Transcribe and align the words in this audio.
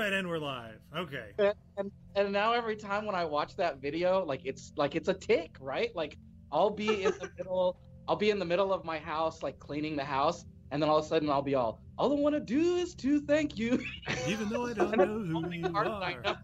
right, 0.00 0.12
and 0.12 0.28
we're 0.28 0.38
live. 0.38 0.80
Okay. 0.96 1.32
And, 1.38 1.54
and 1.76 1.92
and 2.16 2.32
now 2.32 2.52
every 2.52 2.76
time 2.76 3.04
when 3.04 3.14
I 3.14 3.24
watch 3.24 3.54
that 3.56 3.80
video, 3.80 4.24
like 4.24 4.42
it's 4.44 4.72
like 4.76 4.96
it's 4.96 5.08
a 5.08 5.14
tick, 5.14 5.56
right? 5.60 5.90
Like 5.94 6.16
I'll 6.50 6.70
be 6.70 7.04
in 7.04 7.12
the 7.20 7.30
middle, 7.38 7.78
I'll 8.08 8.16
be 8.16 8.30
in 8.30 8.38
the 8.38 8.44
middle 8.44 8.72
of 8.72 8.84
my 8.84 8.98
house, 8.98 9.42
like 9.42 9.58
cleaning 9.58 9.96
the 9.96 10.04
house, 10.04 10.44
and 10.70 10.82
then 10.82 10.88
all 10.88 10.98
of 10.98 11.04
a 11.04 11.08
sudden 11.08 11.28
I'll 11.30 11.42
be 11.42 11.54
all, 11.54 11.82
all 11.98 12.16
I 12.16 12.20
want 12.20 12.34
to 12.34 12.40
do 12.40 12.76
is 12.76 12.94
to 12.96 13.20
thank 13.20 13.58
you. 13.58 13.84
Even 14.26 14.48
though 14.48 14.66
I 14.66 14.72
don't 14.74 14.96
know 14.96 15.40
who 15.40 15.50
you 15.50 15.72
are. 15.76 16.36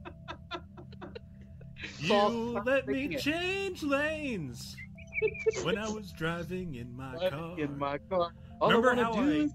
You 2.01 2.61
let 2.65 2.87
me 2.87 3.17
change 3.17 3.83
lanes 3.83 4.77
when 5.63 5.79
I 5.79 5.89
was 5.89 6.13
driving 6.13 6.75
in 6.75 6.95
my 6.95 7.17
car. 7.31 7.59
In 7.59 7.79
my 7.79 7.99
car. 8.11 8.33
All 8.61 8.69
Remember 8.69 8.93
I 8.93 9.05
how 9.05 9.13
do 9.13 9.21
I 9.21 9.45
is- 9.45 9.55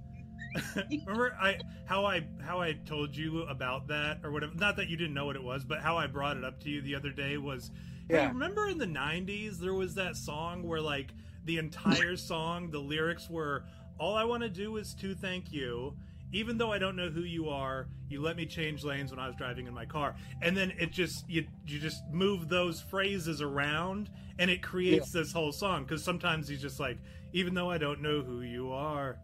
remember 0.89 1.35
I 1.39 1.57
how 1.85 2.05
I 2.05 2.25
how 2.43 2.59
I 2.59 2.73
told 2.85 3.15
you 3.15 3.43
about 3.43 3.87
that 3.87 4.19
or 4.23 4.31
whatever? 4.31 4.53
Not 4.55 4.75
that 4.77 4.89
you 4.89 4.97
didn't 4.97 5.13
know 5.13 5.25
what 5.25 5.35
it 5.35 5.43
was, 5.43 5.63
but 5.63 5.79
how 5.79 5.97
I 5.97 6.07
brought 6.07 6.37
it 6.37 6.43
up 6.43 6.59
to 6.61 6.69
you 6.69 6.81
the 6.81 6.95
other 6.95 7.11
day 7.11 7.37
was. 7.37 7.71
Hey, 8.09 8.27
remember 8.27 8.67
in 8.67 8.77
the 8.77 8.85
'90s 8.85 9.57
there 9.57 9.73
was 9.73 9.95
that 9.95 10.17
song 10.17 10.63
where 10.63 10.81
like 10.81 11.13
the 11.45 11.57
entire 11.57 12.17
song, 12.17 12.69
the 12.69 12.79
lyrics 12.79 13.29
were 13.29 13.63
"All 13.99 14.15
I 14.15 14.23
want 14.25 14.43
to 14.43 14.49
do 14.49 14.77
is 14.77 14.93
to 14.95 15.15
thank 15.15 15.51
you." 15.51 15.95
Even 16.33 16.57
though 16.57 16.71
I 16.71 16.79
don't 16.79 16.95
know 16.95 17.09
who 17.09 17.23
you 17.23 17.49
are, 17.49 17.87
you 18.07 18.21
let 18.21 18.37
me 18.37 18.45
change 18.45 18.85
lanes 18.85 19.11
when 19.11 19.19
I 19.19 19.27
was 19.27 19.35
driving 19.35 19.67
in 19.67 19.73
my 19.73 19.85
car, 19.85 20.15
and 20.41 20.55
then 20.55 20.71
it 20.79 20.91
just 20.91 21.29
you 21.29 21.45
you 21.67 21.79
just 21.79 22.03
move 22.11 22.47
those 22.49 22.81
phrases 22.81 23.41
around, 23.41 24.09
and 24.39 24.49
it 24.49 24.61
creates 24.61 25.11
this 25.11 25.31
whole 25.31 25.51
song. 25.51 25.83
Because 25.83 26.03
sometimes 26.03 26.47
he's 26.47 26.61
just 26.61 26.79
like, 26.79 26.97
even 27.33 27.53
though 27.53 27.69
I 27.69 27.77
don't 27.77 28.01
know 28.01 28.21
who 28.21 28.41
you 28.41 28.71
are, 28.71 29.17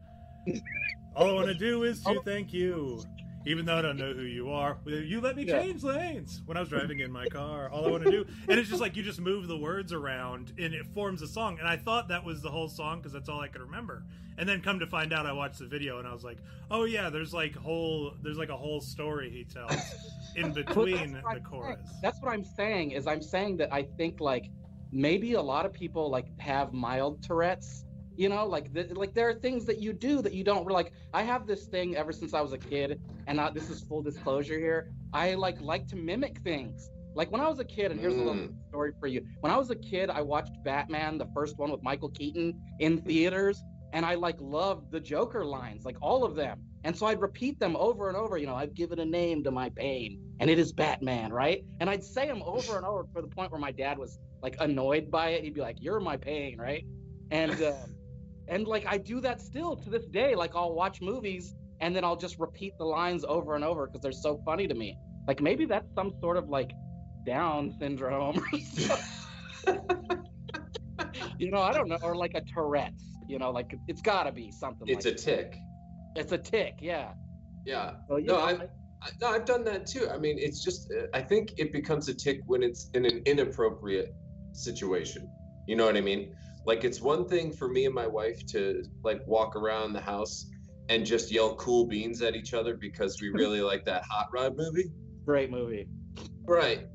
all 1.18 1.30
I 1.30 1.34
want 1.34 1.48
to 1.48 1.56
do 1.56 1.84
is 1.84 2.02
to 2.04 2.12
oh. 2.12 2.22
thank 2.24 2.54
you. 2.54 3.02
Even 3.46 3.66
though 3.66 3.78
I 3.78 3.82
don't 3.82 3.96
know 3.96 4.12
who 4.12 4.23
you 4.23 4.52
are, 4.52 4.78
you 4.86 5.22
let 5.22 5.38
me 5.38 5.46
Yeah. 5.46 5.62
change 5.62 5.82
lanes 5.82 6.42
when 6.46 6.58
I 6.58 6.59
was 6.59 6.68
driving 6.68 7.00
in 7.00 7.09
my 7.09 7.28
car. 7.28 7.70
All 7.70 7.88
I 7.88 7.92
want 7.92 8.04
to 8.04 8.12
do, 8.12 8.26
and 8.50 8.59
it's 8.59 8.68
just 8.68 8.82
like 8.82 8.98
you 8.98 9.04
just 9.04 9.22
move 9.22 9.48
the 9.48 9.58
words 9.58 9.94
around, 9.94 10.52
and 10.59 10.74
it 10.74 10.86
forms 10.88 11.22
a 11.22 11.28
song. 11.28 11.58
And 11.58 11.66
I 11.68 11.78
thought 11.78 12.09
that 12.09 12.26
was 12.26 12.42
the 12.42 12.52
whole 12.52 12.68
song 12.68 12.98
because 12.98 13.14
that's 13.14 13.30
all 13.30 13.40
I 13.40 13.48
could 13.48 13.62
remember. 13.62 14.04
And 14.38 14.48
then 14.50 14.62
come 14.62 14.80
to 14.80 14.86
find 14.86 15.14
out, 15.14 15.26
I 15.26 15.32
watched 15.32 15.59
the 15.59 15.66
video, 15.66 15.98
and 16.00 16.08
I 16.08 16.12
was 16.12 16.26
like, 16.26 16.40
oh 16.70 16.84
yeah, 16.84 17.09
there's 17.09 17.34
like 17.34 17.56
whole, 17.56 18.14
there's 18.22 18.38
like 18.38 18.50
a 18.50 18.58
whole 18.58 18.81
story 18.81 19.30
he 19.30 19.46
tells 19.46 19.81
in 20.36 20.52
between 20.66 21.14
the 21.14 21.40
chorus. 21.40 21.78
saying. 21.78 22.00
That's 22.02 22.22
what 22.22 22.34
I'm 22.34 22.44
saying. 22.44 22.92
Is 22.92 23.08
I'm 23.08 23.22
saying 23.22 23.58
that 23.58 23.74
I 23.74 23.84
think 23.84 24.20
like 24.20 24.52
maybe 24.92 25.34
a 25.34 25.42
lot 25.42 25.66
of 25.66 25.72
people 25.72 26.09
like 26.09 26.28
have 26.40 26.74
mild 26.74 27.24
Tourette's. 27.24 27.86
You 28.18 28.30
know, 28.30 28.46
like 28.48 28.72
like 28.96 29.14
there 29.14 29.30
are 29.30 29.34
things 29.36 29.66
that 29.66 29.80
you 29.80 29.94
do 29.94 30.23
that 30.23 30.34
you 30.34 30.44
don't 30.44 30.68
like. 30.68 30.92
I 31.14 31.22
have 31.22 31.46
this 31.46 31.68
thing 31.68 31.96
ever 31.96 32.12
since 32.12 32.34
I 32.34 32.42
was 32.42 32.52
a 32.52 32.58
kid, 32.58 33.00
and 33.28 33.40
I, 33.40 33.52
this 33.52 33.70
is 33.70 33.82
full 33.82 34.02
disclosure 34.02 34.58
here. 34.58 34.92
I 35.14 35.36
like 35.36 35.62
like 35.62 35.88
to 35.90 35.96
mimic 35.96 36.40
things. 36.40 36.90
Like 37.14 37.32
when 37.32 37.42
I 37.42 37.48
was 37.48 37.59
a 37.59 37.64
kid, 37.64 37.92
and 37.92 38.00
here's 38.00 38.16
a 38.16 38.18
little 38.18 38.50
story 38.70 38.92
for 39.00 39.08
you. 39.08 39.24
When 39.42 39.52
I 39.52 39.58
was 39.58 39.70
a 39.70 39.76
kid, 39.76 40.09
I 40.09 40.22
watched 40.22 40.64
Batman, 40.64 41.20
the 41.20 41.28
first 41.34 41.58
one 41.59 41.72
with 41.72 41.84
Michael 41.84 42.09
Keaton, 42.09 42.59
in 42.80 43.00
theaters, 43.02 43.64
and 43.94 44.06
I 44.06 44.16
like 44.16 44.38
loved 44.40 44.92
the 44.92 45.00
Joker 45.00 45.46
lines, 45.46 45.86
like 45.86 45.98
all 46.02 46.24
of 46.24 46.36
them. 46.36 46.59
And 46.84 46.96
so 46.98 47.06
I'd 47.06 47.22
repeat 47.22 47.59
them 47.59 47.76
over 47.76 48.08
and 48.08 48.18
over. 48.18 48.38
You 48.38 48.48
know, 48.48 48.56
I've 48.56 48.74
given 48.74 49.00
a 49.00 49.06
name 49.06 49.44
to 49.44 49.52
my 49.52 49.70
pain, 49.70 50.20
and 50.40 50.50
it 50.50 50.58
is 50.58 50.72
Batman, 50.74 51.31
right? 51.31 51.64
And 51.80 51.90
I'd 51.90 52.04
say 52.04 52.28
them 52.28 52.42
over 52.46 52.78
and 52.78 52.86
over 52.86 53.06
for 53.14 53.22
the 53.22 53.28
point 53.28 53.52
where 53.52 53.62
my 53.62 53.72
dad 53.72 53.98
was 53.98 54.20
like 54.42 54.56
annoyed 54.59 55.12
by 55.12 55.30
it. 55.30 55.44
He'd 55.44 55.54
be 55.54 55.62
like, 55.62 55.78
"You're 55.81 56.00
my 56.00 56.18
pain," 56.18 56.58
right? 56.58 56.84
And 57.31 57.62
uh, 57.62 57.74
and 58.48 58.67
like 58.67 58.86
I 58.88 58.98
do 58.98 59.22
that 59.22 59.42
still 59.42 59.76
to 59.76 59.90
this 59.90 60.06
day. 60.06 60.36
Like 60.36 60.56
I'll 60.56 60.73
watch 60.73 61.02
movies 61.02 61.56
and 61.81 61.95
then 61.95 62.03
I'll 62.03 62.16
just 62.16 62.40
repeat 62.40 62.73
the 62.78 62.86
lines 62.86 63.23
over 63.28 63.56
and 63.56 63.64
over 63.64 63.88
because 63.88 64.02
they're 64.02 64.12
so 64.12 64.42
funny 64.45 64.67
to 64.67 64.73
me. 64.73 64.98
Like 65.28 65.42
maybe 65.42 65.66
that's 65.66 65.94
some 65.94 66.14
sort 66.22 66.38
of 66.38 66.50
like 66.50 66.72
Down 67.25 67.75
syndrome 67.80 68.41
you 71.38 71.52
know, 71.52 71.62
I 71.62 71.74
don't 71.74 71.88
know, 71.88 71.97
or 72.02 72.16
like 72.16 72.34
a 72.35 72.41
Tourette's. 72.41 73.03
You 73.28 73.40
know, 73.40 73.52
like 73.52 73.75
it's 73.88 74.02
got 74.02 74.24
to 74.24 74.31
be 74.31 74.52
something. 74.52 74.88
It's 74.88 75.06
like 75.06 75.16
a 75.16 75.18
tick. 75.18 75.52
that. 76.16 76.22
It's 76.22 76.31
a 76.31 76.38
tick. 76.38 76.75
Yeah. 76.81 77.12
Yeah. 77.66 77.91
So, 78.08 78.18
No, 78.18 78.38
know, 78.38 78.40
I've, 78.40 78.62
I, 78.62 79.09
no, 79.22 79.28
I've 79.28 79.46
done 79.46 79.66
that 79.66 79.85
too. 79.85 80.08
I 80.09 80.18
mean, 80.18 80.38
it's 80.40 80.64
just, 80.64 80.91
I 81.14 81.22
think 81.22 81.53
it 81.58 81.74
becomes 81.74 82.08
a 82.08 82.14
tick 82.14 82.40
when 82.46 82.64
it's 82.64 82.90
in 82.94 83.06
an 83.06 83.22
inappropriate 83.25 84.16
situation. 84.53 85.29
You 85.68 85.75
know 85.75 85.85
what 85.85 85.97
I 85.97 86.02
mean? 86.02 86.34
Like, 86.67 86.83
it's 86.83 87.01
one 87.01 87.28
thing 87.28 87.53
for 87.53 87.69
me 87.69 87.85
and 87.85 87.95
my 87.95 88.05
wife 88.05 88.45
to 88.47 88.83
like 89.03 89.25
walk 89.25 89.55
around 89.55 89.94
the 89.94 90.01
house 90.01 90.45
and 90.89 91.05
just 91.05 91.31
yell 91.31 91.55
cool 91.55 91.88
beans 91.88 92.22
at 92.22 92.35
each 92.35 92.53
other 92.53 92.75
because 92.75 93.17
we 93.22 93.29
really 93.41 93.61
like 93.61 93.85
that 93.85 94.03
Hot 94.03 94.28
Rod 94.33 94.55
movie. 94.57 94.91
great 95.25 95.50
movie. 95.50 95.88
Right. 96.45 96.85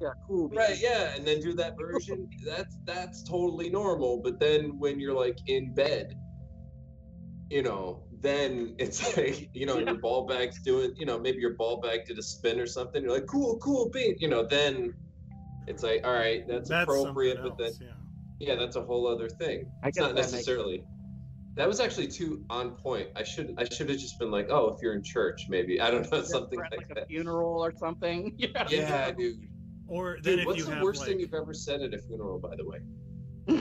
Yeah, 0.00 0.10
cool. 0.26 0.48
Right, 0.48 0.78
yeah, 0.80 1.14
and 1.14 1.26
then 1.26 1.40
do 1.40 1.54
that 1.54 1.76
version. 1.78 2.28
That's 2.44 2.76
that's 2.84 3.22
totally 3.22 3.70
normal. 3.70 4.20
But 4.22 4.38
then 4.38 4.78
when 4.78 5.00
you're 5.00 5.14
like 5.14 5.38
in 5.46 5.72
bed, 5.72 6.18
you 7.48 7.62
know, 7.62 8.02
then 8.20 8.74
it's 8.78 9.16
like 9.16 9.48
you 9.54 9.64
know 9.66 9.78
your 9.78 9.94
ball 9.94 10.26
bag's 10.26 10.60
doing, 10.62 10.92
you 10.96 11.06
know, 11.06 11.18
maybe 11.18 11.38
your 11.38 11.54
ball 11.54 11.80
bag 11.80 12.06
did 12.06 12.18
a 12.18 12.22
spin 12.22 12.60
or 12.60 12.66
something. 12.66 13.02
You're 13.02 13.12
like, 13.12 13.26
cool, 13.26 13.56
cool, 13.58 13.88
beat. 13.90 14.20
You 14.20 14.28
know, 14.28 14.44
then 14.44 14.92
it's 15.68 15.82
like, 15.82 16.02
all 16.04 16.12
right, 16.12 16.46
that's, 16.46 16.68
That's 16.68 16.82
appropriate. 16.82 17.36
something 17.36 17.54
But 17.56 17.64
then, 17.64 17.72
yeah. 17.80 18.03
Yeah, 18.40 18.54
that's 18.56 18.76
a 18.76 18.82
whole 18.82 19.06
other 19.06 19.28
thing. 19.28 19.70
I 19.82 19.88
It's 19.88 19.98
not 19.98 20.08
that 20.08 20.14
makes- 20.16 20.32
necessarily. 20.32 20.84
That 21.56 21.68
was 21.68 21.78
actually 21.78 22.08
too 22.08 22.44
on 22.50 22.72
point. 22.72 23.10
I 23.14 23.22
should 23.22 23.54
I 23.58 23.64
should 23.64 23.88
have 23.88 23.98
just 23.98 24.18
been 24.18 24.32
like, 24.32 24.48
oh, 24.50 24.74
if 24.74 24.82
you're 24.82 24.94
in 24.94 25.04
church, 25.04 25.46
maybe 25.48 25.80
I 25.80 25.88
don't 25.88 26.10
know 26.10 26.22
something 26.22 26.58
at, 26.58 26.72
like 26.72 26.80
like 26.80 26.90
a 26.90 26.94
that. 26.94 27.06
funeral 27.08 27.64
or 27.64 27.72
something. 27.76 28.34
Yeah. 28.38 28.66
Yeah, 28.68 29.10
dude. 29.12 29.48
Or 29.86 30.18
then 30.22 30.32
Dude, 30.32 30.40
if 30.40 30.46
what's 30.46 30.58
you 30.58 30.64
the 30.64 30.74
have 30.74 30.82
worst 30.82 31.00
like, 31.02 31.10
thing 31.10 31.20
you've 31.20 31.32
ever 31.34 31.54
said 31.54 31.80
at 31.82 31.94
a 31.94 31.98
funeral, 31.98 32.40
by 32.40 32.56
the 32.56 32.64
way? 32.66 32.80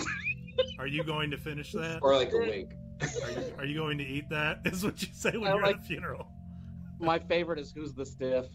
are 0.79 0.87
you 0.87 1.03
going 1.03 1.29
to 1.31 1.37
finish 1.37 1.71
that? 1.73 1.99
Or 2.01 2.15
like 2.15 2.31
a 2.33 2.37
wink? 2.37 2.71
Are 3.01 3.07
you, 3.31 3.53
are 3.59 3.65
you 3.65 3.75
going 3.77 3.97
to 3.99 4.03
eat 4.05 4.27
that? 4.29 4.61
Is 4.65 4.83
what 4.83 4.99
you 5.01 5.09
say 5.13 5.31
when 5.37 5.51
I 5.51 5.55
you're 5.55 5.65
at 5.65 5.75
a 5.75 5.81
funeral. 5.81 6.27
my 6.99 7.19
favorite 7.19 7.59
is 7.59 7.71
who's 7.75 7.93
the 7.93 8.05
stiff. 8.05 8.45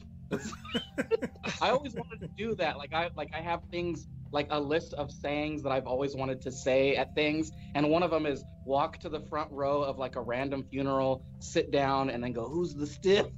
I 1.61 1.71
always 1.71 1.95
wanted 1.95 2.21
to 2.21 2.29
do 2.29 2.55
that. 2.57 2.77
Like 2.77 2.93
I 2.93 3.11
like 3.17 3.31
I 3.35 3.41
have 3.41 3.61
things 3.71 4.07
like 4.33 4.47
a 4.51 4.61
list 4.61 4.95
of 4.95 5.11
sayings 5.11 5.63
that 5.63 5.73
I've 5.73 5.87
always 5.87 6.15
wanted 6.15 6.41
to 6.43 6.53
say 6.53 6.97
at 6.97 7.15
things, 7.15 7.51
and 7.75 7.89
one 7.91 8.03
of 8.03 8.11
them 8.11 8.27
is 8.27 8.45
walk 8.65 8.99
to 8.99 9.09
the 9.09 9.21
front 9.21 9.51
row 9.51 9.83
of 9.83 9.99
like 9.99 10.17
a 10.17 10.21
random 10.21 10.65
funeral, 10.71 11.25
sit 11.41 11.71
down, 11.71 12.11
and 12.11 12.23
then 12.23 12.33
go, 12.33 12.49
"Who's 12.49 12.75
the 12.75 12.87
stiff?" 12.87 13.27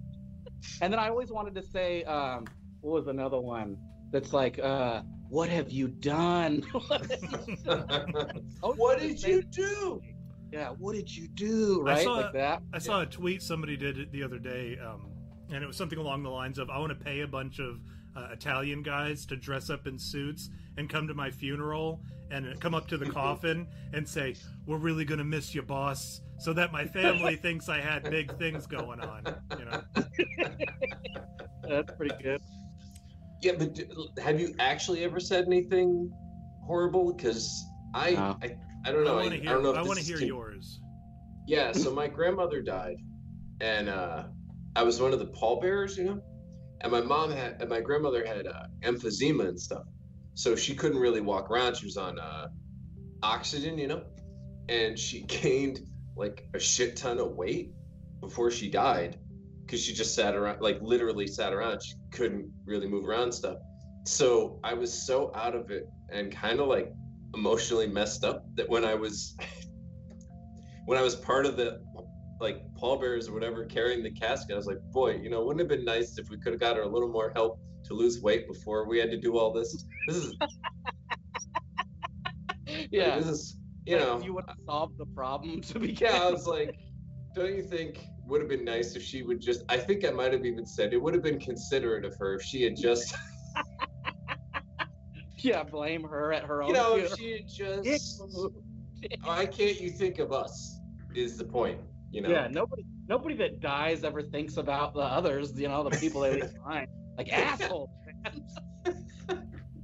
And 0.83 0.93
then 0.93 1.01
I 1.01 1.09
always 1.09 1.31
wanted 1.33 1.55
to 1.55 1.63
say, 1.63 2.05
um, 2.05 2.45
what 2.83 2.93
was 2.93 3.07
another 3.07 3.41
one 3.41 3.79
that's 4.13 4.33
like, 4.35 4.59
uh, 4.59 5.01
"What 5.31 5.49
have 5.49 5.71
you 5.71 5.89
done?" 5.89 6.65
What 8.61 9.01
did 9.01 9.23
you 9.23 9.43
do? 9.43 10.03
Yeah, 10.53 10.71
what 10.79 10.95
did 10.95 11.15
you 11.15 11.29
do? 11.29 11.83
I 11.87 11.93
Right, 11.93 12.05
saw- 12.05 12.15
like 12.17 12.33
that. 12.35 12.63
I 12.73 12.79
saw 12.79 13.03
a 13.03 13.07
tweet 13.07 13.43
somebody 13.43 13.77
did 13.77 13.99
it 13.99 14.11
the 14.13 14.23
other 14.23 14.39
day, 14.39 14.77
um, 14.85 15.11
and 15.53 15.63
it 15.63 15.67
was 15.67 15.77
something 15.77 15.99
along 15.99 16.25
the 16.25 16.31
lines 16.31 16.59
of, 16.59 16.69
"I 16.71 16.79
want 16.79 16.91
to 16.99 17.05
pay 17.05 17.21
a 17.21 17.27
bunch 17.29 17.59
of 17.61 17.81
uh, 18.17 18.29
Italian 18.33 18.83
guys 18.83 19.25
to 19.27 19.37
dress 19.37 19.71
up 19.71 19.87
in 19.87 19.97
suits 19.99 20.51
and 20.81 20.89
come 20.89 21.07
to 21.07 21.13
my 21.15 21.31
funeral 21.31 22.03
and 22.31 22.59
come 22.61 22.75
up 22.75 22.89
to 22.89 22.97
the 22.97 23.05
coffin 23.07 23.67
and 23.93 24.09
say, 24.09 24.35
"We're 24.67 24.79
really 24.79 25.05
gonna 25.05 25.25
miss 25.25 25.55
you, 25.55 25.63
boss," 25.63 26.23
so 26.39 26.53
that 26.55 26.73
my 26.73 26.87
family 26.87 27.37
thinks 27.47 27.69
I 27.69 27.81
had 27.81 28.05
big 28.05 28.37
things 28.39 28.67
going 28.67 29.01
on. 29.01 29.23
You 29.59 29.65
know, 29.67 29.83
That's 31.69 31.93
pretty 31.97 32.15
good. 32.23 32.41
Yeah, 33.43 33.53
but 33.59 33.75
d- 33.75 33.87
have 34.23 34.41
you 34.41 34.55
actually 34.59 35.05
ever 35.05 35.21
said 35.21 35.45
anything 35.47 36.11
horrible? 36.65 37.13
Because 37.13 37.63
I, 37.95 38.13
No. 38.13 38.37
I, 38.43 38.57
I 38.87 38.93
don't 38.93 39.05
know. 39.05 39.19
I 39.19 39.23
I, 39.23 39.27
want 39.27 39.31
to 39.33 39.37
I 39.37 39.41
hear. 39.41 39.51
don't 39.53 39.63
know. 39.63 39.73
I 39.75 39.83
want 39.83 39.99
to 39.99 40.05
hear 40.05 40.19
con- 40.19 40.27
yours. 40.27 40.81
Yeah. 41.47 41.73
So 41.73 41.93
my 41.93 42.07
grandmother 42.09 42.63
died, 42.63 42.97
and 43.61 43.89
uh, 43.89 44.25
I 44.77 44.83
was 44.83 45.01
one 45.01 45.13
of 45.13 45.19
the 45.19 45.27
pallbearers, 45.27 45.97
you 45.99 46.05
know. 46.05 46.21
And 46.83 46.91
my 46.93 47.01
mom 47.03 47.31
had, 47.31 47.61
and 47.61 47.69
my 47.69 47.81
grandmother 47.81 48.25
had 48.25 48.47
uh, 48.47 48.65
emphysema 48.83 49.49
and 49.49 49.61
stuff, 49.61 49.85
so 50.35 50.57
she 50.57 50.75
couldn't 50.75 50.99
really 50.99 51.21
walk 51.21 51.51
around. 51.51 51.77
She 51.77 51.87
was 51.87 51.97
on 51.97 52.19
uh, 52.19 52.49
oxygen, 53.23 53.79
you 53.79 53.89
know, 53.89 54.03
and 54.69 54.99
she 54.99 55.23
gained 55.29 55.81
like 56.17 56.49
a 56.55 56.59
shit 56.59 56.97
ton 56.97 57.19
of 57.19 57.33
weight 57.33 57.73
before 58.21 58.51
she 58.51 58.69
died 58.71 59.19
because 59.65 59.83
she 59.83 59.93
just 59.93 60.15
sat 60.15 60.35
around, 60.35 60.61
like 60.61 60.79
literally 60.81 61.27
sat 61.27 61.53
around. 61.53 61.83
She 61.83 61.95
couldn't 62.13 62.51
really 62.65 62.89
move 62.89 63.09
around 63.09 63.33
stuff. 63.33 63.59
So 64.05 64.59
I 64.65 64.75
was 64.75 64.93
so 64.93 65.31
out 65.35 65.55
of 65.55 65.71
it 65.71 65.89
and 66.11 66.33
kind 66.33 66.61
of 66.61 66.67
like 66.67 66.93
emotionally 67.35 67.87
messed 67.87 68.25
up 68.25 68.45
that 68.57 68.69
when 68.69 68.85
I 68.85 68.95
was 68.95 69.37
when 70.87 70.99
I 70.99 71.03
was 71.03 71.15
part 71.15 71.47
of 71.47 71.57
the 71.57 71.81
like 72.41 72.63
pallbearers 72.75 73.29
or 73.29 73.33
whatever 73.33 73.65
carrying 73.67 74.03
the 74.03 74.11
casket, 74.11 74.55
I 74.55 74.57
was 74.57 74.67
like, 74.67 74.81
boy, 74.93 75.17
you 75.17 75.29
know, 75.29 75.45
wouldn't 75.45 75.61
it 75.61 75.71
have 75.71 75.79
been 75.79 75.85
nice 75.85 76.19
if 76.19 76.31
we 76.31 76.39
could 76.39 76.53
have 76.53 76.61
got 76.61 76.77
her 76.77 76.83
a 76.83 76.89
little 76.89 77.09
more 77.09 77.31
help 77.35 77.61
to 77.91 77.97
lose 77.97 78.23
weight 78.23 78.47
before 78.49 78.89
we 78.89 78.99
had 78.99 79.11
to 79.11 79.19
do 79.19 79.37
all 79.37 79.53
this. 79.53 79.85
This 80.07 80.17
is 80.17 80.35
Yeah. 82.91 83.19
this 83.19 83.27
is 83.27 83.57
you 83.85 83.97
Like, 83.97 84.07
know 84.07 84.21
you 84.25 84.33
would 84.35 84.45
have 84.47 84.57
solved 84.65 84.97
the 84.99 85.07
problem 85.07 85.61
to 85.63 85.79
begin. 85.79 86.09
yeah, 86.13 86.23
I 86.23 86.31
was 86.31 86.47
like, 86.47 86.77
don't 87.35 87.55
you 87.55 87.63
think 87.63 88.07
would 88.27 88.41
have 88.41 88.49
been 88.49 88.65
nice 88.65 88.95
if 88.95 89.03
she 89.03 89.23
would 89.23 89.41
just? 89.41 89.65
I 89.69 89.77
think 89.77 90.07
I 90.07 90.11
might 90.11 90.33
have 90.33 90.45
even 90.47 90.65
said 90.65 90.93
it 90.93 91.03
would 91.03 91.15
have 91.15 91.23
been 91.23 91.41
considerate 91.41 92.05
of 92.05 92.15
her 92.19 92.35
if 92.37 92.43
she 92.43 92.63
had 92.63 92.77
just, 92.77 93.15
Yeah, 95.43 95.63
blame 95.65 96.05
her 96.05 96.33
at 96.33 96.45
her 96.45 96.63
own. 96.63 96.69
you 96.69 96.75
know, 96.75 96.97
if 96.97 97.17
she 97.17 97.33
had 97.33 97.49
just. 97.49 98.23
Why 99.25 99.47
can't 99.47 99.81
you 99.81 99.91
think 99.91 100.19
of 100.19 100.33
us? 100.33 100.79
Is 101.15 101.37
the 101.39 101.45
point? 101.45 101.81
You 102.13 102.23
know. 102.23 102.29
Yeah, 102.29 102.47
nobody 102.51 102.85
nobody 103.09 103.35
that 103.37 103.61
dies 103.61 104.05
ever 104.05 104.23
thinks 104.23 104.59
about 104.59 104.95
the 104.95 105.01
others, 105.01 105.59
you 105.59 105.69
know, 105.69 105.89
the 105.89 105.99
people 105.99 106.21
they 106.21 106.33
leave 106.33 106.53
behind. 106.55 106.87
Like 107.21 107.33
assholes. 107.33 107.91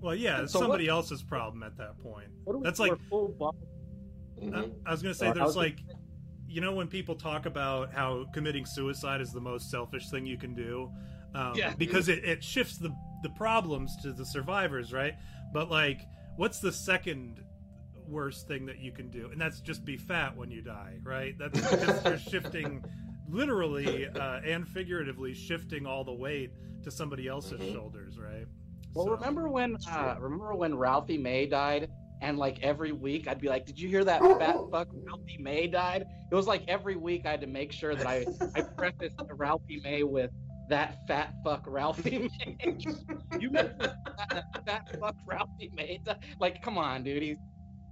Well, 0.00 0.15
yeah, 0.15 0.43
it's 0.43 0.53
So 0.53 0.61
what- 0.61 0.65
somebody 0.65 0.88
else's 0.88 1.23
problem 1.23 1.62
at 1.62 1.77
that 1.79 1.99
point. 2.03 2.29
What 2.44 2.62
That's 2.62 2.79
like-. 2.79 2.93
I, 3.12 4.69
I 4.87 4.91
was 4.91 5.03
gonna 5.03 5.15
say 5.15 5.27
there's 5.27 5.37
gonna 5.38 5.50
like, 5.56 5.79
you 6.47 6.61
know, 6.61 6.75
when 6.75 6.87
people 6.87 7.15
talk 7.15 7.47
about 7.47 7.93
how 7.93 8.27
committing 8.33 8.67
suicide 8.67 9.21
is 9.21 9.33
the 9.33 9.41
most 9.41 9.71
selfish 9.71 10.09
thing 10.11 10.27
you 10.27 10.37
can 10.38 10.55
do, 10.55 10.91
um, 11.35 11.55
Yeah. 11.56 11.75
because 11.77 12.09
it, 12.09 12.25
it 12.25 12.44
shifts 12.44 12.79
the 12.79 12.94
the 13.23 13.31
problems 13.31 13.97
to 14.03 14.12
the 14.12 14.25
survivors, 14.25 14.93
right? 14.93 15.15
But 15.53 15.71
like, 15.71 16.03
what's 16.37 16.61
the 16.61 16.71
second 16.71 17.43
worst 18.06 18.47
thing 18.47 18.67
that 18.67 18.79
you 18.79 18.93
can 18.93 19.11
do? 19.11 19.31
And 19.33 19.41
that's 19.41 19.61
just 19.61 19.85
be 19.85 19.97
fat 19.97 20.37
when 20.37 20.50
you 20.50 20.61
die, 20.62 20.99
right? 21.03 21.37
That's 21.38 21.59
because 21.59 22.05
you're 22.05 22.19
shifting, 22.19 22.85
literally 23.28 24.08
uh, 24.14 24.40
and 24.44 24.67
figuratively, 24.69 25.34
shifting 25.34 25.87
all 25.87 26.05
the 26.05 26.12
weight 26.14 26.50
to 26.82 26.90
somebody 26.90 27.26
else's 27.28 27.61
Mhm. 27.61 27.73
shoulders, 27.73 28.19
right? 28.19 28.46
Well, 28.94 29.06
So- 29.06 29.12
remember 29.12 29.49
when 29.49 29.76
uh, 29.90 30.17
remember 30.20 30.55
when 30.55 30.75
Ralphie 30.76 31.19
May 31.19 31.46
died, 31.46 31.90
and 32.23 32.38
like 32.38 32.62
every 32.62 32.93
week 32.93 33.28
I'd 33.28 33.40
be 33.40 33.49
like, 33.49 33.67
"Did 33.67 33.78
you 33.78 33.88
hear 33.88 34.05
that 34.05 34.20
fat 34.40 34.56
fuck 34.70 34.88
Ralphie 34.93 35.38
May 35.38 35.67
died?" 35.67 36.06
It 36.31 36.34
was 36.34 36.46
like 36.46 36.62
every 36.69 36.96
week 36.96 37.26
I 37.26 37.31
had 37.32 37.40
to 37.43 37.46
make 37.46 37.73
sure 37.73 37.94
that 37.94 38.06
I 38.06 38.25
I 38.55 38.62
prefaced 38.62 39.14
Ralphie 39.34 39.81
May 39.84 40.02
with 40.02 40.31
that 40.69 41.06
fat 41.06 41.34
fuck 41.44 41.64
Ralphie 41.67 42.28
May. 42.46 42.56
you 43.38 43.50
mentioned 43.50 43.78
that, 43.78 43.96
that 44.28 44.64
fat 44.67 44.96
fuck 44.99 45.14
Ralphie 45.26 45.70
May. 45.75 46.00
died. 46.05 46.19
Like, 46.40 46.62
come 46.62 46.78
on, 46.78 47.05
dude. 47.05 47.23
He 47.23 47.37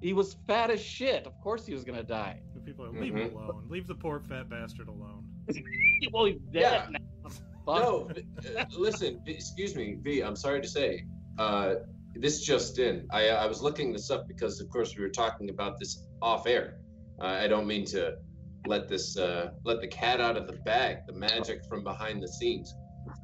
he 0.04 0.12
was 0.12 0.34
fat 0.46 0.70
as 0.70 0.82
shit. 0.82 1.26
Of 1.26 1.40
course 1.40 1.64
he 1.64 1.72
was 1.72 1.82
gonna 1.82 2.02
die. 2.02 2.38
The 2.54 2.60
people 2.60 2.84
are 2.84 2.90
leave 2.92 3.14
him 3.16 3.30
Mhm. 3.30 3.34
alone. 3.34 3.66
Leave 3.70 3.86
the 3.86 3.94
poor 3.94 4.20
fat 4.20 4.50
bastard 4.50 4.88
alone. 4.88 5.24
Well, 6.12 6.26
he's 6.26 6.40
dead 6.52 6.60
Yeah. 6.62 6.88
now. 6.90 7.30
No, 7.66 8.10
uh, 8.58 8.64
listen. 8.76 9.22
Excuse 9.26 9.74
me, 9.74 9.94
V. 10.02 10.20
I'm 10.22 10.36
sorry 10.36 10.60
to 10.60 10.68
say, 10.68 11.06
uh, 11.38 11.76
this 12.24 12.42
just 12.44 12.78
in. 12.78 13.06
I 13.10 13.22
I 13.30 13.46
was 13.46 13.62
looking 13.62 13.90
this 13.92 14.10
up 14.10 14.28
because, 14.28 14.60
of 14.60 14.68
course, 14.68 14.94
we 14.96 15.02
were 15.02 15.14
talking 15.24 15.48
about 15.48 15.78
this 15.78 16.06
off 16.20 16.46
air. 16.46 16.66
Uh, 17.22 17.38
I 17.44 17.48
don't 17.48 17.66
mean 17.66 17.86
to 17.96 18.02
let 18.66 18.86
this 18.88 19.16
uh, 19.16 19.52
let 19.64 19.80
the 19.80 19.88
cat 19.88 20.20
out 20.20 20.36
of 20.36 20.46
the 20.46 20.58
bag, 20.72 20.98
the 21.06 21.14
magic 21.14 21.64
from 21.70 21.82
behind 21.82 22.22
the 22.22 22.28
scenes. 22.28 22.74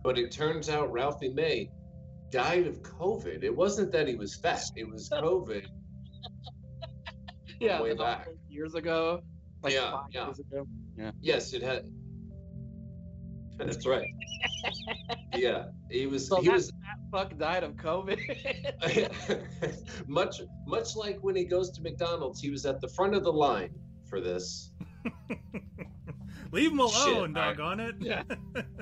But 0.03 0.19
it 0.19 0.31
turns 0.33 0.71
out 0.71 0.91
Ralphie 0.91 1.35
May 1.35 1.71
died 2.31 2.67
of 2.67 2.81
COVID. 2.83 3.43
It 3.45 3.55
wasn't 3.55 3.93
that 3.93 4.09
he 4.09 4.15
was 4.15 4.37
fat; 4.37 4.63
it 4.77 4.89
was 4.89 5.11
COVID. 5.13 5.67
Yeah, 7.61 7.81
way 7.81 7.95
back. 7.95 8.29
years 8.49 8.75
ago. 8.75 9.23
Like 9.63 9.75
Yeah, 9.75 9.91
five 9.93 10.05
yeah. 10.11 10.25
years 10.27 10.39
ago. 10.41 10.67
Yes, 11.21 11.53
it 11.53 11.63
had. 11.63 11.85
That's 13.59 13.87
right. 13.87 14.07
Yeah, 15.37 15.67
he 15.91 16.07
was. 16.07 16.27
So 16.27 16.41
he 16.41 16.47
that 16.49 16.55
was 16.55 16.71
fat 16.83 16.99
fuck 17.13 17.37
died 17.39 17.63
of 17.63 17.75
COVID. 17.77 18.19
much 20.09 20.41
much 20.67 20.97
like 20.97 21.19
when 21.21 21.37
he 21.37 21.45
goes 21.45 21.71
to 21.73 21.83
McDonald's, 21.83 22.41
he 22.41 22.51
was 22.51 22.65
at 22.65 22.81
the 22.81 22.89
front 22.89 23.15
of 23.15 23.23
the 23.23 23.33
line 23.33 23.75
for 24.09 24.21
this. 24.21 24.73
Leave 26.53 26.73
him 26.73 26.81
alone, 26.81 27.35
Shit, 27.35 27.37
I- 27.37 27.49
doggone 27.53 27.81
it. 27.81 27.95
Yeah. 28.01 28.23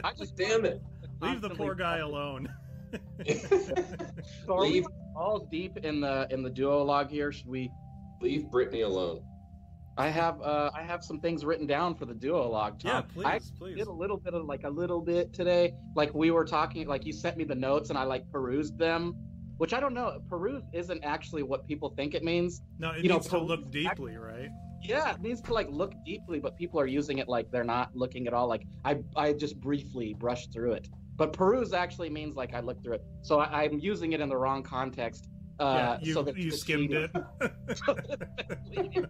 I 0.04 0.12
just 0.14 0.36
Damn 0.36 0.64
it! 0.64 0.80
Leave 1.20 1.40
the 1.40 1.50
poor 1.50 1.74
guy 1.74 1.98
alone. 1.98 2.48
So 4.46 4.54
are 4.56 4.62
we 4.62 4.68
leave 4.70 4.86
all 5.16 5.40
deep 5.50 5.76
in 5.78 6.00
the 6.00 6.26
in 6.30 6.42
the 6.44 6.50
duo 6.50 6.82
log 6.84 7.10
here? 7.10 7.32
Should 7.32 7.48
we? 7.48 7.70
Leave 8.20 8.50
Brittany 8.50 8.82
alone. 8.82 9.22
I 9.96 10.08
have 10.10 10.40
uh 10.42 10.70
I 10.74 10.82
have 10.82 11.02
some 11.02 11.18
things 11.18 11.44
written 11.44 11.66
down 11.66 11.96
for 11.96 12.06
the 12.06 12.14
duo 12.14 12.48
log. 12.48 12.78
Tom. 12.78 12.90
Yeah, 12.90 13.00
please, 13.12 13.26
I 13.26 13.40
please. 13.58 13.76
did 13.76 13.88
a 13.88 13.92
little 13.92 14.16
bit 14.16 14.32
of 14.32 14.44
like 14.44 14.62
a 14.62 14.70
little 14.70 15.00
bit 15.00 15.32
today. 15.32 15.74
Like 15.96 16.14
we 16.14 16.30
were 16.30 16.44
talking, 16.44 16.86
like 16.86 17.04
you 17.04 17.12
sent 17.12 17.36
me 17.36 17.44
the 17.44 17.56
notes 17.56 17.90
and 17.90 17.98
I 17.98 18.04
like 18.04 18.30
perused 18.30 18.78
them, 18.78 19.14
which 19.56 19.72
I 19.72 19.80
don't 19.80 19.94
know. 19.94 20.20
Peruse 20.28 20.62
isn't 20.72 21.02
actually 21.04 21.42
what 21.42 21.66
people 21.66 21.90
think 21.90 22.14
it 22.14 22.22
means. 22.22 22.62
No, 22.78 22.92
it 22.92 23.02
you 23.02 23.08
know, 23.08 23.18
to 23.18 23.38
look 23.38 23.72
deeply, 23.72 24.16
right? 24.16 24.50
Yeah, 24.80 25.14
it 25.14 25.20
needs 25.20 25.40
to 25.42 25.52
like 25.52 25.66
look 25.68 25.92
deeply, 26.06 26.38
but 26.38 26.56
people 26.56 26.78
are 26.78 26.86
using 26.86 27.18
it 27.18 27.28
like 27.28 27.50
they're 27.50 27.64
not 27.64 27.90
looking 27.96 28.28
at 28.28 28.34
all. 28.34 28.46
Like 28.46 28.62
I, 28.84 28.98
I 29.16 29.32
just 29.32 29.58
briefly 29.60 30.14
brushed 30.16 30.52
through 30.52 30.74
it, 30.74 30.88
but 31.16 31.32
peruse 31.32 31.72
actually 31.72 32.10
means 32.10 32.36
like 32.36 32.54
I 32.54 32.60
looked 32.60 32.84
through 32.84 32.94
it. 32.94 33.02
So 33.22 33.40
I, 33.40 33.64
I'm 33.64 33.80
using 33.80 34.12
it 34.12 34.20
in 34.20 34.28
the 34.28 34.36
wrong 34.36 34.62
context. 34.62 35.28
Uh, 35.58 35.64
yeah, 35.74 35.98
you, 36.00 36.14
so 36.14 36.22
that 36.22 36.36
you 36.36 36.50
skimmed 36.50 36.90
easy- 36.90 37.08
it. 37.40 39.06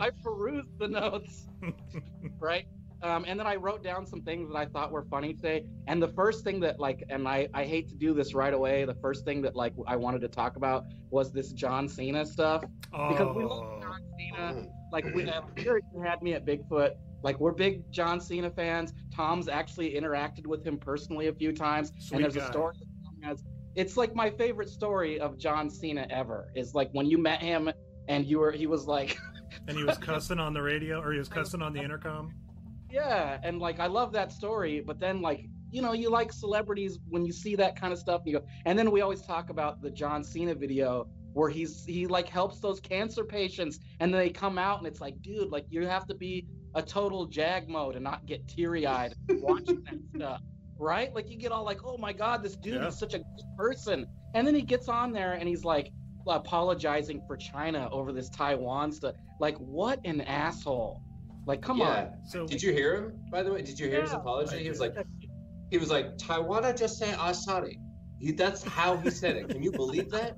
I 0.00 0.10
perused 0.22 0.78
the 0.78 0.88
notes, 0.88 1.46
right? 2.40 2.66
Um, 3.02 3.24
and 3.26 3.38
then 3.38 3.46
I 3.48 3.56
wrote 3.56 3.82
down 3.82 4.06
some 4.06 4.22
things 4.22 4.48
that 4.48 4.56
I 4.56 4.66
thought 4.66 4.92
were 4.92 5.02
funny 5.02 5.34
today. 5.34 5.64
And 5.88 6.00
the 6.00 6.08
first 6.08 6.44
thing 6.44 6.60
that 6.60 6.78
like, 6.78 7.02
and 7.10 7.26
I, 7.26 7.48
I 7.52 7.64
hate 7.64 7.88
to 7.88 7.96
do 7.96 8.14
this 8.14 8.32
right 8.32 8.54
away. 8.54 8.84
The 8.84 8.94
first 8.94 9.24
thing 9.24 9.42
that 9.42 9.56
like 9.56 9.74
I 9.88 9.96
wanted 9.96 10.20
to 10.20 10.28
talk 10.28 10.56
about 10.56 10.84
was 11.10 11.32
this 11.32 11.52
John 11.52 11.88
Cena 11.88 12.24
stuff 12.24 12.62
because 12.84 13.36
we 13.36 13.44
love 13.44 13.64
oh, 13.64 13.80
John 13.80 14.00
Cena. 14.18 14.66
Like 14.92 15.12
we 15.14 15.28
uh, 15.28 15.40
Peter 15.56 15.80
you 15.92 16.02
had 16.02 16.22
me 16.22 16.34
at 16.34 16.46
Bigfoot. 16.46 16.92
Like 17.24 17.40
we're 17.40 17.52
big 17.52 17.90
John 17.90 18.20
Cena 18.20 18.50
fans. 18.50 18.92
Tom's 19.14 19.48
actually 19.48 19.94
interacted 19.94 20.46
with 20.46 20.64
him 20.64 20.78
personally 20.78 21.26
a 21.26 21.32
few 21.32 21.52
times, 21.52 21.92
Sweet 21.98 22.16
and 22.16 22.24
there's 22.24 22.36
guy. 22.36 22.44
a 22.44 22.52
story 22.52 22.76
that 22.78 22.86
Tom 23.04 23.16
has. 23.22 23.42
It's 23.74 23.96
like 23.96 24.14
my 24.14 24.30
favorite 24.30 24.68
story 24.68 25.18
of 25.18 25.38
John 25.38 25.70
Cena 25.70 26.06
ever. 26.10 26.50
Is 26.54 26.74
like 26.74 26.90
when 26.92 27.06
you 27.06 27.18
met 27.18 27.40
him 27.40 27.70
and 28.08 28.26
you 28.26 28.38
were 28.38 28.52
he 28.52 28.66
was 28.66 28.86
like, 28.86 29.16
and 29.68 29.76
he 29.76 29.84
was 29.84 29.98
cussing 29.98 30.38
on 30.38 30.54
the 30.54 30.62
radio, 30.62 31.00
or 31.00 31.12
he 31.12 31.18
was 31.18 31.28
cussing 31.38 31.62
on 31.62 31.72
the 31.72 31.80
intercom. 31.80 32.34
yeah, 32.90 33.38
and 33.42 33.58
like 33.58 33.80
I 33.80 33.86
love 33.86 34.12
that 34.12 34.32
story. 34.32 34.80
But 34.80 35.00
then 35.00 35.22
like 35.22 35.46
you 35.70 35.82
know 35.82 35.92
you 35.92 36.10
like 36.10 36.32
celebrities 36.32 36.98
when 37.08 37.24
you 37.24 37.32
see 37.32 37.56
that 37.56 37.80
kind 37.80 37.92
of 37.92 37.98
stuff. 37.98 38.22
You 38.24 38.38
go, 38.38 38.44
and 38.66 38.78
then 38.78 38.90
we 38.90 39.00
always 39.00 39.22
talk 39.22 39.50
about 39.50 39.80
the 39.82 39.90
John 39.90 40.22
Cena 40.22 40.54
video 40.54 41.08
where 41.32 41.48
he's 41.48 41.84
he 41.84 42.06
like 42.06 42.28
helps 42.28 42.60
those 42.60 42.80
cancer 42.80 43.24
patients, 43.24 43.78
and 44.00 44.12
then 44.12 44.20
they 44.20 44.30
come 44.30 44.58
out 44.58 44.78
and 44.78 44.86
it's 44.86 45.00
like, 45.00 45.20
dude, 45.22 45.50
like 45.50 45.64
you 45.70 45.86
have 45.86 46.06
to 46.06 46.14
be 46.14 46.46
a 46.74 46.82
total 46.82 47.26
jag 47.26 47.68
mode 47.68 47.94
and 47.94 48.04
not 48.04 48.26
get 48.26 48.46
teary 48.48 48.86
eyed 48.86 49.14
watching 49.28 49.82
that 49.84 49.98
stuff, 50.16 50.40
right? 50.82 51.14
Like 51.14 51.30
you 51.30 51.38
get 51.38 51.52
all 51.52 51.64
like, 51.64 51.80
oh 51.84 51.96
my 51.96 52.12
god, 52.12 52.42
this 52.42 52.56
dude 52.56 52.74
Yeah. 52.74 52.88
is 52.88 52.98
such 52.98 53.14
a 53.14 53.18
good 53.18 53.56
person, 53.56 54.06
and 54.34 54.46
then 54.46 54.54
he 54.54 54.62
gets 54.62 54.88
on 54.88 55.12
there 55.12 55.34
and 55.34 55.48
he's 55.48 55.64
like 55.64 55.92
apologizing 56.26 57.22
for 57.26 57.36
China 57.36 57.88
over 57.90 58.12
this 58.12 58.28
Taiwan 58.28 58.92
stuff. 58.92 59.14
Like 59.40 59.56
what 59.58 60.00
an 60.04 60.20
asshole! 60.22 61.00
Like 61.46 61.62
come 61.62 61.78
yeah. 61.78 62.10
So 62.26 62.46
Did 62.46 62.62
you 62.62 62.72
hear 62.72 62.96
him? 62.96 63.12
By 63.30 63.42
the 63.42 63.52
way, 63.52 63.62
did 63.62 63.78
you 63.78 63.88
hear 63.88 64.02
his 64.02 64.12
apology? 64.12 64.62
He 64.62 64.68
was 64.68 64.80
like, 64.80 64.94
he 65.70 65.78
was 65.78 65.90
like, 65.90 66.18
Taiwan, 66.18 66.64
I 66.64 66.72
just 66.72 66.98
say 66.98 67.14
I'm 67.18 67.34
sorry. 67.34 67.78
He, 68.20 68.30
that's 68.30 68.62
how 68.62 68.96
he 68.98 69.10
said 69.10 69.34
it. 69.36 69.48
Can 69.48 69.64
you 69.64 69.72
believe 69.72 70.08
that? 70.10 70.36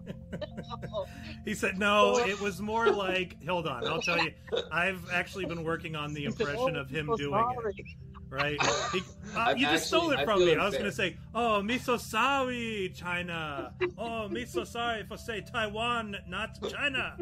he 1.44 1.52
said 1.54 1.78
no. 1.78 2.16
It 2.26 2.40
was 2.40 2.62
more 2.62 2.90
like, 2.90 3.36
hold 3.46 3.66
on, 3.66 3.86
I'll 3.86 4.00
tell 4.00 4.18
you. 4.22 4.30
I've 4.72 5.06
actually 5.12 5.44
been 5.44 5.64
working 5.64 5.94
on 5.94 6.14
the 6.14 6.24
impression 6.24 6.76
"Oh, 6.76 6.80
of 6.80 6.88
him 6.88 7.10
doing 7.18 7.44
it. 7.76 7.84
Right? 8.30 8.60
He, 8.92 9.00
uh, 9.00 9.38
I'm 9.38 9.56
you 9.56 9.66
just 9.66 9.86
stole 9.86 10.10
it 10.12 10.24
from 10.24 10.38
feel 10.38 10.46
me. 10.46 10.56
I 10.56 10.64
was 10.66 10.76
gonna 10.76 10.90
say, 10.90 11.16
oh, 11.34 11.62
me 11.62 11.78
so 11.78 11.96
sorry, 11.96 12.92
China. 12.94 13.72
Oh, 13.96 14.28
me 14.28 14.44
so 14.44 14.64
sorry 14.64 15.04
for 15.04 15.16
say 15.16 15.40
Taiwan, 15.40 16.16
not 16.26 16.58
China. 16.68 17.16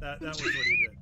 That 0.00 0.20
that 0.20 0.28
was 0.28 0.42
what 0.42 0.66
he 0.66 0.76
did. 0.86 0.96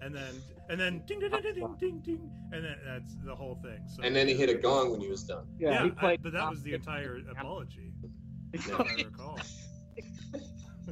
And 0.00 0.14
then 0.14 0.34
and 0.70 0.80
then 0.80 1.02
ding 1.06 1.20
ding 1.20 1.30
ding 1.30 1.42
ding 1.42 1.54
ding 1.54 1.76
ding, 1.78 1.98
ding 2.00 2.30
and 2.52 2.64
then 2.64 2.76
that's 2.86 3.16
the 3.24 3.34
whole 3.34 3.56
thing. 3.62 3.80
So 3.94 4.02
And 4.02 4.14
then 4.16 4.26
he 4.28 4.34
hit 4.34 4.48
a 4.48 4.54
gong 4.54 4.90
when 4.92 5.00
he 5.00 5.08
was 5.08 5.22
done. 5.24 5.46
Yeah, 5.58 5.70
Yeah, 5.70 5.84
he 5.84 5.92
I- 6.06 6.16
but 6.16 6.32
that 6.32 6.48
was 6.50 6.62
the 6.62 6.74
entire 6.74 7.20
apology, 7.30 7.92
if 8.52 8.66
Yeah. 8.66 8.76
I 8.76 8.94
recall. 9.04 9.38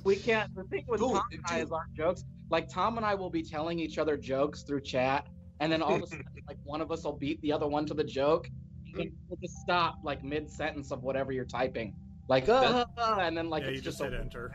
we 0.05 0.17
can't. 0.17 0.55
The 0.55 0.65
thing 0.65 0.85
with 0.89 1.01
Tom 1.01 1.23
and 1.31 1.41
I 1.47 1.61
is 1.61 1.71
our 1.73 1.87
jokes. 1.97 2.25
Like 2.51 2.69
Tom 2.69 2.97
and 2.99 3.07
I 3.07 3.15
will 3.15 3.31
be 3.31 3.43
telling 3.43 3.79
each 3.79 3.97
other 3.99 4.17
jokes 4.17 4.63
through 4.63 4.81
chat, 4.83 5.27
and 5.63 5.73
then 5.73 5.81
all 5.81 5.95
of 5.95 6.03
a 6.03 6.07
sudden, 6.09 6.25
like 6.49 6.59
one 6.65 6.81
of 6.81 6.91
us 6.91 7.05
will 7.05 7.13
beat 7.13 7.41
the 7.41 7.53
other 7.53 7.69
one 7.69 7.87
to 7.87 7.95
the 7.95 8.05
joke. 8.05 8.51
And 8.95 9.11
we'll 9.29 9.39
just 9.41 9.57
stop 9.57 10.01
like 10.03 10.23
mid 10.23 10.51
sentence 10.51 10.91
of 10.91 11.03
whatever 11.03 11.33
you're 11.33 11.47
typing, 11.47 11.95
like 12.29 12.51
uh, 12.51 12.85
and 12.99 13.35
then 13.35 13.49
like 13.49 13.63
yeah, 13.63 13.71
you 13.71 13.77
just 13.77 13.99
just, 13.99 14.03
hit 14.03 14.13
a, 14.13 14.19
enter. 14.19 14.53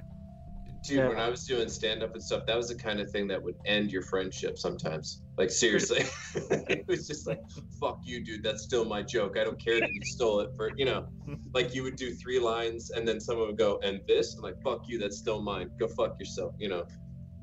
Dude, 0.84 1.00
Yeah. 1.00 1.08
when 1.08 1.18
I 1.18 1.28
was 1.28 1.44
doing 1.46 1.68
stand 1.70 2.04
up 2.04 2.14
and 2.14 2.22
stuff, 2.22 2.46
that 2.46 2.56
was 2.56 2.70
the 2.70 2.76
kind 2.76 3.00
of 3.00 3.10
thing 3.10 3.28
that 3.30 3.42
would 3.42 3.56
end 3.66 3.92
your 3.92 4.04
friendship 4.04 4.60
sometimes. 4.60 5.24
Like, 5.38 5.50
seriously. 5.50 6.06
it 6.36 6.88
was 6.88 7.08
just 7.08 7.26
like, 7.26 7.40
fuck 7.80 8.00
you, 8.04 8.24
dude. 8.24 8.44
That's 8.44 8.64
still 8.64 8.86
my 8.86 9.02
joke. 9.02 9.38
I 9.40 9.44
don't 9.44 9.60
care 9.60 9.80
that 9.80 9.92
you 9.92 10.02
stole 10.06 10.40
it 10.42 10.52
for, 10.56 10.72
you 10.78 10.86
know, 10.86 11.08
like 11.54 11.74
you 11.74 11.82
would 11.82 11.96
do 11.96 12.14
three 12.14 12.40
lines 12.40 12.92
and 12.92 13.08
then 13.08 13.20
someone 13.20 13.48
would 13.48 13.58
go, 13.58 13.80
and 13.84 14.02
this? 14.08 14.36
I'm 14.36 14.44
like, 14.44 14.62
fuck 14.62 14.88
you. 14.88 15.00
That's 15.00 15.18
still 15.18 15.42
mine. 15.42 15.72
Go 15.80 15.88
fuck 15.88 16.20
yourself. 16.20 16.54
You 16.60 16.70
know, 16.70 16.86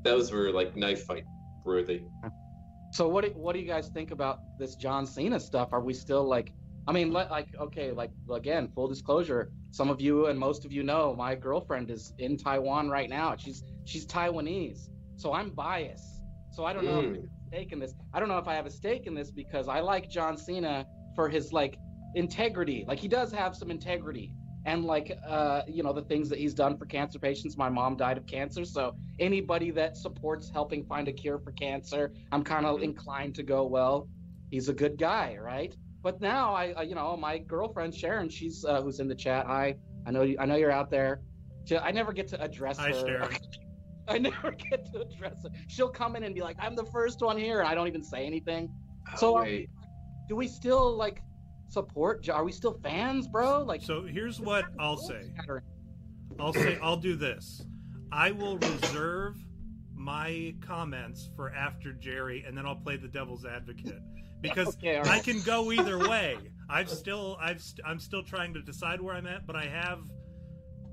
those 0.04 0.30
were 0.30 0.52
like 0.52 0.76
knife 0.76 1.04
fight 1.04 1.24
worthy. 1.64 2.02
So 2.94 3.08
what 3.08 3.24
do, 3.24 3.32
what 3.34 3.54
do 3.54 3.58
you 3.58 3.66
guys 3.66 3.88
think 3.88 4.12
about 4.12 4.38
this 4.56 4.76
John 4.76 5.04
Cena 5.04 5.40
stuff? 5.40 5.70
Are 5.72 5.80
we 5.80 5.92
still 5.92 6.22
like 6.22 6.52
I 6.86 6.92
mean 6.92 7.12
let, 7.12 7.28
like 7.28 7.48
okay, 7.60 7.90
like 7.90 8.12
again, 8.32 8.68
full 8.72 8.86
disclosure, 8.86 9.50
some 9.72 9.90
of 9.90 10.00
you 10.00 10.26
and 10.26 10.38
most 10.38 10.64
of 10.64 10.70
you 10.70 10.84
know 10.84 11.12
my 11.12 11.34
girlfriend 11.34 11.90
is 11.90 12.12
in 12.18 12.36
Taiwan 12.36 12.88
right 12.88 13.10
now. 13.10 13.34
She's 13.36 13.64
she's 13.84 14.06
Taiwanese. 14.06 14.90
So 15.16 15.32
I'm 15.32 15.50
biased. 15.50 16.22
So 16.50 16.64
I 16.64 16.72
don't 16.72 16.84
know 16.84 17.00
if 17.00 17.06
I 17.06 17.08
Mm. 17.08 17.14
have 17.16 17.24
a 17.24 17.48
stake 17.48 17.72
in 17.72 17.80
this. 17.80 17.94
I 18.12 18.20
don't 18.20 18.28
know 18.28 18.38
if 18.38 18.46
I 18.46 18.54
have 18.54 18.66
a 18.66 18.70
stake 18.70 19.08
in 19.08 19.14
this 19.14 19.32
because 19.32 19.66
I 19.66 19.80
like 19.80 20.08
John 20.08 20.36
Cena 20.36 20.86
for 21.16 21.28
his 21.28 21.52
like 21.52 21.80
integrity. 22.14 22.84
Like 22.86 23.00
he 23.00 23.08
does 23.08 23.32
have 23.32 23.56
some 23.56 23.72
integrity 23.72 24.32
and 24.64 24.84
like 24.84 25.16
uh 25.26 25.62
you 25.68 25.82
know 25.82 25.92
the 25.92 26.02
things 26.02 26.28
that 26.30 26.38
he's 26.38 26.54
done 26.54 26.76
for 26.76 26.86
cancer 26.86 27.18
patients. 27.18 27.56
My 27.56 27.68
mom 27.68 27.96
died 27.96 28.18
of 28.18 28.26
cancer, 28.26 28.64
so 28.64 28.94
anybody 29.18 29.70
that 29.72 29.96
supports 29.96 30.50
helping 30.52 30.84
find 30.84 31.08
a 31.08 31.12
cure 31.12 31.38
for 31.38 31.52
cancer, 31.52 32.12
I'm 32.32 32.42
kind 32.44 32.66
of 32.66 32.80
Mhm. 32.80 32.84
inclined 32.84 33.34
to 33.36 33.42
go, 33.42 33.66
well, 33.66 34.08
he's 34.50 34.68
a 34.68 34.74
good 34.74 34.96
guy, 34.98 35.36
right? 35.36 35.76
But 36.02 36.20
now 36.20 36.54
I, 36.54 36.72
I 36.72 36.82
you 36.82 36.94
know, 36.94 37.16
my 37.16 37.38
girlfriend 37.38 37.94
Sharon, 37.94 38.28
she's 38.28 38.64
uh, 38.64 38.82
who's 38.82 39.00
in 39.00 39.08
the 39.08 39.14
chat. 39.14 39.46
Hi, 39.46 39.76
I 40.06 40.10
know 40.10 40.22
you, 40.22 40.36
I 40.38 40.46
know 40.46 40.56
you're 40.56 40.70
out 40.70 40.90
there. 40.90 41.22
She- 41.64 41.78
I 41.78 41.92
never 41.92 42.12
get 42.12 42.28
to 42.28 42.42
address 42.42 42.78
Hi, 42.78 42.88
her. 42.88 42.94
Sharon. 43.06 43.36
I 44.08 44.18
never 44.18 44.50
get 44.52 44.84
to 44.92 45.00
address 45.00 45.42
her. 45.44 45.50
She'll 45.68 45.88
come 45.88 46.14
in 46.16 46.24
and 46.24 46.34
be 46.34 46.42
like, 46.42 46.56
"I'm 46.58 46.76
the 46.76 46.84
first 46.84 47.22
one 47.22 47.38
here," 47.38 47.60
and 47.60 47.68
I 47.68 47.74
don't 47.74 47.88
even 47.88 48.02
say 48.04 48.26
anything. 48.26 48.68
So 49.16 49.38
Oh, 49.38 49.42
we, 49.42 49.68
do 50.28 50.36
we 50.36 50.46
still 50.48 50.94
like 50.96 51.22
support? 51.68 52.28
Are 52.28 52.44
we 52.44 52.52
still 52.52 52.78
fans, 52.82 53.26
bro? 53.28 53.62
Like, 53.62 53.82
So 53.82 54.02
here's 54.02 54.40
what 54.40 54.66
I'll 54.78 54.96
say. 54.96 55.32
Shattering. 55.36 55.62
I'll 56.38 56.52
say 56.52 56.78
I'll 56.82 56.96
do 56.96 57.16
this. 57.16 57.64
I 58.12 58.30
will 58.32 58.58
reserve 58.58 59.36
my 59.94 60.54
comments 60.60 61.30
for 61.36 61.52
after 61.54 61.92
Jerry, 61.92 62.44
and 62.46 62.56
then 62.56 62.66
I'll 62.66 62.74
play 62.76 62.96
the 62.96 63.08
devil's 63.08 63.44
advocate 63.44 64.00
because 64.40 64.68
Okay, 64.76 64.96
all 64.98 65.08
I 65.08 65.20
can 65.20 65.40
go 65.42 65.70
either 65.72 65.98
way. 66.08 66.36
I've 66.68 66.90
still 66.90 67.36
I've 67.40 67.62
st- 67.62 67.86
I'm 67.86 67.98
still 68.00 68.22
trying 68.22 68.54
to 68.54 68.62
decide 68.62 69.00
where 69.00 69.14
I'm 69.14 69.26
at, 69.26 69.46
but 69.46 69.54
I 69.56 69.66
have 69.66 70.00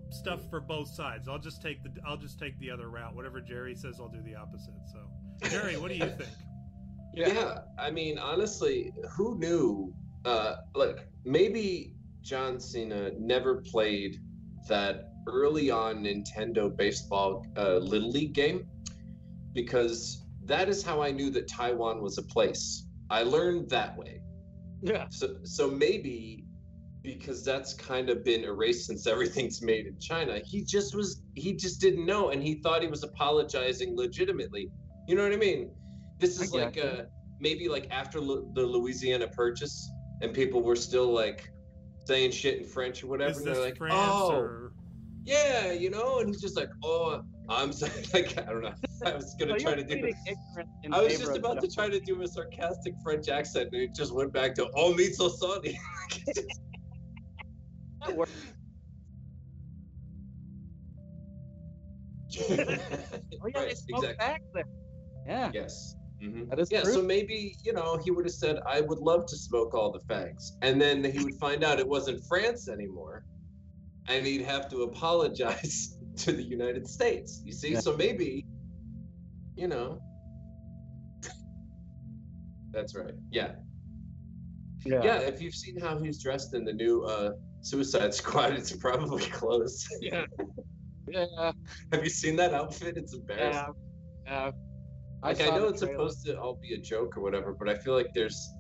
stuff 0.10 0.42
for 0.50 0.60
both 0.60 0.90
sides. 0.90 1.28
I'll 1.28 1.40
just 1.40 1.62
take 1.62 1.82
the 1.84 1.90
I'll 2.06 2.18
just 2.18 2.38
take 2.40 2.58
the 2.60 2.70
other 2.70 2.90
route. 2.90 3.16
Whatever 3.16 3.40
Jerry 3.42 3.75
says, 3.75 3.96
I'll 4.00 4.10
do 4.10 4.22
the 4.22 4.36
opposite. 4.36 4.74
So, 4.92 5.50
Jerry, 5.50 5.78
what 5.78 5.90
do 5.90 5.96
you 5.98 6.08
think? 6.08 6.30
Yeah. 7.13 7.60
I 7.78 7.92
mean, 7.92 8.18
honestly, 8.18 8.94
who 9.12 9.38
knew? 9.38 9.94
Uh, 10.25 10.56
like 10.75 11.08
maybe 11.25 11.96
John 12.22 12.60
Cena 12.60 13.12
never 13.20 13.56
played 13.62 14.18
that 14.68 15.10
early 15.28 15.72
on 15.72 16.04
Nintendo 16.04 16.75
baseball 16.75 17.46
uh, 17.58 17.78
little 17.78 18.10
league 18.10 18.34
game 18.34 18.66
because 19.54 20.25
that 20.46 20.70
is 20.70 20.84
how 20.84 21.01
I 21.01 21.12
knew 21.12 21.30
that 21.32 21.48
Taiwan 21.48 22.01
was 22.01 22.18
a 22.18 22.24
place. 22.24 22.86
I 23.10 23.24
learned 23.24 23.70
that 23.70 23.98
way. 23.98 24.22
Yeah. 24.82 25.08
So, 25.10 25.36
so 25.44 25.70
maybe 25.70 26.46
because 27.04 27.44
that's 27.44 27.74
kind 27.74 28.10
of 28.10 28.24
been 28.24 28.44
erased 28.44 28.86
since 28.88 29.08
everything's 29.08 29.62
made 29.62 29.88
in 29.88 29.98
China, 30.00 30.40
he 30.46 30.63
just 30.63 30.96
was 30.96 31.22
he 31.36 31.54
just 31.54 31.82
didn't 31.82 32.06
know, 32.06 32.30
and 32.30 32.42
he 32.44 32.56
thought 32.62 32.82
he 32.82 32.88
was 32.88 33.04
apologizing 33.04 33.96
legitimately. 33.96 34.70
You 35.08 35.16
know 35.16 35.24
what 35.24 35.34
I 35.34 35.38
mean? 35.38 35.72
This 36.20 36.40
I 36.40 36.44
is 36.44 36.54
like 36.54 36.75
gotcha. 36.75 37.01
uh, 37.01 37.06
maybe 37.40 37.68
like 37.68 37.88
after 37.92 38.20
Lu- 38.20 38.51
the 38.54 38.62
Louisiana 38.62 39.28
Purchase, 39.28 39.92
and 40.22 40.34
people 40.34 40.62
were 40.62 40.75
still 40.75 41.12
like 41.12 41.51
saying 42.06 42.32
shit 42.32 42.60
in 42.60 42.66
French 42.66 43.04
or 43.04 43.08
whatever. 43.08 43.32
Is 43.32 43.38
and 43.38 43.48
they're 43.48 43.62
like, 43.62 43.78
France 43.78 44.12
oh, 44.13 44.32
or 44.32 44.74
yeah, 45.24 45.72
you 45.72 45.90
know, 45.90 46.20
and 46.20 46.28
he's 46.30 46.42
just 46.42 46.58
like, 46.58 46.70
oh, 46.84 47.22
I'm 47.50 47.72
sorry. 47.74 47.92
Like 48.13 48.38
I 48.38 48.51
don't 48.51 48.62
know. 48.62 48.74
I 49.06 49.13
was 49.13 49.36
gonna 49.40 49.60
try 49.60 49.75
to 49.75 49.84
do. 49.84 50.00
pleading 50.00 50.16
I 50.92 51.01
was 51.01 51.20
just 51.20 51.38
about 51.38 51.62
to 51.62 51.68
try 51.68 51.90
to 51.90 52.00
do 52.00 52.22
a 52.22 52.28
sarcastic 52.28 52.94
French 53.04 53.30
accent, 53.30 53.70
and 53.74 53.82
it 53.82 53.96
just 53.96 54.13
went 54.13 54.34
back 54.34 54.56
to 54.56 54.70
"Oh, 54.75 54.94
me 54.94 55.06
so 55.06 55.30
sorry." 55.30 55.80
That 58.06 58.18
works. 58.18 58.32
Oh 62.34 63.48
yeah, 63.48 63.60
they 63.60 63.66
right, 63.66 63.78
smoke 63.78 64.04
exactly. 64.04 64.16
back 64.18 64.42
there. 64.54 64.63
Yeah. 65.28 65.51
Yes. 65.54 65.96
Mhm. 66.22 66.60
Is 66.60 66.72
yeah, 66.72 66.84
so 66.84 67.01
maybe, 67.01 67.58
you 67.63 67.74
know, 67.74 67.98
he 67.98 68.12
would 68.12 68.25
have 68.25 68.34
said, 68.34 68.60
I 68.68 68.82
would 68.82 69.00
love 69.00 69.25
to 69.28 69.36
smoke 69.36 69.74
all 69.74 69.92
the 69.92 70.00
fags. 70.00 70.51
And 70.62 70.80
then 70.80 71.04
he 71.04 71.24
would 71.24 71.36
find 71.36 71.63
out 71.63 71.80
it 71.80 71.88
wasn't 71.88 72.24
France 72.25 72.70
anymore. 72.70 73.24
And 74.08 74.25
he'd 74.25 74.44
have 74.44 74.70
to 74.70 74.84
apologize 74.84 75.98
to 76.18 76.32
the 76.32 76.44
United 76.44 76.88
States. 76.88 77.42
You 77.44 77.51
see? 77.51 77.74
Yeah. 77.74 77.80
So 77.80 77.98
maybe, 77.98 78.46
you 79.56 79.68
know. 79.68 80.00
That's 82.72 82.96
right. 82.96 83.16
Yeah. 83.32 83.54
Yeah. 84.86 85.20
If 85.20 85.42
you've 85.42 85.56
seen 85.56 85.80
how 85.80 86.00
he's 86.00 86.22
dressed 86.22 86.54
in 86.54 86.66
the 86.66 86.74
new 86.74 87.04
uh, 87.04 87.32
Suicide 87.62 88.13
Squad, 88.22 88.54
it's 88.54 88.75
probably 88.75 89.25
close. 89.25 89.88
Yeah. 90.01 90.25
Yeah. 91.08 91.51
Have 91.92 92.04
you 92.04 92.10
seen 92.10 92.36
that 92.38 92.54
outfit? 92.54 92.96
It's 92.96 93.13
embarrassing. 93.13 93.74
Yeah. 94.25 94.46
Yeah. 94.46 94.51
Like 95.24 95.40
I, 95.42 95.48
saw 95.48 95.58
know 95.58 95.68
it's 95.68 95.80
trailer. 95.82 95.94
supposed 95.96 96.25
to 96.25 96.40
all 96.40 96.56
be 96.62 96.74
a 96.74 96.78
joke 96.78 97.16
or 97.18 97.22
whatever, 97.22 97.54
but 97.54 97.70
I 97.70 97.75
feel 97.75 97.94
like 97.94 98.13
there's, 98.13 98.54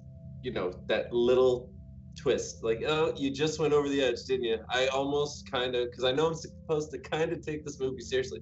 you 0.43 0.51
know, 0.51 0.71
that 0.87 1.11
little 1.11 1.71
twist. 2.15 2.63
Like, 2.63 2.83
oh, 2.85 3.13
you 3.17 3.31
just 3.31 3.59
went 3.59 3.73
over 3.73 3.89
the 3.89 4.01
edge, 4.01 4.23
didn't 4.27 4.45
you? 4.45 4.57
I 4.69 4.87
almost 4.87 5.49
kind 5.49 5.75
of, 5.75 5.89
because 5.89 6.03
I 6.03 6.11
know 6.11 6.27
I'm 6.27 6.35
supposed 6.35 6.91
to 6.91 6.99
kind 6.99 7.31
of 7.31 7.41
take 7.43 7.65
this 7.65 7.79
movie 7.79 8.01
seriously. 8.01 8.41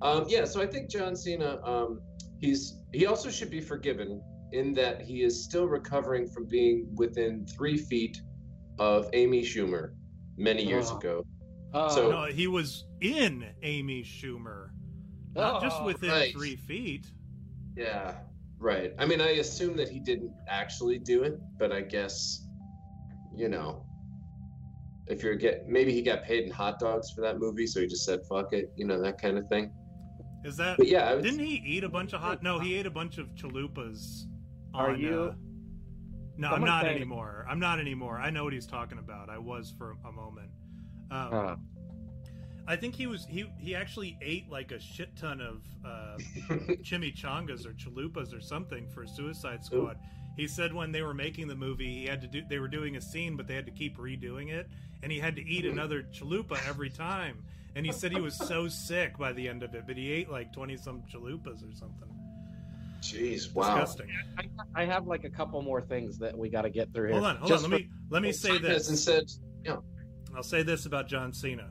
Um, 0.00 0.24
yeah, 0.28 0.44
so 0.44 0.62
I 0.62 0.66
think 0.66 0.88
John 0.88 1.14
Cena, 1.16 1.60
um, 1.64 2.00
he's 2.38 2.78
he 2.92 3.04
also 3.06 3.30
should 3.30 3.50
be 3.50 3.60
forgiven 3.60 4.22
in 4.52 4.72
that 4.74 5.02
he 5.02 5.22
is 5.22 5.44
still 5.44 5.66
recovering 5.66 6.26
from 6.28 6.46
being 6.46 6.88
within 6.94 7.44
three 7.46 7.76
feet 7.76 8.22
of 8.78 9.10
Amy 9.12 9.42
Schumer 9.42 9.90
many 10.38 10.64
years 10.64 10.90
Oh. 10.90 10.96
ago. 10.98 11.26
Oh, 11.74 11.88
So- 11.94 12.10
no? 12.10 12.24
He 12.26 12.46
was 12.46 12.86
in 13.02 13.44
Amy 13.62 14.02
Schumer, 14.04 14.70
not 15.34 15.60
just 15.60 15.76
Oh, 15.80 15.84
within 15.86 16.10
right. 16.10 16.32
three 16.32 16.56
feet. 16.56 17.12
Yeah, 17.78 18.14
right. 18.58 18.92
I 18.98 19.06
mean, 19.06 19.20
I 19.20 19.28
assume 19.36 19.76
that 19.76 19.88
he 19.88 20.00
didn't 20.00 20.32
actually 20.48 20.98
do 20.98 21.22
it, 21.22 21.38
but 21.58 21.70
I 21.70 21.80
guess, 21.80 22.44
you 23.34 23.48
know, 23.48 23.84
if 25.06 25.22
you're 25.22 25.36
get 25.36 25.68
maybe 25.68 25.92
he 25.92 26.02
got 26.02 26.24
paid 26.24 26.44
in 26.44 26.50
hot 26.50 26.80
dogs 26.80 27.10
for 27.10 27.20
that 27.20 27.38
movie, 27.38 27.66
so 27.68 27.80
he 27.80 27.86
just 27.86 28.04
said 28.04 28.20
fuck 28.28 28.52
it, 28.52 28.72
you 28.76 28.84
know, 28.84 29.00
that 29.00 29.20
kind 29.22 29.38
of 29.38 29.48
thing. 29.48 29.72
Is 30.44 30.56
that? 30.56 30.76
But 30.76 30.88
yeah, 30.88 31.08
I 31.08 31.14
would, 31.14 31.22
Didn't 31.22 31.38
he 31.38 31.62
eat 31.64 31.84
a 31.84 31.88
bunch 31.88 32.12
of 32.12 32.20
hot? 32.20 32.42
No, 32.42 32.58
he 32.58 32.74
ate 32.74 32.86
a 32.86 32.90
bunch 32.90 33.18
of 33.18 33.28
chalupas. 33.34 34.24
Are 34.74 34.90
on, 34.90 35.00
you- 35.00 35.22
Uh, 35.22 35.34
no, 36.36 36.48
I'm 36.50 36.64
not 36.64 36.82
saying- 36.82 36.96
anymore. 36.96 37.46
I'm 37.48 37.58
not 37.60 37.78
anymore. 37.80 38.18
I 38.18 38.30
know 38.30 38.44
what 38.44 38.52
he's 38.52 38.66
talking 38.66 38.98
about. 38.98 39.30
I 39.30 39.38
was 39.38 39.72
for 39.78 39.96
a 40.04 40.12
moment. 40.12 40.50
Um, 41.10 41.32
Uh, 41.32 41.56
I 42.68 42.76
think 42.76 42.94
he 42.94 43.06
was 43.06 43.24
he 43.24 43.50
he 43.58 43.74
actually 43.74 44.18
ate 44.20 44.50
like 44.50 44.72
a 44.72 44.78
shit 44.78 45.16
ton 45.16 45.40
of 45.40 45.62
uh, 45.84 46.18
chimichangas 46.84 47.64
or 47.66 47.72
chalupas 47.72 48.36
or 48.36 48.40
something 48.40 48.86
for 48.88 49.06
Suicide 49.06 49.64
Squad. 49.64 49.96
He 50.36 50.46
said 50.46 50.72
when 50.74 50.92
they 50.92 51.00
were 51.02 51.14
making 51.14 51.48
the 51.48 51.56
movie, 51.56 51.92
he 52.00 52.04
had 52.04 52.20
to 52.20 52.26
do 52.28 52.42
they 52.48 52.58
were 52.58 52.68
doing 52.68 52.96
a 52.96 53.00
scene, 53.00 53.36
but 53.36 53.46
they 53.48 53.54
had 53.54 53.64
to 53.66 53.72
keep 53.72 53.96
redoing 53.96 54.50
it, 54.52 54.68
and 55.02 55.10
he 55.10 55.18
had 55.18 55.34
to 55.36 55.42
eat 55.48 55.64
another 55.64 56.02
chalupa 56.12 56.58
every 56.68 56.90
time. 56.90 57.42
And 57.74 57.86
he 57.86 57.92
said 57.92 58.12
he 58.12 58.20
was 58.20 58.36
so 58.36 58.68
sick 58.86 59.16
by 59.18 59.32
the 59.32 59.48
end 59.48 59.62
of 59.62 59.74
it, 59.74 59.84
but 59.86 59.96
he 59.96 60.12
ate 60.12 60.30
like 60.30 60.52
twenty 60.52 60.76
some 60.76 61.02
chalupas 61.12 61.62
or 61.68 61.74
something. 61.74 62.08
Jeez, 63.00 63.54
wow. 63.54 63.78
Disgusting. 63.80 64.08
I, 64.36 64.82
I 64.82 64.84
have 64.84 65.06
like 65.06 65.24
a 65.24 65.30
couple 65.30 65.62
more 65.62 65.80
things 65.80 66.18
that 66.18 66.36
we 66.36 66.48
got 66.50 66.62
to 66.62 66.70
get 66.70 66.92
through 66.92 67.06
here. 67.08 67.14
Hold 67.14 67.26
on, 67.26 67.36
hold 67.36 67.48
Just 67.48 67.64
on. 67.64 67.70
for- 67.70 67.76
Let 67.76 67.82
me 67.82 67.90
let 68.10 68.22
me 68.22 68.32
say 68.32 68.48
Time 68.58 68.64
hasn't 68.64 68.96
this. 68.96 69.04
said, 69.04 69.78
I'll 70.36 70.42
say 70.42 70.62
this 70.62 70.84
about 70.86 71.08
John 71.08 71.32
Cena, 71.32 71.70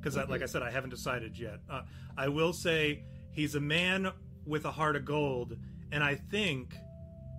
because 0.00 0.16
like 0.28 0.42
I 0.42 0.46
said, 0.46 0.62
I 0.62 0.70
haven't 0.70 0.90
decided 0.90 1.38
yet. 1.38 1.60
Uh, 1.68 1.82
I 2.16 2.28
will 2.28 2.52
say 2.52 3.04
he's 3.32 3.54
a 3.54 3.60
man 3.60 4.10
with 4.46 4.64
a 4.64 4.70
heart 4.70 4.96
of 4.96 5.04
gold, 5.04 5.56
and 5.92 6.02
I 6.02 6.14
think 6.14 6.74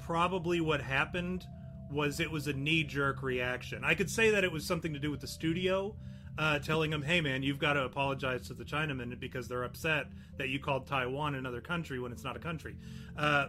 probably 0.06 0.62
what 0.62 0.82
happened 0.82 1.46
was 1.92 2.20
it 2.20 2.30
was 2.30 2.48
a 2.48 2.54
knee 2.54 2.84
jerk 2.84 3.24
reaction. 3.24 3.84
I 3.84 3.96
could 3.96 4.10
say 4.10 4.30
that 4.32 4.44
it 4.44 4.52
was 4.52 4.66
something 4.66 4.94
to 4.94 5.00
do 5.00 5.12
with 5.12 5.22
the 5.22 5.28
studio. 5.28 5.96
Uh, 6.38 6.58
telling 6.58 6.94
him, 6.94 7.02
"Hey, 7.02 7.20
man, 7.20 7.44
you've 7.44 7.60
got 7.60 7.74
to 7.74 7.84
apologize 7.84 8.48
to 8.48 8.54
the 8.54 8.64
Chinamen 8.64 9.20
because 9.20 9.50
they're 9.50 9.64
upset 9.66 10.08
that 10.38 10.48
you 10.48 10.58
called 10.58 10.88
Taiwan 10.88 11.36
another 11.36 11.60
country 11.60 12.00
when 12.00 12.14
it's 12.14 12.24
not 12.24 12.38
a 12.38 12.40
country." 12.40 12.78
Uh, 13.18 13.48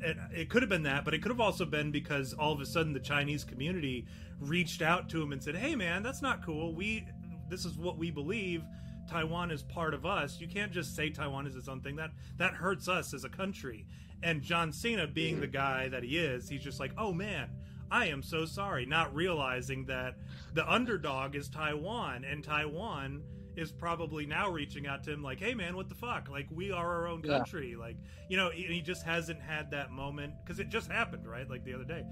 it, 0.00 0.16
it 0.34 0.50
could 0.50 0.62
have 0.62 0.68
been 0.68 0.82
that, 0.82 1.04
but 1.04 1.14
it 1.14 1.22
could 1.22 1.30
have 1.30 1.40
also 1.40 1.64
been 1.64 1.90
because 1.90 2.34
all 2.34 2.52
of 2.52 2.60
a 2.60 2.66
sudden 2.66 2.92
the 2.92 3.00
Chinese 3.00 3.42
community 3.42 4.06
reached 4.38 4.82
out 4.82 5.08
to 5.10 5.22
him 5.22 5.32
and 5.32 5.42
said, 5.42 5.56
"Hey, 5.56 5.74
man, 5.74 6.02
that's 6.02 6.20
not 6.20 6.44
cool. 6.44 6.74
We 6.74 7.06
this 7.48 7.64
is 7.64 7.76
what 7.78 7.96
we 7.98 8.10
believe. 8.10 8.62
Taiwan 9.08 9.50
is 9.52 9.62
part 9.62 9.94
of 9.94 10.04
us. 10.04 10.40
You 10.40 10.48
can't 10.48 10.72
just 10.72 10.96
say 10.96 11.10
Taiwan 11.10 11.46
is 11.46 11.54
its 11.54 11.68
own 11.68 11.80
thing. 11.80 11.96
That 11.96 12.10
that 12.38 12.54
hurts 12.54 12.88
us 12.88 13.14
as 13.14 13.24
a 13.24 13.28
country." 13.28 13.86
And 14.22 14.42
John 14.42 14.72
Cena, 14.72 15.06
being 15.06 15.40
the 15.40 15.46
guy 15.46 15.88
that 15.88 16.02
he 16.02 16.16
is, 16.18 16.48
he's 16.48 16.62
just 16.62 16.80
like, 16.80 16.92
"Oh 16.98 17.12
man, 17.12 17.50
I 17.90 18.06
am 18.06 18.22
so 18.22 18.44
sorry," 18.46 18.84
not 18.86 19.14
realizing 19.14 19.84
that 19.86 20.16
the 20.54 20.68
underdog 20.70 21.36
is 21.36 21.48
Taiwan, 21.48 22.24
and 22.24 22.42
Taiwan 22.42 23.22
is 23.56 23.70
probably 23.72 24.26
now 24.26 24.50
reaching 24.50 24.86
out 24.86 25.02
to 25.04 25.12
him 25.12 25.22
like, 25.22 25.38
"Hey, 25.38 25.54
man, 25.54 25.76
what 25.76 25.88
the 25.88 25.94
fuck? 25.94 26.28
Like, 26.28 26.46
we 26.50 26.72
are 26.72 26.86
our 26.86 27.06
own 27.06 27.22
Yeah. 27.24 27.38
country. 27.38 27.74
Like, 27.76 27.96
you 28.28 28.36
know, 28.36 28.50
he, 28.50 28.64
he 28.64 28.82
just 28.82 29.02
hasn't 29.04 29.40
had 29.40 29.70
that 29.70 29.90
moment 29.92 30.34
because 30.42 30.58
it 30.58 30.68
just 30.68 30.90
happened, 30.90 31.26
right? 31.26 31.48
Like 31.48 31.64
the 31.64 31.72
other 31.74 31.84
day. 31.84 32.04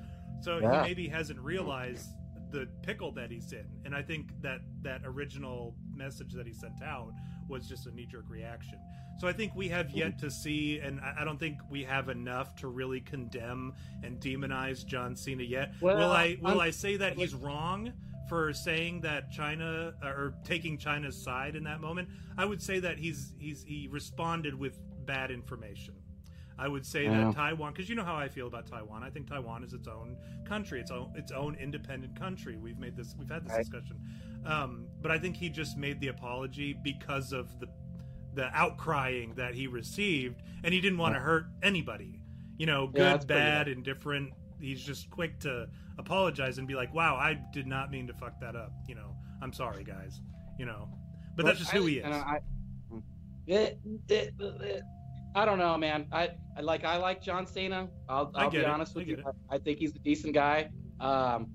So 0.42 0.58
Yeah. 0.58 0.82
he 0.82 0.88
maybe 0.88 1.08
hasn't 1.08 1.40
realized 1.40 2.08
the 2.50 2.68
pickle 2.82 3.12
that 3.12 3.30
he's 3.30 3.52
in, 3.52 3.66
and 3.84 3.94
I 3.94 4.02
think 4.02 4.30
that 4.42 4.60
that 4.82 5.02
original 5.04 5.74
message 5.94 6.32
that 6.34 6.46
he 6.46 6.52
sent 6.52 6.82
out 6.82 7.12
was 7.48 7.68
just 7.68 7.86
a 7.86 7.90
knee 7.94 8.06
jerk 8.06 8.24
reaction. 8.28 8.78
So 9.20 9.28
I 9.28 9.32
think 9.32 9.54
we 9.54 9.68
have 9.68 9.90
yet 9.92 10.18
to 10.20 10.30
see, 10.30 10.78
and 10.78 11.00
I 11.00 11.18
I 11.20 11.24
don't 11.24 11.38
think 11.38 11.58
we 11.70 11.84
have 11.84 12.08
enough 12.08 12.56
to 12.56 12.68
really 12.68 13.00
condemn 13.00 13.74
and 14.02 14.20
demonize 14.20 14.84
John 14.84 15.14
Cena 15.16 15.42
yet. 15.42 15.74
Well, 15.80 15.96
will 15.96 16.10
I 16.12 16.36
will 16.40 16.48
I'm- 16.48 16.60
I 16.60 16.70
say 16.70 16.96
that 16.96 17.16
he's 17.16 17.34
wrong 17.34 17.92
for 18.28 18.52
saying 18.52 19.02
that 19.02 19.30
China 19.30 19.94
uh, 20.02 20.06
or 20.06 20.34
taking 20.44 20.78
China's 20.78 21.16
side 21.22 21.54
in 21.56 21.64
that 21.64 21.80
moment? 21.80 22.08
I 22.36 22.44
would 22.44 22.62
say 22.62 22.80
that 22.80 22.98
he's 22.98 23.34
he's 23.38 23.62
he 23.62 23.88
responded 23.90 24.54
with 24.54 24.78
bad 25.06 25.30
information. 25.30 25.94
I 26.58 26.68
would 26.68 26.86
say 26.86 27.04
Yeah. 27.04 27.24
that 27.24 27.34
Taiwan, 27.34 27.72
because 27.72 27.88
you 27.88 27.94
know 27.96 28.04
how 28.04 28.14
I 28.16 28.28
feel 28.28 28.46
about 28.46 28.66
Taiwan. 28.66 29.02
I 29.02 29.10
think 29.10 29.28
Taiwan 29.28 29.64
is 29.64 29.72
its 29.72 29.88
own 29.88 30.16
country, 30.44 30.80
its 30.80 30.90
own 30.90 31.12
its 31.16 31.32
own 31.32 31.54
independent 31.56 32.14
country. 32.16 32.56
We've 32.56 32.78
made 32.78 32.96
this, 32.96 33.14
we've 33.18 33.28
had 33.28 33.44
this 33.44 33.52
Right. 33.52 33.58
discussion, 33.64 34.00
um, 34.44 34.86
but 35.02 35.10
I 35.10 35.18
think 35.18 35.36
he 35.36 35.48
just 35.48 35.76
made 35.76 36.00
the 36.00 36.08
apology 36.08 36.72
because 36.72 37.32
of 37.32 37.58
the 37.60 37.68
the 38.34 38.50
outcrying 38.52 39.34
that 39.36 39.54
he 39.54 39.68
received, 39.68 40.42
and 40.64 40.74
he 40.74 40.80
didn't 40.80 40.98
want 40.98 41.14
to 41.14 41.20
hurt 41.20 41.46
anybody. 41.62 42.20
You 42.58 42.66
know, 42.66 42.86
good, 42.88 42.94
pretty 42.94 43.26
bad, 43.26 43.66
bad. 43.66 43.68
indifferent. 43.68 44.32
He's 44.60 44.82
just 44.82 45.08
quick 45.10 45.38
to 45.40 45.68
apologize 45.98 46.58
and 46.58 46.66
be 46.66 46.74
like, 46.74 46.92
"Wow, 46.92 47.14
I 47.16 47.34
did 47.34 47.66
not 47.68 47.90
mean 47.92 48.06
to 48.08 48.14
fuck 48.14 48.40
that 48.40 48.56
up." 48.56 48.72
You 48.88 48.94
know, 48.96 49.14
I'm 49.42 49.52
sorry, 49.52 49.84
guys. 49.84 50.20
You 50.58 50.66
know, 50.66 50.88
but 51.36 51.46
that's 51.46 51.58
just 51.60 51.70
who 51.72 51.86
he 51.86 51.98
is. 51.98 52.04
And 52.04 52.14
I, 52.14 52.40
it, 53.46 53.78
it, 54.08 54.34
it, 54.40 54.82
I 55.34 55.44
don't 55.44 55.58
know, 55.58 55.76
man. 55.76 56.06
I, 56.12 56.30
I 56.56 56.60
like 56.60 56.84
I 56.84 56.96
like 56.96 57.20
John 57.22 57.46
Cena. 57.46 57.88
I'll, 58.08 58.30
I 58.34 58.44
I'll 58.44 58.50
get 58.50 58.58
be 58.60 58.64
it. 58.64 58.70
honest 58.70 58.96
I 58.96 58.98
with 59.00 59.08
you. 59.08 59.14
it. 59.16 59.24
I, 59.50 59.56
I 59.56 59.58
think 59.58 59.78
he's 59.78 59.94
a 59.94 59.98
decent 59.98 60.34
guy. 60.34 60.68
Um, 61.00 61.48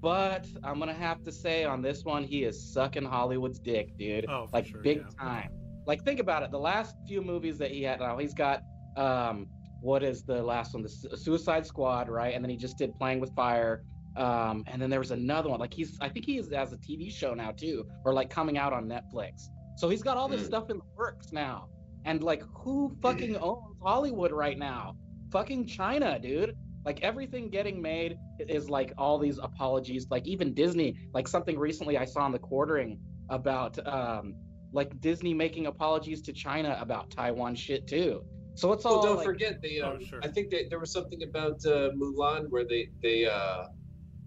but 0.00 0.46
I'm 0.64 0.78
gonna 0.78 0.94
have 0.94 1.22
to 1.24 1.32
say 1.32 1.64
on 1.64 1.82
this 1.82 2.04
one, 2.04 2.24
he 2.24 2.44
is 2.44 2.72
sucking 2.72 3.04
Hollywood's 3.04 3.58
dick, 3.58 3.96
dude. 3.98 4.26
Oh, 4.28 4.46
for 4.46 4.56
like 4.56 4.66
sure, 4.66 4.80
big 4.80 4.98
yeah. 4.98 5.24
time. 5.24 5.50
Like 5.86 6.04
think 6.04 6.20
about 6.20 6.42
it. 6.42 6.50
The 6.50 6.58
last 6.58 6.94
few 7.06 7.20
movies 7.20 7.58
that 7.58 7.70
he 7.70 7.82
had 7.82 8.00
now, 8.00 8.16
he's 8.18 8.34
got 8.34 8.62
um, 8.96 9.46
what 9.80 10.02
is 10.02 10.22
the 10.22 10.42
last 10.42 10.74
one? 10.74 10.82
The 10.82 10.88
Su- 10.88 11.16
Suicide 11.16 11.66
Squad, 11.66 12.08
right? 12.08 12.34
And 12.34 12.44
then 12.44 12.50
he 12.50 12.56
just 12.56 12.78
did 12.78 12.94
Playing 12.96 13.20
with 13.20 13.34
Fire. 13.34 13.82
Um, 14.16 14.64
and 14.66 14.80
then 14.82 14.90
there 14.90 14.98
was 14.98 15.12
another 15.12 15.48
one. 15.48 15.60
Like 15.60 15.72
he's, 15.72 15.96
I 16.00 16.08
think 16.08 16.24
he 16.26 16.38
is 16.38 16.50
has 16.52 16.72
a 16.72 16.76
TV 16.78 17.12
show 17.12 17.34
now 17.34 17.52
too, 17.52 17.86
or 18.04 18.12
like 18.12 18.30
coming 18.30 18.58
out 18.58 18.72
on 18.72 18.86
Netflix. 18.88 19.48
So 19.76 19.88
he's 19.88 20.02
got 20.02 20.16
all 20.16 20.28
this 20.28 20.42
Mm. 20.42 20.46
stuff 20.46 20.70
in 20.70 20.78
the 20.78 20.84
works 20.96 21.32
now. 21.32 21.68
And 22.04 22.22
like, 22.22 22.42
who 22.54 22.96
fucking 23.02 23.36
owns 23.40 23.76
Hollywood 23.82 24.32
right 24.32 24.58
now? 24.58 24.94
Fucking 25.32 25.66
China, 25.66 26.18
dude. 26.18 26.54
Like 26.84 27.00
everything 27.02 27.50
getting 27.50 27.82
made 27.82 28.16
is 28.48 28.70
like 28.70 28.92
all 28.96 29.18
these 29.18 29.38
apologies. 29.38 30.06
Like 30.10 30.26
even 30.26 30.54
Disney, 30.54 30.96
like 31.12 31.28
something 31.28 31.58
recently 31.58 31.98
I 31.98 32.04
saw 32.06 32.24
in 32.26 32.32
the 32.32 32.38
quartering 32.38 32.98
about 33.30 33.78
um 33.86 34.34
like 34.72 34.98
Disney 35.00 35.34
making 35.34 35.66
apologies 35.66 36.22
to 36.22 36.32
China 36.32 36.76
about 36.80 37.10
Taiwan 37.10 37.54
shit 37.54 37.86
too. 37.86 38.22
So 38.54 38.72
it's 38.72 38.84
all 38.84 38.94
Well, 38.94 39.02
don't 39.02 39.16
like, 39.16 39.24
forget 39.24 39.60
they. 39.62 39.80
Oh, 39.80 39.92
Um, 39.92 40.04
sure. 40.04 40.20
I 40.22 40.28
think 40.28 40.50
they, 40.50 40.66
there 40.70 40.78
was 40.78 40.92
something 40.92 41.22
about 41.22 41.64
uh, 41.66 41.90
Mulan 42.00 42.46
where 42.48 42.64
they 42.66 42.88
they 43.02 43.26
uh 43.26 43.64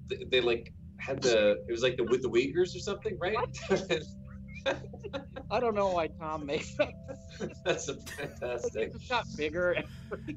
they, 0.09 0.17
they 0.29 0.41
like 0.41 0.73
had 0.97 1.21
the 1.21 1.51
it 1.67 1.71
was 1.71 1.81
like 1.81 1.97
the 1.97 2.03
with 2.03 2.21
the 2.21 2.29
Uyghurs 2.29 2.75
or 2.75 2.79
something, 2.79 3.17
right? 3.19 3.37
I 5.51 5.59
don't 5.59 5.75
know 5.75 5.89
why 5.89 6.07
Tom 6.07 6.45
makes 6.45 6.75
that. 6.75 6.93
That's 7.65 7.87
a 7.89 7.95
fantastic. 7.95 8.89
it 8.89 8.93
just 8.93 9.09
got 9.09 9.25
bigger. 9.37 9.71
And, 9.71 9.85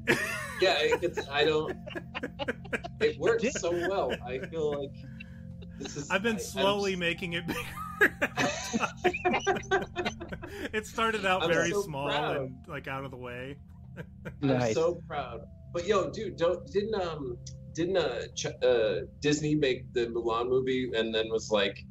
Yeah, 0.61 0.75
it 0.79 1.01
gets, 1.01 1.27
I 1.29 1.43
don't. 1.45 1.77
It 3.01 3.19
works 3.19 3.45
so 3.59 3.71
well. 3.71 4.11
I 4.25 4.39
feel 4.39 4.81
like 4.81 4.91
this 5.79 5.95
is. 5.97 6.09
I've 6.09 6.23
been 6.23 6.35
I- 6.35 6.39
I'm 6.39 6.43
slowly 6.45 6.95
making 6.95 7.33
it 7.33 7.45
bigger. 7.47 7.61
it 10.73 10.85
started 10.85 11.25
out 11.25 11.43
I'm 11.43 11.49
very 11.51 11.71
so 11.71 11.81
small 11.83 12.07
proud. 12.07 12.37
and 12.37 12.55
like 12.67 12.87
out 12.87 13.05
of 13.05 13.11
the 13.11 13.17
way. 13.17 13.57
I'm 14.41 14.73
so 14.73 15.01
proud. 15.07 15.41
But 15.73 15.87
yo, 15.87 16.09
dude, 16.09 16.37
don't 16.37 16.65
didn't 16.71 16.95
um 16.95 17.37
didn't 17.73 17.97
uh, 17.97 18.21
Ch- 18.35 18.63
uh 18.63 19.01
Disney 19.21 19.55
make 19.55 19.91
the 19.93 20.07
Mulan 20.07 20.47
movie 20.49 20.89
and 20.95 21.13
then 21.13 21.29
was 21.29 21.51
like 21.51 21.85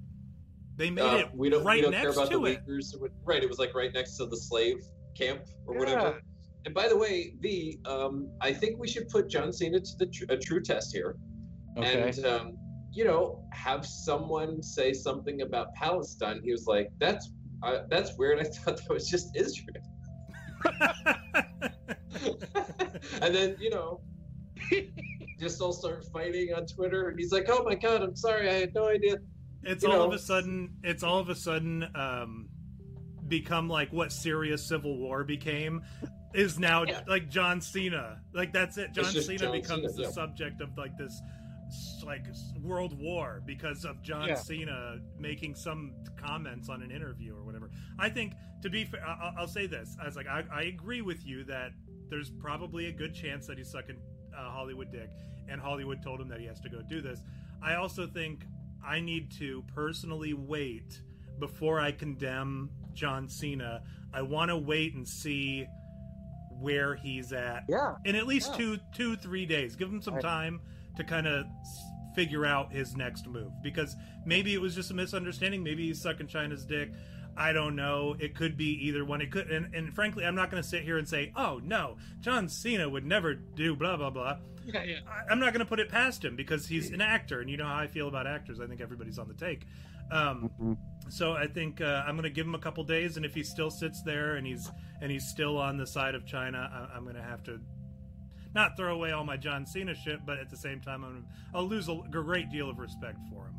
They 0.77 0.91
made 0.91 1.03
uh, 1.03 1.17
it 1.19 1.29
we 1.35 1.49
don't 1.51 1.65
right 1.65 1.77
we 1.77 1.83
don't 1.83 1.93
care 1.93 2.05
next 2.05 2.17
about 2.17 2.31
the 2.31 2.39
to 2.39 2.47
it. 2.47 2.67
Uyghurs 2.67 2.95
right? 3.25 3.43
It 3.43 3.49
was 3.49 3.59
like 3.59 3.75
right 3.75 3.93
next 3.93 4.17
to 4.17 4.27
the 4.27 4.37
slave 4.37 4.79
camp 5.17 5.43
or 5.67 5.75
Yeah. 5.75 5.81
whatever. 5.81 6.23
And 6.67 6.75
by 6.75 6.89
the 6.89 6.97
way, 6.97 7.35
V, 7.41 7.79
um, 7.85 8.31
I 8.41 8.53
think 8.53 8.79
we 8.79 8.89
should 8.89 9.09
put 9.09 9.29
John 9.29 9.53
Cena 9.53 9.81
to 9.81 9.97
the 9.99 10.07
tr- 10.07 10.25
a 10.31 10.37
true 10.37 10.63
test 10.63 10.93
here, 10.95 11.17
okay. 11.77 12.09
and 12.09 12.25
um, 12.25 12.57
you 12.91 13.05
know, 13.05 13.45
have 13.53 13.85
someone 13.85 14.63
say 14.63 14.95
something 14.95 15.43
about 15.43 15.75
Palestine. 15.75 16.41
He 16.43 16.53
was 16.53 16.67
like, 16.67 16.89
"That's 16.99 17.31
uh, 17.63 17.81
that's 17.91 18.17
weird. 18.17 18.39
I 18.41 18.45
thought 18.55 18.79
that 18.79 18.89
was 18.89 19.11
just 19.11 19.37
Israel." 19.37 19.85
and 23.21 23.35
then 23.35 23.57
you 23.61 23.71
know 23.71 24.01
just 25.39 25.61
all 25.61 25.73
start 25.73 26.05
fighting 26.13 26.55
on 26.55 26.65
twitter 26.67 27.09
and 27.09 27.19
he's 27.19 27.33
like 27.33 27.47
oh 27.49 27.63
my 27.65 27.75
god 27.75 28.03
i'm 28.03 28.17
sorry 28.17 28.49
i 28.49 28.53
had 28.55 28.75
no 28.75 28.89
idea 28.89 29.17
it's 29.67 29.83
You 29.85 29.91
all 29.91 29.99
know. 29.99 30.05
of 30.07 30.13
a 30.13 30.19
sudden 30.19 30.77
it's 30.83 31.03
all 31.03 31.19
of 31.19 31.29
a 31.29 31.35
sudden 31.35 31.87
um 31.95 32.49
become 33.29 33.69
like 33.69 33.93
what 33.93 34.13
Syria's 34.13 34.67
civil 34.67 34.99
war 34.99 35.25
became 35.25 35.83
is 36.35 36.59
now 36.59 36.83
Yeah. 36.85 37.01
like 37.07 37.31
John 37.31 37.61
Cena. 37.61 38.21
Like 38.33 38.53
that's 38.53 38.77
it. 38.77 38.93
John 38.93 39.05
Cena 39.07 39.39
John 39.39 39.53
becomes 39.53 39.83
Cena, 39.83 39.93
the 39.97 40.03
yeah. 40.03 40.11
subject 40.11 40.61
of 40.61 40.77
like 40.77 40.97
this 40.99 41.21
like 42.05 42.25
world 42.61 42.99
war 43.01 43.43
because 43.47 43.85
of 43.85 44.03
John 44.03 44.29
Yeah. 44.29 44.35
Cena 44.35 44.99
making 45.19 45.55
some 45.55 45.95
comments 46.17 46.69
on 46.69 46.83
an 46.83 46.91
interview 46.91 47.35
or 47.35 47.43
whatever. 47.45 47.71
I 47.99 48.11
think 48.11 48.35
to 48.63 48.69
be 48.71 48.85
fair, 48.85 49.05
I- 49.07 49.19
I'll, 49.29 49.35
I'll 49.41 49.49
say 49.49 49.67
this: 49.67 49.97
I 50.01 50.05
was 50.07 50.17
like, 50.17 50.27
I, 50.27 50.45
I 50.53 50.63
agree 50.65 51.01
with 51.03 51.25
you 51.27 51.45
that 51.45 51.73
there's 52.11 52.31
probably 52.31 52.87
a 52.87 52.93
good 52.93 53.15
chance 53.15 53.47
that 53.47 53.57
he's 53.59 53.71
sucking 53.71 53.97
uh, 54.37 54.51
Hollywood 54.51 54.93
dick, 54.93 55.09
and 55.49 55.61
Hollywood 55.61 56.03
told 56.03 56.21
him 56.21 56.29
that 56.29 56.41
he 56.41 56.47
has 56.47 56.61
to 56.61 56.69
go 56.69 56.83
do 56.83 57.01
this. 57.01 57.21
I 57.63 57.75
also 57.77 58.07
think 58.07 58.45
I 58.87 59.01
need 59.01 59.33
to 59.39 59.65
personally 59.75 60.35
wait 60.35 61.01
before 61.39 61.81
I 61.81 61.93
condemn 61.93 62.71
John 62.93 63.29
Cena. 63.29 63.83
I 64.13 64.23
want 64.23 64.51
to 64.51 64.57
wait 64.57 64.95
and 64.95 65.07
see 65.07 65.67
where 66.61 66.95
he's 66.95 67.33
at 67.33 67.65
yeah. 67.69 67.95
in 68.05 68.15
at 68.15 68.27
least 68.27 68.51
Yeah. 68.53 68.57
two, 68.57 68.79
two, 68.95 69.17
three 69.17 69.47
days. 69.47 69.75
Give 69.77 69.89
him 69.89 70.01
some 70.01 70.19
time 70.21 70.61
to 70.97 71.05
kind 71.05 71.27
of 71.27 71.47
figure 72.15 72.47
out 72.47 72.73
his 72.73 72.97
next 72.97 73.27
move 73.27 73.51
because 73.63 73.97
maybe 74.25 74.55
it 74.55 74.61
was 74.61 74.75
just 74.75 74.91
a 74.91 74.95
misunderstanding. 74.95 75.65
Maybe 75.65 75.87
he's 75.89 76.01
sucking 76.01 76.29
China's 76.29 76.65
dick. 76.65 76.93
I 77.37 77.53
don't 77.53 77.75
know. 77.75 78.15
It 78.21 78.37
could 78.37 78.57
be 78.57 78.87
either 78.87 79.05
one. 79.05 79.21
It 79.21 79.33
could, 79.33 79.51
and, 79.51 79.75
and 79.75 79.93
frankly, 79.93 80.25
I'm 80.25 80.37
not 80.37 80.53
going 80.53 80.63
to 80.63 80.69
sit 80.69 80.83
here 80.85 80.99
and 80.99 81.09
say, 81.09 81.33
"Oh 81.35 81.61
no, 81.65 81.97
John 82.21 82.49
Cena 82.49 82.89
would 82.89 83.05
never 83.05 83.35
do 83.35 83.75
blah 83.75 83.97
blah 83.97 84.11
blah." 84.11 84.37
Yeah, 84.67 84.83
yeah. 84.85 84.97
I, 85.09 85.31
I'm 85.33 85.39
not 85.39 85.53
going 85.53 85.61
to 85.65 85.69
put 85.69 85.81
it 85.81 85.89
past 85.89 86.25
him 86.25 86.37
because 86.37 86.67
he's 86.67 86.91
an 86.91 87.01
actor, 87.01 87.41
and 87.41 87.51
you 87.51 87.57
know 87.57 87.67
how 87.67 87.77
I 87.77 87.87
feel 87.87 88.09
about 88.09 88.27
actors. 88.27 88.61
I 88.61 88.67
think 88.67 88.81
everybody's 88.81 89.19
on 89.19 89.29
the 89.29 89.35
take. 89.35 89.67
Um, 90.11 90.77
so 91.09 91.33
I 91.33 91.47
think 91.47 91.81
uh, 91.81 92.03
I'm 92.07 92.15
going 92.17 92.25
to 92.25 92.31
give 92.31 92.47
him 92.47 92.55
a 92.55 92.59
couple 92.59 92.85
days, 92.85 93.17
and 93.17 93.25
if 93.25 93.35
he 93.35 93.43
still 93.43 93.71
sits 93.71 94.03
there 94.03 94.37
and 94.37 94.47
he's 94.47 94.71
and 95.01 95.11
he's 95.11 95.27
still 95.29 95.57
on 95.59 95.77
the 95.77 95.87
side 95.87 96.15
of 96.15 96.27
China, 96.27 96.71
I, 96.73 96.97
I'm 96.97 97.05
going 97.05 97.17
to 97.17 97.23
have 97.23 97.43
to 97.45 97.59
not 98.55 98.77
throw 98.77 98.95
away 98.95 99.11
all 99.13 99.25
my 99.25 99.37
John 99.37 99.67
Cena 99.67 99.95
shit, 99.95 100.25
but 100.25 100.39
at 100.39 100.49
the 100.51 100.57
same 100.57 100.81
time, 100.81 101.03
I'm, 101.05 101.27
I'll 101.55 101.67
lose 101.67 101.89
a 101.89 101.99
great 102.11 102.51
deal 102.51 102.71
of 102.71 102.79
respect 102.79 103.19
for 103.31 103.47
him. 103.47 103.55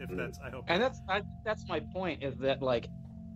If 0.00 0.08
Mm. 0.10 0.16
that's, 0.16 0.38
I 0.44 0.50
hope. 0.50 0.64
and 0.68 0.82
that's 0.82 1.00
I, 1.08 1.22
that's 1.44 1.68
my 1.68 1.80
point 1.92 2.22
is 2.22 2.36
that 2.38 2.62
like 2.62 2.88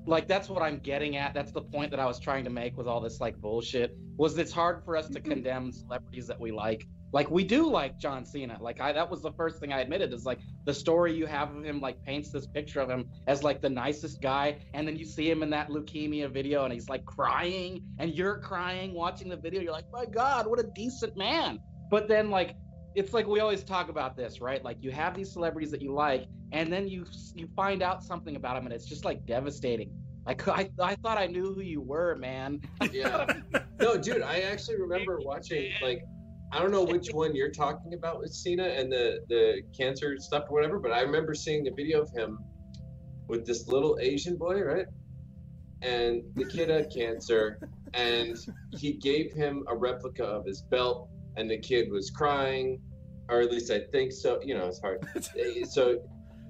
like 0.06 0.28
that's 0.28 0.48
what 0.48 0.62
i'm 0.62 0.78
getting 0.78 1.16
at. 1.16 1.34
That's 1.34 1.52
the 1.52 1.62
point 1.62 1.90
that 1.90 2.00
i 2.00 2.06
was 2.06 2.18
trying 2.18 2.44
to 2.44 2.50
make 2.50 2.76
with 2.76 2.86
all 2.86 3.00
this 3.00 3.20
like 3.20 3.36
bullshit 3.40 3.96
was 4.16 4.36
it's 4.38 4.52
hard 4.52 4.84
for 4.84 4.96
us 4.96 5.08
to 5.08 5.20
mm-hmm. 5.20 5.30
condemn 5.30 5.72
celebrities 5.72 6.26
that 6.26 6.38
we 6.38 6.52
like. 6.52 6.86
Like 7.12 7.30
we 7.30 7.44
do 7.44 7.68
like 7.68 7.98
john 7.98 8.24
cena. 8.24 8.58
Like 8.60 8.80
i 8.80 8.92
that 8.92 9.10
was 9.10 9.22
the 9.22 9.32
first 9.32 9.60
thing 9.60 9.72
i 9.72 9.80
admitted 9.80 10.12
is 10.12 10.24
like 10.24 10.40
the 10.64 10.74
story 10.74 11.14
you 11.14 11.26
have 11.26 11.54
of 11.54 11.64
him 11.64 11.80
like 11.80 12.02
paints 12.04 12.30
this 12.30 12.46
picture 12.46 12.80
of 12.80 12.90
him 12.90 13.08
as 13.26 13.42
like 13.42 13.60
the 13.60 13.70
nicest 13.70 14.20
guy 14.20 14.58
and 14.74 14.86
then 14.86 14.96
you 14.96 15.04
see 15.04 15.30
him 15.30 15.42
in 15.42 15.50
that 15.50 15.68
leukemia 15.68 16.30
video 16.30 16.64
and 16.64 16.72
he's 16.72 16.88
like 16.88 17.04
crying 17.04 17.82
and 17.98 18.14
you're 18.14 18.38
crying 18.38 18.94
watching 18.94 19.28
the 19.28 19.36
video. 19.36 19.62
You're 19.62 19.72
like 19.72 19.90
my 19.92 20.04
god 20.04 20.46
what 20.46 20.58
a 20.58 20.68
decent 20.74 21.16
man. 21.16 21.60
But 21.90 22.08
then 22.08 22.30
like 22.30 22.56
it's 22.94 23.12
like 23.12 23.26
we 23.26 23.40
always 23.40 23.64
talk 23.64 23.88
about 23.88 24.16
this 24.16 24.40
right? 24.40 24.64
Like 24.64 24.78
you 24.80 24.90
have 24.90 25.14
these 25.16 25.32
celebrities 25.32 25.70
that 25.70 25.82
you 25.82 25.92
like 25.92 26.26
and 26.52 26.72
then 26.72 26.88
you 26.88 27.04
you 27.34 27.48
find 27.56 27.82
out 27.82 28.02
something 28.02 28.36
about 28.36 28.54
them 28.54 28.66
and 28.66 28.74
it's 28.74 28.86
just 28.86 29.04
like 29.04 29.26
devastating. 29.26 29.90
Like 30.26 30.46
I, 30.48 30.70
I 30.82 30.94
thought 30.96 31.18
i 31.18 31.26
knew 31.26 31.52
who 31.54 31.60
you 31.60 31.80
were 31.80 32.16
man. 32.16 32.60
Yeah. 32.92 33.26
No 33.80 33.98
dude 33.98 34.22
i 34.22 34.40
actually 34.40 34.80
remember 34.80 35.18
watching 35.22 35.72
like 35.82 36.02
i 36.52 36.58
don't 36.58 36.70
know 36.70 36.84
which 36.84 37.08
one 37.12 37.34
you're 37.34 37.50
talking 37.50 37.94
about 37.94 38.20
with 38.20 38.32
cena 38.32 38.64
and 38.64 38.90
the 38.90 39.18
the 39.28 39.62
cancer 39.76 40.16
stuff 40.18 40.44
or 40.48 40.54
whatever 40.54 40.78
but 40.78 40.92
i 40.92 41.00
remember 41.00 41.34
seeing 41.34 41.66
a 41.66 41.72
video 41.72 42.02
of 42.02 42.10
him 42.12 42.38
with 43.26 43.44
this 43.44 43.66
little 43.68 43.98
asian 44.00 44.36
boy 44.36 44.62
right? 44.62 44.86
And 45.82 46.22
the 46.34 46.46
kid 46.46 46.70
had 46.70 46.90
cancer, 46.90 47.58
and 47.92 48.36
he 48.72 48.94
gave 48.94 49.32
him 49.32 49.64
a 49.68 49.76
replica 49.76 50.24
of 50.24 50.46
his 50.46 50.62
belt, 50.62 51.10
and 51.36 51.50
the 51.50 51.58
kid 51.58 51.90
was 51.90 52.10
crying, 52.10 52.80
or 53.28 53.40
at 53.40 53.50
least 53.50 53.70
I 53.70 53.80
think 53.92 54.12
so. 54.12 54.40
You 54.42 54.54
know, 54.54 54.66
it's 54.66 54.80
hard. 54.80 55.06
So 55.68 56.00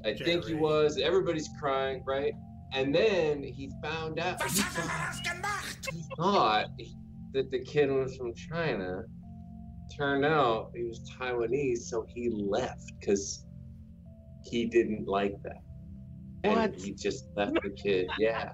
I 0.04 0.14
think 0.14 0.44
he 0.44 0.54
was. 0.54 0.98
Everybody's 0.98 1.48
crying, 1.58 2.02
right? 2.06 2.34
And 2.72 2.94
then 2.94 3.42
he 3.42 3.70
found 3.82 4.18
out. 4.18 4.42
He 4.42 4.60
thought, 4.60 5.14
he 5.92 6.04
thought 6.16 6.66
that 7.32 7.50
the 7.50 7.60
kid 7.60 7.90
was 7.90 8.16
from 8.16 8.34
China. 8.34 9.04
Turned 9.96 10.24
out 10.24 10.72
he 10.74 10.82
was 10.84 11.00
Taiwanese, 11.18 11.78
so 11.82 12.04
he 12.08 12.30
left 12.30 12.92
because 12.98 13.46
he 14.42 14.66
didn't 14.66 15.06
like 15.06 15.34
that. 15.42 15.62
And 16.42 16.74
he 16.74 16.92
just 16.92 17.26
left 17.36 17.54
the 17.62 17.70
kid. 17.70 18.08
Yeah, 18.18 18.50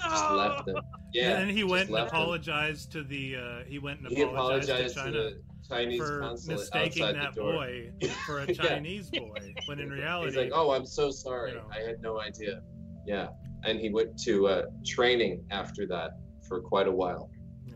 just 0.00 0.30
left 0.30 0.68
him. 0.68 0.76
Yeah. 1.12 1.30
and 1.30 1.48
then 1.48 1.56
he 1.56 1.64
went 1.64 1.84
and 1.84 1.90
left 1.92 2.12
him. 2.12 2.20
apologized 2.20 2.92
to 2.92 3.02
the. 3.02 3.36
Uh, 3.36 3.64
he 3.66 3.78
went 3.78 4.00
and 4.00 4.08
He 4.08 4.22
apologized, 4.22 4.70
apologized 4.70 4.94
to 4.94 5.00
to 5.02 5.04
China 5.04 5.18
the 5.18 5.40
Chinese 5.68 5.98
for 6.00 6.20
consulate 6.20 6.58
mistaking 6.60 7.02
outside 7.04 7.16
that 7.16 7.34
the 7.34 7.40
door. 7.40 7.52
boy 7.52 7.90
for 8.26 8.40
a 8.40 8.46
Yeah. 8.46 8.54
Chinese 8.54 9.10
boy, 9.10 9.54
when 9.66 9.80
in 9.80 9.90
reality, 10.00 10.28
He's 10.30 10.36
like, 10.36 10.52
"Oh, 10.54 10.72
I'm 10.72 10.86
so 10.86 11.10
sorry. 11.10 11.50
you 11.52 11.56
know. 11.58 11.68
I 11.72 11.78
had 11.80 12.00
no 12.02 12.20
idea." 12.20 12.62
Yeah, 13.06 13.28
and 13.64 13.78
he 13.80 13.90
went 13.90 14.18
to 14.24 14.46
uh, 14.48 14.62
training 14.86 15.44
after 15.50 15.86
that 15.88 16.12
for 16.48 16.60
quite 16.60 16.88
a 16.88 16.92
while. 16.92 17.30
yeah. 17.66 17.74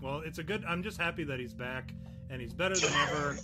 Well, 0.00 0.20
it's 0.24 0.38
a 0.38 0.42
good. 0.42 0.64
I'm 0.66 0.82
just 0.82 0.98
happy 1.00 1.24
that 1.24 1.38
he's 1.40 1.54
back 1.54 1.94
and 2.30 2.40
he's 2.40 2.54
better 2.54 2.76
than 2.76 2.92
ever, 2.94 3.36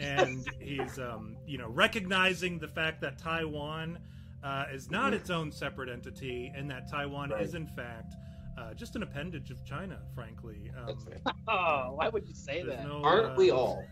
and 0.00 0.44
he's, 0.60 0.98
um, 0.98 1.36
you 1.46 1.58
know, 1.58 1.68
recognizing 1.68 2.58
the 2.58 2.66
fact 2.66 3.00
that 3.00 3.16
Taiwan 3.16 3.98
uh, 4.42 4.64
is 4.72 4.90
not 4.90 5.14
its 5.14 5.30
own 5.30 5.52
separate 5.52 5.88
entity, 5.88 6.52
and 6.56 6.68
that 6.70 6.90
Taiwan 6.90 7.30
Right. 7.30 7.42
is 7.42 7.54
in 7.54 7.66
fact 7.68 8.14
uh, 8.62 8.74
just 8.74 8.96
an 8.96 9.02
appendage 9.02 9.50
of 9.50 9.64
China. 9.64 9.98
Frankly, 10.14 10.70
um, 10.76 10.96
right. 11.06 11.34
Oh, 11.48 11.92
why 11.94 12.08
would 12.08 12.26
you 12.26 12.34
say 12.34 12.62
that? 12.62 12.86
no, 12.86 13.02
Aren't 13.02 13.32
uh, 13.32 13.34
we 13.36 13.50
all? 13.50 13.84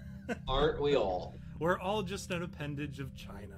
Aren't 0.48 0.80
we 0.80 0.96
all? 0.96 1.34
We're 1.60 1.78
all 1.78 2.02
just 2.02 2.30
an 2.30 2.42
appendage 2.42 3.00
of 3.00 3.14
China. 3.14 3.56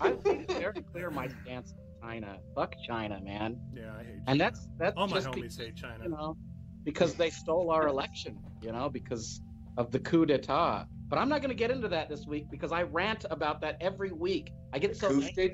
I've 0.00 0.24
made 0.24 0.42
it 0.42 0.52
very 0.52 0.82
clear 0.82 1.10
my 1.10 1.28
stance 1.28 1.74
on 2.02 2.10
China. 2.10 2.38
Fuck 2.54 2.74
China, 2.86 3.20
man. 3.22 3.60
Yeah, 3.74 3.92
I 3.92 3.98
hate. 3.98 4.06
China. 4.06 4.22
And 4.28 4.40
that's 4.40 4.68
that's 4.78 4.96
all 4.96 5.08
my 5.08 5.16
just 5.16 5.28
homies 5.28 5.34
because, 5.34 5.56
hate 5.58 5.76
China. 5.76 6.04
you 6.04 6.10
know 6.10 6.36
because 6.84 7.14
they 7.14 7.30
stole 7.30 7.70
our 7.70 7.88
election. 7.88 8.38
You 8.62 8.72
know 8.72 8.88
because 8.88 9.42
of 9.76 9.90
the 9.90 9.98
coup 9.98 10.24
d'état. 10.24 10.86
But 11.08 11.18
I'm 11.18 11.28
not 11.28 11.42
going 11.42 11.50
to 11.50 11.56
get 11.56 11.70
into 11.70 11.88
that 11.88 12.08
this 12.08 12.26
week 12.26 12.46
because 12.50 12.72
I 12.72 12.84
rant 12.84 13.26
about 13.30 13.60
that 13.60 13.76
every 13.80 14.10
week. 14.10 14.52
I 14.72 14.78
get 14.78 14.96
so 14.96 15.08
Coup 15.08 15.22
angry. 15.22 15.52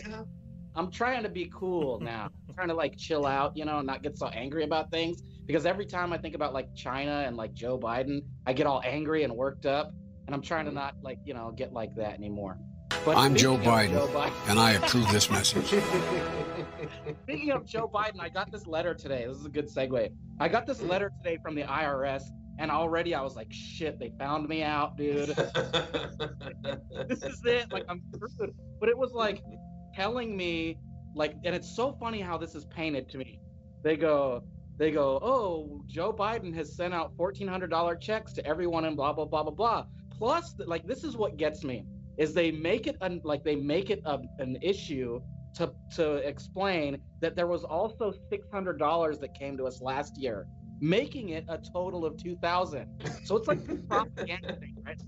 D'etat? 0.81 0.87
I'm 0.87 0.91
trying 0.93 1.23
to 1.23 1.29
be 1.29 1.51
cool 1.55 2.01
now. 2.03 2.31
I'm 2.49 2.55
trying 2.55 2.69
to 2.69 2.75
like 2.75 2.97
chill 2.97 3.27
out, 3.27 3.57
you 3.57 3.65
know, 3.65 3.79
and 3.79 3.87
not 3.87 4.03
get 4.03 4.19
so 4.19 4.27
angry 4.29 4.65
about 4.65 4.91
things. 4.91 5.23
Because 5.47 5.67
every 5.67 5.87
time 5.87 6.13
I 6.13 6.19
think 6.19 6.35
about 6.35 6.55
like 6.55 6.75
China 6.75 7.25
and 7.27 7.37
like 7.37 7.55
Joe 7.55 7.79
Biden, 7.79 8.21
I 8.47 8.53
get 8.53 8.67
all 8.67 8.83
angry 8.85 9.25
and 9.25 9.35
worked 9.35 9.67
up. 9.67 9.93
And 10.27 10.35
I'm 10.35 10.43
trying 10.43 10.67
to 10.67 10.73
not 10.73 10.95
like, 11.03 11.19
you 11.25 11.35
know, 11.35 11.53
get 11.57 11.73
like 11.73 11.95
that 11.97 12.15
anymore. 12.15 12.59
But 13.05 13.17
I'm 13.17 13.35
Joe 13.35 13.57
Biden. 13.57 13.93
Joe 13.93 14.09
Biden. 14.09 14.33
and 14.49 14.59
I 14.59 14.73
approve 14.73 15.11
this 15.11 15.31
message. 15.31 15.67
Speaking 17.23 17.51
of 17.51 17.65
Joe 17.65 17.91
Biden, 17.93 18.21
I 18.21 18.29
got 18.29 18.53
this 18.53 18.67
letter 18.67 18.95
today. 18.95 19.25
This 19.27 19.39
is 19.39 19.47
a 19.47 19.51
good 19.51 19.69
segue. 19.69 20.11
I 20.39 20.49
got 20.49 20.67
this 20.67 20.83
letter 20.83 21.11
today 21.23 21.39
from 21.43 21.55
the 21.55 21.63
IRS, 21.63 22.23
and 22.59 22.71
already 22.71 23.15
I 23.15 23.23
was 23.23 23.37
like, 23.37 23.47
shit, 23.51 23.99
they 23.99 24.13
found 24.19 24.49
me 24.49 24.63
out, 24.63 24.97
dude. 24.99 25.29
this 27.09 27.23
is 27.23 27.41
it. 27.45 27.73
Like, 27.73 27.85
I'm 27.89 28.03
screwed. 28.15 28.55
But 28.79 28.91
it 28.91 28.99
was 28.99 29.13
like 29.13 29.43
telling 29.95 30.37
me, 30.37 30.79
like, 31.15 31.35
and 31.45 31.55
it's 31.55 31.75
so 31.75 31.93
funny 31.93 32.21
how 32.21 32.39
this 32.39 32.55
is 32.55 32.65
painted 32.67 33.09
to 33.11 33.19
me. 33.19 33.41
They 33.83 33.97
go, 33.97 34.43
they 34.79 34.91
go, 34.91 35.19
oh, 35.23 35.83
Joe 35.87 36.13
Biden 36.13 36.55
has 36.55 36.75
sent 36.75 36.95
out 36.95 37.17
$1,400 37.17 38.01
checks 38.01 38.33
to 38.35 38.47
everyone 38.47 38.85
and 38.85 38.97
blah, 38.97 39.13
blah, 39.13 39.25
blah, 39.25 39.43
blah, 39.43 39.53
blah. 39.53 39.85
Plus, 40.17 40.55
like, 40.67 40.87
this 40.87 41.05
is 41.05 41.17
what 41.17 41.37
gets 41.37 41.65
me 41.65 41.85
is 42.21 42.35
they 42.35 42.51
make 42.51 42.87
it 42.87 42.97
un, 43.01 43.21
like 43.25 43.43
they 43.43 43.57
make 43.57 43.89
it 43.89 44.03
a, 44.05 44.19
an 44.39 44.59
issue 44.61 45.21
to 45.55 45.73
to 45.97 46.17
explain 46.17 46.99
that 47.21 47.35
there 47.35 47.47
was 47.47 47.65
also 47.65 48.13
$600 48.31 49.21
that 49.21 49.35
came 49.35 49.57
to 49.57 49.65
us 49.65 49.81
last 49.81 50.19
year 50.19 50.47
making 50.81 51.31
it 51.31 51.45
a 51.49 51.59
total 51.59 52.05
of 52.05 52.17
2000 52.17 52.87
so 53.25 53.37
it's 53.37 53.49
like 53.49 53.89
propaganda 53.89 54.57
thing 54.57 54.77
right 54.85 55.01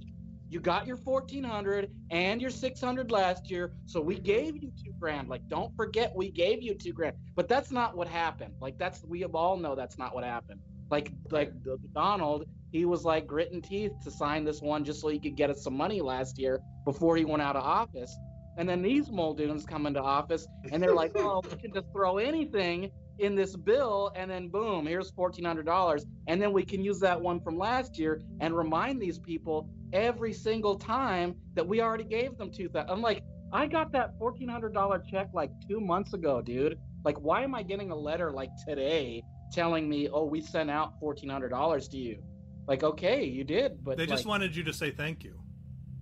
you 0.52 0.60
got 0.60 0.86
your 0.86 0.98
1400 0.98 1.90
and 2.10 2.42
your 2.42 2.50
600 2.50 3.10
last 3.10 3.50
year 3.50 3.72
so 3.86 4.02
we 4.02 4.18
gave 4.18 4.54
you 4.62 4.70
two 4.84 4.92
grand. 5.00 5.28
Like 5.28 5.48
don't 5.48 5.74
forget 5.74 6.12
we 6.14 6.30
gave 6.30 6.62
you 6.62 6.74
two 6.74 6.92
grand. 6.92 7.16
But 7.34 7.48
that's 7.48 7.70
not 7.70 7.96
what 7.96 8.06
happened. 8.06 8.52
Like 8.60 8.76
that's 8.76 9.02
we 9.02 9.24
all 9.24 9.56
know 9.56 9.74
that's 9.74 9.96
not 9.96 10.14
what 10.14 10.24
happened. 10.24 10.60
Like 10.90 11.10
like 11.30 11.52
donald 11.94 12.44
he 12.70 12.84
was 12.84 13.02
like 13.02 13.26
gritting 13.26 13.62
teeth 13.62 13.92
to 14.02 14.10
sign 14.10 14.44
this 14.44 14.60
one 14.60 14.84
just 14.84 15.00
so 15.00 15.08
he 15.08 15.18
could 15.18 15.36
get 15.36 15.48
us 15.48 15.64
some 15.64 15.74
money 15.74 16.02
last 16.02 16.38
year 16.38 16.60
before 16.84 17.16
he 17.16 17.24
went 17.24 17.42
out 17.42 17.56
of 17.56 17.64
office. 17.64 18.18
And 18.58 18.68
then 18.68 18.82
these 18.82 19.08
Muldoons 19.08 19.66
come 19.66 19.86
into 19.86 20.02
office 20.02 20.46
and 20.70 20.82
they're 20.82 20.94
like, 20.94 21.12
oh, 21.16 21.40
we 21.50 21.56
can 21.56 21.72
just 21.72 21.90
throw 21.92 22.18
anything 22.18 22.90
in 23.22 23.34
this 23.34 23.56
bill 23.56 24.12
and 24.16 24.30
then 24.30 24.48
boom, 24.48 24.86
here's 24.86 25.12
$1,400. 25.12 26.04
And 26.26 26.42
then 26.42 26.52
we 26.52 26.64
can 26.64 26.82
use 26.82 26.98
that 27.00 27.20
one 27.20 27.40
from 27.40 27.56
last 27.56 27.98
year 27.98 28.20
and 28.40 28.56
remind 28.56 29.00
these 29.00 29.18
people 29.18 29.70
every 29.92 30.32
single 30.32 30.76
time 30.76 31.34
that 31.54 31.66
we 31.66 31.80
already 31.80 32.04
gave 32.04 32.36
them 32.36 32.50
2000 32.50 32.90
I'm 32.90 33.00
like, 33.00 33.22
I 33.52 33.66
got 33.66 33.92
that 33.92 34.18
$1,400 34.18 35.08
check 35.10 35.28
like 35.32 35.50
two 35.68 35.80
months 35.80 36.14
ago, 36.14 36.40
dude. 36.42 36.78
Like, 37.04 37.18
why 37.20 37.42
am 37.42 37.54
I 37.54 37.62
getting 37.62 37.90
a 37.90 37.96
letter 37.96 38.30
like 38.32 38.50
today 38.66 39.22
telling 39.52 39.88
me, 39.88 40.08
oh, 40.08 40.24
we 40.24 40.40
sent 40.40 40.70
out 40.70 41.00
$1,400 41.00 41.90
to 41.90 41.96
you? 41.96 42.22
Like, 42.66 42.82
okay, 42.82 43.24
you 43.24 43.44
did, 43.44 43.84
but 43.84 43.98
They 43.98 44.06
just 44.06 44.24
like, 44.24 44.30
wanted 44.30 44.56
you 44.56 44.62
to 44.64 44.72
say 44.72 44.90
thank 44.90 45.22
you. 45.22 45.38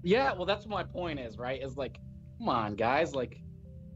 yeah, 0.02 0.32
well, 0.32 0.46
that's 0.46 0.64
what 0.66 0.70
my 0.70 0.84
point 0.84 1.18
is, 1.18 1.38
right? 1.38 1.60
Is 1.62 1.76
like, 1.76 1.98
come 2.38 2.48
on, 2.48 2.76
guys, 2.76 3.14
like, 3.14 3.40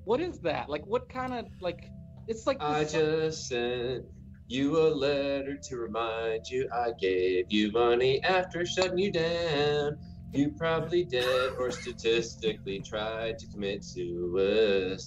what 0.04 0.20
is 0.20 0.40
that? 0.40 0.68
Like, 0.68 0.84
what 0.86 1.08
kind 1.08 1.32
of 1.32 1.46
like? 1.60 1.88
It's 2.26 2.46
like 2.46 2.56
I 2.60 2.84
this- 2.84 2.92
just 2.92 3.48
sent 3.48 4.04
you 4.46 4.78
a 4.78 4.88
letter 4.88 5.56
to 5.56 5.76
remind 5.76 6.46
you 6.48 6.68
I 6.72 6.92
gave 7.00 7.50
you 7.50 7.72
money 7.72 8.22
after 8.22 8.64
shutting 8.66 8.98
you 8.98 9.10
down. 9.10 9.98
You 10.32 10.50
probably 10.58 11.04
dead 11.04 11.52
or 11.58 11.70
statistically 11.70 12.80
tried 12.80 13.38
to 13.38 13.46
commit 13.46 13.84
suicide. 13.84 14.98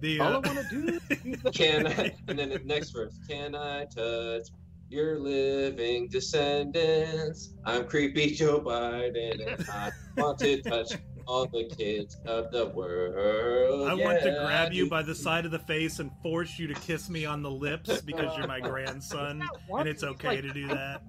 The 0.00 0.20
all 0.20 0.26
I 0.26 0.34
uh, 0.34 0.40
want 0.40 0.58
to 0.58 0.68
do. 0.68 1.00
Is 1.24 1.42
Can 1.54 1.86
I? 1.86 2.14
And 2.28 2.38
then 2.38 2.50
the 2.50 2.60
next 2.64 2.90
verse. 2.90 3.18
Can 3.28 3.54
I 3.54 3.86
touch 3.86 4.48
your 4.90 5.18
living 5.18 6.08
descendants? 6.08 7.54
I'm 7.64 7.86
creepy 7.86 8.32
Joe 8.32 8.60
Biden, 8.60 9.46
and 9.46 9.66
I 9.70 9.90
want 10.18 10.38
to 10.40 10.60
touch 10.60 10.92
all 11.26 11.46
the 11.46 11.64
kids 11.76 12.16
of 12.26 12.50
the 12.52 12.66
world. 12.68 13.88
I 13.88 13.94
want 13.94 14.22
to 14.22 14.30
grab 14.44 14.72
you 14.72 14.88
by 14.88 15.02
the 15.02 15.14
side 15.14 15.44
of 15.44 15.50
the 15.50 15.58
face 15.58 15.98
and 15.98 16.10
force 16.22 16.58
you 16.58 16.66
to 16.68 16.74
kiss 16.74 17.08
me 17.08 17.24
on 17.24 17.42
the 17.42 17.50
lips 17.50 18.00
because 18.02 18.36
you're 18.38 18.46
my 18.46 18.60
grandson 18.60 19.42
and 19.70 19.88
it's 19.88 20.04
okay 20.04 20.40
to 20.40 20.52
do 20.52 20.66
that. 20.68 21.02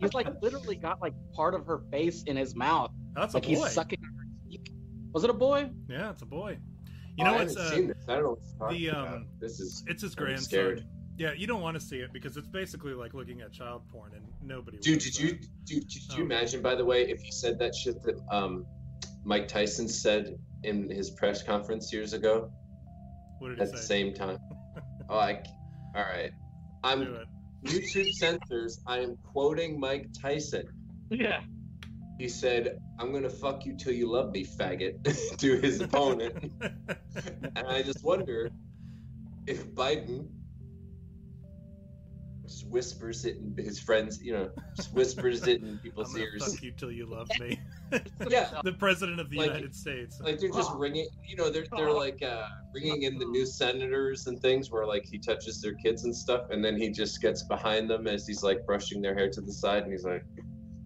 He's 0.00 0.14
like 0.14 0.28
literally 0.42 0.76
got 0.76 1.00
like 1.00 1.14
part 1.34 1.54
of 1.54 1.66
her 1.66 1.82
face 1.90 2.22
in 2.24 2.36
his 2.36 2.54
mouth, 2.56 2.90
That's 3.14 3.34
a 3.34 3.36
like 3.38 3.44
he's 3.44 3.58
boy. 3.60 3.68
sucking 3.68 4.00
her 4.02 4.24
cheek. 4.50 4.72
Was 5.12 5.24
it 5.24 5.30
a 5.30 5.34
boy? 5.34 5.70
Yeah, 5.88 6.10
it's 6.10 6.22
a 6.22 6.26
boy. 6.26 6.58
You 7.16 7.24
Oh, 7.24 7.30
know 7.30 7.34
I 7.34 7.38
what's 7.38 7.54
haven't 7.56 7.72
uh, 7.72 7.74
seen 7.76 7.86
this. 7.88 7.96
I 8.08 8.14
don't 8.14 8.22
know 8.24 8.38
what 8.58 8.78
you're 8.78 8.92
the, 8.92 8.98
um, 9.00 9.26
This 9.40 9.60
is 9.60 9.84
it's 9.86 10.02
his 10.02 10.14
I'm 10.16 10.24
grandson. 10.24 10.44
scared. 10.48 10.86
Yeah, 11.16 11.32
you 11.32 11.48
don't 11.48 11.62
want 11.62 11.74
to 11.74 11.80
see 11.84 11.96
it 11.96 12.12
because 12.12 12.36
it's 12.36 12.46
basically 12.46 12.94
like 12.94 13.12
looking 13.12 13.40
at 13.40 13.52
child 13.52 13.82
porn 13.90 14.12
and 14.14 14.24
nobody. 14.40 14.78
Dude, 14.78 14.94
wants 14.94 15.04
did 15.04 15.14
that. 15.14 15.20
you 15.20 15.48
dude, 15.80 15.88
did 15.88 16.02
you 16.16 16.18
Oh. 16.18 16.20
imagine 16.22 16.62
by 16.62 16.76
the 16.76 16.84
way 16.84 17.02
if 17.10 17.24
you 17.24 17.32
said 17.32 17.58
that 17.58 17.74
shit 17.74 18.00
that 18.04 18.20
um 18.30 18.64
Mike 19.28 19.46
Tyson 19.46 19.86
said 19.86 20.38
in 20.62 20.88
his 20.88 21.10
press 21.10 21.42
conference 21.42 21.92
years 21.92 22.14
ago 22.14 22.50
What 23.38 23.50
did 23.50 23.58
he 23.58 23.62
at 23.62 23.72
the 23.72 23.76
same 23.76 24.14
time? 24.14 24.38
oh, 25.10 25.18
I, 25.18 25.42
all 25.94 26.02
right. 26.02 26.32
I'm 26.82 27.26
YouTube 27.62 28.10
censors. 28.12 28.80
I 28.86 29.00
am 29.00 29.18
quoting 29.22 29.78
Mike 29.78 30.08
Tyson. 30.18 30.64
Yeah. 31.10 31.40
He 32.18 32.26
said, 32.26 32.78
"I'm 32.98 33.12
gonna 33.12 33.28
fuck 33.28 33.66
you 33.66 33.76
till 33.76 33.92
you 33.92 34.10
love 34.10 34.32
me, 34.32 34.46
faggot," 34.46 34.94
to 35.36 35.56
his 35.58 35.82
opponent, 35.82 36.52
and 36.62 37.66
I 37.68 37.82
just 37.82 38.02
wonder 38.02 38.50
if 39.46 39.66
Biden 39.74 40.26
just 42.48 42.66
whispers 42.68 43.24
it 43.24 43.36
in 43.36 43.54
his 43.62 43.78
friends, 43.78 44.22
you 44.22 44.32
know, 44.32 44.50
just 44.74 44.92
whispers 44.94 45.46
it 45.46 45.60
in 45.62 45.68
I'm 45.72 45.78
people's 45.78 46.12
gonna 46.12 46.24
ears. 46.24 46.54
fuck 46.54 46.62
you 46.62 46.72
till 46.72 46.90
you 46.90 47.06
love 47.06 47.28
me. 47.38 47.60
Yeah, 48.28 48.60
the 48.64 48.72
president 48.72 49.18
of 49.18 49.30
the 49.30 49.38
Like- 49.38 49.46
United 49.46 49.74
States. 49.74 50.20
like 50.20 50.38
they're 50.38 50.50
just 50.50 50.70
ringing 50.74 51.08
you 51.26 51.36
know 51.36 51.48
they're 51.48 51.64
they're 51.74 51.90
like 51.90 52.22
uh 52.22 52.46
ringing 52.74 53.04
in 53.04 53.18
the 53.18 53.24
new 53.24 53.46
senators 53.46 54.26
and 54.26 54.38
things 54.42 54.70
where 54.70 54.84
like 54.84 55.06
he 55.06 55.18
touches 55.18 55.62
their 55.62 55.72
kids 55.72 56.04
and 56.04 56.14
stuff 56.14 56.50
and 56.50 56.62
then 56.62 56.76
he 56.78 56.90
just 56.90 57.22
gets 57.22 57.44
behind 57.44 57.88
them 57.88 58.06
as 58.06 58.26
he's 58.26 58.42
like 58.42 58.66
brushing 58.66 59.00
their 59.00 59.14
hair 59.14 59.30
to 59.30 59.40
the 59.40 59.50
side 59.52 59.84
and 59.84 59.92
he's 59.92 60.04
like 60.04 60.22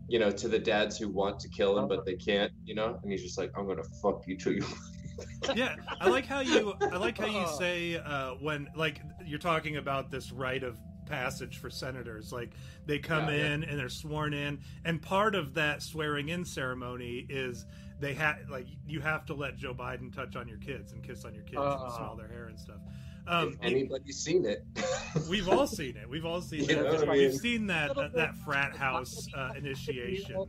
you 0.08 0.20
know 0.20 0.30
to 0.30 0.46
the 0.46 0.60
dads 0.60 0.96
who 0.96 1.08
want 1.08 1.40
to 1.40 1.48
kill 1.48 1.76
him 1.76 1.88
but 1.88 2.04
they 2.06 2.14
can't 2.14 2.52
you 2.64 2.76
know 2.76 2.96
and 3.02 3.10
he's 3.10 3.22
just 3.24 3.36
like 3.36 3.50
i'm 3.58 3.66
gonna 3.66 3.82
fuck 4.00 4.22
you 4.28 4.36
till 4.36 4.52
you 4.52 4.64
yeah, 5.56 5.74
I 6.00 6.08
like 6.08 6.24
how 6.24 6.40
you 6.40 6.74
I 6.80 6.96
like 6.96 7.18
how 7.18 7.26
you 7.26 7.46
say 7.58 7.96
uh, 7.96 8.30
when 8.40 8.68
like 8.76 9.02
you're 9.26 9.38
talking 9.38 9.76
about 9.76 10.10
this 10.10 10.32
rite 10.32 10.62
of 10.62 10.78
passage 11.16 11.58
for 11.58 11.68
senators. 11.70 12.32
Like 12.32 12.50
they 12.86 12.98
come 12.98 13.28
Yeah, 13.28 13.36
yeah. 13.36 13.46
in 13.54 13.64
and 13.64 13.78
they're 13.78 13.88
sworn 13.90 14.32
in, 14.32 14.58
and 14.84 15.00
part 15.00 15.34
of 15.34 15.52
that 15.54 15.82
swearing 15.82 16.30
in 16.30 16.44
ceremony 16.44 17.26
is 17.28 17.66
they 18.00 18.14
have 18.14 18.38
like 18.50 18.66
you 18.86 19.00
have 19.00 19.26
to 19.26 19.34
let 19.34 19.56
Joe 19.58 19.74
Biden 19.74 20.12
touch 20.12 20.34
on 20.36 20.48
your 20.48 20.56
kids 20.58 20.92
and 20.92 21.02
kiss 21.04 21.24
on 21.24 21.34
your 21.34 21.44
kids 21.44 21.56
and 21.58 21.66
Oh. 21.82 21.94
smell 21.96 22.16
their 22.16 22.28
hair 22.28 22.46
and 22.46 22.58
stuff. 22.58 22.80
Um, 23.28 23.48
if 23.48 23.58
anybody's 23.62 24.18
seen 24.18 24.44
it, 24.46 24.64
we've 25.30 25.48
all 25.48 25.66
seen 25.68 25.96
it. 25.96 26.08
We've 26.08 26.24
all 26.26 26.40
seen 26.40 26.64
You 26.64 26.78
it. 26.78 26.82
know 26.82 26.94
what 26.94 27.08
I 27.08 27.12
We've 27.12 27.30
mean? 27.30 27.38
seen 27.38 27.66
that 27.68 27.94
that, 27.94 28.14
that 28.14 28.34
frat 28.38 28.74
house 28.74 29.28
uh, 29.36 29.50
initiation. 29.56 30.46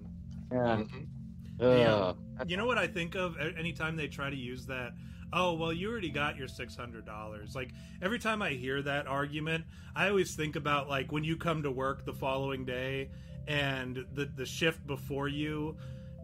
Yeah. 0.52 0.58
Mhm. 0.58 1.08
Yeah. 1.60 1.66
Ugh. 1.94 2.18
You 2.48 2.58
know 2.58 2.66
what 2.66 2.78
I 2.80 2.88
think 2.88 3.16
of 3.16 3.38
anytime 3.38 3.96
they 3.96 4.08
try 4.08 4.30
to 4.30 4.36
use 4.36 4.66
that? 4.68 4.94
Oh, 5.34 5.54
well, 5.54 5.74
you 5.74 5.90
already 5.90 6.10
got 6.12 6.38
your 6.38 6.48
$600. 6.48 7.56
Like, 7.56 7.72
every 8.02 8.20
time 8.20 8.42
I 8.42 8.52
hear 8.52 8.82
that 8.84 9.08
argument, 9.08 9.66
I 9.96 10.10
always 10.10 10.36
think 10.36 10.56
about, 10.56 10.88
like, 10.90 11.12
when 11.12 11.24
you 11.24 11.38
come 11.38 11.64
to 11.64 11.72
work 11.72 12.06
the 12.06 12.14
following 12.14 12.66
day 12.66 13.10
and 13.48 14.06
the, 14.14 14.26
the 14.26 14.46
shift 14.46 14.86
before 14.86 15.28
you 15.28 15.76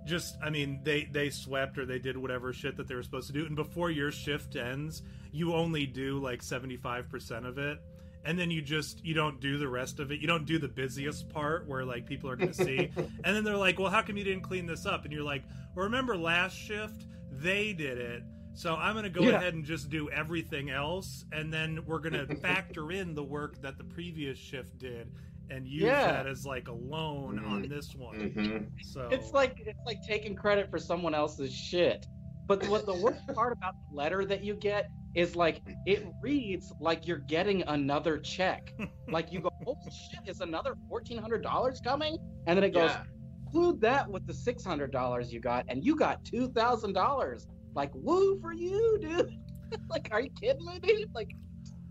just, 0.06 0.38
I 0.44 0.50
mean, 0.50 0.82
they, 0.84 1.10
they 1.12 1.30
swept 1.30 1.78
or 1.78 1.86
they 1.86 2.00
did 2.00 2.18
whatever 2.18 2.54
shit 2.54 2.78
that 2.78 2.88
they 2.88 2.96
were 2.96 3.04
supposed 3.04 3.28
to 3.28 3.34
do. 3.34 3.46
And 3.46 3.56
before 3.56 3.90
your 3.90 4.12
shift 4.12 4.56
ends, 4.56 5.02
you 5.32 5.54
only 5.56 5.86
do, 5.88 6.20
like, 6.20 6.42
75% 6.42 7.48
of 7.48 7.58
it. 7.58 7.80
And 8.26 8.38
then 8.38 8.52
you 8.52 8.62
just 8.62 9.04
you 9.06 9.14
don't 9.14 9.40
do 9.40 9.58
the 9.58 9.68
rest 9.68 10.00
of 10.00 10.12
it. 10.12 10.20
You 10.20 10.28
don't 10.28 10.46
do 10.46 10.60
the 10.60 10.68
busiest 10.68 11.30
part 11.30 11.66
where 11.68 11.86
like 11.86 12.06
people 12.06 12.30
are 12.30 12.36
going 12.36 12.52
to 12.52 12.66
see. 12.66 12.92
And 13.24 13.36
then 13.36 13.46
they're 13.46 13.56
like, 13.56 13.80
"Well, 13.80 13.90
how 13.90 14.02
come 14.02 14.18
you 14.18 14.26
didn't 14.26 14.44
clean 14.44 14.66
this 14.66 14.86
up?" 14.86 15.06
And 15.06 15.14
you're 15.14 15.24
like, 15.24 15.44
"Well, 15.74 15.86
remember 15.86 16.18
last 16.18 16.54
shift 16.54 17.06
they 17.32 17.72
did 17.72 17.98
it, 17.98 18.24
so 18.54 18.76
I'm 18.76 18.94
going 18.94 19.04
to 19.04 19.10
go 19.10 19.22
Yeah. 19.24 19.36
ahead 19.38 19.54
and 19.54 19.64
just 19.64 19.90
do 19.90 20.10
everything 20.10 20.70
else, 20.70 21.26
and 21.32 21.52
then 21.54 21.80
we're 21.86 22.00
going 22.00 22.14
to 22.28 22.36
factor 22.36 22.92
in 22.92 23.14
the 23.16 23.24
work 23.24 23.62
that 23.62 23.78
the 23.78 23.84
previous 23.84 24.38
shift 24.38 24.78
did, 24.78 25.12
and 25.50 25.68
use 25.68 25.84
Yeah. 25.84 26.12
that 26.12 26.28
as 26.28 26.46
like 26.46 26.68
a 26.68 26.74
loan 26.74 27.40
on 27.46 27.68
this 27.68 27.96
one." 27.96 28.16
Mhm. 28.32 28.68
So 28.84 29.08
It's 29.12 29.32
like 29.32 29.56
it's 29.66 29.80
like 29.86 29.98
taking 30.08 30.36
credit 30.36 30.70
for 30.70 30.78
someone 30.80 31.14
else's 31.14 31.54
shit. 31.54 32.06
But 32.48 32.68
what 32.68 32.86
the 32.86 32.96
worst 32.96 33.26
part 33.36 33.54
about 33.54 33.76
the 33.90 33.96
letter 33.96 34.26
that 34.26 34.44
you 34.44 34.56
get 34.56 34.90
is 35.16 35.36
like 35.36 35.62
it 35.86 36.06
reads 36.22 36.72
like 36.80 37.08
you're 37.08 37.18
getting 37.18 37.64
another 37.64 38.18
check. 38.20 38.74
Like 39.10 39.32
you 39.32 39.40
go, 39.40 39.50
holy 39.64 39.78
shit, 39.90 40.20
is 40.28 40.40
another 40.42 40.76
fourteen 40.88 41.18
hundred 41.18 41.42
dollars 41.42 41.82
coming? 41.84 42.18
And 42.46 42.56
then 42.56 42.64
it 42.64 42.74
goes, 42.76 42.92
Yeah. 42.92 43.04
include 43.44 43.82
that 43.82 44.08
with 44.08 44.28
the 44.28 44.34
six 44.36 44.64
hundred 44.64 44.92
dollars 44.92 45.34
you 45.34 45.40
got, 45.40 45.66
and 45.68 45.84
you 45.84 45.96
got 45.96 46.24
two 46.24 46.50
thousand 46.50 46.94
dollars. 46.94 47.48
Like 47.80 47.92
woo 47.94 48.38
for 48.42 48.52
you, 48.52 48.98
dude. 49.00 49.38
like, 49.90 50.10
are 50.12 50.20
you 50.20 50.30
kidding 50.32 50.66
me, 50.66 50.80
dude? 50.80 51.16
Like, 51.16 51.30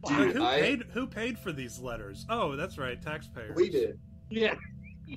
Like, 0.04 0.10
wow. 0.18 0.18
Dude, 0.18 0.36
who 0.36 0.44
I- 0.44 0.60
paid 0.60 0.84
who 0.92 1.06
paid 1.06 1.38
for 1.38 1.50
these 1.50 1.78
letters? 1.78 2.26
Oh, 2.28 2.56
that's 2.56 2.76
right, 2.76 3.00
taxpayers. 3.00 3.56
We 3.56 3.70
did. 3.70 3.98
yeah. 4.28 4.54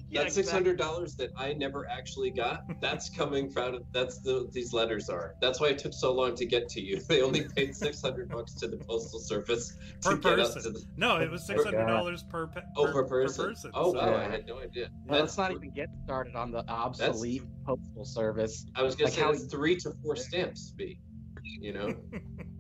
Yeah, 0.10 0.24
that 0.24 0.32
six 0.32 0.50
hundred 0.50 0.78
dollars 0.78 1.16
that 1.16 1.32
I 1.38 1.54
never 1.54 1.86
actually 1.90 2.32
got, 2.32 2.64
that's 2.80 3.10
coming 3.10 3.50
from 3.50 3.80
that's 3.92 4.20
the 4.20 4.48
these 4.54 4.72
letters 4.74 5.10
are. 5.10 5.36
That's 5.42 5.60
why 5.60 5.68
it 5.68 5.80
took 5.80 5.94
so 5.94 6.14
long 6.14 6.36
to 6.36 6.46
get 6.46 6.70
to 6.70 6.82
you. 6.82 7.00
They 7.08 7.22
only 7.22 7.44
paid 7.44 7.76
six 7.76 8.02
hundred 8.02 8.30
bucks 8.30 8.54
to 8.56 8.68
the 8.68 8.78
postal 8.78 9.20
service 9.20 9.76
Per 10.02 10.12
to 10.12 10.18
get 10.18 10.40
up 10.40 10.54
person. 10.54 10.64
to 10.74 10.80
the 10.80 10.86
No, 10.98 11.18
it 11.18 11.30
was 11.30 11.46
six 11.46 11.64
hundred 11.64 11.88
dollars 11.88 12.24
per, 12.24 12.48
pe- 12.48 12.62
oh 12.78 12.92
per 12.92 13.04
person. 13.04 13.54
oh 13.74 13.92
so- 13.94 14.00
wow, 14.00 14.12
Yeah. 14.12 14.18
I 14.18 14.30
had 14.30 14.48
no 14.48 14.60
idea. 14.60 14.90
Well, 15.06 15.20
let's 15.22 15.36
That's- 15.36 15.38
not 15.38 15.52
even 15.58 15.74
get 15.74 15.90
started 16.06 16.36
on 16.36 16.52
the 16.52 16.64
obsolete 16.70 17.44
postal 17.66 18.06
service. 18.06 18.66
I 18.76 18.84
was 18.84 18.96
gonna 18.96 19.06
like 19.06 19.14
say 19.16 19.22
how- 19.22 19.32
that's 19.34 19.46
three 19.46 19.76
to 19.78 19.92
four 20.04 20.16
stamps 20.16 20.72
be. 20.72 21.00
You 21.60 21.74
know? 21.74 21.94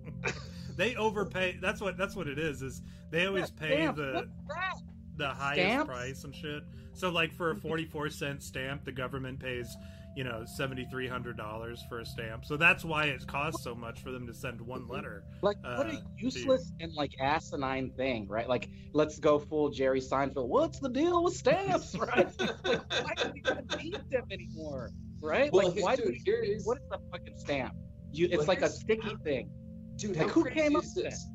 they 0.76 0.96
overpay. 0.96 1.60
That's 1.62 1.80
what 1.82 1.98
that's 1.98 2.15
what 2.15 2.28
it 2.28 2.38
is. 2.39 2.62
Is 2.62 2.82
they 3.10 3.26
always 3.26 3.52
Yeah, 3.62 3.67
pay 3.67 3.76
stamps, 3.76 4.00
the 4.00 4.13
what's 4.13 4.28
that? 4.48 4.82
The 5.17 5.30
highest 5.30 5.62
Stamps? 5.67 5.88
price 5.89 6.24
and 6.24 6.36
shit. 6.36 6.63
So 6.93 7.10
like 7.10 7.34
for 7.34 7.52
a 7.52 7.56
forty 7.56 7.86
four 7.86 8.10
cent 8.10 8.43
stamp, 8.43 8.86
the 8.86 8.91
government 8.91 9.39
pays 9.39 9.76
you 10.17 10.24
know 10.26 10.43
seventy 10.45 10.86
three 10.91 11.08
hundred 11.08 11.38
dollars 11.38 11.84
for 11.88 12.00
a 12.00 12.06
stamp. 12.06 12.43
So 12.45 12.58
that's 12.58 12.84
why 12.84 13.06
it 13.06 13.26
costs 13.28 13.63
so 13.63 13.74
much 13.74 14.02
for 14.02 14.12
them 14.12 14.28
to 14.28 14.34
send 14.34 14.60
one 14.60 14.88
letter. 14.88 15.24
Like 15.41 15.58
what 15.63 15.88
uh, 15.88 15.91
a 15.91 16.04
useless 16.17 16.71
and 16.82 16.93
like 16.93 17.12
asinine 17.21 17.91
thing, 17.91 18.28
right? 18.28 18.47
Like 18.50 18.69
let's 18.93 19.19
go 19.19 19.39
full 19.39 19.69
Jerry 19.69 20.02
Seinfeld. 20.02 20.47
What's 20.47 20.80
the 20.80 20.89
deal 20.89 21.24
with 21.24 21.36
stamps, 21.36 21.95
right? 22.00 22.28
like 22.39 22.82
why 22.89 23.13
do 23.15 23.32
we 23.34 23.39
even 23.39 23.67
need 23.82 24.02
them 24.12 24.26
anymore, 24.32 24.91
right? 25.21 25.52
Well, 25.54 25.71
like 25.71 25.82
why 25.84 25.95
do 25.95 26.04
we, 26.08 26.21
here 26.26 26.41
is- 26.41 26.65
what 26.65 26.78
is 26.80 26.84
the 26.89 27.00
fucking 27.12 27.38
stamp? 27.38 27.74
You, 28.12 28.26
it's 28.28 28.39
Well, 28.39 28.47
like 28.47 28.58
a 28.58 28.62
here's- 28.63 28.80
sticky 28.82 29.15
thing. 29.24 29.50
Dude, 29.95 30.17
Like, 30.17 30.28
how 30.28 30.34
who 30.34 30.43
crazy 30.43 30.60
came 30.60 30.76
up 30.76 30.84
with 30.84 30.95
this? 30.95 31.26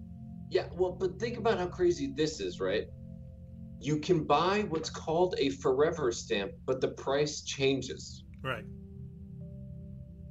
Yeah, 0.51 0.67
well, 0.75 0.93
but 0.93 1.19
think 1.19 1.39
about 1.39 1.57
how 1.59 1.67
crazy 1.67 2.13
this 2.15 2.41
is, 2.41 2.61
right? 2.61 2.87
You 3.87 3.99
can 3.99 4.25
buy 4.25 4.67
what's 4.69 4.91
called 4.91 5.37
a 5.39 5.51
forever 5.51 6.11
stamp, 6.11 6.51
but 6.65 6.81
the 6.81 6.89
price 6.89 7.43
changes. 7.43 8.25
Right. 8.43 8.65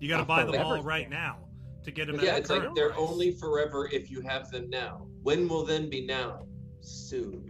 You 0.02 0.10
got 0.10 0.18
to 0.18 0.26
buy 0.26 0.44
them 0.44 0.62
all 0.62 0.84
right 0.84 1.08
stamp. 1.08 1.13
now 1.13 1.38
to 1.86 1.91
get 1.91 2.08
them. 2.08 2.20
yeah, 2.22 2.32
at 2.32 2.39
it's 2.39 2.50
the 2.50 2.56
like 2.56 2.76
they're 2.76 2.89
price. 2.89 3.00
only 3.00 3.32
forever 3.32 3.88
if 3.94 4.12
you 4.12 4.20
have 4.20 4.52
them 4.52 4.70
now. 4.70 5.08
When 5.24 5.48
will 5.48 5.63
then 5.63 5.89
be 5.89 6.06
now? 6.06 6.48
Soon. 6.82 7.50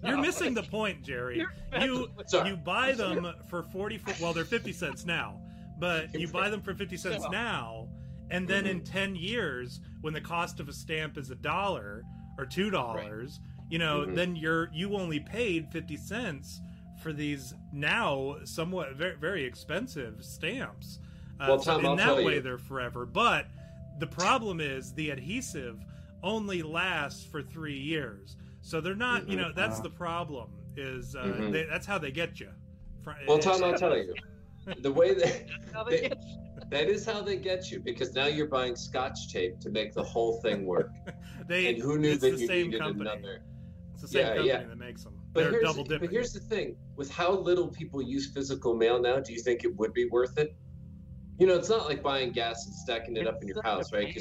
You're 0.04 0.18
missing 0.18 0.56
the 0.56 0.64
point, 0.64 1.04
Jerry. 1.04 1.46
You 1.80 2.10
Sorry. 2.26 2.50
you 2.50 2.58
buy 2.58 2.94
them 2.94 3.32
for 3.48 3.62
40 3.62 4.02
well 4.20 4.34
they're 4.34 4.44
50 4.44 4.74
cents 4.74 5.06
now 5.06 5.40
but 5.80 6.14
you 6.16 6.28
buy 6.28 6.50
them 6.50 6.62
for 6.62 6.74
50 6.74 6.98
cents 6.98 7.26
now 7.32 7.88
and 8.32 8.48
then 8.48 8.66
in 8.66 8.84
10 8.84 9.16
years 9.16 9.82
when 10.02 10.14
the 10.14 10.22
cost 10.22 10.60
of 10.60 10.68
a 10.68 10.74
stamp 10.74 11.18
is 11.18 11.30
a 11.32 11.36
dollar 11.36 12.02
or 12.38 12.46
two 12.46 12.70
dollars 12.70 13.40
you 13.69 13.80
know 13.80 14.06
Mhm. 14.08 14.15
then 14.15 14.36
you're 14.36 14.69
you 14.73 14.95
only 14.95 15.19
paid 15.19 15.67
50 15.71 15.97
cents 15.97 16.62
for 17.01 17.12
these 17.13 17.54
now 17.73 18.38
somewhat 18.43 18.95
very, 18.95 19.15
very 19.17 19.43
expensive 19.43 20.23
stamps 20.23 20.99
uh, 21.39 21.45
Well, 21.49 21.60
so 21.62 21.71
Tom, 21.71 21.80
in 21.82 21.86
I'll 21.88 21.95
that 21.97 22.04
tell 22.06 22.23
way 22.23 22.36
you. 22.36 22.41
they're 22.41 22.58
forever 22.58 23.06
but 23.06 23.47
the 23.99 24.08
problem 24.08 24.60
is 24.62 24.93
the 24.93 25.10
adhesive 25.10 25.80
only 26.23 26.62
lasts 26.63 27.23
for 27.25 27.41
three 27.41 27.78
years 27.80 28.38
so 28.62 28.82
they're 28.82 28.95
not 28.95 29.28
you 29.28 29.36
Mhm. 29.38 29.41
know 29.41 29.51
that's 29.54 29.80
the 29.80 29.89
problem 29.89 30.49
is 30.78 31.15
uh, 31.15 31.23
Mhm. 31.23 31.51
they, 31.51 31.63
that's 31.63 31.86
how 31.86 31.97
they 31.97 32.12
get 32.12 32.39
you 32.39 32.49
Fr- 33.04 33.12
Well, 33.28 33.38
Tom, 33.38 33.63
I'll 33.63 33.78
tell 33.78 33.95
you. 33.95 34.15
The 34.82 34.91
way 34.91 35.13
that 35.13 35.45
How 35.73 35.84
they 35.84 36.01
They- 36.01 36.10
get- 36.10 36.23
that 36.71 36.88
is 36.89 37.06
how 37.06 37.21
they 37.21 37.36
get 37.38 37.69
you 37.69 37.80
because 37.80 38.15
now 38.15 38.25
you're 38.25 38.47
buying 38.47 38.75
scotch 38.75 39.32
tape 39.32 39.60
to 39.60 39.69
make 39.69 39.93
the 39.93 40.01
whole 40.04 40.41
thing 40.41 40.65
work. 40.65 40.89
they 41.47 41.67
and 41.67 41.78
who 41.84 41.99
knew 41.99 42.17
that 42.17 42.21
the 42.36 42.39
you 42.41 42.47
same 42.47 42.65
needed 42.67 42.80
company. 42.82 43.10
another? 43.12 43.43
It's 44.06 44.13
the 44.13 44.20
same 44.20 44.28
Yeah, 44.28 44.34
company 44.36 44.63
yeah. 44.63 44.70
that 44.70 44.78
makes 44.78 45.04
them. 45.04 45.13
But 45.34 45.41
They're 45.41 45.52
here's, 45.52 45.63
double 45.63 45.84
dipping. 45.84 46.00
but 46.08 46.13
here's 46.13 46.32
the 46.32 46.39
thing: 46.39 46.76
with 46.96 47.12
how 47.12 47.32
little 47.32 47.68
people 47.70 48.02
use 48.02 48.32
physical 48.32 48.76
mail 48.76 49.02
now, 49.02 49.20
do 49.20 49.34
you 49.34 49.41
think 49.41 49.63
it 49.63 49.76
would 49.78 49.94
be 49.94 50.08
worth 50.10 50.38
it? 50.38 50.56
You 51.39 51.48
know, 51.48 51.56
it's 51.56 51.70
not 51.70 51.89
like 51.89 52.02
buying 52.04 52.32
gas 52.32 52.65
and 52.68 52.76
stacking 52.76 53.18
it 53.18 53.28
up 53.28 53.41
in 53.41 53.48
your 53.50 53.58
It's 53.58 53.65
such 53.65 53.74
a 53.74 53.76
house, 53.76 53.91
right? 53.91 54.06
pain. 54.06 54.13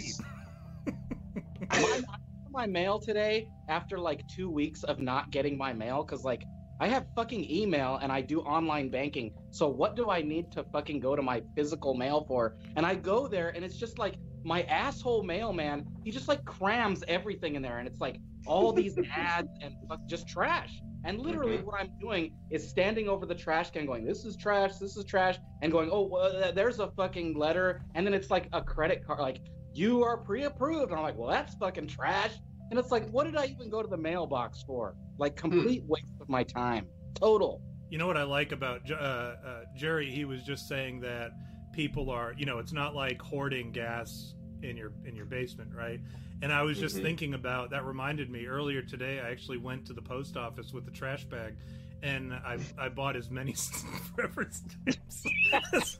'Cause- 0.91 2.03
my, 2.07 2.17
my 2.51 2.67
mail 2.67 2.99
today 2.99 3.49
after 3.69 3.99
like 3.99 4.27
two 4.27 4.51
weeks 4.51 4.83
of 4.85 5.01
not 5.01 5.31
getting 5.31 5.57
my 5.59 5.73
mail 5.73 6.03
because 6.05 6.25
like 6.25 6.45
I 6.81 6.89
have 6.89 7.07
fucking 7.15 7.49
email 7.51 7.99
and 8.03 8.11
I 8.11 8.21
do 8.21 8.41
online 8.41 8.89
banking. 8.91 9.33
So 9.51 9.69
what 9.69 9.97
do 9.97 10.11
I 10.11 10.23
need 10.23 10.51
to 10.53 10.65
fucking 10.65 11.01
go 11.01 11.15
to 11.15 11.23
my 11.23 11.43
physical 11.55 11.95
mail 11.95 12.25
for? 12.27 12.57
And 12.77 12.85
I 12.85 12.95
go 12.95 13.29
there 13.29 13.51
and 13.55 13.65
it's 13.65 13.77
just 13.77 13.99
like 13.99 14.17
my 14.45 14.63
asshole 14.65 15.23
mailman. 15.23 15.85
He 16.05 16.11
just 16.11 16.29
like 16.29 16.45
crams 16.45 17.05
everything 17.09 17.55
in 17.55 17.63
there 17.63 17.79
and 17.79 17.87
it's 17.89 18.01
like 18.01 18.21
all 18.47 18.73
these 18.73 18.99
ads 19.17 19.49
and 19.63 19.75
fuck, 19.89 20.01
just 20.07 20.27
trash. 20.27 20.83
And 21.05 21.21
literally, 21.21 21.59
Mhm. 21.59 21.65
what 21.65 21.81
I'm 21.81 21.91
doing 22.01 22.33
is 22.51 22.69
standing 22.69 23.09
over 23.09 23.27
the 23.27 23.35
trash 23.35 23.71
can, 23.71 23.85
going, 23.85 24.05
"This 24.05 24.25
is 24.25 24.37
trash. 24.37 24.77
This 24.77 24.97
is 24.97 25.05
trash," 25.05 25.39
and 25.61 25.71
going, 25.71 25.91
"Oh, 25.93 26.03
well, 26.07 26.53
there's 26.55 26.79
a 26.79 26.89
fucking 26.89 27.37
letter," 27.39 27.83
and 27.95 28.07
then 28.07 28.15
it's 28.15 28.31
like 28.31 28.49
a 28.55 28.63
credit 28.63 29.05
card, 29.07 29.21
like 29.21 29.41
you 29.75 30.03
are 30.03 30.17
pre-approved. 30.17 30.91
And 30.91 30.95
I'm 30.99 31.03
like, 31.03 31.19
well, 31.19 31.29
that's 31.29 31.55
fucking 31.57 31.89
trash. 31.89 32.33
And 32.71 32.79
it's 32.79 32.91
like, 32.91 33.09
what 33.11 33.25
did 33.25 33.37
I 33.37 33.47
even 33.47 33.69
go 33.71 33.83
to 33.83 33.89
the 33.89 33.97
mailbox 33.97 34.63
for? 34.63 34.95
Like, 35.19 35.37
complete 35.37 35.85
waste 35.87 36.21
of 36.21 36.29
my 36.29 36.43
time. 36.43 36.87
Total. 37.15 37.61
You 37.91 37.99
know 37.99 38.07
what 38.07 38.17
I 38.17 38.23
like 38.25 38.53
about 38.53 38.91
uh, 38.91 38.95
uh, 38.95 39.35
Jerry? 39.77 40.11
He 40.11 40.25
was 40.25 40.43
just 40.43 40.67
saying 40.67 41.01
that 41.01 41.31
people 41.73 42.11
are, 42.11 42.35
you 42.37 42.47
know, 42.47 42.59
it's 42.59 42.73
not 42.73 42.95
like 42.95 43.21
hoarding 43.23 43.71
gas 43.71 44.35
in 44.63 44.77
your 44.77 44.93
in 45.05 45.15
your 45.15 45.27
basement, 45.27 45.71
right? 45.75 46.01
And 46.43 46.53
I 46.53 46.63
was 46.63 46.79
just 46.79 46.97
Mhm. 46.97 47.03
thinking 47.03 47.35
about 47.35 47.71
that. 47.71 47.85
Reminded 47.85 48.31
me 48.31 48.47
earlier 48.47 48.83
today. 48.83 49.21
I 49.21 49.31
actually 49.31 49.59
went 49.59 49.87
to 49.87 49.93
the 49.93 50.03
post 50.03 50.37
office 50.37 50.73
with 50.73 50.85
the 50.85 50.91
trash 50.91 51.25
bag, 51.27 51.55
and 52.03 52.33
I 52.33 52.59
I 52.79 52.89
bought 52.89 53.15
as 53.15 53.31
many 53.31 53.53
forever 54.17 54.49
stamps. 54.51 55.27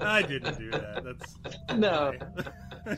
I 0.00 0.22
didn't 0.22 0.58
do 0.58 0.70
that. 0.72 1.04
That's 1.04 1.36
No. 1.78 2.12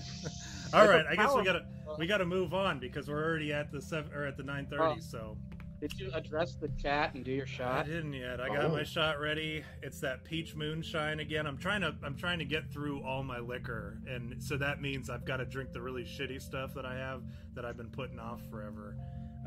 All 0.75 0.89
right, 0.89 1.05
I 1.09 1.15
guess 1.17 1.35
we 1.35 1.45
gotta 1.45 1.65
we 1.99 2.07
gotta 2.07 2.25
move 2.27 2.53
on 2.55 2.79
because 2.81 3.09
we're 3.09 3.23
already 3.23 3.53
at 3.53 3.71
the 3.71 3.81
seven 3.81 4.13
or 4.13 4.25
at 4.25 4.37
the 4.37 4.43
nine 4.43 4.67
thirty. 4.67 4.83
Oh. 4.83 4.97
So 5.01 5.37
Did 5.81 5.93
you 6.01 6.11
address 6.15 6.55
the 6.55 6.69
chat 6.81 7.15
and 7.15 7.25
do 7.25 7.31
your 7.31 7.47
shot? 7.47 7.85
I 7.85 7.89
didn't 7.89 8.15
yet. 8.15 8.41
I 8.41 8.49
got 8.49 8.65
Oh. 8.65 8.69
my 8.71 8.83
shot 8.85 9.21
ready. 9.21 9.63
It's 9.83 10.01
that 10.01 10.25
peach 10.25 10.55
moonshine 10.57 11.21
again. 11.21 11.47
I'm 11.47 11.59
trying 11.59 11.83
to 11.83 11.95
I'm 12.03 12.17
trying 12.17 12.39
to 12.41 12.45
get 12.45 12.71
through 12.73 13.03
all 13.03 13.23
my 13.23 13.39
liquor, 13.39 13.99
and 14.09 14.43
so 14.43 14.57
that 14.57 14.81
means 14.81 15.11
I've 15.11 15.25
got 15.25 15.37
to 15.39 15.45
drink 15.45 15.73
the 15.73 15.81
really 15.81 16.05
shitty 16.05 16.41
stuff 16.43 16.75
that 16.75 16.87
I 16.87 16.97
have 16.97 17.23
that 17.55 17.65
I've 17.65 17.77
been 17.77 17.91
putting 17.91 18.19
off 18.19 18.41
forever. 18.51 18.97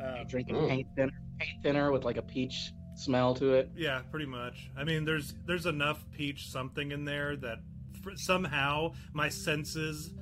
Uh, 0.02 0.20
You 0.20 0.26
drinking 0.26 0.56
Mm. 0.56 0.70
paint 0.70 0.88
thinner, 0.96 1.12
paint 1.40 1.63
thinner 1.63 1.92
with 1.92 2.06
like 2.06 2.18
a 2.18 2.22
peach 2.22 2.72
smell 2.96 3.34
to 3.36 3.54
it. 3.54 3.70
yeah, 3.76 4.02
pretty 4.12 4.26
much. 4.28 4.70
I 4.78 4.84
mean, 4.84 5.04
there's 5.06 5.34
there's 5.46 5.66
enough 5.66 6.06
peach 6.12 6.50
something 6.50 6.92
in 6.92 7.04
there 7.04 7.36
that 7.38 7.60
fr- 8.04 8.16
somehow 8.16 8.94
my 9.13 9.28
senses 9.30 10.13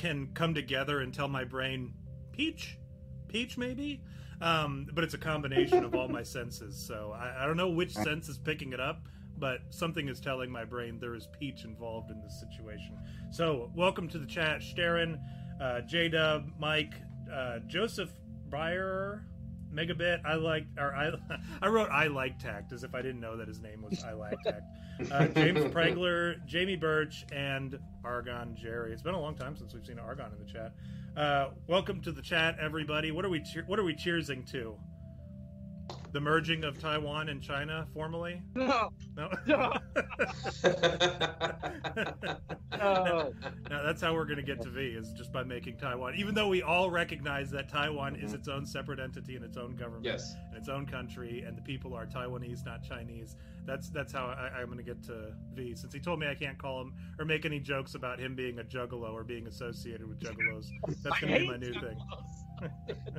can 0.00 0.30
come 0.32 0.54
together 0.54 1.00
and 1.00 1.12
tell 1.12 1.28
my 1.28 1.44
brain 1.44 1.92
peach, 2.32 2.78
peach 3.28 3.58
maybe. 3.58 4.00
Um, 4.40 4.86
but 4.94 5.04
it's 5.04 5.12
a 5.12 5.18
combination 5.18 5.84
of 5.84 5.94
all 5.94 6.08
my 6.08 6.22
senses, 6.22 6.82
so 6.82 7.14
I, 7.14 7.44
I 7.44 7.46
don't 7.46 7.58
know 7.58 7.68
which 7.68 7.92
sense 7.92 8.26
is 8.26 8.38
picking 8.38 8.72
it 8.72 8.80
up, 8.80 9.02
but 9.36 9.58
something 9.68 10.08
is 10.08 10.18
telling 10.18 10.50
my 10.50 10.64
brain 10.64 10.98
there 10.98 11.14
is 11.14 11.28
peach 11.38 11.64
involved 11.64 12.10
in 12.10 12.22
this 12.22 12.40
situation. 12.40 12.96
So, 13.30 13.70
welcome 13.76 14.08
to 14.08 14.18
the 14.18 14.24
chat, 14.24 14.62
Sharon, 14.62 15.20
uh, 15.60 15.82
J 15.82 16.08
Dub, 16.08 16.46
Mike, 16.58 16.94
uh, 17.30 17.58
Joseph 17.66 18.10
Breyer, 18.48 19.24
Megabit. 19.72 20.24
I 20.24 20.34
like, 20.34 20.66
or 20.78 20.94
I, 20.94 21.12
I 21.62 21.68
wrote 21.68 21.90
I 21.90 22.06
like 22.08 22.38
tact 22.38 22.72
as 22.72 22.84
if 22.84 22.94
I 22.94 23.02
didn't 23.02 23.20
know 23.20 23.36
that 23.36 23.48
his 23.48 23.60
name 23.60 23.82
was 23.82 24.02
I 24.04 24.12
like 24.12 24.40
tact. 24.42 24.62
Uh, 25.10 25.26
James 25.34 25.60
Pregler, 25.72 26.44
Jamie 26.46 26.76
Birch, 26.76 27.24
and 27.32 27.78
Argon 28.04 28.56
Jerry. 28.56 28.92
It's 28.92 29.02
been 29.02 29.14
a 29.14 29.20
long 29.20 29.34
time 29.36 29.56
since 29.56 29.72
we've 29.74 29.84
seen 29.86 29.98
Argon 29.98 30.32
in 30.38 30.44
the 30.44 30.52
chat. 30.52 30.72
Uh, 31.16 31.50
welcome 31.66 32.00
to 32.02 32.12
the 32.12 32.22
chat, 32.22 32.56
everybody. 32.60 33.10
What 33.10 33.24
are 33.24 33.28
we 33.30 33.40
cheer- 33.42 33.64
What 33.66 33.78
are 33.78 33.84
we 33.84 33.94
cheersing 33.94 34.48
to? 34.52 34.76
The 36.12 36.20
merging 36.20 36.64
of 36.64 36.80
Taiwan 36.80 37.28
and 37.28 37.40
China 37.40 37.86
formally? 37.94 38.42
No, 38.54 38.90
No. 39.16 39.30
no, 39.46 39.72
no. 42.72 43.32
Now 43.68 43.82
that's 43.84 44.00
how 44.00 44.14
we're 44.14 44.24
going 44.24 44.38
to 44.38 44.42
get 44.42 44.60
to 44.62 44.70
V 44.70 44.86
is 44.86 45.12
just 45.12 45.32
by 45.32 45.44
making 45.44 45.76
Taiwan. 45.76 46.14
Even 46.16 46.34
though 46.34 46.48
we 46.48 46.62
all 46.62 46.90
recognize 46.90 47.50
that 47.50 47.68
Taiwan 47.68 48.16
is 48.16 48.30
mm-hmm. 48.30 48.36
its 48.36 48.48
own 48.48 48.66
separate 48.66 48.98
entity 48.98 49.36
and 49.36 49.44
its 49.44 49.56
own 49.56 49.76
government 49.76 50.04
yes. 50.04 50.34
and 50.48 50.56
its 50.56 50.68
own 50.68 50.86
country, 50.86 51.44
and 51.46 51.56
the 51.56 51.62
people 51.62 51.94
are 51.94 52.06
Taiwanese, 52.06 52.64
not 52.64 52.82
Chinese. 52.82 53.36
That's 53.64 53.90
that's 53.90 54.12
how 54.12 54.26
I, 54.26 54.58
I'm 54.58 54.66
going 54.66 54.78
to 54.78 54.84
get 54.84 55.02
to 55.04 55.32
V. 55.54 55.74
Since 55.74 55.92
he 55.92 56.00
told 56.00 56.18
me 56.18 56.26
I 56.26 56.34
can't 56.34 56.58
call 56.58 56.80
him 56.80 56.94
or 57.18 57.24
make 57.24 57.44
any 57.44 57.60
jokes 57.60 57.94
about 57.94 58.18
him 58.18 58.34
being 58.34 58.58
a 58.58 58.64
juggalo 58.64 59.12
or 59.12 59.22
being 59.22 59.46
associated 59.46 60.08
with 60.08 60.18
juggalos. 60.18 60.66
That's 61.02 61.20
going 61.20 61.34
to 61.34 61.40
be 61.40 61.46
my 61.46 61.56
new 61.56 61.74
thing. 61.74 61.98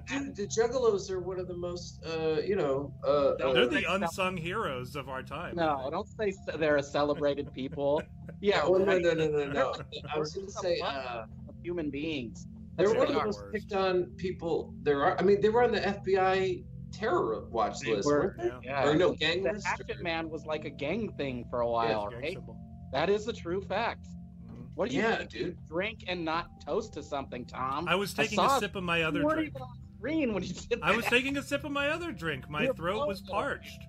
Dude, 0.06 0.36
the 0.36 0.48
Juggalos 0.48 1.10
are 1.10 1.20
one 1.20 1.40
of 1.40 1.48
the 1.48 1.56
most, 1.56 2.04
uh, 2.06 2.42
you 2.42 2.56
know, 2.56 2.94
uh, 3.06 3.34
they're 3.38 3.64
uh, 3.64 3.68
the 3.68 3.86
unsung 3.90 4.38
heroes 4.38 4.96
of 4.96 5.10
our 5.10 5.24
time. 5.24 5.56
No, 5.56 5.78
think. 5.78 5.92
don't 5.92 6.08
say 6.08 6.34
they're 6.58 6.78
a 6.78 6.84
celebrated 6.84 7.54
people. 7.54 8.02
Yeah, 8.44 8.62
oh, 8.64 8.74
no, 8.74 8.98
no, 8.98 9.14
no, 9.14 9.28
no, 9.28 9.46
no. 9.52 9.76
I 10.12 10.18
was 10.18 10.34
going 10.34 10.48
to 10.48 10.52
say, 10.52 10.80
uh, 10.80 11.26
of 11.48 11.56
human 11.62 11.92
beings. 11.92 12.48
they're 12.76 12.88
one 12.90 13.02
of 13.02 13.14
the 13.14 13.24
most 13.24 13.40
are. 13.40 13.52
picked 13.52 13.72
on 13.72 14.06
people 14.18 14.74
there 14.82 15.04
are. 15.04 15.16
I 15.20 15.22
mean, 15.22 15.42
they 15.42 15.50
were 15.50 15.64
on 15.64 15.72
the 15.72 15.82
FBI 15.82 16.64
terror 16.92 17.46
watch 17.52 17.80
They 17.82 17.94
list, 17.94 18.08
were. 18.08 18.36
weren't 18.36 18.38
they? 18.40 18.68
Yeah. 18.68 18.84
Yeah. 18.84 18.90
Or 18.90 18.96
no, 18.96 19.14
gang 19.14 19.44
the 19.44 19.54
list? 19.54 19.68
Hatchet 19.68 20.02
Man 20.02 20.28
was 20.28 20.48
like 20.48 20.66
a 20.66 20.72
gang 20.72 21.14
thing 21.18 21.46
for 21.52 21.62
a 21.62 21.70
while, 21.70 22.06
it's 22.06 22.14
gang 22.14 22.22
right? 22.22 22.38
That 22.94 23.12
is 23.12 23.28
a 23.28 23.34
true 23.34 23.62
fact. 23.62 24.08
What 24.76 24.90
do 24.90 24.96
you 24.96 25.02
Yeah, 25.02 25.18
think? 25.18 25.30
dude. 25.30 25.58
Drink 25.68 26.04
and 26.08 26.24
not 26.26 26.48
toast 26.66 26.94
to 26.94 27.04
something, 27.04 27.46
Tom. 27.46 27.88
I 27.88 27.96
was 27.96 28.14
taking 28.14 28.36
saw 28.38 28.58
a 28.58 28.60
sip 28.60 28.76
of 28.76 28.84
my 28.84 29.04
other 29.04 29.20
you 29.20 29.26
weren't 29.26 29.38
drink. 29.38 29.50
even 29.56 29.62
on 29.62 29.70
screen 29.98 30.34
when 30.34 30.44
you 30.44 30.54
did 30.54 30.80
I 30.82 30.96
was 30.96 31.06
taking 31.06 31.38
a 31.38 31.44
sip 31.44 31.64
of 31.64 31.72
my 31.72 31.90
other 31.90 32.12
drink. 32.12 32.50
My 32.50 32.64
You're 32.64 32.74
throat 32.74 33.08
was 33.08 33.22
both- 33.22 33.32
parched. 33.32 33.80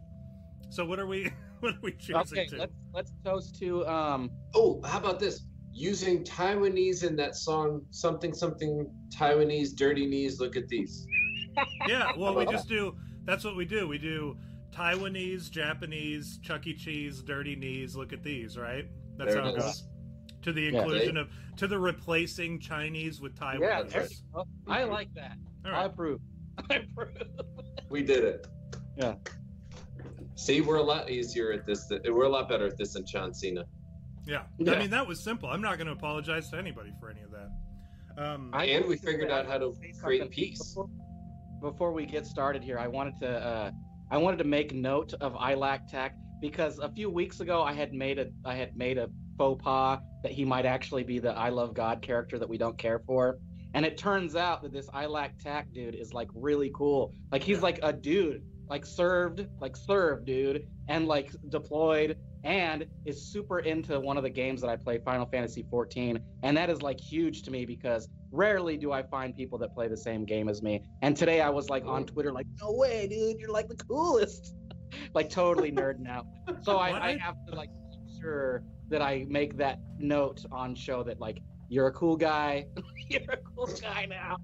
So 0.70 0.84
what 0.84 0.98
are 0.98 1.06
we? 1.06 1.30
What 1.62 1.74
are 1.74 1.80
we 1.80 1.92
choosing 1.92 2.16
Okay, 2.40 2.46
to? 2.46 2.56
let's 2.56 2.72
let's 2.92 3.12
toast 3.24 3.54
to 3.60 3.86
um. 3.86 4.30
Oh, 4.52 4.80
how 4.84 4.98
about 4.98 5.20
this? 5.20 5.42
Using 5.72 6.24
Taiwanese 6.24 7.04
in 7.04 7.14
that 7.14 7.36
song, 7.36 7.82
something, 7.90 8.34
something, 8.34 8.90
Taiwanese, 9.16 9.76
dirty 9.76 10.04
knees, 10.06 10.40
look 10.40 10.56
at 10.56 10.66
these. 10.66 11.06
Yeah, 11.86 12.10
well, 12.18 12.34
we 12.34 12.46
just 12.46 12.66
do. 12.76 12.96
That's 13.26 13.44
what 13.44 13.54
we 13.54 13.64
do. 13.64 13.86
We 13.86 13.98
do 13.98 14.36
Taiwanese, 14.74 15.50
Japanese, 15.52 16.38
Chuck 16.42 16.66
E. 16.66 16.74
Cheese, 16.74 17.22
dirty 17.22 17.54
knees. 17.54 17.94
Look 17.94 18.12
at 18.12 18.24
these, 18.24 18.58
right? 18.58 18.86
That's 19.16 19.34
There 19.34 19.42
how 19.42 19.50
it 19.50 19.52
it 19.52 19.58
is. 19.58 19.64
goes. 19.64 19.84
To 20.42 20.52
the 20.52 20.62
Yeah. 20.62 20.80
inclusion 20.80 21.16
of 21.16 21.28
to 21.56 21.66
the 21.66 21.78
replacing 21.78 22.58
Chinese 22.58 23.20
with 23.20 23.32
Yeah, 23.40 23.54
Taiwanese. 23.54 23.90
there 23.90 24.06
you. 24.06 24.44
I 24.66 24.84
like 24.84 25.12
that. 25.14 25.36
All 25.64 25.72
I 25.72 25.84
approve. 25.84 26.20
I 26.70 26.74
approve. 26.76 27.16
We 27.88 28.02
did 28.02 28.24
it. 28.24 28.46
Yeah. 28.96 29.14
See, 30.34 30.60
we're 30.60 30.76
a 30.76 30.82
lot 30.82 31.10
easier 31.10 31.52
at 31.52 31.64
this. 31.66 31.90
We're 32.04 32.24
a 32.24 32.28
lot 32.28 32.48
better 32.48 32.66
at 32.66 32.76
this 32.76 32.94
than 32.94 33.06
John 33.06 33.32
Cena. 33.32 33.64
Yeah. 34.26 34.42
Yeah. 34.58 34.72
I 34.72 34.78
mean 34.78 34.90
that 34.90 35.06
was 35.06 35.22
simple. 35.22 35.48
I'm 35.48 35.60
not 35.62 35.76
going 35.78 35.86
to 35.86 35.92
apologize 35.92 36.50
to 36.50 36.56
anybody 36.56 36.92
for 36.98 37.10
any 37.10 37.20
of 37.22 37.30
that. 37.30 37.50
Um, 38.18 38.50
I 38.52 38.64
And 38.66 38.86
we 38.86 38.96
figured 38.96 39.30
out 39.30 39.46
how 39.46 39.58
to 39.58 39.72
create 39.72 39.96
something 39.96 40.28
peace. 40.28 40.58
Before, 40.74 40.90
before 41.60 41.92
we 41.92 42.04
get 42.04 42.26
started 42.26 42.62
here, 42.64 42.78
I 42.78 42.88
wanted 42.88 43.18
to 43.20 43.28
uh, 43.28 43.70
I 44.10 44.16
wanted 44.18 44.38
to 44.38 44.44
make 44.44 44.74
note 44.74 45.14
of 45.20 45.34
Ilac 45.34 45.86
Tac 45.88 46.16
because 46.40 46.78
a 46.80 46.88
few 46.90 47.08
weeks 47.08 47.40
ago 47.40 47.62
I 47.62 47.72
had 47.72 47.92
made 47.94 48.18
a 48.18 48.26
I 48.44 48.54
had 48.56 48.76
made 48.76 48.98
a 48.98 49.08
faux 49.36 49.62
pas 49.62 49.98
that 50.22 50.32
he 50.32 50.44
might 50.44 50.66
actually 50.66 51.04
be 51.04 51.18
the 51.18 51.32
I 51.32 51.48
Love 51.48 51.74
God 51.74 52.02
character 52.02 52.38
that 52.38 52.48
we 52.48 52.58
don't 52.58 52.78
care 52.78 53.00
for. 53.00 53.38
And 53.74 53.86
it 53.86 53.96
turns 53.96 54.36
out 54.36 54.62
that 54.62 54.72
this 54.72 54.88
Ilac 54.94 55.38
Tac 55.38 55.72
dude 55.72 55.94
is 55.94 56.12
like 56.12 56.28
really 56.34 56.70
cool. 56.74 57.14
Like 57.30 57.42
he's 57.42 57.62
like 57.62 57.80
a 57.82 57.92
dude, 57.92 58.42
like 58.68 58.84
served, 58.84 59.46
like 59.60 59.76
served 59.76 60.26
dude, 60.26 60.66
and 60.88 61.08
like 61.08 61.32
deployed 61.48 62.18
and 62.44 62.86
is 63.06 63.32
super 63.32 63.60
into 63.60 63.98
one 64.00 64.16
of 64.16 64.24
the 64.24 64.30
games 64.30 64.60
that 64.60 64.68
I 64.68 64.76
play, 64.76 64.98
Final 64.98 65.26
Fantasy 65.26 65.64
14. 65.70 66.18
And 66.42 66.56
that 66.56 66.70
is 66.70 66.82
like 66.82 67.00
huge 67.00 67.42
to 67.42 67.50
me 67.50 67.64
because 67.64 68.08
rarely 68.32 68.76
do 68.76 68.92
I 68.92 69.02
find 69.02 69.34
people 69.34 69.58
that 69.58 69.74
play 69.74 69.88
the 69.88 69.96
same 69.96 70.24
game 70.24 70.48
as 70.48 70.62
me. 70.62 70.82
And 71.02 71.16
today 71.16 71.40
I 71.40 71.50
was 71.50 71.70
like 71.70 71.84
on 71.86 72.04
Twitter, 72.04 72.32
like, 72.32 72.46
no 72.60 72.72
way, 72.72 73.06
dude, 73.06 73.38
you're 73.38 73.52
like 73.52 73.68
the 73.68 73.76
coolest. 73.76 74.54
like 75.14 75.30
totally 75.30 75.72
nerding 75.72 76.08
out. 76.08 76.26
So 76.62 76.76
I, 76.78 77.10
I 77.10 77.18
have 77.18 77.36
to 77.46 77.54
like 77.54 77.70
make 77.90 78.20
sure 78.20 78.62
that 78.92 79.02
I 79.02 79.24
make 79.28 79.56
that 79.56 79.80
note 79.98 80.44
on 80.52 80.74
show 80.74 81.02
that 81.02 81.18
like 81.18 81.40
you're 81.68 81.88
a 81.88 81.92
cool 81.92 82.16
guy. 82.16 82.66
you're 83.08 83.22
a 83.32 83.38
cool 83.38 83.66
guy 83.80 84.06
now. 84.08 84.36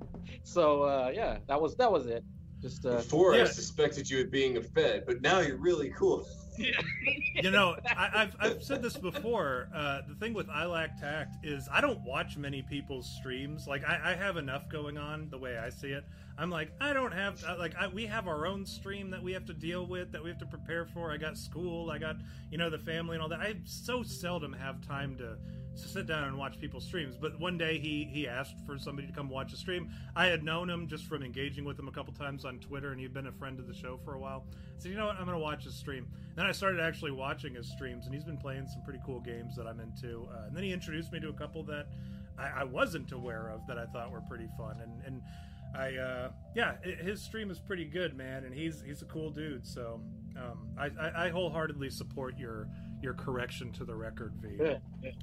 So 0.43 0.83
uh 0.83 1.13
yeah, 1.15 1.39
that 1.47 1.61
was 1.61 1.77
that 1.77 1.93
was 1.93 2.07
it. 2.07 2.25
Just 2.61 2.85
uh 2.85 2.97
Before 2.97 3.35
I 3.35 3.45
suspected 3.45 4.11
you 4.11 4.23
of 4.23 4.31
being 4.31 4.57
a 4.57 4.63
Fed, 4.63 5.05
but 5.07 5.23
now 5.23 5.41
you're 5.41 5.59
really 5.59 5.91
cool. 5.91 6.27
you 7.35 7.53
know, 7.53 7.77
I, 7.97 8.11
I've, 8.15 8.37
I've 8.41 8.63
said 8.65 8.83
this 8.83 8.97
before. 8.97 9.69
Uh, 9.73 10.01
the 10.09 10.15
thing 10.17 10.35
with 10.35 10.49
iLack 10.49 11.01
Tact 11.01 11.37
is 11.45 11.69
I 11.73 11.81
don't 11.81 12.01
watch 12.01 12.37
many 12.37 12.63
people's 12.63 13.09
streams. 13.09 13.69
Like 13.69 13.85
I, 13.87 14.13
I 14.13 14.15
have 14.17 14.37
enough 14.39 14.69
going 14.69 14.99
on 14.99 15.29
the 15.31 15.39
way 15.39 15.57
I 15.57 15.71
see 15.71 15.89
it. 15.89 16.05
I'm 16.39 16.51
like 16.51 16.71
I 16.81 16.93
don't 16.93 17.13
have 17.13 17.43
uh, 17.45 17.57
like 17.59 17.75
I, 17.77 17.89
we 17.89 18.07
have 18.07 18.29
our 18.29 18.47
own 18.47 18.65
stream 18.65 19.11
that 19.11 19.23
we 19.23 19.33
have 19.33 19.45
to 19.47 19.55
deal 19.55 19.87
with 19.87 20.13
that 20.13 20.23
we 20.23 20.31
have 20.31 20.39
to 20.39 20.47
prepare 20.47 20.87
for. 20.87 21.11
I 21.11 21.17
got 21.17 21.37
school. 21.37 21.91
I 21.91 21.99
got 21.99 22.17
you 22.51 22.59
know 22.59 22.71
the 22.71 22.79
family 22.79 23.17
and 23.17 23.23
all 23.23 23.29
that. 23.31 23.41
I 23.41 23.57
so 23.65 24.03
seldom 24.03 24.53
have 24.53 24.81
time 24.87 25.17
to 25.19 25.37
sit 25.75 26.07
down 26.07 26.25
and 26.25 26.37
watch 26.37 26.59
people's 26.61 26.85
streams. 26.85 27.17
But 27.17 27.39
one 27.41 27.59
day 27.59 27.79
he 27.79 28.09
he 28.13 28.29
asked 28.29 28.55
for 28.67 28.79
somebody 28.79 29.09
to 29.09 29.13
come 29.13 29.29
watch 29.29 29.53
a 29.53 29.57
stream. 29.57 29.91
I 30.15 30.27
had 30.27 30.45
known 30.45 30.71
him 30.71 30.87
just 30.87 31.07
from 31.07 31.25
engaging 31.25 31.65
with 31.65 31.79
him 31.79 31.89
a 31.89 31.93
couple 31.93 32.13
times 32.13 32.45
on 32.45 32.59
Twitter, 32.59 32.93
and 32.93 33.01
he'd 33.01 33.13
been 33.13 33.27
a 33.27 33.33
friend 33.33 33.59
of 33.59 33.67
the 33.67 33.75
show 33.75 33.99
for 34.05 34.15
a 34.15 34.19
while. 34.19 34.45
I 34.53 34.81
said, 34.81 34.93
you 34.93 34.97
know 34.97 35.07
what, 35.07 35.17
I'm 35.17 35.25
going 35.25 35.37
to 35.37 35.43
watch 35.43 35.65
his 35.65 35.75
stream. 35.75 36.07
Then 36.37 36.47
I 36.47 36.53
started 36.53 36.81
actually 36.81 37.11
watching 37.11 37.55
his 37.55 37.69
streams, 37.69 38.07
and 38.07 38.15
he's 38.15 38.25
been 38.25 38.39
playing 38.39 38.69
some 38.69 38.83
pretty 38.83 39.01
cool 39.05 39.21
games 39.21 39.57
that 39.57 39.67
I'm 39.67 39.81
into. 39.81 40.29
Uh, 40.33 40.47
and 40.47 40.57
then 40.57 40.63
he 40.63 40.73
introduced 40.73 41.13
me 41.13 41.19
to 41.21 41.29
a 41.31 41.33
couple 41.33 41.65
that 41.65 41.89
I, 42.39 42.61
I 42.61 42.65
wasn't 42.65 43.11
aware 43.13 43.49
of 43.49 43.67
that 43.67 43.79
I 43.79 43.87
thought 43.87 44.13
were 44.13 44.23
pretty 44.29 44.49
fun. 44.57 44.81
And 44.83 45.03
and 45.05 45.23
I 45.77 45.97
uh, 45.97 46.31
yeah, 46.55 46.77
his 46.83 47.23
stream 47.23 47.51
is 47.51 47.59
pretty 47.59 47.85
good, 47.85 48.17
man, 48.17 48.45
and 48.45 48.55
he's 48.55 48.83
he's 48.83 49.03
a 49.03 49.07
cool 49.07 49.31
dude. 49.31 49.67
So 49.67 50.01
um, 50.37 50.69
I, 50.79 50.87
I, 51.01 51.27
I 51.27 51.29
wholeheartedly 51.31 51.91
support 51.91 52.39
your 52.39 52.69
your 53.03 53.15
correction 53.15 53.73
to 53.73 53.85
the 53.85 53.95
record, 53.95 54.33
V. 54.41 54.57
Good. 54.57 54.81
good. 55.03 55.15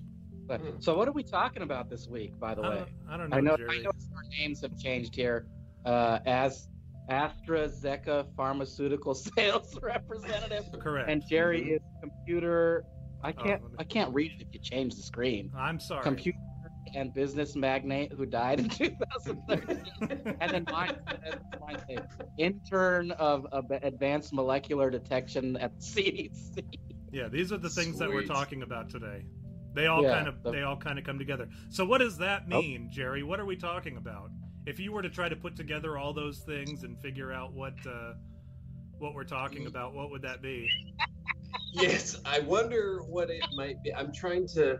Hmm. 0.47 0.79
So 0.79 0.95
what 0.95 1.07
are 1.07 1.11
we 1.11 1.23
talking 1.23 1.63
about 1.63 1.89
this 1.89 2.07
week, 2.07 2.39
by 2.39 2.53
the 2.53 2.61
I 2.61 2.69
way? 2.69 2.75
don't, 2.75 2.89
I 3.09 3.17
don't 3.17 3.29
know, 3.29 3.37
I 3.37 3.41
know 3.41 3.53
I 3.69 3.77
know 3.79 3.89
our 4.15 4.23
names 4.29 4.61
have 4.61 4.77
changed 4.77 5.15
here. 5.15 5.47
Uh 5.85 6.19
as 6.25 6.69
AstraZeneca 7.09 8.27
pharmaceutical 8.35 9.13
sales 9.37 9.77
representative. 9.81 10.65
Correct. 10.79 11.09
And 11.09 11.23
Jerry 11.27 11.71
is 11.71 11.81
computer 12.01 12.85
I 13.23 13.31
can't 13.31 13.61
Oh, 13.63 13.69
me- 13.69 13.75
I 13.79 13.83
can't 13.83 14.13
read 14.13 14.33
it 14.33 14.41
if 14.41 14.53
you 14.53 14.59
change 14.59 14.95
the 14.95 15.01
screen. 15.01 15.51
I'm 15.57 15.79
sorry. 15.79 16.03
Computer 16.03 16.37
and 16.95 17.13
business 17.13 17.55
magnate 17.55 18.11
who 18.13 18.25
died 18.25 18.59
in 18.59 18.69
2013. 18.69 20.35
and 20.39 20.51
then 20.51 20.65
mine 20.71 20.97
mine 21.61 21.77
says, 21.89 22.05
intern 22.37 23.11
of, 23.11 23.45
of 23.51 23.69
advanced 23.83 24.33
molecular 24.33 24.89
detection 24.89 25.57
at 25.57 25.77
CDC. 25.79 26.63
Yeah, 27.11 27.27
these 27.27 27.51
are 27.51 27.57
the 27.57 27.69
things 27.69 27.97
that 27.99 28.09
we're 28.09 28.23
talking 28.25 28.61
about 28.63 28.89
today. 28.89 29.25
They 29.73 29.87
all 29.87 30.03
Yeah, 30.03 30.15
kind 30.15 30.27
of 30.27 30.41
the- 30.41 30.51
they 30.51 30.61
all 30.63 30.77
kind 30.77 30.97
of 30.97 31.05
come 31.05 31.19
together. 31.19 31.47
So 31.69 31.85
what 31.85 31.99
does 31.99 32.17
that 32.17 32.43
Oh. 32.51 32.61
mean, 32.61 32.89
Jerry? 32.91 33.23
What 33.23 33.39
are 33.39 33.45
we 33.45 33.55
talking 33.57 33.97
about? 33.97 34.29
If 34.65 34.79
you 34.79 34.91
were 34.91 35.01
to 35.01 35.09
try 35.09 35.29
to 35.29 35.35
put 35.35 35.55
together 35.55 35.97
all 35.97 36.13
those 36.13 36.39
things 36.39 36.83
and 36.83 36.99
figure 37.01 37.31
out 37.31 37.53
what 37.53 37.73
uh 37.87 38.13
what 38.97 39.13
we're 39.13 39.25
talking 39.25 39.67
about, 39.67 39.93
what 39.93 40.09
would 40.09 40.21
that 40.21 40.41
be? 40.41 40.69
Yes, 41.73 42.17
I 42.25 42.39
wonder 42.39 43.01
what 43.03 43.29
it 43.29 43.43
might 43.55 43.83
be. 43.83 43.93
I'm 43.93 44.13
trying 44.13 44.47
to. 44.49 44.79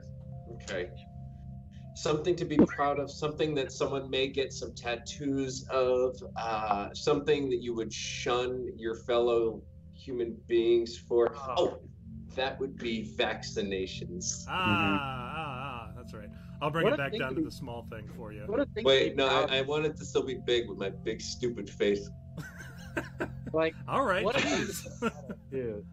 Okay. 0.54 0.90
Something 1.96 2.36
to 2.36 2.46
be 2.46 2.58
proud 2.58 3.00
of, 3.00 3.10
something 3.10 3.56
that 3.56 3.72
someone 3.72 4.10
may 4.10 4.28
get 4.28 4.52
some 4.52 4.74
tattoos 4.76 5.66
of, 5.70 6.22
uh, 6.36 6.94
something 6.94 7.50
that 7.50 7.62
you 7.64 7.74
would 7.74 7.92
shun 7.92 8.68
your 8.78 8.96
fellow 8.96 9.62
human 9.94 10.36
beings 10.48 10.98
for. 10.98 11.34
Oh, 11.36 11.80
that 12.36 12.60
would 12.60 12.78
be 12.78 13.10
vaccinations. 13.18 14.46
Ah, 14.50 14.52
ah, 14.54 15.34
ah, 15.88 15.92
that's 15.96 16.14
right. 16.14 16.30
I'll 16.62 16.70
bring 16.70 16.84
What 16.84 16.94
it 16.94 16.98
back 16.98 17.12
down 17.14 17.30
to 17.30 17.36
to 17.36 17.42
be- 17.42 17.46
the 17.46 17.52
small 17.52 17.88
thing 17.90 18.10
for 18.18 18.34
you. 18.34 18.44
What 18.46 18.60
a 18.60 18.66
thing 18.66 18.84
to 18.84 18.88
Wait, 18.88 19.16
no, 19.16 19.28
I, 19.28 19.60
I 19.60 19.62
want 19.62 19.86
it 19.86 19.96
to 19.98 20.06
still 20.06 20.24
be 20.24 20.36
big 20.36 20.68
with 20.70 20.78
my 20.78 20.90
big 20.90 21.22
stupid 21.22 21.70
face. 21.70 22.10
like 23.54 23.74
All 23.88 24.04
right. 24.04 24.24
what 24.24 24.36
a 24.36 24.40
jeez. 24.42 25.12
dude. 25.50 25.86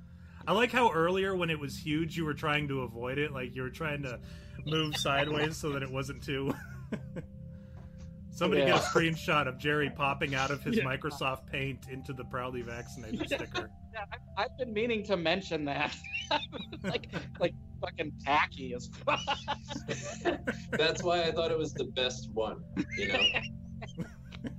I 0.47 0.53
like 0.53 0.73
how 0.73 0.91
earlier 0.91 1.37
when 1.37 1.51
it 1.51 1.59
was 1.59 1.77
huge, 1.79 2.17
you 2.17 2.25
were 2.25 2.35
trying 2.35 2.69
to 2.69 2.81
avoid 2.83 3.19
it, 3.19 3.33
like 3.33 3.55
you 3.55 3.63
were 3.63 3.71
trying 3.71 4.03
to 4.03 4.19
move 4.67 4.97
sideways 4.97 5.57
so 5.57 5.71
that 5.71 5.83
it 5.83 5.91
wasn't 5.91 6.23
too. 6.23 6.55
Somebody 8.31 8.63
get 8.65 8.77
a 8.77 8.81
screenshot 8.81 9.47
of 9.47 9.59
Jerry 9.59 9.91
popping 9.91 10.35
out 10.35 10.51
of 10.51 10.63
his 10.63 10.77
Yeah. 10.77 10.85
Microsoft 10.85 11.47
Paint 11.51 11.87
into 11.91 12.13
the 12.15 12.25
proudly 12.25 12.63
vaccinated 12.63 13.21
Yeah. 13.31 13.37
sticker. 13.39 13.71
Yeah, 13.95 14.05
I, 14.39 14.45
I've 14.45 14.57
been 14.57 14.73
meaning 14.73 15.05
to 15.05 15.19
mention 15.19 15.67
that. 15.67 15.95
like 16.83 17.09
like 17.39 17.53
fucking 17.83 18.11
tacky 18.25 18.73
as 18.73 18.89
fuck. 19.05 19.21
That's 20.71 21.03
why 21.03 21.25
I 21.25 21.31
thought 21.31 21.51
it 21.51 21.59
was 21.59 21.75
the 21.75 21.85
best 21.85 22.31
one, 22.33 22.65
you 22.97 23.09
know? 23.09 23.21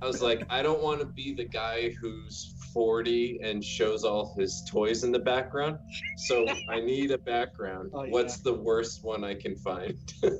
I 0.00 0.06
was 0.06 0.22
like, 0.22 0.44
I 0.50 0.62
don't 0.62 0.80
want 0.80 1.00
to 1.00 1.04
be 1.06 1.34
the 1.34 1.42
guy 1.46 1.90
who's 2.00 2.53
40 2.74 3.38
and 3.42 3.64
shows 3.64 4.04
all 4.04 4.34
his 4.36 4.62
toys 4.68 5.04
in 5.04 5.12
the 5.12 5.18
background. 5.18 5.78
So 6.26 6.44
I 6.68 6.80
need 6.80 7.12
a 7.12 7.18
background. 7.18 7.92
Oh, 7.94 8.02
yeah. 8.02 8.10
What's 8.10 8.38
the 8.38 8.52
worst 8.52 9.02
one 9.04 9.24
I 9.24 9.34
can 9.34 9.54
find? 9.56 9.96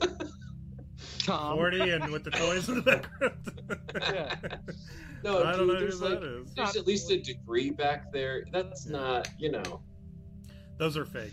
Tom. 1.18 1.56
Forty 1.56 1.90
and 1.90 2.10
with 2.10 2.24
the 2.24 2.30
toys 2.30 2.68
in 2.68 2.76
the 2.76 2.82
background. 2.82 3.34
Yeah. 3.94 4.34
no, 5.24 5.42
I 5.44 5.52
don't 5.52 5.60
dude, 5.60 5.68
know 5.68 5.80
there's 5.80 6.00
that 6.00 6.20
like 6.22 6.22
is. 6.22 6.54
there's 6.54 6.76
at 6.76 6.86
least 6.86 7.10
a 7.10 7.18
degree 7.18 7.70
back 7.70 8.12
there. 8.12 8.44
That's 8.52 8.86
Yeah. 8.86 8.92
not, 8.98 9.28
you 9.38 9.50
know. 9.52 9.80
Those 10.78 10.96
are 10.96 11.04
fake. 11.06 11.32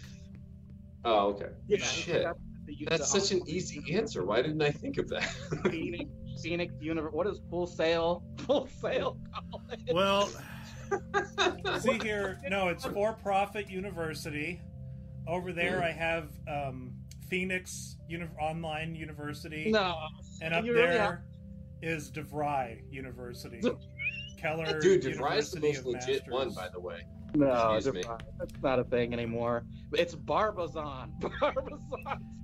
Oh, 1.04 1.30
okay. 1.30 1.50
Yeah, 1.68 1.80
Shit. 1.80 2.24
that's 2.24 2.40
the 2.68 2.74
use 2.76 2.88
That's 2.90 3.14
of- 3.16 3.22
such 3.22 3.32
an 3.38 3.42
easy 3.48 3.94
answer. 3.96 4.24
Why 4.24 4.42
didn't 4.42 4.62
I 4.62 4.72
think 4.72 4.98
of 4.98 5.10
that? 5.10 5.24
Phoenix, 5.70 6.10
Phoenix 6.42 6.74
Universe. 6.80 7.12
What 7.14 7.28
is 7.28 7.40
Full 7.50 7.68
Sail? 7.68 8.24
Full 8.46 8.68
Sail 8.82 9.18
College. 9.34 9.82
Well, 9.92 10.30
see 11.80 12.00
here. 12.00 12.40
No, 12.50 12.70
it's 12.70 12.86
for-profit 12.86 13.70
university. 13.70 14.62
Over 15.28 15.54
there, 15.54 15.84
I 15.84 15.92
have 15.92 16.30
um, 16.48 16.92
Phoenix 17.30 17.98
Uni- 18.08 18.28
Online 18.40 18.96
University. 18.96 19.72
No. 19.72 19.96
And 20.42 20.54
up 20.54 20.66
You 20.66 20.74
really 20.74 20.88
there 20.88 21.24
is 21.82 22.12
DeVry 22.12 22.82
University. 22.92 23.62
Keller 24.38 24.80
Dude, 24.80 25.04
DeVry's 25.04 25.52
the 25.52 25.60
most 25.60 25.80
of 25.80 25.86
legit 25.86 26.24
one, 26.28 26.50
by 26.54 26.68
the 26.70 26.80
way. 26.80 27.06
No, 27.36 27.74
Excuse 27.76 27.94
me. 27.94 28.04
That's 28.40 28.62
not 28.62 28.80
a 28.80 28.84
thing 28.84 29.14
anymore. 29.14 29.64
It's 29.94 30.16
Barbizon. 30.16 31.14
Barbizon. 31.40 31.80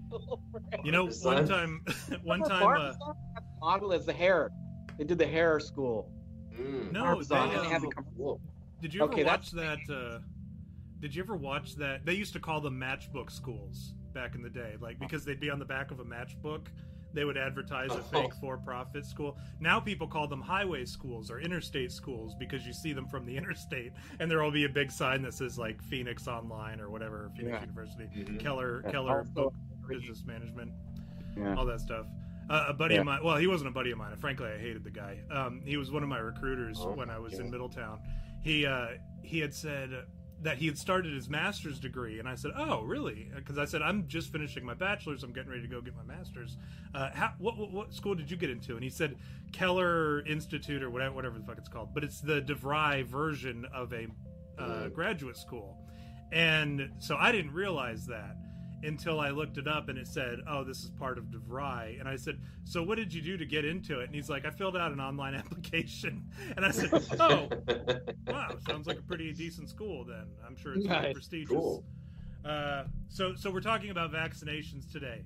still. 0.08 0.40
You 0.84 0.92
know, 0.92 1.08
one 1.24 1.48
time, 1.48 1.82
one 2.24 2.42
time, 2.42 2.96
uh, 3.06 3.14
model 3.60 3.92
is 3.92 4.06
the 4.06 4.14
hair. 4.14 4.52
They 4.98 5.04
did 5.04 5.18
the 5.18 5.28
hair 5.28 5.60
school. 5.60 6.12
Mm. 6.60 6.92
no, 6.92 7.02
Barbizon, 7.04 7.50
they, 7.50 7.56
and 7.56 7.66
they 7.66 7.70
had 7.70 7.84
um, 7.84 7.90
the 7.96 8.04
Cool. 8.18 8.42
did 8.82 8.94
you 8.94 9.04
ever 9.04 9.12
Okay, 9.14 9.24
watch 9.24 9.52
that? 9.52 9.80
Uh, 9.90 10.20
did 11.00 11.14
you 11.16 11.22
ever 11.24 11.36
watch 11.36 11.76
that? 11.76 12.06
They 12.06 12.14
used 12.14 12.34
to 12.34 12.40
call 12.40 12.62
them 12.62 12.80
matchbook 12.80 13.32
schools 13.32 13.94
back 14.14 14.36
in 14.36 14.42
the 14.42 14.50
day, 14.50 14.76
like 14.80 15.00
because 15.00 15.24
they'd 15.26 15.40
be 15.40 15.50
on 15.50 15.60
the 15.60 15.66
back 15.66 15.92
of 15.92 16.00
a 16.00 16.06
matchbook. 16.06 16.68
They 17.14 17.24
would 17.24 17.38
advertise 17.38 17.92
a 17.92 18.02
fake 18.04 18.32
Oh. 18.36 18.40
for-profit 18.42 19.06
school. 19.06 19.38
Now 19.60 19.80
people 19.80 20.08
call 20.08 20.28
them 20.28 20.42
highway 20.42 20.86
schools 20.86 21.32
or 21.32 21.40
interstate 21.40 21.92
schools 21.92 22.36
because 22.38 22.66
you 22.68 22.74
see 22.74 22.94
them 22.94 23.08
from 23.08 23.26
the 23.26 23.36
interstate, 23.38 23.94
and 24.20 24.30
there 24.30 24.42
will 24.44 24.52
be 24.52 24.66
a 24.66 24.70
big 24.70 24.92
sign 24.92 25.22
that 25.24 25.34
says 25.34 25.58
like 25.58 25.82
Phoenix 25.84 26.28
Online 26.28 26.80
or 26.80 26.90
whatever, 26.90 27.32
Phoenix 27.36 27.54
Yeah. 27.56 27.62
University, 27.62 28.10
Mhm. 28.14 28.40
Keller, 28.40 28.82
Yeah, 28.86 28.92
Keller 28.92 29.24
Book 29.34 29.54
Business 29.88 30.24
Management. 30.26 30.72
Yeah. 31.38 31.56
all 31.56 31.66
that 31.66 31.80
stuff. 31.82 32.08
Uh, 32.50 32.66
a 32.70 32.74
buddy 32.74 32.96
Yeah. 32.96 33.02
of 33.02 33.06
mine. 33.08 33.24
Well, 33.24 33.36
he 33.38 33.48
wasn't 33.48 33.70
a 33.70 33.74
buddy 33.74 33.92
of 33.92 33.98
mine. 33.98 34.16
Frankly, 34.18 34.48
I 34.48 34.58
hated 34.58 34.84
the 34.84 34.92
guy. 34.92 35.20
Um, 35.30 35.62
he 35.66 35.76
was 35.78 35.92
one 35.92 36.02
of 36.04 36.10
my 36.10 36.20
recruiters 36.20 36.78
Oh, 36.82 36.94
when 36.94 37.10
I 37.10 37.20
was 37.20 37.34
in. 37.40 37.50
Middletown. 37.52 38.00
He 38.42 38.66
uh, 38.66 38.88
he 39.22 39.40
had 39.40 39.54
said 39.54 40.06
that 40.44 40.58
he 40.58 40.68
had 40.68 40.78
started 40.78 41.14
his 41.14 41.28
master's 41.28 41.80
degree, 41.80 42.20
and 42.20 42.30
I 42.30 42.36
said, 42.36 42.52
"Oh, 42.56 42.84
really?" 42.84 43.30
Because 43.36 43.58
I 43.58 43.66
said, 43.66 43.82
"I'm 43.82 44.08
just 44.08 44.32
finishing 44.32 44.64
my 44.64 44.76
bachelor's. 44.76 45.24
I'm 45.24 45.34
getting 45.34 45.50
ready 45.50 45.64
to 45.64 45.68
go 45.68 45.82
get 45.82 45.96
my 45.96 46.04
master's." 46.04 46.58
Uh, 46.94 47.10
how, 47.14 47.34
what, 47.40 47.58
what 47.58 47.72
what 47.72 47.94
school 47.94 48.16
did 48.16 48.30
you 48.32 48.38
get 48.38 48.50
into? 48.50 48.76
And 48.76 48.84
he 48.84 48.90
said 48.90 49.18
Keller 49.52 50.22
Institute 50.26 50.84
or 50.84 50.90
whatever 50.90 51.16
whatever 51.16 51.38
the 51.40 51.44
fuck 51.46 51.58
it's 51.58 51.68
called, 51.68 51.94
but 51.94 52.04
it's 52.04 52.22
the 52.22 52.42
DeVry 52.42 53.04
version 53.06 53.66
of 53.74 53.92
a 53.94 54.08
uh, 54.58 54.64
Mm. 54.88 54.94
graduate 54.94 55.38
school. 55.38 55.78
And 56.32 56.92
so 57.00 57.16
I 57.18 57.32
didn't 57.32 57.54
realize 57.54 58.06
that 58.08 58.36
until 58.84 59.20
I 59.20 59.30
looked 59.30 59.58
it 59.58 59.68
up 59.68 59.90
and 59.90 59.98
it 59.98 60.08
said, 60.08 60.40
"Oh, 60.48 60.64
this 60.64 60.84
is 60.84 60.90
part 60.92 61.18
of 61.18 61.26
DeVry." 61.26 62.00
And 62.00 62.08
I 62.08 62.16
said, 62.16 62.40
"So 62.64 62.84
what 62.84 62.96
did 62.96 63.14
you 63.14 63.22
do 63.22 63.38
to 63.38 63.46
get 63.46 63.66
into 63.66 64.00
it?" 64.00 64.06
And 64.06 64.16
he's 64.16 64.30
like, 64.30 64.46
"I 64.46 64.50
filled 64.52 64.78
out 64.78 64.92
an 64.92 65.00
online 65.00 65.34
application." 65.42 66.24
And 66.56 66.66
I 66.66 66.72
said, 66.72 66.90
"Oh, 67.20 67.50
wow, 68.28 68.56
sounds 68.68 68.88
like 68.88 69.00
a 69.00 69.04
pretty 69.04 69.34
decent 69.34 69.70
school 69.70 70.04
then. 70.06 70.28
I'm 70.46 70.56
sure 70.56 70.74
it's 70.74 70.86
very 70.86 71.02
Nice. 71.02 71.14
prestigious." 71.14 71.50
Cool. 71.50 71.84
Uh, 72.46 72.86
so 73.10 73.36
so 73.36 73.50
we're 73.52 73.62
talking 73.62 73.90
about 73.90 74.12
vaccinations 74.12 74.90
today. 74.92 75.24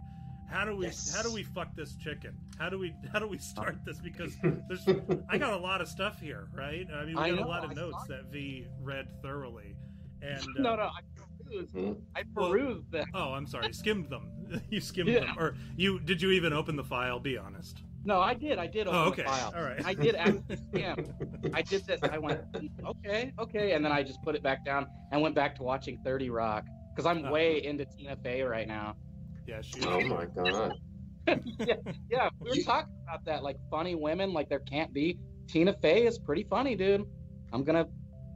How 0.49 0.65
do 0.65 0.75
we 0.75 0.85
Yes. 0.87 1.15
how 1.15 1.21
do 1.21 1.31
we 1.31 1.43
fuck 1.43 1.73
this 1.75 1.95
chicken? 1.95 2.35
How 2.57 2.69
do 2.69 2.77
we 2.79 2.93
how 3.11 3.19
do 3.19 3.27
we 3.27 3.37
start 3.37 3.77
this? 3.85 3.99
Because 3.99 4.35
there's 4.67 4.85
I 5.29 5.37
got 5.37 5.53
a 5.53 5.57
lot 5.57 5.81
of 5.81 5.87
stuff 5.87 6.19
here, 6.19 6.47
right? 6.53 6.87
I 6.93 7.05
mean, 7.05 7.15
we 7.15 7.21
I 7.21 7.29
got 7.31 7.39
a 7.45 7.47
lot 7.47 7.63
of 7.63 7.71
I 7.71 7.73
notes 7.75 7.97
saw 8.01 8.07
that 8.15 8.25
V 8.31 8.67
read 8.81 9.07
thoroughly. 9.21 9.75
And 10.21 10.39
uh, 10.41 10.61
No, 10.61 10.75
no, 10.75 10.83
I 10.83 10.99
perused. 11.51 11.71
Hmm? 11.73 11.93
I 12.15 12.23
Well- 12.33 12.49
perused 12.49 12.91
them. 12.91 13.05
Oh, 13.13 13.33
I'm 13.33 13.45
sorry. 13.47 13.73
Skimmed 13.73 14.09
them. 14.09 14.27
you 14.69 14.79
skimmed 14.81 15.09
Yeah. 15.09 15.21
them, 15.21 15.35
or 15.39 15.55
you? 15.77 15.99
Did 15.99 16.21
you 16.21 16.31
even 16.31 16.53
open 16.53 16.75
the 16.75 16.83
file? 16.83 17.19
Be 17.19 17.37
honest. 17.37 17.83
No, 18.03 18.19
I 18.19 18.33
did. 18.33 18.57
I 18.57 18.65
did 18.67 18.87
open 18.87 18.99
Oh, 18.99 19.03
okay. 19.05 19.21
the 19.23 19.27
file. 19.29 19.53
All 19.55 19.61
right. 19.63 19.85
I 19.85 19.93
did 19.93 20.15
actually 20.15 20.55
skim. 20.73 21.13
I 21.53 21.61
did 21.61 21.85
this. 21.85 22.01
I 22.03 22.17
went, 22.17 22.41
okay, 22.85 23.31
okay, 23.37 23.73
and 23.73 23.85
then 23.85 23.91
I 23.91 24.01
just 24.01 24.21
put 24.23 24.35
it 24.35 24.41
back 24.41 24.65
down 24.65 24.87
and 25.11 25.21
went 25.21 25.35
back 25.35 25.55
to 25.57 25.63
watching 25.63 25.99
Thirty 26.03 26.29
Rock 26.31 26.65
because 26.95 27.05
I'm 27.05 27.25
Oh. 27.25 27.31
way 27.31 27.63
into 27.63 27.85
Tina 27.85 28.15
Fey 28.17 28.41
right 28.41 28.67
now. 28.67 28.95
Yeah, 29.47 29.61
she. 29.61 29.81
Oh 29.85 30.01
my 30.01 30.25
god. 30.25 30.73
Yeah, 31.27 31.75
yeah, 32.09 32.29
we 32.39 32.49
were 32.49 32.63
talking 32.63 32.95
about 33.03 33.23
that, 33.25 33.43
like 33.43 33.55
funny 33.69 33.93
women, 33.93 34.33
like 34.33 34.49
there 34.49 34.59
can't 34.61 34.91
be. 34.91 35.19
Tina 35.47 35.71
Fey 35.71 36.07
is 36.07 36.17
pretty 36.17 36.43
funny, 36.49 36.75
dude. 36.75 37.05
I'm 37.53 37.63
gonna, 37.63 37.85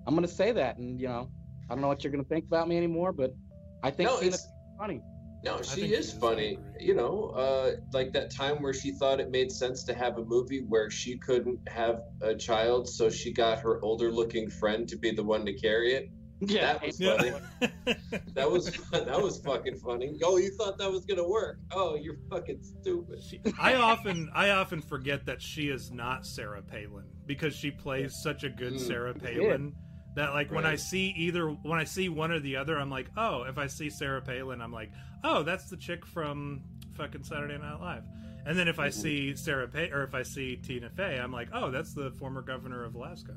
I'm 0.06 0.14
gonna 0.14 0.28
say 0.28 0.52
that, 0.52 0.78
and 0.78 1.02
you 1.02 1.08
know, 1.08 1.32
I 1.70 1.74
don't 1.74 1.82
know 1.82 1.88
what 1.88 2.04
you're 2.04 2.12
gonna 2.12 2.24
think 2.24 2.46
about 2.46 2.68
me 2.68 2.78
anymore, 2.78 3.12
but 3.12 3.36
I 3.84 3.92
think 3.92 4.10
No, 4.10 4.20
Tina 4.20 4.38
funny. 4.78 5.02
no, 5.44 5.58
she 5.62 5.62
is 5.62 5.70
she 5.72 5.94
is, 5.94 6.14
funny. 6.14 6.54
agree. 6.54 6.88
You 6.88 6.96
know, 6.96 7.28
uh, 7.36 7.72
like 7.94 8.12
that 8.14 8.32
time 8.32 8.62
where 8.62 8.74
she 8.74 8.92
thought 8.92 9.20
it 9.20 9.32
made 9.32 9.52
sense 9.52 9.84
to 9.86 9.94
have 9.94 10.18
a 10.18 10.26
movie 10.26 10.62
where 10.68 10.90
she 10.90 11.18
couldn't 11.18 11.60
have 11.68 12.02
a 12.22 12.36
child, 12.36 12.88
so 12.88 13.10
she 13.10 13.32
got 13.34 13.60
her 13.60 13.82
older 13.84 14.12
looking 14.12 14.50
friend 14.50 14.88
to 14.90 14.98
be 14.98 15.12
the 15.12 15.24
one 15.24 15.46
to 15.46 15.54
carry 15.54 15.94
it. 15.94 16.10
Yeah, 16.42 16.74
That 16.74 16.86
was 16.86 17.00
Yeah. 17.00 17.18
funny. 17.18 17.32
That 18.34 18.52
was 18.52 18.66
that 18.92 19.22
was 19.22 19.40
fucking 19.40 19.78
funny. 19.78 20.20
Oh, 20.24 20.38
you 20.38 20.50
thought 20.58 20.78
that 20.80 20.92
was 20.92 21.06
gonna 21.06 21.28
work? 21.28 21.60
Oh, 21.72 21.96
you're 21.96 22.18
fucking 22.30 22.62
stupid. 22.62 23.24
She- 23.24 23.40
I 23.60 23.76
often 23.76 24.30
I 24.34 24.50
often 24.50 24.82
forget 24.82 25.26
that 25.28 25.42
she 25.42 25.70
is 25.70 25.92
not 25.92 26.26
Sarah 26.26 26.62
Palin 26.62 27.06
because 27.26 27.56
she 27.56 27.72
plays 27.72 28.14
such 28.22 28.44
a 28.44 28.50
good 28.50 28.74
Mm. 28.74 28.80
Sarah 28.80 29.14
Palin 29.14 29.74
that 30.16 30.34
like 30.34 30.52
when 30.52 30.66
I 30.66 30.76
see 30.76 31.14
either 31.18 31.48
when 31.48 31.80
I 31.80 31.84
see 31.84 32.10
one 32.10 32.32
or 32.32 32.40
the 32.40 32.56
other 32.58 32.78
I'm 32.78 32.90
like 32.90 33.10
oh 33.18 33.44
if 33.44 33.58
I 33.58 33.68
see 33.68 33.90
Sarah 33.90 34.22
Palin 34.22 34.62
I'm 34.62 34.72
like 34.74 34.92
oh 35.24 35.44
that's 35.44 35.70
the 35.70 35.78
chick 35.78 36.06
from 36.06 36.62
fucking 36.94 37.24
Saturday 37.24 37.58
Night 37.58 37.80
Live 37.82 38.04
and 38.46 38.58
then 38.58 38.68
if 38.68 38.80
I 38.80 38.88
Mhm. 38.90 38.94
see 38.94 39.36
Sarah 39.36 39.68
Palin 39.68 39.92
or 39.94 40.04
if 40.04 40.16
I 40.16 40.24
see 40.24 40.56
Tina 40.56 40.90
Fey 40.90 41.20
I'm 41.20 41.32
like 41.34 41.50
oh 41.54 41.70
that's 41.72 41.94
the 41.94 42.12
former 42.12 42.42
governor 42.42 42.84
of 42.86 42.96
Alaska 42.96 43.36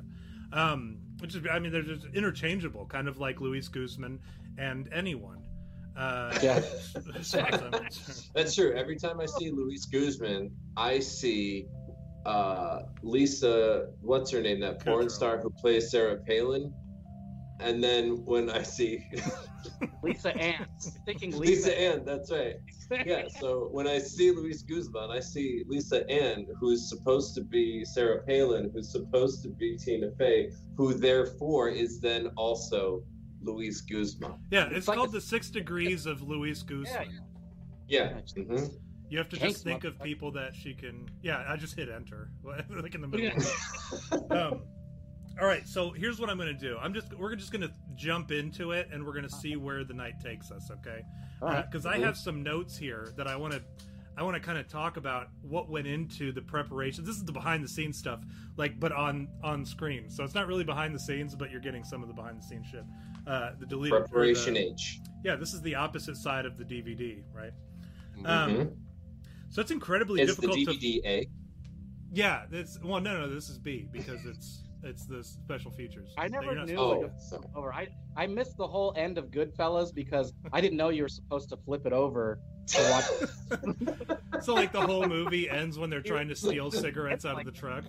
um, 0.52 0.98
which 1.20 1.34
is 1.34 1.42
I 1.50 1.58
mean 1.58 1.72
they're 1.72 1.82
just 1.82 2.06
interchangeable 2.14 2.86
kind 2.86 3.06
of 3.08 3.18
like 3.18 3.40
Luis 3.40 3.68
Guzman 3.68 4.20
and 4.56 4.88
anyone 4.92 5.42
uh, 5.96 6.38
Yeah. 6.42 6.62
as 7.18 7.32
far 7.32 7.40
as 7.52 7.60
I'm 7.60 7.72
concerned. 7.72 8.28
That's 8.32 8.54
true. 8.54 8.72
Every 8.72 8.96
time 8.96 9.18
I 9.20 9.26
see 9.26 9.50
Luis 9.50 9.84
Guzman, 9.86 10.52
I 10.76 11.00
see 11.00 11.66
uh, 12.28 12.82
Lisa. 13.02 13.86
What's 14.02 14.30
her 14.32 14.40
name? 14.42 14.60
That 14.60 14.84
porn 14.84 15.06
Kudrow. 15.06 15.10
star 15.10 15.38
who 15.38 15.50
plays 15.50 15.90
Sarah 15.90 16.18
Palin. 16.26 16.72
and 17.60 17.82
then 17.82 18.24
when 18.24 18.48
I 18.50 18.62
see 18.62 19.04
Lisa 20.02 20.36
Ann. 20.36 20.66
You're 20.84 20.92
thinking 21.04 21.30
Lisa 21.36 21.68
Lisa, 21.70 21.80
Ann, 21.80 22.04
that's 22.04 22.30
right. 22.30 22.54
Yeah, 23.04 23.24
so 23.40 23.68
when 23.72 23.86
I 23.88 23.98
see 23.98 24.30
Luis 24.30 24.62
Guzman, 24.62 25.10
I 25.10 25.20
see 25.20 25.62
Lisa 25.66 26.08
Ann, 26.10 26.46
who's 26.60 26.88
supposed 26.88 27.34
to 27.34 27.42
be 27.42 27.84
Sarah 27.84 28.22
Palin, 28.28 28.70
who's 28.72 28.90
supposed 28.92 29.42
to 29.42 29.48
be 29.50 29.76
Tina 29.76 30.10
Fey, 30.18 30.50
who 30.76 30.94
therefore 30.94 31.68
is 31.68 32.00
then 32.00 32.28
also 32.36 33.02
Luis 33.42 33.80
Guzman. 33.82 34.34
Yeah, 34.50 34.66
it's, 34.68 34.76
It's 34.78 34.88
like 34.88 34.96
called 34.96 35.10
a- 35.10 35.12
the 35.12 35.20
Six 35.20 35.50
Degrees 35.50 36.06
of 36.06 36.22
Luis 36.22 36.62
Guzman. 36.62 37.10
Yeah. 37.88 38.20
Yeah. 38.36 38.44
hmm 38.44 38.64
You 39.10 39.18
have 39.18 39.28
to 39.30 39.36
Thanks, 39.36 39.54
just 39.54 39.64
think 39.64 39.84
of 39.84 39.98
people 40.02 40.30
that 40.32 40.54
she 40.54 40.74
can. 40.74 41.08
Yeah, 41.22 41.44
I 41.48 41.56
just 41.56 41.74
hit 41.74 41.88
enter, 41.88 42.30
like 42.42 42.94
in 42.94 43.00
the 43.00 43.08
middle. 43.08 43.26
Yeah. 43.26 44.18
um, 44.30 44.62
all 45.40 45.46
right, 45.46 45.66
so 45.68 45.90
here's 45.90 46.18
what 46.18 46.28
I'm 46.28 46.36
going 46.36 46.54
to 46.54 46.60
do. 46.60 46.76
I'm 46.78 46.92
just 46.92 47.14
we're 47.14 47.34
just 47.36 47.52
going 47.52 47.62
to 47.62 47.72
jump 47.94 48.32
into 48.32 48.72
it, 48.72 48.88
and 48.92 49.04
we're 49.04 49.12
going 49.12 49.28
to 49.28 49.34
see 49.34 49.56
where 49.56 49.84
the 49.84 49.94
night 49.94 50.14
takes 50.22 50.50
us. 50.50 50.70
Okay? 50.70 51.02
All 51.40 51.48
right. 51.48 51.64
Because 51.70 51.86
I 51.86 51.98
have 51.98 52.16
some 52.16 52.42
notes 52.42 52.76
here 52.76 53.12
that 53.16 53.26
I 53.26 53.36
want 53.36 53.54
to. 53.54 53.62
I 54.16 54.22
want 54.24 54.34
to 54.34 54.40
kind 54.40 54.58
of 54.58 54.66
talk 54.66 54.96
about 54.96 55.28
what 55.42 55.70
went 55.70 55.86
into 55.86 56.32
the 56.32 56.42
preparation. 56.42 57.04
This 57.04 57.14
is 57.14 57.24
the 57.24 57.30
behind 57.30 57.62
the 57.62 57.68
scenes 57.68 57.96
stuff, 57.96 58.20
like, 58.56 58.80
but 58.80 58.90
on 58.90 59.28
on 59.44 59.64
screen. 59.64 60.10
So 60.10 60.24
it's 60.24 60.34
not 60.34 60.48
really 60.48 60.64
behind 60.64 60.92
the 60.92 60.98
scenes, 60.98 61.36
but 61.36 61.52
you're 61.52 61.60
getting 61.60 61.84
some 61.84 62.02
of 62.02 62.08
the 62.08 62.14
behind 62.14 62.38
the 62.38 62.42
scenes 62.42 62.66
shit. 62.66 62.82
Uh, 63.28 63.52
the 63.60 63.66
deleted 63.66 63.92
or 63.92 64.00
the- 64.02 64.08
Preparation 64.08 64.56
H. 64.56 64.98
Yeah, 65.24 65.36
this 65.36 65.54
is 65.54 65.62
the 65.62 65.76
opposite 65.76 66.16
side 66.16 66.46
of 66.46 66.58
the 66.58 66.64
DVD, 66.64 67.22
right? 67.32 67.52
Mhm. 68.18 68.26
Um, 68.26 68.70
So 69.50 69.60
it's 69.62 69.70
incredibly 69.70 70.20
Is 70.22 70.36
the 70.36 70.46
difficult 70.46 70.76
to 70.78 70.86
DVD 70.88 71.00
A? 71.06 71.28
yeah, 72.12 72.42
it's 72.52 72.78
well, 72.82 73.00
no, 73.00 73.18
no, 73.20 73.28
this 73.32 73.48
is 73.48 73.58
B 73.58 73.88
because 73.92 74.24
it's 74.26 74.64
it's 74.84 75.06
the 75.06 75.24
special 75.24 75.70
features. 75.72 76.14
I 76.16 76.24
that 76.28 76.32
never 76.32 76.54
you're 76.54 76.64
knew, 76.64 76.68
supposed- 76.68 77.02
like, 77.02 77.12
Oh, 77.12 77.18
sorry. 77.28 77.42
over. 77.56 77.72
I 77.74 77.88
I 78.16 78.26
missed 78.26 78.56
the 78.56 78.66
whole 78.66 78.92
end 78.96 79.18
of 79.18 79.30
Goodfellas 79.30 79.92
because 79.94 80.32
I 80.52 80.60
didn't 80.60 80.76
know 80.76 80.90
you 80.90 81.02
were 81.02 81.08
supposed 81.08 81.48
to 81.50 81.56
flip 81.56 81.86
it 81.86 81.92
over 81.92 82.38
to 82.68 82.90
watch. 82.90 84.42
so 84.42 84.54
like 84.54 84.72
the 84.72 84.80
whole 84.80 85.06
movie 85.08 85.48
ends 85.50 85.78
when 85.78 85.90
they're 85.90 86.02
trying 86.02 86.28
to 86.28 86.36
steal 86.36 86.70
cigarettes 86.70 87.24
out 87.24 87.38
of 87.40 87.44
the 87.46 87.52
truck. 87.52 87.84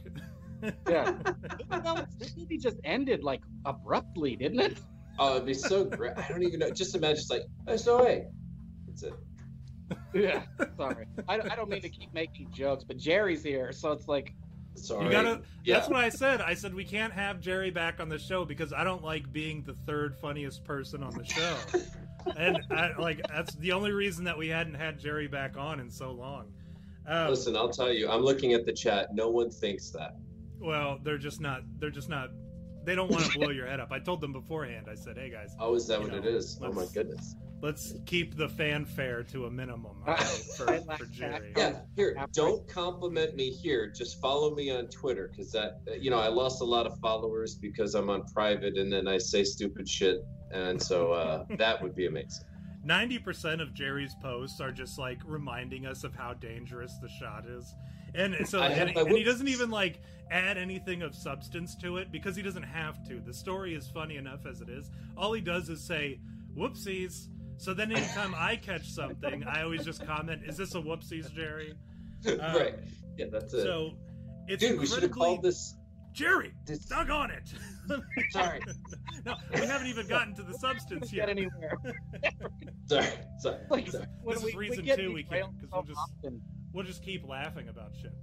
Yeah. 0.89 1.11
Goodfellas, 1.69 2.17
this 2.17 2.35
movie 2.35 2.57
just 2.57 2.77
ended 2.83 3.23
like 3.23 3.41
abruptly, 3.65 4.35
didn't 4.35 4.59
it? 4.59 4.77
Oh, 5.19 5.35
it'd 5.35 5.45
be 5.45 5.53
so 5.53 5.83
great. 5.85 6.13
I 6.17 6.25
don't 6.29 6.43
even 6.43 6.59
know. 6.59 6.69
Just 6.71 6.95
imagine, 6.95 7.17
it's 7.17 7.29
like, 7.29 7.43
oh, 7.67 7.75
so 7.75 8.03
hey, 8.05 8.25
that's 8.87 9.03
it. 9.03 9.13
Yeah. 10.13 10.43
Sorry. 10.77 11.05
I, 11.27 11.35
I 11.35 11.55
don't 11.55 11.69
mean 11.69 11.81
to 11.81 11.89
keep 11.89 12.13
making 12.13 12.51
jokes, 12.51 12.83
but 12.83 12.97
Jerry's 12.97 13.43
here, 13.43 13.71
so 13.71 13.91
it's 13.91 14.07
like 14.07 14.33
Sorry. 14.75 15.05
You 15.05 15.11
gotta. 15.11 15.41
Yeah. 15.63 15.75
That's 15.75 15.89
what 15.89 16.03
I 16.03 16.09
said. 16.09 16.41
I 16.41 16.53
said 16.53 16.73
we 16.73 16.85
can't 16.85 17.13
have 17.13 17.39
Jerry 17.39 17.71
back 17.71 17.99
on 17.99 18.09
the 18.09 18.17
show 18.17 18.45
because 18.45 18.73
I 18.73 18.83
don't 18.83 19.03
like 19.03 19.31
being 19.31 19.63
the 19.63 19.73
third 19.85 20.15
funniest 20.15 20.63
person 20.63 21.03
on 21.03 21.13
the 21.13 21.25
show. 21.25 21.57
and 22.37 22.59
I, 22.71 22.91
like 22.97 23.21
that's 23.27 23.55
the 23.55 23.71
only 23.71 23.91
reason 23.91 24.23
that 24.25 24.37
we 24.37 24.47
hadn't 24.47 24.75
had 24.75 24.99
Jerry 24.99 25.27
back 25.27 25.57
on 25.57 25.79
in 25.79 25.89
so 25.89 26.11
long. 26.11 26.53
Um, 27.07 27.29
Listen, 27.29 27.55
I'll 27.55 27.69
tell 27.69 27.91
you. 27.91 28.09
I'm 28.09 28.21
looking 28.21 28.53
at 28.53 28.65
the 28.65 28.73
chat. 28.73 29.13
No 29.13 29.29
one 29.29 29.49
thinks 29.49 29.89
that. 29.91 30.15
Well, 30.59 30.99
they're 31.03 31.17
just 31.17 31.41
not. 31.41 31.63
They're 31.79 31.89
just 31.89 32.09
not. 32.09 32.29
They 32.89 32.95
don't 32.95 33.11
want 33.11 33.23
to 33.25 33.37
blow 33.37 33.51
your 33.51 33.67
head 33.67 33.79
up. 33.79 33.91
I 33.91 33.99
told 33.99 34.19
them 34.19 34.33
beforehand. 34.33 34.87
I 34.89 34.95
said, 34.95 35.15
"Hey 35.15 35.29
guys, 35.29 35.55
Oh, 35.59 35.75
is 35.75 35.85
that 35.89 36.01
what 36.01 36.09
know, 36.09 36.17
it 36.17 36.25
is? 36.25 36.57
Oh 36.59 36.71
my 36.71 36.81
let's- 36.81 36.91
goodness. 36.91 37.35
let's 37.61 37.93
keep 38.07 38.35
the 38.35 38.49
fanfare 38.49 39.21
to 39.25 39.45
a 39.45 39.51
minimum 39.51 39.97
all 40.07 40.15
right, 40.15 40.19
for, 40.57 40.65
for. 40.97 41.05
Jerry." 41.05 41.53
Yeah, 41.55 41.81
here. 41.95 42.17
Don't 42.33 42.67
compliment 42.67 43.35
me 43.35 43.51
here. 43.51 43.91
Just 43.95 44.19
follow 44.19 44.55
me 44.55 44.71
on 44.71 44.87
Twitter 44.87 45.27
because 45.27 45.51
that, 45.51 45.81
you 45.99 46.09
know, 46.09 46.17
I 46.17 46.29
lost 46.29 46.61
a 46.61 46.65
lot 46.65 46.87
of 46.87 46.97
followers 46.99 47.53
because 47.53 47.93
I'm 47.93 48.09
on 48.09 48.23
private 48.33 48.75
and 48.75 48.91
then 48.91 49.07
I 49.07 49.19
say 49.19 49.43
stupid 49.43 49.87
shit, 49.87 50.25
and 50.51 50.81
so 50.81 51.11
uh, 51.11 51.45
that 51.59 51.83
would 51.83 51.93
be 51.95 52.07
amazing. 52.07 52.43
Ninety 52.83 53.19
percent 53.19 53.61
of 53.61 53.71
Jerry's 53.75 54.15
posts 54.19 54.59
are 54.59 54.71
just 54.71 54.97
like 54.97 55.19
reminding 55.27 55.85
us 55.85 56.03
of 56.03 56.15
how 56.15 56.33
dangerous 56.33 56.97
the 57.03 57.09
shot 57.19 57.45
is, 57.45 57.75
and 58.15 58.35
so 58.47 58.61
and, 58.61 58.95
and 58.97 59.09
he 59.09 59.23
doesn't 59.23 59.47
even 59.47 59.69
like 59.69 59.99
add 60.31 60.57
anything 60.57 61.01
of 61.01 61.15
substance 61.15 61.75
to 61.77 61.97
it 61.97 62.11
because 62.11 62.35
he 62.35 62.41
doesn't 62.41 62.63
have 62.63 63.03
to. 63.07 63.19
The 63.19 63.33
story 63.33 63.73
is 63.75 63.87
funny 63.87 64.17
enough 64.17 64.45
as 64.45 64.61
it 64.61 64.69
is. 64.69 64.89
All 65.17 65.33
he 65.33 65.41
does 65.41 65.69
is 65.69 65.81
say 65.85 66.19
"whoopsies." 66.57 67.27
So 67.57 67.73
then, 67.73 67.91
anytime 67.91 68.33
I 68.35 68.55
catch 68.55 68.87
something, 68.89 69.43
I 69.43 69.63
always 69.63 69.83
just 69.83 70.05
comment, 70.05 70.43
"Is 70.45 70.55
this 70.57 70.75
a 70.75 70.79
whoopsies, 70.79 71.33
Jerry?" 71.33 71.73
right. 72.25 72.39
Um, 72.39 72.73
yeah, 73.17 73.25
that's 73.31 73.53
it. 73.53 73.63
So 73.63 73.91
it's 74.47 74.63
Dude, 74.63 74.79
we 74.79 74.85
should 74.85 75.03
have 75.03 75.11
called 75.11 75.43
this. 75.43 75.75
Jerry. 76.11 76.53
this 76.65 76.79
Dug 76.85 77.11
on 77.11 77.29
it. 77.31 77.53
Sorry. 78.31 78.59
no, 79.25 79.35
we 79.53 79.59
haven't 79.61 79.87
even 79.87 80.07
gotten 80.09 80.33
to 80.35 80.43
the 80.43 80.55
substance 80.55 81.11
get 81.11 81.17
yet. 81.17 81.29
anywhere. 81.29 81.77
sorry. 82.87 83.05
Sorry. 83.37 83.57
Like 83.69 83.89
sorry. 83.89 84.05
when 84.23 84.35
This 84.35 84.43
is 84.45 84.53
we, 84.55 84.59
we 84.59 84.67
reason 84.69 84.85
get 84.85 84.97
two 84.97 85.13
we 85.13 85.23
can't, 85.23 85.55
because 85.55 85.69
so 85.69 85.75
we'll 85.77 85.83
just- 85.83 85.99
often. 85.99 86.41
We'll 86.73 86.85
just 86.85 87.03
keep 87.03 87.27
laughing 87.27 87.67
about 87.69 87.95
shit. 87.95 88.13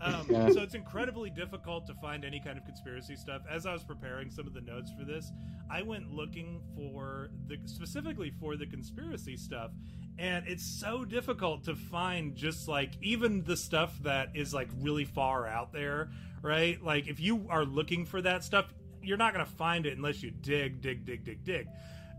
Um, 0.00 0.26
Yeah. 0.28 0.50
So 0.50 0.60
it's 0.62 0.74
incredibly 0.74 1.30
difficult 1.30 1.86
to 1.86 1.94
find 1.94 2.24
any 2.24 2.40
kind 2.40 2.58
of 2.58 2.64
conspiracy 2.64 3.16
stuff. 3.16 3.42
As 3.50 3.64
I 3.64 3.72
was 3.72 3.84
preparing 3.84 4.30
some 4.30 4.46
of 4.46 4.52
the 4.52 4.60
notes 4.60 4.90
for 4.98 5.04
this, 5.04 5.30
I 5.70 5.82
went 5.82 6.10
looking 6.10 6.60
for 6.74 7.30
the 7.46 7.58
specifically 7.66 8.32
for 8.40 8.56
the 8.56 8.66
conspiracy 8.66 9.36
stuff, 9.36 9.70
and 10.18 10.46
it's 10.46 10.64
so 10.64 11.04
difficult 11.04 11.64
to 11.64 11.74
find 11.76 12.34
just 12.34 12.68
like 12.68 12.92
even 13.00 13.44
the 13.44 13.56
stuff 13.56 13.96
that 14.02 14.30
is 14.34 14.52
like 14.52 14.68
really 14.80 15.04
far 15.04 15.46
out 15.46 15.72
there, 15.72 16.10
right? 16.42 16.82
Like 16.82 17.06
if 17.06 17.20
you 17.20 17.46
are 17.48 17.64
looking 17.64 18.04
for 18.04 18.20
that 18.22 18.44
stuff, 18.44 18.66
you're 19.02 19.16
not 19.16 19.32
going 19.32 19.44
to 19.44 19.52
find 19.52 19.86
it 19.86 19.96
unless 19.96 20.22
you 20.22 20.30
dig, 20.30 20.82
dig, 20.82 21.06
dig, 21.06 21.24
dig, 21.24 21.44
dig, 21.44 21.68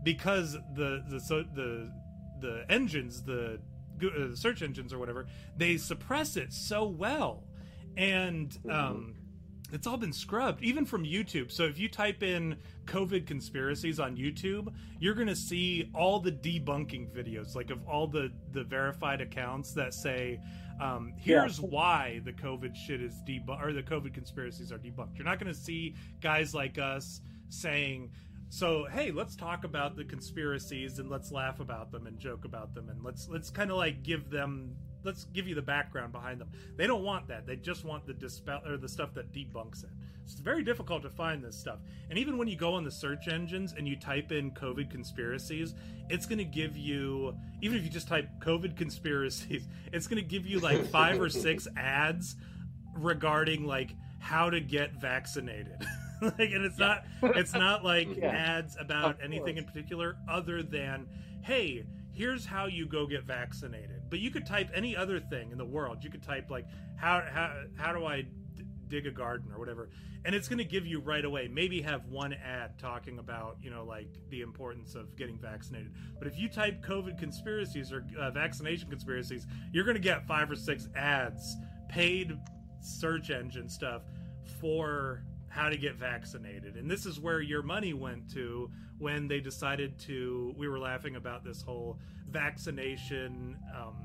because 0.02 0.54
the 0.74 1.04
the 1.08 1.20
so 1.20 1.42
the 1.42 1.92
the 2.40 2.64
engines 2.68 3.22
the 3.22 3.60
search 4.34 4.62
engines 4.62 4.92
or 4.92 4.98
whatever 4.98 5.26
they 5.56 5.76
suppress 5.76 6.36
it 6.36 6.52
so 6.52 6.84
well. 6.86 7.44
And 7.96 8.56
um 8.70 9.14
it's 9.72 9.84
all 9.86 9.96
been 9.96 10.12
scrubbed 10.12 10.62
even 10.62 10.84
from 10.84 11.04
youtube. 11.04 11.50
So 11.50 11.64
if 11.64 11.78
you 11.78 11.88
type 11.88 12.22
in 12.22 12.56
covid 12.84 13.26
conspiracies 13.26 13.98
on 13.98 14.16
youtube 14.16 14.72
you're 15.00 15.14
going 15.14 15.26
to 15.26 15.34
see 15.36 15.90
all 15.92 16.20
the 16.20 16.30
debunking 16.30 17.10
videos 17.10 17.56
like 17.56 17.70
of 17.70 17.86
all 17.88 18.06
the 18.06 18.30
the 18.52 18.62
verified 18.62 19.20
accounts 19.20 19.72
that 19.72 19.92
say 19.92 20.38
um, 20.80 21.14
here's 21.16 21.60
why 21.60 22.20
the 22.24 22.32
covid 22.32 22.76
shit 22.76 23.00
is 23.02 23.14
debunked 23.26 23.62
or 23.62 23.72
the 23.72 23.82
covid 23.82 24.12
conspiracies 24.14 24.70
are 24.70 24.78
debunked. 24.78 25.16
You're 25.16 25.24
not 25.24 25.40
going 25.40 25.52
to 25.52 25.58
see 25.58 25.94
guys 26.20 26.54
like 26.54 26.78
us 26.78 27.20
saying 27.48 28.10
so 28.48 28.86
hey 28.92 29.10
let's 29.10 29.34
talk 29.34 29.64
about 29.64 29.96
the 29.96 30.04
conspiracies 30.04 30.98
and 30.98 31.10
let's 31.10 31.32
laugh 31.32 31.60
about 31.60 31.90
them 31.90 32.06
and 32.06 32.18
joke 32.18 32.44
about 32.44 32.74
them 32.74 32.88
and 32.88 33.02
let's 33.02 33.28
let's 33.28 33.50
kind 33.50 33.70
of 33.70 33.76
like 33.76 34.02
give 34.02 34.30
them 34.30 34.76
let's 35.06 35.24
give 35.26 35.46
you 35.46 35.54
the 35.54 35.62
background 35.62 36.12
behind 36.12 36.40
them. 36.40 36.50
They 36.76 36.86
don't 36.86 37.04
want 37.04 37.28
that. 37.28 37.46
They 37.46 37.56
just 37.56 37.84
want 37.84 38.06
the 38.06 38.12
dispel 38.12 38.60
or 38.66 38.76
the 38.76 38.88
stuff 38.88 39.14
that 39.14 39.32
debunks 39.32 39.84
it. 39.84 39.90
It's 40.24 40.34
very 40.40 40.64
difficult 40.64 41.02
to 41.02 41.10
find 41.10 41.42
this 41.42 41.56
stuff. 41.56 41.78
And 42.10 42.18
even 42.18 42.36
when 42.36 42.48
you 42.48 42.56
go 42.56 42.74
on 42.74 42.82
the 42.82 42.90
search 42.90 43.28
engines 43.28 43.72
and 43.78 43.86
you 43.86 43.96
type 43.96 44.32
in 44.32 44.50
covid 44.50 44.90
conspiracies 44.90 45.74
it's 46.08 46.26
going 46.26 46.38
to 46.38 46.44
give 46.44 46.76
you 46.76 47.34
even 47.62 47.78
if 47.78 47.84
you 47.84 47.90
just 47.90 48.08
type 48.08 48.28
covid 48.40 48.76
conspiracies 48.76 49.68
it's 49.92 50.06
going 50.06 50.20
to 50.20 50.28
give 50.28 50.46
you 50.46 50.58
like 50.58 50.84
five 50.86 51.20
or 51.20 51.28
six 51.28 51.68
ads 51.76 52.36
regarding 52.96 53.64
like 53.64 53.94
how 54.18 54.50
to 54.50 54.60
get 54.60 55.00
vaccinated 55.00 55.86
like 56.38 56.50
and 56.52 56.64
it's 56.64 56.78
not 56.78 57.04
it's 57.22 57.52
not 57.52 57.84
like 57.84 58.08
Yeah. 58.16 58.28
ads 58.28 58.76
about 58.80 59.18
anything 59.22 59.56
in 59.56 59.64
particular 59.64 60.16
other 60.28 60.62
than 60.62 61.06
hey 61.42 61.84
here's 62.12 62.46
how 62.46 62.64
you 62.66 62.86
go 62.86 63.06
get 63.06 63.24
vaccinated. 63.24 64.00
But 64.08 64.20
you 64.20 64.30
could 64.30 64.46
type 64.46 64.70
any 64.74 64.96
other 64.96 65.20
thing 65.20 65.50
in 65.52 65.58
the 65.58 65.66
world. 65.66 66.02
You 66.02 66.08
could 66.08 66.22
type 66.22 66.50
like 66.50 66.66
how 66.96 67.22
how, 67.30 67.64
how 67.76 67.92
do 67.92 68.06
i 68.06 68.22
d- 68.22 68.28
dig 68.88 69.06
a 69.06 69.10
garden? 69.10 69.52
or 69.52 69.58
whatever. 69.58 69.90
And 70.24 70.34
it's 70.34 70.48
going 70.48 70.58
to 70.58 70.64
give 70.64 70.86
you 70.86 70.98
right 70.98 71.24
away 71.24 71.46
maybe 71.46 71.80
have 71.82 72.06
one 72.06 72.32
ad 72.32 72.78
talking 72.78 73.18
about 73.18 73.58
you 73.62 73.70
know 73.70 73.84
like 73.84 74.08
the 74.30 74.40
importance 74.40 74.94
of 74.94 75.14
getting 75.16 75.38
vaccinated. 75.38 75.92
But 76.18 76.26
if 76.26 76.38
you 76.38 76.48
type 76.48 76.82
covid 76.84 77.18
conspiracies 77.18 77.92
or 77.92 78.06
uh, 78.18 78.30
vaccination 78.30 78.88
conspiracies 78.88 79.46
you're 79.72 79.84
going 79.84 79.96
to 79.96 80.02
get 80.02 80.26
five 80.26 80.50
or 80.50 80.56
six 80.56 80.88
ads 80.96 81.56
paid 81.88 82.36
search 82.80 83.30
engine 83.30 83.68
stuff 83.68 84.02
for 84.60 85.22
how 85.56 85.70
to 85.70 85.76
get 85.76 85.96
vaccinated. 85.96 86.76
And 86.76 86.90
this 86.90 87.06
is 87.06 87.18
where 87.18 87.40
your 87.40 87.62
money 87.62 87.94
went 87.94 88.30
to 88.34 88.70
when 88.98 89.26
they 89.26 89.40
decided 89.40 89.98
to 90.00 90.54
we 90.56 90.68
were 90.68 90.78
laughing 90.78 91.16
about 91.16 91.44
this 91.44 91.62
whole 91.62 91.98
vaccination 92.28 93.56
um, 93.74 93.96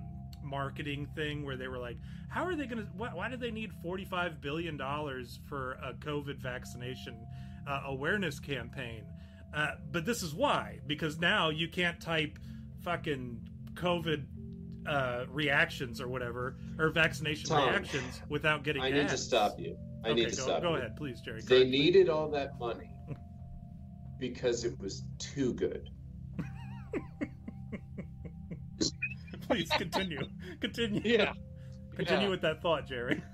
marketing 0.44 1.08
thing 1.14 1.46
where 1.46 1.58
they 1.58 1.68
were 1.68 1.78
like 1.78 1.98
how 2.30 2.46
are 2.46 2.56
they 2.56 2.66
going 2.66 2.84
to 2.84 2.90
why, 2.98 3.10
why 3.10 3.30
do 3.30 3.38
they 3.38 3.52
need 3.52 3.72
45 3.84 4.42
billion 4.42 4.78
dollars 4.78 5.40
for 5.48 5.74
a 5.84 5.94
covid 5.94 6.38
vaccination 6.38 7.28
uh, 7.68 7.84
awareness 7.86 8.40
campaign? 8.40 9.04
Uh, 9.54 9.72
but 9.92 10.06
this 10.06 10.24
is 10.24 10.34
why 10.34 10.80
because 10.88 11.20
now 11.20 11.50
you 11.50 11.68
can't 11.68 12.00
type 12.00 12.40
fucking 12.82 13.48
covid 13.74 14.26
uh, 14.88 15.26
reactions 15.30 16.02
or 16.02 16.08
whatever 16.08 16.56
or 16.80 16.90
vaccination 16.90 17.50
Tom, 17.50 17.70
reactions 17.70 18.22
without 18.30 18.64
getting 18.64 18.82
I 18.82 18.90
need 18.90 19.10
to 19.10 19.18
stop 19.18 19.60
you. 19.60 19.78
I 20.04 20.10
okay, 20.10 20.22
need 20.22 20.30
to 20.30 20.36
go, 20.38 20.44
stop 20.44 20.62
go 20.62 20.72
you. 20.72 20.76
ahead 20.78 20.96
please 20.96 21.22
jerry 21.22 21.42
They 21.42 21.48
correct 21.58 21.70
me. 21.72 21.80
needed 21.80 22.10
all 22.10 22.30
that 22.32 22.58
money 22.60 22.90
because 24.20 24.64
it 24.66 24.80
was 24.80 25.04
too 25.20 25.54
good. 25.54 25.90
Please 29.48 29.70
continue. 29.72 30.22
Continue. 30.62 31.02
Yeah. 31.04 31.34
Continue 31.96 32.26
Yeah. 32.26 32.30
with 32.30 32.42
that 32.42 32.62
thought, 32.62 32.88
Jerry. 32.88 33.22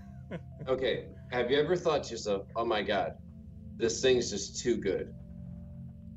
Okay, 0.67 1.05
have 1.31 1.49
you 1.49 1.57
ever 1.57 1.77
thought 1.77 2.03
to 2.03 2.11
yourself, 2.11 2.47
"Oh 2.53 2.65
my 2.65 2.81
God, 2.81 3.13
this 3.77 4.01
thing's 4.01 4.29
just 4.29 4.61
too 4.61 4.75
good," 4.75 5.13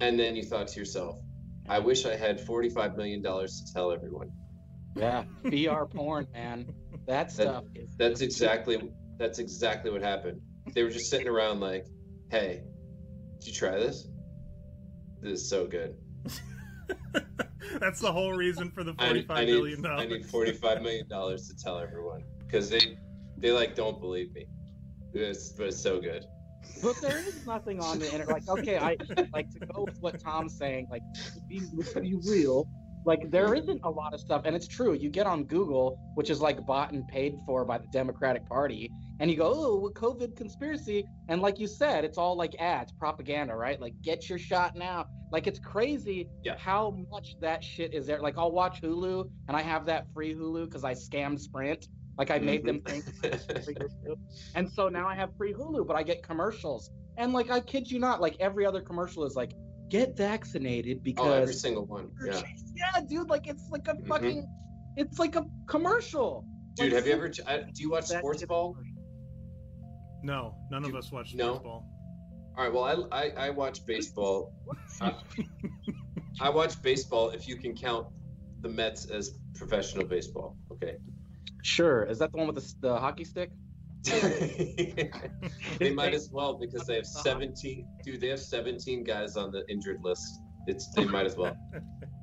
and 0.01 0.19
then 0.19 0.35
you 0.35 0.43
thought 0.43 0.67
to 0.69 0.81
yourself, 0.81 1.21
"I 1.69 1.79
wish 1.79 2.05
I 2.07 2.17
had 2.17 2.41
forty-five 2.41 2.97
million 2.97 3.23
dollars 3.23 3.63
to 3.65 3.73
tell 3.73 3.93
everyone." 3.93 4.33
Yeah. 4.97 5.23
VR 5.45 5.89
porn, 5.89 6.27
man. 6.33 6.75
That 7.07 7.31
stuff 7.31 7.63
is 7.77 7.95
That's 7.97 8.21
exactly 8.21 8.91
that's 9.21 9.39
exactly 9.39 9.91
what 9.93 10.03
happened. 10.03 10.41
They 10.75 10.83
were 10.83 10.91
just 10.91 11.11
sitting 11.11 11.29
around 11.29 11.61
like, 11.61 11.87
"Hey, 12.31 12.63
did 13.39 13.49
you 13.49 13.53
try 13.53 13.73
this? 13.73 14.09
This 15.21 15.43
is 15.43 15.49
so 15.49 15.67
good. 15.67 15.95
That's 17.79 18.01
the 18.01 18.11
whole 18.11 18.33
reason 18.33 18.71
for 18.71 18.83
the 18.83 18.95
I, 18.99 19.07
forty-five 19.07 19.39
I 19.39 19.45
million 19.45 19.83
need 19.83 19.87
I 19.87 19.97
dollars. 19.97 20.09
need 20.09 20.27
forty-five 20.27 20.83
million 20.83 21.07
dollars 21.09 21.47
to 21.49 21.57
tell 21.63 21.79
everyone 21.79 22.25
because 22.39 22.71
they 22.71 22.99
they 23.37 23.53
like 23.53 23.77
don't 23.77 24.01
believe 24.01 24.33
me. 24.33 24.47
It's, 25.13 25.51
but 25.51 25.67
it's 25.67 25.81
so 25.81 26.01
good. 26.01 26.25
But 26.83 26.97
there 27.03 27.19
is 27.19 27.47
nothing 27.47 27.81
on 27.81 27.99
the 27.99 28.07
internet. 28.07 28.29
Like, 28.29 28.49
okay, 28.49 28.79
I 28.79 28.97
like 29.33 29.51
to 29.51 29.67
go 29.67 29.85
with 29.85 30.01
what 30.01 30.19
Tom's 30.19 30.57
saying. 30.57 30.89
Like, 30.91 31.03
to 31.15 31.41
be, 31.49 31.61
to 31.61 32.01
be 32.01 32.15
real, 32.27 32.69
like 33.05 33.31
there 33.31 33.55
isn't 33.55 33.81
a 33.85 33.91
lot 33.91 34.15
of 34.15 34.21
stuff, 34.21 34.43
and 34.45 34.55
it's 34.55 34.69
true. 34.69 34.93
You 34.95 35.09
get 35.09 35.27
on 35.27 35.45
Google, 35.45 35.99
which 36.15 36.31
is 36.31 36.41
like 36.41 36.65
bought 36.67 36.93
and 36.93 37.07
paid 37.09 37.37
for 37.47 37.65
by 37.65 37.79
the 37.79 37.87
Democratic 37.89 38.47
Party, 38.49 38.91
and 39.21 39.31
you 39.31 39.37
go, 39.37 39.53
"Oh, 39.53 39.91
COVID 39.95 40.37
conspiracy," 40.37 41.05
and 41.29 41.41
like 41.41 41.59
you 41.59 41.67
said, 41.67 42.05
it's 42.05 42.19
all 42.19 42.37
like 42.37 42.55
ads, 42.61 42.93
propaganda, 42.93 43.55
right? 43.55 43.81
Like, 43.81 43.95
get 44.03 44.29
your 44.29 44.39
shot 44.39 44.77
now. 44.77 45.07
Like, 45.33 45.47
it's 45.47 45.61
crazy 45.61 46.29
Yeah. 46.43 46.57
how 46.59 46.97
much 47.11 47.37
that 47.41 47.63
shit 47.63 47.95
is 47.95 48.07
there. 48.07 48.21
Like, 48.21 48.37
I'll 48.37 48.51
watch 48.53 48.83
Hulu, 48.83 49.31
and 49.49 49.57
I 49.57 49.63
have 49.63 49.87
that 49.87 50.13
free 50.13 50.35
Hulu 50.35 50.65
because 50.65 50.85
I 50.85 50.93
scammed 50.93 51.41
Sprint. 51.41 51.89
Like, 52.19 52.31
I 52.31 52.39
made 52.39 52.65
them 52.65 52.81
mm-hmm. 52.81 53.65
think. 53.65 53.79
And 54.55 54.69
so 54.71 54.89
now 54.89 55.09
I 55.09 55.15
have 55.15 55.35
free 55.37 55.55
Hulu, 55.55 55.87
but 55.87 55.97
I 55.97 56.03
get 56.03 56.23
commercials. 56.23 56.91
And 57.17 57.33
like 57.33 57.51
I 57.51 57.61
kid 57.61 57.91
you 57.91 57.99
not, 57.99 58.21
like 58.21 58.37
every 58.41 58.65
other 58.65 58.81
commercial 58.81 59.25
is 59.25 59.37
like, 59.37 59.53
get 59.91 60.17
vaccinated 60.17 61.03
because 61.03 61.27
oh, 61.27 61.33
every 61.33 61.55
single 61.55 61.85
one. 61.87 62.11
Yeah. 62.25 62.41
yeah, 62.75 63.01
dude, 63.09 63.29
like 63.29 63.47
it's 63.47 63.69
like 63.71 63.87
a 63.89 63.95
Mhm. 63.95 64.07
fucking 64.07 64.47
it's 64.97 65.19
like 65.19 65.37
a 65.37 65.45
commercial. 65.67 66.45
Dude, 66.75 66.87
Like, 66.87 66.95
have 66.95 67.07
you 67.07 67.13
ever? 67.13 67.31
I- 67.47 67.63
Do 67.75 67.83
you 67.83 67.91
watch 67.91 68.09
that 68.09 68.21
sports 68.21 68.45
ball? 68.45 68.77
No, 70.23 70.55
none 70.71 70.85
of 70.85 70.93
Do- 70.93 70.99
us 70.99 71.11
watch 71.13 71.35
no? 71.35 71.55
baseball. 71.55 71.87
All 72.57 72.65
right. 72.65 72.73
Well, 72.73 72.85
I 73.13 73.23
I, 73.23 73.47
I 73.47 73.51
watch 73.51 73.85
baseball. 73.87 74.53
I, 75.01 75.15
I 76.41 76.51
watch 76.51 76.81
baseball 76.83 77.31
if 77.31 77.49
you 77.49 77.57
can 77.57 77.75
count 77.75 78.07
the 78.61 78.69
Mets 78.69 79.07
as 79.07 79.39
professional 79.55 80.07
baseball. 80.07 80.57
Okay. 80.73 80.97
Sure. 81.63 82.05
Is 82.05 82.19
that 82.19 82.33
the 82.33 82.39
one 82.39 82.47
with 82.47 82.57
the, 82.57 82.75
the 82.89 82.99
hockey 82.99 83.25
stick? 83.25 83.51
They 84.05 85.93
might 85.95 86.15
as 86.15 86.31
well 86.33 86.55
because 86.59 86.87
they 86.87 86.97
have 86.97 87.07
17 87.07 87.87
dude 88.05 88.21
they 88.21 88.29
have 88.29 88.41
17 88.41 89.05
guys 89.05 89.37
on 89.37 89.51
the 89.51 89.63
injured 89.69 89.99
list 90.03 90.41
it's 90.67 90.89
they 90.95 91.05
might 91.05 91.27
as 91.27 91.37
well 91.37 91.57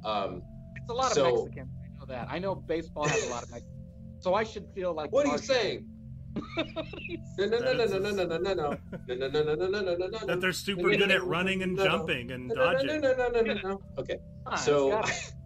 um 0.06 0.42
It's 0.76 0.90
a 0.90 0.94
lot 0.94 1.12
So- 1.14 1.26
of 1.26 1.46
Mexicans. 1.50 1.70
I 1.84 2.00
know 2.00 2.06
that. 2.08 2.28
I 2.32 2.40
know 2.40 2.56
baseball 2.56 3.08
has 3.08 3.24
a 3.26 3.30
lot 3.30 3.44
of 3.44 3.50
Mexicans. 3.52 3.74
So 4.20 4.34
I 4.34 4.44
should 4.44 4.66
feel 4.76 4.94
like 4.94 5.12
what 5.12 5.26
are 5.28 5.34
you 5.34 5.38
saying 5.38 5.86
no 7.38 7.46
no 7.48 7.58
no 7.60 7.74
no 7.74 7.86
no 7.86 7.98
no 8.00 8.12
no 8.12 8.24
no 8.26 8.38
no 8.38 8.38
no 8.38 8.54
no 8.54 9.28
no 9.28 9.28
no 9.28 9.42
no 9.44 9.56
no 9.56 9.56
no 9.56 9.82
no 9.82 9.96
no 9.96 10.08
no 10.08 10.20
That 10.28 10.40
they're 10.42 10.52
super 10.54 10.90
good 10.96 11.12
at 11.12 11.24
running 11.24 11.64
and 11.64 11.76
No, 11.76 11.84
no. 11.84 11.90
jumping 11.92 12.32
and 12.32 12.48
no 12.48 12.56
no 12.56 12.62
no 12.64 12.74
dodging. 12.74 13.02
no 13.02 13.14
no 13.16 13.28
no 13.30 13.42
no 13.42 13.54
no 13.64 13.82
okay 14.00 14.18
Come 14.46 14.54
on, 14.54 14.58
so 14.60 15.00
it's 15.00 15.10
gotta- 15.10 15.37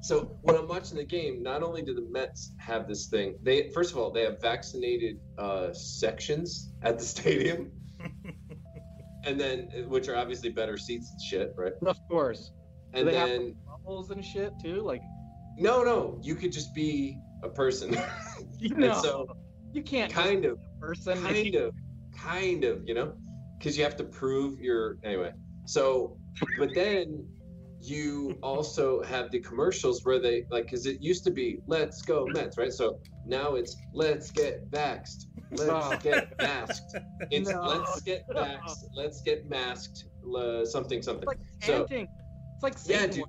so 0.00 0.36
when 0.42 0.56
I'm 0.56 0.68
watching 0.68 0.96
the 0.96 1.04
game, 1.04 1.42
not 1.42 1.62
only 1.62 1.82
do 1.82 1.94
the 1.94 2.06
Mets 2.10 2.52
have 2.58 2.86
this 2.86 3.06
thing, 3.06 3.36
they 3.42 3.70
first 3.74 3.92
of 3.92 3.98
all 3.98 4.10
they 4.10 4.22
have 4.22 4.40
vaccinated 4.40 5.16
uh, 5.38 5.72
sections 5.72 6.72
at 6.82 6.98
the 6.98 7.04
stadium, 7.14 7.70
and 9.24 9.40
then 9.40 9.68
which 9.88 10.08
are 10.08 10.16
obviously 10.16 10.50
better 10.50 10.76
seats 10.76 11.10
and 11.10 11.20
shit, 11.20 11.54
right? 11.56 11.72
of 11.86 11.98
course. 12.08 12.52
Do 12.94 13.00
And 13.00 13.08
they 13.08 13.14
have 13.16 13.28
then 13.28 13.56
bubbles 13.66 14.10
and 14.10 14.24
shit 14.24 14.52
too? 14.62 14.82
Like 14.82 15.02
no, 15.58 15.82
no, 15.82 16.18
you 16.22 16.34
could 16.34 16.52
just 16.52 16.74
be 16.74 17.18
a 17.42 17.48
person, 17.48 17.96
you 18.58 18.70
and 18.70 18.78
know, 18.78 19.02
so 19.02 19.26
you 19.72 19.82
can't 19.82 20.12
kind 20.12 20.44
of, 20.44 20.58
be 20.58 20.66
a 20.76 20.80
person. 20.80 21.22
kind 21.22 21.54
of, 21.54 21.74
kind 22.16 22.64
of, 22.64 22.82
you 22.86 22.94
know, 22.94 23.14
because 23.58 23.76
you 23.76 23.84
have 23.84 23.96
to 23.96 24.04
prove 24.04 24.60
your 24.60 24.98
anyway. 25.02 25.32
So, 25.64 26.16
but 26.58 26.74
then 26.74 27.26
you 27.88 28.38
also 28.42 29.02
have 29.02 29.30
the 29.30 29.40
commercials 29.40 30.04
where 30.04 30.18
they 30.18 30.44
like 30.50 30.64
because 30.64 30.86
it 30.86 31.00
used 31.00 31.24
to 31.24 31.30
be 31.30 31.58
let's 31.66 32.02
go 32.02 32.26
mets 32.28 32.58
right? 32.58 32.72
So 32.72 32.98
now 33.24 33.54
it's 33.54 33.76
let's 33.92 34.30
get 34.30 34.70
vaxxed. 34.70 35.26
Let's 35.52 36.02
get 36.02 36.36
masked 36.38 36.96
it's 37.30 37.48
No. 37.50 37.60
let's 37.62 38.00
get 38.02 38.28
vaxxed. 38.28 38.84
Let's 38.94 39.22
get 39.22 39.48
masked 39.48 40.04
uh, 40.36 40.64
something 40.64 41.02
something. 41.02 41.28
It's 41.28 41.62
like 41.62 41.78
So- 41.78 41.86
it's 41.90 42.62
like 42.62 42.74
Yeah, 42.86 43.06
dude. 43.06 43.24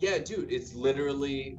yeah 0.00 0.18
dude. 0.18 0.50
It's 0.52 0.74
literally 0.74 1.56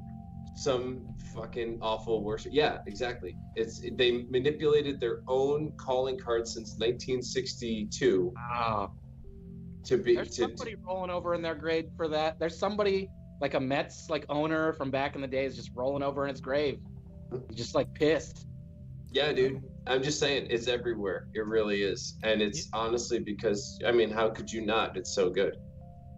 some 0.55 1.05
fucking 1.35 1.79
awful 1.81 2.23
worship. 2.23 2.51
Yeah 2.53 2.79
exactly. 2.87 3.35
It's 3.55 3.81
they 3.93 4.25
manipulated 4.29 4.99
their 4.99 5.21
own 5.27 5.71
calling 5.77 6.17
card 6.17 6.47
since 6.47 6.77
1962 6.79 8.33
Wow. 8.35 8.91
To 9.87 9.97
be 9.97 10.15
There's 10.15 10.35
to, 10.35 10.43
somebody 10.43 10.75
rolling 10.75 11.09
over 11.09 11.33
in 11.33 11.41
their 11.41 11.55
grave 11.55 11.89
for 11.95 12.07
that. 12.09 12.39
There's 12.39 12.57
somebody 12.57 13.09
like 13.41 13.53
a 13.53 13.59
Mets 13.59 14.09
like 14.09 14.25
owner 14.29 14.73
from 14.73 14.91
back 14.91 15.15
in 15.15 15.21
the 15.21 15.27
days 15.27 15.55
just 15.55 15.71
rolling 15.73 16.03
over 16.03 16.23
in 16.23 16.31
his 16.31 16.41
grave, 16.41 16.79
just 17.53 17.75
like 17.75 17.93
pissed. 17.93 18.47
Yeah, 19.11 19.31
dude. 19.31 19.63
I'm 19.85 20.03
just 20.03 20.19
saying 20.19 20.47
it's 20.49 20.67
everywhere. 20.67 21.27
It 21.33 21.45
really 21.45 21.81
is. 21.81 22.17
And 22.23 22.41
it's 22.41 22.67
honestly 22.73 23.19
because 23.19 23.79
I 23.85 23.91
mean, 23.91 24.11
how 24.11 24.29
could 24.29 24.51
you 24.51 24.61
not? 24.61 24.97
It's 24.97 25.13
so 25.13 25.29
good. 25.29 25.57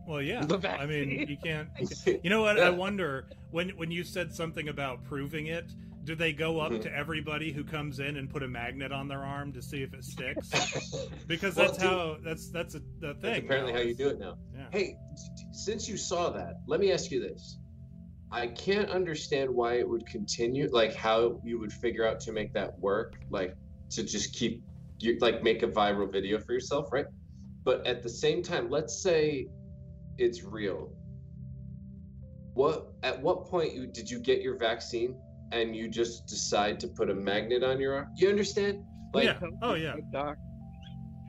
Well, 0.08 0.24
yeah. 0.24 0.44
I 0.64 0.88
mean, 0.88 1.28
you 1.30 1.38
can't. 1.38 1.70
You 2.24 2.30
know 2.32 2.42
what? 2.42 2.60
I 2.60 2.72
wonder 2.72 3.30
when 3.52 3.70
when 3.70 3.92
you 3.92 4.04
said 4.04 4.34
something 4.34 4.70
about 4.70 5.04
proving 5.04 5.48
it. 5.48 5.72
Do 6.04 6.16
they 6.16 6.34
go 6.34 6.60
up 6.60 6.72
Mhm. 6.72 6.82
to 6.84 6.96
everybody 6.96 7.52
who 7.52 7.64
comes 7.64 8.00
in 8.00 8.18
and 8.18 8.30
put 8.30 8.42
a 8.42 8.48
magnet 8.48 8.92
on 8.92 9.08
their 9.08 9.24
arm 9.24 9.52
to 9.54 9.62
see 9.62 9.84
if 9.84 9.94
it 9.94 10.04
sticks? 10.04 10.50
Because 11.28 11.56
Well, 11.56 11.68
that's 11.68 11.78
dude, 11.78 11.88
how 11.90 12.18
that's 12.24 12.50
that's 12.50 12.76
a 12.76 12.82
the 13.00 13.14
thing. 13.16 13.46
apparently 13.46 13.74
now 13.74 13.80
how 13.80 13.84
you 13.84 13.94
do 13.94 14.08
it 14.10 14.20
now. 14.20 14.38
Yeah. 14.54 14.68
Hey, 14.72 14.96
since 15.52 15.88
you 15.88 15.98
saw 15.98 16.30
that, 16.32 16.56
let 16.68 16.80
me 16.80 16.92
ask 16.92 17.12
you 17.12 17.20
this. 17.20 17.60
I 18.32 18.48
can't 18.48 18.90
understand 18.90 19.50
why 19.54 19.76
it 19.76 19.88
would 19.88 20.06
continue, 20.08 20.70
like 20.72 20.96
how 20.96 21.40
you 21.44 21.60
would 21.60 21.72
figure 21.74 22.08
out 22.08 22.20
to 22.22 22.32
make 22.32 22.54
that 22.54 22.78
work, 22.80 23.20
like 23.30 23.56
to 23.92 24.04
just 24.04 24.34
keep 24.34 24.64
you 25.00 25.18
like 25.20 25.44
make 25.44 25.64
a 25.64 25.68
viral 25.68 26.12
video 26.12 26.40
for 26.40 26.54
yourself, 26.54 26.92
right? 26.92 27.06
But 27.64 27.86
at 27.86 28.02
the 28.02 28.10
same 28.10 28.42
time, 28.42 28.70
let's 28.70 29.02
say 29.04 29.48
it's 30.18 30.44
real. 30.44 30.92
What 32.54 32.94
at 33.04 33.22
what 33.22 33.46
point 33.46 33.74
you 33.74 33.86
did 33.88 34.10
you 34.10 34.20
get 34.20 34.42
your 34.42 34.58
vaccine 34.58 35.16
and 35.52 35.76
you 35.76 35.88
just 35.88 36.28
decide 36.28 36.80
to 36.82 36.88
put 36.88 37.10
a 37.10 37.14
magnet 37.16 37.64
on 37.64 37.80
your 37.80 37.96
arm? 37.96 38.08
You 38.16 38.30
understand? 38.30 38.84
Like, 39.14 39.26
yeah. 39.26 39.40
Oh 39.62 39.74
yeah. 39.74 39.96
Doc. 40.12 40.38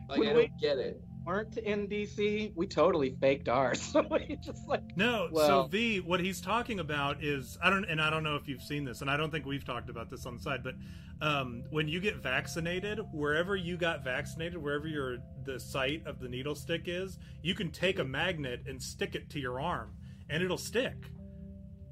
like 0.08 0.20
Wait, 0.20 0.30
I 0.30 0.34
wait. 0.34 0.50
don't 0.50 0.60
get 0.60 0.78
it. 0.78 1.00
Weren't 1.26 1.58
in 1.58 1.86
DC, 1.86 2.52
we 2.56 2.66
totally 2.66 3.14
faked 3.20 3.48
ours. 3.48 3.80
So 3.92 4.04
we 4.10 4.36
just 4.42 4.66
like 4.66 4.82
No, 4.96 5.28
so 5.28 5.32
Well- 5.34 5.68
V, 5.68 6.00
what 6.00 6.18
he's 6.20 6.40
talking 6.40 6.80
about 6.80 7.22
is 7.22 7.58
I 7.62 7.68
don't, 7.70 7.84
and 7.84 8.00
I 8.00 8.08
don't 8.10 8.22
know 8.24 8.36
if 8.36 8.48
you've 8.48 8.62
seen 8.62 8.84
this, 8.84 9.02
and 9.02 9.10
I 9.10 9.16
don't 9.16 9.30
think 9.30 9.44
we've 9.44 9.64
talked 9.64 9.90
about 9.90 10.08
this 10.10 10.24
on 10.26 10.36
the 10.36 10.42
side, 10.42 10.62
but 10.64 10.74
um, 11.22 11.62
when 11.70 11.86
you 11.88 12.00
get 12.00 12.16
vaccinated, 12.16 12.98
wherever 13.12 13.54
you 13.54 13.76
got 13.76 14.02
vaccinated, 14.02 14.56
wherever 14.56 14.86
your 14.88 15.18
the 15.44 15.60
site 15.60 16.02
of 16.06 16.18
the 16.18 16.28
needle 16.28 16.54
stick 16.54 16.84
is, 16.86 17.18
you 17.42 17.54
can 17.54 17.70
take 17.70 17.98
a 17.98 18.04
magnet 18.04 18.62
and 18.66 18.82
stick 18.82 19.14
it 19.14 19.28
to 19.30 19.38
your 19.38 19.60
arm, 19.60 19.94
and 20.30 20.42
it'll 20.42 20.56
stick. 20.58 20.94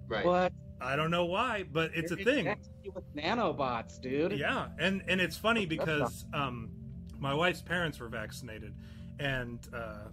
Right. 0.09 0.25
what? 0.25 0.53
I 0.81 0.97
don't 0.97 1.11
know 1.11 1.25
why, 1.25 1.65
but 1.71 1.91
it's 1.95 2.13
a 2.13 2.17
thing. 2.17 2.47
with 2.95 3.15
nanobots, 3.15 4.01
dude. 4.01 4.33
Yeah, 4.33 4.69
and 4.79 5.03
and 5.09 5.21
it's 5.21 5.37
funny 5.37 5.67
because 5.67 6.25
um, 6.33 6.71
my 7.19 7.35
wife's 7.35 7.63
parents 7.63 7.99
were 8.01 8.09
vaccinated, 8.09 8.75
and 9.19 9.59
uh, 9.75 10.09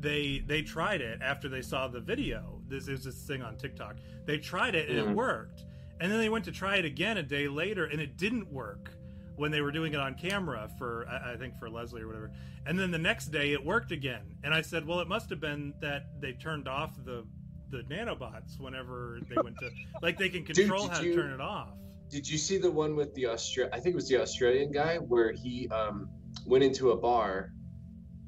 they 0.00 0.42
they 0.46 0.62
tried 0.62 1.00
it 1.00 1.20
after 1.22 1.48
they 1.48 1.62
saw 1.62 1.88
the 1.88 2.00
video. 2.00 2.60
This 2.68 2.88
is 2.88 3.04
this 3.04 3.26
thing 3.26 3.42
on 3.42 3.56
TikTok. 3.56 3.96
They 4.26 4.38
tried 4.38 4.74
it 4.74 4.88
and 4.88 4.98
it 4.98 5.04
Mhm. 5.06 5.14
worked, 5.14 5.64
and 6.00 6.10
then 6.10 6.18
they 6.18 6.28
went 6.28 6.44
to 6.46 6.52
try 6.52 6.76
it 6.76 6.84
again 6.84 7.16
a 7.18 7.22
day 7.22 7.48
later, 7.48 7.84
and 7.86 8.00
it 8.00 8.16
didn't 8.16 8.50
work 8.52 8.92
when 9.36 9.50
they 9.50 9.60
were 9.60 9.72
doing 9.72 9.92
it 9.94 9.98
on 10.00 10.14
camera 10.14 10.70
for 10.78 11.06
I 11.08 11.32
I 11.32 11.36
think 11.36 11.58
for 11.58 11.68
Leslie 11.68 12.02
or 12.02 12.06
whatever. 12.06 12.30
And 12.66 12.78
then 12.78 12.90
the 12.90 12.98
next 12.98 13.26
day 13.26 13.52
it 13.52 13.62
worked 13.62 13.90
again, 13.92 14.22
and 14.42 14.54
I 14.54 14.62
said, 14.62 14.86
well, 14.86 15.00
it 15.00 15.08
must 15.08 15.28
have 15.30 15.40
been 15.40 15.74
that 15.80 16.20
they 16.20 16.32
turned 16.32 16.66
off 16.68 16.96
the 17.04 17.26
the 17.70 17.82
nanobots 17.90 18.58
whenever 18.60 19.18
they 19.28 19.36
went 19.42 19.58
to 19.58 19.70
like 20.02 20.18
they 20.18 20.28
can 20.28 20.44
control 20.44 20.86
did 20.88 20.90
how 20.96 21.00
you- 21.02 21.14
to 21.14 21.20
turn 21.22 21.32
it 21.32 21.40
off. 21.40 21.68
Did 22.10 22.28
you 22.28 22.38
see 22.38 22.58
the 22.58 22.70
one 22.70 22.94
with 22.94 23.12
the 23.14 23.24
Austra? 23.24 23.68
I 23.72 23.80
think 23.80 23.94
it 23.94 23.96
was 23.96 24.08
the 24.08 24.20
Australian 24.20 24.70
guy 24.70 24.98
where 24.98 25.32
he 25.32 25.68
um, 25.70 26.08
went 26.46 26.62
into 26.62 26.90
a 26.92 26.96
bar 26.96 27.50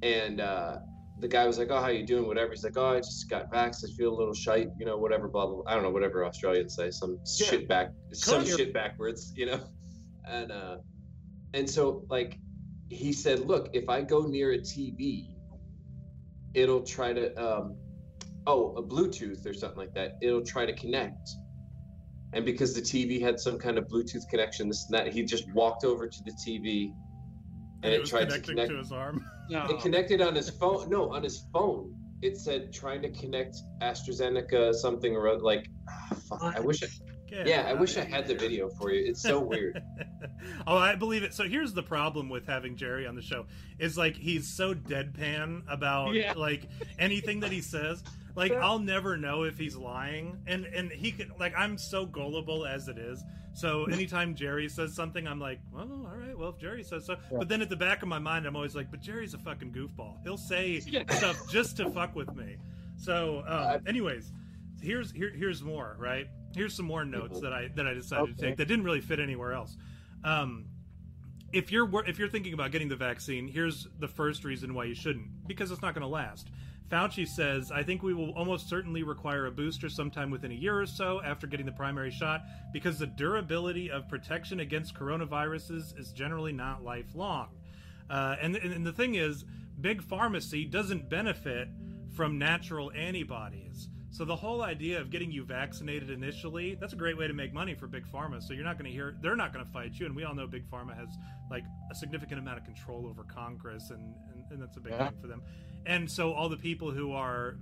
and 0.03 0.41
uh, 0.41 0.79
the 1.21 1.29
guy 1.29 1.47
was 1.47 1.59
like, 1.59 1.69
"Oh, 1.71 1.81
how 1.81 1.89
you 1.89 2.05
doing?" 2.05 2.27
Whatever. 2.27 2.51
He's 2.53 2.65
like, 2.65 2.77
"Oh, 2.77 2.95
I 2.95 2.99
just 2.99 3.29
got 3.31 3.51
vaxxed. 3.53 3.85
I 3.89 3.93
feel 3.97 4.13
a 4.13 4.17
little 4.17 4.35
shite, 4.35 4.69
you 4.79 4.87
know, 4.87 4.97
whatever." 4.97 5.29
Blah 5.29 5.47
blah. 5.47 5.63
I 5.69 5.75
don't 5.75 5.83
know 5.85 5.91
whatever 5.91 6.25
Australians 6.25 6.75
say. 6.75 6.91
Some 6.91 7.19
Yeah. 7.37 7.47
shit 7.47 7.69
back, 7.69 7.93
some 8.13 8.45
shit 8.45 8.73
backwards, 8.73 9.33
you 9.37 9.47
know. 9.47 9.61
And 10.29 10.51
uh, 10.51 10.79
and 11.55 11.71
so 11.71 12.05
like, 12.11 12.39
he 12.89 13.13
said, 13.13 13.47
"Look, 13.47 13.71
if 13.73 13.89
I 13.89 14.03
go 14.03 14.23
near 14.27 14.53
a 14.53 14.59
TV, 14.59 15.29
it'll 16.55 16.83
try 16.83 17.13
to 17.13 17.33
um, 17.41 17.77
oh, 18.47 18.75
a 18.77 18.83
Bluetooth 18.83 19.47
or 19.47 19.55
something 19.55 19.79
like 19.79 19.95
that. 19.95 20.19
It'll 20.23 20.45
try 20.45 20.67
to 20.67 20.75
connect." 20.75 21.31
And 22.33 22.45
because 22.45 22.75
the 22.75 22.83
TV 22.83 23.21
had 23.21 23.39
some 23.41 23.59
kind 23.59 23.79
of 23.79 23.87
Bluetooth 23.89 24.29
connection, 24.29 24.69
this 24.69 24.87
and 24.87 24.95
that, 24.95 25.13
he 25.13 25.23
just 25.23 25.51
walked 25.53 25.85
over 25.85 26.09
to 26.09 26.25
the 26.25 26.33
TV, 26.33 26.93
and, 27.83 27.95
it, 27.95 28.01
was 28.01 28.11
tried 28.11 28.31
to 28.31 28.41
connect. 28.41 28.71
to 28.71 28.79
his 28.79 28.93
arm. 28.93 29.25
No. 29.49 29.65
It 29.67 29.79
connected 29.81 30.21
on 30.21 30.35
his 30.35 30.51
phone. 30.51 30.91
No, 30.91 31.13
on 31.13 31.23
his 31.23 31.47
phone. 31.53 31.95
It 32.21 32.37
said 32.37 32.73
trying 32.73 33.01
to 33.03 33.11
connect 33.11 33.59
AstraZeneca 33.81 34.75
something 34.75 35.15
or 35.15 35.29
other. 35.29 35.41
Like, 35.41 35.69
ah, 35.89 36.17
fuck, 36.29 36.57
I 36.57 36.59
wish. 36.59 36.83
I, 36.83 36.89
Get 37.29 37.47
yeah, 37.47 37.65
I 37.69 37.73
wish 37.73 37.97
I 37.97 38.05
had 38.05 38.27
the 38.29 38.35
video 38.35 38.69
for 38.69 38.93
you. 38.93 39.05
It's 39.09 39.23
so 39.23 39.41
weird. 39.41 39.83
oh, 40.67 40.77
I 40.77 40.95
believe 40.95 41.23
it. 41.25 41.35
So 41.35 41.45
here's 41.45 41.73
the 41.75 41.83
problem 41.83 42.29
with 42.29 42.47
having 42.47 42.77
Jerry 42.77 43.07
on 43.07 43.17
the 43.17 43.23
show 43.23 43.47
is 43.79 43.99
like 43.99 44.17
he's 44.17 44.47
so 44.49 44.75
deadpan 44.75 45.63
about 45.69 46.15
Yeah. 46.15 46.35
like 46.35 46.69
anything 46.99 47.41
that 47.41 47.51
he 47.51 47.61
says. 47.61 48.05
Like 48.37 48.53
I'll 48.53 48.79
never 48.79 49.17
know 49.17 49.45
if 49.45 49.57
he's 49.59 49.77
lying, 49.77 50.39
and 50.47 50.67
and 50.67 50.93
he 50.93 51.11
could 51.11 51.33
like 51.41 51.55
I'm 51.57 51.79
so 51.79 52.05
gullible 52.07 52.67
as 52.67 52.87
it 52.89 52.99
is. 52.99 53.25
So 53.55 53.85
anytime 53.91 54.35
Jerry 54.35 54.69
says 54.69 54.95
something, 54.95 55.27
I'm 55.27 55.41
like, 55.41 55.59
well, 55.73 55.91
all 55.91 56.15
right, 56.17 56.37
well 56.39 56.51
if 56.51 56.59
Jerry 56.59 56.83
says 56.83 57.07
so. 57.07 57.17
Yeah. 57.33 57.39
But 57.39 57.49
then 57.49 57.63
at 57.63 57.71
the 57.71 57.77
back 57.77 58.03
of 58.03 58.09
my 58.09 58.19
mind, 58.19 58.47
I'm 58.47 58.55
always 58.55 58.75
like, 58.77 58.91
but 58.91 59.01
Jerry's 59.01 59.33
a 59.35 59.39
fucking 59.39 59.73
goofball. 59.73 60.23
He'll 60.23 60.37
say 60.37 60.81
stuff 61.11 61.51
just 61.51 61.79
to 61.79 61.91
fuck 61.91 62.15
with 62.15 62.35
me. 62.37 62.57
So, 62.99 63.43
um, 63.47 63.83
anyways, 63.87 64.33
here's 64.83 65.11
here, 65.13 65.31
here's 65.35 65.63
more. 65.63 65.97
Right, 65.99 66.27
here's 66.55 66.75
some 66.75 66.87
more 66.87 67.05
notes 67.07 67.39
Mhm. 67.39 67.43
that 67.43 67.53
I 67.55 67.69
that 67.77 67.87
I 67.87 67.95
decided 67.95 68.37
to 68.37 68.43
take 68.43 68.57
that 68.59 68.67
didn't 68.69 68.85
really 68.85 69.01
fit 69.01 69.19
anywhere 69.19 69.55
else. 69.55 69.77
Um, 70.25 70.67
if 71.53 71.73
you're 71.73 71.89
if 72.07 72.19
you're 72.19 72.29
thinking 72.29 72.53
about 72.53 72.71
getting 72.71 72.89
the 72.89 72.97
vaccine, 72.97 73.49
here's 73.49 73.87
the 73.99 74.09
first 74.09 74.45
reason 74.45 74.75
why 74.75 74.85
you 74.85 74.95
shouldn't 74.95 75.47
because 75.49 75.71
it's 75.71 75.81
not 75.81 75.95
going 75.95 76.03
to 76.03 76.09
last. 76.09 76.51
Fauci 76.91 77.27
says, 77.27 77.73
I 77.73 77.83
think 77.83 78.03
we 78.03 78.15
will 78.15 78.31
almost 78.31 78.69
certainly 78.69 79.03
require 79.03 79.47
a 79.47 79.51
booster 79.51 79.89
sometime 79.89 80.31
within 80.31 80.53
a 80.53 80.55
year 80.55 80.81
or 80.81 80.87
so 80.87 81.21
after 81.23 81.47
getting 81.47 81.67
the 81.67 81.73
primary 81.73 82.13
shot 82.13 82.43
because 82.73 82.99
the 82.99 83.07
durability 83.07 83.91
of 83.91 84.09
protection 84.09 84.61
against 84.61 84.95
coronaviruses 84.95 85.99
is 85.99 86.13
generally 86.13 86.53
not 86.53 86.85
lifelong. 86.85 87.49
Uh, 88.09 88.37
and, 88.41 88.55
and, 88.55 88.87
the 88.87 88.93
thing 88.93 89.17
is, 89.17 89.45
big 89.81 90.01
pharmacy 90.01 90.65
doesn't 90.65 91.09
benefit 91.11 91.69
from 92.15 92.39
natural 92.39 92.93
antibodies. 92.93 93.89
So 94.11 94.25
the 94.25 94.37
whole 94.37 94.63
idea 94.63 95.01
of 95.01 95.11
getting 95.11 95.33
you 95.33 95.45
vaccinated 95.45 96.09
initially, 96.09 96.77
that's 96.77 96.93
a 96.93 96.97
great 96.97 97.19
way 97.19 97.27
to 97.27 97.35
make 97.35 97.53
money 97.53 97.75
for 97.75 97.89
big 97.89 98.07
pharma. 98.11 98.41
So 98.41 98.55
you're 98.55 98.65
not 98.65 98.79
going 98.79 98.91
to 98.91 98.95
hear 98.97 99.17
they're 99.21 99.37
not 99.37 99.53
going 99.53 99.65
to 99.65 99.71
fight 99.71 99.93
you 99.95 100.07
and 100.07 100.15
we 100.15 100.25
all 100.25 100.35
know 100.35 100.47
big 100.47 100.71
pharma 100.71 100.97
has 100.97 101.09
like 101.51 101.65
a 101.91 101.95
significant 101.95 102.39
amount 102.41 102.59
of 102.59 102.65
control 102.65 103.07
over 103.07 103.25
Congress 103.25 103.91
and 103.91 104.15
and, 104.33 104.45
and 104.53 104.63
that's 104.63 104.77
a 104.79 104.81
big 104.81 104.93
Yeah. 104.93 105.09
thing 105.11 105.21
for 105.21 105.27
them. 105.27 105.43
And 105.87 106.11
so 106.11 106.33
all 106.33 106.49
the 106.49 106.57
people 106.57 106.91
who 106.91 107.13
are 107.13 107.57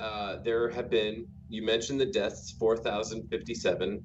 uh, 0.00 0.36
there 0.44 0.68
have 0.70 0.90
been. 0.90 1.26
You 1.48 1.64
mentioned 1.64 2.00
the 2.00 2.06
deaths, 2.06 2.50
four 2.58 2.76
thousand 2.76 3.28
fifty-seven. 3.30 4.02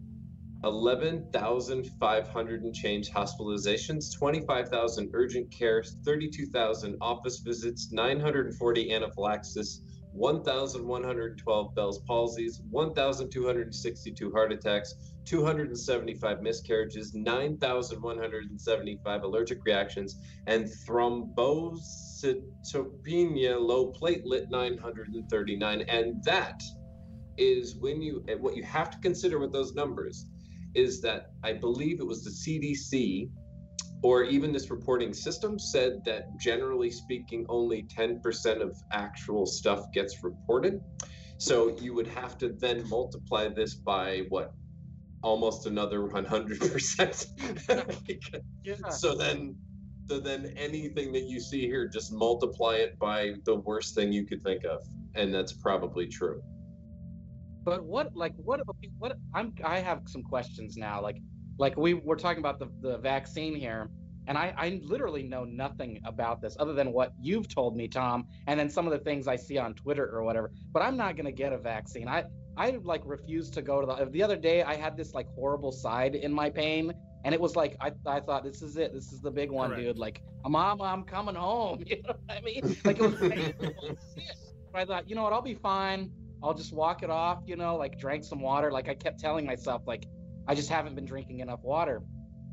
11,500 0.64 2.64
and 2.64 2.76
change 2.76 3.10
hospitalizations, 3.10 4.16
25,000 4.16 5.10
urgent 5.14 5.50
care, 5.50 5.84
32,000 5.84 6.98
office 7.02 7.40
visits, 7.40 7.92
940 7.92 8.94
anaphylaxis, 8.94 9.82
1,112 10.14 11.74
Bell's 11.74 12.02
palsies, 12.02 12.62
1,262 12.70 14.32
heart 14.32 14.52
attacks, 14.52 14.94
275 15.26 16.42
miscarriages, 16.42 17.16
9,175 17.16 19.24
allergic 19.24 19.64
reactions, 19.66 20.20
and 20.48 20.66
thrombocytopenia 20.66 23.60
low 23.60 23.94
platelet 23.94 24.50
939. 24.50 25.82
And 25.82 26.24
that 26.24 26.62
is 27.38 27.78
when 27.78 28.02
you, 28.02 28.26
what 28.40 28.58
you 28.58 28.64
have 28.64 28.90
to 28.92 28.98
consider 29.00 29.40
with 29.40 29.54
those 29.54 29.74
numbers 29.74 30.26
is 30.74 31.02
that 31.02 31.32
I 31.44 31.54
believe 31.54 32.00
it 32.00 32.08
was 32.08 32.24
the 32.24 32.32
CDC 32.32 33.30
or 34.04 34.24
even 34.24 34.52
this 34.52 34.72
reporting 34.72 35.14
system 35.14 35.60
said 35.60 36.04
that 36.06 36.38
generally 36.40 36.90
speaking, 36.90 37.46
only 37.50 37.84
10% 37.84 38.62
of 38.62 38.76
actual 38.92 39.46
stuff 39.46 39.92
gets 39.94 40.24
reported. 40.24 40.82
So 41.38 41.78
you 41.80 41.94
would 41.94 42.08
have 42.08 42.38
to 42.40 42.50
then 42.50 42.88
multiply 42.90 43.48
this 43.50 43.76
by 43.76 44.24
what? 44.30 44.54
Almost 45.24 45.68
another 45.68 46.02
100%. 46.02 47.28
Yeah. 48.64 48.76
so 48.90 49.16
then 49.16 49.56
so 50.08 50.20
then 50.20 50.54
anything 50.58 51.14
that 51.14 51.24
you 51.24 51.40
see 51.40 51.62
here 51.68 51.88
just 51.88 52.12
multiply 52.12 52.76
it 52.76 52.98
by 53.00 53.34
the 53.46 53.56
worst 53.56 53.96
thing 53.96 54.12
you 54.12 54.26
could 54.26 54.44
think 54.44 54.66
of 54.66 54.82
and 55.16 55.34
that's 55.34 55.54
probably 55.54 56.08
true 56.08 56.42
But 57.64 57.84
what, 57.84 58.16
like, 58.16 58.34
what, 58.38 58.62
what? 58.98 59.18
I'm, 59.34 59.54
I 59.64 59.80
have 59.80 60.02
some 60.08 60.24
questions 60.24 60.78
now. 60.78 61.02
Like, 61.02 61.18
like 61.58 61.78
we 61.78 61.94
we're 61.94 62.16
talking 62.16 62.40
about 62.40 62.60
the 62.60 62.68
the 62.82 62.98
vaccine 62.98 63.56
here, 63.56 63.90
and 64.28 64.38
I 64.38 64.54
I 64.58 64.82
literally 64.84 65.24
know 65.24 65.44
nothing 65.44 66.02
about 66.06 66.42
this 66.42 66.56
other 66.60 66.74
than 66.74 66.92
what 66.92 67.14
you've 67.20 67.48
told 67.48 67.76
me, 67.76 67.88
Tom, 67.88 68.26
and 68.48 68.60
then 68.60 68.70
some 68.70 68.88
of 68.88 68.92
the 68.94 69.00
things 69.00 69.28
I 69.28 69.36
see 69.36 69.58
on 69.58 69.76
Twitter 69.76 70.10
or 70.12 70.24
whatever. 70.24 70.52
But 70.72 70.82
I'm 70.82 70.98
not 70.98 71.16
gonna 71.16 71.32
get 71.32 71.54
a 71.54 71.58
vaccine. 71.58 72.08
I 72.08 72.24
I 72.58 72.80
like 72.84 73.02
refuse 73.06 73.50
to 73.52 73.62
go 73.62 73.80
to 73.80 73.88
the. 73.88 74.10
The 74.10 74.24
other 74.24 74.38
day 74.38 74.64
I 74.64 74.76
had 74.76 74.98
this 74.98 75.14
like 75.14 75.28
horrible 75.36 75.72
side 75.72 76.16
in 76.16 76.34
my 76.34 76.50
pain. 76.50 76.94
And 77.24 77.36
it 77.36 77.40
was 77.40 77.56
like 77.56 77.78
I, 77.80 77.92
I 78.08 78.20
thought 78.20 78.44
this 78.44 78.64
is 78.64 78.78
it. 78.78 78.96
This 78.96 79.12
is 79.12 79.22
the 79.22 79.30
big 79.30 79.52
one, 79.52 79.76
dude. 79.76 80.00
Like, 80.00 80.24
Mama, 80.44 80.84
I'm 80.84 81.04
coming 81.04 81.36
home. 81.36 81.84
You 81.86 82.02
know 82.02 82.16
what 82.26 82.38
I 82.38 82.42
mean? 82.42 82.76
Like 82.84 82.98
it 82.98 83.04
was 83.04 83.16
painful. 83.20 83.70
But 84.72 84.82
I 84.82 84.86
thought, 84.86 85.10
you 85.10 85.16
know 85.16 85.24
what? 85.24 85.34
I'll 85.34 85.42
be 85.42 85.54
fine. 85.54 86.12
I'll 86.44 86.54
just 86.54 86.74
walk 86.74 87.04
it 87.04 87.10
off, 87.10 87.40
you 87.46 87.56
know, 87.56 87.76
like 87.76 88.00
drank 88.00 88.24
some 88.24 88.42
water. 88.42 88.72
Like 88.72 88.90
I 88.90 88.96
kept 88.96 89.20
telling 89.20 89.46
myself, 89.46 89.84
like, 89.86 90.06
I 90.48 90.56
just 90.56 90.70
haven't 90.70 90.96
been 90.96 91.06
drinking 91.06 91.40
enough 91.40 91.62
water, 91.64 92.02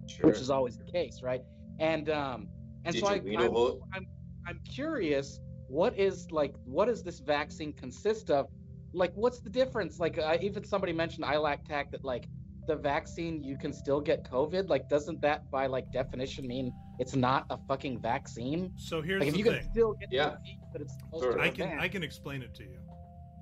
sure 0.07 0.26
which 0.26 0.41
is 0.41 0.51
always 0.51 0.76
the 0.76 0.84
case, 0.84 1.20
right? 1.22 1.41
And 1.78 2.11
um 2.11 2.49
and 2.84 2.95
Did 2.95 3.01
so 3.05 3.09
I, 3.09 3.14
you 3.24 3.39
I'm. 3.39 3.55
I'm 3.95 4.07
I'm 4.47 4.61
curious, 4.64 5.41
what 5.68 5.99
is 5.99 6.30
like 6.30 6.55
what 6.64 6.86
does 6.86 7.03
this 7.03 7.20
vaccine 7.20 7.72
consist 7.72 8.30
of? 8.30 8.47
Like 8.95 9.12
what's 9.14 9.41
the 9.41 9.51
difference? 9.51 9.99
Like 9.99 10.18
I, 10.18 10.39
even 10.43 10.64
somebody 10.64 10.93
mentioned 10.93 11.24
ILACTAC 11.26 11.91
that 11.91 12.05
like 12.05 12.26
the 12.66 12.76
vaccine 12.76 13.43
you 13.43 13.57
can 13.59 13.72
still 13.72 14.01
get 14.01 14.24
COVID. 14.30 14.68
Like 14.68 14.89
doesn't 14.89 15.20
that 15.22 15.51
by 15.51 15.66
like 15.66 15.91
definition 15.93 16.47
mean 16.47 16.72
it's 16.99 17.14
not 17.14 17.47
a 17.51 17.59
fucking 17.68 18.01
vaccine? 18.01 18.72
So 18.76 19.03
here's 19.03 19.20
Like 19.20 19.28
if 19.28 19.34
the 19.34 19.39
you 19.39 19.45
thing. 19.45 19.61
can 19.61 19.70
still 19.70 19.93
get 19.95 20.09
Yeah. 20.11 20.30
the 20.30 20.36
disease, 20.36 20.59
but 20.72 20.80
it's 20.82 20.97
Sure. 21.18 21.34
to 21.34 21.41
I 21.43 21.49
can 21.49 21.57
prevent. 21.68 21.80
I 21.80 21.89
can 21.89 22.03
explain 22.03 22.43
it 22.43 22.55
to 22.55 22.64
you. 22.64 22.78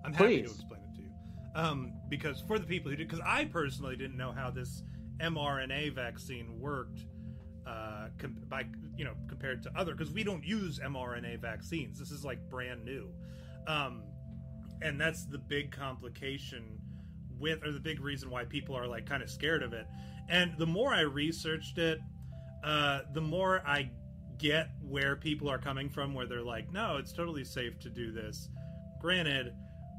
I'm 0.07 0.13
happy 0.13 0.43
Please. 0.43 0.51
to 0.51 0.55
explain 0.55 0.81
it 0.83 0.97
to 0.97 1.03
you. 1.03 1.11
Um, 1.55 1.93
because 2.09 2.41
for 2.47 2.59
the 2.59 2.67
people 2.67 2.91
who 2.91 2.97
did, 2.97 3.09
because 3.09 3.25
I 3.27 3.45
personally 3.47 3.97
didn't 3.97 4.17
know 4.17 4.33
how 4.33 4.51
this 4.51 4.83
mRNA 5.21 5.95
vaccine 5.95 6.61
worked. 6.61 7.05
Uh, 7.67 8.11
com- 8.19 8.37
by 8.49 8.65
you 8.97 9.05
know 9.05 9.15
compared 9.27 9.61
to 9.61 9.71
other 9.77 9.93
because 9.93 10.13
we 10.13 10.23
don't 10.23 10.45
use 10.45 10.79
mRNA 10.79 11.41
vaccines. 11.41 11.99
This 11.99 12.13
is 12.13 12.25
like 12.25 12.39
brand 12.49 12.85
new, 12.85 13.09
um, 13.67 14.05
and 14.83 15.01
that's 15.01 15.25
the 15.25 15.39
big 15.39 15.73
complication 15.73 16.79
with 17.41 17.65
or 17.65 17.73
the 17.73 17.81
big 17.81 18.01
reason 18.01 18.31
why 18.31 18.45
people 18.45 18.77
are 18.77 18.87
like 18.87 19.05
kind 19.05 19.21
of 19.21 19.29
scared 19.29 19.65
of 19.65 19.73
it. 19.73 19.89
And 20.29 20.57
the 20.59 20.67
more 20.67 20.95
I 20.95 21.01
researched 21.01 21.79
it, 21.79 21.99
uh, 22.63 23.01
the 23.13 23.21
more 23.21 23.63
I 23.67 23.91
get 24.39 24.71
where 24.81 25.17
people 25.17 25.49
are 25.49 25.59
coming 25.59 25.89
from, 25.89 26.15
where 26.15 26.27
they're 26.27 26.43
like, 26.43 26.73
no, 26.73 26.99
it's 26.99 27.13
totally 27.13 27.45
safe 27.45 27.79
to 27.81 27.91
do 27.91 28.13
this. 28.13 28.49
Granted, 29.01 29.55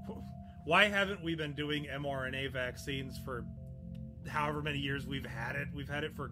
why 0.66 0.86
haven't 0.86 1.24
we 1.24 1.36
been 1.36 1.54
doing 1.54 1.86
mRNA 1.86 2.52
vaccines 2.52 3.20
for 3.24 3.46
however 4.28 4.62
many 4.62 4.80
years 4.80 5.06
we've 5.08 5.26
had 5.26 5.56
it? 5.56 5.68
We've 5.74 5.90
had 5.90 6.04
it 6.04 6.16
for 6.16 6.32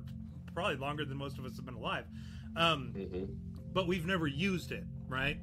probably 0.54 0.78
longer 0.78 1.06
than 1.06 1.18
most 1.18 1.38
of 1.38 1.46
us 1.46 1.56
have 1.58 1.66
been 1.66 1.76
alive. 1.76 2.06
Um, 2.56 2.94
Mhm. 2.96 3.36
but 3.74 3.88
we've 3.88 4.06
never 4.06 4.28
used 4.28 4.72
it, 4.72 4.86
right? 5.08 5.40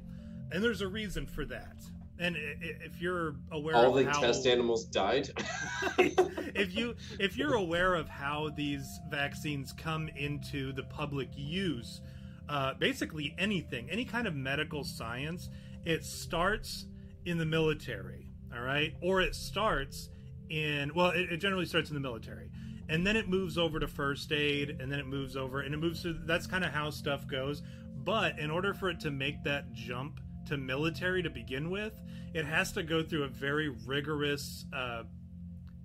And 0.51 0.63
there's 0.63 0.81
a 0.81 0.87
reason 0.87 1.25
for 1.27 1.45
that. 1.45 1.77
And 2.19 2.35
if 2.37 3.01
you're 3.01 3.35
aware 3.51 3.75
All 3.75 3.97
of 3.97 4.05
the 4.05 4.11
how, 4.11 4.19
test 4.21 4.45
animals 4.45 4.85
died. 4.85 5.29
if 5.97 6.75
you 6.75 6.95
if 7.19 7.35
you're 7.37 7.55
aware 7.55 7.95
of 7.95 8.07
how 8.07 8.49
these 8.49 8.99
vaccines 9.09 9.73
come 9.73 10.09
into 10.09 10.71
the 10.73 10.83
public 10.83 11.29
use, 11.35 12.01
uh, 12.49 12.75
basically 12.75 13.33
anything, 13.37 13.89
any 13.89 14.05
kind 14.05 14.27
of 14.27 14.35
medical 14.35 14.83
science, 14.83 15.49
it 15.85 16.03
starts 16.03 16.85
in 17.25 17.37
the 17.37 17.45
military, 17.45 18.22
all 18.55 18.61
right, 18.61 18.93
or 19.01 19.21
it 19.21 19.35
starts 19.35 20.09
in 20.49 20.91
well, 20.93 21.11
it, 21.11 21.31
it 21.31 21.37
generally 21.37 21.65
starts 21.65 21.89
in 21.89 21.95
the 21.95 21.99
military, 22.01 22.49
and 22.89 23.05
then 23.05 23.15
it 23.15 23.27
moves 23.29 23.57
over 23.57 23.79
to 23.79 23.87
first 23.87 24.31
aid, 24.31 24.77
and 24.79 24.91
then 24.91 24.99
it 24.99 25.07
moves 25.07 25.35
over, 25.35 25.61
and 25.61 25.73
it 25.73 25.77
moves 25.77 26.03
to 26.03 26.13
that's 26.25 26.47
kind 26.47 26.63
of 26.63 26.71
how 26.71 26.89
stuff 26.89 27.27
goes. 27.27 27.61
But 28.03 28.37
in 28.39 28.51
order 28.51 28.73
for 28.73 28.89
it 28.89 28.99
to 29.01 29.11
make 29.11 29.43
that 29.43 29.71
jump 29.73 30.19
to 30.47 30.57
military 30.57 31.23
to 31.23 31.29
begin 31.29 31.69
with, 31.69 31.93
it 32.33 32.45
has 32.45 32.71
to 32.73 32.83
go 32.83 33.01
through 33.01 33.23
a 33.23 33.29
very 33.29 33.69
rigorous 33.69 34.65
uh, 34.73 35.03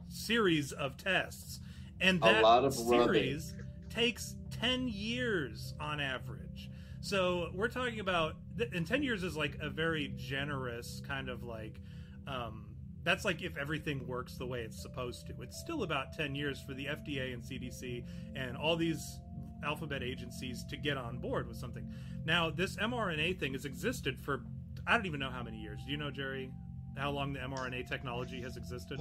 series 0.08 0.72
of 0.72 0.96
tests, 0.96 1.60
and 2.00 2.18
A 2.18 2.32
that 2.32 2.42
lot 2.42 2.64
of 2.64 2.76
rubbing. 2.86 3.14
series 3.14 3.54
takes 3.88 4.34
ten 4.50 4.88
years 4.88 5.74
on 5.80 6.00
average. 6.00 6.70
So 7.00 7.50
we're 7.54 7.68
talking 7.68 8.00
about, 8.00 8.34
and 8.72 8.86
ten 8.86 9.02
years 9.02 9.22
is 9.22 9.36
like 9.36 9.56
a 9.60 9.70
very 9.70 10.12
generous 10.16 11.00
kind 11.06 11.28
of 11.28 11.44
like. 11.44 11.80
Um, 12.28 12.66
that's 13.04 13.24
like 13.24 13.42
if 13.42 13.56
everything 13.56 14.06
works 14.06 14.36
the 14.36 14.46
way 14.46 14.60
it's 14.60 14.80
supposed 14.82 15.26
to. 15.28 15.32
It's 15.42 15.58
still 15.58 15.82
about 15.82 16.12
10 16.12 16.34
years 16.34 16.60
for 16.60 16.74
the 16.74 16.86
FDA 16.86 17.32
and 17.32 17.42
CDC 17.42 18.04
and 18.36 18.56
all 18.56 18.76
these 18.76 19.20
alphabet 19.64 20.02
agencies 20.02 20.64
to 20.68 20.76
get 20.76 20.96
on 20.96 21.18
board 21.18 21.48
with 21.48 21.56
something. 21.56 21.90
Now, 22.24 22.50
this 22.50 22.76
mRNA 22.76 23.40
thing 23.40 23.54
has 23.54 23.64
existed 23.64 24.20
for 24.20 24.42
I 24.86 24.96
don't 24.96 25.06
even 25.06 25.20
know 25.20 25.30
how 25.30 25.42
many 25.42 25.58
years. 25.58 25.80
Do 25.84 25.90
you 25.90 25.96
know, 25.98 26.10
Jerry, 26.10 26.50
how 26.96 27.10
long 27.10 27.32
the 27.32 27.40
mRNA 27.40 27.88
technology 27.88 28.40
has 28.42 28.56
existed? 28.56 28.98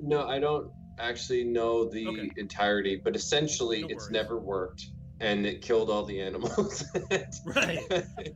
no, 0.00 0.26
I 0.28 0.38
don't 0.38 0.70
actually 0.98 1.44
know 1.44 1.88
the 1.88 2.06
Okay. 2.08 2.30
entirety, 2.36 3.00
but 3.02 3.16
essentially, 3.16 3.82
No 3.82 3.88
it's 3.90 4.10
never 4.10 4.38
worked, 4.38 4.86
and 5.20 5.46
it 5.46 5.62
killed 5.62 5.88
all 5.90 6.04
the 6.04 6.20
animals. 6.20 6.84
Right. 7.44 7.78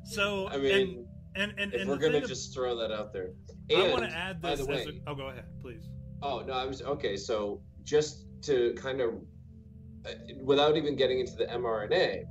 So, 0.05 0.49
I 0.49 0.57
mean, 0.59 1.07
and 1.37 1.51
and 1.53 1.61
and, 1.61 1.75
if 1.75 1.81
and 1.83 1.91
we're 1.91 1.97
gonna 1.99 2.27
just 2.27 2.55
throw 2.55 2.77
that 2.77 2.91
out 2.91 3.13
there. 3.13 3.31
I 3.75 3.91
want 3.91 4.05
to 4.05 4.11
add 4.11 4.41
by 4.41 4.55
this. 4.55 4.67
the 4.67 4.73
as 4.73 4.87
way, 4.87 5.01
a, 5.07 5.11
oh, 5.11 5.15
go 5.15 5.29
ahead, 5.29 5.45
please. 5.61 5.89
Oh 6.23 6.41
no, 6.41 6.53
I 6.53 6.65
was 6.65 6.83
okay. 6.83 7.17
So 7.17 7.63
just 7.85 8.27
to 8.43 8.75
kind 8.77 9.01
of, 9.01 9.15
uh, 10.07 10.11
without 10.43 10.77
even 10.77 10.97
getting 10.97 11.21
into 11.21 11.35
the 11.37 11.47
mRNA, 11.47 12.25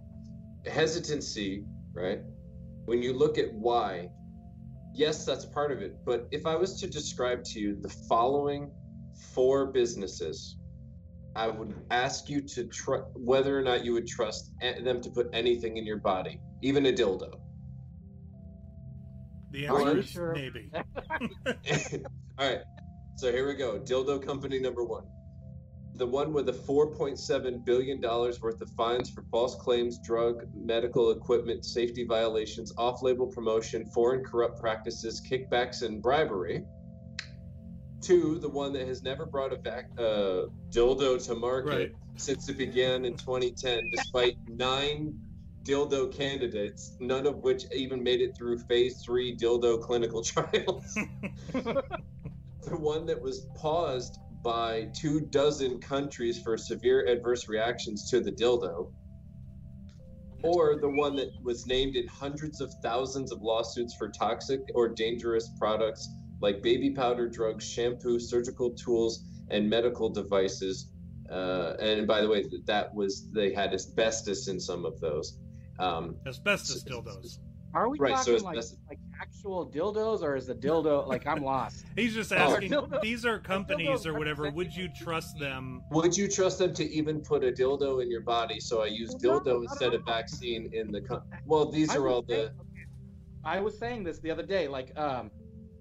hesitancy, 0.66 1.66
right? 1.94 2.20
When 2.86 3.02
you 3.02 3.14
look 3.14 3.38
at 3.38 3.54
why, 3.54 4.10
yes, 4.94 5.26
that's 5.26 5.46
part 5.46 5.72
of 5.72 5.82
it. 5.82 5.98
But 6.06 6.28
if 6.32 6.46
I 6.46 6.56
was 6.56 6.80
to 6.82 6.88
describe 6.88 7.44
to 7.46 7.60
you 7.60 7.76
the 7.80 7.90
following 7.90 8.72
four 9.34 9.68
businesses, 9.68 10.58
I 11.36 11.48
would 11.48 11.76
ask 11.92 12.30
you 12.30 12.42
to 12.42 12.66
try 12.66 13.00
whether 13.14 13.58
or 13.58 13.62
not 13.62 13.84
you 13.84 13.94
would 13.94 14.08
trust 14.08 14.52
them 14.62 15.02
to 15.02 15.10
put 15.10 15.30
anything 15.34 15.78
in 15.78 15.86
your 15.86 15.98
body, 15.98 16.40
even 16.62 16.86
a 16.86 16.94
dildo. 16.94 17.40
The 19.56 19.68
Are 19.70 19.80
answer 19.80 19.94
you 19.94 20.00
is 20.00 20.10
sure? 20.10 20.34
maybe. 20.34 20.70
All 22.38 22.50
right. 22.50 22.60
So 23.16 23.32
here 23.32 23.48
we 23.48 23.54
go. 23.54 23.80
Dildo 23.80 24.22
company 24.22 24.60
number 24.60 24.84
one. 24.84 25.06
The 25.94 26.06
one 26.06 26.34
with 26.34 26.48
the 26.48 26.52
$4.7 26.52 27.64
billion 27.64 28.02
worth 28.02 28.60
of 28.62 28.70
fines 28.72 29.10
for 29.10 29.24
false 29.32 29.56
claims, 29.56 29.98
drug, 30.00 30.44
medical 30.54 31.12
equipment, 31.12 31.64
safety 31.64 32.04
violations, 32.04 32.74
off 32.78 33.02
label 33.02 33.28
promotion, 33.28 33.86
foreign 33.86 34.26
corrupt 34.26 34.60
practices, 34.60 35.22
kickbacks, 35.26 35.84
and 35.84 36.02
bribery. 36.02 36.66
Two, 38.02 38.38
the 38.40 38.50
one 38.50 38.74
that 38.74 38.86
has 38.90 39.04
never 39.04 39.26
brought 39.26 39.54
a 39.54 39.56
vac- 39.56 39.90
uh, 39.98 40.48
dildo 40.70 41.26
to 41.28 41.36
market 41.36 41.70
Right. 41.70 41.92
since 42.18 42.50
it 42.50 42.58
began 42.58 43.06
in 43.06 43.16
2010, 43.16 43.90
despite 43.90 44.36
nine 44.50 45.18
dildo 45.66 46.16
candidates, 46.16 46.96
none 47.00 47.26
of 47.26 47.38
which 47.38 47.66
even 47.76 48.02
made 48.04 48.22
it 48.22 48.38
through 48.38 48.60
phase 48.60 49.02
three 49.04 49.36
dildo 49.36 49.82
clinical 49.82 50.22
trials. 50.24 50.94
the 51.54 52.78
one 52.78 53.06
that 53.06 53.20
was 53.20 53.48
paused 53.56 54.20
by 54.44 54.88
two 54.94 55.22
dozen 55.22 55.80
countries 55.80 56.40
for 56.42 56.56
severe 56.56 57.08
adverse 57.08 57.50
reactions 57.50 58.10
to 58.10 58.22
the 58.22 58.32
dildo. 58.32 58.92
Or 60.44 60.80
the 60.80 60.90
one 60.90 61.16
that 61.16 61.30
was 61.44 61.66
named 61.66 61.96
in 61.96 62.08
hundreds 62.08 62.62
of 62.62 62.72
thousands 62.84 63.32
of 63.32 63.42
lawsuits 63.42 63.96
for 63.96 64.10
toxic 64.10 64.62
or 64.76 64.88
dangerous 64.88 65.50
products 65.58 66.08
like 66.42 66.62
baby 66.62 66.92
powder, 66.92 67.28
drugs, 67.28 67.68
shampoo, 67.68 68.20
surgical 68.20 68.70
tools, 68.72 69.24
and 69.50 69.68
medical 69.68 70.10
devices. 70.10 70.92
Uh, 71.30 71.74
and 71.80 72.06
by 72.06 72.22
the 72.22 72.30
way, 72.30 72.46
that 72.66 72.94
was 72.94 73.32
they 73.32 73.52
had 73.52 73.74
asbestos 73.74 74.48
in 74.48 74.60
some 74.60 74.86
of 74.86 75.00
those. 75.00 75.40
Um, 75.80 76.16
Asbestos 76.26 76.84
dildos. 76.84 77.40
Are 77.74 77.90
we 77.90 78.00
Right, 78.00 78.16
talking 78.16 78.36
it's 78.36 78.44
like, 78.44 78.56
like 78.88 79.00
actual 79.22 79.70
dildos, 79.70 80.22
or 80.22 80.38
is 80.38 80.46
the 80.48 80.56
dildo 80.56 81.06
like 81.08 81.28
I'm 81.28 81.44
lost? 81.44 81.86
He's 81.98 82.14
just 82.14 82.32
Oh. 82.32 82.36
asking. 82.38 82.72
Dildo- 82.72 83.02
These 83.02 83.26
are 83.26 83.38
companies 83.38 84.06
or 84.08 84.14
whatever. 84.14 84.50
Would 84.50 84.74
you 84.74 84.88
trust 85.04 85.38
them? 85.40 85.82
would 85.92 86.16
you 86.16 86.30
trust 86.30 86.60
them 86.60 86.74
to 86.76 86.86
even 86.90 87.20
put 87.20 87.44
a 87.44 87.52
dildo 87.52 88.02
in 88.02 88.10
your 88.10 88.22
body? 88.22 88.62
So 88.62 88.82
I 88.82 88.86
use 88.86 89.14
No, 89.22 89.40
dildo 89.42 89.46
not 89.46 89.62
instead 89.64 89.90
at 89.94 90.00
of 90.00 90.06
vaccine 90.06 90.70
in 90.74 90.92
the. 90.92 91.02
Co- 91.02 91.22
well, 91.46 91.70
these 91.70 91.90
I 91.90 91.98
are 91.98 92.02
was 92.04 92.12
all 92.14 92.22
the. 92.22 92.36
saying- 92.36 92.50
I 93.44 93.60
was 93.60 93.78
saying 93.78 94.04
this 94.06 94.20
the 94.20 94.32
other 94.32 94.44
day. 94.44 94.68
Like, 94.70 94.98
um, 94.98 95.30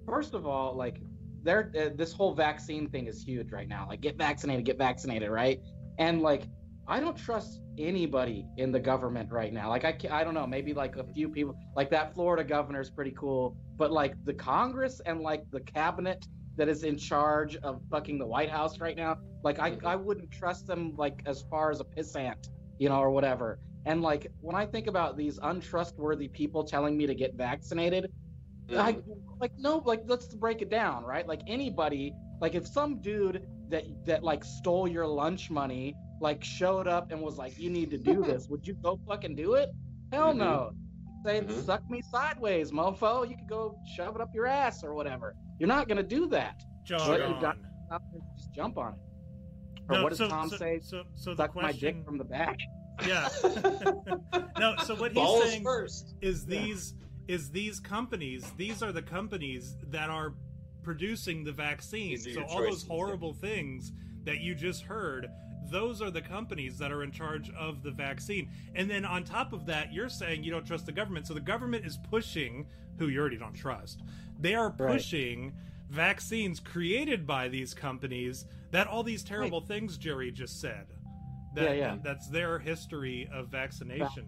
first 0.04 0.34
of 0.34 0.46
all, 0.46 0.74
like, 0.74 1.00
there, 1.44 1.70
uh, 1.78 1.90
this 1.94 2.12
whole 2.12 2.34
vaccine 2.34 2.88
thing 2.90 3.06
is 3.06 3.22
huge 3.22 3.52
right 3.52 3.68
now. 3.68 3.86
Like, 3.88 4.00
get 4.00 4.16
vaccinated, 4.18 4.64
get 4.66 4.76
vaccinated, 4.78 5.30
right? 5.30 5.60
And 5.98 6.20
like, 6.22 6.42
I 6.86 7.00
don't 7.00 7.16
trust 7.16 7.60
anybody 7.78 8.46
in 8.56 8.72
the 8.72 8.80
government 8.80 9.30
right 9.32 9.52
now. 9.52 9.68
Like, 9.68 9.84
I, 9.84 9.92
ca- 9.92 10.12
I 10.12 10.24
don't 10.24 10.34
know, 10.34 10.46
maybe 10.46 10.74
like 10.74 10.96
a 10.96 11.04
few 11.04 11.28
people. 11.28 11.56
Like 11.74 11.90
that 11.90 12.14
Florida 12.14 12.44
governor 12.44 12.80
is 12.80 12.90
pretty 12.90 13.12
cool, 13.12 13.56
but 13.76 13.90
like 13.90 14.14
the 14.24 14.34
Congress 14.34 15.00
and 15.06 15.20
like 15.20 15.44
the 15.50 15.60
cabinet 15.60 16.26
that 16.56 16.68
is 16.68 16.84
in 16.84 16.96
charge 16.96 17.56
of 17.56 17.80
fucking 17.90 18.18
the 18.18 18.26
White 18.26 18.50
House 18.50 18.80
right 18.80 18.96
now, 18.96 19.16
like 19.42 19.58
I. 19.58 19.76
I 19.84 19.96
wouldn't 19.96 20.30
trust 20.30 20.66
them 20.66 20.94
like 20.96 21.22
as 21.26 21.42
far 21.50 21.70
as 21.70 21.80
a 21.80 21.84
pissant, 21.84 22.48
you 22.78 22.88
know, 22.88 22.98
or 22.98 23.10
whatever. 23.10 23.58
And 23.86 24.02
like 24.02 24.30
when 24.40 24.54
I 24.56 24.66
think 24.66 24.86
about 24.86 25.16
these 25.16 25.38
untrustworthy 25.42 26.28
people 26.28 26.64
telling 26.64 26.96
me 26.96 27.06
to 27.06 27.14
get 27.14 27.34
vaccinated, 27.34 28.10
I 28.76 28.98
like 29.40 29.52
no, 29.58 29.82
like 29.84 30.02
let's 30.06 30.34
break 30.34 30.62
it 30.62 30.70
down, 30.70 31.04
right? 31.04 31.26
Like 31.26 31.42
anybody, 31.46 32.14
like 32.40 32.54
if 32.54 32.66
some 32.66 33.00
dude 33.00 33.46
that 33.68 33.84
that 34.06 34.22
like 34.22 34.44
stole 34.44 34.88
your 34.88 35.06
lunch 35.06 35.50
money, 35.50 35.96
like 36.20 36.42
showed 36.44 36.86
up 36.86 37.10
and 37.10 37.20
was 37.20 37.36
like, 37.36 37.58
"You 37.58 37.70
need 37.70 37.90
to 37.90 37.98
do 37.98 38.22
this," 38.22 38.48
would 38.48 38.66
you 38.66 38.74
go 38.74 38.98
fucking 39.06 39.34
do 39.36 39.54
it? 39.54 39.70
Hell 40.12 40.32
Mhm. 40.32 40.36
no. 40.38 40.70
Say, 41.24 41.40
Mhm. 41.40 41.64
"Suck 41.64 41.88
me 41.90 42.02
sideways, 42.02 42.70
mofo." 42.70 43.28
You 43.28 43.36
could 43.36 43.48
go 43.48 43.78
shove 43.96 44.14
it 44.14 44.20
up 44.20 44.34
your 44.34 44.46
ass 44.46 44.84
or 44.84 44.94
whatever. 44.94 45.34
You're 45.58 45.68
not 45.68 45.88
gonna 45.88 46.02
do 46.02 46.26
that. 46.28 46.62
Jog 46.84 47.06
But 47.06 47.20
you 47.20 47.34
on. 47.34 47.40
got- 47.40 47.58
Just 48.36 48.52
jump 48.52 48.76
on 48.76 48.94
it. 48.94 48.98
Or 49.88 49.96
No, 49.96 50.02
what 50.02 50.08
does 50.08 50.18
so, 50.18 50.28
Tom 50.28 50.48
so, 50.48 50.56
say? 50.56 50.80
So, 50.80 51.04
so 51.14 51.30
the 51.30 51.36
Suck 51.44 51.54
my 51.54 51.70
dick 51.70 52.04
from 52.04 52.18
the 52.18 52.24
back. 52.24 52.58
Yeah. 53.06 53.28
no. 54.58 54.76
So 54.84 54.94
what 54.96 55.12
he's 55.12 55.14
Balls 55.14 55.44
saying 55.44 55.62
first. 55.62 56.14
is 56.20 56.44
Yeah. 56.48 56.60
these 56.60 56.94
is 57.28 57.50
these 57.50 57.80
companies. 57.80 58.50
These 58.56 58.82
are 58.82 58.92
the 58.92 59.02
companies 59.02 59.76
that 59.90 60.10
are 60.10 60.34
producing 60.82 61.44
the 61.44 61.52
vaccine. 61.52 62.16
So 62.18 62.30
your 62.30 62.44
all 62.44 62.58
those 62.58 62.66
choices, 62.68 62.82
yeah. 62.88 62.94
horrible 62.94 63.32
things 63.34 63.92
that 64.24 64.40
you 64.40 64.54
just 64.54 64.82
heard. 64.82 65.28
Those 65.70 66.02
are 66.02 66.10
the 66.10 66.20
companies 66.22 66.78
that 66.78 66.92
are 66.92 67.02
in 67.02 67.10
charge 67.10 67.50
of 67.58 67.82
the 67.82 67.90
vaccine. 67.90 68.50
And 68.74 68.90
then 68.90 69.04
on 69.04 69.24
top 69.24 69.52
of 69.52 69.66
that, 69.66 69.92
you're 69.92 70.08
saying 70.08 70.44
you 70.44 70.50
don't 70.50 70.66
trust 70.66 70.86
the 70.86 70.92
government. 70.92 71.26
So 71.26 71.34
the 71.34 71.40
government 71.40 71.84
is 71.84 71.98
pushing, 72.10 72.66
who 72.98 73.08
you 73.08 73.20
already 73.20 73.38
don't 73.38 73.54
trust, 73.54 74.02
they 74.38 74.54
are 74.54 74.70
Right. 74.70 74.92
pushing 74.92 75.52
vaccines 75.88 76.60
created 76.60 77.26
by 77.26 77.48
these 77.48 77.74
companies 77.74 78.46
that 78.70 78.86
all 78.86 79.02
these 79.02 79.22
terrible 79.22 79.60
things 79.60 79.96
Jerry 79.98 80.30
just 80.32 80.60
said. 80.60 80.86
That, 81.54 81.76
Yeah, 81.76 81.92
yeah. 81.94 81.98
That's 82.02 82.28
their 82.28 82.58
history 82.58 83.28
of 83.32 83.48
vaccination. 83.48 84.26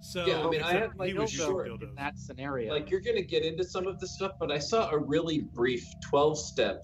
So 0.00 0.26
Yeah, 0.26 0.44
I 0.44 0.50
mean, 0.50 0.62
I 0.62 0.72
have, 0.72 0.96
like, 0.96 1.12
he 1.12 1.14
was 1.16 1.38
in 1.38 1.94
that 1.94 2.18
scenario. 2.18 2.72
like 2.72 2.90
you're 2.90 3.00
gonna 3.00 3.22
get 3.22 3.44
into 3.44 3.62
some 3.62 3.86
of 3.86 4.00
this 4.00 4.16
stuff, 4.16 4.32
but 4.40 4.50
I 4.50 4.58
saw 4.58 4.90
a 4.90 4.98
really 4.98 5.42
brief 5.42 5.84
12 6.00 6.36
step 6.38 6.82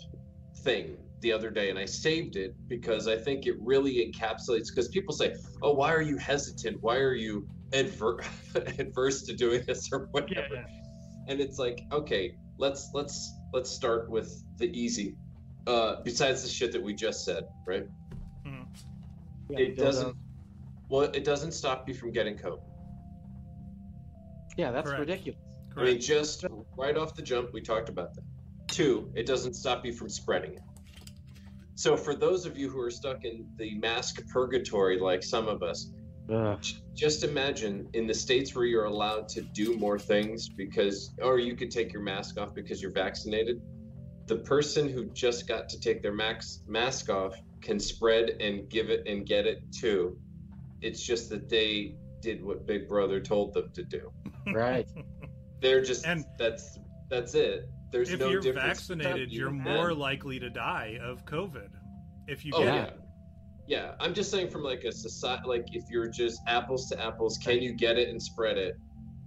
thing 0.62 0.96
the 1.20 1.32
other 1.32 1.50
day 1.50 1.70
and 1.70 1.78
I 1.78 1.84
saved 1.84 2.36
it 2.36 2.54
because 2.68 3.08
I 3.08 3.16
think 3.16 3.46
it 3.46 3.54
really 3.60 3.96
encapsulates 3.96 4.66
because 4.68 4.88
people 4.88 5.14
say, 5.14 5.34
Oh, 5.62 5.72
why 5.72 5.92
are 5.92 6.02
you 6.02 6.16
hesitant? 6.16 6.78
Why 6.80 6.96
are 6.96 7.14
you 7.14 7.46
adver- 7.72 8.20
adverse 8.78 9.22
to 9.22 9.34
doing 9.34 9.62
this 9.66 9.88
or 9.92 10.08
whatever? 10.12 10.54
Yeah, 10.54 10.64
And 11.28 11.40
it's 11.40 11.58
like, 11.58 11.80
okay, 11.92 12.32
let's 12.58 12.90
let's 12.94 13.34
let's 13.52 13.70
start 13.70 14.10
with 14.10 14.30
the 14.58 14.66
easy. 14.66 15.16
Uh 15.66 15.96
besides 16.04 16.42
the 16.42 16.48
shit 16.48 16.72
that 16.72 16.82
we 16.82 16.94
just 16.94 17.24
said, 17.24 17.44
right? 17.66 17.84
Yeah, 19.50 19.58
it 19.58 19.76
doesn't 19.76 20.16
well, 20.88 21.02
it 21.02 21.24
doesn't 21.24 21.52
stop 21.52 21.88
you 21.88 21.94
from 21.94 22.12
getting 22.12 22.36
COVID. 22.36 22.60
Yeah, 24.56 24.70
that's 24.70 24.86
Correct. 24.88 25.00
ridiculous. 25.00 25.40
I 25.76 25.84
mean, 25.84 26.00
just 26.00 26.44
right 26.76 26.96
off 26.96 27.14
the 27.14 27.22
jump, 27.22 27.50
we 27.52 27.60
talked 27.60 27.88
about 27.88 28.14
that. 28.14 28.24
Two, 28.66 29.10
it 29.14 29.26
doesn't 29.26 29.54
stop 29.54 29.84
you 29.84 29.92
from 29.92 30.08
spreading 30.08 30.54
it. 30.54 30.62
So, 31.78 31.96
for 31.96 32.12
those 32.12 32.44
of 32.44 32.58
you 32.58 32.68
who 32.68 32.80
are 32.80 32.90
stuck 32.90 33.24
in 33.24 33.46
the 33.56 33.78
mask 33.78 34.26
purgatory, 34.32 34.98
like 34.98 35.22
some 35.22 35.46
of 35.46 35.62
us, 35.62 35.92
j- 36.28 36.74
just 36.92 37.22
imagine 37.22 37.88
in 37.92 38.08
the 38.08 38.14
states 38.14 38.52
where 38.52 38.64
you're 38.64 38.86
allowed 38.86 39.28
to 39.28 39.42
do 39.42 39.76
more 39.76 39.96
things 39.96 40.48
because, 40.48 41.14
or 41.22 41.38
you 41.38 41.54
could 41.54 41.70
take 41.70 41.92
your 41.92 42.02
mask 42.02 42.36
off 42.36 42.52
because 42.52 42.82
you're 42.82 42.90
vaccinated. 42.90 43.60
The 44.26 44.38
person 44.38 44.88
who 44.88 45.04
just 45.12 45.46
got 45.46 45.68
to 45.68 45.78
take 45.78 46.02
their 46.02 46.12
max, 46.12 46.64
mask 46.66 47.10
off 47.10 47.36
can 47.60 47.78
spread 47.78 48.30
and 48.40 48.68
give 48.68 48.90
it 48.90 49.06
and 49.06 49.24
get 49.24 49.46
it 49.46 49.62
too. 49.70 50.18
It's 50.80 51.00
just 51.00 51.30
that 51.30 51.48
they 51.48 51.94
did 52.20 52.42
what 52.44 52.66
Big 52.66 52.88
Brother 52.88 53.20
told 53.20 53.54
them 53.54 53.70
to 53.74 53.84
do. 53.84 54.10
Right. 54.52 54.88
They're 55.60 55.82
just 55.82 56.04
And- 56.04 56.24
that's 56.40 56.76
that's 57.08 57.34
it. 57.34 57.70
There's 57.90 58.10
if 58.10 58.20
no 58.20 58.28
you're 58.30 58.40
difference 58.40 58.66
vaccinated, 58.80 59.14
between 59.14 59.30
you're 59.38 59.48
you 59.50 59.54
more 59.54 59.90
and- 59.90 59.98
likely 59.98 60.38
to 60.40 60.50
die 60.50 60.98
of 61.02 61.24
COVID. 61.24 61.68
If 62.26 62.44
you 62.44 62.52
Oh 62.54 62.58
get 62.64 62.74
yeah. 62.74 62.84
it. 62.84 63.00
Yeah, 63.66 63.92
I'm 64.00 64.14
just 64.14 64.30
saying 64.30 64.48
from 64.50 64.62
like 64.62 64.84
a 64.84 64.92
society, 64.92 65.42
like 65.46 65.66
if 65.72 65.84
you're 65.90 66.08
just 66.08 66.40
apples 66.46 66.88
to 66.90 67.02
apples, 67.04 67.38
can 67.38 67.60
you 67.62 67.72
get 67.74 67.98
it 67.98 68.08
and 68.08 68.22
spread 68.22 68.56
it? 68.58 68.76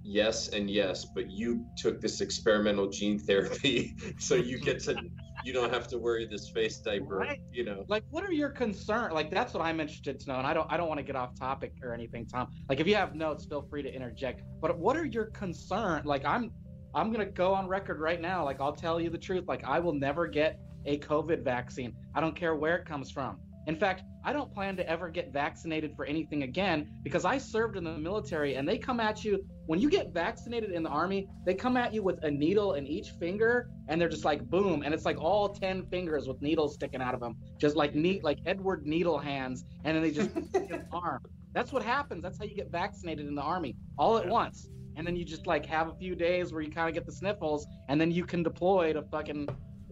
Yes 0.03 0.49
and 0.49 0.67
yes, 0.69 1.05
but 1.13 1.29
you 1.29 1.63
took 1.77 2.01
this 2.01 2.21
experimental 2.21 2.89
gene 2.89 3.19
therapy, 3.19 3.95
so 4.17 4.33
you 4.33 4.57
get 4.59 4.79
to, 4.85 4.95
you 5.43 5.53
don't 5.53 5.71
have 5.71 5.87
to 5.89 5.99
worry 5.99 6.25
this 6.25 6.49
face 6.49 6.79
diaper, 6.79 7.17
Right. 7.19 7.39
you 7.51 7.63
know. 7.63 7.85
like 7.87 8.03
what 8.09 8.23
are 8.23 8.31
your 8.31 8.49
concerns 8.49 9.13
like 9.13 9.29
that's 9.31 9.53
what 9.53 9.61
i'm 9.63 9.79
interested 9.79 10.19
to 10.19 10.27
know 10.29 10.37
and 10.37 10.45
i 10.47 10.53
don't 10.53 10.71
i 10.71 10.77
don't 10.77 10.87
want 10.87 10.97
to 10.99 11.03
get 11.03 11.15
off 11.15 11.33
topic 11.37 11.73
or 11.83 11.93
anything 11.93 12.25
tom 12.27 12.47
like 12.69 12.79
if 12.79 12.87
you 12.87 12.95
have 12.95 13.15
notes 13.15 13.45
feel 13.45 13.61
free 13.63 13.81
to 13.81 13.91
interject 13.93 14.41
but 14.61 14.77
what 14.77 14.95
are 14.95 15.05
your 15.05 15.25
concerns 15.25 16.05
like 16.05 16.23
i'm 16.25 16.51
i'm 16.93 17.11
gonna 17.11 17.25
go 17.25 17.53
on 17.53 17.67
record 17.67 17.99
right 17.99 18.21
now 18.21 18.43
like 18.43 18.59
i'll 18.59 18.75
tell 18.75 18.99
you 18.99 19.09
the 19.09 19.17
truth 19.17 19.45
like 19.47 19.63
i 19.63 19.79
will 19.79 19.93
never 19.93 20.27
get 20.27 20.59
a 20.85 20.97
covid 20.97 21.43
vaccine. 21.43 21.93
I 22.15 22.21
don't 22.21 22.35
care 22.35 22.55
where 22.55 22.75
it 22.75 22.85
comes 22.85 23.11
from. 23.11 23.37
In 23.67 23.75
fact 23.75 24.03
i 24.23 24.33
don't 24.33 24.51
plan 24.51 24.75
to 24.77 24.87
ever 24.89 25.09
get 25.09 25.31
vaccinated 25.31 25.95
for 25.95 26.05
anything 26.05 26.43
again 26.43 26.87
because 27.03 27.25
i 27.25 27.37
served 27.37 27.77
in 27.77 27.83
the 27.83 27.97
military 27.97 28.55
and 28.55 28.67
they 28.67 28.77
come 28.77 28.99
at 28.99 29.23
you 29.23 29.39
when 29.67 29.79
you 29.79 29.89
get 29.89 30.11
vaccinated 30.13 30.71
in 30.71 30.81
the 30.83 30.89
army 30.89 31.27
they 31.45 31.53
come 31.53 31.77
at 31.77 31.93
you 31.93 32.01
with 32.03 32.23
a 32.23 32.31
needle 32.31 32.73
in 32.73 32.85
each 32.87 33.11
finger 33.19 33.69
and 33.87 33.99
they're 34.01 34.09
just 34.09 34.25
like 34.25 34.41
boom 34.49 34.81
and 34.83 34.93
it's 34.93 35.05
like 35.05 35.19
all 35.19 35.49
10 35.49 35.85
fingers 35.85 36.27
with 36.27 36.41
needles 36.41 36.73
sticking 36.75 37.01
out 37.01 37.13
of 37.13 37.19
them 37.19 37.35
just 37.59 37.75
like 37.75 37.93
neat 37.95 38.23
like 38.23 38.39
edward 38.45 38.85
needle 38.85 39.17
hands 39.19 39.63
and 39.85 39.95
then 39.95 40.03
they 40.03 40.11
just 40.11 40.29
arm. 40.91 41.19
That's 41.53 41.71
what 41.73 41.83
happens. 41.83 42.23
That's 42.23 42.37
how 42.37 42.45
you 42.45 42.55
get 42.55 42.71
vaccinated 42.71 43.27
in 43.27 43.35
the 43.35 43.41
army 43.41 43.75
all 43.97 44.17
at 44.17 44.25
Yeah. 44.25 44.31
once 44.31 44.69
and 44.95 45.05
then 45.05 45.15
you 45.15 45.25
just 45.25 45.47
like 45.47 45.65
have 45.65 45.87
a 45.87 45.93
few 45.95 46.15
days 46.15 46.53
where 46.53 46.61
you 46.61 46.71
kind 46.71 46.87
of 46.87 46.93
get 46.93 47.05
the 47.05 47.11
sniffles 47.11 47.65
and 47.87 47.99
then 47.99 48.11
you 48.11 48.25
can 48.25 48.43
deploy 48.43 48.93
to 48.93 49.01
fucking 49.03 49.47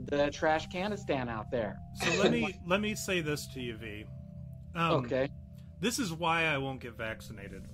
the 0.06 0.30
trash 0.32 0.68
canistan 0.70 1.30
out 1.30 1.52
there 1.52 1.78
So 2.04 2.22
let 2.22 2.32
me 2.38 2.58
let 2.66 2.82
me 2.82 2.96
say 2.96 3.22
this 3.22 3.48
to 3.54 3.60
you, 3.62 3.76
V. 3.78 4.06
Um, 4.76 4.92
okay 4.92 5.30
This 5.80 6.00
is 6.00 6.14
why 6.14 6.46
I 6.46 6.58
won't 6.58 6.80
get 6.82 6.96
vaccinated. 6.98 7.68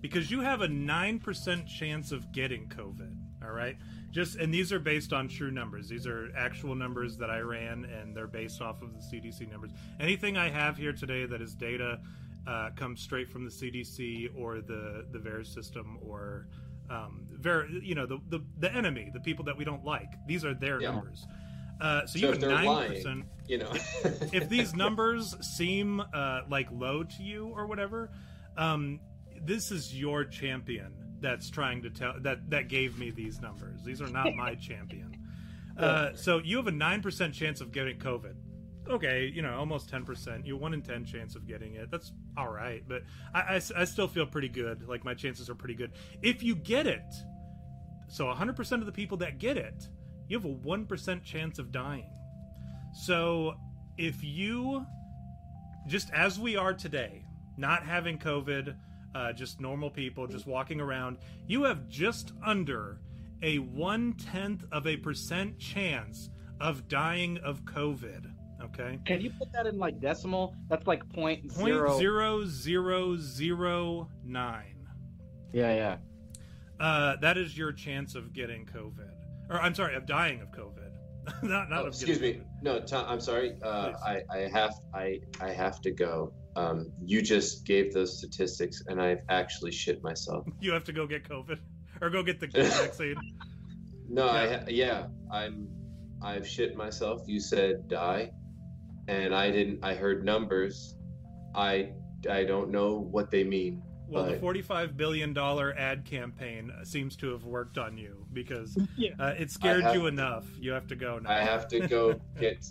Because 0.00 0.32
you 0.32 0.40
have 0.40 0.62
a 0.62 0.66
9% 0.66 1.66
chance 1.68 2.10
of 2.10 2.32
getting 2.32 2.68
COVID, 2.68 3.14
all 3.44 3.52
right? 3.52 3.76
Just 4.10 4.36
and 4.36 4.52
these 4.52 4.72
are 4.72 4.80
based 4.80 5.12
on 5.12 5.28
true 5.28 5.50
numbers. 5.52 5.88
These 5.88 6.06
are 6.06 6.30
actual 6.36 6.74
numbers 6.74 7.16
that 7.18 7.30
I 7.30 7.38
ran 7.38 7.84
and 7.84 8.14
they're 8.14 8.26
based 8.26 8.60
off 8.60 8.82
of 8.82 8.92
the 8.92 8.98
CDC 8.98 9.50
numbers. 9.50 9.70
Anything 10.00 10.36
I 10.36 10.50
have 10.50 10.76
here 10.76 10.92
today 10.92 11.24
that 11.26 11.40
is 11.40 11.54
data 11.54 12.00
uh, 12.46 12.70
comes 12.76 13.00
straight 13.00 13.28
from 13.30 13.44
the 13.44 13.50
CDC 13.50 14.30
or 14.36 14.60
the 14.60 15.06
the 15.12 15.18
VAERS 15.18 15.46
system 15.52 15.98
or 16.02 16.48
um, 16.90 17.26
ver- 17.32 17.68
you 17.68 17.94
know 17.94 18.06
the, 18.06 18.18
the 18.28 18.40
the 18.58 18.72
enemy, 18.72 19.10
the 19.12 19.20
people 19.20 19.44
that 19.44 19.56
we 19.56 19.64
don't 19.64 19.84
like. 19.84 20.08
These 20.26 20.44
are 20.44 20.54
their 20.54 20.80
Yeah. 20.80 20.90
numbers. 20.92 21.26
Uh, 21.80 22.06
so, 22.06 22.06
So 22.06 22.18
you 22.18 22.26
have 22.28 22.40
nine 22.40 22.88
percent 22.88 23.24
You 23.48 23.58
know. 23.58 23.72
if 24.32 24.48
these 24.48 24.74
numbers 24.74 25.34
seem 25.56 26.00
uh, 26.00 26.42
like 26.48 26.68
low 26.70 27.02
to 27.02 27.22
you 27.22 27.46
or 27.48 27.66
whatever, 27.66 28.10
um, 28.56 29.00
this 29.40 29.70
is 29.72 29.94
your 29.98 30.24
champion 30.24 30.92
that's 31.20 31.50
trying 31.50 31.82
to 31.82 31.90
tell 31.90 32.14
that 32.20 32.50
that 32.50 32.68
gave 32.68 32.98
me 32.98 33.10
these 33.10 33.40
numbers. 33.40 33.82
These 33.84 34.02
are 34.02 34.08
not 34.10 34.34
my 34.34 34.54
champion. 34.68 35.16
Uh, 35.78 36.10
so 36.14 36.38
you 36.38 36.56
have 36.58 36.66
a 36.66 36.72
nine 36.72 37.00
percent 37.02 37.34
chance 37.34 37.60
of 37.60 37.72
getting 37.72 37.98
COVID. 37.98 38.34
Okay, 38.88 39.30
you 39.32 39.42
know, 39.42 39.54
almost 39.54 39.88
ten 39.88 40.04
percent. 40.04 40.44
You 40.44 40.56
one 40.56 40.74
in 40.74 40.82
ten 40.82 41.04
chance 41.04 41.36
of 41.36 41.46
getting 41.46 41.74
it. 41.74 41.90
That's 41.90 42.12
all 42.36 42.48
right, 42.48 42.82
but 42.88 43.02
I 43.34 43.60
I 43.76 43.84
still 43.84 44.08
feel 44.08 44.26
pretty 44.26 44.48
good. 44.48 44.88
Like 44.88 45.04
my 45.04 45.14
chances 45.14 45.48
are 45.48 45.54
pretty 45.54 45.74
good. 45.74 45.92
If 46.20 46.42
you 46.42 46.56
get 46.56 46.86
it, 46.86 47.14
so 48.08 48.28
hundred 48.30 48.56
percent 48.56 48.82
of 48.82 48.86
the 48.86 48.92
people 48.92 49.18
that 49.18 49.38
get 49.38 49.56
it, 49.56 49.88
you 50.28 50.36
have 50.36 50.44
a 50.44 50.48
one 50.48 50.86
percent 50.86 51.22
chance 51.22 51.58
of 51.58 51.70
dying. 51.70 52.10
So 52.92 53.54
if 53.96 54.22
you 54.24 54.84
just 55.86 56.10
as 56.12 56.38
we 56.38 56.56
are 56.56 56.74
today, 56.74 57.24
not 57.56 57.84
having 57.84 58.18
COVID, 58.18 58.74
uh, 59.14 59.32
just 59.32 59.60
normal 59.60 59.90
people, 59.90 60.26
just 60.26 60.46
walking 60.46 60.80
around, 60.80 61.18
you 61.46 61.62
have 61.64 61.88
just 61.88 62.32
under 62.44 63.00
a 63.42 63.58
one 63.58 64.14
tenth 64.14 64.64
of 64.72 64.86
a 64.86 64.96
percent 64.96 65.58
chance 65.58 66.30
of 66.60 66.88
dying 66.88 67.38
of 67.38 67.64
COVID. 67.64 68.31
Okay, 68.64 68.98
can 69.06 69.20
you 69.20 69.30
put 69.38 69.52
that 69.52 69.66
in 69.66 69.78
like 69.78 70.00
decimal 70.00 70.54
that's 70.68 70.86
like 70.86 71.08
point 71.12 71.48
point 71.52 71.66
zero 71.66 71.98
zero 71.98 72.44
zero 72.46 73.16
zero 73.16 74.08
nine. 74.24 74.86
yeah 75.52 75.74
yeah 75.74 75.96
Uh, 76.80 77.16
that 77.20 77.36
is 77.38 77.56
your 77.56 77.72
chance 77.72 78.14
of 78.14 78.32
getting 78.32 78.66
COVID, 78.66 79.10
or 79.50 79.60
I'm 79.60 79.74
sorry, 79.74 79.94
of 79.96 80.06
dying 80.06 80.40
of 80.40 80.50
COVID. 80.52 80.90
not 81.44 81.70
not 81.70 81.82
Oh, 81.84 81.86
of 81.86 81.94
excuse 81.94 82.20
me. 82.20 82.32
COVID. 82.34 82.44
No, 82.62 82.80
Tom, 82.80 83.04
I'm 83.08 83.20
sorry. 83.20 83.54
Uh, 83.62 83.92
I, 84.04 84.22
I 84.30 84.38
have 84.52 84.74
I 84.94 85.20
I 85.40 85.50
have 85.50 85.80
to 85.82 85.90
go. 85.92 86.32
Um, 86.56 86.90
you 87.04 87.22
just 87.22 87.64
gave 87.64 87.92
those 87.94 88.18
statistics, 88.18 88.82
and 88.88 89.00
I've 89.00 89.22
actually 89.28 89.70
shit 89.72 90.02
myself. 90.02 90.44
You 90.60 90.72
have 90.72 90.84
to 90.84 90.92
go 90.92 91.06
get 91.06 91.22
COVID 91.28 91.58
or 92.00 92.10
go 92.10 92.22
get 92.22 92.40
the 92.40 92.46
vaccine. 92.48 93.14
No, 94.08 94.26
I 94.28 94.44
Yeah. 94.44 94.58
ha- 94.58 94.64
yeah, 94.68 95.06
I'm 95.30 95.68
I've 96.22 96.46
shit 96.46 96.76
myself. 96.76 97.22
You 97.26 97.38
said 97.40 97.88
die, 97.88 98.30
and 99.08 99.34
I 99.34 99.50
didn't. 99.50 99.80
I 99.82 99.94
heard 99.94 100.24
numbers. 100.24 100.96
I 101.54 101.92
I 102.30 102.44
don't 102.44 102.70
know 102.70 102.94
what 103.10 103.30
they 103.30 103.44
mean. 103.44 103.82
Well, 104.08 104.26
the 104.26 104.36
forty-five 104.38 104.96
billion 104.96 105.32
dollar 105.32 105.74
ad 105.78 106.04
campaign 106.04 106.70
seems 106.84 107.16
to 107.16 107.30
have 107.32 107.44
worked 107.44 107.78
on 107.78 107.96
you 107.96 108.26
because 108.32 108.76
Yeah. 108.96 109.10
uh, 109.18 109.34
it 109.38 109.50
scared 109.50 109.84
you 109.94 110.02
to- 110.02 110.06
enough. 110.06 110.44
You 110.60 110.72
have 110.72 110.86
to 110.88 110.96
go 110.96 111.18
now. 111.18 111.30
I 111.30 111.38
have 111.40 111.66
to 111.68 111.80
go 111.86 112.20
get. 112.38 112.64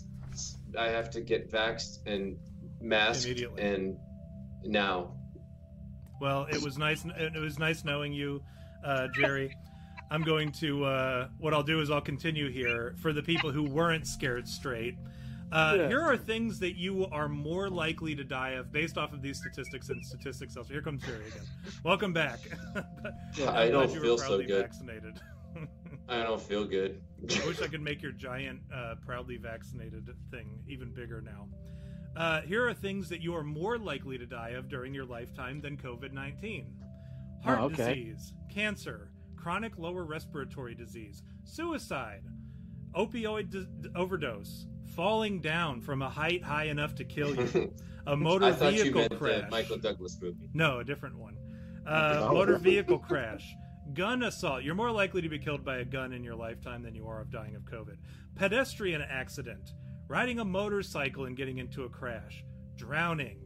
I 0.78 0.86
have 0.88 1.10
to 1.10 1.20
get 1.20 1.50
vaxxed 1.50 2.06
and 2.06 2.38
masked 2.80 3.26
Immediately. 3.26 3.62
and 3.62 3.96
now. 4.64 5.14
Well, 6.20 6.46
it 6.50 6.62
was 6.62 6.78
nice. 6.78 7.04
It 7.04 7.38
was 7.38 7.58
nice 7.58 7.84
knowing 7.84 8.12
you, 8.12 8.42
uh, 8.84 9.08
Jerry. 9.14 9.54
I'm 10.10 10.22
going 10.22 10.52
to. 10.52 10.84
Uh, 10.84 11.28
what 11.38 11.52
I'll 11.52 11.62
do 11.64 11.80
is 11.80 11.90
I'll 11.90 12.00
continue 12.00 12.48
here 12.50 12.94
for 13.02 13.12
the 13.12 13.22
people 13.22 13.50
who 13.50 13.64
weren't 13.64 14.06
scared 14.06 14.46
straight. 14.46 14.94
Uh, 15.52 15.74
Yeah. 15.80 15.88
Here 15.88 16.00
are 16.00 16.16
things 16.16 16.58
that 16.60 16.76
you 16.76 17.06
are 17.12 17.28
more 17.28 17.68
likely 17.68 18.14
to 18.14 18.24
die 18.24 18.50
of 18.52 18.72
based 18.72 18.96
off 18.96 19.12
of 19.12 19.20
these 19.20 19.38
statistics 19.38 19.90
and 19.90 20.04
statistics 20.04 20.56
elsewhere. 20.56 20.76
Here 20.76 20.82
comes 20.82 21.02
Jerry 21.04 21.26
again. 21.28 21.44
Welcome 21.84 22.12
back. 22.12 22.38
Yeah, 23.36 23.50
I 23.52 23.68
don't 23.70 23.86
glad 23.86 23.90
you 23.94 24.00
were 24.00 24.04
feel 24.06 24.18
so 24.18 24.38
good. 24.38 24.62
Vaccinated. 24.62 25.20
I 26.08 26.22
don't 26.22 26.40
feel 26.40 26.64
good. 26.66 27.00
I 27.42 27.46
wish 27.46 27.60
I 27.62 27.66
could 27.66 27.80
make 27.80 28.02
your 28.02 28.12
giant, 28.12 28.60
uh, 28.74 28.94
proudly 29.06 29.36
vaccinated 29.36 30.08
thing 30.30 30.58
even 30.68 30.92
bigger 30.92 31.20
now. 31.22 31.48
Uh, 32.16 32.40
here 32.42 32.66
are 32.68 32.74
things 32.74 33.08
that 33.08 33.20
you 33.22 33.34
are 33.34 33.42
more 33.42 33.78
likely 33.78 34.18
to 34.18 34.26
die 34.26 34.50
of 34.50 34.68
during 34.68 34.92
your 34.92 35.04
lifetime 35.06 35.60
than 35.62 35.76
COVID 35.78 36.12
19 36.12 36.66
heart 37.42 37.58
Oh, 37.60 37.64
okay. 37.64 37.94
disease, 37.94 38.32
cancer, 38.50 39.10
chronic 39.36 39.76
lower 39.78 40.04
respiratory 40.04 40.74
disease, 40.74 41.22
suicide, 41.44 42.22
opioid 42.94 43.50
d- 43.50 43.66
overdose, 43.96 44.66
falling 44.94 45.40
down 45.40 45.80
from 45.80 46.02
a 46.02 46.08
height 46.08 46.42
high 46.42 46.64
enough 46.64 46.94
to 46.96 47.04
kill 47.04 47.34
you, 47.34 47.72
a 48.06 48.16
motor 48.16 48.46
I 48.46 48.52
thought 48.52 48.74
you 48.74 48.82
vehicle 48.84 49.00
meant 49.02 49.18
crash. 49.18 49.40
the 49.42 49.50
Michael 49.50 49.78
Douglas 49.78 50.18
movie. 50.20 50.50
No, 50.54 50.80
a 50.80 50.84
different 50.84 51.16
one. 51.18 51.36
Uh, 51.86 52.28
motor 52.32 52.58
vehicle 52.58 52.98
crash, 52.98 53.54
gun 53.94 54.22
assault. 54.22 54.62
You're 54.62 54.74
more 54.74 54.90
likely 54.90 55.22
to 55.22 55.28
be 55.28 55.38
killed 55.38 55.64
by 55.64 55.78
a 55.78 55.84
gun 55.84 56.12
in 56.12 56.22
your 56.22 56.36
lifetime 56.36 56.82
than 56.82 56.94
you 56.94 57.06
are 57.08 57.20
of 57.20 57.30
dying 57.30 57.56
of 57.56 57.62
COVID. 57.62 57.96
Pedestrian 58.36 59.02
accident, 59.02 59.72
riding 60.08 60.38
a 60.38 60.44
motorcycle 60.44 61.24
and 61.24 61.36
getting 61.36 61.58
into 61.58 61.84
a 61.84 61.88
crash, 61.88 62.44
drowning, 62.76 63.38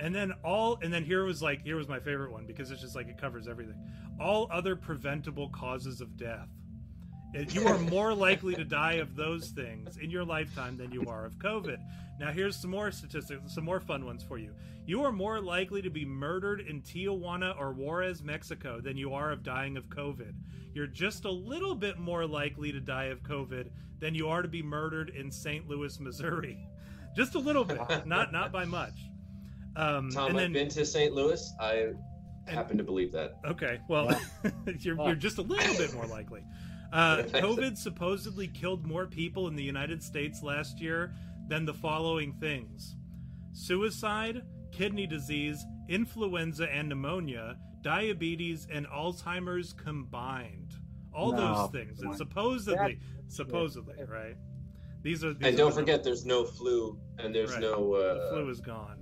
and 0.00 0.14
then 0.14 0.32
all. 0.44 0.78
And 0.82 0.92
then 0.92 1.04
here 1.04 1.24
was 1.24 1.42
like 1.42 1.62
here 1.62 1.76
was 1.76 1.88
my 1.88 2.00
favorite 2.00 2.32
one 2.32 2.46
because 2.46 2.70
it's 2.70 2.82
just 2.82 2.94
like 2.94 3.08
it 3.08 3.18
covers 3.18 3.48
everything. 3.48 3.76
All 4.20 4.48
other 4.52 4.76
preventable 4.76 5.48
causes 5.48 6.00
of 6.00 6.16
death. 6.16 6.48
It- 7.34 7.54
You 7.54 7.66
are 7.66 7.78
more 7.78 8.14
likely 8.14 8.54
to 8.54 8.64
die 8.64 8.94
of 8.94 9.16
those 9.16 9.50
things 9.50 9.96
in 9.96 10.10
your 10.10 10.24
lifetime 10.24 10.76
than 10.76 10.92
you 10.92 11.06
are 11.06 11.24
of 11.24 11.38
COVID. 11.38 11.78
Now, 12.20 12.30
here's 12.30 12.56
some 12.56 12.70
more 12.70 12.90
statistics, 12.90 13.54
some 13.54 13.64
more 13.64 13.80
fun 13.80 14.04
ones 14.04 14.22
for 14.22 14.38
you. 14.38 14.54
You 14.86 15.02
are 15.04 15.12
more 15.12 15.40
likely 15.40 15.80
to 15.82 15.90
be 15.90 16.04
murdered 16.04 16.60
in 16.60 16.82
Tijuana 16.82 17.58
or 17.58 17.72
Juarez, 17.72 18.22
Mexico, 18.22 18.80
than 18.80 18.96
you 18.96 19.14
are 19.14 19.30
of 19.30 19.42
dying 19.42 19.76
of 19.76 19.88
COVID. 19.88 20.34
You're 20.74 20.86
just 20.86 21.24
a 21.24 21.30
little 21.30 21.74
bit 21.74 21.98
more 21.98 22.26
likely 22.26 22.72
to 22.72 22.80
die 22.80 23.04
of 23.06 23.22
COVID 23.22 23.70
than 24.00 24.14
you 24.14 24.28
are 24.28 24.42
to 24.42 24.48
be 24.48 24.62
murdered 24.62 25.10
in 25.10 25.30
St. 25.30 25.68
Louis, 25.68 25.98
Missouri. 26.00 26.68
Just 27.16 27.34
a 27.34 27.38
little 27.38 27.64
bit, 27.64 27.78
not 28.06 28.32
not 28.32 28.50
by 28.52 28.64
much. 28.64 28.94
Um, 29.76 30.10
Tom, 30.10 30.28
and 30.30 30.36
I've 30.38 30.42
then, 30.44 30.52
been 30.54 30.68
to 30.70 30.86
St. 30.86 31.12
Louis. 31.12 31.52
I 31.60 31.92
happen 32.46 32.78
to 32.78 32.84
believe 32.84 33.12
that. 33.12 33.34
Okay, 33.44 33.80
well, 33.86 34.18
you're, 34.80 34.96
you're 34.96 35.14
just 35.14 35.36
a 35.36 35.42
little 35.42 35.76
bit 35.76 35.92
more 35.92 36.06
likely. 36.06 36.42
Uh, 36.92 37.16
COVID 37.28 37.76
supposedly 37.76 38.48
killed 38.48 38.86
more 38.86 39.06
people 39.06 39.48
in 39.48 39.56
the 39.56 39.62
United 39.62 40.02
States 40.02 40.42
last 40.42 40.80
year 40.80 41.14
than 41.48 41.64
the 41.64 41.74
following 41.74 42.32
things 42.34 42.96
suicide, 43.54 44.42
kidney 44.70 45.06
disease, 45.06 45.64
influenza 45.88 46.70
and 46.72 46.88
pneumonia, 46.88 47.56
diabetes, 47.82 48.66
and 48.72 48.86
Alzheimer's 48.86 49.72
combined. 49.74 50.74
All 51.12 51.32
No. 51.32 51.38
those 51.54 51.70
things. 51.70 52.00
And 52.00 52.16
supposedly, 52.16 52.98
supposedly, 53.28 53.94
right? 54.08 54.36
These 55.02 55.22
are. 55.24 55.34
These 55.34 55.48
And 55.48 55.56
don't 55.58 55.74
the 55.74 55.80
forget, 55.80 56.02
there's 56.02 56.24
no 56.24 56.44
flu, 56.44 56.98
and 57.18 57.34
there's 57.34 57.50
Right. 57.52 57.60
no 57.60 57.72
numbers. 57.80 58.00
the 58.18 58.22
uh, 58.22 58.30
flu 58.30 58.48
is 58.48 58.60
gone. 58.60 58.98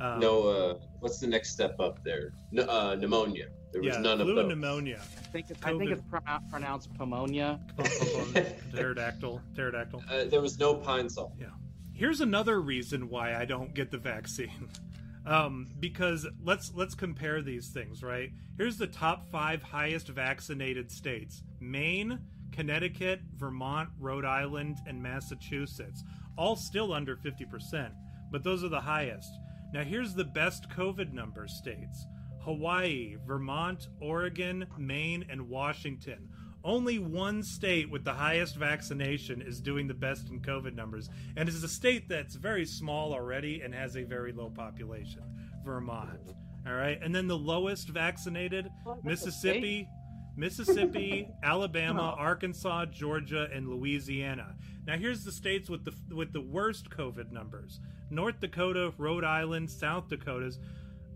Um, 0.00 0.20
no. 0.20 0.48
Uh, 0.48 0.78
what's 0.98 1.18
the 1.20 1.26
next 1.26 1.50
step 1.52 1.78
up 1.80 2.02
there? 2.04 2.32
No, 2.52 2.64
uh, 2.64 2.96
pneumonia. 2.96 3.48
There 3.72 3.80
was 3.82 3.94
yeah, 3.94 4.00
none 4.00 4.18
flu 4.18 4.32
of 4.32 4.38
and 4.38 4.38
those. 4.38 4.48
pneumonia. 4.48 5.00
I 5.00 5.22
think 5.28 5.50
it's, 5.50 5.60
I 5.62 5.78
think 5.78 5.90
it's 5.90 6.02
pronou- 6.02 6.50
pronounced 6.50 6.90
pneumonia. 6.98 7.60
Pterodactyl. 8.74 9.40
Pterodactyl. 9.54 10.02
Uh, 10.10 10.24
there 10.24 10.40
was 10.40 10.58
no 10.58 10.74
pine 10.74 11.08
salt. 11.08 11.32
Yeah. 11.38 11.46
Here's 11.92 12.20
another 12.20 12.60
reason 12.60 13.08
why 13.08 13.34
I 13.36 13.44
don't 13.44 13.74
get 13.74 13.90
the 13.90 13.98
vaccine. 13.98 14.68
Um, 15.26 15.66
because 15.78 16.26
let's 16.42 16.72
let's 16.74 16.94
compare 16.94 17.42
these 17.42 17.68
things, 17.68 18.02
right? 18.02 18.30
Here's 18.56 18.78
the 18.78 18.86
top 18.86 19.30
five 19.30 19.62
highest 19.62 20.08
vaccinated 20.08 20.90
states: 20.90 21.42
Maine, 21.60 22.20
Connecticut, 22.52 23.20
Vermont, 23.36 23.90
Rhode 23.98 24.24
Island, 24.24 24.78
and 24.86 25.02
Massachusetts. 25.02 26.02
All 26.38 26.56
still 26.56 26.94
under 26.94 27.16
50%, 27.16 27.90
but 28.32 28.42
those 28.42 28.64
are 28.64 28.70
the 28.70 28.80
highest. 28.80 29.30
Now 29.74 29.84
here's 29.84 30.14
the 30.14 30.24
best 30.24 30.70
COVID 30.70 31.12
number 31.12 31.46
states: 31.46 32.06
Hawaii, 32.50 33.16
Vermont, 33.28 33.86
Oregon, 34.00 34.66
Maine, 34.76 35.24
and 35.30 35.48
Washington. 35.48 36.28
Only 36.64 36.98
one 36.98 37.44
state 37.44 37.88
with 37.88 38.02
the 38.02 38.12
highest 38.12 38.56
vaccination 38.56 39.40
is 39.40 39.60
doing 39.60 39.86
the 39.86 39.94
best 39.94 40.30
in 40.30 40.40
COVID 40.40 40.74
numbers, 40.74 41.08
and 41.36 41.48
it's 41.48 41.62
a 41.62 41.68
state 41.68 42.08
that's 42.08 42.34
very 42.34 42.66
small 42.66 43.12
already 43.12 43.60
and 43.60 43.72
has 43.72 43.96
a 43.96 44.02
very 44.02 44.32
low 44.32 44.50
population 44.50 45.22
Vermont. 45.64 46.34
All 46.66 46.74
right. 46.74 46.98
And 47.00 47.14
then 47.14 47.28
the 47.28 47.38
lowest 47.38 47.88
vaccinated 47.90 48.68
Mississippi, 49.04 49.88
Mississippi, 50.36 51.28
Alabama, 51.44 52.16
Arkansas, 52.18 52.86
Georgia, 52.86 53.48
and 53.54 53.68
Louisiana. 53.68 54.56
Now 54.88 54.96
here's 54.96 55.22
the 55.22 55.30
states 55.30 55.70
with 55.70 55.84
the 55.84 55.94
with 56.12 56.32
the 56.32 56.40
worst 56.40 56.90
COVID 56.90 57.30
numbers: 57.30 57.78
North 58.10 58.40
Dakota, 58.40 58.92
Rhode 58.98 59.24
Island, 59.24 59.70
South 59.70 60.08
Dakota's, 60.08 60.58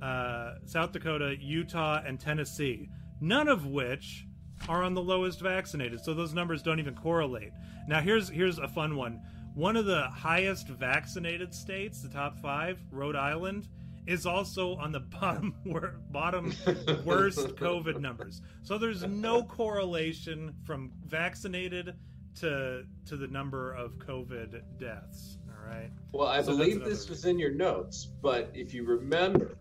uh, 0.05 0.57
South 0.67 0.93
Dakota, 0.93 1.35
Utah, 1.41 2.03
and 2.07 2.21
Tennessee. 2.21 2.91
None 3.23 3.49
of 3.49 3.67
which 3.67 4.27
are 4.69 4.83
on 4.83 4.93
the 4.95 5.03
lowest 5.03 5.41
vaccinated, 5.41 6.01
so 6.01 6.13
those 6.13 6.35
numbers 6.35 6.63
don't 6.63 6.79
even 6.79 6.95
correlate. 6.95 7.53
Now 7.89 8.01
here's 8.01 8.29
here's 8.29 8.59
a 8.59 8.69
fun 8.69 8.97
one. 8.97 9.21
One 9.55 9.77
of 9.77 9.87
the 9.87 10.03
highest 10.09 10.69
vaccinated 10.69 11.55
states, 11.55 12.03
the 12.03 12.09
top 12.09 12.39
five, 12.41 12.79
Rhode 12.91 13.17
Island, 13.17 13.69
is 14.07 14.27
also 14.27 14.75
on 14.77 14.93
the 14.93 15.01
bottom 15.21 15.55
wor- 15.65 16.01
bottom 16.11 16.53
worst 17.05 17.57
COVID 17.57 18.01
numbers. 18.01 18.43
So 18.63 18.77
there's 18.77 19.05
no 19.05 19.43
correlation 19.43 20.55
from 20.65 20.93
vaccinated 21.07 21.95
to 22.41 22.85
to 23.07 23.17
the 23.17 23.29
number 23.29 23.73
of 23.73 23.93
COVID 23.99 24.61
deaths. 24.79 25.39
All 25.49 25.71
right. 25.71 25.91
Well, 26.13 26.29
I 26.29 26.43
So 26.43 26.57
believe 26.57 26.85
this 26.85 27.09
was 27.09 27.25
in 27.25 27.39
your 27.39 27.53
notes, 27.53 28.11
but 28.21 28.51
if 28.53 28.75
you 28.75 28.85
remember, 28.85 29.57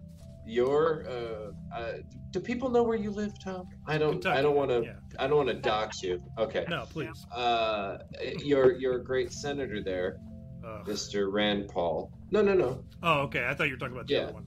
your 0.46 1.06
uh, 1.10 1.76
uh, 1.76 1.92
do 2.32 2.40
people 2.40 2.70
know 2.70 2.84
where 2.84 2.98
you 2.98 3.12
live, 3.12 3.34
Tom? 3.44 3.68
I 3.88 3.98
don't. 3.98 4.14
Kentucky. 4.14 4.38
I 4.38 4.42
don't 4.42 4.56
want 4.56 4.70
to. 4.72 4.82
Yeah. 4.84 4.94
I 5.20 5.28
don't 5.28 5.38
want 5.38 5.50
to 5.50 5.56
dox 5.56 6.02
you. 6.04 6.20
Okay. 6.38 6.66
No, 6.70 6.86
please. 6.90 7.26
Uh, 7.32 7.98
you're 8.40 8.78
you're 8.78 8.98
a 8.98 9.04
great 9.04 9.32
senator 9.32 9.82
there, 9.84 10.18
Ugh. 10.66 10.86
Mr. 10.86 11.32
Rand 11.32 11.70
Paul. 11.70 12.12
No, 12.32 12.42
no, 12.42 12.54
no. 12.54 12.84
Oh, 13.02 13.22
okay. 13.22 13.46
I 13.48 13.54
thought 13.54 13.66
you 13.68 13.74
were 13.74 13.78
talking 13.78 13.96
about 13.96 14.08
the 14.08 14.14
Yeah. 14.16 14.24
other 14.24 14.34
one. 14.34 14.46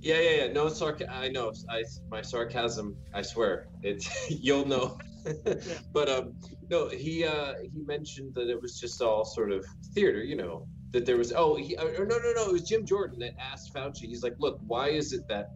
Yeah, 0.00 0.20
yeah, 0.20 0.44
yeah. 0.44 0.52
No 0.52 0.68
sarcasm. 0.68 1.12
I 1.12 1.28
know. 1.28 1.52
I 1.68 1.82
my 2.10 2.22
sarcasm. 2.22 2.96
I 3.12 3.22
swear. 3.22 3.68
It's 3.82 4.08
you'll 4.30 4.66
know. 4.66 4.98
but 5.92 6.08
um, 6.08 6.34
no. 6.70 6.88
He 6.88 7.24
uh 7.24 7.54
he 7.62 7.82
mentioned 7.84 8.34
that 8.34 8.48
it 8.48 8.60
was 8.60 8.78
just 8.78 9.02
all 9.02 9.24
sort 9.24 9.50
of 9.52 9.64
theater. 9.94 10.22
You 10.22 10.36
know 10.36 10.66
that 10.92 11.06
there 11.06 11.16
was. 11.16 11.32
Oh, 11.32 11.56
he, 11.56 11.76
or 11.76 12.06
no, 12.06 12.18
no, 12.18 12.32
no. 12.34 12.46
It 12.48 12.52
was 12.52 12.62
Jim 12.62 12.86
Jordan 12.86 13.18
that 13.20 13.34
asked 13.40 13.74
Fauci. 13.74 14.02
He's 14.02 14.22
like, 14.22 14.34
look, 14.38 14.58
why 14.66 14.88
is 14.88 15.12
it 15.12 15.26
that 15.28 15.50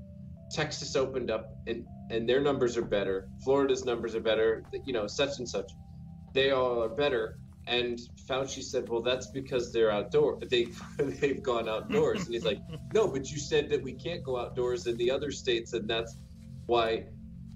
Texas 0.50 0.96
opened 0.96 1.30
up 1.30 1.54
and 1.66 1.86
and 2.10 2.28
their 2.28 2.40
numbers 2.40 2.76
are 2.76 2.84
better, 2.84 3.28
Florida's 3.44 3.84
numbers 3.84 4.14
are 4.14 4.20
better. 4.20 4.64
You 4.84 4.92
know, 4.92 5.06
such 5.06 5.38
and 5.38 5.48
such. 5.48 5.70
They 6.34 6.50
all 6.50 6.82
are 6.82 6.88
better. 6.88 7.38
And 7.66 8.00
Fauci 8.28 8.62
said, 8.62 8.88
"Well, 8.88 9.02
that's 9.02 9.28
because 9.28 9.72
they're 9.72 9.92
outdoor. 9.92 10.40
They 10.50 10.68
they've 10.98 11.42
gone 11.42 11.68
outdoors." 11.68 12.24
And 12.24 12.34
he's 12.34 12.44
like, 12.44 12.58
"No, 12.94 13.06
but 13.06 13.30
you 13.30 13.38
said 13.38 13.70
that 13.70 13.82
we 13.82 13.92
can't 13.92 14.24
go 14.24 14.38
outdoors 14.38 14.86
in 14.86 14.96
the 14.96 15.10
other 15.10 15.30
states, 15.30 15.72
and 15.72 15.88
that's 15.88 16.16
why 16.66 17.04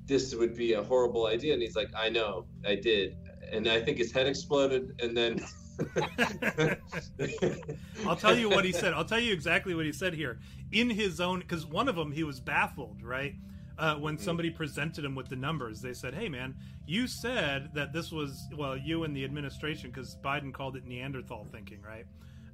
this 0.07 0.35
would 0.35 0.55
be 0.55 0.75
a 0.75 0.83
horrible 0.83 1.27
idea." 1.27 1.55
And 1.55 1.63
he's 1.63 1.77
like, 1.77 1.91
"I 1.97 2.09
know, 2.09 2.47
I 2.65 2.77
did." 2.77 3.17
And 3.51 3.69
I 3.69 3.81
think 3.81 3.99
his 3.99 4.13
head 4.13 4.27
exploded, 4.27 4.93
and 5.03 5.17
then 5.17 5.41
I'll 8.07 8.17
tell 8.17 8.37
you 8.37 8.51
what 8.51 8.65
he 8.65 8.73
said. 8.73 8.93
I'll 8.93 9.05
tell 9.05 9.21
you 9.21 9.33
exactly 9.33 9.75
what 9.75 9.87
he 9.87 9.93
said 9.93 10.15
here. 10.15 10.39
In 10.73 10.91
his 10.91 11.21
own, 11.21 11.41
because 11.41 11.67
one 11.67 11.89
of 11.89 11.97
them 11.97 12.13
he 12.13 12.25
was 12.25 12.41
baffled, 12.41 13.03
right? 13.03 13.35
Uh, 13.77 13.97
when 13.97 14.17
somebody 14.19 14.51
presented 14.51 15.05
him 15.05 15.17
with 15.17 15.29
the 15.29 15.35
numbers, 15.37 15.81
they 15.81 15.95
said, 15.95 16.15
"Hey, 16.15 16.29
man, 16.29 16.55
you 16.87 17.09
said 17.09 17.71
that 17.75 17.93
this 17.93 18.13
was 18.13 18.49
well, 18.57 18.77
you 18.77 19.03
and 19.05 19.17
the 19.17 19.25
administration, 19.25 19.91
because 19.91 20.17
Biden 20.23 20.53
called 20.53 20.77
it 20.77 20.87
Neanderthal 20.87 21.45
thinking, 21.51 21.81
right? 21.83 22.07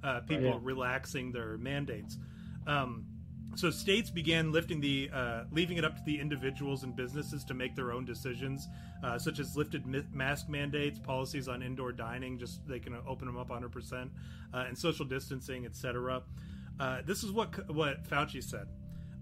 Uh, 0.02 0.20
people 0.20 0.52
Yeah. 0.52 0.58
relaxing 0.62 1.32
their 1.32 1.58
mandates." 1.58 2.16
Um, 2.66 3.04
so 3.56 3.70
states 3.70 4.10
began 4.10 4.52
lifting 4.52 4.80
the 4.80 5.10
uh, 5.12 5.44
leaving 5.50 5.76
it 5.76 5.84
up 5.84 5.96
to 5.96 6.02
the 6.04 6.18
individuals 6.20 6.84
and 6.84 6.94
businesses 6.94 7.44
to 7.44 7.54
make 7.54 7.74
their 7.74 7.92
own 7.92 8.04
decisions, 8.04 8.68
uh, 9.02 9.18
such 9.18 9.38
as 9.38 9.56
lifted 9.56 9.84
mask 10.14 10.48
mandates, 10.48 10.98
policies 10.98 11.48
on 11.48 11.62
indoor 11.62 11.92
dining, 11.92 12.38
just 12.38 12.66
they 12.68 12.78
can 12.78 12.96
open 13.06 13.26
them 13.26 13.36
up 13.36 13.48
100 13.48 13.72
percent, 13.72 14.10
uh, 14.54 14.64
and 14.68 14.78
social 14.78 15.04
distancing, 15.04 15.66
etc. 15.66 16.22
Uh, 16.78 17.02
this 17.04 17.24
is 17.24 17.32
what 17.32 17.74
what 17.74 18.04
Fauci 18.04 18.42
said. 18.42 18.68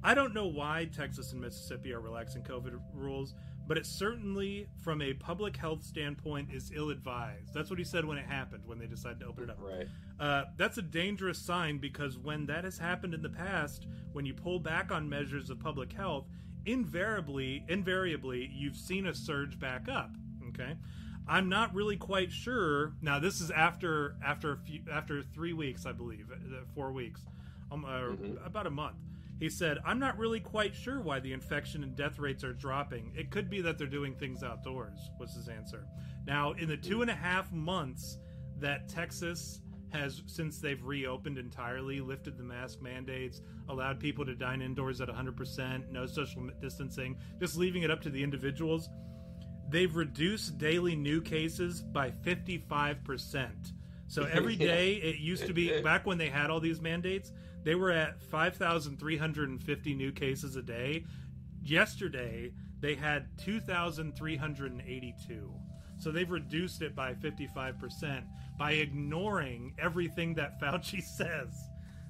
I 0.03 0.15
don't 0.15 0.35
know 0.35 0.47
why 0.47 0.89
Texas 0.95 1.33
and 1.33 1.41
Mississippi 1.41 1.93
are 1.93 2.01
relaxing 2.01 2.43
COVID 2.43 2.79
rules, 2.95 3.35
but 3.69 3.77
it 3.77 3.85
certainly, 3.87 4.67
from 4.81 5.03
a 5.03 5.13
public 5.13 5.57
health 5.57 5.85
standpoint, 5.85 6.49
is 6.53 6.73
ill-advised. 6.75 7.53
That's 7.53 7.69
what 7.69 7.79
he 7.79 7.85
said 7.85 8.05
when 8.07 8.17
it 8.17 8.25
happened, 8.27 8.63
when 8.67 8.79
they 8.79 8.87
decided 8.87 9.21
to 9.21 9.27
open 9.27 9.45
it 9.45 9.51
up. 9.51 9.59
right. 9.61 9.87
Uh, 10.19 10.47
that's 10.57 10.79
a 10.79 10.83
dangerous 10.83 11.39
sign 11.39 11.79
because 11.79 12.19
when 12.19 12.47
that 12.47 12.65
has 12.65 12.79
happened 12.79 13.13
in 13.15 13.23
the 13.23 13.29
past, 13.29 13.87
when 14.13 14.25
you 14.27 14.33
pull 14.35 14.59
back 14.59 14.91
on 14.91 15.09
measures 15.09 15.51
of 15.51 15.61
public 15.61 15.93
health, 15.93 16.27
invariably, 16.67 17.65
invariably, 17.69 18.51
you've 18.53 18.77
seen 18.77 19.07
a 19.07 19.15
surge 19.15 19.59
back 19.59 19.89
up. 19.89 20.11
Okay, 20.49 20.75
I'm 21.29 21.49
not 21.49 21.75
really 21.75 21.97
quite 21.97 22.33
sure. 22.33 22.95
Now, 23.03 23.19
this 23.19 23.41
is 23.41 23.51
after 23.51 24.17
after 24.25 24.53
a 24.53 24.57
few, 24.57 24.81
after 24.91 25.23
three 25.23 25.53
weeks, 25.53 25.85
I 25.87 25.93
believe, 25.93 26.31
uh, 26.33 26.65
four 26.75 26.91
weeks, 26.93 27.21
um, 27.71 27.85
uh, 27.85 27.89
Mhm. 27.89 28.47
about 28.47 28.67
a 28.67 28.71
month. 28.71 28.97
He 29.39 29.49
said, 29.49 29.79
"I'm 29.85 29.99
not 29.99 30.19
really 30.19 30.41
quite 30.41 30.75
sure 30.75 31.01
why 31.01 31.21
the 31.21 31.33
infection 31.33 31.83
and 31.83 31.95
death 31.95 32.19
rates 32.19 32.43
are 32.45 32.53
dropping. 32.53 33.13
It 33.17 33.31
could 33.31 33.49
be 33.49 33.61
that 33.63 33.79
they're 33.79 33.87
doing 33.87 34.15
things 34.15 34.43
outdoors." 34.43 35.11
Was 35.19 35.35
his 35.35 35.49
answer. 35.49 35.87
Now, 36.27 36.53
in 36.53 36.69
the 36.69 36.77
two 36.77 37.03
and 37.03 37.11
a 37.11 37.15
half 37.15 37.53
months 37.53 38.19
that 38.59 38.89
Texas 38.89 39.61
has, 39.91 40.23
since 40.27 40.59
they've 40.59 40.83
reopened 40.85 41.39
entirely, 41.39 42.01
lifted 42.01 42.37
the 42.37 42.45
mask 42.45 42.81
mandates, 42.83 43.41
allowed 43.69 44.01
people 44.01 44.25
to 44.27 44.35
dine 44.35 44.61
indoors 44.61 45.01
at 45.01 45.09
100%, 45.09 45.91
no 45.91 46.07
social 46.07 46.49
distancing, 46.61 47.17
just 47.41 47.57
leaving 47.57 47.83
it 47.83 47.91
up 47.91 48.01
to 48.03 48.11
the 48.11 48.23
individuals. 48.23 48.89
They've 49.71 49.95
reduced 49.95 50.59
daily 50.59 50.97
new 50.97 51.21
cases 51.21 51.83
by 51.83 52.11
55%. 52.11 53.73
So 54.07 54.25
every 54.33 54.57
day, 54.57 54.95
it 54.95 55.19
used 55.19 55.47
to 55.47 55.53
be 55.53 55.81
back 55.83 56.07
when 56.07 56.19
they 56.19 56.29
had 56.29 56.51
all 56.51 56.61
these 56.61 56.81
mandates, 56.81 57.33
they 57.65 57.75
were 57.75 57.91
at 57.91 58.23
5,350 58.23 59.95
new 59.95 60.13
cases 60.13 60.57
a 60.57 60.63
day. 60.63 61.05
Yesterday, 61.63 62.53
they 62.81 62.95
had 62.95 63.27
2,382. 63.39 65.53
So 65.99 66.13
they've 66.13 66.31
reduced 66.31 66.83
it 66.83 66.95
by 66.95 67.15
55% 67.15 68.23
by 68.59 68.73
ignoring 68.73 69.75
everything 69.79 70.35
that 70.35 70.61
Fauci 70.61 71.03
says. 71.03 71.49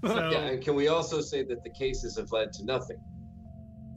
So, 0.04 0.30
Yeah, 0.30 0.38
and 0.40 0.62
can 0.62 0.74
we 0.74 0.88
also 0.88 1.20
say 1.20 1.42
that 1.44 1.62
the 1.64 1.70
cases 1.70 2.16
have 2.18 2.30
led 2.32 2.52
to 2.54 2.64
nothing? 2.64 2.98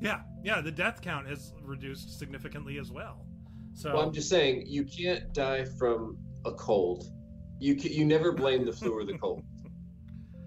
yeah, 0.02 0.22
yeah, 0.44 0.62
the 0.62 0.72
death 0.72 1.02
count 1.02 1.28
has 1.28 1.54
reduced 1.62 2.18
significantly 2.18 2.80
as 2.80 2.92
well. 2.92 3.26
So, 3.74 3.94
Well, 3.94 4.08
I'm 4.08 4.14
just 4.14 4.30
saying 4.30 4.64
you 4.66 4.84
can't 4.84 5.32
die 5.34 5.66
from 5.78 6.18
a 6.46 6.52
cold. 6.54 7.04
You 7.60 7.76
can, 7.76 7.92
you 7.92 8.06
never 8.06 8.32
blame 8.32 8.66
the 8.66 8.74
flu 8.74 8.98
or 8.98 9.06
the 9.06 9.18
cold. 9.20 9.44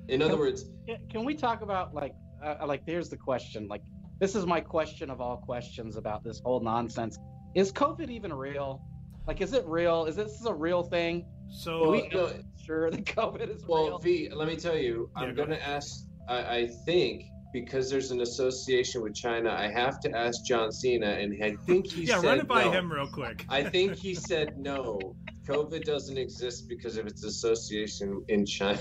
In 0.09 0.22
other 0.22 0.39
words, 0.39 0.64
Can- 0.86 1.06
Can 1.09 1.24
we 1.24 1.35
talk 1.35 1.62
about 1.62 1.94
like 1.94 2.14
uh, 2.43 2.66
like 2.66 2.82
here's 2.86 3.09
the 3.09 3.16
question 3.16 3.68
like 3.68 3.82
this 4.20 4.35
is 4.35 4.47
my 4.47 4.60
question 4.60 5.10
of 5.10 5.20
all 5.20 5.36
questions 5.36 5.97
about 5.97 6.22
this 6.22 6.40
whole 6.44 6.60
nonsense. 6.60 7.18
Is 7.55 7.72
COVID 7.72 8.10
even 8.10 8.32
real? 8.32 8.82
Like, 9.26 9.40
is 9.40 9.52
it 9.52 9.64
real? 9.66 10.05
Is 10.06 10.16
this 10.16 10.44
a 10.44 10.55
real 10.55 10.82
thing? 10.82 11.26
so 11.51 11.85
Are 11.85 11.90
we 11.90 12.09
no, 12.09 12.32
sure 12.64 12.90
that 12.90 13.05
COVID 13.05 13.55
is 13.55 13.64
well, 13.66 13.86
real? 13.86 13.98
V, 13.98 14.28
let 14.32 14.48
me 14.48 14.56
tell 14.56 14.76
you, 14.76 15.10
Yeah, 15.16 15.22
I'm 15.22 15.35
go 15.35 15.44
going 15.44 15.59
to 15.59 15.66
ask. 15.66 16.06
I, 16.28 16.56
I 16.56 16.68
think 16.86 17.24
because 17.52 17.90
there's 17.90 18.10
an 18.10 18.20
association 18.22 19.02
with 19.02 19.14
China, 19.14 19.51
I 19.51 19.68
have 19.68 20.01
to 20.01 20.16
ask 20.16 20.44
John 20.44 20.72
Cena, 20.72 21.06
and 21.06 21.43
I 21.43 21.55
think 21.66 21.86
he 21.86 22.06
said 22.06 22.14
yeah, 22.14 22.20
said 22.20 22.26
run 22.26 22.40
it 22.40 22.48
by 22.48 22.64
no. 22.64 22.70
him 22.72 22.93
real 22.93 23.06
quick. 23.06 23.44
I 23.48 23.62
think 23.62 23.94
he 24.06 24.14
said 24.14 24.59
no. 24.59 24.98
COVID 25.47 25.85
doesn't 25.85 26.16
exist 26.18 26.68
because 26.68 26.97
of 26.97 27.06
its 27.06 27.24
association 27.24 28.24
in 28.28 28.47
China. 28.47 28.81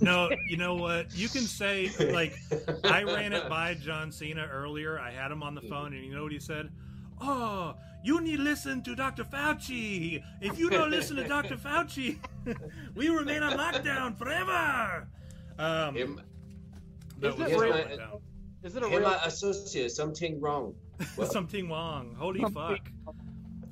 No, 0.00 0.30
you 0.48 0.56
know 0.56 0.74
what? 0.74 1.14
You 1.16 1.28
can 1.28 1.42
say 1.42 1.90
like 2.12 2.36
I 2.84 3.02
ran 3.02 3.32
it 3.32 3.48
by 3.48 3.74
John 3.80 4.12
Cena 4.12 4.48
earlier. 4.52 4.98
I 4.98 5.10
had 5.10 5.30
him 5.30 5.42
on 5.42 5.54
the 5.54 5.62
phone, 5.62 5.92
and 5.94 6.04
you 6.04 6.14
know 6.14 6.22
what 6.22 6.32
he 6.32 6.38
said? 6.38 6.70
Oh, 7.20 7.74
you 8.04 8.20
need 8.20 8.36
to 8.36 8.42
listen 8.42 8.82
to 8.82 8.94
Dr. 8.94 9.24
Fauci. 9.24 10.22
If 10.40 10.58
you 10.58 10.68
don't 10.70 10.90
listen 10.90 11.16
to 11.16 11.24
Dr. 11.26 11.56
Fauci, 11.64 12.18
we 12.94 13.08
remain 13.08 13.42
on 13.42 13.56
lockdown 13.56 14.16
forever. 14.16 15.08
Um, 15.58 15.94
Him, 15.94 16.20
that 17.20 17.28
Is 17.32 17.36
was 17.38 17.50
it 17.50 17.54
a 17.56 17.60
real? 17.60 17.72
letdown. 17.72 18.20
Is 18.62 18.76
it 18.76 18.82
a 18.82 18.88
him 18.88 19.00
real? 19.00 19.08
associate, 19.24 19.90
something 19.92 20.40
wrong. 20.40 20.74
What? 21.14 21.32
Something 21.32 21.70
wrong. 21.70 22.14
Holy 22.18 22.40
Something- 22.40 22.78
fuck. 22.78 22.90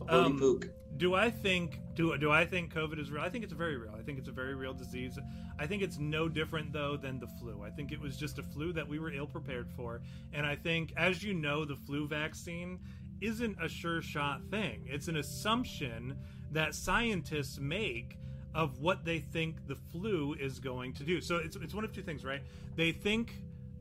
Holy 0.09 0.25
Um, 0.25 0.39
pook. 0.39 0.69
Do 0.97 1.15
I 1.15 1.31
think 1.31 1.81
do 1.95 2.17
do 2.19 2.31
I 2.31 2.45
think 2.45 2.73
COVID 2.73 3.01
is 3.01 3.11
real? 3.11 3.23
I 3.23 3.29
think 3.29 3.45
it's 3.45 3.53
very 3.53 3.77
real. 3.77 3.95
I 3.99 4.03
think 4.03 4.19
it's 4.19 4.29
a 4.29 4.33
very 4.33 4.55
real 4.55 4.73
disease. 4.73 5.19
I 5.59 5.67
think 5.67 5.83
it's 5.83 5.99
no 5.99 6.29
different 6.29 6.73
though 6.73 6.97
than 6.97 7.19
the 7.19 7.27
flu. 7.27 7.63
I 7.63 7.71
think 7.71 7.93
it 7.93 8.01
was 8.01 8.17
just 8.17 8.39
a 8.39 8.43
flu 8.43 8.73
that 8.73 8.87
we 8.87 8.99
were 8.99 9.13
ill 9.13 9.27
prepared 9.27 9.69
for, 9.77 10.03
and 10.33 10.47
I 10.47 10.57
think, 10.57 10.93
as 10.97 11.23
you 11.23 11.35
know, 11.35 11.65
the 11.65 11.77
flu 11.77 12.07
vaccine 12.07 12.79
isn't 13.21 13.57
a 13.61 13.69
sure 13.69 14.03
shot 14.03 14.43
thing. 14.51 14.87
It's 14.87 15.09
an 15.09 15.17
assumption 15.17 16.17
that 16.53 16.75
scientists 16.75 17.59
make 17.59 18.19
of 18.55 18.79
what 18.81 19.05
they 19.05 19.19
think 19.19 19.67
the 19.67 19.75
flu 19.75 20.35
is 20.35 20.61
going 20.61 20.93
to 20.95 21.03
do. 21.03 21.21
So 21.21 21.37
it's 21.37 21.57
it's 21.57 21.75
one 21.75 21.85
of 21.85 21.93
two 21.93 22.03
things, 22.03 22.25
right? 22.25 22.43
They 22.77 22.93
think 22.93 23.35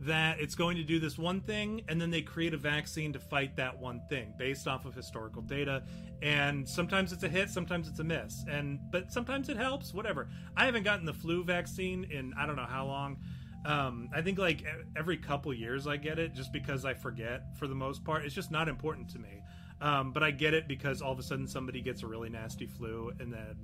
that 0.06 0.40
it's 0.40 0.56
going 0.56 0.78
to 0.78 0.84
do 0.84 1.00
this 1.00 1.18
one 1.18 1.42
thing 1.42 1.82
and 1.88 2.02
then 2.02 2.10
they 2.10 2.22
create 2.22 2.54
a 2.54 2.58
vaccine 2.58 3.14
to 3.14 3.20
fight 3.20 3.56
that 3.56 3.78
one 3.78 4.02
thing 4.10 4.34
based 4.38 4.68
off 4.68 4.86
of 4.86 4.94
historical 4.94 5.42
data. 5.42 5.84
And 6.22 6.68
sometimes 6.68 7.12
it's 7.14 7.24
a 7.24 7.30
hit 7.30 7.50
sometimes 7.50 7.88
it's 7.88 8.00
a 8.00 8.04
miss. 8.04 8.44
And 8.50 8.80
but 8.92 9.12
sometimes 9.12 9.50
it 9.50 9.58
helps 9.58 9.94
whatever. 9.94 10.30
I 10.58 10.66
haven't 10.66 10.84
gotten 10.84 11.06
the 11.06 11.14
flu 11.14 11.44
vaccine 11.44 12.06
in 12.06 12.34
i 12.38 12.46
don't 12.46 12.56
know 12.56 12.66
how 12.66 12.86
long. 12.86 13.18
Um, 13.66 14.10
i 14.14 14.22
think 14.22 14.38
like 14.40 14.66
every 14.98 15.18
couple 15.18 15.54
years 15.54 15.88
i 15.88 15.96
get 15.96 16.20
it 16.20 16.34
just 16.34 16.52
because 16.52 16.84
i 16.84 16.94
forget 16.94 17.56
for 17.58 17.68
the 17.68 17.76
most 17.76 18.04
part. 18.04 18.26
It's 18.26 18.36
just 18.36 18.52
not 18.52 18.68
important 18.68 19.10
to 19.12 19.20
me. 19.20 19.42
Um, 19.82 20.12
but 20.12 20.24
i 20.24 20.32
get 20.32 20.54
it 20.54 20.68
because 20.68 21.02
all 21.02 21.12
of 21.12 21.20
a 21.20 21.24
sudden 21.24 21.48
somebody 21.48 21.82
gets 21.82 22.04
a 22.04 22.08
really 22.08 22.30
nasty 22.30 22.68
flu 22.68 23.12
and 23.20 23.32
then 23.32 23.58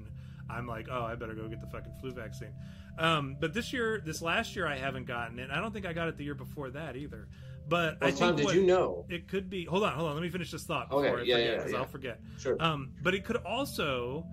i'm 0.50 0.68
like 0.68 0.88
oh 0.92 1.04
i 1.04 1.16
better 1.16 1.34
go 1.34 1.48
get 1.48 1.62
the 1.62 1.68
fucking 1.68 1.94
flu 2.02 2.12
vaccine 2.12 2.54
um, 2.98 3.36
but 3.40 3.54
this 3.54 3.72
year 3.74 4.02
this 4.06 4.22
last 4.22 4.56
year 4.56 4.68
i 4.68 4.76
haven't 4.78 5.06
gotten 5.08 5.40
it 5.40 5.50
i 5.52 5.60
don't 5.60 5.72
think 5.74 5.86
i 5.86 5.94
got 5.94 6.08
it 6.08 6.18
the 6.18 6.24
year 6.24 6.36
before 6.36 6.70
that 6.70 6.96
either 6.96 7.28
but 7.68 7.98
i 8.02 8.06
Well, 8.06 8.12
think 8.12 8.20
Tom, 8.20 8.36
did 8.36 8.52
you 8.56 8.64
know? 8.66 9.06
it 9.10 9.28
could 9.28 9.50
be 9.50 9.66
hold 9.66 9.84
on 9.84 9.94
hold 9.94 10.10
on 10.10 10.16
let 10.16 10.24
me 10.24 10.30
finish 10.30 10.52
this 10.52 10.64
thought 10.64 10.90
before 10.90 11.06
Okay, 11.20 11.22
i 11.22 11.24
yeah, 11.24 11.36
forget 11.36 11.46
yeah, 11.52 11.56
because 11.58 11.72
yeah. 11.72 11.78
i'll 11.78 11.86
forget 11.86 12.20
Sure. 12.40 12.58
um, 12.60 12.92
but 13.04 13.14
it 13.14 13.24
could 13.26 13.38
also 13.38 14.26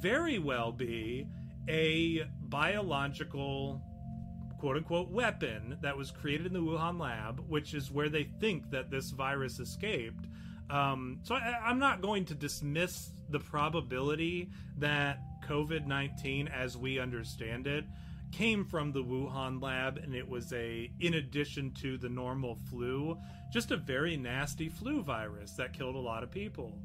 very 0.00 0.38
well 0.38 0.72
be 0.72 1.26
a 1.68 2.24
biological 2.48 3.80
quote 4.58 4.76
unquote 4.76 5.10
weapon 5.10 5.78
that 5.82 5.96
was 5.96 6.10
created 6.10 6.46
in 6.46 6.52
the 6.52 6.60
Wuhan 6.60 6.98
lab, 7.00 7.40
which 7.48 7.72
is 7.74 7.90
where 7.90 8.08
they 8.08 8.24
think 8.40 8.70
that 8.70 8.90
this 8.90 9.10
virus 9.10 9.58
escaped. 9.58 10.26
Um, 10.68 11.20
so 11.22 11.34
I, 11.34 11.58
I'm 11.64 11.78
not 11.78 12.02
going 12.02 12.24
to 12.26 12.34
dismiss 12.34 13.10
the 13.30 13.38
probability 13.40 14.50
that 14.78 15.18
COVID 15.40 15.86
19, 15.86 16.48
as 16.48 16.76
we 16.76 16.98
understand 16.98 17.66
it, 17.66 17.84
came 18.32 18.64
from 18.64 18.92
the 18.92 19.02
Wuhan 19.02 19.62
lab 19.62 19.98
and 19.98 20.14
it 20.14 20.28
was 20.28 20.52
a, 20.52 20.90
in 21.00 21.14
addition 21.14 21.72
to 21.80 21.98
the 21.98 22.08
normal 22.08 22.56
flu, 22.70 23.16
just 23.52 23.70
a 23.70 23.76
very 23.76 24.16
nasty 24.16 24.68
flu 24.68 25.02
virus 25.02 25.52
that 25.52 25.72
killed 25.72 25.96
a 25.96 25.98
lot 25.98 26.22
of 26.22 26.30
people. 26.30 26.78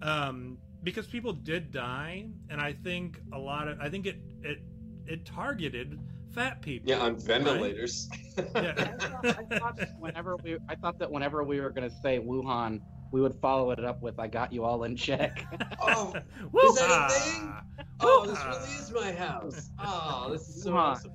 Um, 0.00 0.58
because 0.82 1.06
people 1.06 1.32
did 1.32 1.70
die, 1.70 2.26
and 2.50 2.60
I 2.60 2.72
think 2.72 3.20
a 3.32 3.38
lot 3.38 3.68
of, 3.68 3.78
I 3.80 3.88
think 3.88 4.06
it, 4.06 4.20
it, 4.42 4.58
it 5.06 5.24
targeted 5.24 5.98
fat 6.32 6.60
people. 6.60 6.90
Yeah, 6.90 7.00
on 7.00 7.16
ventilators. 7.16 8.08
Yeah. 8.36 8.74
I 8.76 9.06
thought, 9.06 9.26
I 9.26 9.58
thought 9.58 9.78
whenever 9.98 10.36
we, 10.42 10.56
I 10.68 10.74
thought 10.74 10.98
that 10.98 11.10
whenever 11.10 11.44
we 11.44 11.60
were 11.60 11.70
going 11.70 11.88
to 11.88 11.96
say 12.02 12.18
Wuhan, 12.18 12.80
we 13.12 13.20
would 13.20 13.34
follow 13.36 13.70
it 13.70 13.84
up 13.84 14.02
with 14.02 14.18
"I 14.18 14.26
got 14.26 14.52
you 14.52 14.64
all 14.64 14.84
in 14.84 14.96
check." 14.96 15.46
oh, 15.80 16.14
Woo-ha! 16.50 16.74
that 16.74 17.10
a 17.10 17.30
thing? 17.30 17.84
oh, 18.00 18.24
this 18.26 18.44
really 18.44 18.72
is 18.80 18.92
my 18.92 19.12
house. 19.12 19.70
Oh, 19.78 20.30
this 20.32 20.48
is 20.48 20.62
so 20.62 20.70
Come 20.70 20.78
awesome. 20.78 21.12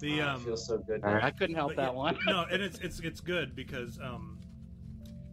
The 0.00 0.20
Oh, 0.20 0.28
um, 0.28 0.40
it 0.40 0.44
feels 0.44 0.66
so 0.66 0.78
good. 0.78 1.04
I 1.04 1.30
couldn't 1.30 1.54
help 1.54 1.70
But 1.70 1.76
that 1.76 1.92
yeah, 1.92 1.98
one. 1.98 2.18
no, 2.26 2.44
and 2.50 2.62
it's 2.62 2.78
it's 2.80 3.00
it's 3.00 3.20
good 3.20 3.56
because 3.56 3.98
um 4.02 4.38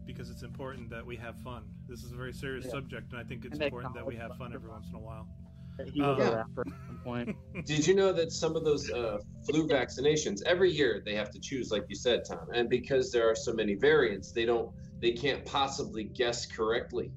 because 0.05 0.29
it's 0.29 0.43
important 0.43 0.89
that 0.89 1.05
we 1.05 1.15
have 1.17 1.37
fun. 1.37 1.63
This 1.87 2.03
is 2.03 2.11
a 2.11 2.15
very 2.15 2.33
serious 2.33 2.65
Yeah. 2.65 2.71
subject, 2.71 3.11
and 3.11 3.19
I 3.19 3.23
think 3.23 3.45
it's 3.45 3.59
important 3.59 3.93
that 3.95 4.05
we 4.05 4.15
have 4.15 4.35
fun 4.37 4.53
every 4.53 4.69
once 4.69 4.87
in 4.89 4.95
a 4.95 4.99
while. 4.99 5.27
He 5.93 6.01
was 6.01 6.19
a 6.19 6.35
rapper 6.35 6.63
at 6.67 6.73
some 6.87 6.97
point. 7.03 7.35
Did 7.65 7.87
you 7.87 7.95
know 7.95 8.11
that 8.13 8.31
some 8.31 8.55
of 8.55 8.63
those 8.65 8.89
uh, 8.91 9.17
flu 9.45 9.67
vaccinations 9.67 10.41
every 10.45 10.71
year 10.71 11.01
they 11.05 11.15
have 11.15 11.29
to 11.31 11.39
choose, 11.39 11.71
like 11.71 11.83
you 11.89 11.95
said, 11.95 12.21
Tom, 12.27 12.47
and 12.53 12.69
because 12.69 13.11
there 13.11 13.29
are 13.29 13.35
so 13.35 13.53
many 13.53 13.75
variants, 13.75 14.31
they 14.31 14.45
don't, 14.45 14.69
they 15.01 15.11
can't 15.11 15.45
possibly 15.45 16.03
guess 16.03 16.45
correctly, 16.45 17.11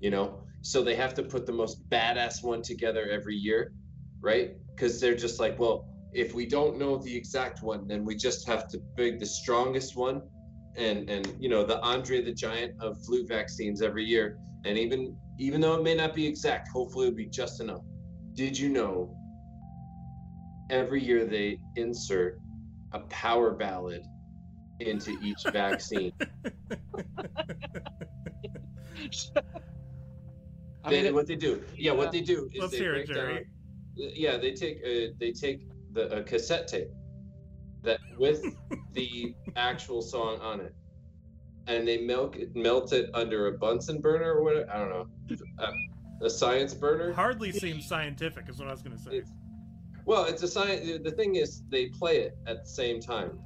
you 0.00 0.10
know. 0.10 0.40
So 0.62 0.82
they 0.82 0.96
have 0.96 1.14
to 1.14 1.22
put 1.22 1.46
the 1.46 1.52
most 1.52 1.88
badass 1.90 2.42
one 2.42 2.62
together 2.62 3.08
every 3.08 3.36
year, 3.36 3.72
right? 4.20 4.52
Because 4.74 5.00
they're 5.00 5.14
just 5.14 5.38
like, 5.38 5.58
well, 5.58 5.86
if 6.12 6.34
we 6.34 6.46
don't 6.46 6.78
know 6.78 6.96
the 6.96 7.14
exact 7.14 7.62
one, 7.62 7.86
then 7.86 8.04
we 8.04 8.16
just 8.16 8.46
have 8.48 8.68
to 8.68 8.80
pick 8.96 9.18
the 9.18 9.26
strongest 9.26 9.96
one, 9.96 10.22
and 10.76 11.08
and 11.08 11.34
you 11.38 11.48
know 11.48 11.64
the 11.64 11.80
Andre 11.80 12.22
the 12.22 12.32
Giant 12.32 12.72
of 12.80 12.96
flu 13.04 13.26
vaccines 13.26 13.82
every 13.82 14.04
year, 14.04 14.38
and 14.64 14.78
even 14.78 15.16
even 15.38 15.60
though 15.60 15.74
it 15.74 15.82
may 15.82 15.94
not 15.94 16.14
be 16.14 16.26
exact, 16.26 16.68
hopefully 16.68 17.08
it'll 17.08 17.16
be 17.16 17.26
just 17.26 17.60
enough. 17.60 17.82
Did 18.34 18.58
you 18.58 18.68
know 18.68 19.14
every 20.70 21.02
year 21.02 21.24
they 21.24 21.58
insert 21.76 22.40
a 22.92 23.00
power 23.00 23.52
ballad 23.52 24.04
into 24.80 25.16
each 25.22 25.42
vaccine. 25.52 26.12
I 30.84 30.90
They- 30.90 31.02
mean, 31.02 31.14
what 31.14 31.26
they 31.26 31.36
do, 31.36 31.62
yeah, 31.76 31.92
what 31.92 32.12
they 32.12 32.20
do 32.20 32.48
is 32.54 32.60
Let's 32.60 32.72
they 32.72 32.78
hear 32.78 32.94
it, 32.94 33.06
break 33.08 33.16
down. 33.16 33.44
Yeah, 33.96 34.36
they 34.36 34.52
take 34.52 34.78
uh, 34.84 35.12
they 35.18 35.32
take 35.32 35.62
the 35.92 36.18
a 36.18 36.22
cassette 36.22 36.68
tape 36.68 36.90
that 37.82 37.98
with 38.18 38.44
the 38.92 39.34
actual 39.56 40.02
song 40.02 40.38
on 40.40 40.60
it, 40.60 40.74
and 41.66 41.88
they 41.88 41.98
milk 41.98 42.36
it, 42.36 42.54
melt 42.54 42.92
it 42.92 43.10
under 43.14 43.48
a 43.48 43.52
Bunsen 43.58 44.00
burner 44.00 44.34
or 44.34 44.42
what? 44.44 44.68
I 44.70 44.78
don't 44.78 44.90
know, 44.90 45.06
a, 45.58 46.24
a 46.26 46.30
science 46.30 46.72
burner. 46.74 47.12
Hardly 47.12 47.50
seems 47.52 47.88
scientific, 47.88 48.48
is 48.48 48.58
what 48.58 48.68
I 48.68 48.72
was 48.72 48.82
going 48.82 48.96
to 48.96 49.02
say. 49.02 49.10
It's- 49.18 49.32
Well, 50.04 50.24
it's 50.26 50.42
a 50.44 50.48
science. 50.48 51.02
The 51.02 51.10
thing 51.10 51.34
is, 51.36 51.62
they 51.70 51.86
play 51.86 52.18
it 52.18 52.36
at 52.46 52.62
the 52.62 52.68
same 52.70 53.00
time, 53.00 53.40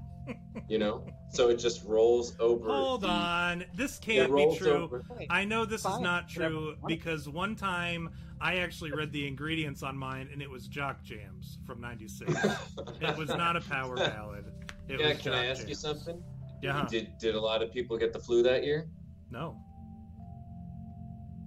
you 0.69 0.79
know. 0.79 1.07
So 1.33 1.49
it 1.49 1.57
just 1.57 1.85
rolls 1.85 2.35
over. 2.41 2.69
Hold 2.69 3.03
the- 3.03 3.09
on. 3.09 3.65
This 3.75 3.99
can't 3.99 4.35
be 4.35 4.57
true. 4.57 4.73
over. 4.73 5.05
I 5.29 5.45
know 5.45 5.65
this 5.65 5.85
is 5.85 6.01
not 6.01 6.29
true 6.29 6.77
because 6.87 7.29
one 7.29 7.55
time 7.57 8.11
I 8.41 8.57
actually 8.57 8.93
read 8.93 9.13
the 9.13 9.27
ingredients 9.27 9.83
on 9.83 9.97
mine 9.97 10.29
and 10.33 10.41
it 10.41 10.51
was 10.51 10.67
Jock 10.67 11.03
Jams 11.03 11.59
from 11.67 11.81
96. 11.81 12.33
It 13.01 13.17
was 13.17 13.29
not 13.29 13.57
a 13.57 13.61
power 13.61 13.97
ballad. 13.97 14.47
It 14.89 15.01
yeah, 15.01 15.09
was 15.09 15.19
can 15.19 15.33
I 15.33 15.47
Jock 15.47 15.59
ask 15.59 15.69
you 15.69 15.75
something? 15.75 16.23
Yeah. 16.63 16.87
Did 16.91 17.17
did 17.19 17.35
a 17.35 17.41
lot 17.41 17.63
of 17.63 17.73
people 17.73 17.97
get 17.97 18.13
the 18.13 18.19
flu 18.19 18.43
that 18.43 18.65
year? 18.65 18.89
No. 19.31 19.57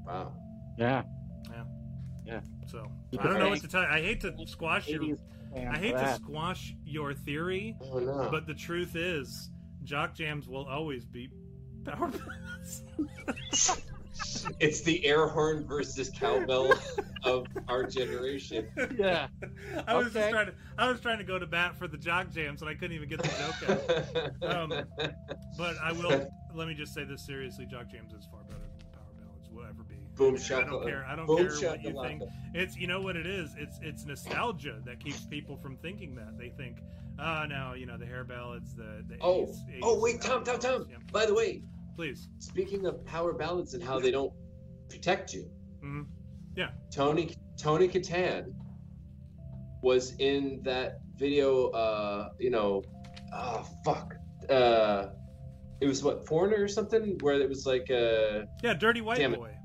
Wow. 0.05 0.33
Yeah. 0.77 1.03
Yeah. 1.49 1.63
Yeah. 2.25 2.39
So 2.67 2.89
I 3.19 3.23
don't 3.23 3.39
know 3.39 3.49
what 3.49 3.61
to 3.61 3.67
tell 3.67 3.83
you. 3.83 3.89
I 3.89 4.01
hate 4.01 4.21
to 4.21 4.33
squash 4.47 4.87
your 4.87 5.17
80s 5.55 5.69
I 5.69 5.73
for 5.75 5.79
hate 5.79 5.91
to 5.97 6.15
squash 6.15 6.75
your 6.85 7.13
theory, 7.13 7.75
Oh 7.91 7.99
no. 7.99 8.27
but 8.31 8.47
the 8.47 8.53
truth 8.53 8.95
is 8.95 9.49
Jock 9.83 10.13
Jams 10.15 10.47
will 10.47 10.65
always 10.65 11.05
be 11.05 11.29
power 11.83 12.09
ballads. 12.09 12.83
it's 14.59 14.81
the 14.81 15.03
air 15.05 15.27
horn 15.27 15.65
versus 15.65 16.09
cowbell 16.15 16.71
of 17.23 17.47
our 17.67 17.83
generation. 17.83 18.67
Yeah. 18.97 19.27
I 19.87 19.95
was 19.95 20.13
just 20.13 20.29
trying 20.29 20.47
to 20.47 20.53
I 20.77 20.89
was 20.89 20.99
trying 21.01 21.17
to 21.17 21.23
go 21.23 21.39
to 21.39 21.47
bat 21.47 21.75
for 21.75 21.87
the 21.87 21.97
Jock 21.97 22.31
Jams 22.31 22.61
and 22.61 22.69
I 22.69 22.75
couldn't 22.75 22.95
even 22.95 23.09
get 23.09 23.21
the 23.21 23.27
joke 23.29 23.69
out. 24.43 24.53
Um, 24.55 24.85
But 25.57 25.75
I 25.83 25.91
will. 25.91 26.29
let 26.53 26.67
me 26.67 26.73
just 26.73 26.93
say 26.93 27.03
this 27.03 27.25
seriously: 27.25 27.65
Jock 27.65 27.89
Jams 27.91 28.13
is 28.13 28.25
far 28.31 28.41
will 29.53 29.63
ever 29.63 29.83
be. 29.83 29.95
Boom 30.15 30.35
I 30.35 30.63
don't 30.63 30.83
care. 30.83 31.05
I 31.09 31.15
don't 31.15 31.25
Boom 31.25 31.37
care 31.59 31.71
what 31.71 31.83
you 31.83 32.01
think. 32.03 32.23
It's 32.53 32.77
you 32.77 32.87
know 32.87 33.01
what 33.01 33.15
it 33.15 33.25
is. 33.25 33.55
It's 33.57 33.79
it's 33.81 34.05
nostalgia 34.05 34.79
that 34.85 34.99
keeps 34.99 35.25
people 35.25 35.57
from 35.57 35.77
thinking 35.77 36.13
that 36.15 36.37
they 36.37 36.49
think, 36.49 36.77
ah, 37.19 37.45
now 37.47 37.73
you 37.73 37.85
know 37.85 37.97
the 37.97 38.05
hair 38.05 38.23
ballads, 38.23 38.75
the 38.75 39.03
the. 39.07 39.17
Oh, 39.21 39.45
80s, 39.45 39.79
oh 39.81 39.99
wait, 39.99 40.21
Tom, 40.21 40.43
Tom, 40.43 40.59
Tom. 40.59 40.85
Yeah, 40.89 40.97
By 41.11 41.25
the 41.25 41.33
way, 41.33 41.63
please. 41.95 42.29
speaking 42.39 42.85
of 42.85 43.03
power 43.05 43.33
balance 43.33 43.73
and 43.73 43.83
how 43.83 43.99
they 43.99 44.11
don't 44.11 44.33
protect 44.89 45.33
you, 45.33 45.49
Mhm. 45.83 46.05
Tony 46.91 47.35
Tawny 47.57 47.87
Kitaen 47.87 48.53
was 49.81 50.13
in 50.19 50.61
that 50.63 50.99
video. 51.17 51.69
Uh, 51.69 52.29
you 52.39 52.51
know, 52.51 52.83
oh 53.33 53.67
fuck. 53.83 54.15
Uh, 54.49 55.07
it 55.81 55.87
was 55.87 56.03
what 56.03 56.25
Foreigner 56.27 56.63
or 56.63 56.67
something 56.67 57.17
where 57.21 57.35
it 57.39 57.49
was 57.49 57.65
like 57.65 57.89
a 57.89 58.47
Yeah, 58.63 58.73
Dirty 58.73 59.01
White 59.01 59.17
Damn 59.17 59.33
it. 59.33 59.39
Boy. 59.39 59.55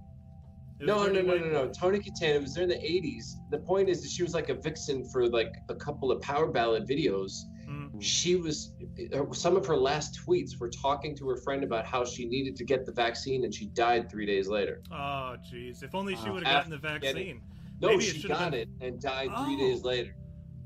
It 0.80 0.86
was 0.86 0.86
no 0.86 1.06
no 1.12 1.20
no 1.22 1.36
no 1.38 1.50
no 1.50 1.68
Tawny 1.72 1.98
Kitaen. 1.98 2.42
was 2.42 2.54
there 2.54 2.62
in 2.64 2.68
the 2.68 2.76
'80s. 2.76 3.34
The 3.50 3.58
point 3.58 3.88
is 3.88 4.00
that 4.02 4.10
she 4.10 4.22
was 4.22 4.32
like 4.34 4.48
a 4.48 4.54
vixen 4.54 5.04
for 5.10 5.28
like 5.28 5.52
a 5.68 5.74
couple 5.74 6.10
of 6.12 6.20
power 6.22 6.46
ballad 6.46 6.86
videos. 6.86 7.32
Mhm. 7.68 8.00
She 8.02 8.36
was 8.36 8.72
uh, 9.12 9.32
some 9.32 9.56
of 9.56 9.66
her 9.66 9.76
last 9.76 10.20
tweets 10.24 10.58
were 10.58 10.70
talking 10.70 11.16
to 11.16 11.28
her 11.28 11.36
friend 11.36 11.64
about 11.64 11.84
how 11.84 12.04
she 12.04 12.26
needed 12.26 12.54
to 12.56 12.64
get 12.64 12.86
the 12.86 12.92
vaccine 12.92 13.44
and 13.44 13.52
she 13.54 13.66
died 13.66 14.08
three 14.10 14.24
days 14.24 14.46
later. 14.48 14.80
Oh, 14.92 15.36
jeez. 15.52 15.82
If 15.82 15.94
only 15.94 16.14
she 16.16 16.28
Uh, 16.28 16.32
would 16.34 16.44
have 16.44 16.54
gotten 16.54 16.70
the 16.70 16.78
vaccine. 16.78 17.42
No, 17.80 17.88
Maybe 17.88 18.04
she 18.04 18.18
should've 18.20 18.38
got 18.38 18.50
been- 18.52 18.60
it 18.60 18.68
and 18.80 19.00
died 19.00 19.28
three 19.44 19.54
Oh. 19.54 19.58
days 19.58 19.82
later. 19.84 20.14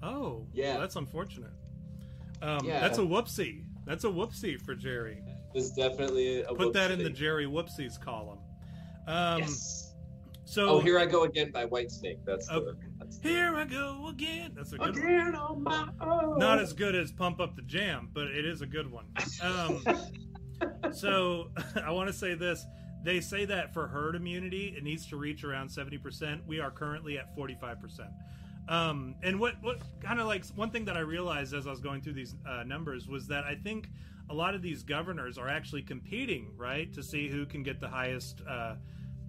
Oh, 0.03 0.47
Yeah. 0.53 0.73
well, 0.73 0.81
that's 0.81 0.97
unfortunate. 0.97 1.53
Um, 2.43 2.65
Yeah. 2.65 2.81
That's 2.81 2.99
a 2.99 3.03
whoopsie. 3.03 3.65
That's 3.87 4.05
a 4.05 4.09
whoopsie 4.09 4.61
for 4.61 4.75
Jerry. 4.75 5.23
Was 5.55 5.71
definitely 5.71 6.43
a 6.43 6.55
Put 6.55 6.73
that 6.75 6.91
in 6.91 7.03
the. 7.03 7.11
Jerry 7.11 7.47
whoopsies 7.47 8.01
column. 8.01 8.39
Um, 9.07 9.41
yes. 9.41 9.95
So 10.45 10.69
Oh, 10.69 10.81
here 10.81 10.99
I 10.99 11.07
go 11.07 11.25
again 11.25 11.51
by 11.51 11.67
Whitesnake. 11.67 12.19
That's 12.25 12.47
the. 12.47 12.55
Oh, 12.55 12.75
That's 12.99 13.19
the 13.19 13.29
Here 13.29 13.57
I 13.57 13.65
go 13.65 14.09
again. 14.09 14.53
That's 14.55 14.73
a 14.73 14.79
good 14.79 14.97
one. 14.97 15.35
on 15.35 15.63
my 15.63 15.89
own. 16.01 16.39
Not 16.39 16.59
as 16.59 16.73
good 16.73 16.95
as 16.95 17.11
Pump 17.13 17.41
Up 17.41 17.57
the 17.57 17.63
Jam, 17.63 18.11
but 18.13 18.29
it 18.29 18.45
is 18.45 18.61
a 18.61 18.67
good 18.67 18.91
one. 18.91 19.07
Um, 19.43 19.83
so 20.93 21.51
I 21.85 21.91
want 21.91 22.09
to 22.09 22.13
say 22.13 22.35
this. 22.35 22.67
They 23.05 23.21
say 23.21 23.45
that 23.47 23.75
for 23.75 23.89
herd 23.89 24.15
immunity, 24.15 24.75
it 24.77 24.85
needs 24.85 25.07
to 25.09 25.17
reach 25.17 25.43
around 25.43 25.69
70%. 25.69 26.47
We 26.47 26.61
are 26.61 26.71
currently 26.71 27.19
at 27.19 27.37
45%. 27.37 28.09
Um, 28.69 29.17
and 29.25 29.41
what, 29.41 29.55
what 29.61 29.81
kind 30.01 30.21
of 30.21 30.27
like 30.29 30.47
one 30.55 30.71
thing 30.71 30.85
that 30.85 30.97
I 30.97 31.01
realized 31.01 31.53
as 31.53 31.67
I 31.67 31.71
was 31.71 31.81
going 31.81 32.01
through 32.01 32.13
these 32.13 32.37
uh, 32.49 32.63
numbers 32.63 33.09
was 33.09 33.27
that 33.27 33.43
I 33.45 33.57
think 33.57 33.89
a 34.33 34.35
lot 34.35 34.55
of 34.55 34.63
these 34.63 34.83
governors 34.83 35.37
are 35.37 35.49
actually 35.49 35.83
competing, 35.83 36.53
right, 36.57 36.91
to 36.95 37.03
see 37.03 37.29
who 37.29 37.45
can 37.45 37.63
get 37.63 37.79
the 37.81 37.89
highest 37.89 38.41
uh, 38.49 38.53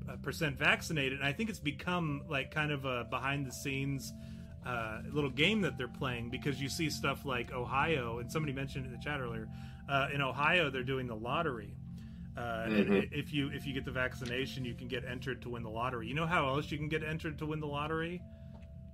uh, 0.10 0.16
percent 0.22 0.58
vaccinated. 0.58 1.20
And 1.20 1.28
I 1.28 1.34
think 1.34 1.50
it's 1.50 1.60
become 1.60 2.22
like 2.30 2.52
kind 2.52 2.72
of 2.72 2.86
a 2.86 3.04
behind 3.10 3.46
the 3.46 3.52
scenes 3.52 4.14
uh, 4.66 5.02
little 5.12 5.30
game 5.30 5.60
that 5.62 5.78
they're 5.78 5.90
playing 5.90 6.30
because 6.30 6.62
you 6.62 6.70
see 6.70 6.90
stuff 6.90 7.26
like 7.26 7.52
Ohio, 7.52 8.20
and 8.20 8.32
somebody 8.32 8.54
mentioned 8.54 8.86
in 8.86 8.92
the 8.94 8.98
chat 8.98 9.20
earlier. 9.20 9.50
Uh, 9.90 10.08
in 10.14 10.22
Ohio, 10.22 10.70
they're 10.70 10.84
doing 10.84 11.06
the 11.06 11.16
lottery. 11.16 11.76
Uh, 12.38 12.66
Mhm. 12.68 13.10
if 13.12 13.34
you 13.34 13.50
if 13.50 13.68
you 13.68 13.74
get 13.74 13.84
the 13.84 13.92
vaccination, 13.92 14.64
you 14.64 14.74
can 14.74 14.88
get 14.88 15.04
entered 15.06 15.42
to 15.42 15.50
win 15.50 15.64
the 15.64 15.70
lottery. 15.70 16.08
You 16.08 16.14
know 16.16 16.26
how 16.26 16.48
else 16.48 16.72
you 16.72 16.78
can 16.78 16.88
get 16.88 17.04
entered 17.04 17.38
to 17.40 17.46
win 17.46 17.60
the 17.60 17.68
lottery? 17.68 18.22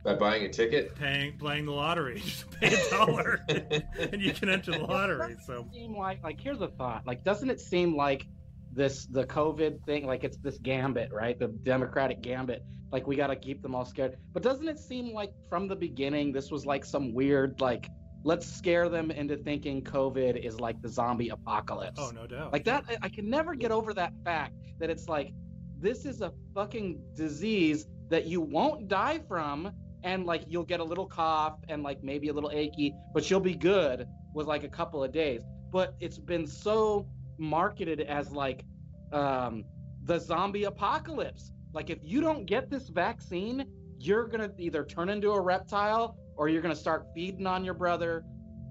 By 0.03 0.15
buying 0.15 0.45
a 0.45 0.49
ticket. 0.49 0.95
Paying 0.95 1.37
playing 1.37 1.65
the 1.65 1.71
lottery. 1.73 2.19
Just 2.25 2.49
pay 2.51 2.73
a 2.73 2.89
dollar, 2.91 3.45
and 3.49 4.21
you 4.21 4.31
can 4.33 4.49
enter 4.49 4.71
the 4.71 4.79
lottery. 4.79 5.35
So 5.45 5.67
seem 5.73 5.95
like 5.97 6.23
like 6.23 6.39
here's 6.39 6.61
a 6.61 6.67
thought 6.69 7.05
like 7.05 7.23
doesn't 7.23 7.49
it 7.49 7.59
seem 7.59 7.95
like 7.95 8.25
this 8.71 9.05
the 9.07 9.25
covid 9.25 9.83
thing 9.85 10.05
like 10.05 10.23
it's 10.23 10.37
this 10.37 10.59
gambit 10.59 11.11
right 11.11 11.39
the 11.39 11.47
democratic 11.47 12.21
gambit 12.21 12.63
like 12.91 13.07
we 13.07 13.15
got 13.15 13.27
to 13.27 13.35
keep 13.35 13.63
them 13.63 13.73
all 13.73 13.83
scared 13.83 14.15
but 14.31 14.43
doesn't 14.43 14.67
it 14.67 14.77
seem 14.77 15.11
like 15.11 15.33
from 15.49 15.67
the 15.67 15.75
beginning 15.75 16.31
this 16.31 16.51
was 16.51 16.67
like 16.67 16.85
some 16.85 17.11
weird 17.11 17.59
like 17.61 17.89
let's 18.23 18.45
scare 18.45 18.87
them 18.87 19.09
into 19.09 19.35
thinking 19.37 19.81
covid 19.83 20.37
is 20.37 20.59
like 20.59 20.79
the 20.83 20.87
zombie 20.87 21.29
apocalypse 21.29 21.99
oh 21.99 22.11
no 22.11 22.27
doubt. 22.27 22.53
like 22.53 22.63
that 22.63 22.83
I- 22.87 22.97
i 23.01 23.09
can 23.09 23.27
never 23.27 23.55
get 23.55 23.71
over 23.71 23.91
that 23.95 24.13
fact 24.23 24.53
that 24.79 24.91
it's 24.91 25.09
like 25.09 25.33
this 25.79 26.05
is 26.05 26.21
a 26.21 26.31
fucking 26.53 27.01
disease 27.15 27.87
that 28.09 28.27
you 28.27 28.39
won't 28.39 28.87
die 28.87 29.19
from 29.27 29.71
and 30.03 30.25
like 30.25 30.43
you'll 30.47 30.63
get 30.63 30.79
a 30.79 30.83
little 30.83 31.05
cough 31.05 31.59
and 31.69 31.83
like 31.83 32.03
maybe 32.03 32.29
a 32.29 32.33
little 32.33 32.51
achy 32.53 32.95
but 33.13 33.29
you'll 33.29 33.39
be 33.39 33.55
good 33.55 34.07
with 34.33 34.47
like 34.47 34.63
a 34.63 34.69
couple 34.69 35.03
of 35.03 35.11
days. 35.11 35.41
But 35.71 35.95
it's 35.99 36.17
been 36.17 36.47
so 36.47 37.07
marketed 37.37 38.01
as 38.01 38.31
like 38.31 38.65
um 39.11 39.65
the 40.03 40.19
zombie 40.19 40.63
apocalypse. 40.65 41.51
Like 41.73 41.89
if 41.89 41.99
you 42.03 42.21
don't 42.21 42.45
get 42.45 42.69
this 42.69 42.89
vaccine 42.89 43.65
you're 43.99 44.27
gonna 44.27 44.51
either 44.57 44.83
turn 44.85 45.09
into 45.09 45.31
a 45.31 45.41
reptile 45.41 46.15
or 46.37 46.47
you're 46.49 46.61
gonna 46.61 46.75
start 46.75 47.07
feeding 47.13 47.45
on 47.47 47.63
your 47.65 47.73
brother 47.73 48.23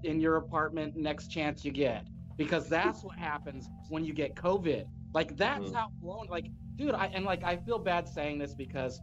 in 0.03 0.19
your 0.19 0.37
apartment 0.37 0.95
next 0.95 1.27
chance 1.27 1.63
you 1.63 1.71
get. 1.71 2.07
Because 2.37 2.67
that's 2.69 3.03
what 3.03 3.17
happens 3.17 3.69
when 3.89 4.03
you 4.05 4.13
get 4.13 4.35
covid. 4.35 4.85
Like 5.13 5.35
that's 5.37 5.71
Mhm. 5.71 5.75
how 5.75 5.87
blown 6.01 6.27
like 6.29 6.49
dude 6.77 6.95
i 6.95 7.07
and 7.07 7.25
like 7.25 7.43
i 7.43 7.57
feel 7.57 7.77
bad 7.79 8.07
saying 8.07 8.37
this 8.39 8.53
because 8.55 9.01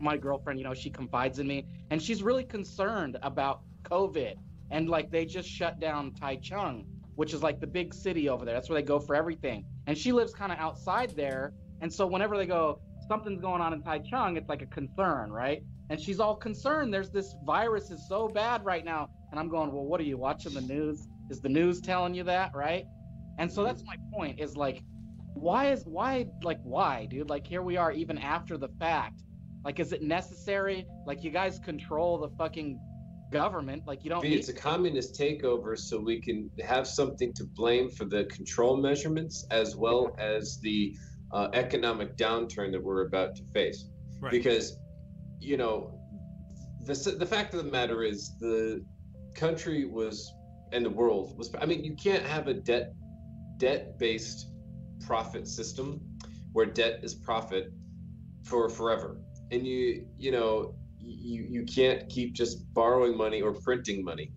my 0.00 0.16
girlfriend 0.16 0.58
you 0.58 0.64
know 0.64 0.74
she 0.74 0.90
confides 0.90 1.38
in 1.38 1.46
me 1.46 1.66
and 1.90 2.02
she's 2.02 2.22
really 2.22 2.44
concerned 2.44 3.18
about 3.22 3.62
covid 3.82 4.34
and 4.70 4.88
like 4.88 5.10
they 5.10 5.24
just 5.24 5.48
shut 5.48 5.80
down 5.80 6.10
taichung 6.12 6.84
which 7.20 7.34
is 7.34 7.42
like 7.42 7.60
the 7.60 7.66
big 7.66 7.92
city 7.92 8.30
over 8.30 8.46
there. 8.46 8.54
That's 8.54 8.70
where 8.70 8.80
they 8.80 8.86
go 8.86 8.98
for 8.98 9.14
everything. 9.14 9.66
And 9.86 9.98
she 9.98 10.10
lives 10.10 10.32
kind 10.32 10.50
of 10.50 10.58
outside 10.58 11.10
there 11.16 11.52
and 11.82 11.92
so 11.92 12.06
whenever 12.06 12.34
they 12.34 12.46
go 12.46 12.80
something's 13.08 13.42
going 13.42 13.60
on 13.60 13.74
in 13.74 13.82
taichung 13.82 14.38
it's 14.38 14.48
like 14.48 14.62
a 14.62 14.66
concern 14.66 15.30
right? 15.30 15.62
And 15.90 16.00
she's 16.00 16.18
all 16.18 16.34
concerned. 16.34 16.94
There's 16.94 17.10
this 17.10 17.34
virus 17.44 17.90
is 17.90 18.08
so 18.08 18.28
bad 18.28 18.64
right 18.64 18.86
now 18.86 19.10
and 19.30 19.38
i'm 19.38 19.50
going 19.50 19.70
well 19.70 19.84
what 19.84 20.00
are 20.00 20.04
you 20.04 20.16
watching 20.16 20.54
the 20.54 20.62
news? 20.62 21.08
Is 21.28 21.42
the 21.42 21.50
news 21.50 21.82
telling 21.82 22.14
you 22.14 22.24
that? 22.24 22.54
Right? 22.54 22.86
And 23.38 23.52
so 23.52 23.64
that's 23.64 23.84
my 23.84 23.96
point 24.14 24.40
is 24.40 24.56
like 24.56 24.82
why 25.34 25.72
is 25.72 25.84
why 25.84 26.26
like 26.42 26.60
why 26.62 27.06
dude? 27.10 27.28
Like 27.28 27.46
here 27.46 27.60
we 27.60 27.76
are 27.76 27.92
even 27.92 28.16
after 28.16 28.56
the 28.56 28.68
fact 28.78 29.24
like 29.64 29.78
is 29.80 29.92
it 29.92 30.02
necessary 30.02 30.86
like 31.06 31.22
you 31.22 31.30
guys 31.30 31.58
control 31.58 32.18
the 32.18 32.28
fucking 32.36 32.78
government 33.30 33.82
like 33.86 34.04
you 34.04 34.10
don't 34.10 34.24
It's 34.24 34.48
need 34.48 34.56
a 34.56 34.60
communist 34.60 35.18
takeover, 35.18 35.78
so 35.78 36.00
we 36.00 36.20
can 36.20 36.50
have 36.62 36.86
something 36.86 37.32
to 37.34 37.44
blame 37.44 37.90
for 37.90 38.04
the 38.04 38.24
control 38.24 38.76
measurements 38.76 39.46
as 39.50 39.76
well 39.76 40.14
as 40.18 40.58
the 40.60 40.96
uh, 41.32 41.48
economic 41.52 42.16
downturn 42.16 42.72
that 42.72 42.82
we're 42.82 43.06
about 43.06 43.36
to 43.36 43.44
face. 43.52 43.84
Right. 44.20 44.32
Because, 44.32 44.76
you 45.38 45.56
know, 45.56 45.98
the 46.84 46.94
the 47.18 47.26
fact 47.26 47.54
of 47.54 47.64
the 47.64 47.70
matter 47.70 48.02
is 48.02 48.36
the 48.38 48.84
country 49.34 49.84
was 49.84 50.32
and 50.72 50.84
the 50.84 50.90
world 50.90 51.36
was. 51.38 51.54
I 51.60 51.66
mean, 51.66 51.84
you 51.84 51.94
can't 51.94 52.24
have 52.24 52.48
a 52.48 52.54
debt 52.54 52.92
debt 53.58 53.98
based 53.98 54.48
profit 55.06 55.46
system 55.46 56.00
where 56.52 56.66
debt 56.66 57.00
is 57.02 57.14
profit 57.14 57.72
for 58.44 58.68
forever, 58.68 59.18
and 59.50 59.66
you 59.66 60.06
you 60.18 60.30
know 60.30 60.74
you 60.98 61.46
you 61.48 61.64
can't 61.64 62.08
keep 62.08 62.32
just 62.32 62.72
borrowing 62.74 63.16
money 63.16 63.40
or 63.40 63.52
printing 63.52 64.04
money 64.04 64.32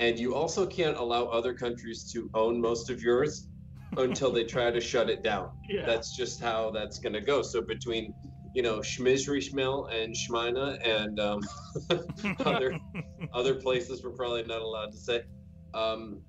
and 0.00 0.18
you 0.18 0.34
also 0.34 0.66
can't 0.66 0.96
allow 0.96 1.24
other 1.26 1.52
countries 1.52 2.10
to 2.12 2.30
own 2.34 2.60
most 2.60 2.88
of 2.88 3.02
yours 3.02 3.48
until 3.96 4.30
they 4.30 4.44
try 4.44 4.70
to 4.70 4.80
shut 4.80 5.10
it 5.10 5.22
down 5.22 5.50
yeah. 5.68 5.84
that's 5.84 6.14
just 6.16 6.40
how 6.40 6.70
that's 6.70 6.98
going 6.98 7.12
to 7.12 7.20
go 7.20 7.42
so 7.42 7.60
between 7.60 8.14
you 8.54 8.62
know 8.62 8.78
schmizri 8.78 9.40
schmel 9.40 9.92
and 9.94 10.14
schmina 10.14 10.78
and 10.86 11.20
um, 11.20 11.40
other 12.46 12.78
other 13.34 13.54
places 13.54 14.02
we're 14.02 14.10
probably 14.10 14.42
not 14.44 14.62
allowed 14.62 14.90
to 14.90 14.98
say 14.98 15.22
um, 15.74 16.20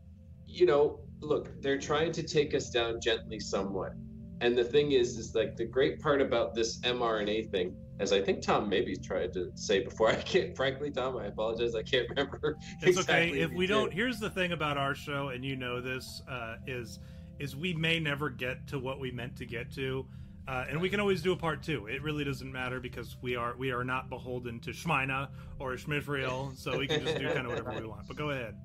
you 0.50 0.66
know, 0.66 1.00
look, 1.22 1.62
they're 1.62 1.80
trying 1.80 2.12
to 2.14 2.24
take 2.24 2.54
us 2.54 2.70
down 2.70 3.00
gently 3.02 3.40
somewhat. 3.40 3.94
And 4.42 4.58
the 4.58 4.64
thing 4.64 4.94
is, 4.94 5.18
is 5.18 5.36
like 5.36 5.56
the 5.56 5.66
great 5.66 6.00
part 6.00 6.22
about 6.22 6.56
this 6.56 6.80
mRNA 6.82 7.52
thing, 7.52 7.76
as 8.00 8.14
I 8.14 8.22
think 8.22 8.42
Tom 8.42 8.70
maybe 8.70 8.96
tried 8.96 9.34
to 9.34 9.52
say 9.56 9.84
before. 9.84 10.10
I 10.12 10.16
can't, 10.16 10.56
frankly, 10.56 10.90
Tom, 10.90 11.18
I 11.18 11.26
apologize. 11.26 11.76
I 11.76 11.84
can't 11.84 12.10
remember. 12.16 12.58
It's 12.82 12.98
exactly 12.98 13.30
okay 13.32 13.42
if 13.42 13.52
we 13.52 13.68
don't. 13.68 13.90
did. 13.90 13.96
Here's 13.96 14.20
the 14.20 14.30
thing 14.30 14.54
about 14.54 14.78
our 14.78 14.96
show, 14.96 15.30
and 15.30 15.44
you 15.44 15.56
know 15.56 15.82
this 15.82 16.22
uh, 16.30 16.56
is 16.66 17.00
is 17.40 17.56
we 17.56 17.74
may 17.74 18.00
never 18.00 18.30
get 18.30 18.68
to 18.68 18.80
what 18.80 19.00
we 19.00 19.12
meant 19.12 19.36
to 19.38 19.46
get 19.46 19.72
to, 19.74 20.06
uh, 20.48 20.66
and 20.70 20.80
we 20.80 20.90
can 20.90 21.00
always 21.00 21.22
do 21.22 21.32
a 21.32 21.38
part 21.38 21.64
two. 21.64 21.88
It 21.88 22.02
really 22.02 22.24
doesn't 22.24 22.52
matter 22.52 22.80
because 22.80 23.18
we 23.22 23.36
are 23.36 23.56
we 23.58 23.72
are 23.72 23.84
not 23.84 24.10
beholden 24.10 24.60
to 24.62 24.72
Schmeina 24.72 25.30
or 25.60 25.74
Schmidfriel, 25.74 26.56
so 26.58 26.78
we 26.78 26.88
can 26.88 27.04
just 27.04 27.18
do 27.18 27.28
kind 27.28 27.46
of 27.46 27.48
whatever 27.48 27.72
we 27.82 27.88
want. 27.88 28.08
But 28.08 28.18
go 28.18 28.32
ahead. 28.32 28.56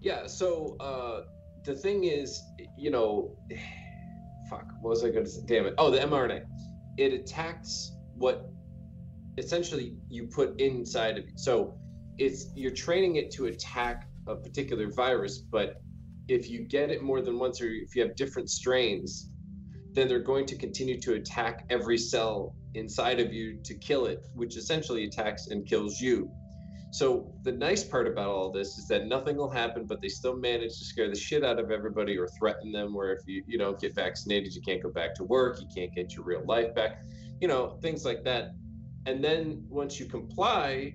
Yeah. 0.00 0.26
So 0.26 0.76
uh, 0.80 1.22
the 1.64 1.74
thing 1.74 2.04
is, 2.04 2.42
you 2.78 2.90
know, 2.90 3.36
fuck. 4.50 4.66
What 4.80 4.90
was 4.90 5.04
I 5.04 5.10
going 5.10 5.24
to 5.24 5.30
say? 5.30 5.42
Damn 5.44 5.66
it. 5.66 5.74
Oh, 5.78 5.90
the 5.90 5.98
mRNA. 5.98 6.44
It 6.98 7.12
attacks 7.12 7.92
what 8.16 8.50
essentially 9.38 9.96
you 10.08 10.26
put 10.26 10.60
inside 10.60 11.18
of 11.18 11.24
you. 11.26 11.36
So 11.36 11.78
it's 12.18 12.46
you're 12.54 12.72
training 12.72 13.16
it 13.16 13.30
to 13.32 13.46
attack 13.46 14.08
a 14.26 14.36
particular 14.36 14.90
virus, 14.90 15.38
but 15.38 15.80
if 16.28 16.50
you 16.50 16.60
get 16.66 16.90
it 16.90 17.02
more 17.02 17.20
than 17.20 17.38
once, 17.38 17.60
or 17.60 17.66
if 17.66 17.94
you 17.94 18.02
have 18.02 18.16
different 18.16 18.50
strains, 18.50 19.30
then 19.92 20.08
they're 20.08 20.18
going 20.18 20.46
to 20.46 20.56
continue 20.56 21.00
to 21.00 21.14
attack 21.14 21.64
every 21.70 21.96
cell 21.96 22.54
inside 22.74 23.20
of 23.20 23.32
you 23.32 23.58
to 23.64 23.74
kill 23.74 24.06
it, 24.06 24.26
which 24.34 24.56
essentially 24.56 25.04
attacks 25.04 25.48
and 25.48 25.66
kills 25.66 26.00
you. 26.00 26.30
So 26.92 27.32
the 27.42 27.52
nice 27.52 27.84
part 27.84 28.06
about 28.06 28.28
all 28.28 28.50
this 28.50 28.78
is 28.78 28.88
that 28.88 29.06
nothing 29.06 29.36
will 29.36 29.50
happen, 29.50 29.86
but 29.86 30.00
they 30.00 30.08
still 30.08 30.36
manage 30.36 30.78
to 30.78 30.84
scare 30.84 31.08
the 31.08 31.16
shit 31.16 31.44
out 31.44 31.58
of 31.58 31.70
everybody 31.70 32.16
or 32.16 32.28
threaten 32.38 32.72
them. 32.72 32.94
Where 32.94 33.12
if 33.12 33.20
you 33.26 33.42
you 33.46 33.58
don't 33.58 33.78
get 33.78 33.94
vaccinated, 33.94 34.54
you 34.54 34.62
can't 34.62 34.82
go 34.82 34.90
back 34.90 35.14
to 35.16 35.24
work, 35.24 35.60
you 35.60 35.68
can't 35.74 35.94
get 35.94 36.14
your 36.14 36.24
real 36.24 36.44
life 36.46 36.74
back, 36.74 37.02
you 37.40 37.48
know 37.48 37.78
things 37.82 38.04
like 38.04 38.24
that. 38.24 38.50
And 39.06 39.22
then 39.22 39.64
once 39.68 40.00
you 40.00 40.06
comply, 40.06 40.94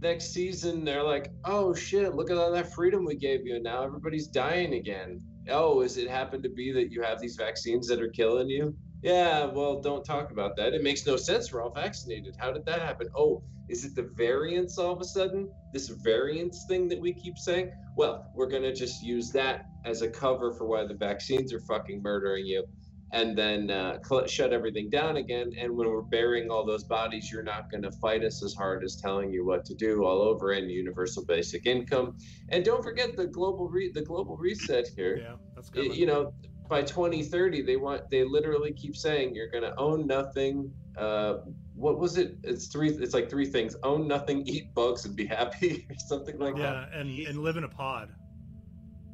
next 0.00 0.32
season 0.32 0.84
they're 0.84 1.02
like, 1.02 1.30
oh 1.44 1.74
shit, 1.74 2.14
look 2.14 2.30
at 2.30 2.36
all 2.36 2.52
that 2.52 2.72
freedom 2.74 3.04
we 3.04 3.16
gave 3.16 3.46
you, 3.46 3.56
and 3.56 3.64
now 3.64 3.82
everybody's 3.82 4.28
dying 4.28 4.74
again. 4.74 5.20
Oh, 5.48 5.82
is 5.82 5.96
it 5.96 6.10
happen 6.10 6.42
to 6.42 6.48
be 6.48 6.72
that 6.72 6.90
you 6.90 7.02
have 7.02 7.20
these 7.20 7.36
vaccines 7.36 7.86
that 7.88 8.00
are 8.00 8.08
killing 8.08 8.48
you? 8.48 8.76
Yeah, 9.02 9.44
well, 9.44 9.80
don't 9.80 10.04
talk 10.04 10.32
about 10.32 10.56
that. 10.56 10.74
It 10.74 10.82
makes 10.82 11.06
no 11.06 11.16
sense. 11.16 11.52
We're 11.52 11.62
all 11.62 11.70
vaccinated. 11.70 12.34
How 12.38 12.50
did 12.50 12.64
that 12.66 12.80
happen? 12.80 13.08
Oh, 13.14 13.42
is 13.68 13.84
it 13.84 13.94
the 13.94 14.10
variants 14.16 14.78
all 14.78 14.92
of 14.92 15.00
a 15.00 15.04
sudden? 15.04 15.48
This 15.72 15.88
variants 15.88 16.64
thing 16.66 16.88
that 16.88 17.00
we 17.00 17.12
keep 17.12 17.38
saying? 17.38 17.70
Well, 17.96 18.26
we're 18.34 18.48
going 18.48 18.62
to 18.62 18.74
just 18.74 19.02
use 19.02 19.30
that 19.32 19.66
as 19.84 20.02
a 20.02 20.08
cover 20.08 20.52
for 20.52 20.66
why 20.66 20.84
the 20.86 20.94
vaccines 20.94 21.52
are 21.52 21.60
fucking 21.60 22.02
murdering 22.02 22.46
you 22.46 22.64
and 23.12 23.36
then 23.38 23.70
uh, 23.70 23.98
cl- 24.02 24.26
shut 24.26 24.52
everything 24.52 24.90
down 24.90 25.16
again. 25.16 25.52
And 25.60 25.74
when 25.76 25.88
we're 25.88 26.02
burying 26.02 26.50
all 26.50 26.66
those 26.66 26.84
bodies, 26.84 27.30
you're 27.32 27.42
not 27.42 27.70
going 27.70 27.82
to 27.82 27.92
fight 27.92 28.24
us 28.24 28.42
as 28.44 28.54
hard 28.54 28.82
as 28.84 28.96
telling 28.96 29.30
you 29.32 29.44
what 29.46 29.64
to 29.66 29.74
do 29.74 30.04
all 30.04 30.20
over 30.20 30.50
and 30.52 30.70
universal 30.70 31.24
basic 31.24 31.66
income. 31.66 32.16
And 32.48 32.64
don't 32.64 32.82
forget 32.82 33.16
the 33.16 33.26
global 33.26 33.68
re- 33.68 33.92
the 33.92 34.02
global 34.02 34.36
reset 34.36 34.88
here 34.96 35.18
Yeah, 35.18 35.34
that's 35.54 35.70
good. 35.70 35.94
you 35.96 36.06
know 36.06 36.32
by 36.68 36.82
2030 36.82 37.62
they 37.62 37.76
want 37.76 38.02
they 38.10 38.24
literally 38.24 38.72
keep 38.72 38.96
saying 38.96 39.32
you're 39.36 39.48
going 39.50 39.62
to 39.62 39.72
own 39.78 40.04
nothing 40.04 40.68
uh 40.98 41.34
what 41.76 42.00
was 42.00 42.18
it 42.18 42.36
it's 42.42 42.66
three 42.66 42.88
it's 42.90 43.14
like 43.14 43.30
three 43.30 43.46
things 43.46 43.76
own 43.84 44.08
nothing 44.08 44.42
eat 44.48 44.74
bugs 44.74 45.04
and 45.04 45.14
be 45.14 45.24
happy 45.26 45.86
or 45.90 45.94
something 46.08 46.36
like 46.40 46.56
that 46.56 46.88
yeah, 46.92 46.98
and 47.00 47.08
and 47.28 47.38
live 47.38 47.56
in 47.56 47.62
a 47.62 47.68
pod. 47.68 48.08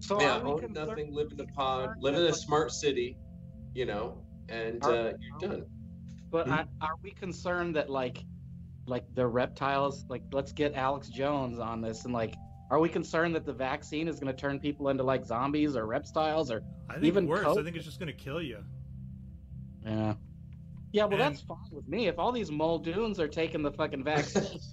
So 0.01 0.19
yeah 0.19 0.36
own 0.40 0.60
concerned- 0.60 0.74
nothing 0.89 1.12
live 1.14 1.31
in 1.32 1.40
a 1.40 1.47
pod 1.52 1.90
live 2.01 2.14
in 2.14 2.23
a 2.23 2.24
like- 2.27 2.35
smart 2.36 2.73
city 2.73 3.19
you 3.74 3.86
know 3.86 4.19
and 4.49 4.82
Are- 4.85 4.93
uh 4.93 5.12
you're 5.20 5.39
done 5.51 5.66
But 6.31 6.47
Hmm? 6.47 6.53
I, 6.53 6.65
are 6.81 6.94
we 7.03 7.11
concerned 7.12 7.77
that 7.77 7.90
like, 7.90 8.24
like 8.86 9.05
the 9.15 9.27
reptiles? 9.27 10.05
Like, 10.09 10.23
let's 10.32 10.51
get 10.53 10.74
Alex 10.74 11.09
Jones 11.09 11.59
on 11.59 11.81
this, 11.82 12.05
and 12.07 12.12
like, 12.15 12.35
are 12.70 12.81
we 12.81 12.89
concerned 12.89 13.35
that 13.35 13.44
the 13.44 13.53
vaccine 13.53 14.09
is 14.09 14.19
going 14.19 14.35
to 14.35 14.40
turn 14.40 14.59
people 14.59 14.89
into 14.89 15.03
like 15.03 15.24
zombies 15.27 15.77
or 15.77 15.85
reptiles 15.86 16.51
or? 16.51 16.62
I 16.89 16.94
think 16.94 17.05
Even 17.05 17.27
worse. 17.27 17.47
I 17.47 17.62
think 17.62 17.77
it's 17.77 17.85
just 17.85 17.99
going 18.01 18.12
to 18.16 18.19
kill 18.19 18.40
you. 18.43 18.59
Yeah. 19.85 20.15
Yeah, 20.93 21.05
well, 21.05 21.20
And- 21.20 21.35
that's 21.36 21.43
fine 21.43 21.59
with 21.70 21.86
me. 21.89 22.07
If 22.09 22.19
all 22.19 22.32
these 22.32 22.51
Muldoons 22.51 23.19
are 23.19 23.28
taking 23.28 23.62
the 23.62 23.70
fucking 23.73 24.03
vaccine, 24.05 24.59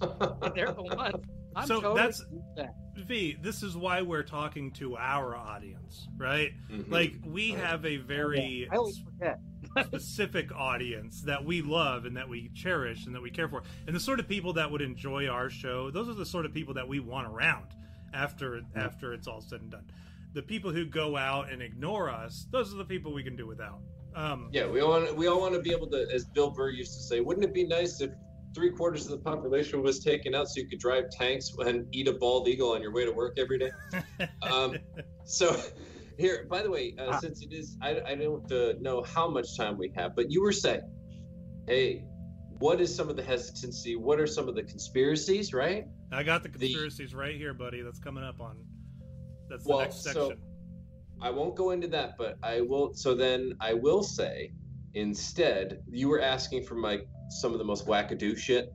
they're 0.54 0.72
the 0.72 0.82
ones. 0.96 1.24
I'm 1.56 1.66
So 1.66 1.76
totally 1.80 1.96
that's- 1.96 2.24
that. 2.56 2.74
V, 2.96 3.36
this 3.40 3.62
is 3.62 3.76
why 3.76 4.02
we're 4.02 4.22
talking 4.22 4.70
to 4.72 4.96
our 4.96 5.34
audience, 5.34 6.06
right? 6.18 6.52
Mhm. 6.70 6.90
Like 6.90 7.14
we 7.24 7.50
have 7.52 7.86
a 7.86 7.96
very 7.96 8.68
I 8.70 8.76
always 8.76 8.98
forget. 8.98 9.40
specific 9.86 10.52
audience 10.52 11.22
that 11.22 11.42
we 11.44 11.62
love 11.62 12.04
and 12.04 12.16
that 12.16 12.28
we 12.28 12.50
cherish 12.54 13.06
and 13.06 13.14
that 13.14 13.22
we 13.22 13.30
care 13.30 13.48
for. 13.48 13.62
And 13.86 13.94
the 13.96 14.00
sort 14.00 14.20
of 14.20 14.28
people 14.28 14.52
that 14.54 14.70
would 14.70 14.82
enjoy 14.82 15.28
our 15.28 15.48
show, 15.48 15.90
those 15.90 16.08
are 16.08 16.14
the 16.14 16.26
sort 16.26 16.44
of 16.46 16.52
people 16.52 16.74
that 16.74 16.86
we 16.86 17.00
want 17.00 17.26
around 17.28 17.66
after 18.12 18.60
after 18.74 19.12
it's 19.14 19.26
all 19.28 19.40
said 19.40 19.60
and 19.62 19.70
done. 19.70 19.90
The 20.34 20.42
people 20.42 20.70
who 20.72 20.84
go 20.84 21.16
out 21.16 21.50
and 21.50 21.62
ignore 21.62 22.10
us, 22.10 22.46
those 22.50 22.72
are 22.74 22.76
the 22.76 22.84
people 22.84 23.12
we 23.14 23.22
can 23.22 23.36
do 23.36 23.46
without. 23.46 23.80
Um, 24.14 24.48
yeah 24.52 24.66
we 24.66 24.80
all 24.80 24.90
want 24.90 25.16
we 25.16 25.28
all 25.28 25.40
want 25.40 25.54
to 25.54 25.60
be 25.60 25.70
able 25.70 25.86
to 25.90 26.06
as 26.12 26.24
bill 26.24 26.50
burr 26.50 26.70
used 26.70 26.94
to 26.94 27.02
say 27.04 27.20
wouldn't 27.20 27.44
it 27.44 27.54
be 27.54 27.64
nice 27.64 28.00
if 28.00 28.10
three 28.54 28.70
quarters 28.70 29.04
of 29.06 29.12
the 29.12 29.18
population 29.18 29.82
was 29.82 30.00
taken 30.00 30.34
out 30.34 30.48
so 30.48 30.60
you 30.60 30.68
could 30.68 30.78
drive 30.80 31.04
tanks 31.10 31.52
and 31.60 31.86
eat 31.92 32.08
a 32.08 32.12
bald 32.12 32.48
eagle 32.48 32.72
on 32.72 32.82
your 32.82 32.92
way 32.92 33.04
to 33.04 33.12
work 33.12 33.38
every 33.38 33.58
day 33.58 33.70
Um, 34.42 34.76
So, 35.24 35.60
here, 36.18 36.46
by 36.50 36.62
the 36.62 36.70
way, 36.70 36.94
uh, 36.98 37.10
Ah. 37.12 37.18
since 37.20 37.42
it 37.42 37.52
is, 37.52 37.76
I, 37.80 38.00
I 38.04 38.14
don't 38.16 38.50
uh, 38.50 38.72
know 38.80 39.02
how 39.04 39.28
much 39.28 39.56
time 39.56 39.78
we 39.78 39.92
have, 39.96 40.16
but 40.16 40.30
you 40.30 40.42
were 40.42 40.52
saying, 40.52 40.82
hey, 41.68 42.04
what 42.58 42.80
is 42.80 42.94
some 42.94 43.08
of 43.08 43.16
the 43.16 43.22
hesitancy? 43.22 43.94
What 43.96 44.18
are 44.20 44.26
some 44.26 44.48
of 44.48 44.54
the 44.54 44.62
conspiracies, 44.64 45.54
right? 45.54 45.84
I 46.12 46.22
got 46.24 46.42
the 46.42 46.48
The- 46.48 46.58
conspiracies 46.58 47.14
right 47.14 47.36
here, 47.36 47.54
buddy. 47.54 47.80
That's 47.82 48.00
coming 48.00 48.24
up 48.24 48.40
on. 48.40 48.56
That's 49.48 49.62
the 49.64 49.70
Well, 49.70 49.78
next 49.80 50.02
so- 50.02 50.10
section. 50.30 50.42
I 51.22 51.30
won't 51.30 51.54
go 51.54 51.70
into 51.70 51.86
that, 51.88 52.16
but 52.18 52.38
I 52.42 52.60
will. 52.62 52.92
So 52.94 53.14
then 53.14 53.54
I 53.60 53.74
will 53.74 54.02
say, 54.02 54.52
instead, 54.94 55.82
you 55.90 56.08
were 56.08 56.20
asking 56.20 56.64
for 56.64 56.74
my 56.74 57.00
some 57.30 57.52
of 57.52 57.58
the 57.58 57.64
most 57.64 57.86
wackadoo 57.86 58.36
shit. 58.36 58.72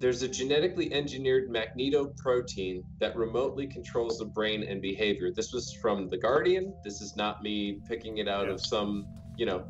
There's 0.00 0.22
a 0.22 0.28
genetically 0.28 0.92
engineered 0.92 1.48
magnetoprotein 1.50 2.82
that 3.00 3.16
remotely 3.16 3.66
controls 3.66 4.18
the 4.18 4.26
brain 4.26 4.62
and 4.62 4.80
behavior. 4.80 5.32
This 5.34 5.52
was 5.52 5.72
from 5.80 6.08
The 6.08 6.18
Guardian. 6.18 6.72
This 6.84 7.00
is 7.00 7.16
not 7.16 7.42
me 7.42 7.80
picking 7.88 8.18
it 8.18 8.28
out 8.28 8.46
Yeah. 8.46 8.52
of 8.54 8.60
some, 8.64 9.06
you 9.36 9.46
know, 9.46 9.64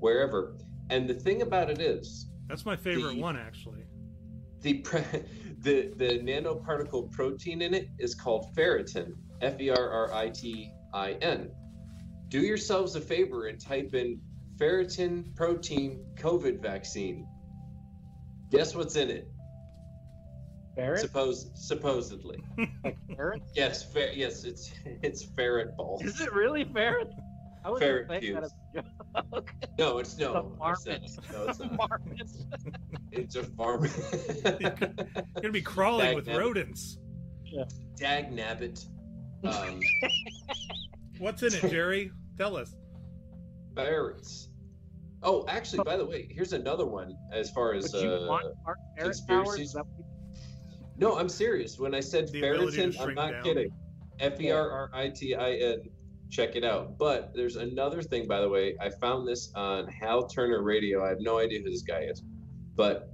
wherever. 0.00 0.56
And 0.90 1.08
the 1.08 1.14
thing 1.14 1.42
about 1.42 1.70
it 1.70 1.80
is, 1.80 2.30
That's 2.48 2.64
my 2.64 2.76
favorite 2.76 3.14
the- 3.16 3.20
one, 3.20 3.36
actually. 3.36 3.84
the 4.60 4.74
pre- 4.80 5.00
the 5.60 5.92
the 5.96 6.18
nanoparticle 6.20 7.10
protein 7.10 7.60
in 7.62 7.74
it 7.74 7.88
is 7.98 8.14
called 8.14 8.54
ferritin, 8.56 9.14
F 9.42 9.60
E 9.60 9.68
R 9.70 9.90
R 9.90 10.12
I 10.14 10.30
T 10.30 10.70
I 10.94 11.12
N. 11.20 11.50
Do 12.28 12.40
yourselves 12.40 12.96
a 12.96 13.00
favor 13.02 13.46
and 13.48 13.60
type 13.60 13.94
in 13.94 14.18
ferritin 14.58 15.34
protein 15.36 16.04
COVID 16.16 16.60
vaccine. 16.62 17.26
Guess 18.50 18.74
what's 18.74 18.96
in 18.96 19.10
it? 19.10 19.28
Ferret? 20.76 21.00
Suppose 21.00 21.50
supposedly. 21.54 22.38
Like 22.84 22.96
ferret? 23.16 23.42
Yes, 23.54 23.92
fer- 23.92 24.10
yes, 24.14 24.44
it's 24.44 24.72
it's 25.02 25.24
ferret 25.36 25.76
balls. 25.76 26.02
Is 26.02 26.20
it 26.20 26.32
really 26.32 26.64
ferret? 26.64 27.08
I 27.64 27.70
was 27.70 27.80
Ferret 27.80 28.08
just 28.10 28.20
pubes. 28.20 28.52
that 28.74 28.84
a 29.14 29.32
joke. 29.32 29.50
No, 29.78 29.98
it's 29.98 30.18
no. 30.18 30.32
The 30.32 30.38
it's 30.70 30.86
not. 30.86 31.16
marmots. 31.16 31.18
No, 31.32 31.44
it's 31.48 31.58
not. 31.60 31.72
Marmots. 31.78 32.44
It's 33.12 33.36
a 33.36 33.44
farm. 33.44 33.88
You're 34.44 34.70
gonna 35.40 35.50
be 35.52 35.62
crawling 35.62 36.04
Dag 36.06 36.14
with 36.16 36.26
nabbit. 36.26 36.38
rodents. 36.40 36.98
Dag 37.96 38.30
nabbit. 38.32 38.84
Um, 39.44 39.80
What's 41.18 41.42
in 41.42 41.54
it, 41.54 41.70
Jerry? 41.70 42.10
Tell 42.36 42.56
us. 42.56 42.74
Ferrets. 43.74 44.48
Oh, 45.22 45.44
actually, 45.48 45.82
by 45.84 45.96
the 45.96 46.04
way, 46.04 46.28
here's 46.30 46.52
another 46.52 46.84
one 46.86 47.16
as 47.32 47.50
far 47.50 47.72
as 47.74 47.94
uh, 47.94 48.26
want 48.28 48.46
our 48.66 48.76
ferret 48.96 48.96
powers? 48.96 49.20
conspiracies? 49.26 49.68
Is 49.68 49.72
that 49.72 49.86
what 49.86 49.98
you- 49.98 50.04
No, 50.98 51.16
I'm 51.18 51.28
serious. 51.30 51.78
When 51.78 51.94
I 51.94 52.00
said 52.00 52.28
The 52.28 52.42
ferritin, 52.42 52.94
I'm 53.00 53.14
not 53.14 53.32
down. 53.32 53.42
kidding. 53.42 53.70
F 54.20 54.40
E 54.40 54.50
R 54.50 54.70
R 54.70 54.90
I 54.92 55.08
T 55.08 55.34
I 55.34 55.52
N. 55.54 55.78
Check 56.30 56.56
it 56.56 56.64
out. 56.64 56.98
But 56.98 57.32
there's 57.34 57.56
another 57.56 58.02
thing, 58.02 58.26
by 58.28 58.40
the 58.40 58.48
way. 58.48 58.76
I 58.80 58.90
found 58.90 59.26
this 59.26 59.50
on 59.54 59.86
Hal 59.88 60.26
Turner 60.26 60.62
Radio. 60.62 61.04
I 61.04 61.08
have 61.08 61.20
no 61.20 61.38
idea 61.38 61.60
who 61.62 61.70
this 61.70 61.82
guy 61.82 62.00
is. 62.00 62.22
But 62.76 63.08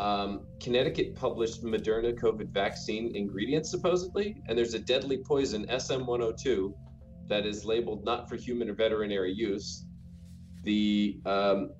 um, 0.00 0.46
Connecticut 0.60 1.14
published 1.14 1.62
Moderna 1.62 2.12
COVID 2.18 2.48
vaccine 2.48 3.14
ingredients, 3.14 3.70
supposedly. 3.70 4.42
And 4.48 4.56
there's 4.58 4.74
a 4.74 4.78
deadly 4.78 5.18
poison, 5.26 5.66
SM102, 5.66 6.72
that 7.28 7.46
is 7.46 7.64
labeled 7.64 8.04
not 8.04 8.28
for 8.28 8.36
human 8.36 8.68
or 8.68 8.74
veterinary 8.74 9.32
use. 9.32 9.84
The 10.62 11.20
um, 11.26 11.70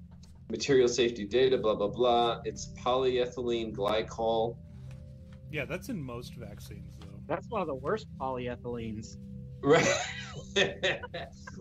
material 0.51 0.89
safety 0.89 1.25
data, 1.25 1.59
blah, 1.59 1.75
blah, 1.75 1.89
blah. 1.89 2.41
It's 2.45 2.73
polyethylene 2.75 3.75
glycol. 3.75 4.57
Yeah, 5.51 5.65
that's 5.65 5.89
in 5.89 6.03
most 6.03 6.35
vaccines, 6.35 6.89
though. 7.01 7.21
That's 7.27 7.49
one 7.49 7.61
of 7.61 7.67
the 7.67 7.75
worst 7.75 8.07
polyethylenes. 8.19 9.17
Right. 9.63 9.87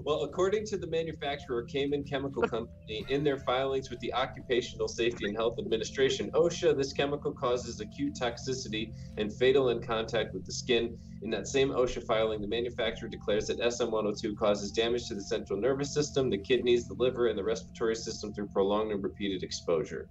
well, 0.03 0.23
according 0.23 0.65
to 0.65 0.77
the 0.77 0.87
manufacturer 0.87 1.63
Cayman 1.63 2.03
Chemical 2.03 2.41
Company, 2.43 3.05
in 3.09 3.23
their 3.23 3.37
filings 3.37 3.89
with 3.89 3.99
the 3.99 4.13
Occupational 4.13 4.87
Safety 4.87 5.27
and 5.27 5.35
Health 5.35 5.59
Administration, 5.59 6.29
OSHA, 6.33 6.75
this 6.77 6.93
chemical 6.93 7.31
causes 7.31 7.79
acute 7.79 8.15
toxicity 8.19 8.91
and 9.17 9.31
fatal 9.33 9.69
in 9.69 9.81
contact 9.81 10.33
with 10.33 10.45
the 10.45 10.51
skin. 10.51 10.97
In 11.21 11.29
that 11.29 11.47
same 11.47 11.69
OSHA 11.69 12.03
filing, 12.05 12.41
the 12.41 12.47
manufacturer 12.47 13.07
declares 13.07 13.45
that 13.47 13.59
SM102 13.59 14.35
causes 14.35 14.71
damage 14.71 15.07
to 15.07 15.15
the 15.15 15.23
central 15.23 15.59
nervous 15.59 15.93
system, 15.93 16.29
the 16.29 16.37
kidneys, 16.37 16.87
the 16.87 16.95
liver, 16.97 17.27
and 17.27 17.37
the 17.37 17.43
respiratory 17.43 17.95
system 17.95 18.33
through 18.33 18.47
prolonged 18.47 18.91
and 18.91 19.03
repeated 19.03 19.43
exposure. 19.43 20.09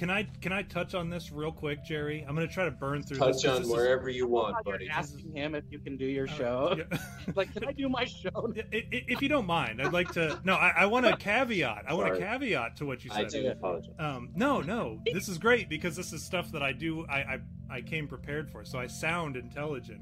So 0.00 0.06
can 0.06 0.10
I 0.10 0.22
can 0.40 0.52
I 0.52 0.62
touch 0.62 0.94
on 0.94 1.10
this 1.10 1.30
real 1.30 1.52
quick, 1.52 1.84
Jerry? 1.84 2.24
I'm 2.26 2.34
going 2.34 2.48
to 2.48 2.52
try 2.52 2.64
to 2.64 2.70
burn 2.70 3.02
through 3.02 3.18
Touch 3.18 3.34
this. 3.34 3.42
'cause 3.44 3.50
on 3.56 3.62
this 3.62 3.68
is- 3.70 3.74
wherever 3.76 4.08
you 4.08 4.26
want, 4.26 4.56
You're 4.64 4.74
buddy. 4.76 4.88
asking 4.88 5.32
him 5.36 5.54
if 5.54 5.64
you 5.70 5.78
can 5.78 5.96
do 5.98 6.06
your 6.06 6.26
Uh, 6.26 6.32
show. 6.32 6.74
yeah. 6.78 6.98
like, 7.34 7.52
can 7.52 7.66
I 7.68 7.72
do 7.72 7.88
my 7.90 8.04
show? 8.06 8.30
I- 8.56 8.76
I- 8.76 9.04
If 9.08 9.20
you 9.20 9.28
don't 9.28 9.46
mind, 9.46 9.80
I'd 9.82 9.92
like 9.92 10.10
to. 10.12 10.40
No, 10.44 10.54
I, 10.54 10.70
I 10.78 10.86
want 10.86 11.04
a 11.06 11.16
caveat. 11.16 11.84
I 11.86 11.92
want 11.94 12.14
a 12.14 12.18
caveat 12.18 12.76
to 12.76 12.86
what 12.86 13.04
you 13.04 13.10
said. 13.10 13.26
I 13.26 13.28
do 13.28 13.46
apologize. 13.48 13.94
Um, 13.98 14.30
no, 14.34 14.62
no, 14.62 15.00
this 15.12 15.28
is 15.28 15.36
great 15.38 15.68
because 15.68 15.96
this 15.96 16.12
is 16.14 16.22
stuff 16.24 16.50
that 16.52 16.62
I 16.62 16.72
do. 16.72 17.04
I 17.06 17.18
I, 17.20 17.40
I 17.70 17.80
came 17.82 18.08
prepared 18.08 18.50
for, 18.50 18.64
so 18.64 18.78
I 18.78 18.86
sound 18.86 19.36
intelligent. 19.36 20.00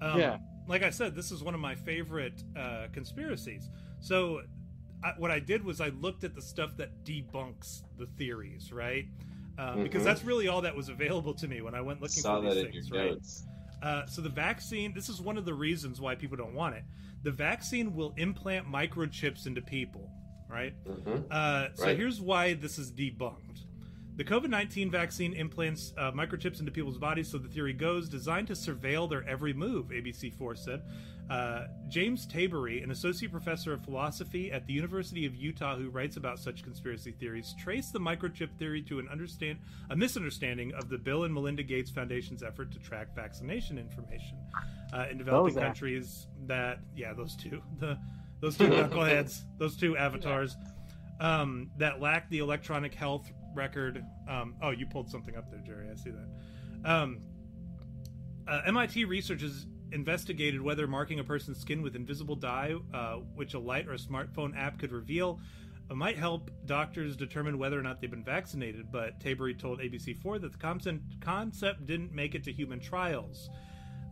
Um, 0.00 0.18
Yeah. 0.18 0.38
Like 0.68 0.84
I 0.84 0.90
said, 0.90 1.16
this 1.16 1.32
is 1.32 1.42
one 1.42 1.54
of 1.54 1.60
my 1.60 1.74
favorite 1.74 2.44
uh, 2.56 2.86
conspiracies. 2.92 3.68
So, 3.98 4.42
I, 5.02 5.14
what 5.18 5.32
I 5.32 5.40
did 5.40 5.64
was 5.64 5.80
I 5.80 5.88
looked 5.88 6.22
at 6.22 6.32
the 6.36 6.42
stuff 6.42 6.76
that 6.76 7.04
debunks 7.04 7.82
the 7.98 8.06
theories, 8.06 8.72
right? 8.72 9.06
Um, 9.60 9.82
Because 9.82 10.02
Mhm. 10.02 10.04
that's 10.06 10.24
really 10.24 10.48
all 10.48 10.62
that 10.62 10.74
was 10.74 10.88
available 10.88 11.34
to 11.34 11.46
me 11.46 11.60
when 11.60 11.74
I 11.74 11.80
went 11.82 12.00
looking 12.00 12.22
Saw 12.22 12.40
for 12.40 12.48
these 12.48 12.56
in 12.64 12.70
things, 12.72 12.90
right? 12.90 13.10
notes. 13.12 13.44
Uh, 13.82 14.06
so 14.06 14.22
the 14.22 14.28
vaccine, 14.30 14.92
this 14.94 15.08
is 15.08 15.20
one 15.20 15.36
of 15.36 15.44
the 15.44 15.52
reasons 15.54 16.00
why 16.00 16.14
people 16.14 16.36
don't 16.36 16.54
want 16.54 16.74
it. 16.76 16.84
The 17.22 17.30
vaccine 17.30 17.94
will 17.94 18.14
implant 18.16 18.66
microchips 18.66 19.46
into 19.46 19.60
people, 19.60 20.10
right? 20.48 20.72
Mhm. 20.86 21.24
Uh, 21.30 21.68
so 21.74 21.84
Right. 21.86 21.96
here's 21.96 22.20
why 22.20 22.54
this 22.54 22.78
is 22.78 22.90
debunked. 22.90 23.64
The 24.16 24.24
COVID 24.24 24.50
19 24.50 24.90
vaccine 24.90 25.32
implants 25.32 25.94
uh, 25.96 26.12
microchips 26.12 26.60
into 26.60 26.70
people's 26.70 26.98
bodies, 26.98 27.30
so 27.30 27.38
the 27.38 27.48
theory 27.48 27.72
goes, 27.72 28.08
designed 28.08 28.48
to 28.48 28.52
surveil 28.52 29.08
their 29.08 29.26
every 29.26 29.52
move, 29.52 29.88
ABC4 29.88 30.58
said. 30.58 30.82
Uh, 31.30 31.68
James 31.88 32.26
Tabery, 32.26 32.82
an 32.82 32.90
associate 32.90 33.30
professor 33.30 33.72
of 33.72 33.84
philosophy 33.84 34.50
at 34.50 34.66
the 34.66 34.72
University 34.72 35.26
of 35.26 35.36
Utah 35.36 35.76
who 35.76 35.88
writes 35.88 36.16
about 36.16 36.40
such 36.40 36.64
conspiracy 36.64 37.12
theories, 37.12 37.54
traced 37.56 37.92
the 37.92 38.00
microchip 38.00 38.52
theory 38.58 38.82
to 38.82 38.98
an 38.98 39.08
understand 39.08 39.58
a 39.90 39.96
misunderstanding 39.96 40.74
of 40.74 40.88
the 40.88 40.98
Bill 40.98 41.22
and 41.24 41.32
Melinda 41.32 41.62
Gates 41.62 41.88
Foundation's 41.88 42.42
effort 42.42 42.72
to 42.72 42.80
track 42.80 43.14
vaccination 43.14 43.78
information 43.78 44.38
uh, 44.92 45.06
in 45.08 45.18
developing 45.18 45.54
countries 45.54 46.26
that, 46.46 46.80
yeah, 46.96 47.12
those 47.12 47.36
two, 47.36 47.62
the 47.78 47.96
those 48.40 48.56
two 48.56 48.68
knuckleheads, 48.68 49.42
those 49.58 49.76
two 49.76 49.96
avatars 49.98 50.56
um, 51.20 51.70
that 51.78 52.00
lack 52.00 52.28
the 52.30 52.38
electronic 52.38 52.94
health 52.94 53.30
record. 53.54 54.04
Um, 54.28 54.54
oh, 54.62 54.70
you 54.70 54.86
pulled 54.86 55.10
something 55.10 55.36
up 55.36 55.50
there, 55.50 55.60
Jerry. 55.60 55.88
I 55.90 55.96
see 55.96 56.10
that. 56.10 56.90
Um, 56.90 57.20
uh, 58.48 58.62
MIT 58.66 59.04
researchers 59.04 59.66
investigated 59.92 60.60
whether 60.60 60.86
marking 60.86 61.18
a 61.18 61.24
person's 61.24 61.58
skin 61.58 61.82
with 61.82 61.96
invisible 61.96 62.36
dye, 62.36 62.74
uh, 62.94 63.16
which 63.34 63.54
a 63.54 63.58
light 63.58 63.88
or 63.88 63.94
a 63.94 63.98
smartphone 63.98 64.56
app 64.56 64.78
could 64.78 64.92
reveal, 64.92 65.40
uh, 65.90 65.94
might 65.94 66.16
help 66.16 66.50
doctors 66.66 67.16
determine 67.16 67.58
whether 67.58 67.78
or 67.78 67.82
not 67.82 68.00
they've 68.00 68.10
been 68.10 68.24
vaccinated. 68.24 68.90
But 68.90 69.20
Tabery 69.20 69.58
told 69.58 69.80
ABC4 69.80 70.40
that 70.40 70.52
the 70.52 70.58
concept, 70.58 71.20
concept 71.20 71.86
didn't 71.86 72.12
make 72.12 72.34
it 72.34 72.44
to 72.44 72.52
human 72.52 72.80
trials. 72.80 73.50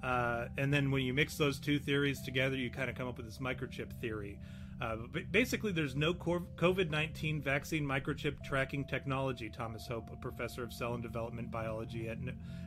Uh, 0.02 0.46
and 0.56 0.72
then 0.72 0.90
when 0.90 1.02
you 1.02 1.12
mix 1.12 1.36
those 1.36 1.58
two 1.58 1.78
theories 1.78 2.22
together, 2.22 2.56
you 2.56 2.70
kind 2.70 2.88
of 2.88 2.96
come 2.96 3.08
up 3.08 3.16
with 3.16 3.26
this 3.26 3.38
microchip 3.38 3.92
theory. 4.00 4.38
Uh, 4.80 4.96
basically, 5.32 5.72
there's 5.72 5.96
no 5.96 6.14
COVID 6.14 6.88
19 6.90 7.42
vaccine 7.42 7.84
microchip 7.84 8.42
tracking 8.44 8.84
technology, 8.84 9.50
Thomas 9.50 9.86
Hope, 9.88 10.08
a 10.12 10.16
professor 10.16 10.62
of 10.62 10.72
cell 10.72 10.94
and 10.94 11.02
development 11.02 11.50
biology 11.50 12.08
at 12.08 12.18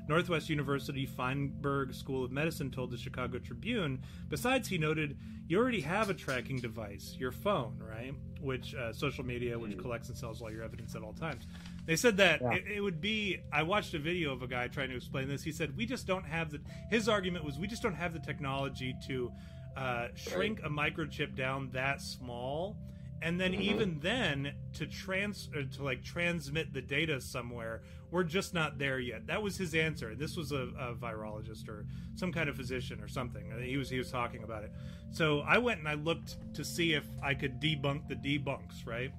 Northwest 0.09 0.49
University 0.49 1.05
Feinberg 1.05 1.93
School 1.93 2.25
of 2.25 2.31
Medicine, 2.31 2.69
told 2.69 2.91
the 2.91 2.97
Chicago 2.97 3.39
Tribune. 3.39 4.01
Besides, 4.27 4.67
he 4.67 4.77
noted, 4.77 5.17
you 5.47 5.57
already 5.57 5.79
have 5.81 6.09
a 6.09 6.13
tracking 6.13 6.59
device, 6.59 7.15
your 7.17 7.31
phone, 7.31 7.79
right? 7.79 8.13
Which, 8.41 8.75
uh, 8.75 8.91
social 8.91 9.23
media, 9.25 9.57
which 9.57 9.77
Mm. 9.77 9.79
collects 9.81 10.09
and 10.09 10.17
sells 10.17 10.41
all 10.41 10.51
your 10.51 10.63
evidence 10.63 10.95
at 10.95 11.03
all 11.03 11.13
times. 11.13 11.47
They 11.85 11.95
said 11.95 12.17
that 12.17 12.41
Yeah. 12.41 12.53
it, 12.55 12.63
it 12.75 12.81
would 12.81 12.99
be. 12.99 13.37
I 13.53 13.63
watched 13.63 13.93
a 13.93 13.99
video 13.99 14.33
of 14.33 14.41
a 14.41 14.47
guy 14.47 14.67
trying 14.67 14.89
to 14.89 14.95
explain 14.97 15.29
this. 15.29 15.43
He 15.43 15.51
said, 15.53 15.77
we 15.77 15.85
just 15.85 16.07
don't 16.07 16.25
have 16.25 16.51
the. 16.51 16.59
His 16.89 17.07
argument 17.07 17.45
was, 17.45 17.57
we 17.57 17.67
just 17.67 17.81
don't 17.81 17.95
have 17.95 18.11
the 18.11 18.19
technology 18.19 18.93
to 19.07 19.31
uh, 19.77 20.07
shrink 20.15 20.59
a 20.63 20.69
microchip 20.69 21.35
down 21.35 21.69
that 21.71 22.01
small 22.01 22.77
and 23.23 23.39
then 23.39 23.53
Mhm. 23.53 23.61
even 23.61 23.99
then 23.99 24.53
to 24.73 24.87
trans 24.87 25.49
or 25.55 25.63
to 25.63 25.83
like 25.83 26.03
transmit 26.03 26.73
the 26.73 26.81
data 26.81 27.21
somewhere 27.21 27.83
we're 28.09 28.23
just 28.25 28.53
not 28.53 28.77
there 28.77 28.99
yet. 28.99 29.25
That 29.27 29.41
was 29.41 29.55
his 29.55 29.73
answer. 29.73 30.15
This 30.15 30.35
was 30.35 30.51
a, 30.51 30.67
a 30.77 30.93
virologist 30.95 31.69
or 31.69 31.85
some 32.15 32.33
kind 32.33 32.49
of 32.49 32.57
physician 32.57 32.99
or 32.99 33.07
something. 33.07 33.49
Uh, 33.53 33.59
he 33.59 33.77
was 33.77 33.89
he 33.89 33.97
was 33.97 34.11
talking 34.11 34.43
about 34.43 34.65
it. 34.65 34.71
So 35.11 35.39
i 35.41 35.57
went 35.57 35.79
and 35.79 35.87
i 35.87 35.93
looked 35.93 36.37
to 36.55 36.65
see 36.65 36.93
if 36.93 37.05
i 37.23 37.33
could 37.33 37.61
debunk 37.61 38.07
the 38.09 38.15
debunks 38.15 38.85
right 38.85 39.11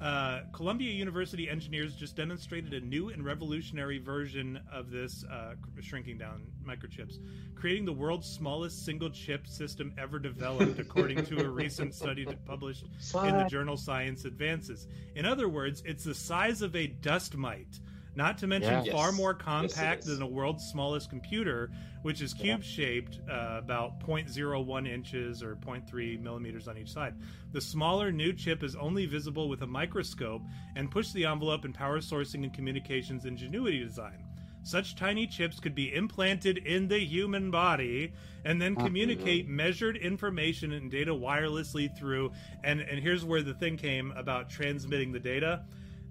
uh, 0.00 0.40
Columbia 0.52 0.92
University 0.92 1.50
engineers 1.50 1.96
just 1.96 2.14
demonstrated 2.14 2.72
a 2.72 2.80
new 2.80 3.08
and 3.08 3.24
revolutionary 3.24 3.98
version 3.98 4.60
of 4.72 4.90
this 4.90 5.24
uh, 5.24 5.54
shrinking 5.80 6.18
down 6.18 6.42
microchips, 6.64 7.18
creating 7.56 7.84
the 7.84 7.92
world's 7.92 8.28
smallest 8.28 8.84
single 8.84 9.10
chip 9.10 9.46
system 9.48 9.92
ever 9.98 10.20
developed, 10.20 10.78
according 10.78 11.24
to 11.26 11.44
a 11.44 11.48
recent 11.48 11.94
study 11.94 12.24
published 12.46 12.84
in 13.24 13.36
the 13.36 13.46
journal 13.50 13.76
Science 13.76 14.24
Advances. 14.24 14.86
In 15.16 15.26
other 15.26 15.48
words, 15.48 15.82
it's 15.84 16.04
the 16.04 16.14
size 16.14 16.62
of 16.62 16.76
a 16.76 16.86
dust 16.86 17.36
mite, 17.36 17.80
not 18.18 18.36
to 18.36 18.48
mention 18.48 18.84
Yeah. 18.84 18.92
far 18.92 19.08
Yes. 19.10 19.16
more 19.16 19.32
compact 19.32 20.00
is. 20.00 20.06
than 20.06 20.18
the 20.18 20.26
world's 20.26 20.64
smallest 20.64 21.08
computer, 21.08 21.70
which 22.02 22.20
is 22.20 22.34
cube 22.34 22.64
shaped, 22.64 23.20
uh, 23.30 23.60
about 23.62 24.00
0.01 24.00 24.86
inches 24.88 25.40
or 25.40 25.54
0.3 25.54 26.16
millimeters 26.18 26.66
on 26.66 26.76
each 26.76 26.90
side. 26.90 27.14
The 27.52 27.60
smaller 27.60 28.10
new 28.10 28.32
chip 28.32 28.64
is 28.64 28.74
only 28.74 29.06
visible 29.06 29.48
with 29.48 29.62
a 29.62 29.66
microscope 29.68 30.42
and 30.74 30.90
push 30.90 31.12
the 31.12 31.24
envelope 31.26 31.64
in 31.64 31.72
power 31.72 32.00
sourcing 32.00 32.42
and 32.42 32.52
communications 32.52 33.24
ingenuity 33.24 33.78
design. 33.78 34.24
Such 34.64 34.96
tiny 34.96 35.26
chips 35.28 35.60
could 35.60 35.76
be 35.76 35.94
implanted 35.94 36.58
in 36.58 36.88
the 36.88 36.98
human 36.98 37.52
body 37.52 38.12
and 38.44 38.60
then 38.60 38.74
Uh, 38.76 38.84
communicate 38.84 39.46
measured 39.48 39.96
information 39.96 40.72
and 40.72 40.90
data 40.90 41.12
wirelessly 41.14 41.96
through. 41.96 42.32
And, 42.64 42.80
and 42.80 42.98
here's 42.98 43.24
where 43.24 43.42
the 43.42 43.54
thing 43.54 43.76
came 43.76 44.10
about 44.16 44.50
transmitting 44.50 45.12
the 45.12 45.20
data. 45.20 45.62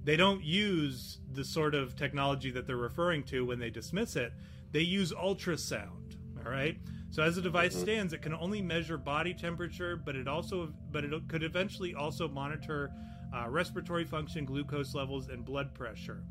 They 0.07 0.15
don't 0.15 0.41
use 0.41 1.19
the 1.33 1.43
sort 1.43 1.75
of 1.75 1.97
technology 1.97 2.49
that 2.51 2.65
they're 2.65 2.77
referring 2.77 3.23
to 3.23 3.45
when 3.45 3.59
they 3.59 3.69
dismiss 3.69 4.15
it. 4.15 4.31
They 4.71 4.79
use 4.79 5.11
ultrasound. 5.11 6.15
All 6.45 6.49
right. 6.49 6.79
So 7.09 7.23
as 7.23 7.35
the 7.35 7.41
device 7.41 7.75
Mhm. 7.75 7.81
stands, 7.81 8.13
it 8.13 8.21
can 8.21 8.33
only 8.33 8.61
measure 8.61 8.97
body 8.97 9.33
temperature, 9.33 9.97
but 9.97 10.15
it 10.15 10.25
also 10.29 10.73
but 10.93 11.03
it 11.03 11.11
could 11.27 11.43
eventually 11.43 11.93
also 11.93 12.29
monitor 12.29 12.89
uh, 13.33 13.47
respiratory 13.49 14.05
function, 14.05 14.45
glucose 14.45 14.95
levels, 14.95 15.27
and 15.27 15.43
blood 15.43 15.73
pressure. 15.73 16.23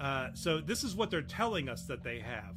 Uh, 0.00 0.34
so 0.34 0.60
this 0.60 0.82
is 0.82 0.96
what 0.96 1.08
they're 1.08 1.22
telling 1.22 1.68
us 1.68 1.84
that 1.86 2.02
they 2.02 2.18
have. 2.18 2.56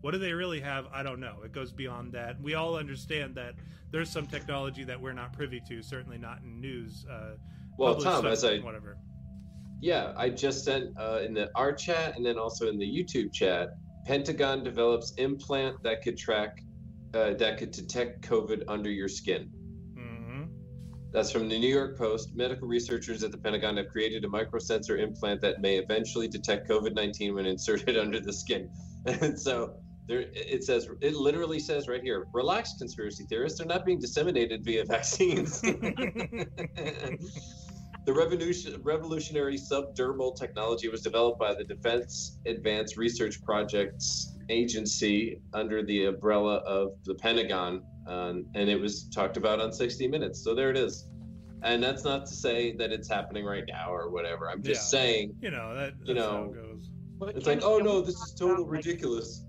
What 0.00 0.12
do 0.12 0.18
they 0.18 0.32
really 0.32 0.60
have? 0.60 0.86
I 0.90 1.02
don't 1.02 1.20
know. 1.20 1.42
It 1.44 1.52
goes 1.52 1.70
beyond 1.70 2.12
that. 2.12 2.40
We 2.40 2.54
all 2.54 2.76
understand 2.76 3.34
that 3.34 3.56
there's 3.90 4.08
some 4.08 4.26
technology 4.26 4.84
that 4.84 4.98
we're 4.98 5.12
not 5.12 5.34
privy 5.34 5.60
to. 5.68 5.82
Certainly 5.82 6.16
not 6.16 6.40
in 6.42 6.62
news. 6.62 7.04
Uh, 7.04 7.36
Well, 7.76 8.00
Tom, 8.00 8.24
as 8.24 8.42
I 8.42 8.58
whatever. 8.60 8.96
Yeah, 9.82 10.12
I 10.16 10.30
just 10.30 10.64
sent 10.64 10.96
uh, 10.96 11.18
in 11.26 11.34
the 11.34 11.50
our 11.56 11.72
chat 11.72 12.16
and 12.16 12.24
then 12.24 12.38
also 12.38 12.68
in 12.68 12.78
the 12.78 12.86
YouTube 12.86 13.32
chat. 13.32 13.70
Pentagon 14.06 14.62
develops 14.62 15.12
implant 15.18 15.82
that 15.82 16.02
could 16.02 16.16
track, 16.16 16.62
uh, 17.14 17.34
that 17.34 17.58
could 17.58 17.72
detect 17.72 18.22
COVID 18.22 18.62
under 18.68 18.90
your 18.90 19.08
skin. 19.08 19.50
hmm 19.96 20.44
That's 21.12 21.32
from 21.32 21.48
the 21.48 21.58
New 21.58 21.68
York 21.68 21.98
Post. 21.98 22.30
Medical 22.36 22.68
researchers 22.68 23.24
at 23.24 23.32
the 23.32 23.38
Pentagon 23.38 23.76
have 23.76 23.88
created 23.88 24.24
a 24.24 24.28
microsensor 24.28 24.98
implant 24.98 25.40
that 25.40 25.60
may 25.60 25.78
eventually 25.78 26.28
detect 26.28 26.68
COVID 26.70 26.94
19 26.94 27.34
when 27.34 27.46
inserted 27.46 27.98
under 28.04 28.20
the 28.20 28.32
skin. 28.32 28.70
And 29.06 29.38
so 29.38 29.74
there, 30.06 30.26
it 30.32 30.62
says, 30.62 30.88
it 31.00 31.14
literally 31.14 31.58
says 31.58 31.88
right 31.88 32.02
here 32.02 32.28
relax, 32.32 32.74
conspiracy 32.78 33.26
theorists. 33.28 33.58
They're 33.58 33.66
not 33.66 33.84
being 33.84 33.98
disseminated 33.98 34.64
via 34.64 34.84
vaccines. 34.88 35.60
the 38.04 38.12
revolution, 38.12 38.80
revolutionary 38.82 39.56
subdermal 39.56 40.36
technology 40.36 40.88
was 40.88 41.02
developed 41.02 41.38
by 41.38 41.54
the 41.54 41.64
Defense 41.64 42.38
Advanced 42.46 42.96
Research 42.96 43.40
Projects 43.42 44.36
Agency 44.48 45.38
under 45.52 45.84
the 45.84 46.06
umbrella 46.06 46.56
of 46.66 46.90
the 47.04 47.14
Pentagon 47.14 47.82
um, 48.08 48.44
and 48.56 48.68
it 48.68 48.80
was 48.80 49.04
talked 49.08 49.36
about 49.36 49.60
on 49.60 49.72
60 49.72 50.08
Minutes. 50.08 50.42
So 50.42 50.56
there 50.56 50.70
it 50.70 50.76
is. 50.76 51.08
And 51.62 51.80
that's 51.80 52.02
not 52.02 52.26
to 52.26 52.34
say 52.34 52.74
that 52.76 52.90
it's 52.90 53.08
happening 53.08 53.44
right 53.44 53.62
now 53.68 53.92
or 53.94 54.10
whatever. 54.10 54.50
I'm 54.50 54.60
just 54.60 54.92
Yeah. 54.92 54.98
saying 55.00 55.34
You 55.40 55.52
know 55.52 55.72
that. 55.76 55.92
That's 55.98 56.08
You 56.08 56.20
how 56.20 56.30
know, 56.32 56.44
it 56.46 56.54
goes. 56.54 56.90
It's 57.36 57.44
can- 57.46 57.60
like, 57.60 57.64
oh 57.64 57.78
no, 57.78 58.00
this 58.00 58.16
is 58.16 58.34
total 58.36 58.64
about, 58.64 58.72
like, 58.72 58.84
ridiculous. 58.84 59.46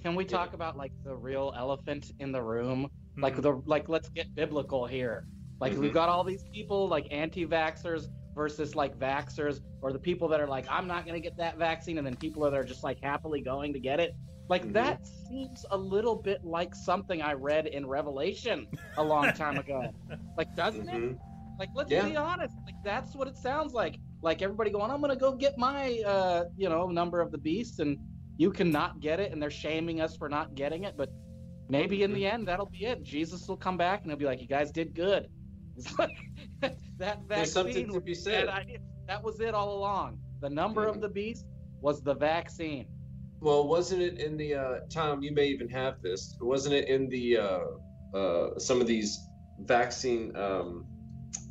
can 0.00 0.14
we 0.14 0.24
talk 0.24 0.54
about 0.54 0.76
like 0.76 0.92
the 1.02 1.16
real 1.16 1.52
elephant 1.56 2.12
in 2.20 2.30
the 2.30 2.40
room? 2.40 2.88
Like 3.16 3.34
Mhm. 3.34 3.42
the 3.42 3.52
like 3.66 3.88
let's 3.88 4.08
get 4.10 4.32
biblical 4.36 4.86
here. 4.86 5.26
Like 5.60 5.76
we've 5.76 5.90
Mhm. 5.90 5.94
got 5.94 6.08
all 6.08 6.24
these 6.24 6.44
people 6.52 6.88
like 6.88 7.06
anti-vaxxers 7.10 8.06
versus 8.34 8.74
like 8.76 8.96
vaxxers, 8.98 9.60
or 9.82 9.92
the 9.92 9.98
people 9.98 10.28
that 10.28 10.40
are 10.40 10.46
like, 10.46 10.66
I'm 10.70 10.86
not 10.86 11.04
gonna 11.06 11.20
get 11.20 11.36
that 11.38 11.58
vaccine, 11.58 11.98
and 11.98 12.06
then 12.06 12.16
people 12.16 12.42
that 12.44 12.54
are 12.54 12.64
just 12.64 12.84
like 12.84 12.98
happily 13.02 13.40
going 13.40 13.72
to 13.72 13.80
get 13.80 13.98
it. 14.00 14.16
Like 14.48 14.64
Mhm. 14.64 14.72
that 14.74 15.06
seems 15.06 15.66
a 15.70 15.76
little 15.76 16.16
bit 16.16 16.44
like 16.44 16.74
something 16.74 17.20
I 17.20 17.32
read 17.34 17.66
in 17.66 17.86
Revelation 17.86 18.66
a 18.96 19.02
long 19.04 19.32
time 19.32 19.58
ago. 19.58 19.94
like, 20.36 20.54
doesn't 20.54 20.88
it? 20.88 20.94
Mhm. 20.94 21.18
Like, 21.58 21.70
let's 21.74 21.90
Yeah. 21.90 22.08
be 22.08 22.16
honest. 22.16 22.54
Like, 22.66 22.76
that's 22.84 23.14
what 23.14 23.26
it 23.28 23.36
sounds 23.36 23.72
like. 23.74 23.98
Like 24.22 24.42
everybody 24.42 24.70
going, 24.70 24.90
I'm 24.90 25.00
gonna 25.00 25.16
go 25.16 25.34
get 25.36 25.58
my, 25.58 26.00
uh, 26.06 26.44
you 26.56 26.68
know, 26.68 26.86
number 26.88 27.20
of 27.20 27.30
the 27.32 27.38
beast, 27.38 27.80
and 27.80 27.98
you 28.36 28.52
cannot 28.52 29.00
get 29.00 29.18
it, 29.20 29.32
and 29.32 29.42
they're 29.42 29.50
shaming 29.50 30.00
us 30.00 30.16
for 30.16 30.28
not 30.28 30.54
getting 30.54 30.84
it. 30.84 30.96
But 30.96 31.10
maybe 31.68 32.02
in 32.04 32.12
the 32.12 32.24
Mm-hmm. 32.24 32.34
end, 32.34 32.48
that'll 32.48 32.66
be 32.70 32.84
it. 32.86 33.02
Jesus 33.02 33.48
will 33.48 33.56
come 33.56 33.76
back, 33.76 34.02
and 34.02 34.10
he'll 34.10 34.18
be 34.18 34.24
like, 34.24 34.40
"You 34.40 34.46
guys 34.46 34.70
did 34.70 34.94
good." 34.94 35.28
It's 35.88 35.98
like 35.98 36.76
that 36.98 37.20
There's 37.28 37.52
something 37.52 37.72
vaccine 37.74 37.88
to 37.88 37.94
was 37.94 38.02
be 38.04 38.14
said. 38.14 38.46
bad 38.46 38.60
idea. 38.62 38.78
That 39.06 39.22
was 39.22 39.40
it 39.40 39.54
all 39.54 39.76
along. 39.78 40.18
The 40.40 40.50
number 40.50 40.86
Mhm. 40.86 40.90
of 40.96 41.00
the 41.00 41.08
beast 41.08 41.46
was 41.80 42.02
the 42.02 42.14
vaccine. 42.14 42.86
Well, 43.40 43.68
wasn't 43.68 44.02
it 44.02 44.18
in 44.18 44.36
the 44.36 44.54
uh, 44.54 44.74
Tom? 44.90 45.22
You 45.22 45.32
may 45.32 45.46
even 45.46 45.68
have 45.68 46.02
this. 46.02 46.36
Wasn't 46.40 46.74
it 46.74 46.88
in 46.88 47.08
the 47.08 47.36
uh, 47.38 47.60
uh, 48.16 48.58
some 48.58 48.80
of 48.80 48.86
these 48.88 49.16
vaccine 49.60 50.34
um, 50.36 50.84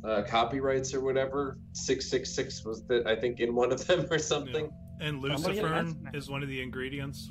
uh, 0.04 0.22
copyrights 0.28 0.92
or 0.92 1.00
whatever? 1.00 1.58
Six 1.72 2.10
six 2.10 2.34
six 2.34 2.62
was 2.64 2.84
the 2.86 3.02
I 3.08 3.16
think 3.16 3.40
in 3.40 3.54
one 3.54 3.72
of 3.72 3.86
them 3.86 4.06
or 4.10 4.18
something. 4.18 4.70
And 5.00 5.22
Somebody 5.22 5.60
Lucifer 5.62 5.86
is 6.12 6.28
one 6.28 6.42
of 6.42 6.48
the 6.50 6.60
ingredients. 6.60 7.30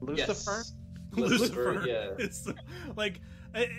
Lucifer. 0.00 0.62
Yes. 0.64 0.72
Lucifer, 1.12 1.84
yeah. 1.86 2.10
It's 2.18 2.46
like 2.96 3.16
a- 3.18 3.20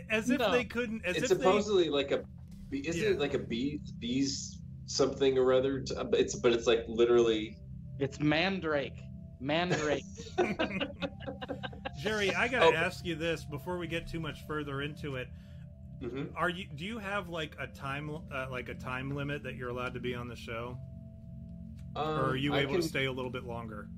as 0.10 0.30
if 0.30 0.40
No. 0.40 0.52
they 0.52 0.66
couldn't. 0.66 1.06
As 1.06 1.16
It's 1.18 1.32
if 1.32 1.38
they, 1.38 1.44
supposedly 1.44 1.90
like 1.90 2.12
a. 2.12 2.24
Isn't 2.72 3.02
Yeah. 3.04 3.10
it 3.12 3.20
like 3.20 3.34
a 3.34 3.40
bee 3.40 3.82
bees 4.00 4.62
something 4.86 5.38
or 5.38 5.54
other? 5.54 5.82
To, 5.82 6.10
it's 6.14 6.36
but 6.36 6.52
it's 6.54 6.68
like 6.68 6.86
literally. 6.88 7.58
It's 8.00 8.20
Mandrake. 8.20 9.00
Mandrake. 9.42 10.04
Jerry, 12.02 12.34
I 12.34 12.48
gotta 12.48 12.68
Oh. 12.68 12.74
ask 12.74 13.06
you 13.06 13.16
this 13.16 13.44
before 13.46 13.78
we 13.78 13.88
get 13.88 14.08
too 14.08 14.20
much 14.20 14.46
further 14.48 14.82
into 14.82 15.16
it. 15.16 15.28
Mhm. 16.02 16.32
Are 16.36 16.50
you? 16.50 16.66
Do 16.76 16.86
you 16.86 16.98
have 16.98 17.28
like 17.30 17.56
a 17.60 17.68
time, 17.68 18.10
uh, 18.10 18.48
like 18.50 18.70
a 18.70 18.74
time 18.76 19.12
limit 19.16 19.44
that 19.44 19.56
you're 19.56 19.70
allowed 19.70 19.94
to 19.96 20.00
be 20.00 20.16
on 20.16 20.28
the 20.30 20.36
show, 20.36 20.78
or 21.96 22.02
are 22.04 22.30
Um, 22.32 22.38
you 22.38 22.54
I 22.54 22.60
able 22.60 22.74
can- 22.74 22.82
to 22.82 22.88
stay 22.88 23.06
a 23.06 23.12
little 23.12 23.32
bit 23.32 23.44
longer? 23.44 23.90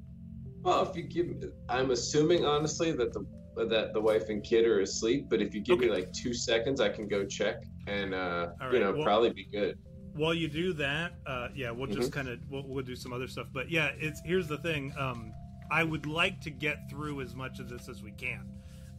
Well, 0.63 0.87
if 0.87 0.95
you 0.95 1.03
give, 1.03 1.51
I'm 1.69 1.91
assuming 1.91 2.45
honestly 2.45 2.91
that 2.93 3.13
the 3.13 3.25
that 3.55 3.93
the 3.93 4.01
wife 4.01 4.29
and 4.29 4.43
kid 4.43 4.65
are 4.65 4.79
asleep. 4.81 5.27
But 5.29 5.41
if 5.41 5.53
you 5.53 5.61
give 5.61 5.79
me 5.79 5.89
like 5.89 6.11
two 6.13 6.33
seconds, 6.33 6.79
I 6.81 6.89
can 6.89 7.07
go 7.07 7.25
check 7.25 7.63
and 7.87 8.13
uh, 8.13 8.49
All 8.61 8.73
you 8.73 8.79
know 8.79 8.91
well- 8.93 9.03
probably 9.03 9.31
be 9.31 9.45
good. 9.45 9.77
While 10.13 10.33
you 10.33 10.49
do 10.49 10.73
that, 10.73 11.13
uh, 11.25 11.47
yeah, 11.55 11.71
we'll 11.71 11.87
Mm-hmm. 11.87 11.95
just 12.01 12.11
kind 12.11 12.27
of 12.27 12.39
we'll, 12.49 12.63
we'll 12.67 12.83
do 12.83 12.97
some 12.97 13.13
other 13.13 13.27
stuff. 13.27 13.47
But 13.53 13.71
yeah, 13.71 13.91
it's 13.97 14.21
here's 14.25 14.47
the 14.47 14.57
thing. 14.57 14.93
Um, 14.97 15.31
I 15.71 15.83
would 15.85 16.05
like 16.05 16.41
to 16.41 16.49
get 16.49 16.89
through 16.89 17.21
as 17.21 17.33
much 17.33 17.59
of 17.59 17.69
this 17.69 17.87
as 17.87 18.03
we 18.03 18.11
can. 18.11 18.45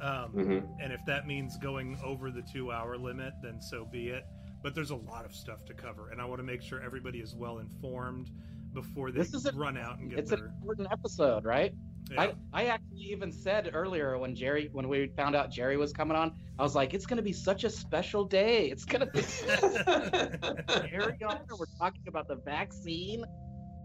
Um, 0.00 0.30
hmm 0.30 0.58
and 0.80 0.92
if 0.92 1.00
that 1.06 1.26
means 1.28 1.56
going 1.58 1.96
over 2.02 2.30
the 2.32 2.42
two 2.42 2.72
hour 2.72 2.96
limit 2.98 3.34
then 3.40 3.60
so 3.60 3.84
be 3.84 4.08
it 4.08 4.24
but 4.60 4.74
there's 4.74 4.90
a 4.90 4.96
lot 4.96 5.24
of 5.24 5.32
stuff 5.32 5.64
to 5.66 5.74
cover 5.74 6.10
and 6.10 6.20
i 6.20 6.24
want 6.24 6.40
to 6.40 6.42
make 6.42 6.60
sure 6.60 6.82
everybody 6.82 7.20
is 7.20 7.36
well 7.36 7.58
informed 7.58 8.32
before 8.74 9.12
they 9.12 9.18
This 9.20 9.32
is 9.32 9.46
a- 9.46 9.52
run 9.52 9.76
out 9.78 10.00
and 10.00 10.10
get 10.10 10.18
it's 10.18 10.32
an 10.32 10.40
important 10.40 10.88
episode, 10.90 11.44
right? 11.44 11.72
Yeah. 12.10 12.20
I, 12.20 12.32
I 12.52 12.66
actually 12.66 13.00
even 13.10 13.32
said 13.32 13.70
earlier 13.72 14.18
when 14.18 14.34
Jerry 14.34 14.68
when 14.72 14.88
we 14.88 15.08
found 15.16 15.34
out 15.36 15.50
Jerry 15.50 15.76
was 15.76 15.92
coming 15.92 16.16
on, 16.16 16.32
I 16.58 16.62
was 16.62 16.74
like, 16.74 16.94
it's 16.94 17.06
gonna 17.06 17.22
be 17.22 17.32
such 17.32 17.64
a 17.64 17.70
special 17.70 18.24
day. 18.24 18.66
It's 18.70 18.84
gonna 18.84 19.06
be 19.06 19.20
Jerry 20.88 21.18
on. 21.24 21.40
We're 21.58 21.66
talking 21.78 22.02
about 22.08 22.28
the 22.28 22.36
vaccine. 22.44 23.24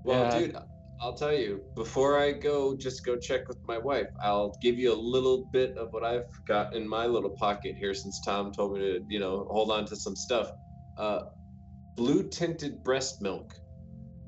well, 0.03 0.23
Yeah. 0.33 0.39
dude, 0.39 0.55
I'll 0.99 1.13
tell 1.13 1.33
you 1.33 1.61
before 1.75 2.17
I 2.19 2.31
go, 2.31 2.75
just 2.75 3.05
go 3.05 3.17
check 3.17 3.47
with 3.47 3.59
my 3.67 3.77
wife. 3.77 4.07
I'll 4.21 4.57
give 4.61 4.77
you 4.79 4.91
a 4.93 4.99
little 4.99 5.45
bit 5.51 5.77
of 5.77 5.93
what 5.93 6.03
I've 6.03 6.25
got 6.47 6.75
in 6.75 6.87
my 6.87 7.05
little 7.05 7.29
pocket 7.29 7.75
here 7.77 7.93
since 7.93 8.19
Tom 8.25 8.51
told 8.51 8.73
me 8.73 8.79
to, 8.79 9.05
you 9.07 9.19
know, 9.19 9.47
hold 9.51 9.69
on 9.71 9.85
to 9.85 9.95
some 9.95 10.15
stuff. 10.15 10.49
Uh, 10.97 11.19
blue 11.95 12.27
tinted 12.29 12.83
breast 12.83 13.21
milk 13.21 13.53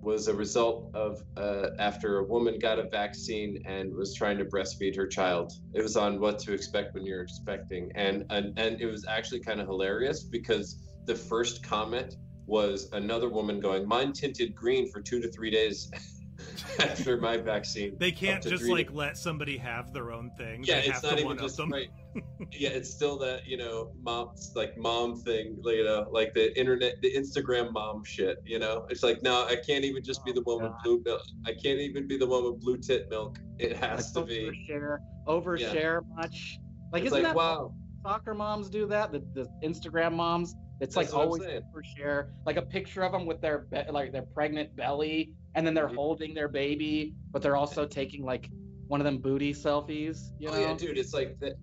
was 0.01 0.27
a 0.27 0.33
result 0.33 0.89
of 0.93 1.21
uh, 1.37 1.67
after 1.77 2.19
a 2.19 2.23
woman 2.23 2.57
got 2.59 2.79
a 2.79 2.83
vaccine 2.89 3.61
and 3.65 3.93
was 3.93 4.13
trying 4.13 4.37
to 4.37 4.45
breastfeed 4.45 4.95
her 4.95 5.07
child. 5.07 5.51
It 5.73 5.81
was 5.81 5.97
on 5.97 6.19
what 6.19 6.39
to 6.39 6.53
expect 6.53 6.93
when 6.93 7.05
you're 7.05 7.21
expecting, 7.21 7.91
and 7.95 8.25
and, 8.29 8.57
and 8.57 8.79
it 8.81 8.85
was 8.85 9.05
actually 9.07 9.41
kind 9.41 9.59
of 9.59 9.67
hilarious 9.67 10.23
because 10.23 10.81
the 11.05 11.15
first 11.15 11.63
comment 11.63 12.15
was 12.45 12.89
another 12.93 13.29
woman 13.29 13.59
going, 13.59 13.87
"Mine 13.87 14.13
tinted 14.13 14.55
green 14.55 14.89
for 14.89 15.01
two 15.01 15.19
to 15.21 15.31
three 15.31 15.51
days." 15.51 15.91
after 16.79 17.17
my 17.17 17.37
vaccine. 17.37 17.95
they 17.97 18.11
can't 18.11 18.41
just 18.43 18.63
three 18.63 18.71
like 18.71 18.93
let 18.93 19.17
somebody 19.17 19.57
have 19.57 19.91
their 19.93 20.11
own 20.11 20.31
thing 20.31 20.63
yeah, 20.63 20.75
they 20.75 20.87
it's 20.87 21.01
have 21.01 21.03
not 21.03 21.17
to 21.17 21.25
even 21.25 21.37
just 21.37 21.57
them 21.57 21.71
right. 21.71 21.89
yeah, 22.51 22.69
it's 22.69 22.89
still 22.89 23.17
that 23.19 23.45
you 23.47 23.55
know, 23.57 23.91
mom, 24.01 24.29
like 24.55 24.75
mom 24.77 25.15
thing, 25.21 25.57
like, 25.61 25.75
you 25.75 25.83
know, 25.83 26.07
like 26.11 26.33
the 26.33 26.57
internet, 26.59 26.95
the 27.01 27.13
Instagram 27.13 27.71
mom 27.71 28.03
shit. 28.03 28.37
You 28.45 28.57
know, 28.59 28.85
it's 28.89 29.03
like 29.03 29.21
no, 29.21 29.45
I 29.45 29.55
can't 29.57 29.85
even 29.85 30.03
just 30.03 30.25
be 30.25 30.31
Oh, 30.31 30.35
the 30.35 30.41
one 30.41 30.63
with 30.63 30.71
blue 30.83 31.01
milk. 31.05 31.21
I 31.45 31.51
can't 31.51 31.79
even 31.79 32.07
be 32.07 32.17
the 32.17 32.25
one 32.27 32.43
with 32.45 32.59
blue 32.61 32.77
tit 32.77 33.07
milk. 33.09 33.37
It 33.59 33.75
has 33.77 34.11
to 34.13 34.21
Like, 34.21 34.29
be. 34.29 34.65
overshare, 34.69 34.97
overshare 35.27 36.01
much. 36.15 36.57
Like, 36.91 37.03
It's 37.03 37.07
isn't 37.13 37.23
like 37.23 37.33
that 37.33 37.35
wow. 37.35 37.73
soccer 38.03 38.33
moms 38.33 38.69
do 38.69 38.87
that? 38.87 39.11
The, 39.11 39.19
the 39.35 39.47
Instagram 39.63 40.13
moms. 40.13 40.55
It's 40.81 40.95
like 40.95 41.07
That's 41.07 41.13
what 41.13 41.21
I'm 41.21 41.27
always 41.27 41.43
saying. 41.43 41.61
overshare, 41.75 42.29
like 42.45 42.55
a 42.57 42.61
picture 42.61 43.03
of 43.03 43.11
them 43.11 43.25
with 43.25 43.41
their 43.41 43.59
be- 43.71 43.83
like 43.91 44.11
their 44.11 44.21
pregnant 44.23 44.75
belly, 44.75 45.33
and 45.55 45.65
then 45.65 45.73
they're 45.73 45.87
holding 45.87 46.33
their 46.33 46.47
baby, 46.47 47.13
but 47.33 47.41
they're 47.41 47.55
also 47.55 47.85
taking 47.85 48.23
like 48.23 48.49
one 48.87 48.99
of 49.01 49.05
them 49.05 49.17
booty 49.17 49.53
selfies. 49.53 50.31
You 50.39 50.49
oh 50.51 50.59
yeah, 50.59 50.73
dude, 50.73 50.97
it's 50.97 51.13
like 51.13 51.37
that. 51.41 51.53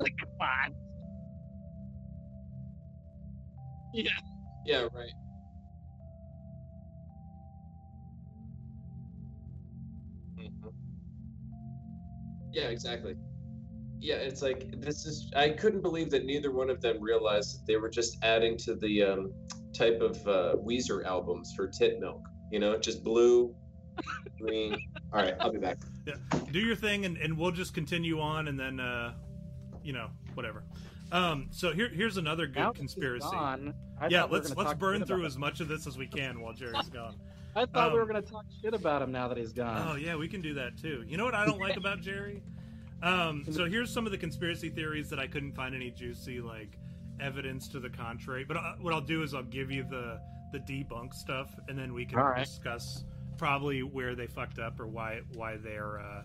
like 0.00 0.12
come 0.18 0.28
on. 0.40 0.74
Yeah, 3.92 4.10
Yeah. 4.64 4.88
right. 4.94 5.12
Mhm. 10.38 10.72
Yeah, 12.52 12.68
exactly. 12.68 13.14
Yeah, 14.00 14.16
it's 14.16 14.42
like 14.42 14.68
this 14.80 15.06
is. 15.06 15.30
I 15.36 15.50
couldn't 15.50 15.82
believe 15.82 16.10
that 16.10 16.24
neither 16.24 16.50
one 16.50 16.70
of 16.70 16.80
them 16.80 17.00
realized 17.00 17.54
that 17.54 17.66
they 17.66 17.76
were 17.76 17.88
just 17.88 18.16
adding 18.22 18.56
to 18.58 18.74
the 18.74 19.02
um, 19.04 19.32
type 19.72 20.00
of 20.00 20.16
uh, 20.26 20.56
Weezer 20.64 21.04
albums 21.04 21.52
for 21.56 21.66
tit 21.66 22.00
milk. 22.00 22.22
You 22.50 22.60
know, 22.60 22.78
just 22.78 23.02
blue, 23.02 23.54
green. 24.38 24.76
All 25.12 25.22
right, 25.22 25.34
I'll 25.40 25.52
be 25.52 25.58
back. 25.58 25.78
Yeah. 26.06 26.14
do 26.50 26.58
your 26.58 26.76
thing 26.76 27.04
and, 27.04 27.16
and 27.16 27.38
we'll 27.38 27.52
just 27.52 27.74
continue 27.74 28.20
on 28.20 28.48
and 28.48 28.58
then 28.58 28.80
uh 28.80 29.14
you 29.84 29.92
know 29.92 30.08
whatever 30.34 30.64
um 31.12 31.46
so 31.50 31.72
here 31.72 31.88
here's 31.88 32.16
another 32.16 32.46
good 32.46 32.58
Now 32.58 32.72
conspiracy 32.72 33.28
gone, 33.30 33.72
yeah 34.10 34.22
thought 34.22 34.30
we 34.30 34.32
were 34.32 34.38
let's 34.38 34.54
gonna 34.54 34.68
let's 34.68 34.80
burn 34.80 35.04
through 35.04 35.26
as 35.26 35.38
much 35.38 35.60
of 35.60 35.68
this 35.68 35.86
as 35.86 35.96
we 35.96 36.08
can 36.08 36.40
while 36.40 36.52
jerry's 36.52 36.88
gone. 36.92 37.14
I 37.54 37.66
thought 37.66 37.92
we 37.92 37.98
were 37.98 38.02
um, 38.02 38.08
gonna 38.08 38.22
talk 38.22 38.46
shit 38.62 38.74
about 38.74 39.02
him 39.02 39.12
now 39.12 39.28
that 39.28 39.36
he's 39.36 39.52
gone. 39.52 39.86
Oh 39.88 39.94
yeah, 39.94 40.16
we 40.16 40.26
can 40.26 40.40
do 40.40 40.54
that 40.54 40.78
too. 40.78 41.04
You 41.06 41.18
know 41.18 41.24
what 41.24 41.34
I 41.34 41.44
don't 41.44 41.60
like 41.60 41.76
about 41.76 42.00
Jerry? 42.00 42.42
Um, 43.02 43.44
so 43.50 43.66
here's 43.66 43.92
some 43.92 44.06
of 44.06 44.12
the 44.12 44.18
conspiracy 44.18 44.70
theories 44.70 45.10
that 45.10 45.18
I 45.18 45.26
couldn't 45.26 45.52
find 45.52 45.74
any 45.74 45.90
juicy 45.90 46.40
like 46.40 46.78
evidence 47.22 47.68
to 47.68 47.80
the 47.80 47.88
contrary. 47.88 48.44
But 48.44 48.56
I, 48.56 48.74
what 48.80 48.92
I'll 48.92 49.00
do 49.00 49.22
is 49.22 49.34
I'll 49.34 49.42
give 49.42 49.70
you 49.70 49.84
the 49.84 50.20
the 50.52 50.58
debunk 50.58 51.14
stuff, 51.14 51.54
and 51.68 51.78
then 51.78 51.94
we 51.94 52.04
can 52.04 52.18
right. 52.18 52.44
discuss 52.44 53.04
probably 53.38 53.82
where 53.82 54.14
they 54.14 54.26
fucked 54.26 54.58
up 54.58 54.80
or 54.80 54.86
why 54.86 55.20
why 55.34 55.56
they're. 55.56 56.00
Uh, 56.00 56.22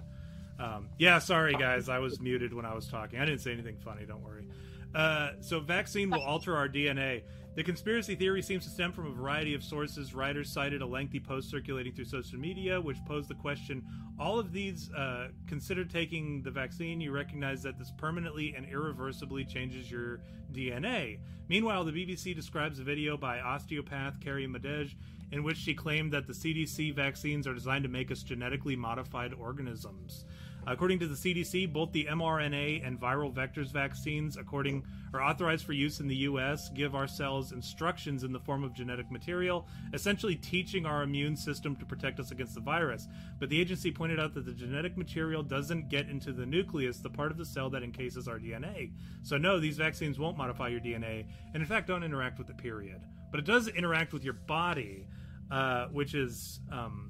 um, 0.59 0.89
yeah, 0.97 1.19
sorry 1.19 1.53
guys, 1.53 1.87
I 1.87 1.99
was 1.99 2.19
muted 2.19 2.53
when 2.53 2.65
I 2.65 2.73
was 2.73 2.87
talking. 2.87 3.19
I 3.19 3.25
didn't 3.25 3.41
say 3.41 3.51
anything 3.51 3.77
funny. 3.77 4.05
Don't 4.05 4.23
worry. 4.23 4.47
Uh, 4.95 5.31
so 5.41 5.59
vaccine 5.59 6.09
will 6.09 6.21
alter 6.21 6.55
our 6.55 6.67
DNA. 6.67 7.23
The 7.57 7.63
conspiracy 7.63 8.13
theory 8.13 8.43
seems 8.43 8.65
to 8.65 8.69
stem 8.69 8.91
from 8.91 9.07
a 9.07 9.11
variety 9.11 9.55
of 9.55 9.63
sources. 9.63 10.11
Reuters 10.11 10.45
cited 10.45 10.83
a 10.83 10.85
lengthy 10.85 11.19
post 11.19 11.49
circulating 11.49 11.91
through 11.91 12.05
social 12.05 12.37
media, 12.37 12.79
which 12.79 13.03
posed 13.07 13.29
the 13.29 13.33
question: 13.33 13.83
All 14.19 14.37
of 14.37 14.53
these 14.53 14.91
uh, 14.91 15.29
consider 15.47 15.83
taking 15.83 16.43
the 16.43 16.51
vaccine. 16.51 17.01
You 17.01 17.11
recognize 17.11 17.63
that 17.63 17.79
this 17.79 17.91
permanently 17.97 18.53
and 18.55 18.67
irreversibly 18.67 19.43
changes 19.43 19.89
your 19.89 20.19
DNA. 20.53 21.17
Meanwhile, 21.49 21.85
the 21.85 21.93
BBC 21.93 22.35
describes 22.35 22.77
a 22.77 22.83
video 22.83 23.17
by 23.17 23.39
osteopath 23.39 24.19
Carrie 24.21 24.47
Madej 24.47 24.93
in 25.31 25.43
which 25.43 25.57
she 25.57 25.73
claimed 25.73 26.13
that 26.13 26.27
the 26.27 26.33
CDC 26.33 26.95
vaccines 26.95 27.47
are 27.47 27.53
designed 27.53 27.83
to 27.83 27.89
make 27.89 28.11
us 28.11 28.23
genetically 28.23 28.75
modified 28.75 29.33
organisms. 29.33 30.25
According 30.67 30.99
to 30.99 31.07
the 31.07 31.15
CDC, 31.15 31.71
both 31.71 31.93
the 31.93 32.05
mRNA 32.05 32.85
and 32.85 32.99
viral 32.99 33.33
vectors 33.33 33.71
vaccines, 33.71 34.35
according 34.35 34.83
are 35.13 35.23
authorized 35.23 35.65
for 35.65 35.71
use 35.71 36.01
in 36.01 36.09
the 36.09 36.15
U.S., 36.15 36.69
give 36.69 36.93
our 36.93 37.07
cells 37.07 37.53
instructions 37.53 38.25
in 38.25 38.33
the 38.33 38.39
form 38.39 38.65
of 38.65 38.73
genetic 38.73 39.09
material, 39.09 39.65
essentially 39.93 40.35
teaching 40.35 40.85
our 40.85 41.03
immune 41.03 41.37
system 41.37 41.73
to 41.77 41.85
protect 41.85 42.19
us 42.19 42.31
against 42.31 42.53
the 42.53 42.59
virus. 42.59 43.07
But 43.39 43.47
the 43.47 43.61
agency 43.61 43.91
pointed 43.91 44.19
out 44.19 44.33
that 44.33 44.45
the 44.45 44.51
genetic 44.51 44.97
material 44.97 45.41
doesn't 45.41 45.87
get 45.87 46.09
into 46.09 46.33
the 46.33 46.45
nucleus, 46.45 46.97
the 46.97 47.09
part 47.09 47.31
of 47.31 47.37
the 47.37 47.45
cell 47.45 47.69
that 47.69 47.81
encases 47.81 48.27
our 48.27 48.37
DNA. 48.37 48.91
So 49.23 49.37
no, 49.37 49.61
these 49.61 49.77
vaccines 49.77 50.19
won't 50.19 50.37
modify 50.37 50.67
your 50.67 50.81
DNA, 50.81 51.27
and 51.53 51.63
in 51.63 51.65
fact 51.65 51.87
don't 51.87 52.03
interact 52.03 52.37
with 52.37 52.49
it. 52.49 52.57
Period. 52.57 53.01
But 53.31 53.39
it 53.39 53.45
does 53.45 53.69
interact 53.69 54.11
with 54.11 54.25
your 54.25 54.33
body, 54.33 55.07
uh, 55.49 55.85
which 55.87 56.13
is. 56.13 56.59
Um, 56.69 57.06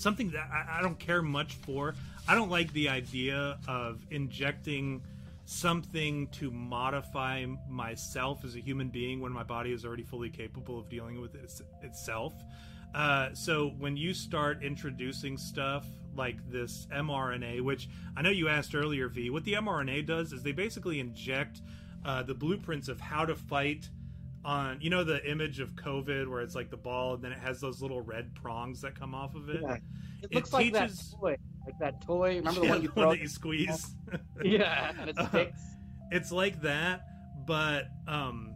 something 0.00 0.30
that 0.30 0.48
I, 0.52 0.78
I 0.78 0.82
don't 0.82 0.98
care 0.98 1.22
much 1.22 1.54
for. 1.54 1.94
I 2.26 2.34
don't 2.34 2.50
like 2.50 2.72
the 2.72 2.88
idea 2.88 3.58
of 3.68 4.04
injecting 4.10 5.02
something 5.44 6.28
to 6.28 6.50
modify 6.50 7.44
myself 7.68 8.44
as 8.44 8.54
a 8.54 8.60
human 8.60 8.88
being 8.88 9.20
when 9.20 9.32
my 9.32 9.42
body 9.42 9.72
is 9.72 9.84
already 9.84 10.04
fully 10.04 10.30
capable 10.30 10.78
of 10.78 10.88
dealing 10.88 11.20
with 11.20 11.34
it 11.34 11.50
itself. 11.82 12.34
Uh, 12.94 13.30
so 13.34 13.68
when 13.78 13.96
you 13.96 14.14
start 14.14 14.62
introducing 14.62 15.36
stuff 15.36 15.86
like 16.16 16.36
this 16.50 16.86
mRNA, 16.92 17.62
which 17.62 17.88
I 18.16 18.22
know 18.22 18.30
you 18.30 18.48
asked 18.48 18.74
earlier, 18.74 19.08
V, 19.08 19.30
what 19.30 19.44
the 19.44 19.54
mRNA 19.54 20.06
does 20.06 20.32
is 20.32 20.42
they 20.42 20.52
basically 20.52 21.00
inject 21.00 21.62
uh, 22.04 22.22
the 22.22 22.34
blueprints 22.34 22.88
of 22.88 23.00
how 23.00 23.24
to 23.24 23.34
fight 23.34 23.88
on 24.44 24.80
you 24.80 24.88
know 24.88 25.04
the 25.04 25.24
image 25.30 25.60
of 25.60 25.70
COVID 25.74 26.28
where 26.28 26.40
it's 26.40 26.54
like 26.54 26.70
the 26.70 26.76
ball 26.76 27.14
and 27.14 27.22
then 27.22 27.32
it 27.32 27.38
has 27.38 27.60
those 27.60 27.82
little 27.82 28.00
red 28.00 28.34
prongs 28.34 28.80
that 28.80 28.98
come 28.98 29.14
off 29.14 29.34
of 29.34 29.48
it. 29.50 29.60
Yeah. 29.62 29.76
It 30.22 30.34
looks 30.34 30.50
it 30.50 30.54
like 30.54 30.72
teaches... 30.72 31.10
that 31.10 31.18
toy, 31.18 31.36
like 31.66 31.78
that 31.80 32.00
toy. 32.02 32.36
Remember 32.36 32.60
the 32.60 32.66
yeah, 32.66 32.72
one 32.72 32.82
you 32.82 32.88
the 32.88 33.00
one 33.00 33.08
that 33.10 33.20
you 33.20 33.28
squeeze? 33.28 33.94
yeah, 34.42 34.92
and 34.98 35.10
it 35.10 35.16
sticks. 35.28 35.60
Uh, 35.60 36.10
it's 36.12 36.32
like 36.32 36.60
that, 36.62 37.02
but 37.46 37.88
um, 38.08 38.54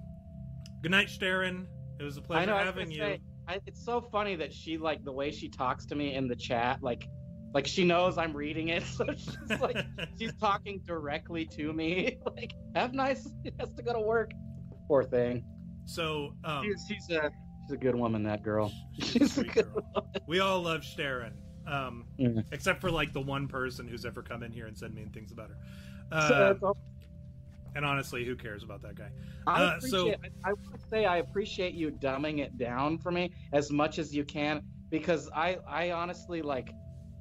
good 0.82 0.90
night, 0.90 1.10
Sharon. 1.10 1.66
It 2.00 2.02
was 2.02 2.16
a 2.16 2.22
pleasure 2.22 2.46
know, 2.46 2.56
having 2.56 2.90
you. 2.90 2.98
Say, 2.98 3.20
I, 3.46 3.60
it's 3.66 3.84
so 3.84 4.00
funny 4.00 4.36
that 4.36 4.52
she 4.52 4.78
like 4.78 5.04
the 5.04 5.12
way 5.12 5.30
she 5.30 5.48
talks 5.48 5.86
to 5.86 5.94
me 5.94 6.14
in 6.14 6.26
the 6.28 6.36
chat, 6.36 6.82
like 6.82 7.06
like 7.52 7.66
she 7.66 7.84
knows 7.84 8.18
I'm 8.18 8.34
reading 8.34 8.68
it, 8.68 8.82
so 8.84 9.06
she's 9.16 9.60
like 9.60 9.84
she's 10.18 10.34
talking 10.40 10.80
directly 10.86 11.46
to 11.56 11.72
me. 11.72 12.18
like, 12.26 12.54
have 12.74 12.94
nice. 12.94 13.28
He 13.44 13.52
has 13.60 13.72
to 13.74 13.82
go 13.82 13.92
to 13.92 14.00
work. 14.00 14.32
Poor 14.88 15.04
thing. 15.04 15.44
So 15.86 16.34
um, 16.44 16.64
she's, 16.64 16.84
she's 16.88 17.10
a 17.10 17.30
she's 17.62 17.72
a 17.72 17.76
good 17.76 17.94
woman. 17.94 18.22
That 18.22 18.42
girl. 18.42 18.72
She's, 18.98 19.38
a 19.38 19.44
good 19.44 19.72
girl. 19.72 19.84
Woman. 19.94 20.10
We 20.26 20.40
all 20.40 20.62
love 20.62 20.84
Sharon, 20.84 21.34
um, 21.66 22.04
mm-hmm. 22.18 22.40
except 22.52 22.80
for 22.80 22.90
like 22.90 23.12
the 23.12 23.20
one 23.20 23.48
person 23.48 23.86
who's 23.86 24.04
ever 24.04 24.22
come 24.22 24.42
in 24.42 24.52
here 24.52 24.66
and 24.66 24.76
said 24.76 24.94
mean 24.94 25.10
things 25.10 25.32
about 25.32 25.50
her. 25.50 25.56
Uh, 26.12 26.54
so 26.60 26.76
and 27.74 27.84
honestly, 27.84 28.24
who 28.24 28.36
cares 28.36 28.62
about 28.62 28.82
that 28.82 28.94
guy? 28.94 29.08
I 29.46 29.62
uh, 29.62 29.80
so 29.80 30.10
I, 30.10 30.14
I 30.44 30.52
want 30.52 30.80
to 30.80 30.88
say 30.88 31.06
I 31.06 31.18
appreciate 31.18 31.74
you 31.74 31.90
dumbing 31.90 32.38
it 32.38 32.56
down 32.56 32.98
for 32.98 33.10
me 33.10 33.32
as 33.52 33.70
much 33.70 33.98
as 33.98 34.14
you 34.14 34.24
can 34.24 34.62
because 34.90 35.28
I 35.34 35.58
I 35.68 35.90
honestly 35.90 36.40
like 36.42 36.70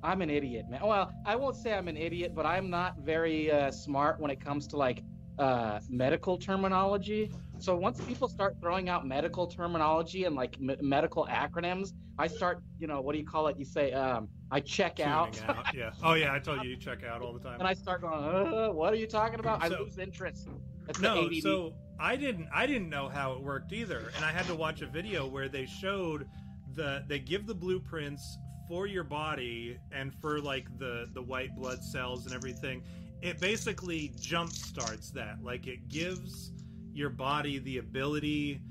I'm 0.04 0.22
an 0.22 0.30
idiot, 0.30 0.66
man. 0.70 0.82
Well, 0.84 1.12
I 1.26 1.36
won't 1.36 1.56
say 1.56 1.74
I'm 1.74 1.88
an 1.88 1.98
idiot, 1.98 2.34
but 2.36 2.46
I'm 2.46 2.70
not 2.70 2.98
very 3.00 3.50
uh, 3.52 3.72
smart 3.72 4.20
when 4.20 4.30
it 4.30 4.44
comes 4.44 4.68
to 4.68 4.78
like 4.78 5.02
uh, 5.40 5.80
medical 5.90 6.38
terminology. 6.38 7.32
So 7.64 7.78
once 7.78 8.02
people 8.02 8.28
start 8.28 8.58
throwing 8.60 8.90
out 8.90 9.08
medical 9.08 9.48
terminology 9.48 10.26
and 10.26 10.36
like 10.36 10.58
m- 10.60 10.76
medical 10.82 11.26
acronyms, 11.28 11.94
I 12.20 12.28
start, 12.28 12.62
you 12.78 12.88
know, 12.88 13.00
what 13.00 13.14
do 13.14 13.20
you 13.20 13.26
call 13.26 13.48
it? 13.48 13.58
You 13.58 13.64
say, 13.64 13.94
um, 13.94 14.28
I 14.52 14.60
check 14.60 15.00
out. 15.00 15.42
out. 15.48 15.74
Yeah. 15.74 15.92
Oh 16.04 16.14
yeah, 16.14 16.34
I 16.34 16.40
told 16.40 16.62
you 16.62 16.72
you 16.72 16.76
check 16.76 17.06
out 17.06 17.22
all 17.22 17.32
the 17.32 17.40
time. 17.40 17.60
And 17.60 17.68
I 17.68 17.74
start 17.74 18.02
going, 18.02 18.22
uh, 18.22 18.74
what 18.74 18.92
are 18.92 18.98
you 18.98 19.08
talking 19.08 19.40
about? 19.40 19.66
So, 19.66 19.76
I 19.76 19.80
lose 19.80 19.98
interest. 19.98 20.50
That's 20.88 21.00
no, 21.00 21.32
so 21.32 21.74
I 21.98 22.18
didn't. 22.18 22.50
I 22.54 22.66
didn't 22.66 22.90
know 22.90 23.08
how 23.08 23.32
it 23.32 23.42
worked 23.42 23.72
either, 23.72 24.12
and 24.14 24.26
I 24.26 24.34
had 24.34 24.46
to 24.48 24.56
watch 24.56 24.82
a 24.82 24.86
video 24.86 25.26
where 25.26 25.48
they 25.48 25.66
showed 25.66 26.28
the 26.76 27.06
they 27.08 27.20
give 27.20 27.48
the 27.48 27.56
blueprints 27.56 28.40
for 28.68 28.88
your 28.88 29.06
body 29.06 29.78
and 29.94 30.14
for 30.14 30.42
like 30.42 30.68
the 30.80 31.08
the 31.14 31.22
white 31.22 31.56
blood 31.56 31.82
cells 31.82 32.26
and 32.26 32.36
everything. 32.36 32.84
It 33.22 33.40
basically 33.40 34.12
jump 34.20 34.52
starts 34.52 35.12
that. 35.12 35.42
Like 35.42 35.68
it 35.68 35.88
gives 35.88 36.52
your 36.94 37.10
body 37.10 37.60
the 37.60 37.78
ability 37.78 38.62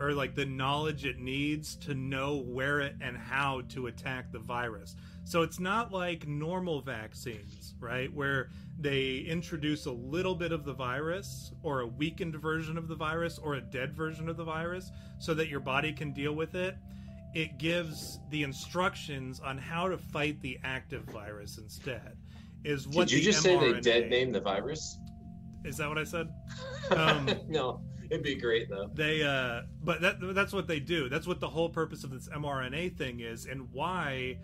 or 0.00 0.12
like 0.12 0.34
the 0.34 0.44
knowledge 0.44 1.04
it 1.04 1.18
needs 1.18 1.76
to 1.76 1.94
know 1.94 2.38
where 2.38 2.80
it 2.80 2.96
and 3.00 3.16
how 3.16 3.62
to 3.68 3.86
attack 3.86 4.32
the 4.32 4.38
virus. 4.38 4.96
So 5.24 5.42
it's 5.42 5.60
not 5.60 5.92
like 5.92 6.26
normal 6.26 6.80
vaccines, 6.80 7.74
right? 7.78 8.12
Where 8.12 8.50
they 8.78 9.18
introduce 9.18 9.86
a 9.86 9.92
little 9.92 10.34
bit 10.34 10.50
of 10.50 10.64
the 10.64 10.72
virus 10.72 11.52
or 11.62 11.80
a 11.80 11.86
weakened 11.86 12.34
version 12.34 12.76
of 12.76 12.88
the 12.88 12.96
virus 12.96 13.38
or 13.38 13.54
a 13.54 13.60
dead 13.60 13.94
version 13.94 14.28
of 14.28 14.36
the 14.36 14.44
virus 14.44 14.90
so 15.20 15.34
that 15.34 15.48
your 15.48 15.60
body 15.60 15.92
can 15.92 16.12
deal 16.12 16.32
with 16.32 16.56
it. 16.56 16.76
It 17.34 17.58
gives 17.58 18.18
the 18.30 18.42
instructions 18.42 19.40
on 19.40 19.56
how 19.56 19.88
to 19.88 19.96
fight 19.96 20.40
the 20.42 20.58
active 20.64 21.04
virus 21.04 21.58
instead. 21.58 22.16
Is 22.64 22.88
what 22.88 23.08
Did 23.08 23.18
you 23.18 23.32
just 23.32 23.44
mRNA... 23.44 23.60
say 23.60 23.72
they 23.72 23.80
dead 23.80 24.10
name 24.10 24.32
the 24.32 24.40
virus? 24.40 24.98
Is 25.64 25.76
that 25.76 25.88
what 25.88 25.98
I 25.98 26.04
said? 26.04 26.28
Um, 26.90 27.30
no, 27.48 27.80
it'd 28.10 28.22
be 28.22 28.34
great 28.34 28.68
though. 28.68 28.90
They, 28.92 29.22
uh, 29.22 29.62
but 29.82 30.02
that 30.02 30.16
that's 30.34 30.52
what 30.52 30.66
they 30.66 30.78
do. 30.78 31.08
That's 31.08 31.26
what 31.26 31.40
the 31.40 31.48
whole 31.48 31.70
purpose 31.70 32.04
of 32.04 32.10
this 32.10 32.28
mRNA 32.28 32.98
thing 32.98 33.20
is, 33.20 33.46
and 33.46 33.72
why. 33.72 34.38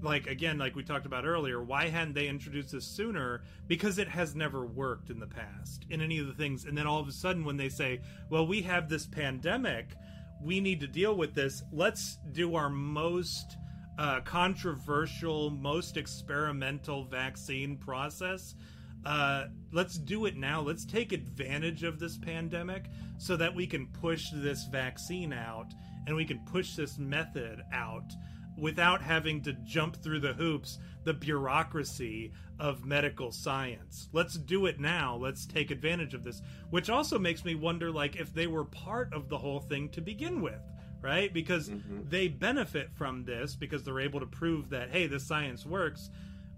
Like 0.00 0.26
again, 0.26 0.58
like 0.58 0.76
we 0.76 0.84
talked 0.84 1.06
about 1.06 1.24
earlier, 1.24 1.62
why 1.62 1.88
hadn't 1.88 2.14
they 2.14 2.28
introduced 2.28 2.72
this 2.72 2.84
sooner? 2.84 3.42
Because 3.66 3.98
it 3.98 4.06
has 4.08 4.34
never 4.34 4.66
worked 4.66 5.08
in 5.08 5.18
the 5.18 5.26
past 5.26 5.86
in 5.90 6.00
any 6.00 6.18
of 6.18 6.26
the 6.26 6.34
things. 6.34 6.66
And 6.66 6.76
then 6.76 6.86
all 6.86 7.00
of 7.00 7.08
a 7.08 7.12
sudden, 7.12 7.44
when 7.44 7.56
they 7.56 7.68
say, 7.68 8.00
"Well, 8.28 8.46
we 8.46 8.62
have 8.62 8.88
this 8.88 9.06
pandemic, 9.06 9.96
we 10.42 10.60
need 10.60 10.80
to 10.80 10.86
deal 10.86 11.16
with 11.16 11.34
this. 11.34 11.62
Let's 11.72 12.18
do 12.32 12.54
our 12.54 12.68
most 12.68 13.56
uh, 13.98 14.20
controversial, 14.20 15.50
most 15.50 15.96
experimental 15.96 17.04
vaccine 17.04 17.76
process 17.76 18.54
uh, 19.04 19.46
let's 19.72 19.98
do 19.98 20.26
it 20.26 20.36
now. 20.36 20.60
Let's 20.60 20.84
take 20.84 21.12
advantage 21.12 21.82
of 21.82 21.98
this 21.98 22.18
pandemic 22.18 22.86
so 23.18 23.36
that 23.36 23.54
we 23.54 23.66
can 23.66 23.86
push 23.86 24.30
this 24.32 24.64
vaccine 24.64 25.32
out 25.32 25.72
and 26.06 26.16
we 26.16 26.24
can 26.24 26.40
push 26.40 26.74
this 26.74 26.98
method 26.98 27.62
out 27.72 28.12
without 28.56 29.00
having 29.00 29.40
to 29.42 29.52
jump 29.64 29.96
through 30.02 30.20
the 30.20 30.32
hoops, 30.32 30.78
the 31.04 31.14
bureaucracy 31.14 32.32
of 32.58 32.84
medical 32.84 33.30
science. 33.30 34.08
Let's 34.12 34.34
do 34.34 34.66
it 34.66 34.80
now. 34.80 35.16
Let's 35.16 35.46
take 35.46 35.70
advantage 35.70 36.14
of 36.14 36.24
this. 36.24 36.42
Which 36.70 36.90
also 36.90 37.18
makes 37.18 37.44
me 37.44 37.54
wonder 37.54 37.90
like 37.90 38.16
if 38.16 38.34
they 38.34 38.46
were 38.46 38.64
part 38.64 39.12
of 39.12 39.28
the 39.28 39.38
whole 39.38 39.60
thing 39.60 39.88
to 39.90 40.00
begin 40.00 40.40
with, 40.40 40.60
right? 41.00 41.32
Because 41.32 41.68
mm-hmm. 41.68 42.08
they 42.08 42.26
benefit 42.26 42.90
from 42.94 43.24
this 43.24 43.54
because 43.54 43.84
they're 43.84 44.00
able 44.00 44.20
to 44.20 44.26
prove 44.26 44.70
that 44.70 44.90
hey, 44.90 45.06
this 45.06 45.26
science 45.26 45.64
works 45.64 46.10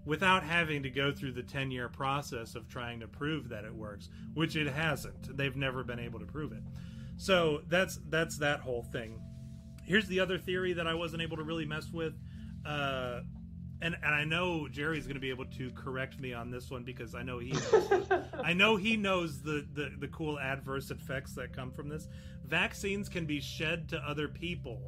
without 0.05 0.43
having 0.43 0.83
to 0.83 0.89
go 0.89 1.11
through 1.11 1.31
the 1.31 1.43
10 1.43 1.71
year 1.71 1.89
process 1.89 2.55
of 2.55 2.67
trying 2.67 2.99
to 2.99 3.07
prove 3.07 3.49
that 3.49 3.63
it 3.63 3.73
works 3.73 4.09
which 4.33 4.55
it 4.55 4.67
hasn't. 4.67 5.35
They've 5.37 5.55
never 5.55 5.83
been 5.83 5.99
able 5.99 6.19
to 6.19 6.25
prove 6.25 6.51
it. 6.51 6.63
So 7.17 7.61
that's 7.67 7.99
that's 8.09 8.37
that 8.39 8.61
whole 8.61 8.83
thing. 8.83 9.21
Here's 9.83 10.07
the 10.07 10.19
other 10.19 10.37
theory 10.37 10.73
that 10.73 10.87
i 10.87 10.93
wasn't 10.93 11.21
able 11.21 11.37
to 11.37 11.43
really 11.43 11.65
mess 11.65 11.91
with 11.91 12.13
uh, 12.65 13.21
and 13.81 13.95
and 14.03 14.13
I 14.13 14.23
know 14.23 14.67
Jerry's 14.67 15.05
going 15.05 15.15
to 15.15 15.21
be 15.21 15.29
able 15.29 15.45
to 15.45 15.71
correct 15.71 16.19
me 16.19 16.33
on 16.33 16.51
this 16.51 16.69
one 16.69 16.83
because 16.83 17.15
I 17.15 17.23
know 17.23 17.39
he 17.39 17.51
knows 17.51 18.07
I 18.43 18.53
know 18.53 18.75
he 18.75 18.95
knows 18.95 19.41
the, 19.41 19.65
the 19.73 19.91
the 19.99 20.07
cool 20.07 20.39
adverse 20.39 20.91
effects 20.91 21.33
that 21.33 21.53
come 21.53 21.71
from 21.71 21.89
this. 21.89 22.07
Vaccines 22.45 23.09
can 23.09 23.25
be 23.25 23.39
shed 23.39 23.89
to 23.89 23.97
other 23.97 24.27
people 24.27 24.81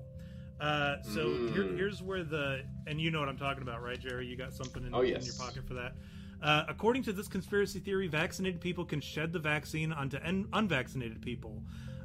uh, 0.63 1.03
so 1.03 1.27
mm. 1.27 1.53
here, 1.53 1.67
here's 1.75 2.01
where 2.01 2.23
the 2.23 2.61
and 2.87 2.99
you 2.99 3.11
know 3.11 3.19
what 3.19 3.27
I'm 3.27 3.37
talking 3.37 3.63
about, 3.63 3.83
right, 3.83 3.99
Jerry? 3.99 4.27
You 4.27 4.37
got 4.37 4.53
something 4.53 4.85
in, 4.85 4.95
oh, 4.95 5.01
yes. 5.01 5.21
in 5.21 5.25
your 5.25 5.35
pocket 5.35 5.67
for 5.67 5.73
that. 5.73 5.93
Uh, 6.41 6.63
according 6.69 7.03
to 7.03 7.11
this 7.13 7.27
conspiracy 7.27 7.79
theory, 7.79 8.07
vaccinated 8.07 8.61
people 8.61 8.85
can 8.85 9.01
shed 9.01 9.33
the 9.33 9.39
vaccine 9.39 9.91
onto 9.91 10.17
un- 10.23 10.47
unvaccinated 10.53 11.21
people, 11.21 11.61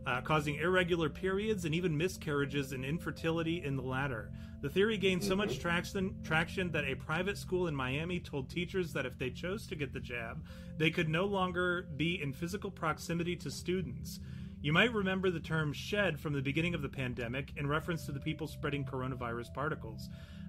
uh, 0.06 0.20
causing 0.22 0.56
irregular 0.56 1.08
periods 1.08 1.64
and 1.66 1.74
even 1.74 1.96
miscarriages 1.96 2.72
and 2.72 2.84
infertility 2.84 3.62
in 3.64 3.76
the 3.76 3.82
latter. 3.82 4.32
The 4.60 4.68
theory 4.68 4.96
gained 4.96 5.22
so 5.22 5.36
much 5.36 5.50
mm-hmm. 5.50 5.60
traction, 5.60 6.16
traction 6.24 6.72
that 6.72 6.84
a 6.84 6.96
private 6.96 7.38
school 7.38 7.68
in 7.68 7.76
Miami 7.76 8.18
told 8.18 8.50
teachers 8.50 8.92
that 8.92 9.06
if 9.06 9.16
they 9.18 9.30
chose 9.30 9.68
to 9.68 9.76
get 9.76 9.92
the 9.92 10.00
jab, 10.00 10.44
they 10.78 10.90
could 10.90 11.08
no 11.08 11.26
longer 11.26 11.86
be 11.96 12.20
in 12.20 12.32
physical 12.32 12.70
proximity 12.70 13.36
to 13.36 13.52
students. 13.52 14.18
You 14.60 14.72
might 14.72 14.92
remember 14.92 15.30
the 15.30 15.40
term 15.40 15.72
shed 15.72 16.18
from 16.18 16.32
the 16.32 16.42
beginning 16.42 16.74
of 16.74 16.82
the 16.82 16.88
pandemic 16.88 17.52
in 17.56 17.66
reference 17.66 18.04
to 18.06 18.12
the 18.12 18.20
people 18.20 18.46
spreading 18.46 18.84
coronavirus 18.84 19.54
particles. 19.54 20.08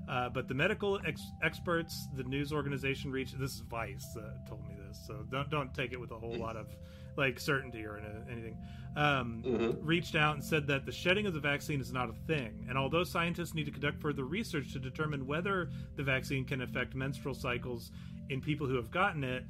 Uh, 0.10 0.28
but 0.30 0.48
the 0.48 0.54
medical 0.56 1.00
ex- 1.06 1.32
experts, 1.44 2.08
the 2.16 2.24
news 2.24 2.52
organization 2.52 3.12
reached 3.12 3.40
this 3.40 3.54
is 3.54 3.60
Vice 3.60 4.18
uh, 4.18 4.48
told 4.48 4.68
me 4.68 4.76
this, 4.88 5.00
so 5.06 5.24
don't 5.30 5.52
don't 5.52 5.72
take 5.76 5.94
it 5.94 6.00
with 6.00 6.10
a 6.10 6.18
whole 6.18 6.36
lot 6.36 6.56
of 6.56 6.68
like 7.16 7.40
certainty 7.40 7.86
or 7.86 8.02
anything. 8.32 8.58
Um, 8.96 9.44
mm-hmm. 9.46 9.86
Reached 9.86 10.16
out 10.16 10.34
and 10.34 10.44
said 10.44 10.66
that 10.66 10.88
the 10.88 10.92
shedding 10.92 11.28
of 11.28 11.36
the 11.36 11.40
vaccine 11.40 11.80
is 11.80 11.94
not 11.94 12.10
a 12.10 12.14
thing, 12.26 12.66
and 12.68 12.76
although 12.76 13.04
scientists 13.04 13.54
need 13.54 13.66
to 13.66 13.72
conduct 13.72 14.02
further 14.02 14.24
research 14.24 14.74
to 14.74 14.80
determine 14.80 15.28
whether 15.28 15.70
the 15.96 16.04
vaccine 16.04 16.44
can 16.44 16.62
affect 16.62 16.96
menstrual 16.96 17.36
cycles 17.36 17.92
in 18.30 18.42
people 18.42 18.66
who 18.66 18.78
have 18.78 18.90
gotten 18.90 19.24
it, 19.24 19.44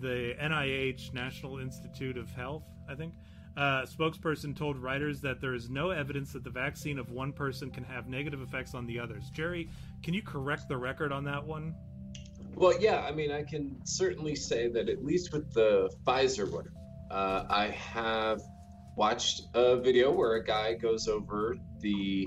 the 0.00 0.34
NIH, 0.40 1.12
National 1.12 1.58
Institute 1.58 2.16
of 2.16 2.30
Health, 2.30 2.64
I 2.88 2.94
think, 2.94 3.12
uh, 3.56 3.86
spokesperson 3.86 4.54
told 4.54 4.80
Reuters 4.80 5.20
that 5.22 5.40
there 5.40 5.54
is 5.54 5.70
no 5.70 5.90
evidence 5.90 6.32
that 6.32 6.44
the 6.44 6.50
vaccine 6.50 6.98
of 6.98 7.10
one 7.10 7.32
person 7.32 7.70
can 7.70 7.84
have 7.84 8.06
negative 8.06 8.42
effects 8.42 8.74
on 8.74 8.86
the 8.86 8.98
others. 8.98 9.30
Jerry, 9.30 9.68
can 10.02 10.12
you 10.14 10.22
correct 10.22 10.68
the 10.68 10.76
record 10.76 11.12
on 11.12 11.24
that 11.24 11.44
one? 11.44 11.74
Well, 12.54 12.74
yeah, 12.80 13.00
I 13.00 13.12
mean, 13.12 13.30
I 13.30 13.42
can 13.42 13.76
certainly 13.84 14.34
say 14.34 14.68
that 14.68 14.88
at 14.88 15.04
least 15.04 15.32
with 15.32 15.52
the 15.52 15.90
Pfizer 16.06 16.50
one, 16.50 16.68
uh, 17.10 17.44
I 17.48 17.68
have 17.68 18.40
watched 18.96 19.42
a 19.54 19.76
video 19.76 20.10
where 20.10 20.34
a 20.34 20.44
guy 20.44 20.74
goes 20.74 21.08
over 21.08 21.56
the. 21.80 22.26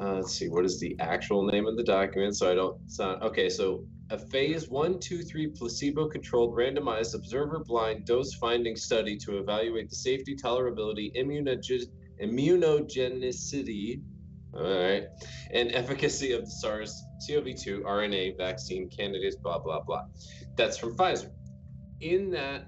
Uh, 0.00 0.14
let's 0.14 0.32
see, 0.32 0.48
what 0.48 0.64
is 0.64 0.78
the 0.78 0.96
actual 1.00 1.44
name 1.44 1.66
of 1.66 1.76
the 1.76 1.82
document? 1.82 2.36
So 2.36 2.50
I 2.50 2.54
don't 2.54 2.78
sound 2.90 3.22
okay. 3.22 3.48
So 3.50 3.84
a 4.10 4.18
phase 4.18 4.68
one, 4.68 4.98
two, 4.98 5.22
three 5.22 5.46
placebo-controlled, 5.46 6.56
randomized, 6.56 7.14
observer-blind 7.14 8.04
dose-finding 8.04 8.74
study 8.74 9.16
to 9.16 9.38
evaluate 9.38 9.88
the 9.88 9.94
safety, 9.94 10.36
tolerability, 10.36 11.14
immunogen- 11.16 11.90
immunogenicity, 12.20 14.02
all 14.52 14.62
right, 14.62 15.04
and 15.52 15.72
efficacy 15.72 16.32
of 16.32 16.40
the 16.44 16.50
SARS-CoV-2 16.50 17.84
RNA 17.84 18.36
vaccine 18.36 18.90
candidates. 18.90 19.36
Blah 19.36 19.60
blah 19.60 19.80
blah. 19.80 20.02
That's 20.56 20.76
from 20.76 20.96
Pfizer. 20.96 21.30
In 22.00 22.30
that 22.30 22.66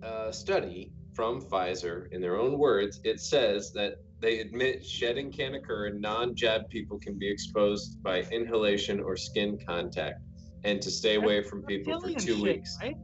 uh, 0.00 0.30
study 0.30 0.92
from 1.14 1.40
Pfizer, 1.40 2.06
in 2.12 2.20
their 2.20 2.38
own 2.38 2.56
words, 2.56 3.00
it 3.02 3.18
says 3.18 3.72
that 3.72 3.94
they 4.20 4.38
admit 4.38 4.86
shedding 4.86 5.32
can 5.32 5.54
occur 5.54 5.86
and 5.86 6.00
non-jab 6.00 6.68
people 6.70 6.98
can 6.98 7.18
be 7.18 7.28
exposed 7.28 8.00
by 8.02 8.22
inhalation 8.30 9.00
or 9.00 9.16
skin 9.16 9.58
contact 9.66 10.23
and 10.64 10.80
to 10.82 10.90
stay 10.90 11.14
away 11.16 11.42
from 11.42 11.62
people 11.62 12.00
for 12.00 12.08
two 12.08 12.18
shit, 12.18 12.38
weeks. 12.38 12.76
Right? 12.80 12.96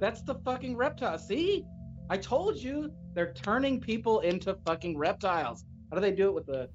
That's 0.00 0.22
the 0.22 0.34
fucking 0.44 0.76
reptile. 0.76 1.18
See, 1.18 1.64
I 2.10 2.16
told 2.16 2.56
you 2.56 2.92
they're 3.14 3.32
turning 3.32 3.80
people 3.80 4.20
into 4.20 4.56
fucking 4.66 4.98
reptiles. 4.98 5.64
How 5.90 5.96
do 5.96 6.00
they 6.00 6.12
do 6.12 6.28
it 6.28 6.34
with 6.34 6.46
the? 6.46 6.68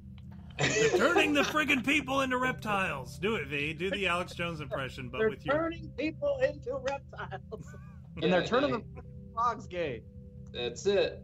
They're 0.60 0.98
turning 0.98 1.34
the 1.34 1.42
friggin' 1.42 1.84
people 1.84 2.22
into 2.22 2.38
reptiles. 2.38 3.18
Do 3.18 3.36
it, 3.36 3.48
V. 3.48 3.74
Do 3.74 3.90
the 3.90 4.08
Alex 4.08 4.34
Jones 4.36 4.62
impression, 4.62 5.10
but 5.10 5.18
they're 5.18 5.30
with 5.30 5.46
your. 5.46 5.56
turning 5.56 5.90
people 5.98 6.38
into 6.44 6.78
reptiles, 6.78 7.42
Yeah, 8.18 8.24
and 8.24 8.34
they're 8.34 8.46
turning 8.46 8.74
I- 8.74 8.78
the 8.78 8.84
fucking 8.96 9.12
frogs 9.34 9.68
gay. 9.68 10.04
That's 10.54 10.86
it. 10.86 11.24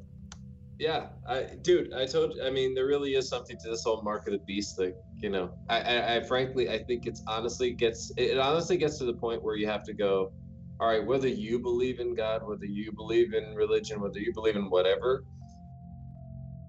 Yeah, 0.80 1.10
I, 1.28 1.44
dude, 1.62 1.94
I 1.94 2.06
told 2.06 2.36
you. 2.36 2.44
I 2.44 2.50
mean, 2.50 2.74
there 2.74 2.88
really 2.88 3.14
is 3.14 3.28
something 3.30 3.58
to 3.58 3.70
this 3.70 3.84
whole 3.84 4.02
mark 4.02 4.26
of 4.28 4.34
the 4.34 4.40
beast 4.40 4.78
thing. 4.78 4.94
You 5.22 5.30
know, 5.30 5.52
I, 5.68 5.82
I, 5.82 6.16
I 6.16 6.22
frankly, 6.22 6.70
I 6.70 6.82
think 6.84 7.06
it's 7.06 7.22
honestly 7.28 7.74
gets, 7.74 8.12
it 8.16 8.38
honestly 8.38 8.78
gets 8.78 8.98
to 9.00 9.06
the 9.06 9.14
point 9.14 9.44
where 9.44 9.56
you 9.56 9.68
have 9.68 9.84
to 9.84 9.94
go, 9.94 10.32
all 10.80 10.88
right, 10.88 11.06
whether 11.06 11.28
you 11.28 11.60
believe 11.60 12.00
in 12.00 12.16
God, 12.16 12.42
whether 12.46 12.66
you 12.66 12.94
believe 12.94 13.34
in 13.34 13.54
religion, 13.56 14.00
whether 14.00 14.20
you 14.20 14.34
believe 14.34 14.56
in 14.56 14.70
whatever, 14.70 15.26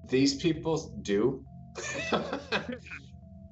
these 0.08 0.34
people 0.34 0.92
do, 1.02 1.44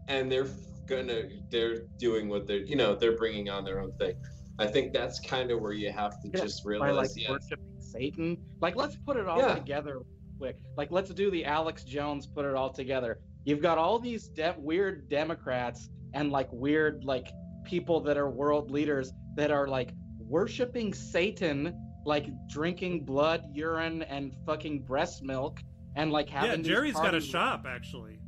and 0.09 0.33
they're 0.33 0.49
gonna, 0.89 1.23
they're 1.51 1.83
doing 2.01 2.29
what 2.29 2.49
they're, 2.49 2.65
you 2.65 2.75
know, 2.75 2.97
they're 2.97 3.17
bringing 3.17 3.49
on 3.49 3.65
their 3.65 3.81
own 3.81 3.93
thing. 3.93 4.15
I 4.59 4.67
think 4.67 4.93
that's 4.93 5.21
kind 5.21 5.53
of 5.53 5.61
where 5.61 5.73
you 5.73 5.93
have 5.93 6.21
to 6.23 6.29
Yeah, 6.33 6.41
just 6.41 6.65
By 6.65 6.71
realize, 6.71 7.17
like 7.17 7.25
yeah, 7.25 7.31
worshiping 7.31 7.79
Satan. 7.79 8.39
Like, 8.61 8.75
let's 8.75 8.97
put 9.07 9.17
it 9.17 9.29
all 9.29 9.39
Yeah. 9.39 9.55
together 9.55 10.01
quick. 10.41 10.57
Like, 10.77 10.91
let's 10.91 11.11
do 11.11 11.31
the 11.31 11.45
Alex 11.45 11.85
Jones 11.85 12.27
put 12.27 12.45
it 12.45 12.57
all 12.57 12.71
together. 12.71 13.21
You've 13.49 13.63
got 13.63 13.79
all 13.79 13.99
these 13.99 14.29
de- 14.29 14.55
weird 14.59 15.09
Democrats 15.09 15.89
and 16.13 16.31
like 16.31 16.53
weird 16.53 17.03
like 17.05 17.29
people 17.65 17.99
that 18.01 18.19
are 18.19 18.29
world 18.29 18.71
leaders 18.71 19.15
that 19.37 19.51
are 19.51 19.67
like 19.67 19.95
worshiping 20.19 20.93
Satan, 20.93 21.75
like 22.05 22.27
drinking 22.51 23.07
blood, 23.07 23.45
urine, 23.55 24.03
and 24.03 24.37
fucking 24.45 24.83
breast 24.83 25.23
milk, 25.23 25.63
and 25.97 26.13
like 26.13 26.29
having. 26.29 26.63
Yeah, 26.63 26.75
Jerry's 26.75 26.93
got 26.93 27.15
a 27.15 27.23
shop 27.23 27.65
actually. 27.67 28.19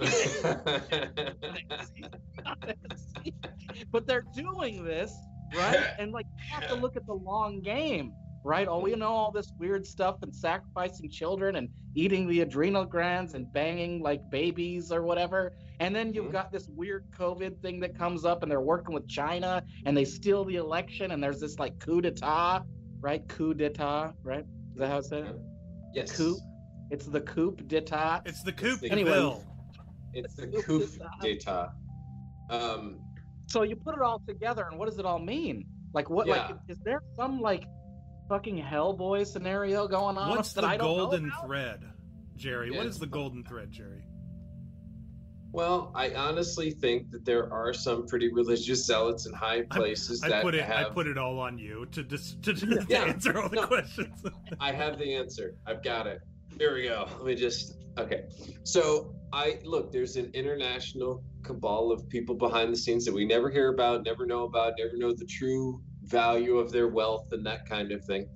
but 3.92 4.06
they're 4.06 4.24
doing 4.34 4.82
this 4.82 5.12
right 5.54 5.88
and 5.98 6.12
like 6.12 6.26
you 6.38 6.54
have 6.54 6.68
to 6.68 6.74
look 6.74 6.96
at 6.96 7.06
the 7.06 7.14
long 7.14 7.60
game 7.60 8.12
right 8.44 8.68
oh 8.68 8.78
we 8.78 8.94
know 8.94 9.08
all 9.08 9.32
this 9.32 9.52
weird 9.58 9.86
stuff 9.86 10.16
and 10.22 10.32
sacrificing 10.34 11.08
children 11.10 11.56
and 11.56 11.68
eating 11.94 12.28
the 12.28 12.40
adrenal 12.42 12.84
glands 12.84 13.32
and 13.34 13.50
banging 13.52 14.02
like 14.02 14.20
babies 14.30 14.92
or 14.92 15.02
whatever 15.02 15.52
and 15.80 15.96
then 15.96 16.12
you've 16.12 16.26
Mhm. 16.26 16.32
got 16.32 16.52
this 16.52 16.68
weird 16.68 17.04
covid 17.16 17.58
thing 17.62 17.80
that 17.80 17.96
comes 17.96 18.24
up 18.26 18.42
and 18.42 18.50
they're 18.52 18.60
working 18.60 18.94
with 18.94 19.08
china 19.08 19.64
and 19.86 19.96
they 19.96 20.04
steal 20.04 20.44
the 20.44 20.56
election 20.56 21.10
and 21.12 21.22
there's 21.24 21.40
this 21.40 21.58
like 21.58 21.78
coup 21.78 22.02
d'etat 22.02 22.62
right 23.00 23.26
coup 23.28 23.54
d'etat 23.54 24.12
right 24.22 24.44
is 24.72 24.78
that 24.78 24.88
how 24.88 24.98
it's 24.98 25.08
said 25.08 25.40
yes. 25.94 26.14
coup 26.16 26.36
it's 26.90 27.06
the 27.06 27.20
coup 27.22 27.56
d'etat 27.66 28.20
It's 28.26 28.42
the 28.42 28.52
coup 28.52 28.76
Anyway. 28.90 29.10
Bill. 29.10 29.42
It's 30.12 30.34
the 30.34 30.46
Coup 30.48 30.62
coup 30.62 30.78
d'etat. 30.86 31.18
d'etat. 31.22 31.72
Um, 32.50 33.00
So 33.46 33.62
you 33.62 33.74
put 33.74 33.94
it 33.96 34.00
all 34.02 34.20
together, 34.28 34.66
and 34.70 34.78
what 34.78 34.88
does 34.88 34.98
it 34.98 35.06
all 35.06 35.18
mean? 35.18 35.66
Like, 35.92 36.08
what? 36.08 36.26
Yeah. 36.26 36.46
Like, 36.46 36.56
is 36.68 36.78
there 36.84 37.02
some 37.16 37.40
like 37.40 37.64
fucking 38.28 38.62
Hellboy 38.62 39.26
scenario 39.26 39.86
going 39.86 40.16
on 40.16 40.30
What's 40.30 40.52
that 40.54 40.62
the 40.62 40.66
I 40.66 40.76
don't 40.76 40.86
know 40.96 41.02
golden 41.04 41.26
about? 41.26 41.46
thread, 41.46 41.80
Jerry? 42.36 42.70
Yeah. 42.72 42.78
What 42.78 42.86
is 42.86 42.98
the 42.98 43.06
golden 43.06 43.44
thread, 43.44 43.70
Jerry? 43.70 44.02
well, 45.52 45.92
I 45.94 46.12
honestly 46.14 46.72
think 46.72 47.12
that 47.12 47.24
there 47.24 47.52
are 47.52 47.72
some 47.72 48.06
pretty 48.08 48.32
religious 48.32 48.84
zealots 48.86 49.26
in 49.26 49.32
high 49.32 49.62
places 49.62 50.20
I 50.24 50.28
that 50.30 50.42
put 50.42 50.56
it. 50.56 50.64
have. 50.64 50.86
I 50.86 50.90
put 50.90 51.06
it 51.06 51.16
all 51.16 51.38
on 51.38 51.58
you 51.58 51.86
to 51.92 52.02
dis- 52.02 52.34
to, 52.42 52.52
to 52.54 52.84
Yeah. 52.88 53.04
answer 53.04 53.38
all 53.40 53.48
the 53.48 53.56
No. 53.56 53.66
questions. 53.68 54.20
I 54.58 54.72
have 54.72 54.98
the 54.98 55.14
answer. 55.14 55.54
I've 55.64 55.82
got 55.84 56.08
it. 56.08 56.22
Here 56.58 56.74
we 56.74 56.82
go. 56.88 57.06
Let 57.18 57.24
me 57.24 57.34
just. 57.36 57.76
Okay. 57.98 58.24
So 58.64 59.14
I 59.32 59.60
look. 59.64 59.92
There's 59.92 60.16
an 60.16 60.28
international 60.34 61.22
cabal 61.44 61.92
of 61.92 62.08
people 62.08 62.34
behind 62.34 62.72
the 62.72 62.76
scenes 62.76 63.04
that 63.04 63.14
we 63.14 63.24
never 63.24 63.48
hear 63.48 63.72
about, 63.72 64.04
never 64.04 64.26
know 64.26 64.42
about, 64.44 64.72
never 64.76 64.96
know 64.96 65.12
the 65.12 65.26
true 65.26 65.80
value 66.04 66.58
of 66.58 66.72
their 66.72 66.88
wealth 66.88 67.28
and 67.32 67.44
that 67.46 67.68
kind 67.68 67.92
of 67.92 68.04
thing. 68.04 68.26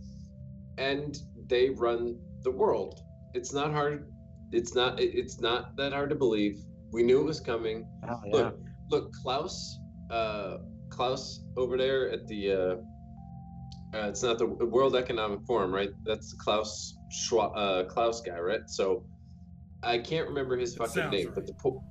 And 0.78 1.16
they 1.48 1.70
run 1.70 2.18
the 2.42 2.50
world. 2.50 3.00
It's 3.34 3.52
not 3.52 3.72
hard. 3.72 4.10
It's 4.52 4.74
not. 4.74 5.00
It's 5.00 5.40
not 5.40 5.76
that 5.76 5.92
hard 5.92 6.10
to 6.10 6.16
believe. 6.16 6.58
We 6.90 7.02
knew 7.02 7.20
it 7.20 7.24
was 7.24 7.40
coming. 7.40 7.86
Oh, 8.08 8.20
yeah. 8.24 8.32
Look, 8.32 8.58
look, 8.90 9.12
Klaus, 9.12 9.78
uh, 10.10 10.58
Klaus 10.88 11.44
over 11.56 11.76
there 11.76 12.10
at 12.10 12.26
the, 12.26 12.52
uh, 12.52 13.96
uh, 13.96 14.08
it's 14.08 14.22
not 14.22 14.38
the 14.38 14.46
World 14.46 14.96
Economic 14.96 15.40
Forum, 15.46 15.74
right? 15.74 15.90
That's 16.04 16.32
Klaus 16.34 16.96
Schwab, 17.10 17.52
uh, 17.54 17.84
Klaus 17.84 18.22
guy, 18.22 18.38
right? 18.38 18.60
So 18.66 19.04
I 19.82 19.98
can't 19.98 20.26
remember 20.28 20.56
his 20.56 20.74
It 20.74 20.78
fucking 20.78 21.10
name, 21.10 21.26
right. 21.26 21.34
but 21.34 21.46
the 21.46 21.54
po- 21.54 21.82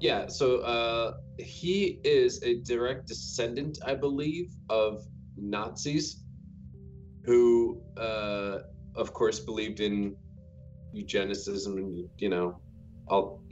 yeah. 0.00 0.26
So 0.26 0.58
uh, 0.58 1.14
he 1.38 1.98
is 2.04 2.42
a 2.42 2.60
direct 2.62 3.06
descendant, 3.06 3.78
I 3.86 3.94
believe, 3.94 4.50
of 4.68 5.02
Nazis, 5.36 6.22
who, 7.24 7.80
uh, 7.96 8.58
of 8.96 9.12
course, 9.12 9.40
believed 9.40 9.80
in 9.80 10.16
eugenicism 10.94 11.76
and 11.78 12.08
you 12.18 12.28
know, 12.28 12.60
all 13.08 13.42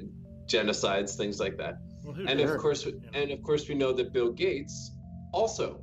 genocides, 0.46 1.16
things 1.16 1.38
like 1.40 1.56
that 1.56 1.74
Well, 2.04 2.14
and 2.16 2.38
doesn't? 2.38 2.56
of 2.56 2.60
course 2.60 2.84
Yeah. 2.86 2.92
and 3.14 3.30
of 3.30 3.42
course 3.42 3.68
we 3.68 3.74
know 3.76 3.92
that 3.92 4.12
bill 4.12 4.32
gates 4.32 4.90
also 5.32 5.80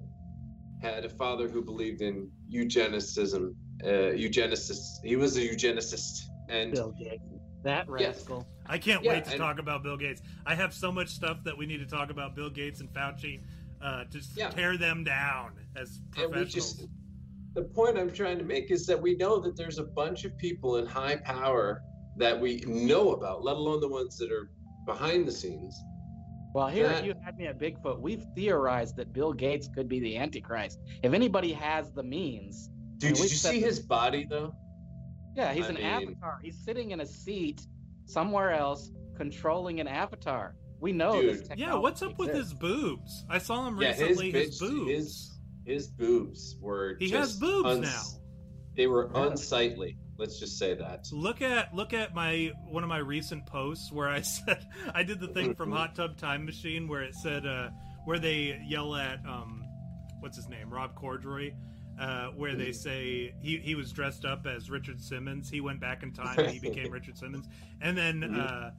had 0.82 1.06
a 1.06 1.10
father 1.10 1.48
who 1.48 1.62
believed 1.64 2.02
in 2.02 2.30
eugenicism 2.52 3.56
uh 3.84 3.88
eugenicist 4.14 5.04
he 5.06 5.16
was 5.16 5.38
a 5.38 5.42
eugenicist 5.42 6.24
and 6.50 6.74
Bill 6.74 6.92
Gates, 6.98 7.24
that 7.64 7.88
Yeah. 7.88 8.08
rascal. 8.08 8.48
I 8.66 8.78
can't 8.78 9.04
Yeah, 9.04 9.14
wait 9.16 9.26
to 9.26 9.32
and- 9.32 9.40
talk 9.40 9.60
about 9.60 9.84
Bill 9.84 9.98
Gates. 9.98 10.22
I 10.46 10.56
have 10.56 10.74
so 10.74 10.92
much 10.94 11.10
stuff 11.10 11.44
that 11.44 11.58
we 11.58 11.66
need 11.66 11.80
to 11.80 11.86
talk 11.86 12.10
about 12.10 12.36
Bill 12.36 12.50
Gates 12.50 12.80
and 12.82 12.90
Fauci. 12.94 13.42
Uh, 13.82 14.04
just 14.06 14.36
Yeah. 14.38 14.50
tear 14.50 14.78
them 14.78 15.04
down 15.04 15.52
as 15.76 15.98
and 16.18 16.32
professionals. 16.32 16.54
just 16.54 16.88
the 17.54 17.62
point 17.64 17.98
i'm 17.98 18.12
trying 18.12 18.38
to 18.40 18.44
make 18.44 18.72
is 18.72 18.86
that 18.88 19.00
we 19.00 19.16
know 19.16 19.40
that 19.40 19.56
there's 19.56 19.78
a 19.78 19.84
bunch 19.84 20.26
of 20.26 20.36
people 20.38 20.78
in 20.78 20.86
high 20.88 21.16
power 21.18 21.84
that 22.18 22.40
we 22.40 22.58
know 22.66 23.12
about 23.12 23.44
let 23.44 23.56
alone 23.56 23.80
the 23.80 23.88
ones 23.88 24.18
that 24.18 24.32
are 24.32 24.50
behind 24.86 25.28
the 25.28 25.32
scenes 25.32 25.76
Well, 26.56 26.68
here 26.70 26.88
That- 26.88 27.06
you 27.06 27.14
had 27.24 27.38
me 27.38 27.46
at 27.46 27.60
Bigfoot. 27.60 28.00
We've 28.00 28.24
theorized 28.34 28.96
that 28.96 29.14
Bill 29.14 29.32
Gates 29.32 29.68
could 29.68 29.88
be 29.88 30.00
the 30.00 30.18
Antichrist. 30.18 30.80
If 31.04 31.14
anybody 31.14 31.54
has 31.54 31.92
the 31.92 32.02
means, 32.02 32.70
dude 32.98 33.10
And 33.12 33.18
did 33.18 33.30
you 33.30 33.38
see 33.38 33.60
that- 33.60 33.68
his 33.68 33.80
body 33.80 34.26
though 34.28 34.56
yeah, 35.36 35.54
he's 35.54 35.66
I 35.66 35.70
an 35.70 35.76
mean- 35.76 35.86
avatar. 35.86 36.40
He's 36.42 36.58
sitting 36.58 36.92
in 36.92 37.02
a 37.02 37.06
seat 37.06 37.68
somewhere 38.06 38.52
else, 38.54 38.92
controlling 39.16 39.80
an 39.82 39.88
avatar. 39.88 40.56
We 40.80 40.92
know 40.92 41.22
this. 41.22 41.48
Dude. 41.48 41.58
yeah, 41.60 41.74
what's 41.76 42.02
up 42.02 42.10
technology 42.10 42.34
with 42.34 42.44
his 42.44 42.54
boobs? 42.54 43.26
I 43.30 43.38
saw 43.40 43.68
him 43.68 43.82
Yeah, 43.82 43.94
his 43.94 44.02
recently. 44.20 44.32
His, 44.32 44.62
bitch- 44.62 44.70
boobs. 44.70 44.92
his- 44.92 45.34
his 45.66 45.88
boobs 45.90 46.56
were 46.62 46.96
he 47.00 47.10
just 47.10 47.32
has 47.34 47.40
boobs 47.40 47.70
uns- 47.70 47.82
now. 48.16 48.20
they 48.78 48.88
were 48.88 49.12
Yeah. 49.14 49.26
unsightly 49.28 49.98
let's 50.18 50.40
just 50.40 50.58
say 50.58 50.74
that 50.74 51.06
Look 51.12 51.42
at 51.42 51.76
look 51.76 51.94
at 51.94 52.16
my 52.16 52.52
one 52.70 52.84
of 52.84 52.90
my 52.90 53.00
recent 53.00 53.46
posts 53.46 53.92
where 53.92 54.08
I 54.08 54.22
said 54.36 54.66
I 54.96 55.04
did 55.04 55.20
the 55.20 55.28
thing 55.28 55.54
from. 55.56 55.72
Hot 55.74 55.94
Tub 55.94 56.16
Time 56.18 56.46
Machine 56.46 56.88
where 56.88 57.02
it 57.04 57.14
said 57.16 57.46
uh, 57.46 57.70
where 58.06 58.18
they 58.18 58.62
yell 58.66 58.96
at 58.96 59.20
um, 59.28 59.64
what's 60.22 60.38
his 60.38 60.48
name, 60.48 60.70
Rob 60.70 60.96
Corddry, 60.96 61.54
uh, 62.00 62.28
where 62.30 62.56
they 62.56 62.72
say 62.72 63.34
he 63.42 63.58
he 63.58 63.76
was 63.76 63.92
dressed 63.92 64.24
up 64.26 64.48
as 64.48 64.70
Richard 64.72 65.02
Simmons. 65.02 65.50
He 65.50 65.60
went 65.60 65.80
back 65.82 66.02
in 66.02 66.14
time 66.14 66.40
and 66.40 66.50
he 66.50 66.60
became 66.60 66.92
Richard 66.94 67.18
Simmons, 67.18 67.46
and 67.82 67.98
then. 67.98 68.24
Uh, 68.24 68.72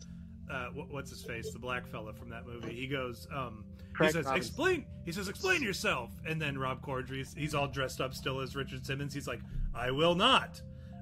uh, 0.51 0.67
what's 0.91 1.11
his 1.11 1.23
face? 1.23 1.53
The 1.53 1.59
black 1.59 1.87
fella 1.87 2.13
from 2.13 2.29
that 2.31 2.47
movie. 2.47 2.75
He 2.75 2.87
goes, 2.87 3.27
um, 3.35 3.65
he 3.99 4.05
says, 4.07 4.15
Robinson. 4.27 4.37
"Explain." 4.37 4.87
He 5.05 5.13
says, 5.13 5.29
"Explain 5.29 5.63
yourself." 5.63 6.11
And 6.27 6.41
then 6.41 6.57
Rob 6.59 6.81
Corddry, 6.83 7.27
he's 7.37 7.55
all 7.55 7.69
dressed 7.69 8.01
up 8.01 8.15
still 8.15 8.41
as 8.41 8.55
Richard 8.57 8.87
Simmons. 8.87 9.13
He's 9.13 9.27
like, 9.29 9.41
"I 9.75 9.91
will 9.91 10.15
not." 10.15 10.61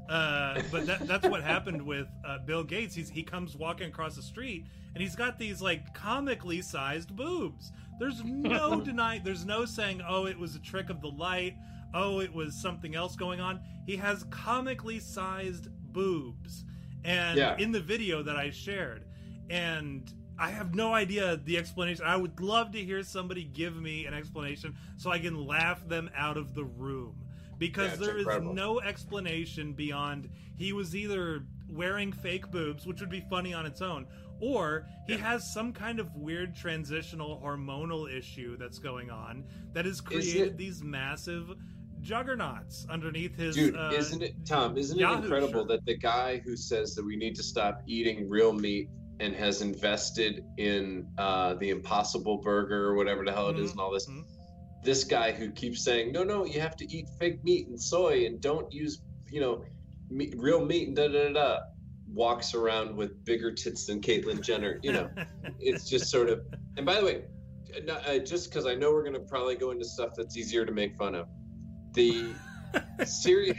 Uh, 0.08 0.62
but 0.70 0.86
that, 0.86 1.06
that's 1.08 1.26
what 1.28 1.42
happened 1.42 1.82
with 1.82 2.06
uh, 2.24 2.38
Bill 2.46 2.62
Gates. 2.62 2.94
He's, 2.94 3.08
he 3.10 3.24
comes 3.24 3.56
walking 3.56 3.88
across 3.88 4.14
the 4.14 4.22
street 4.22 4.64
and 4.94 5.02
he's 5.02 5.16
got 5.16 5.36
these 5.36 5.60
like 5.60 5.92
comically 5.94 6.62
sized 6.62 7.14
boobs. 7.16 7.72
There's 7.98 8.22
no 8.24 8.80
denying. 8.84 9.22
There's 9.24 9.44
no 9.44 9.64
saying, 9.64 10.00
"Oh, 10.08 10.26
it 10.26 10.38
was 10.38 10.54
a 10.54 10.60
trick 10.60 10.90
of 10.90 11.00
the 11.00 11.08
light." 11.08 11.54
Oh, 11.92 12.20
it 12.20 12.32
was 12.32 12.54
something 12.54 12.94
else 12.94 13.16
going 13.16 13.40
on. 13.40 13.60
He 13.84 13.96
has 13.96 14.24
comically 14.30 15.00
sized 15.00 15.68
boobs, 15.92 16.64
and 17.04 17.36
Yeah. 17.38 17.56
in 17.58 17.72
the 17.72 17.80
video 17.80 18.22
that 18.22 18.36
I 18.36 18.50
shared, 18.50 19.05
and 19.50 20.12
I 20.38 20.50
have 20.50 20.74
no 20.74 20.92
idea 20.94 21.36
the 21.44 21.56
explanation. 21.56 22.04
I 22.04 22.16
would 22.16 22.40
love 22.40 22.72
to 22.72 22.78
hear 22.78 23.02
somebody 23.02 23.44
give 23.44 23.76
me 23.76 24.06
an 24.06 24.14
explanation 24.14 24.76
so 24.96 25.10
I 25.10 25.18
can 25.18 25.46
laugh 25.46 25.86
them 25.88 26.10
out 26.16 26.36
of 26.36 26.54
the 26.54 26.64
room 26.64 27.16
because 27.58 27.92
Yeah, 27.92 28.06
there 28.06 28.14
is 28.16 28.22
incredible. 28.22 28.54
no 28.54 28.80
explanation 28.80 29.72
beyond 29.72 30.28
he 30.56 30.72
was 30.72 30.94
either 30.94 31.46
wearing 31.68 32.12
fake 32.12 32.50
boobs, 32.50 32.86
which 32.86 33.00
would 33.00 33.10
be 33.10 33.24
funny 33.30 33.54
on 33.54 33.64
its 33.66 33.80
own, 33.80 34.06
or 34.40 34.86
he 35.06 35.14
Yeah. 35.14 35.18
has 35.20 35.52
some 35.52 35.72
kind 35.72 35.98
of 36.00 36.14
weird 36.14 36.54
transitional 36.54 37.40
hormonal 37.42 38.10
issue 38.14 38.56
that's 38.58 38.78
going 38.78 39.10
on 39.10 39.44
that 39.72 39.86
has 39.86 40.00
created 40.02 40.48
it- 40.48 40.56
these 40.58 40.82
massive 40.82 41.50
juggernauts 42.02 42.86
underneath 42.90 43.34
his. 43.36 43.56
Dude, 43.56 43.74
uh, 43.76 43.90
isn't 43.94 44.22
it 44.22 44.34
Tom? 44.44 44.76
Isn't 44.76 44.98
it 44.98 45.00
Yahoo 45.00 45.22
incredible 45.22 45.60
shirt. 45.60 45.68
that 45.68 45.84
the 45.86 45.96
guy 45.96 46.38
who 46.38 46.56
says 46.56 46.94
that 46.94 47.04
we 47.04 47.16
need 47.16 47.34
to 47.36 47.42
stop 47.42 47.82
eating 47.86 48.28
real 48.28 48.52
meat 48.52 48.88
and 49.20 49.34
has 49.34 49.62
invested 49.62 50.44
in 50.58 51.06
uh, 51.18 51.54
the 51.54 51.70
Impossible 51.70 52.38
Burger 52.38 52.84
or 52.86 52.94
whatever 52.94 53.24
the 53.24 53.32
hell 53.32 53.48
it 53.48 53.58
is 53.58 53.70
Mhm, 53.70 53.72
and 53.72 53.80
all 53.80 53.92
this, 53.92 54.06
mhm. 54.08 54.24
this 54.82 55.04
guy 55.04 55.32
who 55.32 55.50
keeps 55.50 55.82
saying, 55.84 56.12
no, 56.12 56.22
no, 56.22 56.44
you 56.44 56.60
have 56.60 56.76
to 56.76 56.94
eat 56.94 57.08
fake 57.18 57.42
meat 57.44 57.68
and 57.68 57.80
soy 57.80 58.26
and 58.26 58.40
don't 58.40 58.70
use, 58.72 59.00
you 59.30 59.40
know, 59.40 59.64
meat, 60.10 60.34
real 60.36 60.64
meat 60.64 60.88
and 60.88 60.96
da 60.96 61.08
da 61.08 61.28
da 61.28 61.32
da, 61.32 61.58
walks 62.12 62.54
around 62.54 62.94
with 62.96 63.24
bigger 63.24 63.52
tits 63.52 63.86
than 63.86 64.00
Caitlyn 64.00 64.40
Jenner. 64.42 64.78
You 64.82 64.92
know, 64.92 65.10
it's 65.60 65.88
just 65.88 66.10
sort 66.10 66.28
of. 66.28 66.40
And 66.76 66.84
by 66.86 67.00
the 67.00 67.04
way, 67.04 67.24
uh, 67.88 68.18
just 68.18 68.50
because 68.50 68.66
I 68.66 68.74
know 68.74 68.92
we're 68.92 69.04
gonna 69.04 69.20
probably 69.20 69.56
go 69.56 69.70
into 69.70 69.84
stuff 69.84 70.10
that's 70.16 70.36
easier 70.36 70.64
to 70.64 70.72
make 70.72 70.96
fun 70.96 71.14
of, 71.14 71.26
the 71.94 72.34
serious, 73.04 73.56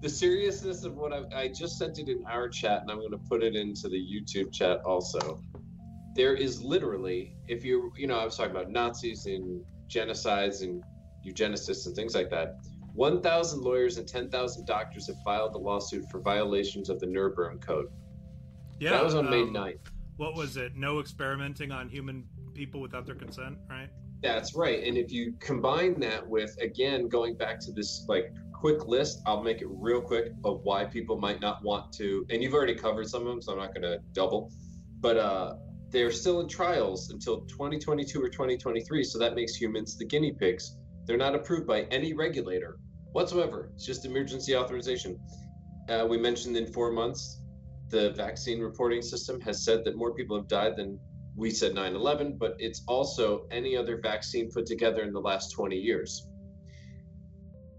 the 0.00 0.08
seriousness 0.08 0.84
of 0.84 0.94
what 0.94 1.12
I, 1.12 1.42
I 1.42 1.48
just 1.48 1.78
sent 1.78 1.98
it 1.98 2.08
in 2.08 2.24
our 2.26 2.48
chat, 2.48 2.82
and 2.82 2.90
I'm 2.90 3.00
gonna 3.00 3.22
put 3.28 3.42
it 3.42 3.54
into 3.54 3.88
the 3.88 3.98
YouTube 3.98 4.52
chat 4.52 4.80
also. 4.84 5.40
There 6.14 6.34
is 6.34 6.62
literally, 6.62 7.36
if 7.48 7.64
you, 7.64 7.92
you 7.96 8.06
know, 8.06 8.18
I 8.18 8.24
was 8.24 8.36
talking 8.36 8.50
about 8.50 8.70
Nazis 8.70 9.26
and 9.26 9.64
genocides 9.88 10.62
and 10.62 10.82
eugenicists 11.26 11.86
and 11.86 11.94
things 11.94 12.14
like 12.14 12.30
that. 12.30 12.56
1,000 12.94 13.62
lawyers 13.62 13.96
and 13.96 14.06
10,000 14.06 14.66
doctors 14.66 15.06
have 15.06 15.16
filed 15.24 15.54
a 15.54 15.58
lawsuit 15.58 16.04
for 16.10 16.20
violations 16.20 16.90
of 16.90 17.00
the 17.00 17.06
Nuremberg 17.06 17.60
Code. 17.60 17.86
yeah, 18.78 18.90
that 18.90 19.04
was 19.04 19.14
on 19.14 19.30
May 19.30 19.42
um, 19.42 19.54
9th. 19.54 19.78
What 20.16 20.34
was 20.34 20.56
it? 20.56 20.76
No 20.76 21.00
experimenting 21.00 21.72
on 21.72 21.88
human 21.88 22.24
people 22.52 22.80
without 22.80 23.06
their 23.06 23.14
consent, 23.14 23.56
right? 23.70 23.88
That's 24.22 24.54
right. 24.54 24.84
And 24.84 24.96
if 24.96 25.10
you 25.10 25.34
combine 25.40 25.98
that 26.00 26.26
with, 26.26 26.56
again, 26.60 27.08
going 27.08 27.36
back 27.36 27.58
to 27.60 27.72
this 27.72 28.04
like 28.08 28.32
quick 28.52 28.86
list, 28.86 29.20
I'll 29.26 29.42
make 29.42 29.60
it 29.60 29.66
real 29.68 30.00
quick 30.00 30.32
of 30.44 30.60
why 30.62 30.84
people 30.84 31.18
might 31.18 31.40
not 31.40 31.62
want 31.64 31.92
to. 31.94 32.24
And 32.30 32.42
you've 32.42 32.54
already 32.54 32.76
covered 32.76 33.08
some 33.08 33.22
of 33.22 33.28
them, 33.28 33.42
so 33.42 33.52
I'm 33.52 33.58
not 33.58 33.74
going 33.74 33.82
to 33.82 33.98
double. 34.12 34.52
But 35.00 35.16
uh, 35.16 35.54
they're 35.90 36.12
still 36.12 36.40
in 36.40 36.48
trials 36.48 37.10
until 37.10 37.40
2022 37.42 38.22
or 38.22 38.28
2023. 38.28 39.02
So 39.02 39.18
that 39.18 39.34
makes 39.34 39.56
humans 39.56 39.98
the 39.98 40.04
guinea 40.04 40.32
pigs. 40.32 40.76
They're 41.04 41.16
not 41.16 41.34
approved 41.34 41.66
by 41.66 41.82
any 41.90 42.12
regulator 42.12 42.78
whatsoever. 43.10 43.72
It's 43.74 43.84
just 43.84 44.04
emergency 44.04 44.56
authorization. 44.56 45.18
Uh, 45.88 46.06
we 46.08 46.16
mentioned 46.16 46.56
in 46.56 46.72
four 46.72 46.92
months, 46.92 47.40
the 47.88 48.10
vaccine 48.12 48.60
reporting 48.60 49.02
system 49.02 49.40
has 49.40 49.64
said 49.64 49.84
that 49.84 49.96
more 49.96 50.14
people 50.14 50.36
have 50.36 50.46
died 50.46 50.76
than 50.76 50.98
we 51.36 51.50
said 51.50 51.74
9 51.74 51.94
11, 51.94 52.36
but 52.38 52.54
it's 52.58 52.82
also 52.86 53.46
any 53.50 53.76
other 53.76 53.98
vaccine 54.02 54.50
put 54.50 54.66
together 54.66 55.02
in 55.02 55.12
the 55.12 55.20
last 55.20 55.52
20 55.52 55.76
years. 55.76 56.26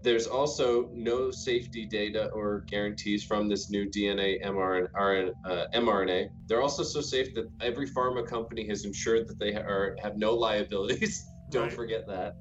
There's 0.02 0.26
also 0.26 0.90
no 0.92 1.30
safety 1.30 1.86
data 1.86 2.28
or 2.34 2.64
guarantees 2.68 3.24
from 3.24 3.48
this 3.48 3.70
new 3.70 3.86
DNA 3.88 4.44
mRNA. 4.44 4.88
RN- 4.94 5.32
uh. 5.46 6.28
They're 6.46 6.60
also 6.60 6.82
so 6.82 7.00
safe 7.00 7.32
that 7.34 7.46
every 7.62 7.88
pharma 7.88 8.26
company 8.26 8.68
has 8.68 8.84
ensured 8.84 9.28
that 9.28 9.38
they 9.38 9.54
are, 9.54 9.96
have 10.02 10.18
no 10.18 10.34
liabilities. 10.34 11.24
Don't 11.50 11.64
Right. 11.64 11.72
forget 11.72 12.06
that. 12.06 12.36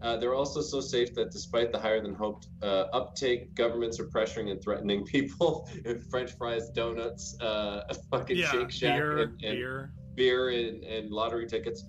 Uh, 0.00 0.16
they're 0.16 0.34
also 0.34 0.60
so 0.60 0.80
safe 0.80 1.12
that 1.14 1.32
despite 1.32 1.72
the 1.72 1.78
higher 1.78 2.00
than 2.00 2.14
hoped 2.14 2.46
uh, 2.62 2.84
uptake, 2.92 3.52
governments 3.56 3.98
are 3.98 4.06
pressuring 4.06 4.50
and 4.52 4.62
threatening 4.62 5.04
people. 5.16 5.68
French 6.10 6.30
fries, 6.38 6.68
donuts, 6.70 7.36
uh, 7.40 7.82
a 7.88 7.94
fucking 8.10 8.36
yeah, 8.36 8.50
Shake 8.52 8.70
Shack, 8.70 8.94
beer, 8.96 9.18
and, 9.18 9.32
and 9.42 9.56
beer. 9.56 9.92
Beer 10.18 10.50
and, 10.50 10.82
and 10.84 11.10
lottery 11.10 11.46
tickets. 11.46 11.84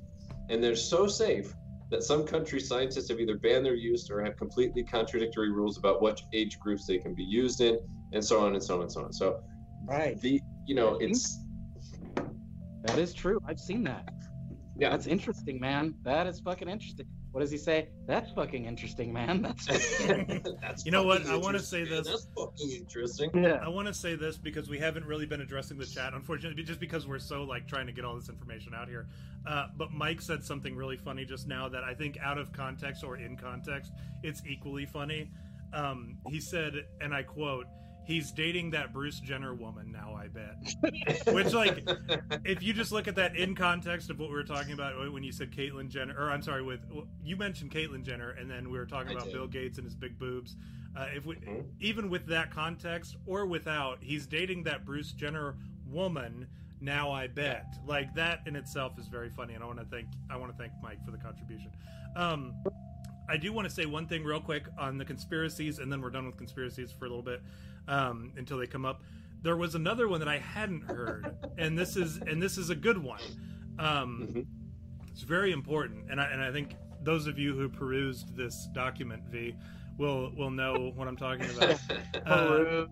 And 0.50 0.64
they're 0.64 0.76
so 0.76 1.08
safe 1.08 1.54
that 1.92 2.04
some 2.04 2.26
country 2.26 2.60
scientists 2.60 3.10
have 3.10 3.20
either 3.20 3.38
banned 3.38 3.66
their 3.66 3.76
use 3.76 4.10
or 4.10 4.24
have 4.24 4.38
completely 4.38 4.84
contradictory 4.84 5.52
rules 5.52 5.78
about 5.78 6.02
what 6.02 6.22
age 6.34 6.60
groups 6.60 6.86
they 6.86 7.00
can 7.00 7.14
be 7.16 7.24
used 7.24 7.62
in, 7.62 7.80
and 8.14 8.24
so 8.24 8.40
on 8.46 8.54
and 8.54 8.64
so 8.64 8.76
on 8.76 8.82
and 8.84 8.92
so 8.92 9.04
on. 9.04 9.12
So 9.12 9.40
Right. 9.86 10.20
the 10.22 10.40
you 10.66 10.76
know 10.76 10.98
it's 11.02 11.40
That 12.84 12.98
is 13.00 13.14
true. 13.14 13.40
I've 13.48 13.60
seen 13.60 13.84
that. 13.86 14.08
yeah 14.78 14.92
That's 14.92 15.08
interesting, 15.08 15.60
man. 15.60 15.96
That 16.04 16.28
is 16.28 16.40
fucking 16.40 16.70
interesting. 16.70 17.08
What 17.40 17.44
does 17.46 17.52
he 17.52 17.58
say? 17.58 17.88
That's 18.06 18.30
fucking 18.32 18.66
interesting, 18.66 19.14
man. 19.14 19.42
That's 19.66 19.66
that's 20.62 20.86
You 20.86 20.92
know 20.92 21.04
what? 21.04 21.26
I 21.26 21.38
wanna 21.38 21.62
say 21.62 21.86
this. 21.86 22.06
That's 22.06 22.28
fucking 22.36 22.70
interesting. 22.70 23.32
yeah. 23.34 23.62
I 23.64 23.70
want 23.70 23.88
to 23.88 23.94
say 23.94 24.16
this 24.16 24.36
because 24.38 24.68
we 24.68 24.78
haven't 24.78 25.06
really 25.06 25.26
been 25.26 25.40
addressing 25.40 25.78
the 25.78 25.86
chat, 25.86 26.14
unfortunately, 26.14 26.62
just 26.64 26.82
because 26.82 27.08
we're 27.08 27.18
so 27.18 27.44
like 27.44 27.66
trying 27.66 27.86
to 27.86 27.94
get 27.94 28.04
all 28.04 28.14
this 28.18 28.28
information 28.28 28.74
out 28.74 28.90
here. 28.90 29.08
Uh, 29.48 29.68
but 29.78 29.94
Mike 29.94 30.22
said 30.22 30.44
something 30.44 30.76
really 30.76 30.98
funny 30.98 31.24
just 31.24 31.48
now 31.48 31.70
that 31.70 31.86
I 31.86 31.94
think 31.94 32.18
out 32.22 32.38
of 32.38 32.52
context 32.52 33.06
or 33.06 33.16
in 33.16 33.38
context, 33.38 33.94
it's 34.22 34.42
equally 34.46 34.86
funny. 34.86 35.32
Um, 35.72 36.18
he 36.28 36.42
said, 36.42 36.74
and 37.00 37.14
I 37.14 37.24
quote, 37.24 37.68
"He's 38.10 38.32
dating 38.32 38.72
that 38.72 38.92
Bruce 38.92 39.20
Jenner 39.20 39.54
woman 39.54 39.92
now." 39.92 40.16
I 40.16 40.28
bet. 40.28 40.58
Which, 41.34 41.54
like, 41.54 41.88
if 42.44 42.64
you 42.64 42.74
just 42.74 42.92
look 42.92 43.08
at 43.08 43.16
that 43.18 43.36
in 43.36 43.54
context 43.54 44.10
of 44.10 44.20
what 44.20 44.30
we 44.30 44.36
were 44.36 44.44
talking 44.44 44.74
about 44.74 44.96
when 45.14 45.24
you 45.24 45.32
said 45.32 45.52
Caitlyn 45.52 45.90
Jenner, 45.90 46.16
or 46.18 46.32
I'm 46.32 46.42
sorry, 46.42 46.64
with 46.64 46.80
you 47.24 47.38
mentioned 47.38 47.72
Caitlyn 47.72 48.04
Jenner, 48.04 48.32
and 48.32 48.50
then 48.50 48.70
we 48.72 48.78
were 48.80 48.88
talking 48.88 49.12
I 49.12 49.14
about 49.14 49.26
did. 49.26 49.34
Bill 49.34 49.48
Gates 49.48 49.78
and 49.78 49.86
his 49.86 49.96
big 49.96 50.18
boobs. 50.18 50.56
Uh, 50.98 51.06
if 51.16 51.26
we, 51.28 51.36
Mhm. 51.36 51.66
even 51.80 52.10
with 52.10 52.26
that 52.26 52.50
context 52.50 53.16
or 53.28 53.46
without, 53.46 54.00
he's 54.02 54.26
dating 54.26 54.64
that 54.64 54.86
Bruce 54.86 55.12
Jenner 55.12 55.56
woman. 55.86 56.48
Now 56.82 57.12
I 57.12 57.28
bet, 57.28 57.76
like 57.86 58.14
that 58.16 58.42
in 58.48 58.56
itself 58.56 58.98
is 58.98 59.08
very 59.08 59.30
funny, 59.30 59.54
and 59.54 59.64
I 59.64 59.68
want 59.68 59.80
to 59.80 59.86
thank 59.86 60.08
I 60.30 60.38
want 60.38 60.52
to 60.52 60.58
thank 60.58 60.74
Mike 60.82 61.04
for 61.06 61.12
the 61.12 61.18
contribution. 61.18 61.72
Um, 62.16 62.56
I 63.30 63.38
do 63.38 63.54
want 63.54 63.68
to 63.68 63.74
say 63.74 63.86
one 63.86 64.08
thing 64.08 64.24
real 64.24 64.42
quick 64.42 64.64
on 64.78 64.98
the 64.98 65.06
conspiracies, 65.06 65.80
and 65.80 65.92
then 65.92 66.02
we're 66.02 66.10
done 66.10 66.26
with 66.26 66.38
conspiracies 66.38 66.92
for 66.92 67.06
a 67.06 67.10
little 67.10 67.24
bit 67.24 67.42
um, 67.88 68.32
until 68.38 68.58
they 68.58 68.68
come 68.68 68.86
up. 68.86 69.02
There 69.42 69.56
was 69.56 69.76
another 69.76 70.08
one 70.08 70.20
that 70.20 70.28
I 70.28 70.38
hadn't 70.40 70.82
heard, 70.82 71.36
and 71.58 71.78
this 71.78 71.96
is 71.96 72.18
and 72.18 72.42
this 72.42 72.58
is 72.58 72.70
a 72.70 72.76
good 72.76 72.98
one. 72.98 73.22
Um, 73.78 74.28
Mhm. 74.34 74.46
It's 75.12 75.22
very 75.22 75.52
important, 75.52 76.10
and 76.10 76.20
I 76.20 76.26
and 76.32 76.42
I 76.42 76.52
think 76.52 76.76
those 77.04 77.28
of 77.28 77.38
you 77.40 77.54
who 77.56 77.70
perused 77.70 78.36
this 78.36 78.68
document, 78.74 79.24
V, 79.30 79.56
will 79.98 80.32
will 80.36 80.52
know 80.52 80.92
what 80.96 81.08
I'm 81.08 81.18
talking 81.18 81.50
about. 81.56 81.80
Uh, 82.26 82.86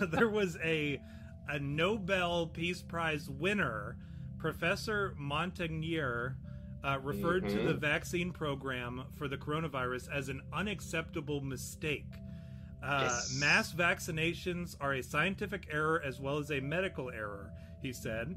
there 0.08 0.28
was 0.28 0.56
a 0.62 1.00
a 1.48 1.58
Nobel 1.58 2.46
Peace 2.46 2.82
Prize 2.82 3.28
winner, 3.28 3.96
Professor 4.38 5.14
Montagnier, 5.20 6.34
uh, 6.84 6.98
referred 7.02 7.48
to 7.48 7.56
Mhm. 7.56 7.66
the 7.66 7.74
vaccine 7.74 8.32
program 8.32 9.04
for 9.14 9.28
the 9.28 9.36
coronavirus 9.36 10.08
as 10.12 10.28
an 10.28 10.40
unacceptable 10.52 11.40
mistake. 11.40 12.06
Uh, 12.82 13.00
Yes. 13.10 13.38
Mass 13.38 13.74
vaccinations 13.74 14.74
are 14.80 14.94
a 14.94 15.02
scientific 15.02 15.68
error 15.70 16.00
as 16.02 16.18
well 16.20 16.38
as 16.38 16.50
a 16.50 16.60
medical 16.60 17.10
error, 17.10 17.52
he 17.82 17.92
said. 17.92 18.34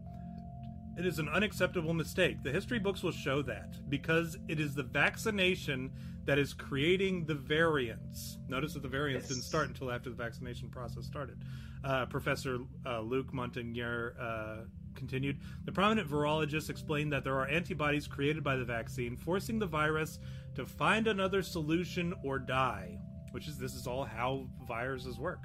It 0.98 1.06
is 1.06 1.18
an 1.20 1.30
unacceptable 1.30 1.94
mistake. 1.94 2.44
The 2.44 2.52
history 2.52 2.78
books 2.80 3.02
will 3.02 3.12
show 3.14 3.42
that 3.44 3.90
because 3.90 4.38
it 4.48 4.60
is 4.60 4.76
the 4.76 4.84
vaccination 4.84 5.92
that 6.26 6.38
is 6.38 6.54
creating 6.54 7.26
the 7.26 7.36
variants. 7.36 8.38
Notice 8.48 8.74
that 8.76 8.82
the 8.84 8.88
variants 8.90 9.24
Yes. 9.24 9.30
didn't 9.30 9.44
start 9.44 9.68
until 9.70 9.92
after 9.92 10.10
the 10.10 10.16
vaccination 10.16 10.70
process 10.70 11.06
started. 11.06 11.38
Uh, 11.84 12.06
Professor 12.06 12.60
uh, 12.86 13.00
Luc 13.02 13.32
Montagnier 13.34 14.14
uh, 14.20 14.66
continued. 14.96 15.40
The 15.66 15.72
prominent 15.72 16.10
virologist 16.10 16.70
explained 16.70 17.12
that 17.14 17.24
there 17.24 17.38
are 17.38 17.48
antibodies 17.48 18.08
created 18.08 18.44
by 18.44 18.56
the 18.56 18.66
vaccine, 18.66 19.16
forcing 19.16 19.60
the 19.60 19.66
virus 19.68 20.20
to 20.56 20.66
find 20.66 21.08
another 21.08 21.42
solution 21.42 22.14
or 22.24 22.40
die. 22.40 22.98
Which 23.32 23.48
is 23.48 23.58
this 23.58 23.74
is 23.74 23.88
all 23.88 24.04
how 24.04 24.48
viruses 24.68 25.18
work. 25.18 25.40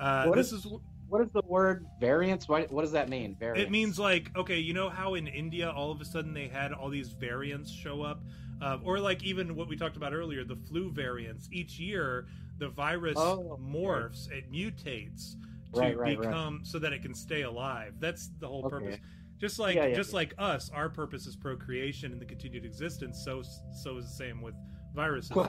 Uh, 0.00 0.24
What 0.26 0.36
this 0.36 0.52
is- 0.52 0.64
is 0.64 0.72
What 1.08 1.22
is 1.22 1.30
the 1.32 1.42
word 1.46 1.86
variance? 2.00 2.48
What, 2.48 2.70
what 2.70 2.82
does 2.82 2.92
that 2.92 3.08
mean? 3.08 3.34
Variance. 3.38 3.66
it 3.66 3.70
means 3.70 3.98
like 3.98 4.30
okay, 4.36 4.58
you 4.58 4.72
know 4.74 4.88
how 4.88 5.14
in 5.14 5.26
India 5.26 5.68
all 5.70 5.90
of 5.90 6.00
a 6.00 6.04
sudden 6.04 6.32
they 6.34 6.46
had 6.48 6.72
all 6.72 6.88
these 6.88 7.08
variants 7.10 7.70
show 7.70 8.02
up, 8.02 8.22
uh, 8.62 8.78
or 8.84 8.98
like 9.00 9.22
even 9.24 9.54
what 9.56 9.68
we 9.68 9.76
talked 9.76 9.96
about 9.96 10.12
earlier, 10.12 10.44
the 10.44 10.54
flu 10.56 10.90
variants. 10.92 11.48
Each 11.52 11.78
year, 11.80 12.26
the 12.58 12.68
virus 12.68 13.16
Oh, 13.16 13.58
morphs, 13.60 14.30
it 14.30 14.50
mutates 14.52 15.34
to 15.74 15.80
Right, 15.80 15.96
right, 15.96 16.18
right. 16.18 16.28
become 16.28 16.60
so 16.64 16.78
that 16.78 16.92
it 16.92 17.02
can 17.02 17.14
stay 17.14 17.42
alive. 17.42 17.94
That's 18.00 18.30
the 18.40 18.48
whole 18.48 18.64
Okay. 18.66 18.70
purpose. 18.86 18.96
Just 19.38 19.58
like 19.58 19.74
Yeah, 19.76 19.86
yeah, 19.86 19.94
just 19.94 20.10
yeah. 20.10 20.16
like 20.16 20.34
us, 20.38 20.70
our 20.74 20.88
purpose 20.90 21.26
is 21.26 21.34
procreation 21.36 22.12
and 22.12 22.20
the 22.20 22.26
continued 22.26 22.64
existence. 22.64 23.22
So 23.24 23.42
so 23.82 23.96
is 23.96 24.04
the 24.06 24.10
same 24.16 24.42
with 24.42 24.54
viruses. 24.94 25.30
Maybe 25.36 25.48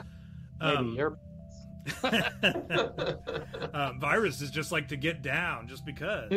Um, 0.60 0.94
you're. 0.96 1.18
um, 3.74 3.98
viruses 4.00 4.50
just 4.50 4.70
like 4.72 4.88
to 4.88 4.96
get 4.96 5.20
down 5.22 5.66
just 5.68 5.84
because. 5.84 6.30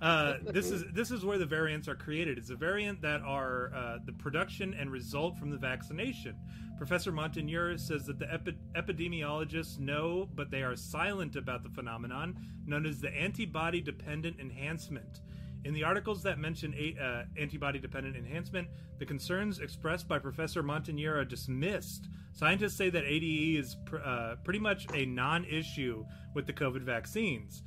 Uh, 0.00 0.34
this 0.42 0.70
is 0.70 0.84
this 0.92 1.10
is 1.10 1.24
where 1.24 1.38
the 1.38 1.46
variants 1.46 1.88
are 1.88 1.96
created. 1.96 2.38
It's 2.38 2.50
a 2.50 2.56
variant 2.56 3.02
that 3.02 3.20
are 3.22 3.72
uh, 3.74 3.98
the 4.04 4.12
production 4.12 4.74
and 4.74 4.90
result 4.90 5.36
from 5.36 5.50
the 5.50 5.56
vaccination. 5.56 6.36
Professor 6.76 7.10
Montagnier 7.10 7.78
says 7.78 8.04
that 8.06 8.20
the 8.20 8.32
epi- 8.32 8.56
epidemiologists 8.76 9.80
know, 9.80 10.28
but 10.36 10.50
they 10.50 10.62
are 10.62 10.76
silent 10.76 11.34
about 11.34 11.64
the 11.64 11.70
phenomenon 11.70 12.36
known 12.66 12.86
as 12.86 13.00
the 13.00 13.10
antibody-dependent 13.10 14.38
enhancement. 14.38 15.20
In 15.64 15.74
the 15.74 15.82
articles 15.82 16.22
that 16.22 16.38
mention 16.38 16.72
uh, 17.02 17.24
antibody-dependent 17.36 18.14
enhancement, 18.14 18.68
the 19.00 19.06
concerns 19.06 19.58
expressed 19.58 20.06
by 20.06 20.20
Professor 20.20 20.62
Montagnier 20.62 21.16
are 21.16 21.24
dismissed. 21.24 22.08
Scientists 22.32 22.76
say 22.76 22.90
that 22.90 23.04
ADE 23.04 23.58
is 23.58 23.76
pr- 23.84 23.96
uh, 23.96 24.36
pretty 24.44 24.60
much 24.60 24.86
a 24.94 25.04
non-issue 25.04 26.04
with 26.34 26.46
the 26.46 26.52
COVID 26.52 26.82
vaccines 26.82 27.64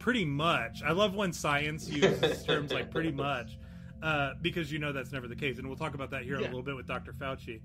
pretty 0.00 0.24
much. 0.24 0.82
I 0.82 0.90
love 0.90 1.14
when 1.14 1.32
science 1.32 1.88
uses 1.88 2.42
terms 2.46 2.72
like 2.72 2.90
pretty 2.90 3.12
much, 3.12 3.56
uh, 4.02 4.32
because 4.42 4.72
you 4.72 4.80
know 4.80 4.92
that's 4.92 5.12
never 5.12 5.28
the 5.28 5.36
case, 5.36 5.58
and 5.58 5.68
we'll 5.68 5.76
talk 5.76 5.94
about 5.94 6.10
that 6.10 6.24
here 6.24 6.36
in 6.36 6.40
a 6.40 6.46
little 6.46 6.62
bit 6.62 6.74
with 6.74 6.88
Dr. 6.88 7.12
Fauci. 7.12 7.60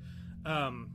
Um, 0.46 0.92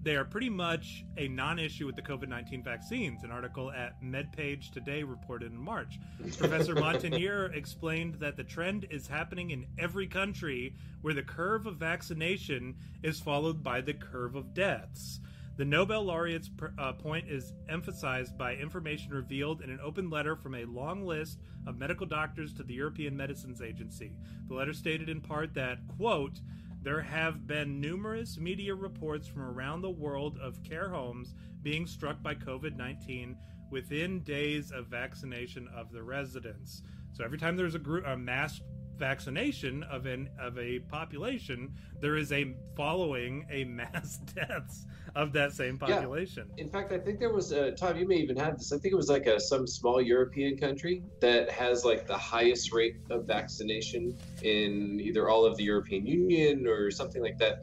they 0.00 0.14
are 0.14 0.24
pretty 0.24 0.48
much 0.48 1.04
a 1.16 1.26
non-issue 1.26 1.84
with 1.84 1.96
the 1.96 2.02
COVID-19 2.02 2.64
vaccines. 2.64 3.24
An 3.24 3.32
article 3.32 3.72
at 3.72 4.00
MedPage 4.00 4.70
Today 4.70 5.02
reported 5.02 5.50
in 5.50 5.58
March. 5.58 5.98
Professor 6.38 6.74
Montagnier 6.76 7.54
explained 7.54 8.14
that 8.14 8.36
the 8.36 8.44
trend 8.44 8.86
is 8.90 9.08
happening 9.08 9.50
in 9.50 9.66
every 9.76 10.06
country 10.06 10.72
where 11.02 11.14
the 11.14 11.22
curve 11.22 11.66
of 11.66 11.76
vaccination 11.76 12.76
is 13.02 13.18
followed 13.18 13.62
by 13.62 13.80
the 13.80 13.92
curve 13.92 14.36
of 14.36 14.54
deaths. 14.54 15.18
The 15.58 15.64
Nobel 15.64 16.04
laureate's 16.04 16.50
uh, 16.78 16.92
point 16.92 17.28
is 17.28 17.52
emphasized 17.68 18.38
by 18.38 18.54
information 18.54 19.10
revealed 19.10 19.60
in 19.60 19.70
an 19.70 19.80
open 19.82 20.08
letter 20.08 20.36
from 20.36 20.54
a 20.54 20.64
long 20.64 21.04
list 21.04 21.40
of 21.66 21.76
medical 21.76 22.06
doctors 22.06 22.54
to 22.54 22.62
the 22.62 22.74
European 22.74 23.16
Medicines 23.16 23.60
Agency. 23.60 24.12
The 24.46 24.54
letter 24.54 24.72
stated 24.72 25.08
in 25.08 25.20
part 25.20 25.54
that, 25.54 25.80
quote, 25.96 26.38
there 26.80 27.00
have 27.00 27.48
been 27.48 27.80
numerous 27.80 28.38
media 28.38 28.72
reports 28.72 29.26
from 29.26 29.42
around 29.42 29.82
the 29.82 29.90
world 29.90 30.38
of 30.40 30.62
care 30.62 30.90
homes 30.90 31.34
being 31.60 31.88
struck 31.88 32.22
by 32.22 32.36
COVID 32.36 32.76
19 32.76 33.36
within 33.68 34.20
days 34.20 34.70
of 34.70 34.86
vaccination 34.86 35.68
of 35.74 35.90
the 35.90 36.04
residents. 36.04 36.84
So 37.10 37.24
every 37.24 37.36
time 37.36 37.56
there's 37.56 37.74
a, 37.74 37.80
group, 37.80 38.06
a 38.06 38.16
mass 38.16 38.60
vaccination 38.98 39.82
of 39.84 40.06
an 40.06 40.28
of 40.38 40.58
a 40.58 40.80
population, 40.80 41.72
there 42.00 42.16
is 42.16 42.32
a 42.32 42.54
following 42.76 43.46
a 43.50 43.64
mass 43.80 44.18
deaths 44.34 44.86
of 45.14 45.32
that 45.32 45.52
same 45.52 45.78
Yeah. 45.80 45.94
population. 45.94 46.50
In 46.58 46.68
fact, 46.68 46.92
I 46.92 46.98
think 46.98 47.18
there 47.18 47.32
was 47.32 47.52
a 47.52 47.72
Tom. 47.72 47.96
You 47.96 48.06
may 48.06 48.16
even 48.16 48.36
have 48.36 48.58
this. 48.58 48.72
I 48.72 48.78
think 48.78 48.92
it 48.92 48.96
was 48.96 49.08
like 49.08 49.26
a 49.26 49.40
some 49.40 49.66
small 49.66 50.00
European 50.00 50.56
country 50.58 51.02
that 51.20 51.50
has 51.50 51.84
like 51.84 52.06
the 52.06 52.16
highest 52.18 52.72
rate 52.72 52.96
of 53.10 53.26
vaccination 53.26 54.16
in 54.42 55.00
either 55.00 55.28
all 55.28 55.44
of 55.44 55.56
the 55.56 55.64
European 55.64 56.06
Union 56.06 56.66
or 56.66 56.90
something 56.90 57.22
like 57.22 57.38
that, 57.38 57.62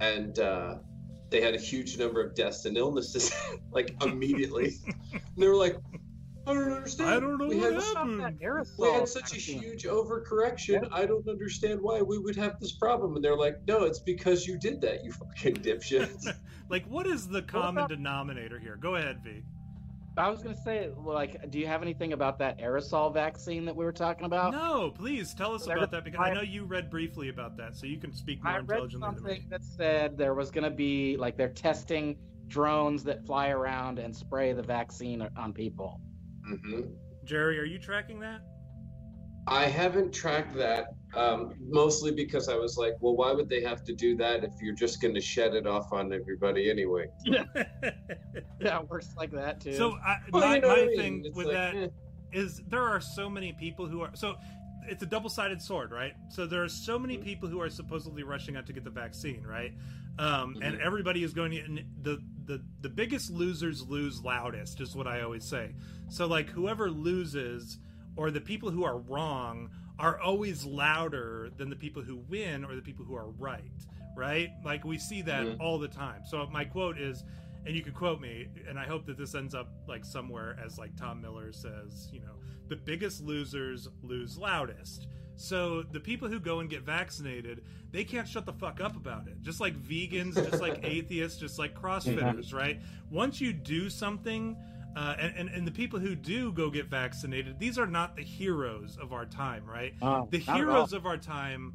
and 0.00 0.38
uh, 0.38 0.76
they 1.30 1.40
had 1.40 1.54
a 1.54 1.58
huge 1.58 1.96
number 1.98 2.22
of 2.22 2.34
deaths 2.34 2.66
and 2.66 2.76
illnesses 2.76 3.32
like 3.72 3.94
immediately. 4.02 4.74
and 5.12 5.22
they 5.38 5.46
were 5.48 5.56
like, 5.56 5.76
"I 6.46 6.54
don't 6.54 6.72
understand. 6.72 7.10
I 7.10 7.20
don't 7.20 7.38
know 7.38 7.46
We 7.48 7.56
what 7.60 7.72
had, 7.74 7.82
happened. 7.82 8.38
We 8.78 8.88
had 8.90 9.08
such 9.08 9.30
a 9.30 9.34
vaccine. 9.34 9.60
huge 9.60 9.84
overcorrection. 9.84 10.88
I 10.92 11.06
don't 11.06 11.28
understand 11.28 11.80
why 11.80 12.02
we 12.02 12.18
would 12.18 12.36
have 12.36 12.58
this 12.60 12.72
problem." 12.72 13.14
And 13.16 13.24
they're 13.24 13.36
like, 13.36 13.56
"No, 13.66 13.84
it's 13.84 14.00
because 14.00 14.46
you 14.46 14.58
did 14.58 14.80
that, 14.82 15.04
you 15.04 15.12
fucking 15.12 15.56
dipshits." 15.56 16.26
Like, 16.68 16.86
what 16.86 17.06
is 17.06 17.28
the 17.28 17.42
common 17.42 17.84
about- 17.84 17.90
denominator 17.90 18.58
here? 18.58 18.76
Go 18.76 18.94
ahead, 18.94 19.20
V. 19.22 19.42
I 20.16 20.30
was 20.30 20.42
gonna 20.42 20.56
say, 20.56 20.90
like, 20.96 21.50
do 21.50 21.58
you 21.58 21.66
have 21.66 21.82
anything 21.82 22.14
about 22.14 22.38
that 22.38 22.58
aerosol 22.60 23.12
vaccine 23.12 23.66
that 23.66 23.76
we 23.76 23.84
were 23.84 23.92
talking 23.92 24.24
about? 24.24 24.52
No, 24.52 24.90
please 24.90 25.34
tell 25.34 25.54
us 25.54 25.66
There- 25.66 25.76
about 25.76 25.90
that 25.90 26.04
because 26.04 26.20
I 26.20 26.30
I- 26.30 26.34
know 26.34 26.40
you 26.40 26.64
read 26.64 26.88
briefly 26.90 27.28
about 27.28 27.56
that, 27.58 27.76
so 27.76 27.86
you 27.86 27.98
can 27.98 28.12
speak 28.14 28.42
more 28.42 28.52
I 28.52 28.56
read 28.56 28.62
intelligently 28.70 29.06
than 29.08 29.16
something 29.18 29.42
me. 29.42 29.46
that 29.50 29.64
said 29.64 30.16
there 30.16 30.32
was 30.34 30.50
gonna 30.50 30.70
be 30.70 31.16
like 31.18 31.36
they're 31.36 31.48
testing 31.50 32.16
drones 32.48 33.04
that 33.04 33.26
fly 33.26 33.48
around 33.50 33.98
and 33.98 34.14
spray 34.16 34.52
the 34.54 34.62
vaccine 34.62 35.28
on 35.36 35.52
people. 35.52 36.00
Hmm 36.44 36.82
Jerry, 37.24 37.58
are 37.60 37.64
you 37.64 37.78
tracking 37.78 38.18
that? 38.20 38.40
I 39.46 39.66
haven't 39.66 40.12
tracked 40.12 40.54
that 40.56 40.86
um, 41.14 41.54
mostly 41.60 42.10
because 42.12 42.48
I 42.48 42.56
was 42.56 42.76
like, 42.76 42.94
well, 43.00 43.16
why 43.16 43.32
would 43.32 43.48
they 43.48 43.60
have 43.62 43.84
to 43.84 43.94
do 43.94 44.16
that 44.16 44.44
if 44.44 44.52
you're 44.60 44.74
just 44.74 45.00
going 45.00 45.14
to 45.14 45.20
shed 45.20 45.54
it 45.54 45.66
off 45.66 45.92
on 45.92 46.12
everybody 46.12 46.70
anyway? 46.70 47.06
Yeah, 48.60 48.78
it 48.78 48.88
works 48.88 49.08
like 49.16 49.32
that 49.32 49.60
too. 49.60 49.72
so 49.72 49.96
I, 50.06 50.16
Well, 50.30 50.46
my, 50.46 50.54
you 50.54 50.60
know 50.62 50.68
my 50.68 50.82
I 50.82 50.86
mean? 50.86 50.96
thing 50.96 51.22
It's 51.26 51.36
with 51.36 51.46
like, 51.48 51.56
that 51.56 51.74
eh. 51.74 51.88
is 52.32 52.62
there 52.68 52.82
are 52.82 53.00
so 53.00 53.28
many 53.28 53.52
people 53.52 53.86
who 53.86 54.02
are 54.02 54.10
so 54.14 54.36
it's 54.88 55.02
a 55.02 55.06
double-sided 55.06 55.60
sword 55.60 55.90
right 55.90 56.14
so 56.28 56.46
there 56.46 56.62
are 56.62 56.68
so 56.68 56.96
many 56.98 57.14
Mm-hmm. 57.14 57.24
people 57.24 57.48
who 57.48 57.60
are 57.60 57.68
supposedly 57.68 58.22
rushing 58.22 58.56
out 58.56 58.66
to 58.66 58.72
get 58.72 58.84
the 58.84 58.90
vaccine 58.90 59.42
right 59.44 59.72
um, 60.18 60.56
and 60.62 60.76
Mhm. 60.76 60.80
everybody 60.80 61.22
is 61.24 61.32
going 61.32 61.52
to 61.52 61.58
and 61.60 61.84
the, 62.02 62.22
the 62.44 62.62
the 62.80 62.88
biggest 62.88 63.30
losers 63.30 63.82
lose 63.88 64.22
loudest 64.22 64.80
is 64.80 64.94
what 64.94 65.06
i 65.06 65.20
always 65.22 65.44
say 65.44 65.74
so 66.08 66.26
like 66.26 66.48
whoever 66.50 66.90
loses 66.90 67.78
or 68.16 68.30
the 68.30 68.40
people 68.40 68.70
who 68.70 68.84
are 68.84 68.98
wrong 68.98 69.70
are 69.98 70.20
always 70.20 70.64
louder 70.64 71.50
than 71.56 71.70
the 71.70 71.76
people 71.76 72.02
who 72.02 72.16
win 72.28 72.64
or 72.64 72.74
the 72.74 72.82
people 72.82 73.04
who 73.04 73.14
are 73.14 73.30
right 73.30 73.86
right 74.16 74.50
like 74.64 74.84
we 74.84 74.98
see 74.98 75.22
that 75.22 75.46
Mhm. 75.46 75.56
all 75.60 75.78
the 75.78 75.88
time 75.88 76.22
so 76.26 76.46
my 76.52 76.64
quote 76.64 76.98
is 76.98 77.24
and 77.64 77.74
you 77.76 77.82
can 77.82 77.92
quote 77.94 78.20
me 78.20 78.48
and 78.68 78.78
i 78.78 78.84
hope 78.84 79.06
that 79.06 79.16
this 79.16 79.34
ends 79.34 79.54
up 79.54 79.68
like 79.86 80.04
somewhere 80.04 80.58
as 80.62 80.78
like 80.78 80.94
tom 80.96 81.20
miller 81.22 81.52
says 81.52 82.10
you 82.12 82.20
know 82.20 82.34
the 82.68 82.76
biggest 82.76 83.22
losers 83.22 83.88
lose 84.02 84.36
loudest 84.36 85.06
so 85.36 85.82
the 85.82 86.00
people 86.00 86.28
who 86.28 86.38
go 86.38 86.60
and 86.60 86.70
get 86.70 86.82
vaccinated 86.82 87.62
they 87.90 88.04
can't 88.04 88.26
shut 88.26 88.46
the 88.46 88.52
fuck 88.54 88.80
up 88.80 88.96
about 88.96 89.28
it. 89.28 89.38
Just 89.42 89.60
like 89.60 89.74
vegans 89.82 90.34
just 90.34 90.62
like 90.62 90.80
atheists 90.82 91.38
just 91.38 91.58
like 91.58 91.74
crossfitters 91.74 92.52
right? 92.54 92.80
Once 93.10 93.40
you 93.40 93.52
do 93.52 93.90
something 93.90 94.56
uh, 94.96 95.14
and, 95.18 95.34
and, 95.36 95.48
and 95.50 95.66
the 95.66 95.70
people 95.70 95.98
who 95.98 96.14
do 96.14 96.52
go 96.52 96.70
get 96.70 96.86
vaccinated 96.86 97.58
these 97.58 97.78
are 97.78 97.86
not 97.86 98.16
the 98.16 98.22
heroes 98.22 98.98
of 99.00 99.12
our 99.12 99.26
time 99.26 99.64
right? 99.66 99.94
Oh, 100.02 100.26
the 100.30 100.38
not 100.38 100.48
at 100.48 100.52
all. 100.52 100.56
heroes 100.56 100.92
of 100.92 101.06
our 101.06 101.16
time 101.18 101.74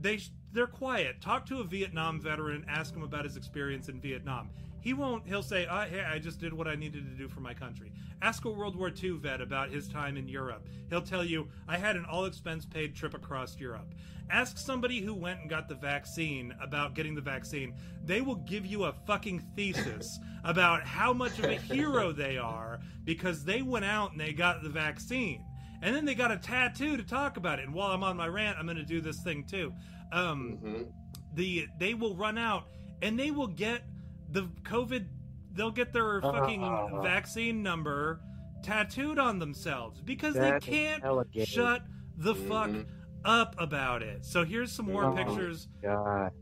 they 0.00 0.20
they're 0.52 0.66
quiet. 0.66 1.20
Talk 1.20 1.46
to 1.46 1.60
a 1.60 1.64
vietnam 1.64 2.20
veteran 2.20 2.64
ask 2.68 2.94
him 2.94 3.02
about 3.02 3.24
his 3.24 3.36
experience 3.36 3.88
in 3.88 4.00
vietnam 4.00 4.50
he 4.84 4.92
won't 4.92 5.26
he'll 5.26 5.42
say 5.42 5.66
oh, 5.68 5.80
hey 5.80 6.04
i 6.04 6.18
just 6.18 6.38
did 6.38 6.52
what 6.52 6.68
i 6.68 6.74
needed 6.74 7.04
to 7.10 7.16
do 7.16 7.26
for 7.26 7.40
my 7.40 7.54
country 7.54 7.90
ask 8.20 8.44
a 8.44 8.50
world 8.50 8.76
war 8.76 8.92
ii 9.02 9.10
vet 9.12 9.40
about 9.40 9.70
his 9.70 9.88
time 9.88 10.16
in 10.16 10.28
europe 10.28 10.68
he'll 10.90 11.00
tell 11.00 11.24
you 11.24 11.48
i 11.66 11.76
had 11.76 11.96
an 11.96 12.04
all 12.04 12.26
expense 12.26 12.66
paid 12.66 12.94
trip 12.94 13.14
across 13.14 13.58
europe 13.58 13.94
ask 14.30 14.58
somebody 14.58 15.00
who 15.00 15.14
went 15.14 15.40
and 15.40 15.48
got 15.48 15.68
the 15.68 15.74
vaccine 15.74 16.54
about 16.60 16.94
getting 16.94 17.14
the 17.14 17.20
vaccine 17.20 17.74
they 18.04 18.20
will 18.20 18.36
give 18.36 18.66
you 18.66 18.84
a 18.84 18.92
fucking 19.06 19.40
thesis 19.56 20.18
about 20.44 20.82
how 20.84 21.12
much 21.12 21.38
of 21.38 21.46
a 21.46 21.54
hero 21.74 22.12
they 22.12 22.36
are 22.36 22.78
because 23.04 23.44
they 23.44 23.62
went 23.62 23.84
out 23.86 24.12
and 24.12 24.20
they 24.20 24.32
got 24.32 24.62
the 24.62 24.68
vaccine 24.68 25.42
and 25.82 25.94
then 25.94 26.04
they 26.04 26.14
got 26.14 26.30
a 26.30 26.38
tattoo 26.38 26.96
to 26.96 27.02
talk 27.02 27.36
about 27.36 27.58
it. 27.58 27.66
And 27.66 27.74
while 27.74 27.90
I'm 27.90 28.02
on 28.02 28.16
my 28.16 28.26
rant, 28.26 28.56
I'm 28.58 28.64
going 28.64 28.78
to 28.78 28.84
do 28.84 29.02
this 29.02 29.20
thing 29.22 29.44
too. 29.44 29.70
Um, 30.12 30.58
Mhm. 30.62 30.86
the 31.34 31.66
they 31.78 31.92
will 31.92 32.16
run 32.16 32.38
out 32.38 32.68
and 33.02 33.18
they 33.18 33.30
will 33.30 33.48
get 33.48 33.82
the 34.30 34.48
COVID. 34.64 35.06
They'll 35.52 35.70
get 35.70 35.92
their 35.92 36.20
fucking 36.20 36.62
Uh. 36.64 37.00
vaccine 37.02 37.62
number 37.62 38.20
tattooed 38.62 39.18
on 39.18 39.38
themselves 39.38 40.00
because 40.00 40.34
That 40.34 40.62
they 40.62 40.70
can't 41.00 41.02
shut 41.46 41.82
the 42.16 42.34
fuck 42.34 42.70
Mhm. 42.70 42.86
up 43.24 43.54
about 43.58 44.02
it. 44.02 44.24
So 44.24 44.44
here's 44.44 44.72
some 44.72 44.86
more 44.86 45.04
Oh. 45.04 45.14
pictures 45.14 45.68
God. 45.82 46.32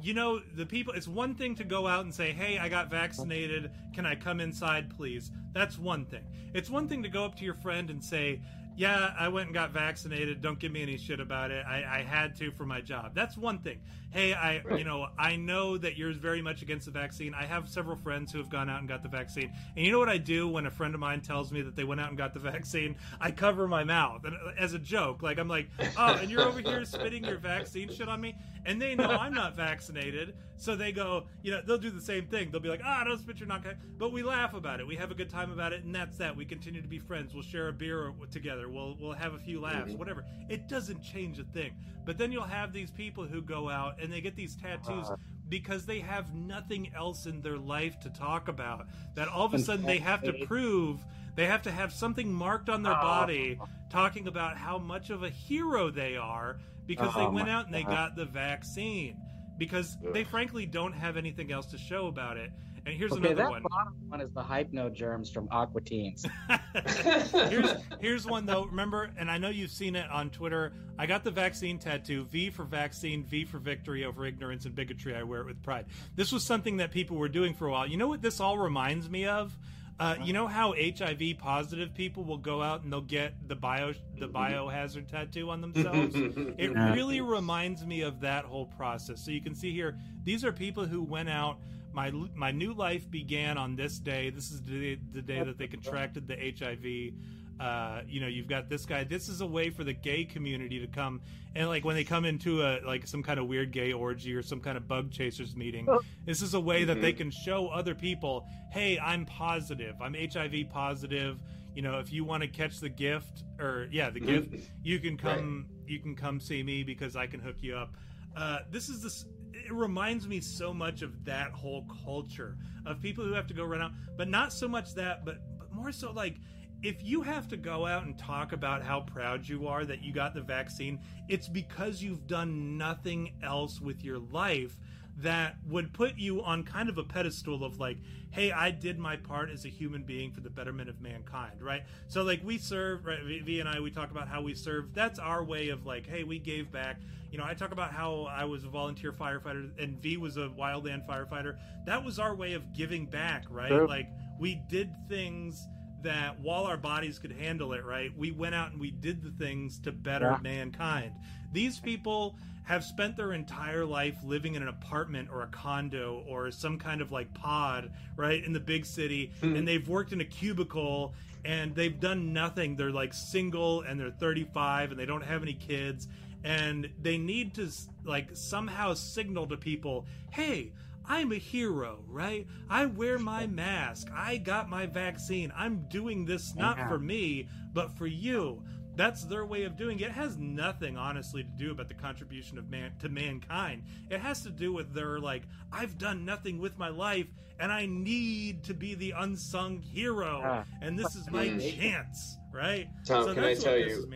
you 0.00 0.14
know 0.14 0.40
the 0.56 0.66
people 0.66 0.92
it's 0.94 1.06
one 1.06 1.34
thing 1.34 1.54
to 1.54 1.62
go 1.64 1.86
out 1.86 2.04
and 2.04 2.12
say 2.12 2.32
hey 2.32 2.58
i 2.58 2.68
got 2.68 2.90
vaccinated 2.90 3.70
can 3.94 4.04
i 4.04 4.16
come 4.16 4.40
inside 4.40 4.90
please 4.96 5.30
That's 5.52 5.78
one 5.78 6.06
thing. 6.06 6.24
It's 6.54 6.70
one 6.70 6.88
thing 6.88 7.02
to 7.02 7.08
go 7.10 7.24
up 7.26 7.36
to 7.36 7.44
your 7.44 7.52
friend 7.54 7.90
and 7.90 8.02
say, 8.02 8.40
yeah, 8.74 9.14
I 9.18 9.28
went 9.28 9.48
and 9.48 9.54
got 9.54 9.70
vaccinated. 9.70 10.40
Don't 10.40 10.58
give 10.58 10.72
me 10.72 10.80
any 10.80 10.96
shit 10.96 11.20
about 11.20 11.50
it. 11.50 11.62
I, 11.66 11.98
I 11.98 12.02
had 12.02 12.34
to 12.36 12.50
for 12.52 12.64
my 12.64 12.80
job. 12.80 13.14
That's 13.14 13.36
one 13.36 13.58
thing. 13.58 13.80
Hey, 14.12 14.34
I, 14.34 14.60
you 14.76 14.84
know, 14.84 15.08
I 15.18 15.36
know 15.36 15.78
that 15.78 15.96
you're 15.96 16.12
very 16.12 16.42
much 16.42 16.60
against 16.60 16.84
the 16.84 16.92
vaccine. 16.92 17.32
I 17.34 17.46
have 17.46 17.68
several 17.68 17.96
friends 17.96 18.30
who 18.30 18.38
have 18.38 18.50
gone 18.50 18.68
out 18.68 18.80
and 18.80 18.88
got 18.88 19.02
the 19.02 19.08
vaccine. 19.08 19.50
And 19.74 19.86
you 19.86 19.90
know 19.90 19.98
what 19.98 20.10
I 20.10 20.18
do 20.18 20.48
when 20.48 20.66
a 20.66 20.70
friend 20.70 20.94
of 20.94 21.00
mine 21.00 21.22
tells 21.22 21.50
me 21.50 21.62
that 21.62 21.76
they 21.76 21.84
went 21.84 22.00
out 22.00 22.08
and 22.08 22.18
got 22.18 22.34
the 22.34 22.40
vaccine? 22.52 22.96
I 23.20 23.30
cover 23.30 23.66
my 23.66 23.84
mouth 23.84 24.24
and, 24.24 24.36
as 24.58 24.74
a 24.74 24.78
joke. 24.78 25.22
Like 25.22 25.38
I'm 25.38 25.48
like, 25.48 25.68
oh, 25.96 26.18
and 26.20 26.30
you're 26.30 26.42
over 26.42 26.60
here 26.60 26.84
spitting 26.84 27.24
your 27.24 27.38
vaccine 27.38 27.90
shit 27.90 28.08
on 28.08 28.20
me, 28.20 28.36
and 28.66 28.80
they 28.80 28.94
know 28.94 29.08
I'm 29.08 29.32
not 29.32 29.56
vaccinated, 29.56 30.34
so 30.56 30.76
they 30.76 30.92
go, 30.92 31.24
you 31.42 31.50
know, 31.50 31.60
they'll 31.66 31.78
do 31.78 31.90
the 31.90 32.00
same 32.00 32.26
thing. 32.26 32.50
They'll 32.50 32.60
be 32.60 32.68
like, 32.68 32.82
ah, 32.84 33.00
oh, 33.02 33.08
don't 33.08 33.18
spit 33.18 33.40
your 33.40 33.48
knock. 33.48 33.64
But 33.98 34.12
we 34.12 34.22
laugh 34.22 34.54
about 34.54 34.78
it. 34.78 34.86
We 34.86 34.96
have 34.96 35.10
a 35.10 35.14
good 35.14 35.30
time 35.30 35.50
about 35.50 35.72
it, 35.72 35.84
and 35.84 35.94
that's 35.94 36.18
that. 36.18 36.36
We 36.36 36.44
continue 36.44 36.82
to 36.82 36.88
be 36.88 36.98
friends. 36.98 37.34
We'll 37.34 37.42
share 37.42 37.68
a 37.68 37.72
beer 37.72 38.12
together. 38.30 38.68
We'll 38.68 38.96
we'll 39.00 39.12
have 39.12 39.34
a 39.34 39.38
few 39.38 39.60
laughs, 39.60 39.90
mm-hmm. 39.90 39.98
whatever. 39.98 40.24
It 40.48 40.68
doesn't 40.68 41.02
change 41.02 41.38
a 41.38 41.44
thing. 41.44 41.72
But 42.04 42.18
then 42.18 42.32
you'll 42.32 42.42
have 42.42 42.72
these 42.72 42.90
people 42.90 43.24
who 43.24 43.40
go 43.42 43.68
out 43.68 44.01
and 44.02 44.12
they 44.12 44.20
get 44.20 44.36
these 44.36 44.56
tattoos 44.56 45.08
uh, 45.08 45.16
because 45.48 45.86
they 45.86 46.00
have 46.00 46.34
nothing 46.34 46.90
else 46.94 47.26
in 47.26 47.40
their 47.40 47.58
life 47.58 47.98
to 48.00 48.10
talk 48.10 48.48
about. 48.48 48.86
That 49.14 49.28
all 49.28 49.46
of 49.46 49.54
a 49.54 49.58
sudden 49.58 49.86
they 49.86 49.98
have 49.98 50.22
to 50.24 50.32
prove 50.46 51.04
they 51.34 51.46
have 51.46 51.62
to 51.62 51.70
have 51.70 51.92
something 51.92 52.32
marked 52.32 52.68
on 52.68 52.82
their 52.82 52.92
uh-huh. 52.92 53.20
body 53.20 53.58
talking 53.90 54.26
about 54.26 54.56
how 54.56 54.78
much 54.78 55.10
of 55.10 55.22
a 55.22 55.30
hero 55.30 55.90
they 55.90 56.16
are 56.16 56.58
because 56.86 57.14
they 57.14 57.20
oh 57.20 57.30
went 57.30 57.48
out 57.48 57.66
and 57.66 57.74
they 57.74 57.82
got 57.82 58.16
the 58.16 58.24
vaccine 58.24 59.16
because 59.58 59.96
they 60.12 60.24
frankly 60.24 60.66
don't 60.66 60.92
have 60.92 61.16
anything 61.16 61.52
else 61.52 61.66
to 61.66 61.78
show 61.78 62.06
about 62.06 62.36
it. 62.36 62.50
And 62.84 62.96
here's 62.96 63.12
okay, 63.12 63.20
another 63.20 63.34
that 63.36 63.50
one. 63.50 63.62
bottom 63.62 63.94
one 64.08 64.20
is 64.20 64.30
the 64.32 64.42
hypno 64.42 64.90
germs 64.90 65.30
from 65.30 65.48
Aqua 65.50 65.80
Teens. 65.80 66.26
here's 67.48 67.74
here's 68.00 68.26
one 68.26 68.44
though. 68.44 68.64
Remember, 68.64 69.10
and 69.16 69.30
I 69.30 69.38
know 69.38 69.50
you've 69.50 69.70
seen 69.70 69.94
it 69.94 70.10
on 70.10 70.30
Twitter. 70.30 70.72
I 70.98 71.06
got 71.06 71.22
the 71.22 71.30
vaccine 71.30 71.78
tattoo. 71.78 72.24
V 72.24 72.50
for 72.50 72.64
vaccine. 72.64 73.24
V 73.24 73.44
for 73.44 73.58
victory 73.58 74.04
over 74.04 74.26
ignorance 74.26 74.64
and 74.64 74.74
bigotry. 74.74 75.14
I 75.14 75.22
wear 75.22 75.42
it 75.42 75.46
with 75.46 75.62
pride. 75.62 75.86
This 76.16 76.32
was 76.32 76.44
something 76.44 76.78
that 76.78 76.90
people 76.90 77.16
were 77.16 77.28
doing 77.28 77.54
for 77.54 77.68
a 77.68 77.70
while. 77.70 77.86
You 77.86 77.96
know 77.96 78.08
what 78.08 78.20
this 78.20 78.40
all 78.40 78.58
reminds 78.58 79.08
me 79.08 79.26
of? 79.26 79.56
Uh, 80.00 80.16
you 80.24 80.32
know 80.32 80.48
how 80.48 80.74
HIV 80.74 81.38
positive 81.38 81.94
people 81.94 82.24
will 82.24 82.38
go 82.38 82.60
out 82.60 82.82
and 82.82 82.92
they'll 82.92 83.00
get 83.00 83.34
the 83.46 83.54
bio 83.54 83.92
the 84.18 84.26
biohazard 84.26 85.06
tattoo 85.06 85.50
on 85.50 85.60
themselves? 85.60 86.14
it 86.58 86.72
really 86.72 87.20
reminds 87.20 87.86
me 87.86 88.00
of 88.00 88.20
that 88.20 88.44
whole 88.44 88.66
process. 88.66 89.24
So 89.24 89.30
you 89.30 89.40
can 89.40 89.54
see 89.54 89.72
here, 89.72 89.96
these 90.24 90.44
are 90.44 90.50
people 90.50 90.84
who 90.84 91.02
went 91.02 91.28
out 91.28 91.58
my 91.92 92.10
my 92.34 92.50
new 92.50 92.72
life 92.72 93.10
began 93.10 93.58
on 93.58 93.76
this 93.76 93.98
day. 93.98 94.30
This 94.30 94.50
is 94.50 94.62
the, 94.62 94.98
the 95.12 95.22
day 95.22 95.42
that 95.42 95.58
they 95.58 95.66
contracted 95.66 96.28
the 96.28 96.36
HIV. 96.36 97.14
Uh, 97.60 98.02
you 98.08 98.20
know, 98.20 98.26
you've 98.26 98.48
got 98.48 98.68
this 98.68 98.86
guy. 98.86 99.04
This 99.04 99.28
is 99.28 99.40
a 99.40 99.46
way 99.46 99.70
for 99.70 99.84
the 99.84 99.92
gay 99.92 100.24
community 100.24 100.80
to 100.80 100.86
come 100.86 101.20
and 101.54 101.68
like 101.68 101.84
when 101.84 101.94
they 101.94 102.04
come 102.04 102.24
into 102.24 102.62
a 102.62 102.80
like 102.84 103.06
some 103.06 103.22
kind 103.22 103.38
of 103.38 103.46
weird 103.46 103.72
gay 103.72 103.92
orgy 103.92 104.34
or 104.34 104.42
some 104.42 104.60
kind 104.60 104.76
of 104.76 104.88
bug 104.88 105.10
chasers 105.10 105.54
meeting. 105.54 105.86
Oh. 105.88 106.00
This 106.24 106.42
is 106.42 106.54
a 106.54 106.60
way 106.60 106.84
that 106.84 107.00
they 107.00 107.12
mm-hmm. 107.12 107.18
can 107.18 107.30
show 107.30 107.68
other 107.68 107.94
people, 107.94 108.46
"Hey, 108.70 108.98
I'm 108.98 109.26
positive. 109.26 109.96
I'm 110.00 110.14
HIV 110.14 110.70
positive." 110.70 111.40
You 111.74 111.82
know, 111.82 111.98
if 111.98 112.12
you 112.12 112.24
want 112.24 112.42
to 112.42 112.48
catch 112.48 112.80
the 112.80 112.88
gift 112.88 113.44
or 113.58 113.88
yeah, 113.90 114.10
the 114.10 114.20
gift, 114.20 114.52
mm-hmm. 114.52 114.64
you 114.82 114.98
can 114.98 115.16
come. 115.16 115.66
Right. 115.68 115.90
You 115.90 115.98
can 115.98 116.14
come 116.14 116.40
see 116.40 116.62
me 116.62 116.84
because 116.84 117.16
I 117.16 117.26
can 117.26 117.40
hook 117.40 117.56
you 117.60 117.76
up. 117.76 117.96
Uh, 118.34 118.60
this 118.70 118.88
is 118.88 119.02
this 119.02 119.26
it 119.54 119.72
reminds 119.72 120.26
me 120.26 120.40
so 120.40 120.72
much 120.72 121.02
of 121.02 121.24
that 121.24 121.52
whole 121.52 121.86
culture 122.04 122.56
of 122.86 123.00
people 123.00 123.24
who 123.24 123.32
have 123.32 123.46
to 123.48 123.54
go 123.54 123.64
run 123.64 123.80
out, 123.80 123.92
but 124.16 124.28
not 124.28 124.52
so 124.52 124.68
much 124.68 124.94
that, 124.94 125.24
but, 125.24 125.38
but 125.58 125.72
more 125.72 125.92
so 125.92 126.12
like 126.12 126.36
if 126.82 126.96
you 127.02 127.22
have 127.22 127.46
to 127.48 127.56
go 127.56 127.86
out 127.86 128.04
and 128.04 128.18
talk 128.18 128.52
about 128.52 128.82
how 128.82 129.00
proud 129.00 129.48
you 129.48 129.68
are 129.68 129.84
that 129.84 130.02
you 130.02 130.12
got 130.12 130.34
the 130.34 130.40
vaccine, 130.40 130.98
it's 131.28 131.46
because 131.46 132.02
you've 132.02 132.26
done 132.26 132.76
nothing 132.76 133.32
else 133.42 133.80
with 133.80 134.02
your 134.02 134.18
life 134.18 134.76
that 135.18 135.56
would 135.68 135.92
put 135.92 136.16
you 136.16 136.42
on 136.42 136.64
kind 136.64 136.88
of 136.88 136.98
a 136.98 137.04
pedestal 137.04 137.64
of 137.64 137.78
like, 137.78 137.98
hey, 138.30 138.50
I 138.50 138.70
did 138.70 138.98
my 138.98 139.16
part 139.16 139.50
as 139.50 139.64
a 139.64 139.68
human 139.68 140.02
being 140.02 140.32
for 140.32 140.40
the 140.40 140.50
betterment 140.50 140.88
of 140.88 141.00
mankind, 141.00 141.62
right? 141.62 141.82
So 142.08 142.22
like 142.22 142.40
we 142.42 142.58
serve, 142.58 143.04
right? 143.04 143.20
V 143.22 143.60
and 143.60 143.68
I, 143.68 143.80
we 143.80 143.90
talk 143.90 144.10
about 144.10 144.28
how 144.28 144.42
we 144.42 144.54
serve. 144.54 144.94
That's 144.94 145.18
our 145.18 145.44
way 145.44 145.68
of 145.68 145.84
like, 145.84 146.06
hey, 146.06 146.24
we 146.24 146.38
gave 146.38 146.72
back 146.72 146.96
you 147.32 147.38
know, 147.38 147.44
I 147.44 147.54
talk 147.54 147.72
about 147.72 147.92
how 147.92 148.28
I 148.30 148.44
was 148.44 148.62
a 148.62 148.68
volunteer 148.68 149.10
firefighter 149.10 149.70
and 149.82 149.96
V 150.02 150.18
was 150.18 150.36
a 150.36 150.50
wildland 150.50 151.06
firefighter. 151.08 151.56
That 151.86 152.04
was 152.04 152.18
our 152.18 152.34
way 152.34 152.52
of 152.52 152.74
giving 152.74 153.06
back, 153.06 153.46
right? 153.48 153.68
Sure. 153.68 153.88
Like 153.88 154.10
we 154.38 154.56
did 154.68 154.92
things 155.08 155.66
that 156.02 156.38
while 156.40 156.64
our 156.64 156.76
bodies 156.76 157.18
could 157.18 157.32
handle 157.32 157.72
it, 157.72 157.84
right, 157.86 158.10
we 158.18 158.32
went 158.32 158.54
out 158.54 158.72
and 158.72 158.80
we 158.80 158.90
did 158.90 159.22
the 159.22 159.30
things 159.42 159.78
to 159.80 159.92
better 159.92 160.26
yeah. 160.26 160.38
mankind. 160.42 161.12
These 161.52 161.80
people 161.80 162.36
have 162.64 162.84
spent 162.84 163.16
their 163.16 163.32
entire 163.32 163.84
life 163.84 164.16
living 164.24 164.54
in 164.54 164.62
an 164.62 164.68
apartment 164.68 165.28
or 165.32 165.42
a 165.42 165.48
condo 165.48 166.24
or 166.28 166.50
some 166.50 166.78
kind 166.78 167.00
of 167.00 167.10
like 167.10 167.32
pod, 167.34 167.90
right, 168.16 168.42
in 168.44 168.52
the 168.52 168.60
big 168.60 168.86
city, 168.86 169.32
mm-hmm. 169.40 169.56
and 169.56 169.66
they've 169.66 169.88
worked 169.88 170.12
in 170.12 170.20
a 170.20 170.24
cubicle 170.24 171.14
and 171.44 171.74
they've 171.74 171.98
done 171.98 172.32
nothing. 172.32 172.76
They're 172.76 172.92
like 172.92 173.12
single 173.12 173.82
and 173.82 173.98
they're 173.98 174.10
35 174.10 174.92
and 174.92 175.00
they 175.00 175.06
don't 175.06 175.24
have 175.24 175.42
any 175.42 175.54
kids 175.54 176.08
and 176.44 176.88
they 177.00 177.18
need 177.18 177.54
to 177.54 177.70
like 178.04 178.28
somehow 178.32 178.94
signal 178.94 179.46
to 179.46 179.56
people 179.56 180.06
hey 180.30 180.72
i'm 181.06 181.32
a 181.32 181.36
hero 181.36 182.02
right 182.08 182.46
i 182.68 182.84
wear 182.84 183.18
my 183.18 183.46
mask 183.46 184.08
i 184.14 184.36
got 184.36 184.68
my 184.68 184.86
vaccine 184.86 185.52
i'm 185.56 185.86
doing 185.88 186.24
this 186.24 186.54
not 186.54 186.76
yeah. 186.76 186.88
for 186.88 186.98
me 186.98 187.48
but 187.72 187.96
for 187.96 188.06
you 188.06 188.62
that's 188.96 189.24
their 189.24 189.44
way 189.46 189.64
of 189.64 189.76
doing 189.76 190.00
it. 190.00 190.04
It 190.04 190.12
has 190.12 190.36
nothing, 190.36 190.96
honestly, 190.96 191.42
to 191.42 191.50
do 191.50 191.70
about 191.70 191.88
the 191.88 191.94
contribution 191.94 192.58
of 192.58 192.70
man 192.70 192.92
to 193.00 193.08
mankind. 193.08 193.84
It 194.10 194.20
has 194.20 194.42
to 194.42 194.50
do 194.50 194.72
with 194.72 194.92
their 194.92 195.18
like, 195.18 195.42
I've 195.72 195.98
done 195.98 196.24
nothing 196.24 196.58
with 196.58 196.78
my 196.78 196.88
life, 196.88 197.26
and 197.58 197.72
I 197.72 197.86
need 197.86 198.64
to 198.64 198.74
be 198.74 198.94
the 198.94 199.14
unsung 199.16 199.80
hero, 199.80 200.40
yeah. 200.40 200.64
and 200.82 200.98
this 200.98 201.14
is 201.14 201.30
my 201.30 201.48
hmm. 201.48 201.58
chance, 201.58 202.38
right? 202.52 202.88
Tom, 203.06 203.24
so 203.24 203.34
can 203.34 203.44
I 203.44 203.54
tell 203.54 203.78
you? 203.78 204.06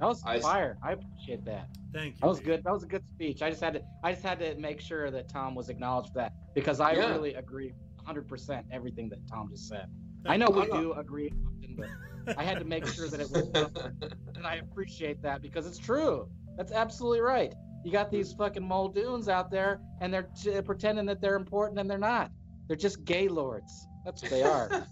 That 0.00 0.06
was 0.06 0.22
I, 0.24 0.40
fire. 0.40 0.76
I 0.82 0.92
appreciate 0.92 1.44
that. 1.44 1.68
Thank 1.92 2.14
you. 2.14 2.20
That 2.22 2.26
was 2.26 2.40
good. 2.40 2.64
That 2.64 2.72
was 2.72 2.82
a 2.82 2.86
good 2.86 3.04
speech. 3.14 3.42
I 3.42 3.50
just 3.50 3.62
had 3.62 3.74
to. 3.74 3.82
I 4.02 4.12
just 4.12 4.24
had 4.24 4.38
to 4.40 4.54
make 4.56 4.80
sure 4.80 5.10
that 5.10 5.28
Tom 5.28 5.54
was 5.54 5.68
acknowledged 5.68 6.08
for 6.08 6.18
that 6.18 6.32
because 6.54 6.80
I 6.80 6.92
yeah. 6.92 7.10
really 7.10 7.34
agree 7.34 7.72
100 7.96 8.28
percent 8.28 8.66
everything 8.72 9.08
that 9.10 9.26
Tom 9.28 9.48
just 9.50 9.68
said. 9.68 9.88
Thank 10.24 10.34
I 10.34 10.36
know 10.36 10.48
we 10.50 10.66
do 10.66 10.94
agree 10.94 11.32
often, 11.46 11.76
but 11.76 11.88
I 12.36 12.44
had 12.44 12.58
to 12.58 12.64
make 12.64 12.86
sure 12.86 13.08
that 13.08 13.20
it 13.20 13.30
was. 13.30 13.48
and 14.34 14.46
I 14.46 14.56
appreciate 14.56 15.22
that 15.22 15.42
because 15.42 15.66
it's 15.66 15.78
true. 15.78 16.28
That's 16.56 16.72
absolutely 16.72 17.20
right. 17.20 17.54
You 17.84 17.92
got 17.92 18.10
these 18.10 18.32
fucking 18.32 18.62
Muldoons 18.62 19.28
out 19.28 19.50
there, 19.50 19.80
and 20.00 20.12
they're 20.12 20.28
t- 20.42 20.60
pretending 20.62 21.06
that 21.06 21.20
they're 21.20 21.36
important, 21.36 21.78
and 21.78 21.90
they're 21.90 21.98
not. 21.98 22.30
They're 22.66 22.76
just 22.76 23.04
gay 23.04 23.28
lords. 23.28 23.86
That's 24.04 24.22
what 24.22 24.30
they 24.30 24.42
are. 24.42 24.86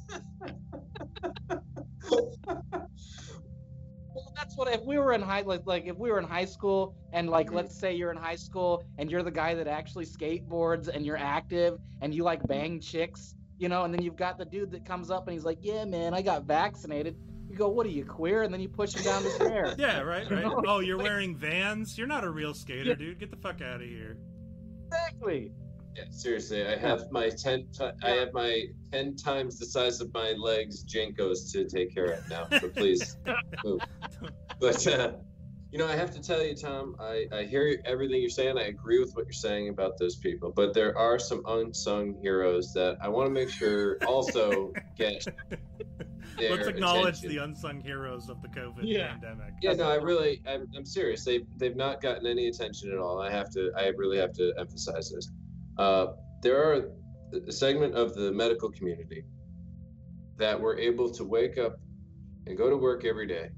well, 4.15 4.33
that's 4.35 4.57
what 4.57 4.69
if 4.69 4.83
we 4.83 4.99
were 4.99 5.13
in 5.13 5.23
high 5.23 5.43
like, 5.43 5.63
like 5.65 5.87
if 5.87 5.97
we 5.97 6.11
were 6.11 6.19
in 6.19 6.25
high 6.25 6.45
school 6.45 6.95
and 7.13 7.29
like 7.29 7.47
mm-hmm. 7.47 7.57
let's 7.57 7.79
say 7.79 7.95
you're 7.95 8.11
in 8.11 8.17
high 8.17 8.37
school 8.37 8.85
and 8.99 9.11
you're 9.11 9.23
the 9.23 9.31
guy 9.31 9.55
that 9.55 9.67
actually 9.69 10.07
skateboards 10.07 10.89
and 10.89 11.05
you're 11.05 11.19
active 11.19 11.79
and 12.01 12.15
you 12.15 12.25
like 12.25 12.47
bang 12.47 12.81
chicks, 12.81 13.35
you 13.63 13.69
know, 13.69 13.85
and 13.85 13.95
then 13.95 14.03
you've 14.03 14.17
got 14.17 14.39
the 14.39 14.45
dude 14.45 14.73
that 14.73 14.85
comes 14.85 15.09
up 15.09 15.29
and 15.29 15.35
he's 15.35 15.45
like, 15.45 15.59
"Yeah, 15.63 15.85
man, 15.85 16.15
I 16.15 16.21
got 16.21 16.43
vaccinated." 16.43 17.17
You 17.49 17.57
go, 17.57 17.69
"What 17.69 17.87
are 17.87 17.91
you 17.91 18.05
queer?" 18.05 18.43
And 18.43 18.53
then 18.53 18.61
you 18.61 18.69
push 18.69 18.93
him 18.93 19.05
down 19.05 19.23
the 19.23 19.31
stairs. 19.31 19.75
yeah, 19.79 20.01
right, 20.01 20.29
right. 20.29 20.45
oh, 20.67 20.81
you're 20.81 20.99
wearing 20.99 21.37
Vans. 21.37 21.97
You're 21.97 22.09
not 22.09 22.25
a 22.25 22.31
real 22.31 22.55
skater, 22.55 22.91
yeah. 22.91 22.95
dude. 22.95 23.21
Get 23.21 23.31
the 23.31 23.37
fuck 23.37 23.63
out 23.63 23.81
of 23.81 23.87
here. 23.87 24.19
Exactly. 24.87 25.53
Yeah, 25.95 26.05
seriously, 26.11 26.67
I 26.67 26.77
have 26.77 27.13
my 27.13 27.31
ten. 27.31 27.69
T- 27.73 27.91
I 28.03 28.11
have 28.11 28.33
my 28.33 28.65
ten 28.91 29.15
times 29.15 29.61
the 29.61 29.67
size 29.67 30.01
of 30.01 30.13
my 30.13 30.33
legs 30.33 30.85
JNCOs 30.85 31.53
to 31.53 31.65
take 31.69 31.95
care 31.95 32.07
of 32.07 32.29
now. 32.29 32.49
So 32.59 32.69
please 32.69 33.17
move. 33.65 33.81
But 34.59 34.85
uh, 34.89 35.13
you 35.73 35.79
know, 35.79 35.89
I 35.89 35.97
have 35.97 36.13
to 36.13 36.21
tell 36.21 36.45
you, 36.45 36.55
Tom. 36.55 36.97
I 37.01 37.27
I 37.33 37.45
hear 37.45 37.81
everything 37.87 38.21
you're 38.21 38.29
saying. 38.29 38.59
I 38.59 38.65
agree 38.65 39.01
with 39.01 39.15
what 39.15 39.25
you're 39.25 39.33
saying 39.33 39.71
about 39.71 39.97
those 39.99 40.17
people. 40.17 40.53
But 40.55 40.75
there 40.75 40.97
are 40.99 41.19
some 41.19 41.43
unsung 41.49 42.15
heroes 42.21 42.75
that 42.75 42.99
I 43.01 43.09
want 43.09 43.27
to 43.27 43.33
make 43.33 43.49
sure 43.49 43.97
also 44.07 44.75
get. 44.99 45.25
Let's 46.39 46.69
acknowledge 46.69 47.19
attention. 47.19 47.29
the 47.31 47.45
unsung 47.45 47.81
heroes 47.81 48.29
of 48.29 48.43
the 48.43 48.49
COVID 48.49 48.81
yeah. 48.83 49.13
pandemic. 49.13 49.55
Yeah, 49.63 49.73
no, 49.73 49.91
I 49.91 49.95
really, 49.95 50.43
I'm, 50.47 50.69
I'm 50.77 50.85
serious. 50.85 51.25
They've 51.25 51.47
they've 51.57 51.77
not 51.77 52.03
gotten 52.03 52.27
any 52.27 52.49
attention 52.49 52.93
at 52.93 52.99
all. 52.99 53.21
I 53.21 53.31
have 53.31 53.51
to, 53.53 53.73
I 53.75 53.89
really 53.89 54.19
have 54.19 54.35
to 54.35 54.53
emphasize 54.59 55.11
this. 55.11 55.31
Uh, 55.79 56.09
there 56.43 56.63
are 56.63 56.91
a 57.49 57.53
segment 57.53 57.95
of 57.95 58.15
the 58.15 58.31
medical 58.31 58.71
community 58.71 59.25
that 60.37 60.61
were 60.61 60.79
able 60.79 61.11
to 61.13 61.25
wake 61.25 61.57
up 61.57 61.81
and 62.47 62.59
go 62.59 62.69
to 62.69 62.77
work 62.77 63.07
every 63.07 63.27
day. 63.27 63.49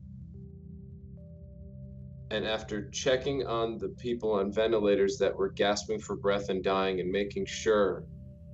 And 2.35 2.49
after 2.49 2.91
checking 2.91 3.47
on 3.47 3.79
the 3.79 3.91
people 3.91 4.33
on 4.33 4.51
ventilators 4.51 5.19
that 5.19 5.39
were 5.39 5.51
gasping 5.51 6.01
for 6.01 6.17
breath 6.17 6.49
and 6.49 6.65
dying 6.65 6.99
and 6.99 7.09
making 7.09 7.47
sure 7.47 8.03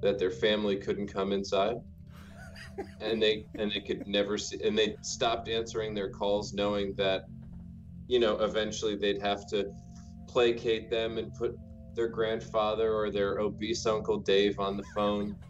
that 0.02 0.18
their 0.18 0.30
family 0.30 0.76
couldn't 0.76 1.06
come 1.06 1.32
inside, 1.32 1.76
and 3.00 3.22
they 3.22 3.46
and 3.54 3.72
they 3.72 3.80
could 3.80 4.06
never 4.06 4.36
see 4.36 4.58
and 4.62 4.76
they 4.76 4.96
stopped 5.00 5.48
answering 5.48 5.94
their 5.94 6.10
calls 6.10 6.52
knowing 6.52 6.92
that 6.98 7.22
you 8.06 8.18
know 8.18 8.36
eventually 8.40 8.96
they'd 8.96 9.22
have 9.22 9.46
to 9.48 9.72
placate 10.28 10.90
them 10.90 11.16
and 11.16 11.32
put 11.32 11.58
their 11.96 12.08
grandfather 12.08 12.92
or 12.92 13.10
their 13.10 13.38
obese 13.38 13.86
uncle 13.86 14.18
Dave 14.18 14.60
on 14.60 14.76
the 14.76 14.84
phone. 14.94 15.34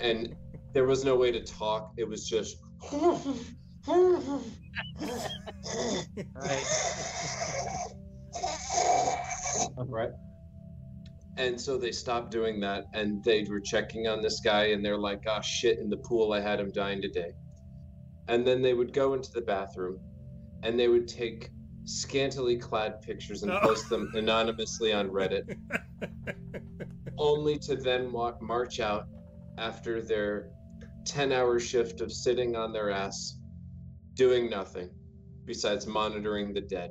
And 0.00 0.34
there 0.72 0.84
was 0.84 1.04
no 1.04 1.16
way 1.16 1.30
to 1.30 1.40
talk. 1.40 1.92
It 1.96 2.08
was 2.08 2.28
just 2.28 2.56
Right. 3.88 4.16
right 9.88 10.10
and 11.38 11.60
so 11.60 11.76
they 11.78 11.92
stopped 11.92 12.30
doing 12.30 12.60
that 12.60 12.84
and 12.94 13.22
they 13.22 13.44
were 13.48 13.60
checking 13.60 14.06
on 14.08 14.22
this 14.22 14.40
guy 14.40 14.66
and 14.66 14.84
they're 14.84 14.98
like 14.98 15.22
oh 15.28 15.40
shit 15.42 15.78
in 15.78 15.88
the 15.90 15.98
pool 15.98 16.32
i 16.32 16.40
had 16.40 16.58
him 16.58 16.70
dying 16.72 17.00
today 17.00 17.30
and 18.28 18.46
then 18.46 18.62
they 18.62 18.74
would 18.74 18.92
go 18.92 19.14
into 19.14 19.28
the 19.34 19.42
bathroom 19.42 19.98
and 20.62 20.78
they 20.78 20.88
would 20.88 21.06
take 21.06 21.50
scantily 21.84 22.56
clad 22.56 23.00
pictures 23.02 23.42
and 23.42 23.52
Oh. 23.52 23.60
post 23.60 23.88
them 23.88 24.10
anonymously 24.14 24.92
on 24.92 25.08
reddit 25.10 25.42
only 27.18 27.58
to 27.60 27.76
then 27.76 28.12
walk, 28.12 28.42
march 28.42 28.80
out 28.80 29.04
after 29.58 30.02
their 30.02 30.48
10 31.04 31.32
hour 31.32 31.60
shift 31.60 32.00
of 32.00 32.10
sitting 32.12 32.56
on 32.56 32.72
their 32.72 32.90
ass 32.90 33.38
doing 34.16 34.50
nothing 34.50 34.90
besides 35.44 35.86
monitoring 35.86 36.52
the 36.52 36.60
dead 36.62 36.90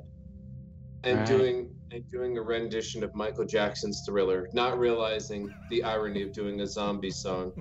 and 1.04 1.18
Right. 1.18 1.26
doing 1.26 1.70
and 1.92 2.02
doing 2.10 2.36
a 2.36 2.42
rendition 2.42 3.04
of 3.04 3.14
Michael 3.14 3.44
Jackson's 3.44 4.02
Thriller, 4.04 4.48
not 4.52 4.76
realizing 4.76 5.48
the 5.70 5.84
irony 5.84 6.22
of 6.22 6.32
doing 6.32 6.60
a 6.62 6.66
zombie 6.66 7.12
song 7.12 7.52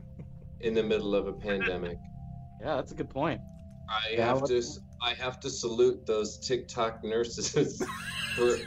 in 0.61 0.73
the 0.73 0.81
middle 0.81 1.13
of 1.13 1.27
a 1.27 1.33
pandemic. 1.33 1.99
Yeah, 2.59 2.75
that's 2.77 2.91
a 2.91 2.95
good 2.95 3.09
point. 3.09 3.39
I 3.87 4.13
Yeah, 4.13 4.25
have 4.33 4.45
to 4.45 4.63
I 5.03 5.13
have 5.13 5.39
to 5.41 5.49
salute 5.51 6.07
those 6.07 6.39
TikTok 6.39 7.03
nurses 7.03 7.79
for 8.35 8.57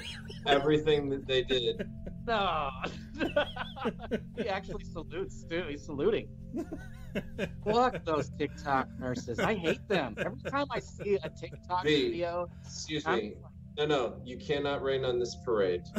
everything 0.46 1.08
that 1.10 1.26
they 1.26 1.42
did. 1.42 1.88
No. 2.26 2.68
he 4.36 4.48
actually 4.50 4.84
salutes 4.84 5.44
too. 5.48 5.64
He's 5.70 5.86
saluting. 5.86 6.28
Fuck 7.64 8.04
those 8.04 8.30
TikTok 8.38 8.88
nurses. 8.98 9.38
I 9.38 9.54
hate 9.54 9.86
them. 9.88 10.14
Every 10.18 10.40
time 10.50 10.66
I 10.70 10.78
see 10.78 11.18
a 11.22 11.28
TikTok 11.28 11.84
V. 11.84 12.10
video, 12.10 12.48
Excuse 12.64 13.04
I'm 13.06 13.18
me. 13.18 13.34
No, 13.78 13.86
no, 13.86 14.20
you 14.24 14.36
cannot 14.36 14.82
rain 14.82 15.04
on 15.04 15.18
this 15.18 15.36
parade. 15.44 15.82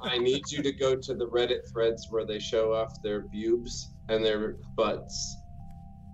I 0.00 0.18
need 0.18 0.50
you 0.50 0.62
to 0.62 0.72
go 0.72 0.94
to 0.96 1.14
the 1.14 1.26
Reddit 1.28 1.70
threads 1.70 2.06
where 2.10 2.24
they 2.24 2.38
show 2.38 2.72
off 2.72 3.02
their 3.02 3.22
pubes 3.22 3.90
and 4.08 4.24
their 4.24 4.56
butts, 4.76 5.36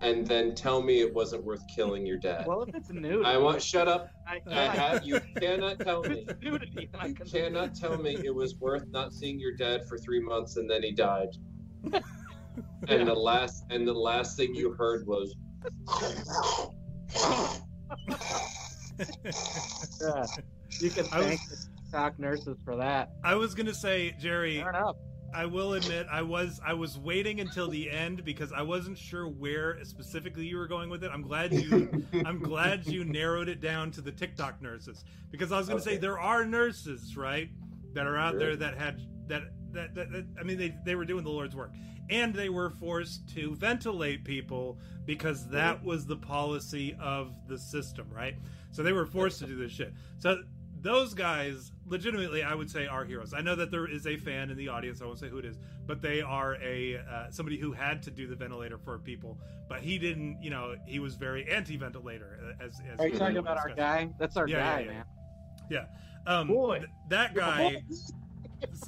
and 0.00 0.26
then 0.26 0.54
tell 0.54 0.82
me 0.82 1.00
it 1.00 1.12
wasn't 1.12 1.44
worth 1.44 1.62
killing 1.74 2.04
your 2.06 2.18
dad. 2.18 2.46
well, 2.46 2.62
if 2.62 2.74
it's 2.74 2.90
nude, 2.90 3.24
I 3.24 3.36
want 3.36 3.62
shut 3.62 3.88
up. 3.88 4.10
I, 4.26 4.40
I 4.50 4.64
have, 4.66 5.04
you 5.04 5.20
cannot 5.40 5.80
tell 5.80 6.02
me. 6.02 6.26
nudity, 6.42 6.88
You 7.06 7.14
cannot 7.14 7.74
tell 7.74 7.96
me 7.98 8.16
it 8.24 8.34
was 8.34 8.56
worth 8.56 8.86
not 8.90 9.12
seeing 9.12 9.38
your 9.38 9.54
dad 9.54 9.86
for 9.88 9.98
three 9.98 10.20
months 10.20 10.56
and 10.56 10.68
then 10.68 10.82
he 10.82 10.92
died. 10.92 11.28
And 12.88 13.06
the 13.08 13.14
last 13.14 13.64
and 13.70 13.86
the 13.86 13.92
last 13.92 14.36
thing 14.36 14.54
you 14.54 14.72
heard 14.72 15.06
was 15.06 15.34
Yeah. 20.00 20.26
You 20.80 20.90
can 20.90 21.06
I 21.12 21.18
was- 21.18 21.26
thank 21.26 21.40
the 21.48 21.56
TikTok 21.84 22.18
nurses 22.18 22.56
for 22.64 22.76
that. 22.76 23.12
I 23.22 23.34
was 23.34 23.54
gonna 23.54 23.74
say, 23.74 24.14
Jerry, 24.20 24.58
Fair 24.58 24.70
enough. 24.70 24.96
I 25.34 25.46
will 25.46 25.74
admit 25.74 26.06
I 26.10 26.22
was 26.22 26.60
I 26.64 26.74
was 26.74 26.96
waiting 26.98 27.40
until 27.40 27.68
the 27.68 27.90
end 27.90 28.24
because 28.24 28.52
I 28.52 28.62
wasn't 28.62 28.96
sure 28.98 29.28
where 29.28 29.82
specifically 29.84 30.46
you 30.46 30.56
were 30.56 30.68
going 30.68 30.90
with 30.90 31.02
it. 31.02 31.10
I'm 31.12 31.22
glad 31.22 31.52
you 31.52 32.04
I'm 32.24 32.38
glad 32.38 32.86
you 32.86 33.04
narrowed 33.04 33.48
it 33.48 33.60
down 33.60 33.90
to 33.92 34.00
the 34.00 34.12
TikTok 34.12 34.62
nurses 34.62 35.04
because 35.30 35.50
I 35.50 35.58
was 35.58 35.66
going 35.68 35.78
to 35.80 35.84
say 35.84 35.96
there 35.96 36.20
are 36.20 36.44
nurses, 36.44 37.16
right, 37.16 37.50
that 37.94 38.06
are 38.06 38.16
out 38.16 38.32
Sure. 38.32 38.38
there 38.40 38.56
that 38.56 38.76
had 38.78 39.00
that, 39.26 39.42
that 39.72 39.94
that, 39.96 40.12
that 40.12 40.26
I 40.38 40.44
mean 40.44 40.56
they 40.58 40.74
they 40.84 40.94
were 40.94 41.04
doing 41.04 41.24
the 41.24 41.30
Lord's 41.30 41.56
work 41.56 41.72
and 42.10 42.34
they 42.34 42.48
were 42.48 42.70
forced 42.70 43.28
to 43.34 43.54
ventilate 43.56 44.24
people 44.24 44.78
because 45.04 45.48
that 45.48 45.82
was 45.84 46.06
the 46.06 46.16
policy 46.16 46.96
of 47.00 47.34
the 47.48 47.58
system, 47.58 48.06
right? 48.10 48.36
So 48.70 48.82
they 48.82 48.92
were 48.92 49.06
forced 49.06 49.38
to 49.40 49.46
do 49.46 49.56
this 49.56 49.72
shit. 49.72 49.92
So 50.18 50.42
those 50.80 51.14
guys 51.14 51.72
legitimately 51.86 52.42
I 52.42 52.54
would 52.54 52.70
say 52.70 52.86
are 52.86 53.04
heroes. 53.04 53.32
I 53.32 53.40
know 53.40 53.54
that 53.56 53.70
there 53.70 53.86
is 53.86 54.06
a 54.06 54.16
fan 54.16 54.50
in 54.50 54.56
the 54.56 54.68
audience, 54.68 55.00
I 55.00 55.06
won't 55.06 55.18
say 55.18 55.28
who 55.28 55.38
it 55.38 55.44
is, 55.44 55.56
but 55.86 56.02
they 56.02 56.20
are 56.20 56.56
a 56.62 56.96
uh, 56.96 57.30
somebody 57.30 57.56
who 57.58 57.72
had 57.72 58.02
to 58.04 58.10
do 58.10 58.26
the 58.26 58.36
ventilator 58.36 58.78
for 58.78 58.98
people, 58.98 59.38
but 59.68 59.80
he 59.80 59.98
didn't, 59.98 60.42
you 60.42 60.50
know, 60.50 60.76
he 60.86 60.98
was 60.98 61.14
very 61.14 61.50
anti-ventilator 61.50 62.38
uh, 62.60 62.64
as, 62.64 62.80
as 62.92 63.00
Are 63.00 63.08
you 63.08 63.18
talking 63.18 63.38
about 63.38 63.58
our 63.58 63.70
guy? 63.74 64.10
That's 64.18 64.36
our 64.36 64.46
Yeah, 64.48 64.56
yeah, 64.56 64.86
guy, 64.86 65.04
yeah. 65.70 65.78
man. 65.78 65.86
Um, 66.26 66.48
Boy. 66.48 66.78
th- 66.78 66.90
that 67.08 67.34
guy. 67.34 67.82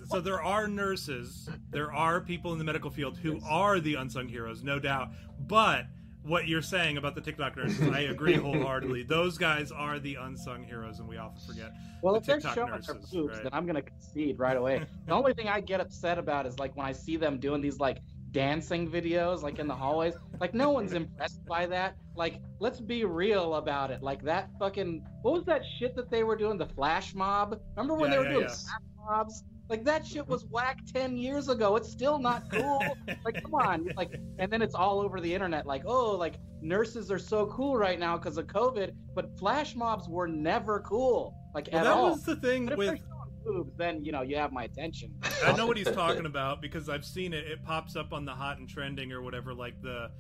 So 0.08 0.20
there 0.20 0.42
are 0.42 0.66
nurses, 0.68 1.48
there 1.70 1.92
are 1.92 2.20
people 2.20 2.52
in 2.52 2.58
the 2.58 2.64
medical 2.64 2.90
field 2.90 3.18
who 3.18 3.40
are 3.48 3.80
the 3.80 3.94
unsung 3.96 4.28
heroes, 4.28 4.62
no 4.62 4.78
doubt. 4.78 5.10
But 5.46 5.86
what 6.22 6.48
you're 6.48 6.62
saying 6.62 6.96
about 6.96 7.14
the 7.14 7.20
TikTok 7.20 7.56
nurses, 7.56 7.88
I 7.88 8.00
agree 8.00 8.34
wholeheartedly. 8.34 9.02
Those 9.08 9.38
guys 9.38 9.70
are 9.70 9.98
the 9.98 10.16
unsung 10.16 10.64
heroes, 10.64 10.98
and 10.98 11.08
we 11.08 11.16
often 11.18 11.40
forget. 11.46 11.72
Well, 12.02 12.14
the 12.14 12.20
if 12.20 12.26
they're 12.26 12.36
TikTok 12.36 12.54
showing 12.54 12.70
nurses, 12.70 12.86
their 13.10 13.22
boobs, 13.22 13.34
right? 13.34 13.42
then 13.44 13.52
I'm 13.52 13.66
gonna 13.66 13.82
concede 13.82 14.38
right 14.38 14.56
away. 14.56 14.84
the 15.06 15.12
only 15.12 15.34
thing 15.34 15.48
I 15.48 15.60
get 15.60 15.80
upset 15.80 16.18
about 16.18 16.46
is 16.46 16.58
like 16.58 16.76
when 16.76 16.86
I 16.86 16.92
see 16.92 17.16
them 17.16 17.38
doing 17.38 17.60
these 17.60 17.78
like 17.78 17.98
dancing 18.32 18.90
videos, 18.90 19.42
like 19.42 19.58
in 19.58 19.66
the 19.66 19.74
hallways. 19.74 20.14
Like 20.40 20.52
no 20.52 20.70
one's 20.70 20.92
impressed 20.92 21.44
by 21.46 21.64
that. 21.66 21.96
Like, 22.16 22.40
let's 22.60 22.80
be 22.80 23.04
real 23.04 23.54
about 23.54 23.90
it. 23.90 24.02
Like 24.02 24.22
that 24.24 24.50
fucking 24.58 25.06
what 25.22 25.32
was 25.32 25.44
that 25.44 25.62
shit 25.78 25.94
that 25.96 26.10
they 26.10 26.22
were 26.24 26.36
doing? 26.36 26.58
The 26.58 26.66
flash 26.66 27.14
mob. 27.14 27.58
Remember 27.76 27.94
when 27.94 28.10
Yeah, 28.10 28.16
they 28.16 28.18
were 28.18 28.24
yeah, 28.24 28.32
doing 28.32 28.48
yeah. 28.48 28.54
flash 28.54 28.80
mobs? 29.08 29.44
Like 29.68 29.84
that 29.84 30.06
shit 30.06 30.26
was 30.26 30.44
whack 30.46 30.78
ten 30.92 31.16
years 31.16 31.48
ago. 31.48 31.76
It's 31.76 31.90
still 31.90 32.18
not 32.18 32.50
cool. 32.52 32.82
like 33.24 33.42
come 33.42 33.54
on. 33.54 33.88
Like 33.96 34.20
and 34.38 34.50
then 34.50 34.62
it's 34.62 34.74
all 34.74 35.00
over 35.00 35.20
the 35.20 35.32
internet. 35.32 35.66
Like 35.66 35.82
oh, 35.86 36.12
like 36.12 36.34
nurses 36.60 37.10
are 37.10 37.18
so 37.18 37.46
cool 37.46 37.76
right 37.76 37.98
now 37.98 38.16
because 38.16 38.38
of 38.38 38.46
COVID. 38.46 38.92
But 39.14 39.36
flash 39.38 39.74
mobs 39.74 40.08
were 40.08 40.28
never 40.28 40.80
cool. 40.80 41.34
Like 41.54 41.68
Well, 41.72 41.80
at 41.80 41.84
that 41.84 41.92
all. 41.92 42.10
was 42.10 42.22
the 42.22 42.36
thing 42.36 42.66
But 42.66 42.78
with 42.78 43.00
boobs, 43.44 43.76
then 43.76 44.04
you 44.04 44.12
know 44.12 44.22
you 44.22 44.36
have 44.36 44.52
my 44.52 44.64
attention. 44.64 45.14
I 45.44 45.52
know 45.56 45.66
what 45.66 45.76
he's 45.76 45.90
talking 45.90 46.26
about 46.26 46.60
because 46.62 46.88
I've 46.88 47.04
seen 47.04 47.32
it. 47.32 47.46
It 47.46 47.64
pops 47.64 47.96
up 47.96 48.12
on 48.12 48.24
the 48.24 48.32
hot 48.32 48.58
and 48.58 48.68
trending 48.68 49.12
or 49.12 49.22
whatever, 49.22 49.54
like 49.54 49.80
the 49.82 50.10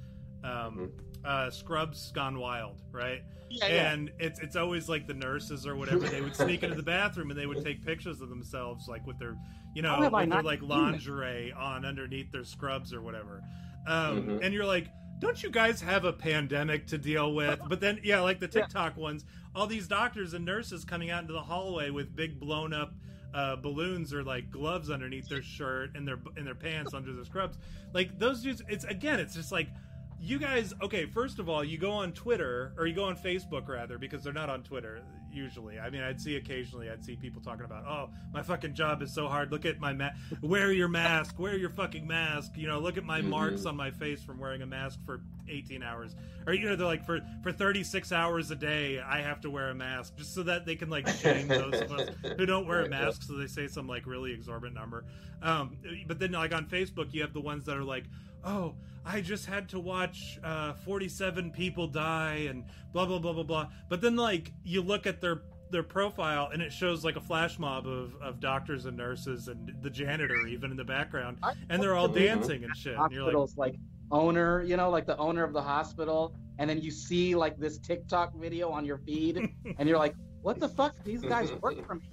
um, 0.44 0.92
uh, 1.26 1.50
Scrubs 1.50 2.12
Gone 2.12 2.38
Wild, 2.38 2.82
right? 2.92 3.22
Yeah, 3.50 3.66
yeah. 3.68 3.92
And 3.92 4.10
it's 4.18 4.40
it's 4.40 4.56
always 4.56 4.88
like 4.88 5.06
the 5.06 5.14
nurses 5.14 5.66
or 5.66 5.76
whatever. 5.76 6.06
They 6.08 6.20
would 6.20 6.34
sneak 6.36 6.62
into 6.62 6.74
the 6.76 6.82
bathroom 6.82 7.30
and 7.30 7.38
they 7.38 7.46
would 7.46 7.64
take 7.64 7.84
pictures 7.84 8.20
of 8.20 8.28
themselves, 8.28 8.88
like 8.88 9.06
with 9.06 9.18
their, 9.18 9.36
you 9.74 9.82
know, 9.82 9.94
How 9.94 10.02
have 10.02 10.14
I 10.14 10.22
with 10.22 10.30
their 10.30 10.42
like 10.42 10.60
seen 10.60 10.68
that? 10.68 10.74
lingerie 10.74 11.52
on 11.52 11.84
underneath 11.84 12.30
their 12.32 12.44
scrubs 12.44 12.92
or 12.92 13.02
whatever. 13.02 13.42
Um, 13.86 14.22
Mhm. 14.24 14.40
And 14.44 14.54
you're 14.54 14.64
like, 14.66 14.88
don't 15.20 15.40
you 15.42 15.50
guys 15.50 15.80
have 15.80 16.04
a 16.04 16.12
pandemic 16.12 16.86
to 16.88 16.98
deal 16.98 17.34
with? 17.34 17.60
But 17.68 17.80
then, 17.80 18.00
yeah, 18.02 18.20
like 18.20 18.40
the 18.40 18.46
Yeah. 18.46 18.62
TikTok 18.62 18.96
ones, 18.96 19.24
all 19.54 19.66
these 19.66 19.86
doctors 19.86 20.34
and 20.34 20.44
nurses 20.44 20.84
coming 20.84 21.10
out 21.10 21.22
into 21.22 21.32
the 21.32 21.40
hallway 21.42 21.90
with 21.90 22.14
big 22.16 22.38
blown 22.40 22.72
up 22.72 22.94
uh, 23.32 23.54
balloons 23.56 24.12
or 24.14 24.22
like 24.24 24.50
gloves 24.50 24.90
underneath 24.90 25.28
their 25.28 25.42
shirt 25.42 25.90
and 25.94 26.06
their 26.08 26.18
and 26.36 26.46
their 26.46 26.54
pants 26.54 26.94
under 26.94 27.12
their 27.12 27.24
scrubs. 27.24 27.58
Like 27.92 28.18
those 28.18 28.42
dudes, 28.42 28.62
it's 28.68 28.84
again, 28.84 29.20
it's 29.20 29.34
just 29.34 29.52
like 29.52 29.68
you 30.20 30.38
guys. 30.38 30.72
Okay, 30.82 31.06
first 31.06 31.38
of 31.38 31.48
all, 31.48 31.62
you 31.62 31.78
go 31.78 31.92
on 31.92 32.12
Twitter 32.12 32.72
or 32.78 32.86
you 32.86 32.94
go 32.94 33.04
on 33.04 33.16
Facebook 33.16 33.68
rather 33.68 33.98
because 33.98 34.22
they're 34.24 34.32
not 34.32 34.48
on 34.50 34.62
Twitter 34.62 35.02
usually. 35.32 35.78
I 35.78 35.90
mean, 35.90 36.02
I'd 36.02 36.18
see 36.18 36.36
occasionally, 36.36 36.88
I'd 36.88 37.04
see 37.04 37.14
people 37.14 37.42
talking 37.42 37.66
about, 37.66 37.84
oh, 37.86 38.08
my 38.32 38.42
fucking 38.42 38.72
job 38.74 39.02
is 39.02 39.12
so 39.12 39.28
hard. 39.28 39.52
Look 39.52 39.66
at 39.66 39.78
my 39.78 39.92
mask. 39.92 40.16
Wear 40.40 40.72
your 40.72 40.88
mask. 40.88 41.38
Wear 41.38 41.58
your 41.58 41.68
fucking 41.68 42.06
mask. 42.06 42.52
You 42.56 42.66
know, 42.68 42.78
look 42.78 42.96
at 42.96 43.04
my 43.04 43.20
Mhm. 43.20 43.28
marks 43.28 43.66
on 43.66 43.76
my 43.76 43.90
face 43.90 44.22
from 44.22 44.38
wearing 44.38 44.62
a 44.62 44.66
mask 44.66 44.98
for 45.04 45.20
18 45.48 45.82
hours. 45.82 46.16
Or 46.46 46.54
you 46.54 46.66
know, 46.66 46.74
they're 46.76 46.86
like 46.86 47.04
for 47.04 47.20
for 47.42 47.52
36 47.52 48.12
hours 48.12 48.50
a 48.50 48.56
day, 48.56 48.98
I 49.00 49.20
have 49.20 49.40
to 49.42 49.50
wear 49.50 49.68
a 49.68 49.74
mask 49.74 50.16
just 50.16 50.32
so 50.34 50.42
that 50.44 50.64
they 50.64 50.74
can 50.76 50.88
like 50.88 51.06
shame 51.08 51.48
those 51.48 51.82
of 51.82 51.92
us 51.92 52.08
who 52.38 52.46
don't 52.46 52.66
wear 52.66 52.84
a 52.84 52.88
mask. 52.98 53.22
So 53.24 53.34
they 53.34 53.46
say 53.46 53.66
some 53.68 53.86
like 53.86 54.06
really 54.06 54.32
exorbitant 54.32 54.74
number. 54.74 55.04
Um, 55.42 55.76
but 56.06 56.18
then 56.18 56.32
like 56.32 56.54
on 56.54 56.64
Facebook, 56.66 57.12
you 57.12 57.20
have 57.20 57.34
the 57.34 57.40
ones 57.42 57.66
that 57.66 57.76
are 57.76 57.84
like, 57.84 58.04
oh, 58.46 58.74
I 59.04 59.20
just 59.20 59.46
had 59.46 59.68
to 59.70 59.78
watch 59.80 60.38
uh, 60.42 60.72
47 60.72 61.50
people 61.50 61.86
die 61.86 62.46
and 62.48 62.64
blah 62.92 63.04
blah 63.06 63.18
blah 63.18 63.32
blah 63.34 63.42
blah. 63.42 63.68
But 63.88 64.00
then 64.00 64.16
like 64.16 64.52
you 64.64 64.80
look 64.82 65.06
at 65.06 65.20
their 65.20 65.42
their 65.70 65.82
profile 65.82 66.48
and 66.52 66.62
it 66.62 66.72
shows 66.72 67.04
like 67.04 67.16
a 67.16 67.20
flash 67.20 67.58
mob 67.58 67.86
of, 67.88 68.14
of 68.22 68.38
doctors 68.38 68.86
and 68.86 68.96
nurses 68.96 69.48
and 69.48 69.74
the 69.82 69.90
janitor 69.90 70.46
even 70.46 70.70
in 70.70 70.76
the 70.76 70.84
background 70.84 71.38
I- 71.42 71.54
and 71.70 71.82
they're 71.82 71.96
all 71.96 72.08
Mhm. 72.08 72.14
dancing 72.14 72.62
and 72.64 72.76
shit. 72.76 72.96
And 72.96 73.10
you're 73.10 73.32
like, 73.32 73.48
like, 73.56 73.74
owner, 74.12 74.62
you 74.62 74.76
know, 74.76 74.90
like 74.90 75.06
the 75.06 75.16
owner 75.18 75.42
of 75.42 75.52
the 75.52 75.60
hospital, 75.62 76.36
and 76.58 76.70
then 76.70 76.80
you 76.80 76.92
see 76.92 77.34
like 77.34 77.58
this 77.58 77.78
TikTok 77.78 78.34
video 78.36 78.70
on 78.70 78.84
your 78.84 78.98
feed, 78.98 79.36
and 79.78 79.88
you're 79.88 79.98
like, 79.98 80.14
what 80.42 80.60
the 80.60 80.68
fuck? 80.68 80.94
These 81.04 81.22
guys 81.22 81.52
work 81.60 81.84
for 81.84 81.96
me. 81.96 82.08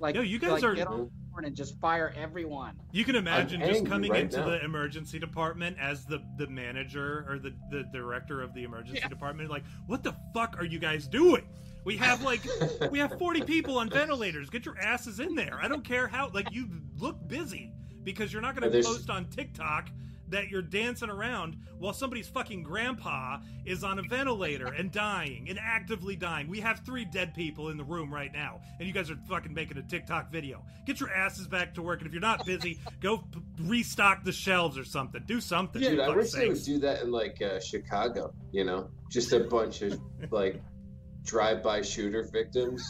Like, 0.00 0.16
Yo, 0.16 0.22
you 0.22 0.38
guys 0.40 0.62
like, 0.62 0.64
are- 0.64 1.08
get 1.36 1.42
on 1.42 1.42
popcorn 1.42 1.44
and 1.46 1.56
just 1.56 1.78
fire 1.80 2.12
everyone. 2.16 2.74
You 2.92 3.04
can 3.04 3.16
imagine 3.16 3.62
I'm 3.62 3.68
just 3.68 3.86
coming 3.86 4.10
right 4.10 4.22
into 4.22 4.38
now. 4.38 4.46
the 4.50 4.64
emergency 4.64 5.18
department 5.18 5.76
as 5.80 6.04
the 6.04 6.22
the 6.38 6.46
manager 6.46 7.24
or 7.28 7.38
the 7.38 7.52
the 7.70 7.84
director 7.92 8.42
of 8.42 8.54
the 8.54 8.64
emergency 8.64 9.00
Yeah. 9.02 9.08
department. 9.08 9.50
Like, 9.50 9.64
what 9.86 10.02
the 10.02 10.14
fuck 10.34 10.56
are 10.58 10.64
you 10.64 10.78
guys 10.78 11.06
doing? 11.06 11.46
We 11.84 11.96
have 11.98 12.22
like 12.22 12.40
we 12.90 12.98
have 12.98 13.18
40 13.18 13.42
people 13.42 13.78
on 13.78 13.88
ventilators. 13.88 14.50
Get 14.50 14.64
your 14.64 14.78
asses 14.78 15.20
in 15.20 15.34
there. 15.34 15.58
I 15.62 15.68
don't 15.68 15.84
care 15.84 16.08
how 16.08 16.30
like 16.32 16.52
you 16.52 16.68
look 16.98 17.16
busy 17.28 17.72
because 18.02 18.32
you're 18.32 18.42
not 18.42 18.56
going 18.58 18.70
to 18.70 18.82
post 18.82 19.10
on 19.10 19.26
TikTok 19.26 19.90
that 20.28 20.48
you're 20.48 20.62
dancing 20.62 21.10
around 21.10 21.56
while 21.78 21.92
somebody's 21.92 22.28
fucking 22.28 22.62
grandpa 22.62 23.38
is 23.64 23.84
on 23.84 23.98
a 23.98 24.02
ventilator 24.02 24.66
and 24.66 24.90
dying 24.90 25.46
and 25.48 25.58
actively 25.60 26.16
dying. 26.16 26.48
We 26.48 26.60
have 26.60 26.80
three 26.80 27.04
dead 27.04 27.34
people 27.34 27.68
in 27.68 27.76
the 27.76 27.84
room 27.84 28.12
right 28.12 28.32
now, 28.32 28.60
and 28.78 28.86
you 28.86 28.94
guys 28.94 29.10
are 29.10 29.18
fucking 29.28 29.52
making 29.52 29.78
a 29.78 29.82
TikTok 29.82 30.30
video. 30.30 30.64
Get 30.86 31.00
your 31.00 31.12
asses 31.12 31.46
back 31.46 31.74
to 31.74 31.82
work, 31.82 32.00
and 32.00 32.06
if 32.06 32.12
you're 32.12 32.20
not 32.20 32.44
busy, 32.46 32.80
go 33.00 33.18
p- 33.18 33.40
restock 33.60 34.24
the 34.24 34.32
shelves 34.32 34.78
or 34.78 34.84
something. 34.84 35.22
Do 35.26 35.40
something. 35.40 35.82
Dude, 35.82 35.98
for 35.98 36.04
I 36.04 36.08
wish 36.08 36.32
they 36.32 36.48
would 36.48 36.62
do 36.62 36.78
that 36.80 37.02
in 37.02 37.10
like 37.10 37.40
uh, 37.42 37.60
Chicago. 37.60 38.32
You 38.52 38.64
know, 38.64 38.90
just 39.10 39.32
a 39.32 39.40
bunch 39.40 39.82
of 39.82 40.00
like 40.30 40.62
drive-by 41.24 41.82
shooter 41.82 42.22
victims, 42.22 42.88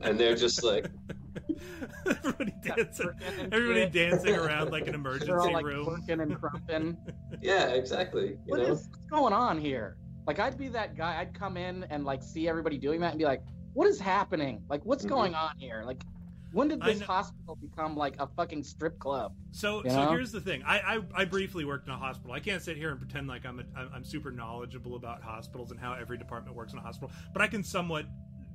and 0.00 0.18
they're 0.18 0.36
just 0.36 0.64
like, 0.64 0.86
everybody 2.06 2.54
dancing. 2.62 3.10
Everybody 3.52 3.86
dancing 3.90 4.34
around 4.34 4.70
like 4.70 4.86
an 4.86 4.94
emergency 5.02 5.26
They're 5.26 5.40
all 5.40 5.52
like 5.52 5.64
room. 5.64 5.86
twerking 5.86 6.22
and 6.22 6.34
crumping. 6.40 6.96
yeah, 7.40 7.68
exactly. 7.68 8.30
You 8.30 8.36
What 8.46 8.58
know, 8.60 8.64
is 8.66 8.88
what's 8.90 9.06
going 9.10 9.32
on 9.32 9.58
here? 9.58 9.96
Like 10.26 10.38
I'd 10.38 10.58
be 10.58 10.68
that 10.68 10.96
guy. 10.96 11.18
I'd 11.20 11.34
come 11.34 11.56
in 11.56 11.84
and 11.84 12.04
like 12.04 12.22
see 12.22 12.48
everybody 12.48 12.78
doing 12.78 13.00
that 13.00 13.10
and 13.10 13.18
be 13.18 13.24
like, 13.24 13.42
"What 13.72 13.86
is 13.88 13.98
happening? 13.98 14.62
Like, 14.68 14.84
what's 14.84 15.04
Mhm. 15.04 15.08
going 15.08 15.34
on 15.34 15.56
here? 15.56 15.82
Like, 15.84 16.02
when 16.52 16.68
did 16.68 16.82
this 16.82 17.00
hospital 17.00 17.56
become 17.60 17.96
like 17.96 18.14
a 18.18 18.26
fucking 18.26 18.62
strip 18.62 18.98
club?" 18.98 19.32
So, 19.52 19.82
You 19.84 19.90
so 19.90 20.10
here's 20.10 20.30
the 20.30 20.40
thing. 20.40 20.62
I, 20.64 20.78
I 20.96 21.22
I 21.22 21.24
briefly 21.24 21.64
worked 21.64 21.88
in 21.88 21.92
a 21.92 21.96
hospital. 21.96 22.32
I 22.32 22.40
can't 22.40 22.62
sit 22.62 22.76
here 22.76 22.90
and 22.90 22.98
pretend 23.00 23.26
like 23.28 23.44
I'm 23.46 23.58
a, 23.60 23.64
I'm 23.76 23.90
I'm 23.94 24.04
super 24.04 24.30
knowledgeable 24.30 24.94
about 24.96 25.22
hospitals 25.22 25.70
and 25.70 25.80
how 25.80 25.94
every 25.94 26.18
department 26.18 26.54
works 26.56 26.72
in 26.72 26.78
a 26.78 26.82
hospital, 26.82 27.10
but 27.32 27.42
I 27.42 27.46
can 27.48 27.64
somewhat 27.64 28.06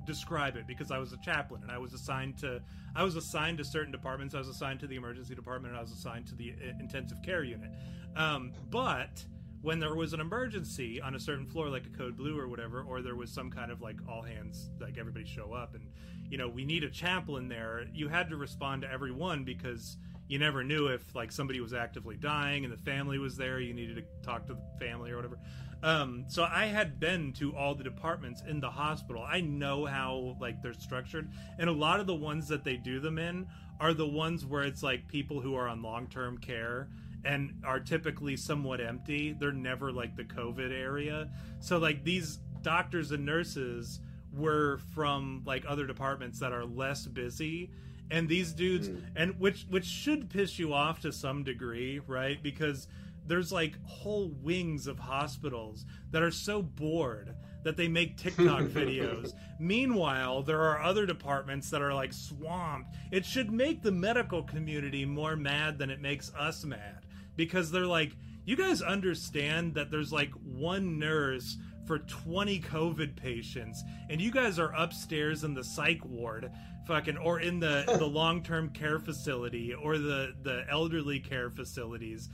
describe 0.06 0.56
it 0.56 0.66
because 0.66 0.90
I 0.90 0.98
was 0.98 1.12
a 1.12 1.18
chaplain 1.18 1.62
and 1.62 1.70
I 1.70 1.78
was 1.78 1.92
assigned 1.92 2.38
to 2.38 2.62
I 2.94 3.02
was 3.02 3.16
assigned 3.16 3.58
to 3.58 3.64
certain 3.64 3.92
departments. 3.92 4.34
I 4.34 4.38
was 4.38 4.48
assigned 4.48 4.80
to 4.80 4.86
the 4.86 4.96
emergency 4.96 5.34
department 5.34 5.72
and 5.72 5.78
I 5.78 5.82
was 5.82 5.92
assigned 5.92 6.26
to 6.28 6.34
the 6.34 6.52
uh, 6.52 6.72
intensive 6.80 7.22
care 7.22 7.44
unit. 7.44 7.70
Um, 8.16 8.52
but 8.70 9.24
when 9.62 9.78
there 9.80 9.94
was 9.94 10.12
an 10.12 10.20
emergency 10.20 11.00
on 11.00 11.14
a 11.14 11.20
certain 11.20 11.46
floor, 11.46 11.68
like 11.68 11.84
a 11.86 11.96
code 11.96 12.16
blue 12.16 12.38
or 12.38 12.48
whatever, 12.48 12.82
or 12.82 13.02
there 13.02 13.16
was 13.16 13.30
some 13.30 13.50
kind 13.50 13.70
of 13.70 13.82
like 13.82 13.96
all 14.08 14.22
hands, 14.22 14.70
like 14.80 14.96
everybody 14.96 15.24
show 15.24 15.52
up 15.52 15.74
and 15.74 15.84
you 16.30 16.38
know 16.38 16.48
we 16.48 16.64
need 16.64 16.84
a 16.84 16.90
chaplain 16.90 17.48
there. 17.48 17.84
You 17.92 18.08
had 18.08 18.30
to 18.30 18.36
respond 18.36 18.82
to 18.82 18.90
everyone 18.90 19.44
because 19.44 19.96
you 20.28 20.38
never 20.38 20.64
knew 20.64 20.88
if 20.88 21.14
like 21.14 21.30
somebody 21.30 21.60
was 21.60 21.72
actively 21.72 22.16
dying 22.16 22.64
and 22.64 22.72
the 22.72 22.78
family 22.78 23.18
was 23.18 23.36
there 23.36 23.60
you 23.60 23.72
needed 23.72 23.96
to 23.96 24.26
talk 24.26 24.46
to 24.46 24.54
the 24.54 24.84
family 24.84 25.10
or 25.10 25.16
whatever 25.16 25.38
um, 25.82 26.24
so 26.28 26.42
i 26.44 26.66
had 26.66 26.98
been 26.98 27.32
to 27.34 27.54
all 27.56 27.74
the 27.74 27.84
departments 27.84 28.42
in 28.48 28.60
the 28.60 28.70
hospital. 28.70 29.22
I 29.22 29.40
know 29.40 29.84
how 29.86 30.36
like 30.40 30.62
they're 30.62 30.72
structured 30.74 31.30
and 31.58 31.68
a 31.68 31.72
lot 31.72 32.00
of 32.00 32.06
the 32.06 32.14
ones 32.14 32.48
that 32.48 32.64
they 32.64 32.76
do 32.76 32.98
them 33.00 33.18
in 33.18 33.46
are 33.78 33.92
the 33.94 34.06
ones 34.08 34.44
where 34.46 34.62
it's 34.62 34.82
like 34.82 35.06
people 35.06 35.40
who 35.40 35.54
are 35.54 35.68
on 35.68 35.82
long-term 35.82 36.38
care 36.38 36.88
and 37.24 37.52
are 37.64 37.78
typically 37.80 38.36
somewhat 38.36 38.80
empty. 38.80 39.36
They're 39.38 39.52
never 39.52 39.92
like 39.92 40.16
the 40.16 40.24
covid 40.24 40.72
area. 40.72 41.28
So 41.60 41.78
like 41.78 42.02
these 42.04 42.38
doctors 42.62 43.10
and 43.12 43.24
nurses 43.26 44.00
were 44.32 44.78
from 44.94 45.42
like 45.46 45.64
other 45.68 45.86
departments 45.86 46.38
that 46.40 46.52
are 46.52 46.64
less 46.64 47.06
busy 47.06 47.70
and 48.10 48.28
these 48.28 48.52
dudes 48.52 48.88
Mm. 48.88 49.02
and 49.16 49.40
which 49.40 49.66
which 49.68 49.84
should 49.84 50.30
piss 50.30 50.58
you 50.58 50.72
off 50.72 51.00
to 51.00 51.12
some 51.12 51.42
degree 51.42 52.00
right? 52.06 52.42
Because 52.42 52.86
there's 53.26 53.52
like 53.52 53.76
whole 53.84 54.30
wings 54.42 54.86
of 54.86 54.98
hospitals 54.98 55.84
that 56.10 56.22
are 56.22 56.30
so 56.30 56.62
bored 56.62 57.34
that 57.62 57.76
they 57.76 57.88
make 57.88 58.16
TikTok 58.16 58.62
videos. 58.66 59.32
Meanwhile, 59.58 60.42
there 60.42 60.62
are 60.62 60.80
other 60.80 61.04
departments 61.04 61.68
that 61.70 61.82
are 61.82 61.94
like 61.94 62.12
swamped. 62.12 62.94
It 63.10 63.26
should 63.26 63.50
make 63.50 63.82
the 63.82 63.92
medical 63.92 64.42
community 64.42 65.04
more 65.04 65.36
mad 65.36 65.78
than 65.78 65.90
it 65.90 66.00
makes 66.00 66.32
us 66.34 66.64
mad 66.64 67.06
because 67.34 67.70
they're 67.70 67.86
like, 67.86 68.12
you 68.44 68.56
guys 68.56 68.82
understand 68.82 69.74
that 69.74 69.90
there's 69.90 70.12
like 70.12 70.30
one 70.34 70.98
nurse 70.98 71.56
for 71.86 71.98
20 72.00 72.60
COVID 72.60 73.16
patients, 73.16 73.82
and 74.08 74.20
you 74.20 74.30
guys 74.30 74.58
are 74.58 74.72
upstairs 74.76 75.44
in 75.44 75.54
the 75.54 75.64
psych 75.64 76.04
ward, 76.04 76.50
fucking, 76.86 77.16
or 77.16 77.40
in 77.40 77.60
the, 77.60 77.84
the 77.98 78.06
long 78.06 78.42
term 78.42 78.68
care 78.70 78.98
facility 78.98 79.74
or 79.74 79.98
the, 79.98 80.34
the 80.42 80.64
elderly 80.70 81.20
care 81.20 81.50
facilities 81.50 82.28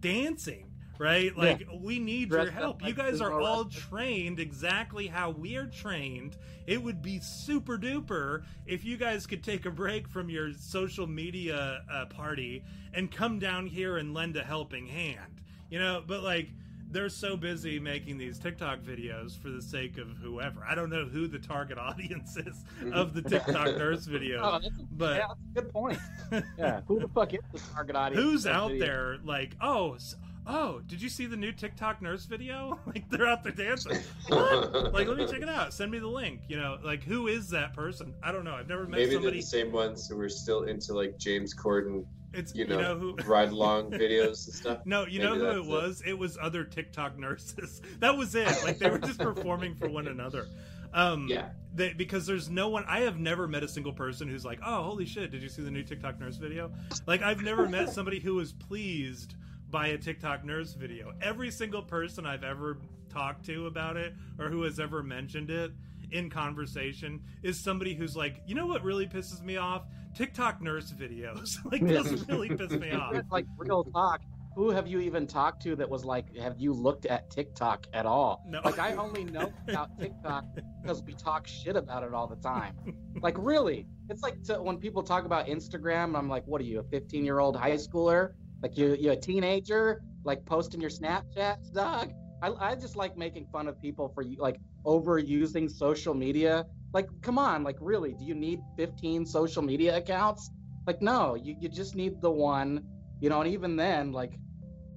dancing. 0.00 0.68
Right? 0.98 1.36
Like, 1.36 1.66
we 1.80 1.98
need 1.98 2.30
your 2.30 2.44
Dressed 2.44 2.56
up 2.56 2.62
help. 2.80 2.86
You 2.86 2.94
guys 2.94 3.20
are 3.20 3.32
all 3.32 3.64
trained 3.64 4.38
exactly 4.38 5.08
how 5.08 5.30
we're 5.30 5.66
trained. 5.66 6.36
It 6.68 6.80
would 6.80 7.02
be 7.02 7.18
super 7.18 7.76
duper 7.76 8.44
if 8.66 8.84
you 8.84 8.96
guys 8.96 9.26
could 9.26 9.42
take 9.42 9.66
a 9.66 9.70
break 9.70 10.06
from 10.06 10.30
your 10.30 10.52
social 10.52 11.08
media 11.08 11.82
uh, 11.90 12.06
party 12.06 12.62
and 12.94 13.10
come 13.10 13.40
down 13.40 13.66
here 13.66 13.96
and 13.96 14.14
lend 14.14 14.36
a 14.36 14.44
helping 14.44 14.86
hand. 14.86 15.40
You 15.70 15.80
know, 15.80 16.04
but 16.06 16.22
like 16.22 16.50
they're 16.92 17.08
so 17.08 17.36
busy 17.36 17.78
making 17.80 18.18
these 18.18 18.38
TikTok 18.38 18.80
videos 18.80 19.36
for 19.38 19.48
the 19.48 19.62
sake 19.62 19.98
of 19.98 20.08
whoever. 20.22 20.64
I 20.68 20.74
don't 20.74 20.90
know 20.90 21.04
who 21.04 21.26
the 21.26 21.38
target 21.38 21.78
audience 21.78 22.36
is 22.36 22.64
of 22.92 23.14
the 23.14 23.22
TikTok 23.22 23.76
nurse 23.78 24.06
Oh, 24.06 24.12
video, 24.12 24.52
that's 24.60 24.66
a, 24.66 24.82
but 24.92 25.16
yeah, 25.16 25.26
that's 25.28 25.40
a 25.40 25.60
good 25.62 25.72
point. 25.72 25.98
Yeah, 26.58 26.80
who 26.86 26.98
the 27.00 27.08
fuck 27.08 27.34
is 27.34 27.40
the 27.52 27.58
target 27.74 27.96
audience? 27.96 28.22
who's 28.24 28.46
out 28.46 28.70
video? 28.70 28.86
there 28.86 29.18
like, 29.24 29.56
oh, 29.60 29.94
s- 29.94 30.16
oh, 30.46 30.80
did 30.86 31.00
you 31.00 31.08
see 31.08 31.26
the 31.26 31.36
new 31.36 31.52
TikTok 31.52 32.02
nurse 32.02 32.24
video? 32.24 32.78
like 32.86 33.08
they're 33.10 33.26
out 33.26 33.42
there 33.42 33.52
dancing. 33.52 33.98
What? 34.28 34.92
like, 34.92 35.06
let 35.08 35.16
me 35.16 35.26
check 35.26 35.42
it 35.42 35.48
out. 35.48 35.72
Send 35.72 35.90
me 35.90 35.98
the 35.98 36.06
link. 36.08 36.40
You 36.48 36.56
know, 36.56 36.78
like 36.82 37.02
who 37.04 37.28
is 37.28 37.48
that 37.50 37.74
person? 37.74 38.14
I 38.22 38.32
don't 38.32 38.44
know. 38.44 38.54
I've 38.54 38.68
never 38.68 38.82
met 38.82 38.90
maybe 38.92 39.04
they're 39.06 39.14
somebody. 39.16 39.40
the 39.40 39.46
same 39.46 39.72
ones 39.72 40.08
who 40.08 40.18
are 40.20 40.28
still 40.28 40.64
into 40.64 40.92
like 40.94 41.18
James 41.18 41.54
Corden, 41.54 42.04
It's 42.32 42.54
you 42.54 42.66
know, 42.66 42.96
who. 42.98 43.14
ride 43.26 43.50
along 43.50 43.90
videos 43.90 44.46
and 44.46 44.54
stuff. 44.54 44.78
No, 44.84 45.06
you 45.06 45.20
know 45.20 45.34
who 45.34 45.44
it 45.44 45.54
that's 45.54 45.66
it. 45.66 45.70
was? 45.70 46.02
It 46.06 46.18
was 46.18 46.38
other 46.40 46.64
TikTok 46.64 47.18
nurses. 47.18 47.80
That 48.00 48.16
was 48.16 48.34
it. 48.34 48.48
Like 48.64 48.78
they 48.78 48.90
were 48.90 48.98
just 48.98 49.18
performing 49.20 49.74
for 49.76 49.88
one 49.88 50.08
another. 50.08 50.46
Um, 50.94 51.26
Yeah. 51.28 51.48
they, 51.74 51.92
because 51.94 52.26
there's 52.26 52.50
no 52.50 52.68
one. 52.68 52.84
I 52.86 53.00
have 53.00 53.18
never 53.18 53.46
met 53.48 53.62
a 53.62 53.68
single 53.68 53.92
person 53.92 54.28
who's 54.28 54.44
like, 54.44 54.58
"Oh, 54.66 54.82
holy 54.82 55.06
shit! 55.06 55.30
Did 55.30 55.42
you 55.42 55.48
see 55.48 55.62
the 55.62 55.70
new 55.70 55.82
TikTok 55.82 56.20
nurse 56.20 56.36
video?" 56.36 56.70
Like 57.06 57.22
I've 57.22 57.40
never 57.42 57.66
met 57.68 57.90
somebody 57.90 58.18
who 58.20 58.34
was 58.34 58.52
pleased 58.52 59.34
by 59.72 59.88
a 59.88 59.98
TikTok 59.98 60.44
nurse 60.44 60.74
video. 60.74 61.14
Every 61.22 61.50
single 61.50 61.82
person 61.82 62.26
I've 62.26 62.44
ever 62.44 62.78
talked 63.08 63.44
to 63.46 63.66
about 63.66 63.96
it 63.96 64.12
or 64.38 64.48
who 64.50 64.62
has 64.62 64.78
ever 64.78 65.02
mentioned 65.02 65.50
it 65.50 65.72
in 66.12 66.28
conversation 66.28 67.22
is 67.42 67.58
somebody 67.58 67.94
who's 67.94 68.14
like, 68.14 68.42
"You 68.46 68.54
know 68.54 68.66
what 68.66 68.84
really 68.84 69.06
pisses 69.06 69.42
me 69.42 69.56
off? 69.56 69.86
TikTok 70.14 70.60
nurse 70.60 70.92
videos. 70.92 71.56
like 71.72 71.84
this 71.84 72.06
really 72.28 72.50
piss 72.50 72.70
me 72.72 72.92
off." 72.92 73.14
It's 73.14 73.32
like 73.32 73.46
real 73.56 73.82
talk. 73.82 74.20
Who 74.54 74.68
have 74.68 74.86
you 74.86 75.00
even 75.00 75.26
talked 75.26 75.62
to 75.62 75.74
that 75.76 75.88
was 75.88 76.04
like, 76.04 76.36
have 76.36 76.58
you 76.58 76.74
looked 76.74 77.06
at 77.06 77.30
TikTok 77.30 77.86
at 77.94 78.04
all? 78.04 78.44
No. 78.46 78.60
Like, 78.62 78.78
I 78.78 78.92
only 78.96 79.24
know 79.24 79.50
about 79.66 79.98
TikTok 79.98 80.44
because 80.82 81.02
we 81.02 81.14
talk 81.14 81.46
shit 81.46 81.74
about 81.74 82.02
it 82.02 82.12
all 82.12 82.26
the 82.26 82.36
time. 82.36 82.76
Like, 83.22 83.34
really? 83.38 83.86
It's 84.10 84.22
like 84.22 84.42
to, 84.42 84.62
when 84.62 84.76
people 84.76 85.02
talk 85.02 85.24
about 85.24 85.46
Instagram, 85.46 86.14
I'm 86.14 86.28
like, 86.28 86.46
what 86.46 86.60
are 86.60 86.64
you, 86.64 86.80
a 86.80 86.82
15 86.82 87.24
year 87.24 87.38
old 87.38 87.56
high 87.56 87.76
schooler? 87.76 88.34
Like, 88.62 88.78
you, 88.78 88.96
you're 88.98 89.14
a 89.14 89.16
teenager? 89.16 90.02
Like, 90.24 90.44
posting 90.46 90.80
your 90.80 90.90
Snapchats, 90.90 91.72
dog? 91.72 92.12
I, 92.42 92.52
I 92.58 92.74
just 92.74 92.96
like 92.96 93.16
making 93.16 93.46
fun 93.52 93.68
of 93.68 93.80
people 93.80 94.10
for 94.14 94.24
like 94.38 94.58
overusing 94.84 95.70
social 95.70 96.14
media. 96.14 96.64
Like, 96.92 97.08
come 97.22 97.38
on, 97.38 97.62
like, 97.62 97.76
really? 97.80 98.14
Do 98.14 98.24
you 98.24 98.34
need 98.34 98.60
15 98.76 99.24
social 99.26 99.62
media 99.62 99.96
accounts? 99.96 100.50
Like, 100.86 101.00
no, 101.00 101.36
you, 101.36 101.54
you 101.58 101.68
just 101.68 101.94
need 101.94 102.20
the 102.20 102.30
one, 102.30 102.84
you 103.20 103.30
know, 103.30 103.40
and 103.40 103.52
even 103.52 103.76
then, 103.76 104.12
like, 104.12 104.32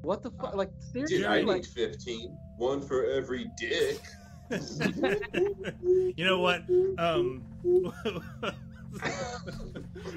what 0.02 0.24
the 0.24 0.32
fuck? 0.32 0.56
Like, 0.56 0.72
seriously, 0.92 1.18
Dude, 1.18 1.28
I 1.28 1.42
like, 1.42 1.58
need 1.58 1.68
15. 1.68 2.36
One 2.58 2.82
for 2.82 3.06
every 3.06 3.52
dick. 3.58 4.02
you 6.16 6.26
know 6.26 6.40
what? 6.40 6.64
Um, 6.98 7.44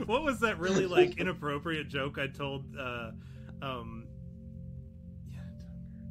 what 0.06 0.22
was 0.22 0.40
that 0.40 0.58
really 0.58 0.86
like 0.86 1.18
inappropriate 1.18 1.88
joke 1.88 2.18
I 2.18 2.26
told? 2.26 2.64
Uh, 2.78 3.10
um, 3.62 4.06
yeah, 5.32 5.40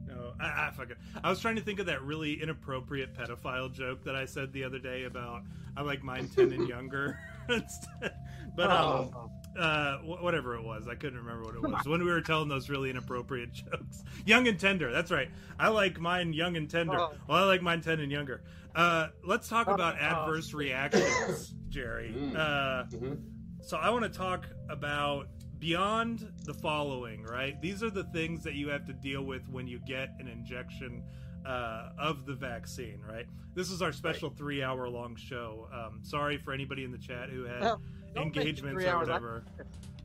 no, 0.08 0.34
I, 0.40 0.68
I 0.68 0.72
fuck 0.76 0.90
it. 0.92 0.98
I 1.24 1.30
was 1.30 1.40
trying 1.40 1.56
to 1.56 1.62
think 1.62 1.80
of 1.80 1.86
that 1.88 2.02
really 2.04 2.42
inappropriate 2.42 3.14
pedophile 3.16 3.72
joke 3.74 4.04
that 4.06 4.16
I 4.16 4.26
said 4.26 4.54
the 4.54 4.64
other 4.64 4.80
day 4.80 5.04
about 5.06 5.44
I 5.76 5.82
like 5.82 6.04
mine 6.04 6.28
ten 6.30 6.52
and 6.52 6.68
younger. 6.68 7.20
but 7.48 8.72
um, 8.72 9.12
oh, 9.16 9.32
uh, 9.60 9.98
whatever 10.00 10.56
it 10.56 10.64
was, 10.64 10.88
I 10.88 10.96
couldn't 10.96 11.20
remember 11.20 11.44
what 11.44 11.56
it 11.56 11.62
was 11.62 11.88
when 11.88 12.04
we 12.04 12.12
were 12.12 12.22
telling 12.22 12.50
those 12.50 12.70
really 12.70 12.90
inappropriate 12.90 13.54
jokes. 13.54 14.04
Young 14.26 14.48
and 14.48 14.60
tender, 14.60 14.92
that's 14.92 15.12
right. 15.12 15.30
I 15.60 15.70
like 15.70 16.00
mine 16.00 16.34
young 16.34 16.58
and 16.58 16.70
tender. 16.70 17.00
Oh. 17.00 17.14
Well, 17.28 17.44
I 17.44 17.46
like 17.46 17.62
mine 17.62 17.82
ten 17.82 18.00
and 18.00 18.12
younger. 18.12 18.42
Uh, 18.76 19.08
let's 19.26 19.48
talk 19.48 19.68
Oh, 19.68 19.74
about 19.74 19.98
adverse 20.00 20.54
reactions, 20.54 21.54
Jerry. 21.70 22.14
Mm. 22.16 22.36
Uh, 22.36 22.84
Mhm. 22.96 23.22
so 23.62 23.78
I 23.78 23.90
want 23.90 24.04
to 24.04 24.10
talk 24.10 24.46
about 24.70 25.28
beyond 25.60 26.32
the 26.46 26.54
following, 26.54 27.24
right? 27.24 27.60
These 27.62 27.84
are 27.84 27.90
the 27.90 28.04
things 28.06 28.44
that 28.44 28.54
you 28.54 28.70
have 28.70 28.86
to 28.86 28.94
deal 28.94 29.24
with 29.24 29.48
when 29.50 29.68
you 29.68 29.80
get 29.80 30.10
an 30.20 30.28
injection 30.28 31.04
uh, 31.46 31.90
of 31.98 32.26
the 32.26 32.34
vaccine, 32.34 33.02
right? 33.08 33.26
This 33.56 33.72
is 33.72 33.82
our 33.82 33.92
special 33.92 34.30
right. 34.30 34.38
three 34.38 34.64
hour 34.64 34.88
long 34.90 35.16
show. 35.16 35.68
Um, 35.74 36.00
sorry 36.04 36.38
for 36.38 36.54
anybody 36.54 36.84
in 36.84 36.92
the 36.92 36.98
chat 36.98 37.30
who 37.30 37.46
had 37.46 37.62
well, 37.62 37.82
engagements 38.16 38.84
or 38.84 39.00
whatever. 39.00 39.44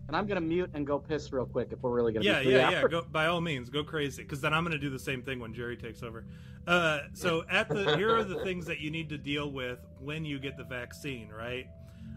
And 0.08 0.16
I'm 0.16 0.26
gonna 0.26 0.40
mute 0.40 0.70
and 0.74 0.86
go 0.86 0.98
piss 0.98 1.32
real 1.32 1.46
quick 1.46 1.68
if 1.70 1.82
we're 1.82 1.90
really 1.90 2.12
gonna. 2.12 2.24
Yeah, 2.24 2.40
yeah, 2.40 2.66
hours. 2.66 2.72
yeah. 2.72 2.88
Go 2.88 3.06
by 3.10 3.26
all 3.26 3.40
means, 3.40 3.70
go 3.70 3.84
crazy 3.84 4.22
because 4.22 4.40
then 4.40 4.52
I'm 4.52 4.64
gonna 4.64 4.78
do 4.78 4.90
the 4.90 4.98
same 4.98 5.22
thing 5.22 5.38
when 5.38 5.54
Jerry 5.54 5.76
takes 5.76 6.02
over. 6.02 6.24
Uh, 6.66 7.00
so 7.12 7.44
at 7.50 7.68
the 7.68 7.96
here 7.96 8.14
are 8.14 8.24
the 8.24 8.42
things 8.44 8.66
that 8.66 8.80
you 8.80 8.90
need 8.90 9.08
to 9.10 9.18
deal 9.18 9.50
with 9.50 9.78
when 10.00 10.24
you 10.24 10.38
get 10.38 10.56
the 10.56 10.64
vaccine, 10.64 11.28
right? 11.28 11.66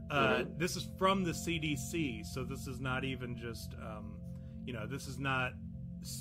Uh, 0.10 0.28
mm-hmm. 0.28 0.58
This 0.58 0.76
is 0.76 0.88
from 0.98 1.24
the 1.24 1.32
CDC, 1.32 2.26
so 2.26 2.44
this 2.44 2.68
is 2.68 2.80
not 2.80 3.04
even 3.04 3.38
just, 3.38 3.74
um, 3.82 4.18
you 4.66 4.74
know, 4.74 4.86
this 4.86 5.08
is 5.08 5.18
not 5.18 5.54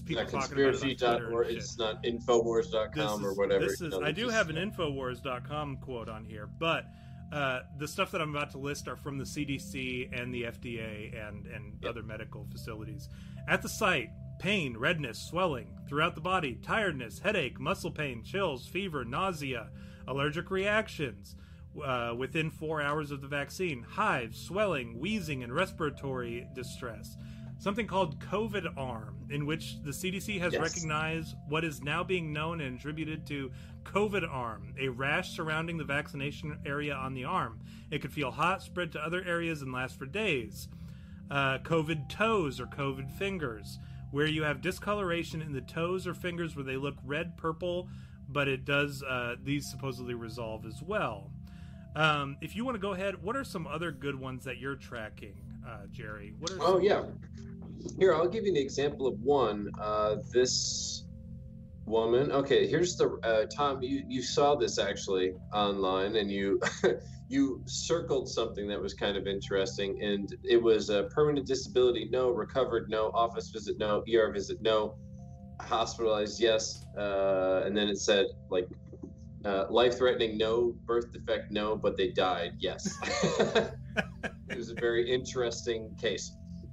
people 0.07 0.25
talking 0.25 0.65
about 0.65 0.83
it 0.83 1.23
or 1.31 1.45
it's 1.45 1.77
not 1.77 2.03
infowars.com 2.03 3.21
is, 3.21 3.27
or 3.27 3.35
whatever. 3.35 3.67
This 3.67 3.81
is, 3.81 3.95
I 3.95 4.13
do 4.13 4.29
have 4.29 4.49
an 4.49 4.57
infowars.com 4.57 5.79
quote 5.79 6.09
on 6.09 6.25
here, 6.25 6.49
but 6.59 6.87
uh, 7.33 7.61
the 7.79 7.89
stuff 7.89 8.11
that 8.13 8.23
I'm 8.23 8.31
about 8.31 8.51
to 8.53 8.59
list 8.59 8.89
are 8.89 8.97
from 8.97 9.19
the 9.19 9.25
CDC 9.25 10.19
and 10.19 10.33
the 10.33 10.45
FDA 10.45 11.29
and 11.29 11.47
and 11.47 11.85
other 11.85 12.03
medical 12.03 12.47
facilities. 12.51 13.09
At 13.49 13.61
the 13.61 13.69
site, 13.69 14.11
pain, 14.39 14.77
redness, 14.77 15.19
swelling 15.19 15.77
throughout 15.89 16.15
the 16.15 16.21
body, 16.21 16.59
tiredness, 16.63 17.19
headache, 17.19 17.59
muscle 17.61 17.91
pain, 17.91 18.23
chills, 18.23 18.67
fever, 18.67 19.05
nausea, 19.05 19.69
allergic 20.07 20.51
reactions 20.51 21.37
uh, 21.83 22.15
within 22.17 22.51
four 22.51 22.81
hours 22.81 23.11
of 23.11 23.21
the 23.21 23.29
vaccine, 23.29 23.83
hives, 23.83 24.39
swelling, 24.41 24.99
wheezing, 24.99 25.43
and 25.43 25.53
respiratory 25.53 26.47
distress. 26.55 27.17
Something 27.59 27.87
called 27.87 28.19
COVID 28.19 28.77
arm, 28.77 29.17
in 29.31 29.47
which 29.47 29.81
the 29.83 29.91
CDC 29.91 30.41
has 30.41 30.53
yes. 30.53 30.63
recognized 30.63 31.37
what 31.49 31.65
is 31.65 31.83
now 31.83 32.05
being 32.05 32.33
known 32.33 32.61
and 32.61 32.79
attributed 32.79 33.27
to 33.29 33.51
COVID 33.85 34.29
arm, 34.29 34.75
a 34.79 34.89
rash 34.89 35.31
surrounding 35.31 35.79
the 35.79 35.85
vaccination 35.85 36.59
area 36.67 36.95
on 36.95 37.15
the 37.15 37.25
arm. 37.25 37.61
It 37.91 38.03
could 38.03 38.13
feel 38.13 38.31
hot, 38.31 38.63
spread 38.63 38.93
to 38.93 39.01
other 39.01 39.23
areas, 39.25 39.63
and 39.63 39.73
last 39.73 39.99
for 39.99 40.07
days. 40.07 40.69
Uh, 41.31 41.59
COVID 41.59 42.09
toes 42.09 42.61
or 42.61 42.67
COVID 42.67 43.11
fingers, 43.13 43.79
where 44.11 44.27
you 44.27 44.43
have 44.43 44.61
discoloration 44.61 45.41
in 45.41 45.53
the 45.53 45.61
toes 45.61 46.07
or 46.07 46.15
fingers 46.15 46.55
where 46.55 46.65
they 46.65 46.77
look 46.77 46.97
red, 47.05 47.37
purple, 47.37 47.89
but 48.29 48.49
it 48.49 48.65
does, 48.65 49.03
uh, 49.03 49.37
these 49.43 49.71
supposedly 49.71 50.15
resolve 50.15 50.67
as 50.67 50.83
well. 50.83 51.31
Um, 51.97 52.37
if 52.41 52.57
you 52.57 52.65
want 52.65 52.75
to 52.75 52.81
go 52.81 52.93
ahead, 52.93 53.23
what 53.23 53.37
are 53.37 53.45
some 53.45 53.67
other 53.67 53.93
good 53.93 54.19
ones 54.19 54.45
that 54.45 54.59
you're 54.59 54.77
tracking, 54.77 55.35
uh, 55.67 55.87
Jerry? 55.91 56.35
What 56.39 56.51
are 56.53 56.59
oh 56.61 56.79
yeah, 56.79 57.05
here 57.99 58.15
I'll 58.15 58.29
give 58.29 58.45
you 58.45 58.51
an 58.51 58.57
example 58.57 59.07
of 59.07 59.21
one. 59.21 59.71
Uh, 59.81 60.17
this 60.33 61.05
woman. 61.87 62.33
Okay, 62.33 62.67
here's 62.67 62.97
the 62.97 63.11
uh, 63.23 63.47
Tom. 63.55 63.83
You 63.83 64.05
you 64.09 64.23
saw 64.23 64.55
this 64.55 64.79
actually 64.79 65.35
online, 65.53 66.17
and 66.17 66.31
you 66.31 66.61
you 67.29 67.63
circled 67.67 68.29
something 68.29 68.67
that 68.69 68.81
was 68.81 68.95
kind 68.95 69.17
of 69.17 69.27
interesting, 69.27 70.03
and 70.03 70.35
it 70.43 70.61
was 70.61 70.91
a 70.91 71.05
permanent 71.05 71.47
disability. 71.47 72.09
No, 72.11 72.31
recovered. 72.31 72.89
No, 72.89 73.11
office 73.15 73.51
visit. 73.51 73.79
No, 73.79 74.03
ER 74.13 74.33
visit. 74.33 74.61
No, 74.63 74.97
hospitalized. 75.61 76.41
Yes, 76.41 76.85
uh, 76.99 77.63
and 77.65 77.77
then 77.77 77.89
it 77.89 77.99
said 77.99 78.27
like 78.51 78.69
uh, 79.45 79.67
life 79.71 79.99
threatening, 79.99 80.39
no. 80.39 80.75
Birth 80.85 81.13
defect, 81.13 81.51
no. 81.51 81.77
But 81.77 81.97
they 81.97 82.09
died, 82.09 82.55
yes. 82.59 82.99
it 84.49 84.57
was 84.57 84.71
a 84.71 84.75
very 84.75 85.11
interesting 85.11 85.95
case. 86.01 86.33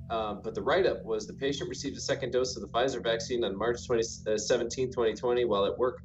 Um, 0.10 0.42
but 0.44 0.56
the 0.56 0.62
write 0.62 0.86
up 0.86 1.06
was 1.06 1.26
the 1.26 1.34
patient 1.34 1.70
received 1.70 1.96
a 1.98 2.02
second 2.02 2.32
dose 2.32 2.58
of 2.58 2.62
the 2.62 2.68
Pfizer 2.68 3.02
vaccine 3.02 3.46
on 3.46 3.58
March 3.58 3.86
20, 3.86 4.04
uh, 4.28 4.38
17, 4.38 4.90
2020, 4.90 5.46
while 5.46 5.66
at 5.66 5.78
work. 5.78 6.02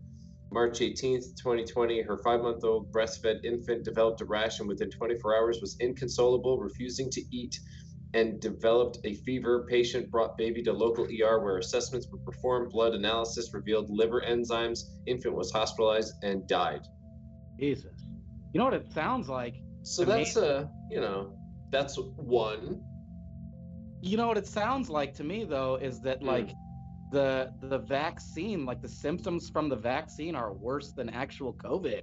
March 0.53 0.79
18th, 0.79 1.37
2020, 1.37 2.03
her 2.03 2.19
five 2.19 2.41
month 2.41 2.63
old 2.63 2.91
breastfed 2.93 3.45
infant 3.45 3.85
developed 3.85 4.21
a 4.21 4.25
rash 4.25 4.61
and 4.61 4.69
within 4.69 4.89
24 4.91 5.37
hours 5.37 5.59
was 5.61 5.77
inconsolable, 5.81 6.59
refusing 6.59 7.11
to 7.11 7.21
eat 7.33 7.59
and 8.17 8.41
developed 8.41 8.99
a 9.05 9.15
fever. 9.15 9.67
Patient 9.69 10.11
brought 10.11 10.39
baby 10.39 10.63
to 10.63 10.73
local 10.73 11.05
ER 11.05 11.39
where 11.45 11.59
assessments 11.59 12.09
were 12.11 12.19
performed. 12.19 12.73
Blood 12.73 12.95
analysis 12.95 13.53
revealed 13.53 13.91
liver 13.91 14.23
enzymes. 14.27 14.85
Infant 15.07 15.35
was 15.35 15.53
hospitalized 15.53 16.15
and 16.23 16.49
died. 16.49 16.81
Jesus. 17.61 17.93
You 18.55 18.59
know 18.59 18.65
what 18.65 18.75
it 18.75 18.91
sounds 18.91 19.29
like? 19.29 19.57
So 19.83 20.07
that's 20.07 20.35
me? 20.35 20.43
a, 20.43 20.71
you 20.91 21.01
know, 21.01 21.37
that's 21.71 21.99
one. 21.99 22.81
You 24.01 24.17
know 24.17 24.29
what 24.29 24.39
it 24.39 24.47
sounds 24.47 24.89
like 24.89 25.13
to 25.15 25.25
me 25.25 25.45
though 25.45 25.77
is 25.77 26.01
that 26.01 26.23
mm. 26.23 26.27
like 26.27 26.51
the 27.13 27.53
the 27.61 27.79
vaccine, 27.79 28.65
like 28.65 28.81
the 28.81 28.89
symptoms 28.89 29.51
from 29.51 29.69
the 29.69 29.77
vaccine 29.77 30.35
are 30.35 30.55
worse 30.55 30.93
than 30.93 31.11
actual 31.11 31.53
COVID. 31.53 32.03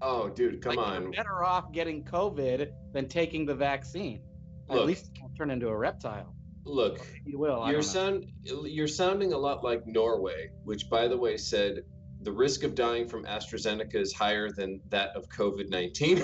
Oh, 0.00 0.28
dude, 0.30 0.62
come 0.62 0.76
like, 0.76 0.86
on. 0.86 1.02
You're 1.02 1.12
better 1.12 1.44
off 1.44 1.72
getting 1.72 2.04
COVID 2.04 2.70
than 2.92 3.08
taking 3.08 3.44
the 3.44 3.54
vaccine. 3.54 4.20
Look, 4.68 4.80
At 4.80 4.86
least 4.86 5.10
turn 5.36 5.50
into 5.50 5.68
a 5.68 5.76
reptile. 5.76 6.34
Look, 6.64 7.06
you 7.24 7.38
will. 7.38 7.70
You're 7.70 7.82
sound 7.82 8.26
you're 8.42 8.88
sounding 8.88 9.32
a 9.32 9.38
lot 9.38 9.62
like 9.62 9.86
Norway, 9.86 10.50
which 10.64 10.90
by 10.90 11.06
the 11.06 11.16
way 11.16 11.36
said 11.36 11.82
the 12.22 12.32
risk 12.32 12.64
of 12.64 12.74
dying 12.74 13.06
from 13.06 13.24
AstraZeneca 13.24 13.94
is 13.94 14.12
higher 14.12 14.50
than 14.50 14.80
that 14.90 15.10
of 15.14 15.28
COVID 15.28 15.68
nineteen. 15.68 16.22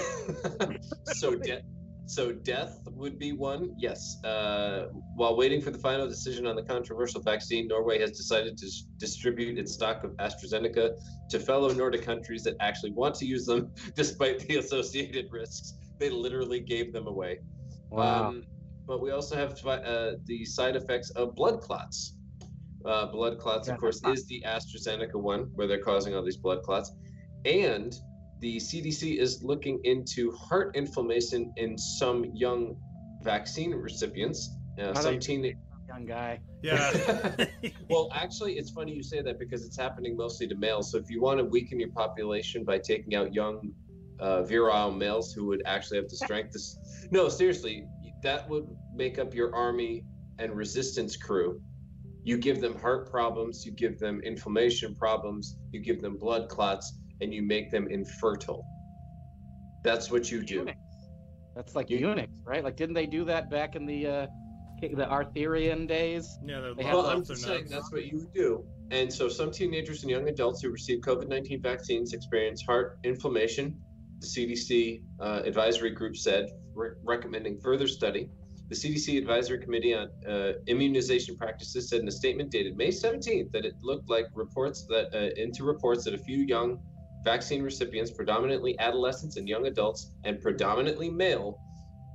so 1.05 1.37
de- 1.43 1.63
so 2.07 2.33
death 2.33 2.81
would 2.91 3.19
be 3.19 3.33
one. 3.33 3.75
Yes. 3.79 4.23
Uh, 4.25 4.89
while 5.15 5.37
waiting 5.37 5.61
for 5.61 5.71
the 5.71 5.79
final 5.79 6.09
decision 6.09 6.47
on 6.47 6.57
the 6.57 6.63
controversial 6.63 7.23
vaccine, 7.23 7.69
Norway 7.69 8.01
has 8.01 8.11
decided 8.11 8.59
to 8.59 8.67
distribute 8.99 9.59
its 9.59 9.73
stock 9.73 10.03
of 10.03 10.11
AstraZeneca 10.17 10.91
to 11.31 11.39
fellow 11.39 11.73
Nordic 11.73 12.03
countries 12.03 12.43
that 12.43 12.57
actually 12.61 12.91
want 12.91 13.15
to 13.17 13.27
use 13.27 13.47
them, 13.47 13.73
despite 13.95 14.41
the 14.41 14.57
associated 14.57 15.27
risks. 15.31 15.75
They 15.99 16.11
literally 16.11 16.61
gave 16.61 16.93
them 16.93 17.07
away. 17.07 17.39
Wow. 17.93 18.29
Um, 18.29 18.45
but 18.87 19.01
we 19.01 19.11
also 19.11 19.37
have 19.37 19.53
uh, 19.67 20.13
the 20.27 20.45
side 20.45 20.77
effects 20.77 21.11
of 21.11 21.35
blood 21.35 21.61
clots. 21.61 22.15
Uh, 22.85 23.07
blood 23.07 23.39
clots, 23.39 23.69
of 23.69 23.79
course, 23.79 24.01
is 24.07 24.27
the 24.27 24.43
AstraZeneca 24.45 25.15
one 25.15 25.43
where 25.55 25.69
they're 25.69 25.79
causing 25.79 26.15
all 26.15 26.25
these 26.25 26.37
blood 26.37 26.63
clots. 26.63 26.91
And 27.45 27.95
the 28.41 28.57
CDC 28.57 29.19
is 29.19 29.43
looking 29.45 29.79
into 29.85 30.33
heart 30.33 30.75
inflammation 30.75 31.53
in 31.57 31.79
some 31.79 32.25
young 32.35 32.77
vaccine 33.23 33.73
recipients. 33.73 34.57
Uh, 34.81 34.95
some 34.95 35.21
teen 35.21 35.55
young 35.89 36.07
guy. 36.07 36.41
Yeah. 36.63 37.47
well, 37.91 38.09
actually, 38.15 38.55
it's 38.55 38.71
funny 38.71 38.93
you 38.93 39.03
say 39.03 39.23
that 39.23 39.39
because 39.39 39.65
it's 39.65 39.77
happening 39.77 40.17
mostly 40.17 40.49
to 40.49 40.57
males. 40.57 40.91
So 40.91 40.99
if 40.99 41.11
you 41.11 41.21
want 41.21 41.39
to 41.39 41.45
weaken 41.45 41.79
your 41.79 41.91
population 41.91 42.65
by 42.65 42.79
taking 42.79 43.15
out 43.15 43.33
young 43.33 43.73
uh, 44.23 44.43
virile 44.45 44.93
males 44.93 45.33
who 45.33 45.45
would 45.47 45.63
actually 45.67 45.99
have 45.99 46.09
the 46.09 46.17
strength 46.17 46.53
to. 46.53 47.09
No, 47.11 47.29
seriously, 47.29 47.87
that 48.23 48.49
would 48.49 48.69
make 48.95 49.19
up 49.19 49.35
your 49.35 49.55
army 49.55 50.05
and 50.39 50.57
resistance 50.57 51.17
crew. 51.17 51.61
You 52.25 52.39
give 52.39 52.61
them 52.61 52.79
heart 52.79 53.11
problems, 53.11 53.67
you 53.67 53.73
give 53.73 53.99
them 53.99 54.21
inflammation 54.21 54.95
problems, 54.95 55.57
you 55.73 55.81
give 55.81 56.01
them 56.01 56.17
blood 56.17 56.49
clots, 56.49 56.95
and 57.21 57.35
you 57.35 57.43
make 57.43 57.73
them 57.73 57.89
infertile. 57.89 58.65
That's 59.83 60.09
what 60.11 60.31
you 60.31 60.45
do. 60.45 60.69
That's 61.57 61.75
like 61.75 61.91
you, 61.91 61.99
eunuchs, 61.99 62.39
right? 62.45 62.63
Like, 62.63 62.77
didn't 62.77 62.95
they 62.95 63.07
do 63.07 63.25
that 63.25 63.51
back 63.51 63.75
in 63.75 63.85
the 63.85 64.07
uh, 64.07 64.27
the 64.81 65.11
Arthurian 65.11 65.87
days? 65.87 66.39
Yeah, 66.45 66.73
they 66.77 66.85
well, 66.85 67.07
I'm 67.07 67.25
just 67.25 67.43
saying 67.43 67.67
that's 67.69 67.91
what 67.91 68.07
you 68.07 68.29
do. 68.33 68.65
And 68.93 69.13
so, 69.13 69.29
some 69.29 69.51
teenagers 69.51 70.03
and 70.03 70.11
young 70.11 70.29
adults 70.29 70.63
who 70.63 70.71
receive 70.71 71.01
COVID 71.01 71.29
19 71.29 71.61
vaccines 71.61 72.13
experience 72.13 72.63
heart 72.63 72.99
inflammation, 73.03 73.77
the 74.23 74.29
CDC 74.29 75.03
uh, 75.21 75.43
advisory 75.45 75.91
group 75.91 76.17
said, 76.17 76.49
re- 76.75 76.93
recommending 77.05 77.59
further 77.59 77.89
study. 77.89 78.31
The 78.69 78.77
CDC 78.77 79.19
Advisory 79.19 79.59
Committee 79.59 79.95
on 79.95 80.09
uh, 80.27 80.53
Immunization 80.67 81.37
Practices 81.37 81.91
said 81.91 82.01
in 82.01 82.09
a 82.09 82.13
statement 82.13 82.51
dated 82.51 82.75
May 82.77 82.89
17th 82.89 83.53
that 83.53 83.67
it 83.67 83.75
looked 83.83 84.09
like 84.09 84.27
reports 84.35 84.87
that 84.89 85.15
uh, 85.15 85.29
into 85.37 85.65
reports 85.65 86.05
that 86.05 86.15
a 86.15 86.19
few 86.19 86.39
young 86.39 86.79
vaccine 87.23 87.63
recipients, 87.63 88.11
predominantly 88.11 88.79
adolescents 88.79 89.37
and 89.37 89.47
young 89.47 89.67
adults, 89.67 90.13
and 90.25 90.41
predominantly 90.41 91.11
male, 91.11 91.61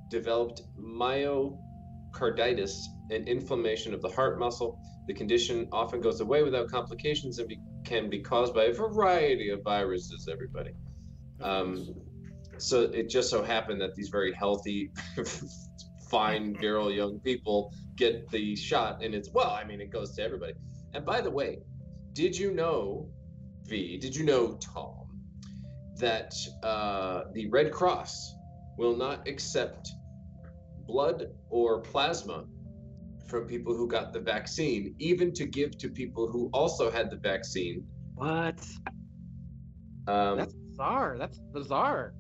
developed 0.09 0.63
myocarditis, 0.81 2.73
an 3.11 3.27
inflammation 3.27 3.93
of 3.93 4.01
the 4.01 4.09
heart 4.09 4.39
muscle. 4.39 4.79
The 5.07 5.13
condition 5.13 5.67
often 5.71 6.01
goes 6.01 6.21
away 6.21 6.41
without 6.43 6.69
complications 6.69 7.38
and 7.39 7.47
be- 7.47 7.61
can 7.85 8.09
be 8.09 8.19
caused 8.19 8.53
by 8.55 8.63
a 8.65 8.73
variety 8.73 9.49
of 9.49 9.61
viruses. 9.63 10.27
Everybody. 10.31 10.71
Um, 11.41 11.95
so 12.57 12.81
it 12.81 13.09
just 13.09 13.30
so 13.30 13.43
happened 13.43 13.81
that 13.81 13.95
these 13.95 14.09
very 14.09 14.34
healthy, 14.34 14.91
fine, 16.09 16.55
virile 16.59 16.91
young 16.91 17.19
people 17.19 17.73
get 17.95 18.30
the 18.30 18.55
shot, 18.55 19.03
and 19.03 19.14
it's 19.14 19.30
well, 19.31 19.51
I 19.51 19.64
mean, 19.64 19.81
it 19.81 19.91
goes 19.91 20.15
to 20.15 20.23
everybody. 20.23 20.53
And 20.93 21.05
by 21.05 21.22
the 21.22 21.30
way, 21.30 21.59
did 22.14 22.38
you 22.38 22.51
know, 22.51 23.09
V? 23.65 23.97
Did 23.97 24.15
you 24.15 24.23
know, 24.23 24.57
Tom, 24.61 25.07
that 25.97 26.34
uh, 26.64 27.23
the 27.34 27.47
Red 27.49 27.72
Cross 27.72 28.35
will 28.77 28.95
not 28.95 29.27
accept 29.27 29.89
blood 30.88 31.27
or 31.49 31.81
plasma 31.81 32.45
from 33.27 33.45
people 33.45 33.76
who 33.76 33.88
got 33.88 34.14
the 34.14 34.19
vaccine, 34.19 34.95
even 34.99 35.34
to 35.34 35.45
give 35.45 35.77
to 35.80 35.89
people 35.89 36.27
who 36.27 36.49
also 36.53 36.89
had 36.89 37.09
the 37.09 37.18
vaccine. 37.18 37.85
What? 38.15 38.59
Um, 40.07 40.38
That's 40.38 40.53
bizarre. 40.77 41.17
That's 41.17 41.39
bizarre. 41.53 42.13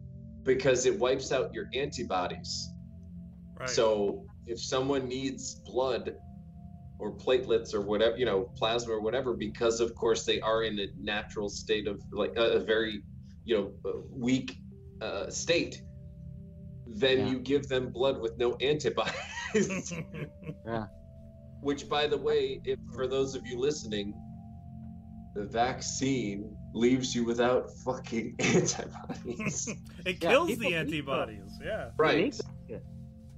because 0.43 0.85
it 0.85 0.97
wipes 0.97 1.31
out 1.31 1.53
your 1.53 1.67
antibodies. 1.73 2.69
Right. 3.59 3.69
So 3.69 4.25
if 4.45 4.59
someone 4.61 5.07
needs 5.07 5.55
blood 5.65 6.15
or 6.99 7.11
platelets 7.17 7.73
or 7.73 7.81
whatever, 7.81 8.17
you 8.17 8.25
know, 8.25 8.43
plasma 8.55 8.93
or 8.93 9.01
whatever, 9.01 9.33
because 9.33 9.79
of 9.81 9.93
course 9.95 10.25
they 10.25 10.39
are 10.41 10.63
in 10.63 10.79
a 10.79 10.87
natural 10.99 11.49
state 11.49 11.87
of 11.87 12.01
like 12.11 12.33
a, 12.37 12.43
a 12.53 12.59
very, 12.59 13.03
you 13.43 13.55
know, 13.57 13.73
weak 14.09 14.57
uh, 15.01 15.29
state, 15.29 15.81
then 16.87 17.19
Yeah. 17.19 17.29
you 17.31 17.39
give 17.39 17.67
them 17.67 17.89
blood 17.91 18.19
with 18.21 18.37
no 18.37 18.53
antibodies. 18.61 19.93
Yeah. 20.65 20.85
Which, 21.61 21.89
by 21.89 22.05
the 22.07 22.17
way, 22.17 22.61
if 22.65 22.79
for 22.93 23.07
those 23.07 23.33
of 23.35 23.45
you 23.47 23.57
listening, 23.59 24.13
the 25.35 25.45
vaccine 25.45 26.55
leaves 26.77 27.15
you 27.15 27.23
without 27.25 27.71
fucking 27.85 28.35
antibodies. 28.39 29.67
it 30.05 30.21
Yeah, 30.21 30.29
kills 30.29 30.49
people 30.49 30.69
the 30.69 30.75
antibodies. 30.75 31.59
Yeah. 31.63 31.89
right. 31.97 32.39
Yeah. 32.67 32.77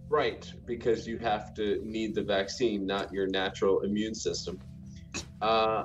Right, 0.10 0.52
because 0.66 1.08
you 1.08 1.20
have 1.20 1.54
to 1.54 1.80
need 1.84 2.16
the 2.16 2.24
vaccine, 2.24 2.88
not 2.88 3.14
your 3.14 3.28
natural 3.28 3.82
immune 3.82 4.16
system. 4.16 4.60
Uh, 5.40 5.84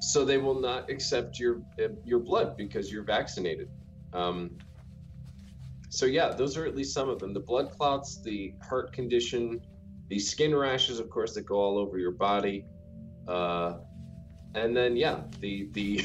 so 0.00 0.24
they 0.24 0.36
will 0.38 0.60
not 0.60 0.90
accept 0.90 1.38
your 1.38 1.62
uh, 1.82 1.88
your 2.04 2.18
blood 2.18 2.56
because 2.56 2.92
you're 2.92 3.04
vaccinated. 3.04 3.68
Um, 4.12 4.50
so 5.88 6.06
yeah, 6.06 6.28
those 6.32 6.56
are 6.56 6.66
at 6.66 6.76
least 6.76 6.92
some 6.94 7.08
of 7.08 7.18
them: 7.18 7.32
the 7.32 7.40
blood 7.40 7.70
clots, 7.70 8.20
the 8.22 8.54
heart 8.68 8.92
condition, 8.92 9.60
the 10.08 10.18
skin 10.18 10.54
rashes, 10.54 11.00
of 11.00 11.08
course, 11.10 11.34
that 11.34 11.46
go 11.46 11.56
all 11.56 11.78
over 11.78 11.98
your 11.98 12.12
body, 12.12 12.66
uh, 13.28 13.78
and 14.54 14.76
then 14.76 14.96
yeah, 14.96 15.20
the 15.40 15.68
the 15.72 15.96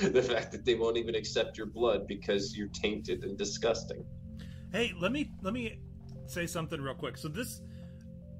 the 0.00 0.22
fact 0.22 0.52
that 0.52 0.64
they 0.64 0.74
won't 0.74 0.96
even 0.96 1.14
accept 1.14 1.56
your 1.56 1.66
blood 1.66 2.06
because 2.06 2.56
you're 2.56 2.68
tainted 2.68 3.24
and 3.24 3.36
disgusting. 3.36 4.04
Hey, 4.72 4.92
let 5.00 5.12
me 5.12 5.30
let 5.42 5.52
me 5.52 5.78
say 6.26 6.46
something 6.46 6.80
real 6.80 6.94
quick. 6.94 7.16
So 7.16 7.28
this 7.28 7.62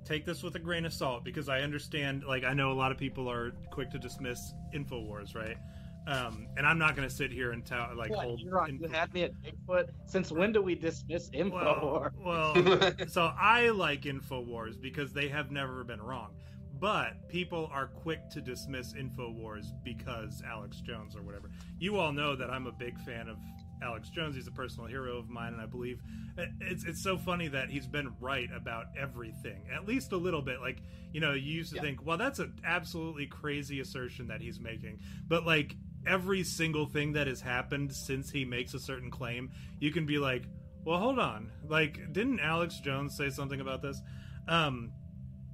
take 0.04 0.24
this 0.24 0.42
with 0.42 0.54
a 0.54 0.58
grain 0.58 0.84
of 0.84 0.92
salt 0.92 1.24
because 1.24 1.48
I 1.48 1.60
understand 1.60 2.24
like 2.24 2.44
I 2.44 2.52
know 2.52 2.70
a 2.70 2.74
lot 2.74 2.92
of 2.92 2.98
people 2.98 3.30
are 3.30 3.52
quick 3.70 3.90
to 3.90 3.98
dismiss 3.98 4.52
InfoWars, 4.74 5.34
right? 5.34 5.56
Um, 6.06 6.46
and 6.56 6.64
I'm 6.64 6.78
not 6.78 6.94
going 6.94 7.08
to 7.08 7.12
sit 7.12 7.32
here 7.32 7.50
and 7.50 7.66
tell 7.66 7.88
like 7.96 8.10
What, 8.10 8.24
hold 8.24 8.40
you're 8.40 8.60
on, 8.60 8.78
you 8.80 8.88
had 8.88 9.12
me 9.12 9.24
at 9.24 9.32
Bigfoot. 9.42 9.88
Since 10.06 10.30
when 10.30 10.52
do 10.52 10.62
we 10.62 10.76
dismiss 10.76 11.28
info? 11.32 12.12
well, 12.24 12.54
well, 12.54 12.92
so 13.08 13.32
I 13.36 13.70
like 13.70 14.02
InfoWars 14.02 14.80
because 14.80 15.12
they 15.12 15.28
have 15.28 15.50
never 15.50 15.82
been 15.82 16.00
wrong. 16.00 16.30
But 16.78 17.28
people 17.28 17.70
are 17.72 17.86
quick 17.86 18.28
to 18.30 18.40
dismiss 18.40 18.92
InfoWars 18.92 19.66
because 19.82 20.42
Alex 20.46 20.80
Jones 20.80 21.16
or 21.16 21.22
whatever. 21.22 21.50
You 21.78 21.98
all 21.98 22.12
know 22.12 22.36
that 22.36 22.50
I'm 22.50 22.66
a 22.66 22.72
big 22.72 22.98
fan 23.00 23.28
of 23.28 23.38
Alex 23.82 24.10
Jones. 24.10 24.34
He's 24.36 24.46
a 24.46 24.50
personal 24.52 24.86
hero 24.86 25.16
of 25.16 25.28
mine, 25.30 25.52
and 25.54 25.62
I 25.62 25.66
believe 25.66 26.00
it's 26.60 26.84
it's 26.84 27.02
so 27.02 27.16
funny 27.16 27.48
that 27.48 27.70
he's 27.70 27.86
been 27.86 28.14
right 28.20 28.48
about 28.54 28.86
everything, 28.98 29.64
at 29.74 29.86
least 29.86 30.12
a 30.12 30.16
little 30.16 30.42
bit. 30.42 30.60
Like 30.60 30.82
you 31.12 31.20
know, 31.20 31.32
you 31.32 31.52
used 31.52 31.70
to 31.70 31.76
Yeah. 31.76 31.82
think, 31.82 32.04
well, 32.04 32.18
that's 32.18 32.38
an 32.40 32.52
absolutely 32.64 33.26
crazy 33.26 33.80
assertion 33.80 34.26
that 34.28 34.40
he's 34.42 34.60
making, 34.60 35.00
but 35.28 35.46
like 35.46 35.76
every 36.06 36.44
single 36.44 36.86
thing 36.86 37.12
that 37.12 37.26
has 37.26 37.40
happened 37.40 37.92
since 37.92 38.30
he 38.30 38.44
makes 38.44 38.74
a 38.74 38.78
certain 38.78 39.10
claim, 39.10 39.50
you 39.80 39.90
can 39.92 40.04
be 40.06 40.18
like, 40.18 40.44
well, 40.84 40.98
hold 40.98 41.18
on, 41.18 41.50
like 41.66 42.12
didn't 42.12 42.40
Alex 42.40 42.80
Jones 42.80 43.16
say 43.16 43.30
something 43.30 43.60
about 43.60 43.80
this? 43.82 44.00
Um, 44.46 44.92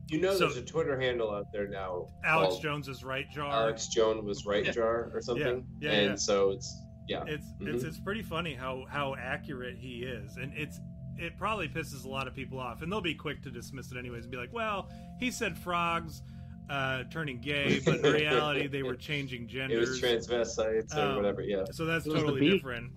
You 0.09 0.21
know, 0.21 0.33
So- 0.33 0.41
there's 0.41 0.57
a 0.57 0.63
Twitter 0.63 0.99
handle 1.01 1.31
out 1.31 1.53
there 1.53 1.69
now. 1.69 2.09
Alex 2.25 2.51
called 2.51 2.63
Jones 2.63 2.89
is 2.89 3.03
right, 3.05 3.31
jar. 3.31 3.51
Alex 3.51 3.89
Jones 3.89 4.25
was 4.25 4.45
right 4.45 4.65
Yeah. 4.65 4.73
jar 4.73 5.11
or 5.15 5.21
something. 5.23 5.67
Yeah, 5.81 5.91
and 5.91 6.11
yeah. 6.11 6.15
so 6.17 6.51
it's 6.51 6.75
yeah. 7.09 7.25
it's 7.27 7.47
it's 7.61 7.85
it's 7.85 7.99
pretty 8.01 8.23
funny 8.23 8.55
how 8.55 8.85
how 8.89 9.15
accurate 9.17 9.77
he 9.79 10.03
is, 10.05 10.37
and 10.37 10.53
it's 10.55 10.81
it 11.19 11.37
probably 11.39 11.69
pisses 11.69 12.05
a 12.05 12.09
lot 12.09 12.27
of 12.27 12.35
people 12.35 12.59
off, 12.59 12.83
and 12.83 12.91
they'll 12.91 13.01
be 13.01 13.15
quick 13.15 13.43
to 13.43 13.51
dismiss 13.51 13.93
it 13.93 13.99
anyways 13.99 14.25
and 14.25 14.31
be 14.31 14.37
like, 14.39 14.53
well, 14.53 14.89
he 15.21 15.31
said 15.31 15.57
frogs 15.59 16.23
uh, 16.71 17.05
turning 17.11 17.39
gay, 17.41 17.81
but 17.85 17.97
in 17.97 18.13
reality 18.13 18.67
they 18.77 18.83
were 18.83 18.95
changing 18.97 19.43
It 19.43 19.49
genders. 19.49 19.89
was 19.91 20.01
transvestites 20.01 20.97
or 20.97 21.01
Um, 21.01 21.17
whatever. 21.17 21.43
Yeah. 21.43 21.65
So 21.71 21.85
that's 21.85 22.07
It 22.07 22.13
was 22.13 22.23
the 22.23 22.27
totally 22.29 22.51
different. 22.51 22.93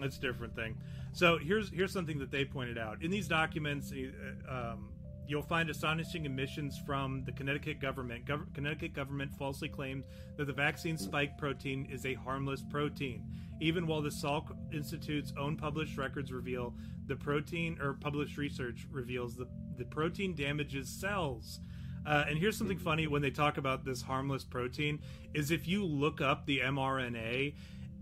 That's 0.00 0.16
a 0.18 0.20
different 0.20 0.54
thing. 0.56 0.76
So 1.12 1.38
here's 1.38 1.70
here's 1.70 1.92
something 1.92 2.18
that 2.18 2.30
they 2.30 2.44
pointed 2.44 2.78
out 2.78 3.02
in 3.02 3.10
these 3.10 3.28
documents. 3.28 3.92
uh, 3.92 4.52
Um, 4.72 4.88
you'll 5.26 5.42
find 5.42 5.70
astonishing 5.70 6.26
admissions 6.26 6.78
from 6.84 7.24
the 7.24 7.32
Connecticut 7.32 7.80
government. 7.80 8.26
Gov- 8.26 8.52
Connecticut 8.54 8.92
government 8.92 9.32
falsely 9.34 9.68
claims 9.68 10.04
that 10.36 10.46
the 10.46 10.52
vaccine 10.52 10.98
spike 10.98 11.38
protein 11.38 11.86
is 11.90 12.04
a 12.04 12.14
harmless 12.14 12.62
protein, 12.62 13.24
even 13.60 13.86
while 13.86 14.02
the 14.02 14.10
Salk 14.10 14.56
Institute's 14.72 15.32
own 15.38 15.56
published 15.56 15.96
records 15.96 16.32
reveal 16.32 16.74
the 17.06 17.16
protein 17.16 17.78
or 17.80 17.94
published 17.94 18.36
research 18.36 18.86
reveals 18.90 19.36
the 19.36 19.48
the 19.78 19.84
protein 19.86 20.34
damages 20.34 20.88
cells. 20.88 21.60
Uh, 22.04 22.24
and 22.28 22.38
here's 22.38 22.56
something 22.56 22.78
funny 22.78 23.06
when 23.06 23.22
they 23.22 23.30
talk 23.30 23.58
about 23.58 23.84
this 23.84 24.02
harmless 24.02 24.44
protein 24.44 25.00
is 25.34 25.50
if 25.50 25.68
you 25.68 25.84
look 25.84 26.20
up 26.20 26.44
the 26.46 26.58
mRNA, 26.58 27.54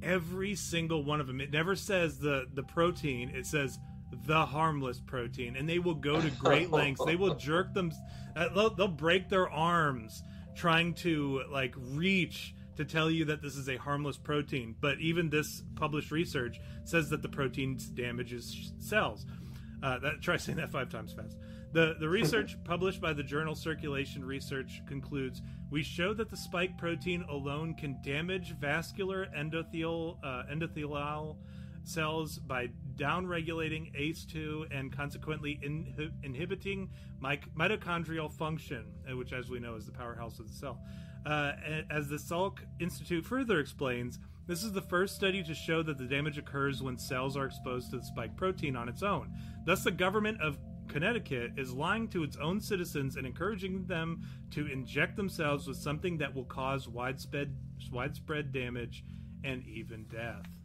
every 0.03 0.55
single 0.55 1.05
one 1.05 1.21
of 1.21 1.27
them, 1.27 1.41
it 1.41 1.53
never 1.53 1.77
says 1.77 2.19
the 2.19 2.47
the 2.55 2.63
protein, 2.63 3.31
it 3.31 3.47
says 3.47 3.79
the 4.27 4.47
harmless 4.47 5.01
protein, 5.01 5.57
and 5.57 5.69
they 5.69 5.79
will 5.79 5.95
go 5.95 6.21
to 6.21 6.31
great 6.33 6.71
lengths. 6.73 7.05
They 7.05 7.17
will 7.17 7.35
jerk 7.35 7.75
them, 7.75 7.93
uh, 8.37 8.49
they'll, 8.55 8.75
they'll 8.75 8.89
break 8.89 9.29
their 9.29 9.49
arms 9.49 10.23
trying 10.55 10.95
to 10.95 11.43
like 11.51 11.75
reach 11.77 12.55
to 12.77 12.85
tell 12.85 13.11
you 13.11 13.27
that 13.27 13.43
this 13.43 13.57
is 13.57 13.69
a 13.69 13.77
harmless 13.77 14.17
protein. 14.17 14.75
But 14.81 15.01
even 15.01 15.29
this 15.31 15.63
published 15.77 16.11
research 16.11 16.61
says 16.85 17.11
that 17.11 17.23
the 17.23 17.29
protein 17.29 17.79
damages 17.95 18.73
cells. 18.79 19.27
Uh, 19.83 19.99
that 20.01 20.21
try 20.21 20.37
saying 20.37 20.59
that 20.59 20.71
five 20.71 20.91
times 20.91 21.13
fast. 21.13 21.37
The 21.73 21.97
the 21.99 22.09
research 22.09 22.57
published 22.65 23.01
by 23.01 23.13
the 23.13 23.23
journal 23.23 23.55
Circulation 23.55 24.25
Research 24.25 24.83
concludes 24.87 25.41
we 25.71 25.83
show 25.83 26.13
that 26.15 26.29
the 26.31 26.37
spike 26.37 26.77
protein 26.77 27.25
alone 27.29 27.75
can 27.75 27.97
damage 28.03 28.55
vascular 28.59 29.29
endothelial 29.37 30.19
uh, 30.23 30.43
endothelial 30.53 31.37
cells 31.85 32.39
by 32.39 32.69
downregulating 32.97 33.95
ACE2 33.99 34.67
and 34.71 34.93
consequently 34.93 35.59
inhi- 35.65 36.13
inhibiting 36.23 36.91
mic- 37.21 37.53
mitochondrial 37.55 38.31
function, 38.31 38.85
uh, 39.11 39.17
which, 39.17 39.33
as 39.33 39.49
we 39.49 39.59
know, 39.59 39.75
is 39.75 39.87
the 39.87 39.93
powerhouse 39.93 40.39
of 40.39 40.49
the 40.49 40.55
cell. 40.55 40.81
Uh, 41.27 41.53
as 41.91 42.09
the 42.09 42.17
Salk 42.17 42.59
Institute 42.79 43.25
further 43.25 43.61
explains, 43.61 44.19
this 44.47 44.65
is 44.65 44.73
the 44.73 44.83
first 44.83 45.15
study 45.15 45.43
to 45.43 45.55
show 45.55 45.83
that 45.83 45.99
the 45.99 46.07
damage 46.07 46.39
occurs 46.39 46.83
when 46.83 46.99
cells 46.99 47.37
are 47.37 47.47
exposed 47.47 47.91
to 47.91 47.99
the 47.99 48.05
spike 48.05 48.37
protein 48.37 48.75
on 48.75 48.89
its 48.89 49.03
own. 49.03 49.33
Thus, 49.65 49.85
the 49.85 49.91
government 49.91 50.41
of 50.41 50.59
Connecticut 50.89 51.53
is 51.57 51.73
lying 51.73 52.09
to 52.09 52.25
its 52.25 52.37
own 52.37 52.61
citizens 52.61 53.17
and 53.17 53.27
encouraging 53.27 53.87
them 53.87 54.23
to 54.51 54.67
inject 54.67 55.17
themselves 55.17 55.69
with 55.69 55.77
something 55.77 56.19
that 56.19 56.35
will 56.35 56.47
cause 56.47 56.89
widespread 56.89 57.55
widespread 57.93 58.53
damage 58.53 59.05
and 59.45 59.65
even 59.67 60.05
death. 60.05 60.60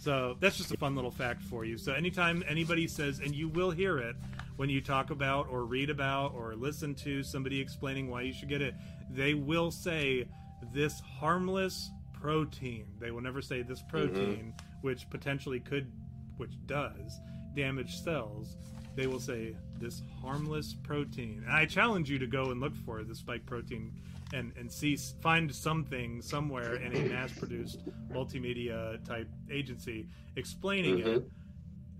So 0.00 0.38
that's 0.40 0.56
just 0.56 0.72
a 0.72 0.78
fun 0.78 0.94
little 0.94 1.10
fact 1.10 1.42
for 1.42 1.66
you. 1.66 1.76
So 1.76 1.92
anytime 1.92 2.42
anybody 2.48 2.88
says, 2.88 3.20
and 3.20 3.34
you 3.34 3.50
will 3.50 3.70
hear 3.70 3.98
it 3.98 4.16
when 4.56 4.70
you 4.70 4.80
talk 4.80 5.10
about 5.10 5.48
or 5.50 5.66
read 5.66 5.90
about 5.90 6.32
or 6.34 6.54
listen 6.54 6.94
to 6.96 7.22
somebody 7.22 7.60
explaining 7.60 8.08
why 8.08 8.22
you 8.22 8.32
should 8.32 8.48
get 8.48 8.62
it, 8.62 8.74
they 9.10 9.34
will 9.34 9.70
say 9.70 10.26
this 10.72 11.00
harmless 11.00 11.90
protein. 12.14 12.86
They 12.98 13.10
will 13.10 13.20
never 13.20 13.42
say 13.42 13.60
this 13.60 13.82
mm-hmm. 13.82 13.90
protein, 13.90 14.54
which 14.80 15.08
potentially 15.10 15.60
could, 15.60 15.92
which 16.38 16.52
does 16.64 17.20
damage 17.54 18.00
cells. 18.00 18.56
They 18.96 19.06
will 19.06 19.20
say 19.20 19.54
this 19.78 20.02
harmless 20.22 20.76
protein. 20.82 21.42
And 21.46 21.54
I 21.54 21.66
challenge 21.66 22.08
you 22.08 22.18
to 22.20 22.26
go 22.26 22.52
and 22.52 22.60
look 22.60 22.74
for 22.86 23.04
the 23.04 23.14
spike 23.14 23.44
protein 23.44 23.92
and 24.32 24.52
and 24.56 24.70
see 24.70 24.96
find 24.96 25.52
something 25.54 26.22
somewhere 26.22 26.76
in 26.76 26.94
a 26.94 27.08
mass-produced 27.08 27.80
multimedia 28.12 29.02
type 29.04 29.28
agency 29.50 30.08
explaining 30.36 30.98
it. 31.00 31.06
Mhm. 31.06 31.30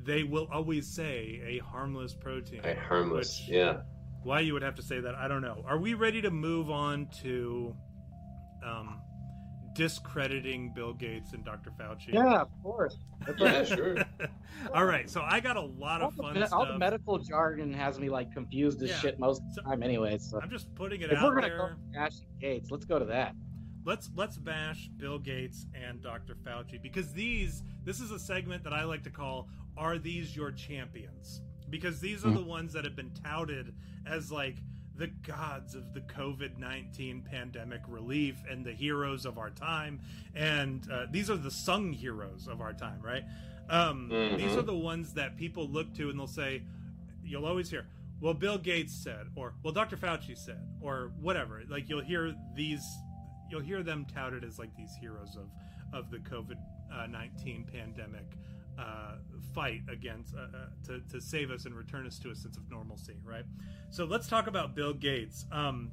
They 0.03 0.23
will 0.23 0.49
always 0.53 0.87
say 0.87 1.41
a 1.45 1.59
harmless 1.59 2.15
protein. 2.15 2.61
A 2.65 2.75
harmless. 2.75 3.47
Yeah. 3.49 3.83
Why 4.23 4.41
you 4.41 4.53
would 4.55 4.63
have 4.63 4.75
to 4.77 4.83
say 4.83 5.01
that, 5.01 5.15
I 5.15 5.29
don't 5.29 5.43
know. 5.43 5.63
Are 5.67 5.79
we 5.79 5.95
ready 5.95 6.21
to 6.23 6.31
move 6.31 6.71
on 6.71 7.09
to 7.23 7.75
um, 8.65 9.01
discrediting 9.75 10.73
Bill 10.73 10.93
Gates 10.93 11.33
and 11.33 11.45
Dr. 11.45 11.71
Fauci? 11.71 12.13
Yeah, 12.13 12.41
of 12.41 12.49
course. 12.63 12.97
That's 13.27 13.41
Yeah. 13.41 13.65
Sure. 13.65 13.97
All 14.75 14.85
right, 14.85 15.09
so 15.09 15.23
I 15.23 15.41
got 15.41 15.57
a 15.57 15.61
lot 15.61 16.03
all, 16.03 16.09
of 16.09 16.17
the, 16.17 16.23
fun 16.23 16.35
med- 16.35 16.53
all 16.53 16.67
the 16.67 16.79
medical 16.79 17.19
jargon 17.19 17.73
has 17.73 17.99
me 17.99 18.09
like 18.09 18.33
confused 18.33 18.83
as 18.83 18.91
Yeah. 18.91 18.99
shit 18.99 19.19
most 19.19 19.43
of 19.43 19.55
the 19.55 19.63
time, 19.63 19.83
anyways. 19.83 20.29
So 20.29 20.41
I'm 20.41 20.51
just 20.51 20.75
putting 20.75 21.01
it 21.01 21.13
if 21.13 21.23
we're 21.23 21.29
out 21.29 21.35
gonna 21.35 21.49
there. 21.49 21.59
go 21.59 21.75
bashing 21.93 22.27
Gates, 22.41 22.71
let's 22.71 22.85
go 22.85 22.99
to 22.99 23.05
that. 23.07 23.35
let's 23.85 24.11
let's 24.15 24.37
bash 24.37 24.89
Bill 24.97 25.19
Gates 25.19 25.67
and 25.75 26.03
Dr. 26.03 26.35
Fauci 26.35 26.81
because 26.83 27.13
these 27.13 27.63
this 27.85 28.01
is 28.01 28.11
a 28.11 28.19
segment 28.19 28.65
that 28.65 28.73
I 28.73 28.85
like 28.85 29.03
to 29.05 29.11
call 29.11 29.49
"Are 29.77 29.99
these 29.99 30.37
your 30.37 30.53
champions?" 30.53 31.43
because 31.71 32.01
these 32.01 32.25
are 32.25 32.29
hmm. 32.29 32.35
the 32.37 32.43
ones 32.45 32.73
that 32.73 32.85
have 32.85 32.97
been 32.97 33.13
touted 33.25 33.75
as 34.07 34.31
like 34.33 34.57
the 35.01 35.07
gods 35.27 35.75
of 35.75 35.95
the 35.95 36.01
COVID 36.03 36.59
19 36.59 37.23
pandemic 37.23 37.81
relief 37.89 38.37
and 38.51 38.65
the 38.67 38.73
heroes 38.73 39.25
of 39.25 39.39
our 39.39 39.49
time. 39.49 39.99
And 40.35 40.87
uh, 40.93 41.07
these 41.11 41.31
are 41.31 41.39
the 41.39 41.51
sung 41.51 41.95
heroes 41.95 42.47
of 42.47 42.61
our 42.61 42.75
time, 42.75 43.01
right? 43.03 43.25
Um, 43.71 44.11
Mhm. 44.11 44.37
These 44.37 44.57
are 44.59 44.63
the 44.63 44.77
ones 44.77 45.15
that 45.15 45.39
people 45.39 45.67
look 45.67 45.95
to 45.95 46.11
and 46.11 46.19
they'll 46.19 46.27
say, 46.27 46.63
you'll 47.25 47.47
always 47.47 47.71
hear, 47.71 47.87
well, 48.21 48.35
Bill 48.35 48.59
Gates 48.59 48.93
said, 49.03 49.29
or 49.37 49.55
well, 49.63 49.73
Dr. 49.73 49.97
Fauci 49.97 50.37
said, 50.37 50.61
or 50.83 51.13
whatever. 51.19 51.63
Like 51.67 51.89
you'll 51.89 52.03
hear 52.05 52.35
these, 52.55 52.85
you'll 53.51 53.63
hear 53.63 53.83
them 53.83 54.05
touted 54.15 54.45
as 54.45 54.59
like 54.59 54.77
these 54.77 54.95
heroes 55.01 55.35
of, 55.35 55.49
of 55.95 56.11
the 56.11 56.19
COVID 56.19 56.59
uh, 56.93 57.07
19 57.07 57.65
pandemic 57.73 58.37
uh, 58.81 59.17
fight 59.55 59.83
against 59.91 60.35
uh, 60.35 60.41
uh, 60.41 60.67
to, 60.87 61.01
to 61.13 61.21
save 61.21 61.51
us 61.51 61.67
and 61.67 61.75
return 61.75 62.07
us 62.07 62.19
to 62.21 62.31
a 62.31 62.35
sense 62.35 62.57
of 62.57 62.71
normalcy, 62.71 63.17
right? 63.25 63.45
So 63.91 64.05
let's 64.05 64.27
talk 64.29 64.47
about 64.47 64.75
Bill 64.75 64.95
Gates. 64.95 65.45
Um, 65.53 65.91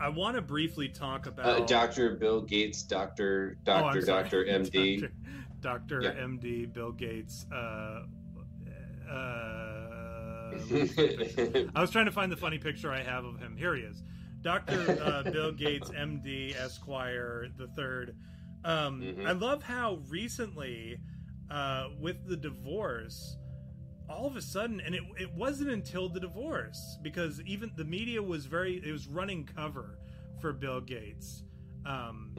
I 0.00 0.08
want 0.08 0.36
to 0.36 0.42
briefly 0.42 0.88
talk 0.88 1.26
about 1.26 1.46
Uh, 1.62 1.64
Dr. 1.66 2.16
Bill 2.16 2.40
Gates, 2.42 2.82
Doctor, 2.82 3.56
Oh, 3.60 3.64
Doctor, 3.64 4.02
sorry. 4.02 4.22
Doctor, 4.22 4.44
MD. 4.44 5.00
Doctor, 5.00 5.12
Doctor 5.60 6.02
Yeah. 6.02 6.24
MD, 6.24 6.72
Bill 6.72 6.92
Gates. 6.92 7.46
Uh, 7.52 8.02
uh, 9.08 10.50
I 11.74 11.80
was 11.80 11.90
trying 11.90 12.06
to 12.06 12.12
find 12.12 12.30
the 12.32 12.36
funny 12.36 12.58
picture 12.58 12.92
I 12.92 13.02
have 13.02 13.24
of 13.24 13.38
him. 13.38 13.56
Here 13.56 13.74
he 13.74 13.82
is, 13.82 14.02
Doctor 14.42 14.98
uh, 15.02 15.22
Bill 15.30 15.52
Gates, 15.64 15.90
MD, 15.90 16.54
Esquire 16.56 17.46
the 17.56 17.68
third. 17.68 18.16
Um, 18.64 19.00
Mhm. 19.02 19.26
I 19.26 19.32
love 19.32 19.62
how 19.62 20.00
recently, 20.08 20.98
uh, 21.52 21.88
with 22.00 22.26
the 22.26 22.36
divorce, 22.36 23.36
all 24.08 24.26
of 24.26 24.36
a 24.36 24.42
sudden, 24.42 24.80
and 24.80 24.94
it, 24.94 25.02
it 25.20 25.32
wasn't 25.34 25.70
until 25.70 26.08
the 26.08 26.18
divorce 26.18 26.98
because 27.02 27.40
even 27.42 27.70
the 27.76 27.84
media 27.84 28.22
was 28.22 28.46
very 28.46 28.82
it 28.84 28.90
was 28.90 29.06
running 29.06 29.44
cover 29.44 29.98
for 30.40 30.52
Bill 30.52 30.80
Gates, 30.80 31.44
um, 31.84 32.34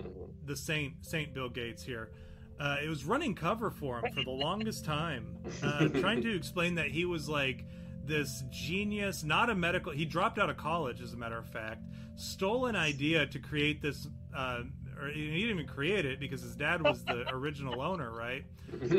the 0.45 0.55
Saint 0.55 1.05
Saint 1.05 1.33
Bill 1.33 1.49
Gates 1.49 1.83
here. 1.83 2.11
Uh, 2.59 2.77
it 2.83 2.89
was 2.89 3.03
running 3.03 3.35
cover 3.35 3.71
for 3.71 3.99
him 3.99 4.13
for 4.13 4.23
the 4.23 4.31
longest 4.31 4.85
time, 4.85 5.37
uh, 5.63 5.87
trying 5.89 6.21
to 6.21 6.35
explain 6.35 6.75
that 6.75 6.87
he 6.87 7.05
was 7.05 7.29
like 7.29 7.65
this 8.05 8.43
genius, 8.49 9.23
not 9.23 9.49
a 9.49 9.55
medical. 9.55 9.91
He 9.91 10.05
dropped 10.05 10.39
out 10.39 10.49
of 10.49 10.57
college, 10.57 11.01
as 11.01 11.13
a 11.13 11.17
matter 11.17 11.37
of 11.37 11.47
fact, 11.47 11.83
stole 12.15 12.65
an 12.65 12.75
idea 12.75 13.25
to 13.27 13.39
create 13.39 13.81
this. 13.81 14.07
Uh, 14.35 14.61
or 15.03 15.09
he 15.09 15.25
didn't 15.25 15.49
even 15.49 15.67
create 15.67 16.05
it 16.05 16.19
because 16.19 16.41
his 16.41 16.55
dad 16.55 16.81
was 16.81 17.03
the 17.05 17.25
original 17.33 17.81
owner, 17.81 18.11
right? 18.11 18.43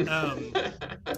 Um, 0.08 0.52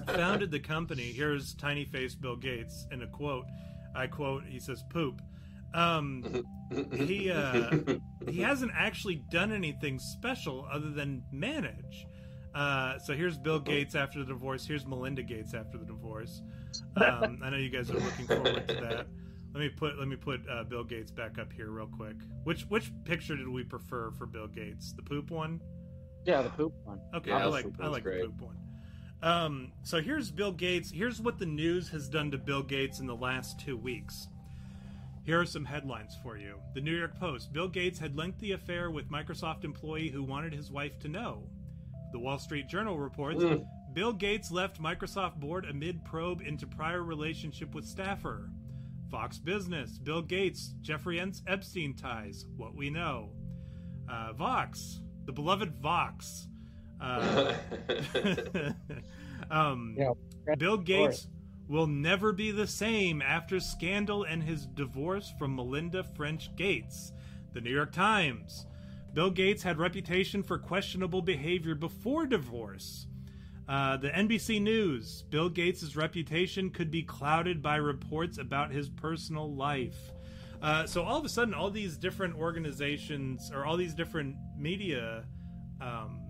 founded 0.06 0.50
the 0.50 0.60
company. 0.60 1.12
Here's 1.12 1.55
tiny 1.55 1.84
face 1.84 2.15
Bill 2.15 2.36
Gates 2.36 2.86
in 2.92 3.02
a 3.02 3.06
quote. 3.06 3.47
I 3.94 4.06
quote. 4.06 4.44
He 4.48 4.58
says, 4.58 4.82
"Poop." 4.90 5.20
Um, 5.74 6.44
he 6.94 7.31
uh, 7.31 7.76
he 8.28 8.40
hasn't 8.40 8.73
actually 8.74 9.23
done 9.31 9.52
anything 9.52 9.98
special 9.98 10.66
other 10.73 10.90
than 10.90 11.23
manage. 11.32 12.06
Uh, 12.55 12.98
so 12.98 13.15
here's 13.15 13.36
Bill 13.36 13.60
Gates 13.60 13.94
after 13.94 14.20
the 14.20 14.24
divorce. 14.24 14.66
Here's 14.66 14.86
Melinda 14.86 15.23
Gates 15.23 15.52
after 15.55 15.78
the 15.78 15.86
divorce. 15.86 16.42
Um, 16.97 17.40
I 17.42 17.48
know 17.48 17.56
you 17.56 17.70
guys 17.70 17.90
are 17.90 17.94
looking 17.94 18.26
forward 18.26 18.68
to 18.68 18.74
that. 18.74 19.06
Let 19.57 19.62
me 19.62 19.68
put 19.70 19.99
let 19.99 20.07
me 20.07 20.17
put 20.17 20.43
uh, 20.51 20.65
Bill 20.65 20.85
Gates 20.85 21.10
back 21.10 21.39
up 21.39 21.51
here 21.51 21.70
real 21.70 21.86
quick. 21.86 22.17
Which 22.44 22.65
which 22.65 22.93
picture 23.05 23.35
did 23.36 23.49
we 23.49 23.65
prefer 23.65 24.10
for 24.10 24.26
Bill 24.26 24.49
Gates? 24.49 24.93
The 24.93 25.01
poop 25.01 25.31
one. 25.31 25.62
Yeah, 26.26 26.43
the 26.43 26.51
poop 26.51 26.75
one. 26.85 27.01
Okay, 27.15 27.31
Yeah, 27.31 27.39
I 27.39 27.44
like 27.47 27.65
I 27.81 27.86
like 27.86 28.02
great. 28.02 28.20
the 28.20 28.26
poop 28.28 28.43
one. 28.43 28.57
Um, 29.23 29.73
so 29.83 30.02
here's 30.02 30.31
Bill 30.31 30.52
Gates. 30.52 30.91
Here's 30.91 31.23
what 31.23 31.39
the 31.39 31.47
news 31.47 31.89
has 31.89 32.07
done 32.07 32.31
to 32.33 32.36
Bill 32.39 32.62
Gates 32.62 33.01
in 33.01 33.07
the 33.07 33.17
last 33.17 33.59
two 33.59 33.78
weeks. 33.78 34.28
Here 35.23 35.41
are 35.41 35.47
some 35.47 35.65
headlines 35.65 36.15
for 36.23 36.36
you. 36.36 36.57
The 36.75 36.83
New 36.83 36.94
York 36.94 37.18
Post: 37.18 37.55
Bill 37.55 37.68
Gates 37.68 37.99
had 37.99 38.15
lengthy 38.15 38.52
affair 38.52 38.91
with 38.91 39.10
Microsoft 39.10 39.65
employee 39.65 40.10
who 40.10 40.23
wanted 40.23 40.52
his 40.52 40.70
wife 40.70 40.99
to 40.99 41.09
know. 41.09 41.49
The 42.12 42.18
Wall 42.18 42.39
Street 42.39 42.68
Journal 42.68 42.99
reports: 42.99 43.43
Mm. 43.43 43.67
Bill 43.94 44.12
Gates 44.12 44.51
left 44.51 44.83
Microsoft 44.83 45.36
board 45.36 45.65
amid 45.65 46.05
probe 46.05 46.43
into 46.43 46.67
prior 46.67 47.02
relationship 47.02 47.75
with 47.75 47.86
staffer. 47.86 48.51
Fox 49.10 49.39
Business: 49.39 49.99
Bill 49.99 50.23
Gates, 50.23 50.75
Jeffrey 50.83 51.20
Epstein 51.20 51.94
ties. 51.94 52.47
What 52.57 52.75
we 52.75 52.91
know. 52.91 53.31
Uh, 54.09 54.33
Vox, 54.33 55.01
the 55.25 55.33
beloved 55.33 55.75
Vox. 55.83 56.49
Uh, 57.01 57.55
um, 59.51 59.97
Yeah, 59.99 60.12
Bill 60.59 60.76
Gates 60.76 61.28
will 61.68 61.86
never 61.86 62.33
be 62.33 62.51
the 62.51 62.67
same 62.67 63.20
after 63.20 63.59
scandal 63.59 64.25
and 64.25 64.43
his 64.43 64.67
divorce 64.67 65.33
from 65.39 65.57
Melinda 65.57 66.05
French 66.05 66.55
Gates. 66.57 67.12
The 67.52 67.60
New 67.60 67.73
York 67.73 67.93
Times. 67.93 68.67
Bill 69.12 69.31
Gates 69.31 69.62
had 69.62 69.78
reputation 69.78 70.43
for 70.43 70.59
questionable 70.59 71.23
behavior 71.23 71.75
before 71.75 72.26
divorce. 72.26 73.07
Uh, 73.68 73.96
the 73.96 74.10
NBC 74.10 74.62
News. 74.62 75.24
Bill 75.30 75.48
Gates' 75.48 75.96
reputation 75.96 76.70
could 76.70 76.90
be 76.90 77.02
clouded 77.02 77.62
by 77.62 77.76
reports 77.76 78.38
about 78.38 78.70
his 78.70 78.88
personal 78.88 79.52
life. 79.52 80.12
Uh, 80.62 80.86
so 80.86 81.02
all 81.02 81.18
of 81.18 81.24
a 81.24 81.28
sudden, 81.28 81.52
all 81.52 81.70
these 81.70 81.96
different 81.96 82.36
organizations 82.36 83.50
or 83.52 83.66
all 83.66 83.76
these 83.76 83.92
different 83.92 84.36
media 84.56 85.24
um, 85.80 86.20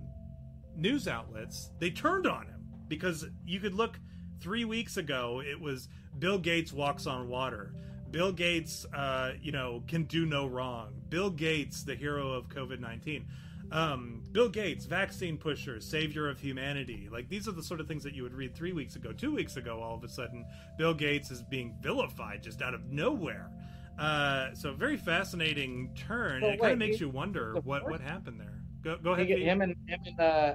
news 0.77 1.09
outlets 1.09 1.71
they 1.79 1.91
turned 1.91 2.27
on 2.27 2.47
him 2.47 2.61
because 2.89 3.25
you 3.45 3.59
could 3.59 3.75
look 3.75 3.99
three 4.41 4.65
weeks 4.65 4.97
ago 4.97 5.43
it 5.45 5.59
was 5.59 5.89
bill 6.19 6.39
gates 6.39 6.73
walks 6.73 7.07
on 7.07 7.29
water 7.29 7.73
bill 8.11 8.31
gates 8.31 8.85
uh, 8.95 9.33
you 9.41 9.53
know 9.53 9.83
can 9.89 10.05
do 10.05 10.27
no 10.27 10.47
wrong 10.47 10.93
bill 11.09 11.31
gates 11.31 11.83
the 11.83 11.95
hero 11.95 12.33
of 12.33 12.49
covid-19 12.49 13.25
um, 13.73 14.23
bill 14.33 14.49
gates 14.49 14.85
vaccine 14.87 15.37
pusher 15.37 15.81
savior 15.81 16.29
of 16.29 16.39
humanity 16.39 17.09
like 17.11 17.29
these 17.29 17.49
are 17.49 17.53
the 17.53 17.63
sort 17.63 17.81
of 17.81 17.89
things 17.89 18.03
that 18.05 18.15
you 18.15 18.23
would 18.23 18.35
read 18.35 18.55
three 18.55 18.73
weeks 18.73 18.95
ago 18.97 19.13
two 19.13 19.35
weeks 19.35 19.57
ago 19.57 19.81
all 19.83 19.95
of 19.97 20.05
a 20.05 20.09
sudden 20.09 20.45
bill 20.79 20.95
gates 20.95 21.31
is 21.31 21.43
being 21.43 21.75
vilified 21.81 22.43
just 22.43 22.63
out 22.63 22.75
of 22.75 22.85
nowhere 22.93 23.51
uh, 23.99 24.53
so 24.55 24.73
very 24.75 24.97
fascinating 24.97 25.91
turn 25.97 26.43
Well, 26.43 26.53
it 26.53 26.61
kind 26.61 26.73
of 26.75 26.79
makes 26.79 27.01
you 27.01 27.09
wonder 27.09 27.55
what 27.65 27.89
what 27.91 28.01
happened 28.01 28.39
there 28.39 28.61
go, 28.85 28.99
go 29.03 29.13
ahead 29.13 29.27
get- 29.27 29.39
him 29.41 29.63
and 29.63 29.75
him 29.87 30.01
and 30.07 30.21
uh, 30.21 30.55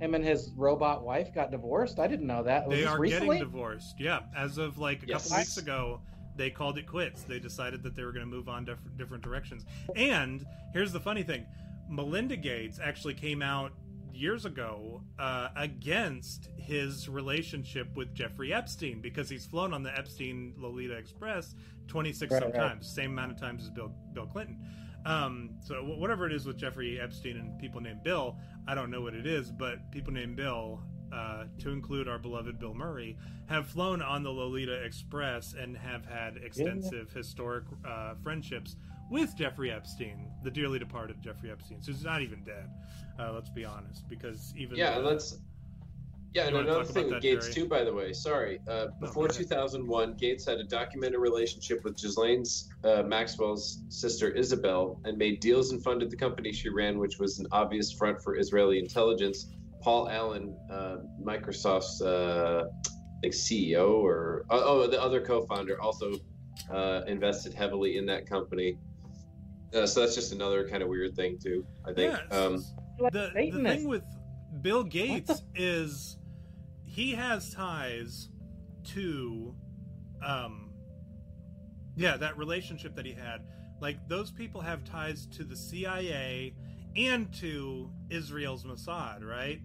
him 0.00 0.14
and 0.14 0.24
his 0.24 0.52
robot 0.56 1.04
wife 1.04 1.28
got 1.34 1.50
divorced. 1.50 1.98
I 1.98 2.06
didn't 2.06 2.26
know 2.26 2.42
that. 2.44 2.66
Was 2.66 2.78
they 2.78 2.86
are 2.86 2.98
recently? 2.98 3.36
getting 3.36 3.42
divorced. 3.52 3.96
Yeah, 4.00 4.20
as 4.34 4.56
of 4.56 4.78
like 4.78 5.02
a 5.02 5.06
Yes. 5.08 5.24
couple 5.24 5.36
weeks 5.42 5.56
ago, 5.58 6.00
they 6.36 6.48
called 6.48 6.78
it 6.78 6.86
quits. 6.86 7.22
They 7.24 7.38
decided 7.38 7.82
that 7.82 7.94
they 7.94 8.02
were 8.02 8.12
going 8.12 8.24
to 8.24 8.30
move 8.34 8.48
on 8.48 8.64
diff- 8.64 8.78
different 8.96 9.22
directions. 9.22 9.66
And 9.96 10.46
here's 10.72 10.90
the 10.90 11.00
funny 11.00 11.22
thing: 11.22 11.44
Melinda 11.90 12.36
Gates 12.36 12.78
actually 12.82 13.14
came 13.14 13.42
out 13.42 13.72
years 14.14 14.44
ago 14.44 15.02
uh, 15.18 15.48
against 15.56 16.50
his 16.56 17.08
relationship 17.08 17.96
with 17.96 18.14
Jeffrey 18.14 18.52
Epstein 18.52 19.00
because 19.00 19.28
he's 19.28 19.46
flown 19.46 19.72
on 19.74 19.82
the 19.82 19.96
Epstein 19.98 20.54
Lolita 20.56 20.94
Express 20.96 21.54
26 21.88 22.30
Right, 22.32 22.42
some 22.42 22.52
right. 22.52 22.58
times, 22.58 22.88
same 22.88 23.12
amount 23.12 23.32
of 23.32 23.40
times 23.40 23.64
as 23.64 23.70
Bill 23.70 23.92
Bill 24.12 24.26
Clinton. 24.26 24.58
Um, 25.06 25.50
so 25.64 25.76
whatever 25.82 26.26
it 26.26 26.32
is 26.32 26.46
with 26.46 26.58
Jeffrey 26.58 27.00
Epstein 27.00 27.38
and 27.38 27.58
people 27.58 27.80
named 27.80 28.02
Bill, 28.04 28.36
I 28.68 28.74
don't 28.74 28.90
know 28.90 29.00
what 29.00 29.14
it 29.14 29.26
is, 29.26 29.50
but 29.50 29.90
people 29.90 30.12
named 30.12 30.36
Bill, 30.36 30.82
uh, 31.12 31.44
to 31.58 31.70
include 31.70 32.06
our 32.06 32.18
beloved 32.18 32.58
Bill 32.60 32.74
Murray, 32.74 33.16
have 33.48 33.66
flown 33.66 34.02
on 34.02 34.22
the 34.22 34.30
Lolita 34.30 34.84
Express 34.84 35.54
and 35.54 35.76
have 35.76 36.04
had 36.04 36.36
extensive 36.36 37.10
historic 37.12 37.64
uh, 37.84 38.14
friendships 38.22 38.76
with 39.10 39.36
Jeffrey 39.36 39.70
Epstein, 39.70 40.30
the 40.42 40.50
dearly 40.50 40.78
departed 40.78 41.20
Jeffrey 41.20 41.50
Epstein. 41.50 41.82
So 41.82 41.92
he's 41.92 42.04
not 42.04 42.22
even 42.22 42.42
dead. 42.44 42.70
Uh, 43.18 43.32
let's 43.32 43.50
be 43.50 43.64
honest, 43.64 44.08
because 44.08 44.54
even 44.56 44.76
yeah, 44.76 44.98
the- 44.98 45.04
let's. 45.04 45.38
Yeah, 46.32 46.46
and 46.46 46.58
another 46.58 46.84
thing 46.84 47.10
with 47.10 47.20
Gates 47.20 47.46
Jerry? 47.46 47.54
too, 47.54 47.68
by 47.68 47.82
the 47.82 47.92
way. 47.92 48.12
Sorry, 48.12 48.60
uh, 48.68 48.86
before 49.00 49.24
ahead. 49.26 49.34
2001, 49.34 50.14
Gates 50.14 50.46
had 50.46 50.58
a 50.58 50.64
documented 50.64 51.18
relationship 51.18 51.82
with 51.82 51.96
Ghislaine's 51.96 52.68
uh, 52.84 53.02
Maxwell's 53.02 53.82
sister 53.88 54.30
Isabel, 54.30 55.00
and 55.04 55.18
made 55.18 55.40
deals 55.40 55.72
and 55.72 55.82
funded 55.82 56.08
the 56.08 56.16
company 56.16 56.52
she 56.52 56.68
ran, 56.68 57.00
which 57.00 57.18
was 57.18 57.40
an 57.40 57.48
obvious 57.50 57.90
front 57.90 58.22
for 58.22 58.36
Israeli 58.38 58.78
intelligence. 58.78 59.48
Paul 59.82 60.08
Allen, 60.08 60.56
uh, 60.70 60.98
Microsoft's 61.20 62.00
uh, 62.00 62.62
I 62.86 63.20
think 63.22 63.34
CEO 63.34 63.94
or 63.94 64.44
oh, 64.50 64.82
oh, 64.84 64.86
the 64.86 65.02
other 65.02 65.20
co-founder, 65.20 65.80
also 65.80 66.12
uh, 66.72 67.02
invested 67.08 67.54
heavily 67.54 67.96
in 67.96 68.06
that 68.06 68.28
company. 68.28 68.78
Uh, 69.74 69.86
so 69.86 70.00
that's 70.00 70.14
just 70.14 70.32
another 70.32 70.68
kind 70.68 70.82
of 70.82 70.88
weird 70.88 71.14
thing 71.14 71.38
too. 71.38 71.64
I 71.86 71.92
think. 71.92 72.12
Yeah, 72.12 72.36
um, 72.36 72.64
the, 73.12 73.30
the 73.34 73.62
thing 73.62 73.86
with 73.86 74.02
Bill 74.62 74.82
Gates 74.82 75.42
is 75.54 76.18
he 76.84 77.12
has 77.12 77.54
ties 77.54 78.28
to 78.82 79.54
um 80.24 80.70
yeah 81.96 82.16
that 82.16 82.36
relationship 82.36 82.94
that 82.96 83.06
he 83.06 83.12
had 83.12 83.42
like 83.80 83.96
those 84.08 84.30
people 84.30 84.60
have 84.60 84.84
ties 84.84 85.26
to 85.26 85.44
the 85.44 85.56
CIA 85.56 86.54
and 86.96 87.32
to 87.34 87.90
Israel's 88.10 88.64
Mossad 88.64 89.24
right 89.24 89.60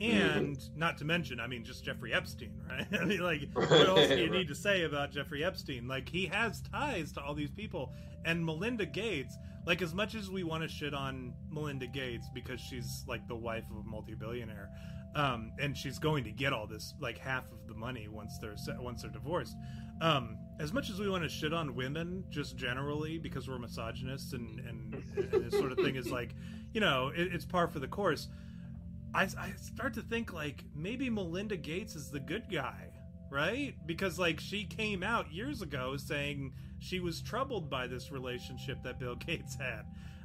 and 0.00 0.58
not 0.76 0.98
to 0.98 1.04
mention, 1.04 1.38
I 1.40 1.46
mean, 1.46 1.64
just 1.64 1.84
Jeffrey 1.84 2.12
Epstein, 2.12 2.60
right? 2.68 2.86
I 3.00 3.04
mean, 3.04 3.20
like, 3.20 3.42
what 3.52 3.70
else 3.70 4.08
do 4.08 4.16
you 4.16 4.30
need 4.30 4.48
to 4.48 4.54
say 4.54 4.82
about 4.82 5.12
Jeffrey 5.12 5.44
Epstein? 5.44 5.86
Like, 5.86 6.08
he 6.08 6.26
has 6.26 6.60
ties 6.62 7.12
to 7.12 7.22
all 7.22 7.34
these 7.34 7.50
people, 7.50 7.92
and 8.24 8.44
Melinda 8.44 8.86
Gates. 8.86 9.36
Like, 9.66 9.80
as 9.80 9.94
much 9.94 10.14
as 10.14 10.28
we 10.30 10.44
want 10.44 10.62
to 10.62 10.68
shit 10.68 10.92
on 10.92 11.32
Melinda 11.50 11.86
Gates 11.86 12.28
because 12.34 12.60
she's 12.60 13.02
like 13.08 13.26
the 13.28 13.34
wife 13.34 13.64
of 13.70 13.78
a 13.78 13.88
multi-billionaire, 13.88 14.68
um, 15.14 15.52
and 15.58 15.76
she's 15.76 15.98
going 15.98 16.24
to 16.24 16.30
get 16.30 16.52
all 16.52 16.66
this, 16.66 16.94
like 17.00 17.16
half 17.18 17.44
of 17.50 17.66
the 17.66 17.74
money 17.74 18.08
once 18.08 18.38
they're 18.38 18.56
once 18.80 19.02
they're 19.02 19.10
divorced. 19.10 19.56
Um, 20.00 20.36
as 20.58 20.72
much 20.72 20.90
as 20.90 20.98
we 20.98 21.08
want 21.08 21.22
to 21.22 21.28
shit 21.28 21.52
on 21.52 21.74
women 21.74 22.24
just 22.28 22.56
generally 22.56 23.18
because 23.18 23.48
we're 23.48 23.58
misogynists 23.58 24.32
and 24.32 24.60
and, 24.60 24.94
and 25.16 25.44
this 25.44 25.58
sort 25.58 25.72
of 25.72 25.78
thing 25.78 25.96
is 25.96 26.10
like, 26.10 26.34
you 26.72 26.80
know, 26.80 27.12
it, 27.14 27.32
it's 27.32 27.44
par 27.44 27.68
for 27.68 27.78
the 27.78 27.88
course. 27.88 28.28
I, 29.14 29.22
I 29.38 29.52
start 29.56 29.94
to 29.94 30.02
think 30.02 30.32
like 30.32 30.64
maybe 30.74 31.08
Melinda 31.08 31.56
Gates 31.56 31.94
is 31.94 32.10
the 32.10 32.20
good 32.20 32.50
guy, 32.50 32.90
right? 33.30 33.74
Because 33.86 34.18
like 34.18 34.40
she 34.40 34.64
came 34.64 35.02
out 35.04 35.32
years 35.32 35.62
ago 35.62 35.96
saying 35.96 36.52
she 36.84 37.00
was 37.00 37.22
troubled 37.22 37.70
by 37.70 37.86
this 37.86 38.12
relationship 38.12 38.82
that 38.82 38.98
Bill 38.98 39.14
Gates 39.26 39.56
had. 39.56 39.84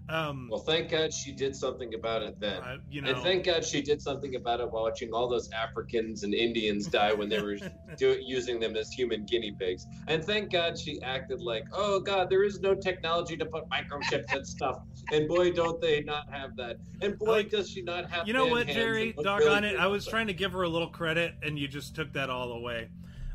Um, 0.10 0.48
well, 0.50 0.60
thank 0.60 0.90
God 0.90 1.14
she 1.14 1.32
did 1.32 1.56
something 1.56 1.94
about 1.94 2.24
it 2.24 2.40
then. 2.40 2.64
Uh, 2.64 2.78
you 2.90 3.02
know, 3.02 3.12
and 3.12 3.22
thank 3.22 3.46
God 3.46 3.64
she 3.64 3.80
did 3.80 4.02
something 4.02 4.34
about 4.36 4.60
it 4.60 4.72
watching 4.72 5.14
all 5.14 5.30
those 5.30 5.52
Africans 5.52 6.24
and 6.24 6.34
Indians 6.34 6.88
die 6.88 7.14
when 7.14 7.30
they 7.30 7.40
were 7.40 7.58
do, 7.98 8.20
using 8.20 8.60
them 8.60 8.76
as 8.76 8.92
human 8.92 9.24
guinea 9.26 9.52
pigs. 9.52 9.86
And 10.08 10.26
thank 10.26 10.52
God 10.52 10.80
she 10.80 11.00
acted 11.04 11.42
like, 11.42 11.66
oh 11.74 12.00
God, 12.00 12.28
there 12.28 12.44
is 12.44 12.60
no 12.60 12.74
technology 12.74 13.38
to 13.38 13.46
put 13.46 13.70
microchips 13.70 14.34
and 14.34 14.48
stuff. 14.48 14.80
And 15.12 15.28
boy, 15.28 15.52
don't 15.52 15.80
they 15.80 16.02
not 16.02 16.28
have 16.34 16.56
that. 16.56 16.78
And 17.02 17.16
boy, 17.20 17.26
like, 17.26 17.52
does 17.52 17.70
she 17.70 17.84
not 17.84 18.10
have. 18.10 18.28
You 18.28 18.34
know 18.34 18.48
what, 18.48 18.66
Jerry? 18.66 19.14
Doggone 19.14 19.62
really 19.62 19.76
it! 19.76 19.80
I 19.80 19.86
was 19.86 20.08
trying 20.08 20.26
to 20.28 20.34
give 20.34 20.54
her 20.54 20.64
a 20.64 20.70
little 20.70 20.90
credit, 20.90 21.36
and 21.44 21.60
you 21.60 21.68
just 21.68 21.96
took 21.96 22.14
that 22.14 22.32
all 22.32 22.52
away. 22.54 22.90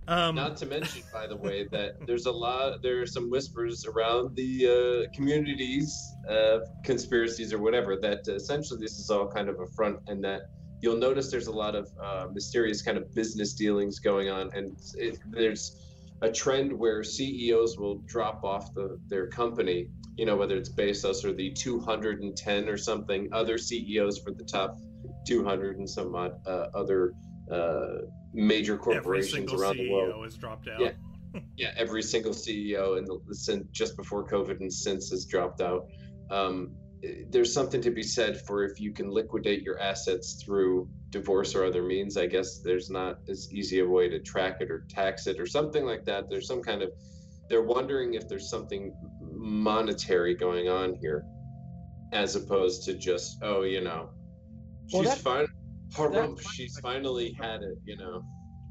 Um, 0.06 0.34
Not 0.34 0.56
to 0.58 0.66
mention, 0.66 1.02
by 1.12 1.26
the 1.26 1.36
way, 1.36 1.66
that 1.70 2.06
there's 2.06 2.26
a 2.26 2.32
lot, 2.32 2.82
there 2.82 3.00
are 3.00 3.06
some 3.06 3.30
whispers 3.30 3.86
around 3.86 4.36
the 4.36 5.06
uh, 5.08 5.14
communities, 5.14 6.14
uh, 6.28 6.58
conspiracies 6.82 7.52
or 7.52 7.58
whatever, 7.58 7.96
that 7.96 8.28
essentially 8.28 8.78
this 8.80 8.98
is 8.98 9.08
all 9.10 9.26
kind 9.26 9.48
of 9.48 9.60
a 9.60 9.66
front, 9.68 9.98
and 10.06 10.22
that 10.22 10.42
you'll 10.80 10.98
notice 10.98 11.30
there's 11.30 11.46
a 11.46 11.52
lot 11.52 11.74
of 11.74 11.88
uh, 12.02 12.26
mysterious 12.32 12.82
kind 12.82 12.98
of 12.98 13.14
business 13.14 13.54
dealings 13.54 13.98
going 13.98 14.28
on, 14.28 14.50
and 14.54 14.76
it, 14.96 15.18
there's 15.30 15.80
a 16.20 16.30
trend 16.30 16.72
where 16.72 17.02
CEOs 17.02 17.78
will 17.78 17.98
drop 18.06 18.44
off 18.44 18.74
the, 18.74 18.98
their 19.08 19.26
company, 19.28 19.88
you 20.16 20.26
know, 20.26 20.36
whether 20.36 20.56
it's 20.56 20.70
Bezos 20.70 21.24
or 21.24 21.32
the 21.32 21.50
210 21.50 22.68
or 22.68 22.76
something, 22.76 23.28
other 23.32 23.56
CEOs 23.56 24.18
for 24.18 24.32
the 24.32 24.44
top 24.44 24.78
200 25.26 25.78
and 25.78 25.88
some 25.88 26.14
odd, 26.14 26.34
uh, 26.46 26.66
other 26.74 27.14
uh, 27.50 28.06
major 28.32 28.76
corporations 28.76 29.52
around 29.52 29.76
CEO 29.76 29.78
the 29.78 29.90
world 29.90 30.24
has 30.24 30.36
dropped 30.36 30.68
out. 30.68 30.80
Yeah, 30.80 30.92
yeah. 31.56 31.72
Every 31.76 32.02
single 32.02 32.32
CEO 32.32 32.98
and 32.98 33.06
the, 33.06 33.66
just 33.72 33.96
before 33.96 34.26
COVID 34.26 34.60
and 34.60 34.72
since 34.72 35.10
has 35.10 35.24
dropped 35.26 35.60
out. 35.60 35.86
Um, 36.30 36.74
there's 37.28 37.52
something 37.52 37.82
to 37.82 37.90
be 37.90 38.02
said 38.02 38.40
for 38.40 38.64
if 38.64 38.80
you 38.80 38.92
can 38.92 39.10
liquidate 39.10 39.62
your 39.62 39.78
assets 39.78 40.42
through 40.42 40.88
divorce 41.10 41.54
or 41.54 41.64
other 41.64 41.82
means. 41.82 42.16
I 42.16 42.26
guess 42.26 42.60
there's 42.60 42.88
not 42.88 43.18
as 43.28 43.52
easy 43.52 43.80
a 43.80 43.86
way 43.86 44.08
to 44.08 44.18
track 44.20 44.58
it 44.60 44.70
or 44.70 44.86
tax 44.88 45.26
it 45.26 45.38
or 45.38 45.46
something 45.46 45.84
like 45.84 46.04
that. 46.06 46.30
There's 46.30 46.46
some 46.46 46.62
kind 46.62 46.82
of 46.82 46.90
they're 47.50 47.62
wondering 47.62 48.14
if 48.14 48.26
there's 48.26 48.48
something 48.48 48.94
monetary 49.20 50.34
going 50.34 50.68
on 50.68 50.94
here, 50.94 51.24
as 52.12 52.36
opposed 52.36 52.84
to 52.84 52.94
just 52.94 53.38
oh 53.42 53.62
you 53.62 53.82
know 53.82 54.08
well, 54.92 55.02
she's 55.02 55.14
fine 55.16 55.46
Harumph, 55.94 56.40
she's 56.52 56.78
finally 56.80 57.32
had 57.40 57.62
it, 57.62 57.78
you 57.84 57.96
know. 57.96 58.22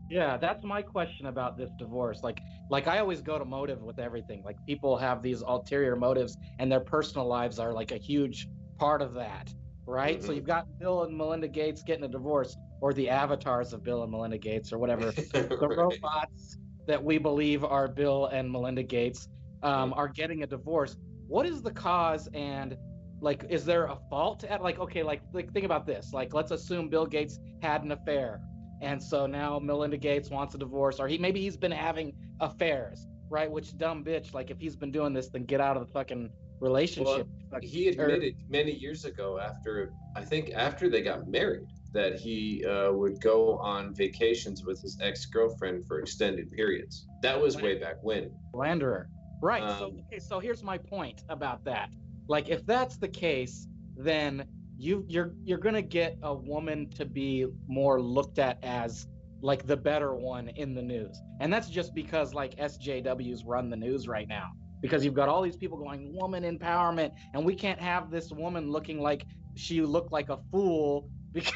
Yeah, 0.10 0.38
that's 0.38 0.64
my 0.64 0.82
question 0.82 1.28
about 1.28 1.58
this 1.58 1.70
divorce. 1.80 2.22
Like, 2.24 2.40
like 2.70 2.88
I 2.88 3.00
always 3.00 3.22
go 3.22 3.40
to 3.40 3.46
motive 3.46 3.82
with 3.82 4.00
everything. 4.00 4.44
Like, 4.44 4.58
people 4.66 4.98
have 4.98 5.24
these 5.24 5.42
ulterior 5.42 5.96
motives, 5.96 6.38
and 6.60 6.72
their 6.72 6.82
personal 6.82 7.28
lives 7.28 7.58
are 7.58 7.74
like 7.74 7.92
a 7.92 7.98
huge 7.98 8.48
part 8.78 9.02
of 9.02 9.14
that, 9.14 9.54
right? 9.86 10.18
Mm-hmm. 10.18 10.26
So 10.28 10.34
you've 10.34 10.46
got 10.46 10.68
Bill 10.80 11.04
and 11.04 11.18
Melinda 11.18 11.48
Gates 11.48 11.84
getting 11.84 12.04
a 12.04 12.10
divorce, 12.10 12.56
or 12.82 12.94
the 12.94 13.10
avatars 13.10 13.74
of 13.74 13.84
Bill 13.84 14.04
and 14.04 14.12
Melinda 14.12 14.38
Gates, 14.38 14.74
or 14.74 14.78
whatever. 14.78 15.12
the 15.12 15.58
right. 15.62 15.78
robots 15.78 16.58
that 16.86 17.02
we 17.02 17.18
believe 17.18 17.64
are 17.64 17.88
Bill 17.88 18.28
and 18.28 18.52
Melinda 18.52 18.84
Gates 18.84 19.30
um, 19.64 19.92
mm-hmm. 19.92 20.00
are 20.00 20.10
getting 20.10 20.44
a 20.44 20.48
divorce. 20.48 20.98
What 21.28 21.46
is 21.46 21.62
the 21.62 21.72
cause 21.72 22.28
and 22.34 22.78
like 23.24 23.46
is 23.50 23.64
there 23.64 23.86
a 23.86 23.98
fault 24.10 24.44
at 24.44 24.62
like 24.62 24.78
okay 24.80 25.02
like 25.02 25.22
like 25.32 25.52
think 25.54 25.66
about 25.66 25.86
this 25.86 26.14
like 26.14 26.34
let's 26.34 26.52
assume 26.52 26.90
bill 26.90 27.06
gates 27.06 27.40
had 27.62 27.84
an 27.84 27.92
affair 27.94 28.42
and 28.82 29.02
so 29.02 29.26
now 29.26 29.58
melinda 29.58 29.98
gates 29.98 30.30
wants 30.30 30.54
a 30.54 30.58
divorce 30.58 31.00
or 31.00 31.08
he 31.08 31.18
maybe 31.18 31.40
he's 31.42 31.58
been 31.58 31.72
having 31.72 32.14
affairs 32.42 33.08
right 33.30 33.50
which 33.50 33.76
dumb 33.78 34.04
bitch 34.04 34.34
like 34.34 34.52
if 34.52 34.60
he's 34.60 34.76
been 34.76 34.92
doing 34.92 35.14
this 35.14 35.30
then 35.30 35.46
get 35.46 35.62
out 35.62 35.78
of 35.78 35.88
the 35.88 35.92
fucking 35.94 36.30
relationship. 36.60 37.28
well, 37.52 37.62
he 37.62 37.88
admitted 37.88 38.36
many 38.50 38.72
years 38.72 39.06
ago 39.06 39.40
after 39.40 39.94
i 40.16 40.22
think 40.22 40.52
after 40.54 40.90
they 40.90 41.02
got 41.02 41.28
married 41.28 41.68
that 41.94 42.16
he 42.16 42.66
uh, 42.66 42.92
would 42.92 43.22
go 43.22 43.58
on 43.60 43.94
vacations 43.94 44.66
with 44.66 44.82
his 44.82 44.98
ex-girlfriend 45.00 45.86
for 45.86 46.00
extended 46.00 46.52
periods. 46.52 47.06
That 47.22 47.40
was 47.40 47.62
way 47.62 47.78
back 47.78 47.98
when. 48.02 48.32
Slanderer. 48.52 49.10
Right 49.44 49.62
um, 49.62 49.78
so 49.78 49.86
okay 50.08 50.18
so 50.18 50.40
here's 50.40 50.64
my 50.64 50.80
point 50.80 51.22
about 51.30 51.64
that 51.66 51.90
like 52.34 52.50
if 52.50 52.66
that's 52.66 52.98
the 52.98 53.08
case, 53.08 53.68
then 53.96 54.44
you 54.76 55.06
you're 55.08 55.36
you're 55.44 55.60
gonna 55.60 55.84
get 55.84 56.18
a 56.24 56.34
woman 56.34 56.90
to 56.96 57.06
be 57.06 57.46
more 57.68 58.02
looked 58.02 58.40
at 58.40 58.58
as 58.64 59.08
like 59.44 59.68
the 59.68 59.78
better 59.78 60.16
one 60.16 60.48
in 60.48 60.74
the 60.74 60.82
news. 60.82 61.16
And 61.42 61.54
that's 61.54 61.70
just 61.70 61.94
because 61.94 62.34
like 62.34 62.56
SJWs 62.56 63.42
run 63.46 63.70
the 63.70 63.76
news 63.76 64.08
right 64.08 64.28
now. 64.28 64.48
Because 64.82 65.06
you've 65.06 65.14
got 65.14 65.30
all 65.30 65.44
these 65.44 65.56
people 65.56 65.78
going 65.78 66.12
woman 66.16 66.44
empowerment 66.44 67.12
and 67.36 67.46
we 67.46 67.54
can't 67.54 67.80
have 67.80 68.10
this 68.10 68.32
woman 68.32 68.72
looking 68.72 69.00
like 69.00 69.28
she 69.54 69.84
looked 69.84 70.12
like 70.12 70.30
a 70.30 70.40
fool 70.52 71.08
because 71.34 71.54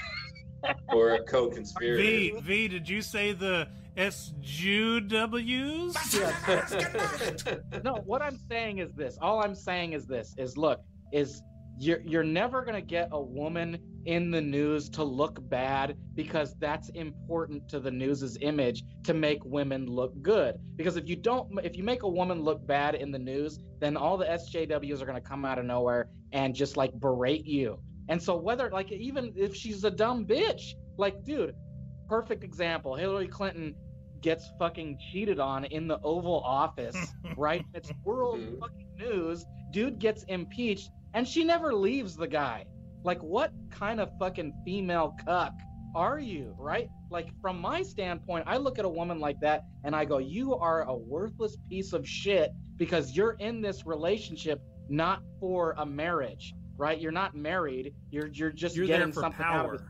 or 0.93 1.15
a 1.15 1.23
co-conspirator. 1.23 1.97
V 1.97 2.39
V 2.41 2.67
did 2.67 2.87
you 2.87 3.01
say 3.01 3.31
the 3.31 3.67
SJWs? 3.97 5.93
no, 7.83 7.95
what 8.05 8.21
I'm 8.21 8.37
saying 8.49 8.77
is 8.77 8.93
this. 8.93 9.17
All 9.21 9.43
I'm 9.43 9.55
saying 9.55 9.93
is 9.93 10.05
this 10.05 10.35
is 10.37 10.55
look, 10.55 10.81
is 11.11 11.41
you're 11.79 12.01
you're 12.01 12.23
never 12.23 12.63
gonna 12.63 12.81
get 12.81 13.09
a 13.11 13.21
woman 13.21 13.79
in 14.05 14.31
the 14.31 14.41
news 14.41 14.89
to 14.89 15.03
look 15.03 15.39
bad 15.49 15.97
because 16.13 16.55
that's 16.59 16.89
important 16.89 17.67
to 17.69 17.79
the 17.79 17.91
news's 17.91 18.37
image 18.41 18.83
to 19.03 19.13
make 19.13 19.43
women 19.43 19.87
look 19.87 20.13
good. 20.21 20.55
Because 20.75 20.95
if 20.95 21.09
you 21.09 21.15
don't 21.15 21.49
if 21.63 21.75
you 21.75 21.83
make 21.83 22.03
a 22.03 22.09
woman 22.09 22.43
look 22.43 22.65
bad 22.67 22.93
in 22.95 23.11
the 23.11 23.19
news, 23.19 23.59
then 23.79 23.97
all 23.97 24.17
the 24.17 24.25
SJWs 24.25 25.01
are 25.01 25.05
gonna 25.05 25.21
come 25.21 25.43
out 25.43 25.57
of 25.57 25.65
nowhere 25.65 26.07
and 26.33 26.53
just 26.53 26.77
like 26.77 26.93
berate 26.93 27.45
you. 27.45 27.79
And 28.09 28.21
so 28.21 28.35
whether 28.37 28.69
like 28.69 28.91
even 28.91 29.33
if 29.35 29.55
she's 29.55 29.83
a 29.83 29.91
dumb 29.91 30.25
bitch, 30.25 30.73
like 30.97 31.23
dude, 31.23 31.55
perfect 32.07 32.43
example. 32.43 32.95
Hillary 32.95 33.27
Clinton 33.27 33.75
gets 34.27 34.51
fucking 34.59 34.99
cheated 34.99 35.39
on 35.39 35.63
in 35.63 35.87
the 35.87 35.97
Oval 36.03 36.41
Office, 36.41 36.97
right? 37.37 37.63
It's 37.73 37.89
world 38.03 38.41
fucking 38.59 38.89
news. 38.97 39.45
Dude 39.71 39.99
gets 39.99 40.23
impeached, 40.23 40.89
and 41.13 41.25
she 41.25 41.45
never 41.45 41.73
leaves 41.73 42.17
the 42.17 42.27
guy. 42.27 42.65
Like, 43.05 43.23
what 43.23 43.53
kind 43.71 44.01
of 44.01 44.09
fucking 44.19 44.51
female 44.65 45.15
cuck 45.23 45.53
are 45.95 46.19
you, 46.19 46.53
right? 46.59 46.89
Like, 47.09 47.29
from 47.41 47.61
my 47.61 47.81
standpoint, 47.83 48.43
I 48.47 48.57
look 48.57 48.77
at 48.79 48.83
a 48.83 48.89
woman 48.89 49.17
like 49.21 49.39
that 49.39 49.63
and 49.85 49.95
I 49.95 50.03
go, 50.03 50.17
you 50.17 50.55
are 50.55 50.83
a 50.83 50.93
worthless 50.93 51.55
piece 51.69 51.93
of 51.93 52.05
shit 52.05 52.51
because 52.75 53.15
you're 53.15 53.37
in 53.39 53.61
this 53.61 53.85
relationship 53.85 54.59
not 54.89 55.21
for 55.39 55.73
a 55.77 55.85
marriage, 55.85 56.53
right? 56.75 56.99
You're 56.99 57.13
not 57.13 57.33
married. 57.33 57.93
You're 58.11 58.27
you're 58.27 58.51
just 58.51 58.75
you're 58.75 58.87
getting 58.87 59.07
there 59.07 59.13
for 59.13 59.21
something 59.21 59.45
power. 59.45 59.59
out 59.59 59.75
of 59.75 59.81
it. 59.81 59.87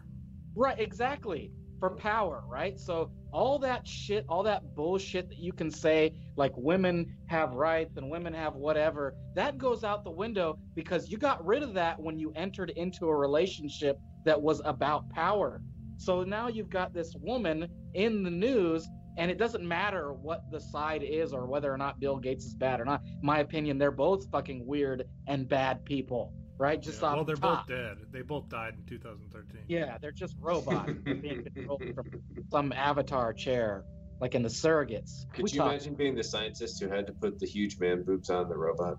Right, 0.56 0.80
exactly. 0.80 1.52
For 1.80 1.90
power, 1.90 2.44
right? 2.48 2.80
So 2.80 3.12
all 3.32 3.60
that 3.60 3.88
shit, 3.88 4.26
all 4.30 4.44
that 4.44 4.76
bullshit 4.76 5.30
that 5.30 5.38
you 5.38 5.52
can 5.52 5.70
say, 5.70 6.14
like 6.36 6.54
women 6.56 7.06
have 7.28 7.54
rights 7.54 7.98
and 7.98 8.10
women 8.10 8.34
have 8.34 8.56
whatever, 8.56 9.14
that 9.36 9.58
goes 9.58 9.84
out 9.84 10.04
the 10.04 10.12
window 10.12 10.58
because 10.76 11.10
you 11.10 11.18
got 11.18 11.46
rid 11.46 11.64
of 11.64 11.74
that 11.74 12.00
when 12.00 12.18
you 12.18 12.32
entered 12.36 12.72
into 12.72 13.08
a 13.08 13.16
relationship 13.16 14.00
that 14.26 14.42
was 14.42 14.62
about 14.66 15.10
power. 15.10 15.62
So 15.98 16.24
now 16.24 16.48
you've 16.48 16.70
got 16.70 16.94
this 16.94 17.16
woman 17.20 17.68
in 17.96 18.24
the 18.24 18.30
news, 18.30 18.88
and 19.18 19.32
it 19.32 19.40
doesn't 19.40 19.68
matter 19.68 20.14
what 20.14 20.42
the 20.52 20.60
side 20.60 21.02
is 21.04 21.34
or 21.34 21.48
whether 21.48 21.74
or 21.74 21.78
not 21.78 22.00
Bill 22.00 22.18
Gates 22.18 22.46
is 22.46 22.54
bad 22.54 22.80
or 22.80 22.86
not. 22.86 23.02
my 23.24 23.40
opinion, 23.40 23.78
they're 23.78 23.92
both 23.92 24.30
fucking 24.32 24.66
weird 24.66 25.06
and 25.28 25.48
bad 25.48 25.84
people 25.86 26.34
right? 26.58 26.82
Just 26.82 27.02
yeah, 27.02 27.08
off 27.10 27.16
well, 27.16 27.26
they're 27.26 27.36
the 27.36 27.42
both 27.42 27.68
dead. 27.68 27.98
They 28.12 28.22
both 28.22 28.50
died 28.50 28.76
in 28.78 28.84
2013. 28.86 29.62
Yeah, 29.68 29.98
they're 30.00 30.12
just 30.12 30.36
robots 30.40 30.92
being 31.04 31.44
controlled 31.44 31.84
from 31.96 32.06
some 32.52 32.72
avatar 32.74 33.34
chair, 33.34 33.84
like 34.20 34.36
in 34.36 34.42
the 34.44 34.50
surrogates. 34.50 35.26
Could 35.34 35.44
we 35.46 35.52
you 35.52 35.60
talk- 35.60 35.70
imagine 35.72 35.96
being 35.96 36.16
the 36.16 36.24
scientist 36.24 36.82
who 36.82 36.88
had 36.90 37.06
to 37.08 37.14
put 37.14 37.40
the 37.40 37.46
huge 37.48 37.80
man 37.80 38.04
boobs 38.04 38.30
on 38.30 38.50
the 38.50 38.58
robot? 38.58 38.98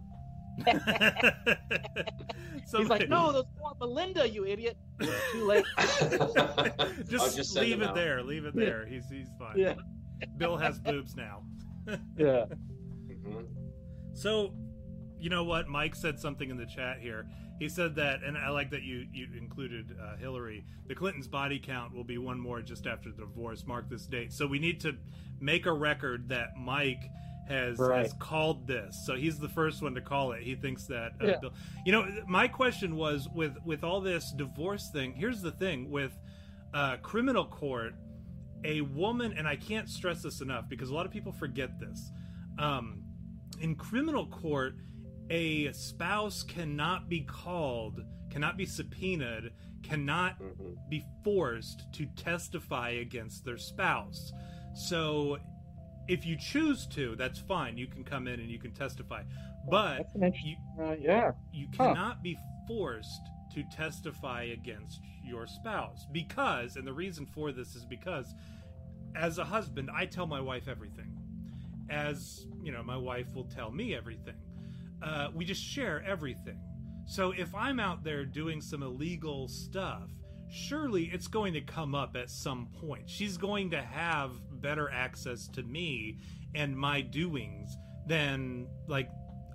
so 2.66 2.78
He's 2.78 2.88
like, 2.88 3.08
no, 3.08 3.30
those 3.32 3.44
for 3.60 3.72
Melinda, 3.80 4.28
you 4.28 4.44
idiot. 4.44 4.76
Too 5.32 5.44
late. 5.46 5.64
just, 7.08 7.36
just 7.36 7.54
leave 7.56 7.80
it 7.80 7.88
out. 7.88 7.94
there. 7.94 8.22
Leave 8.22 8.44
it 8.44 8.56
there. 8.56 8.84
He's 8.86 9.08
he's 9.08 9.28
fine. 9.38 9.56
Yeah. 9.56 9.74
Bill 10.36 10.56
has 10.56 10.78
boobs 10.78 11.14
now. 11.16 11.42
Yeah. 12.18 12.44
Mhm. 13.08 13.46
So, 14.12 14.52
you 15.18 15.30
know 15.30 15.44
what? 15.44 15.68
Mike 15.68 15.94
said 15.94 16.20
something 16.20 16.50
in 16.50 16.58
the 16.58 16.66
chat 16.66 16.98
here. 17.00 17.26
He 17.58 17.68
said 17.68 17.96
that, 17.96 18.22
and 18.22 18.38
I 18.38 18.50
like 18.50 18.70
that 18.70 18.82
you 18.82 19.06
you 19.12 19.26
included 19.36 19.96
uh, 20.00 20.16
Hillary. 20.16 20.64
The 20.86 20.94
Clintons' 20.94 21.26
body 21.26 21.58
count 21.58 21.94
will 21.94 22.04
be 22.04 22.16
one 22.18 22.38
more 22.38 22.62
just 22.62 22.86
after 22.86 23.10
the 23.10 23.22
divorce. 23.22 23.66
Mark 23.66 23.88
this 23.90 24.06
date. 24.06 24.32
So 24.32 24.46
we 24.46 24.58
need 24.58 24.80
to 24.82 24.96
make 25.40 25.66
a 25.66 25.72
record 25.72 26.28
that 26.28 26.56
Mike 26.56 27.02
has, 27.48 27.78
Right. 27.78 28.02
has 28.02 28.12
called 28.20 28.66
this. 28.66 29.04
So 29.06 29.16
he's 29.16 29.38
the 29.38 29.48
first 29.48 29.82
one 29.82 29.94
to 29.94 30.00
call 30.00 30.32
it. 30.32 30.42
He 30.42 30.54
thinks 30.54 30.84
that. 30.84 31.12
Uh, 31.20 31.26
Yeah. 31.26 31.36
Bill, 31.40 31.52
you 31.84 31.92
know, 31.92 32.06
my 32.28 32.46
question 32.46 32.94
was 32.96 33.28
with 33.34 33.56
with 33.64 33.82
all 33.82 34.00
this 34.00 34.32
divorce 34.32 34.90
thing. 34.92 35.12
Here's 35.14 35.42
the 35.42 35.52
thing 35.52 35.90
with 35.90 36.16
uh, 36.74 36.98
criminal 36.98 37.44
court. 37.46 37.94
A 38.64 38.80
woman, 38.80 39.32
and 39.38 39.46
I 39.46 39.54
can't 39.54 39.88
stress 39.88 40.22
this 40.22 40.40
enough 40.40 40.68
because 40.68 40.90
a 40.90 40.94
lot 40.94 41.06
of 41.06 41.12
people 41.12 41.30
forget 41.32 41.78
this. 41.78 42.10
Um, 42.58 43.04
in 43.60 43.76
criminal 43.76 44.26
court, 44.26 44.74
a 45.30 45.72
spouse 45.72 46.42
cannot 46.42 47.08
be 47.08 47.20
called, 47.22 48.02
cannot 48.30 48.56
be 48.56 48.64
subpoenaed, 48.66 49.52
cannot 49.82 50.38
Mhm. 50.40 50.76
be 50.88 51.04
forced 51.22 51.92
to 51.92 52.06
testify 52.16 52.90
against 52.90 53.44
their 53.44 53.58
spouse. 53.58 54.32
So 54.74 55.38
if 56.08 56.24
you 56.24 56.36
choose 56.36 56.86
to, 56.88 57.14
that's 57.16 57.38
fine. 57.38 57.76
You 57.76 57.86
can 57.86 58.04
come 58.04 58.26
in 58.28 58.40
and 58.40 58.50
you 58.50 58.58
can 58.58 58.72
testify. 58.72 59.24
But 59.70 59.98
That's 59.98 60.14
an 60.14 60.22
interesting. 60.24 60.56
you, 60.78 60.82
Uh, 60.84 60.96
yeah. 60.98 61.32
you 61.52 61.66
Huh. 61.76 61.88
cannot 61.88 62.22
be 62.22 62.38
forced 62.66 63.20
to 63.52 63.62
testify 63.64 64.44
against 64.44 65.00
your 65.24 65.46
spouse 65.46 66.06
because 66.12 66.76
and 66.76 66.86
the 66.86 66.92
reason 66.92 67.26
for 67.26 67.50
this 67.52 67.74
is 67.74 67.84
because 67.84 68.34
as 69.14 69.38
a 69.38 69.44
husband 69.44 69.90
i 69.92 70.06
tell 70.06 70.26
my 70.26 70.40
wife 70.40 70.68
everything 70.68 71.14
as 71.90 72.46
you 72.62 72.70
know 72.72 72.82
my 72.82 72.96
wife 72.96 73.34
will 73.34 73.44
tell 73.46 73.70
me 73.70 73.94
everything 73.94 74.36
uh, 75.02 75.28
we 75.34 75.44
just 75.44 75.62
share 75.62 76.02
everything. 76.04 76.60
So 77.06 77.32
if 77.32 77.54
i'm 77.54 77.80
out 77.80 78.04
there 78.04 78.24
doing 78.26 78.60
some 78.60 78.82
illegal 78.82 79.48
stuff 79.48 80.10
surely 80.50 81.04
it's 81.12 81.26
going 81.26 81.52
to 81.52 81.60
come 81.60 81.94
up 81.94 82.16
at 82.16 82.30
some 82.30 82.68
point. 82.80 83.08
She's 83.08 83.36
going 83.36 83.70
to 83.70 83.82
have 83.82 84.32
better 84.62 84.90
access 84.90 85.46
to 85.48 85.62
me 85.62 86.18
and 86.54 86.76
my 86.76 87.00
doings 87.02 87.76
than 88.06 88.66
like 88.86 89.10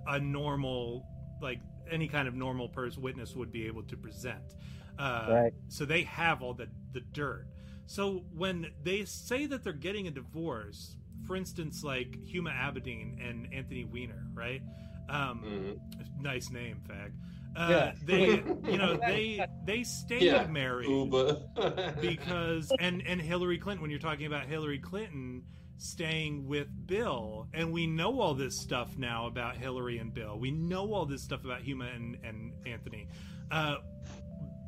a 0.06 0.20
normal 0.20 1.04
like 1.42 1.58
any 1.90 2.08
kind 2.08 2.28
of 2.28 2.34
normal 2.34 2.68
person 2.68 3.02
witness 3.02 3.34
would 3.34 3.50
be 3.52 3.66
able 3.66 3.82
to 3.84 3.96
present. 3.96 4.54
Uh, 4.98 5.26
Right. 5.30 5.52
so 5.68 5.84
they 5.84 6.02
have 6.04 6.42
all 6.42 6.54
the 6.54 6.68
the 6.92 7.00
dirt. 7.12 7.46
So 7.86 8.24
when 8.32 8.68
they 8.82 9.04
say 9.04 9.46
that 9.46 9.64
they're 9.64 9.72
getting 9.72 10.06
a 10.06 10.10
divorce 10.10 10.96
for 11.26 11.36
instance 11.36 11.82
like 11.82 12.18
huma 12.32 12.52
abedin 12.52 13.16
and 13.28 13.48
anthony 13.52 13.84
weiner 13.84 14.26
right 14.34 14.60
um 15.08 15.42
Mhm. 15.44 16.22
nice 16.22 16.50
name 16.50 16.80
fag 16.88 17.12
uh, 17.56 17.68
Yeah. 17.70 17.92
they 18.04 18.26
you 18.70 18.78
know 18.78 18.96
they 19.06 19.46
they 19.64 19.84
stayed 19.84 20.22
Yeah. 20.22 20.46
married 20.46 20.88
because 22.00 22.72
and 22.80 23.02
and 23.06 23.20
Hillary 23.20 23.58
Clinton 23.58 23.82
when 23.82 23.90
you're 23.90 24.00
talking 24.00 24.26
about 24.26 24.46
Hillary 24.46 24.78
Clinton 24.78 25.42
staying 25.76 26.46
with 26.46 26.68
Bill 26.86 27.48
and 27.52 27.72
we 27.72 27.86
know 27.86 28.20
all 28.20 28.34
this 28.34 28.58
stuff 28.58 28.96
now 28.96 29.26
about 29.26 29.56
Hillary 29.56 29.98
and 29.98 30.12
Bill 30.14 30.38
we 30.38 30.50
know 30.50 30.92
all 30.94 31.04
this 31.06 31.22
stuff 31.22 31.44
about 31.44 31.62
Huma 31.62 31.94
and, 31.94 32.16
and 32.24 32.52
Anthony 32.66 33.08
uh, 33.50 33.76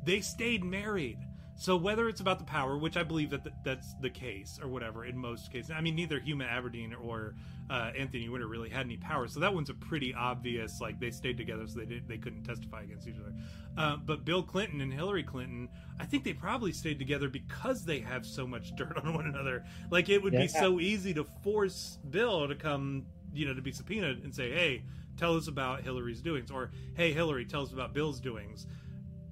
they 0.03 0.21
stayed 0.21 0.63
married 0.63 1.17
so 1.59 1.75
whether 1.75 2.07
it's 2.07 2.21
about 2.21 2.39
the 2.39 2.45
power 2.45 2.77
which 2.77 2.97
I 2.97 3.03
believe 3.03 3.29
that 3.31 3.43
th- 3.43 3.55
that's 3.63 3.95
the 4.01 4.09
case 4.09 4.59
or 4.61 4.67
whatever 4.69 5.05
in 5.05 5.17
most 5.17 5.51
cases 5.51 5.71
I 5.71 5.81
mean 5.81 5.95
neither 5.95 6.19
Huma 6.19 6.47
Abedin 6.49 6.93
or 7.01 7.35
uh, 7.69 7.91
Anthony 7.97 8.29
Weiner 8.29 8.47
really 8.47 8.69
had 8.69 8.85
any 8.85 8.97
power 8.97 9.27
so 9.27 9.39
that 9.39 9.53
one's 9.53 9.69
a 9.69 9.73
pretty 9.73 10.13
obvious 10.13 10.79
like 10.79 10.99
they 10.99 11.11
stayed 11.11 11.37
together 11.37 11.67
so 11.67 11.79
they 11.79 11.85
did 11.85 12.07
they 12.07 12.17
couldn't 12.17 12.43
testify 12.43 12.83
against 12.83 13.07
each 13.07 13.19
other 13.19 13.33
uh, 13.77 13.97
but 13.97 14.23
Bill 14.25 14.41
Clinton 14.41 14.81
and 14.81 14.93
Hillary 14.93 15.23
Clinton 15.23 15.69
I 15.99 16.05
think 16.05 16.23
they 16.23 16.33
probably 16.33 16.71
stayed 16.71 16.99
together 16.99 17.29
because 17.29 17.83
they 17.83 17.99
have 17.99 18.25
so 18.25 18.45
much 18.45 18.75
dirt 18.75 18.97
on 18.97 19.13
one 19.13 19.25
another. 19.25 19.65
Like 19.89 20.09
it 20.09 20.21
would 20.21 20.33
be 20.33 20.47
so 20.47 20.79
easy 20.79 21.13
to 21.15 21.23
force 21.23 21.97
Bill 22.09 22.47
to 22.47 22.55
come, 22.55 23.05
you 23.33 23.45
know, 23.45 23.53
to 23.53 23.61
be 23.61 23.71
subpoenaed 23.71 24.23
and 24.23 24.33
say, 24.33 24.51
"Hey, 24.51 24.83
tell 25.17 25.35
us 25.35 25.47
about 25.47 25.81
Hillary's 25.81 26.21
doings," 26.21 26.51
or 26.51 26.71
"Hey, 26.95 27.13
Hillary, 27.13 27.45
tell 27.45 27.63
us 27.63 27.73
about 27.73 27.93
Bill's 27.93 28.19
doings." 28.19 28.67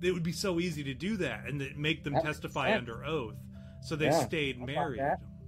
It 0.01 0.11
would 0.11 0.23
be 0.23 0.31
so 0.31 0.59
easy 0.59 0.83
to 0.83 0.93
do 0.93 1.17
that 1.17 1.45
and 1.45 1.63
make 1.77 2.03
them 2.03 2.13
That 2.13 2.23
testify 2.23 2.75
under 2.75 3.05
oath. 3.05 3.35
So 3.81 3.95
they 3.95 4.05
Yeah, 4.05 4.25
stayed 4.25 4.59
married. 4.59 5.01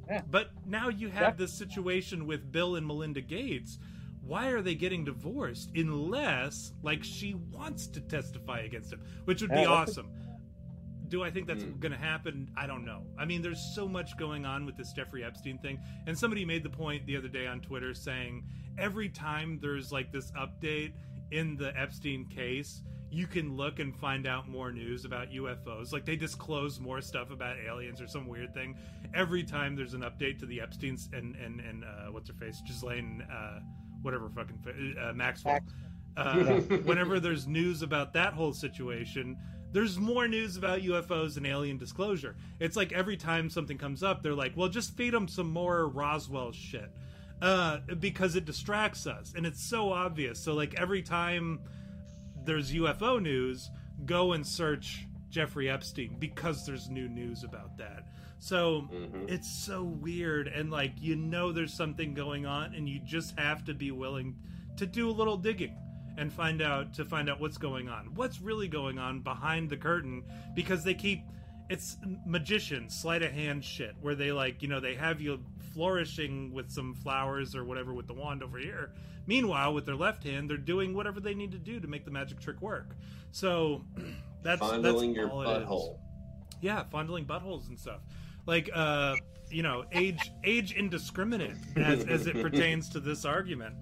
That. 0.08 0.14
Yeah. 0.14 0.22
But 0.30 0.50
now 0.66 0.90
you 0.90 1.10
have 1.10 1.34
Yeah. 1.34 1.46
this 1.46 1.54
situation 1.54 2.26
with 2.28 2.52
Bill 2.52 2.76
and 2.76 2.86
Melinda 2.88 3.22
Gates. 3.22 3.80
Why 4.22 4.48
are 4.50 4.62
they 4.62 4.76
getting 4.76 5.06
divorced 5.06 5.72
unless, 5.76 6.74
like, 6.84 7.04
she 7.04 7.34
wants 7.34 7.88
to 7.88 8.02
testify 8.02 8.60
against 8.60 8.92
him, 8.92 9.02
which 9.26 9.42
would 9.42 9.52
be 9.52 9.58
Yeah, 9.58 9.68
a- 9.70 9.70
awesome. 9.70 10.10
Do 11.08 11.24
I 11.24 11.32
think 11.32 11.48
that's 11.48 11.64
Mm. 11.64 11.80
going 11.80 11.94
to 11.94 11.98
happen? 11.98 12.52
I 12.58 12.68
don't 12.68 12.84
know. 12.84 13.06
I 13.18 13.24
mean, 13.24 13.42
there's 13.42 13.74
so 13.74 13.88
much 13.88 14.18
going 14.18 14.46
on 14.46 14.66
with 14.66 14.76
this 14.76 14.92
Jeffrey 14.92 15.24
Epstein 15.24 15.58
thing. 15.60 15.80
And 16.06 16.18
somebody 16.18 16.44
made 16.44 16.64
the 16.64 16.70
point 16.70 17.06
the 17.06 17.16
other 17.16 17.30
day 17.30 17.48
on 17.48 17.62
Twitter 17.62 17.94
saying 17.94 18.44
every 18.78 19.08
time 19.08 19.58
there's 19.62 19.94
like 19.94 20.12
this 20.12 20.30
update 20.34 20.92
in 21.32 21.56
the 21.56 21.78
Epstein 21.80 22.26
case, 22.28 22.84
you 23.10 23.26
can 23.28 23.56
look 23.56 23.80
and 23.80 23.96
find 23.96 24.28
out 24.28 24.50
more 24.50 24.72
news 24.72 25.06
about 25.06 25.30
UFOs. 25.32 25.94
Like 25.94 26.06
they 26.06 26.16
disclose 26.18 26.80
more 26.80 27.02
stuff 27.02 27.32
about 27.32 27.56
aliens 27.66 28.02
or 28.02 28.08
some 28.08 28.28
weird 28.28 28.54
thing 28.54 28.76
every 29.14 29.44
time 29.44 29.76
there's 29.76 29.94
an 29.94 30.02
update 30.02 30.40
to 30.40 30.46
the 30.46 30.60
Epstein's 30.62 31.10
and 31.14 31.36
and 31.36 31.60
and 31.62 31.84
uh, 31.84 32.12
what's 32.12 32.28
her 32.30 32.36
face, 32.36 32.62
Ghislaine, 32.68 33.22
uh, 33.32 33.60
whatever 34.02 34.30
fucking 34.30 34.96
uh, 35.02 35.14
Maxwell. 35.14 35.54
Max- 35.56 35.74
Uh, 36.18 36.60
whenever 36.84 37.20
there's 37.20 37.46
news 37.48 37.84
about 37.84 38.12
that 38.14 38.34
whole 38.34 38.52
situation, 38.52 39.38
there's 39.72 40.00
more 40.00 40.28
news 40.28 40.58
about 40.58 40.80
UFOs 40.82 41.38
and 41.38 41.46
alien 41.46 41.78
disclosure. 41.78 42.36
It's 42.60 42.76
like 42.76 42.92
every 42.92 43.16
time 43.18 43.50
something 43.52 43.78
comes 43.78 44.02
up, 44.02 44.24
they're 44.24 44.34
like, 44.34 44.54
"Well, 44.58 44.68
just 44.68 44.98
feed 44.98 45.14
them 45.14 45.28
some 45.28 45.50
more 45.52 45.88
Roswell 45.88 46.52
shit," 46.52 46.90
uh, 47.42 47.80
because 48.00 48.36
it 48.36 48.46
distracts 48.46 49.06
us, 49.06 49.34
and 49.36 49.46
it's 49.46 49.62
so 49.64 49.92
obvious. 49.94 50.40
So 50.40 50.54
like 50.56 50.74
every 50.80 51.04
time 51.04 51.60
there's 52.48 52.74
UFO 52.74 53.22
news, 53.22 53.70
go 54.06 54.32
and 54.34 54.48
search 54.48 55.06
Jeffrey 55.30 55.70
Epstein 55.70 56.16
because 56.18 56.66
there's 56.66 56.90
new 56.90 57.08
news 57.10 57.44
about 57.44 57.78
that. 57.78 58.08
So 58.40 58.84
Mhm. 58.92 59.30
it's 59.30 59.50
so 59.50 59.84
weird 59.84 60.48
and 60.48 60.72
like 60.72 60.94
you 61.02 61.16
know 61.16 61.52
there's 61.52 61.74
something 61.74 62.14
going 62.14 62.46
on 62.46 62.74
and 62.74 62.88
you 62.88 63.00
just 63.00 63.38
have 63.38 63.64
to 63.66 63.74
be 63.74 63.92
willing 63.92 64.36
to 64.78 64.86
do 64.88 65.10
a 65.10 65.12
little 65.12 65.38
digging 65.38 65.76
and 66.18 66.32
find 66.32 66.62
out 66.62 66.94
to 66.94 67.04
find 67.06 67.30
out 67.30 67.40
what's 67.40 67.58
going 67.58 67.90
on 67.90 68.14
what's 68.16 68.40
really 68.42 68.68
going 68.68 68.98
on 69.00 69.20
behind 69.22 69.70
the 69.70 69.78
curtain 69.78 70.24
because 70.56 70.84
they 70.84 70.94
keep 70.94 71.22
it's 71.70 71.98
magician 72.26 72.90
sleight 72.90 73.24
of 73.24 73.32
hand 73.32 73.66
shit 73.66 73.96
where 74.02 74.16
they 74.16 74.32
like 74.32 74.62
you 74.62 74.68
know 74.68 74.80
they 74.80 74.94
have 74.96 75.20
you 75.20 75.44
flourishing 75.78 76.52
with 76.54 76.72
some 76.72 76.94
flowers 76.96 77.56
or 77.56 77.64
whatever 77.64 77.94
with 77.94 78.08
the 78.08 78.14
wand 78.14 78.42
over 78.42 78.58
here 78.58 78.92
meanwhile 79.28 79.74
with 79.74 79.86
their 79.86 79.96
left 79.96 80.24
hand 80.24 80.50
they're 80.50 80.58
doing 80.58 80.94
whatever 80.94 81.20
they 81.20 81.36
need 81.36 81.52
to 81.52 81.60
do 81.60 81.80
to 81.80 81.88
make 81.88 82.04
the 82.04 82.12
magic 82.12 82.40
trick 82.40 82.60
work 82.62 82.96
so 83.32 83.84
that's 84.44 84.60
Fondling 84.62 85.14
that's 85.14 85.18
your 85.18 85.30
all 85.30 85.42
it 85.42 85.62
is. 85.62 85.68
butthole. 85.68 86.00
Yeah, 86.62 86.84
fondling 86.90 87.26
buttholes 87.26 87.68
and 87.68 87.80
stuff. 87.80 88.02
Like 88.46 88.70
uh, 88.74 89.16
you 89.50 89.64
know, 89.64 89.86
age 89.92 90.32
age 90.44 90.74
indiscriminate 90.74 91.58
as 91.76 92.04
as 92.06 92.28
it 92.28 92.36
pertains 92.42 92.90
to 92.90 93.00
this 93.00 93.26
argument. 93.26 93.76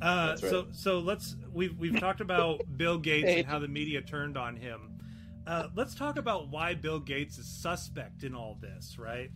Uh, 0.00 0.30
right. 0.30 0.38
so 0.38 0.66
so 0.72 0.98
let's 0.98 1.36
we've 1.52 1.76
we've 1.78 1.98
talked 1.98 2.20
about 2.20 2.60
Bill 2.76 2.98
Gates 2.98 3.28
and 3.28 3.46
how 3.46 3.58
the 3.58 3.68
media 3.68 4.00
turned 4.00 4.36
on 4.36 4.56
him. 4.56 4.98
Uh, 5.46 5.68
let's 5.74 5.94
talk 5.94 6.16
about 6.18 6.50
why 6.50 6.74
Bill 6.74 7.00
Gates 7.00 7.38
is 7.38 7.46
suspect 7.46 8.22
in 8.22 8.34
all 8.34 8.58
this, 8.60 8.98
right? 8.98 9.30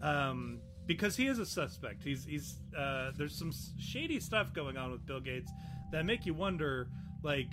Um, 0.00 0.60
because 0.88 1.16
he 1.16 1.28
is 1.28 1.38
a 1.38 1.46
suspect. 1.46 2.02
He's 2.02 2.24
he's 2.24 2.56
uh, 2.76 3.12
there's 3.16 3.38
some 3.38 3.52
shady 3.78 4.18
stuff 4.18 4.52
going 4.52 4.76
on 4.76 4.90
with 4.90 5.06
Bill 5.06 5.20
Gates 5.20 5.52
that 5.92 6.04
make 6.04 6.26
you 6.26 6.34
wonder, 6.34 6.88
like 7.22 7.52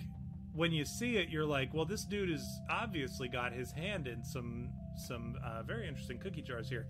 when 0.54 0.72
you 0.72 0.86
see 0.86 1.18
it, 1.18 1.30
you're 1.30 1.46
like, 1.46 1.74
well, 1.74 1.86
this 1.86 2.06
dude 2.06 2.30
has 2.30 2.44
obviously 2.70 3.28
got 3.28 3.52
his 3.52 3.72
hand 3.74 4.08
in 4.08 4.24
some 4.24 4.70
some 5.08 5.36
uh, 5.46 5.62
very 5.64 5.88
interesting 5.88 6.18
cookie 6.18 6.42
jars 6.42 6.70
here. 6.70 6.88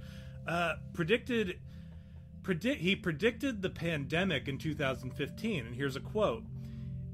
Uh, 0.48 0.76
predicted 0.94 1.60
predict 2.44 2.80
he 2.80 2.96
predicted 2.96 3.64
the 3.64 3.70
pandemic 3.70 4.48
in 4.48 4.60
2015, 4.60 5.66
and 5.66 5.76
here's 5.76 5.96
a 5.96 6.02
quote. 6.02 6.44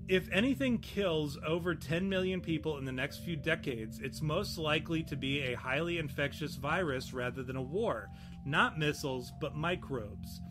If 0.10 0.30
anything 0.30 0.80
kills 0.80 1.38
over 1.48 1.74
10 1.74 2.10
million 2.10 2.42
people 2.42 2.78
in 2.78 2.84
the 2.84 2.92
next 2.92 3.20
few 3.20 3.38
decades, 3.38 4.00
it's 4.00 4.22
most 4.22 4.58
likely 4.58 5.04
to 5.04 5.16
be 5.16 5.40
a 5.40 5.56
highly 5.56 6.00
infectious 6.00 6.56
virus 6.56 7.14
rather 7.14 7.44
than 7.44 7.56
a 7.56 7.62
war. 7.62 8.10
Not 8.46 8.80
missiles, 8.80 9.32
but 9.40 9.56
microbes. 9.56 10.42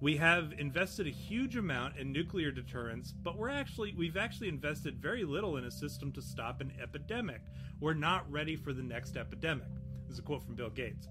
We 0.00 0.16
have 0.18 0.52
invested 0.58 1.06
a 1.06 1.10
huge 1.10 1.56
amount 1.56 1.96
in 1.96 2.12
nuclear 2.12 2.50
deterrence, 2.50 3.12
but 3.12 3.38
we're 3.38 3.50
actually 3.50 3.94
we've 3.96 4.16
actually 4.16 4.48
invested 4.48 5.00
very 5.00 5.24
little 5.24 5.56
in 5.56 5.64
a 5.64 5.70
system 5.70 6.12
to 6.12 6.22
stop 6.22 6.60
an 6.60 6.72
epidemic. 6.82 7.40
We're 7.80 7.94
not 7.94 8.30
ready 8.30 8.56
for 8.56 8.72
the 8.72 8.82
next 8.82 9.16
epidemic. 9.16 9.68
This 10.06 10.14
is 10.14 10.18
a 10.18 10.22
quote 10.22 10.44
from 10.44 10.54
Bill 10.54 10.70
Gates. 10.70 11.08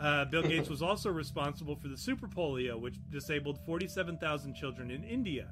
Uh, 0.00 0.24
Bill 0.26 0.42
Gates 0.42 0.68
was 0.68 0.82
also 0.82 1.10
responsible 1.10 1.74
for 1.74 1.88
the 1.88 1.96
super 1.96 2.28
polio, 2.28 2.78
which 2.78 2.98
disabled 3.10 3.58
47,000 3.66 4.54
children 4.54 4.92
in 4.92 5.02
India. 5.02 5.48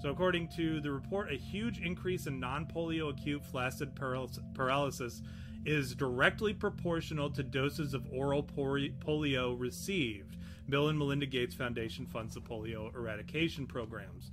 So, 0.00 0.08
according 0.08 0.48
to 0.56 0.80
the 0.80 0.90
report, 0.90 1.30
a 1.30 1.36
huge 1.36 1.80
increase 1.80 2.26
in 2.26 2.40
non 2.40 2.64
polio 2.64 3.10
acute 3.10 3.44
flaccid 3.44 3.94
paralysis 3.94 5.20
is 5.64 5.94
directly 5.94 6.54
proportional 6.54 7.30
to 7.30 7.42
doses 7.42 7.94
of 7.94 8.06
oral 8.12 8.42
polio 8.42 9.58
received. 9.58 10.36
Bill 10.68 10.88
and 10.88 10.98
Melinda 10.98 11.26
Gates 11.26 11.54
Foundation 11.54 12.06
funds 12.06 12.34
the 12.34 12.40
polio 12.40 12.94
eradication 12.94 13.66
programs. 13.66 14.30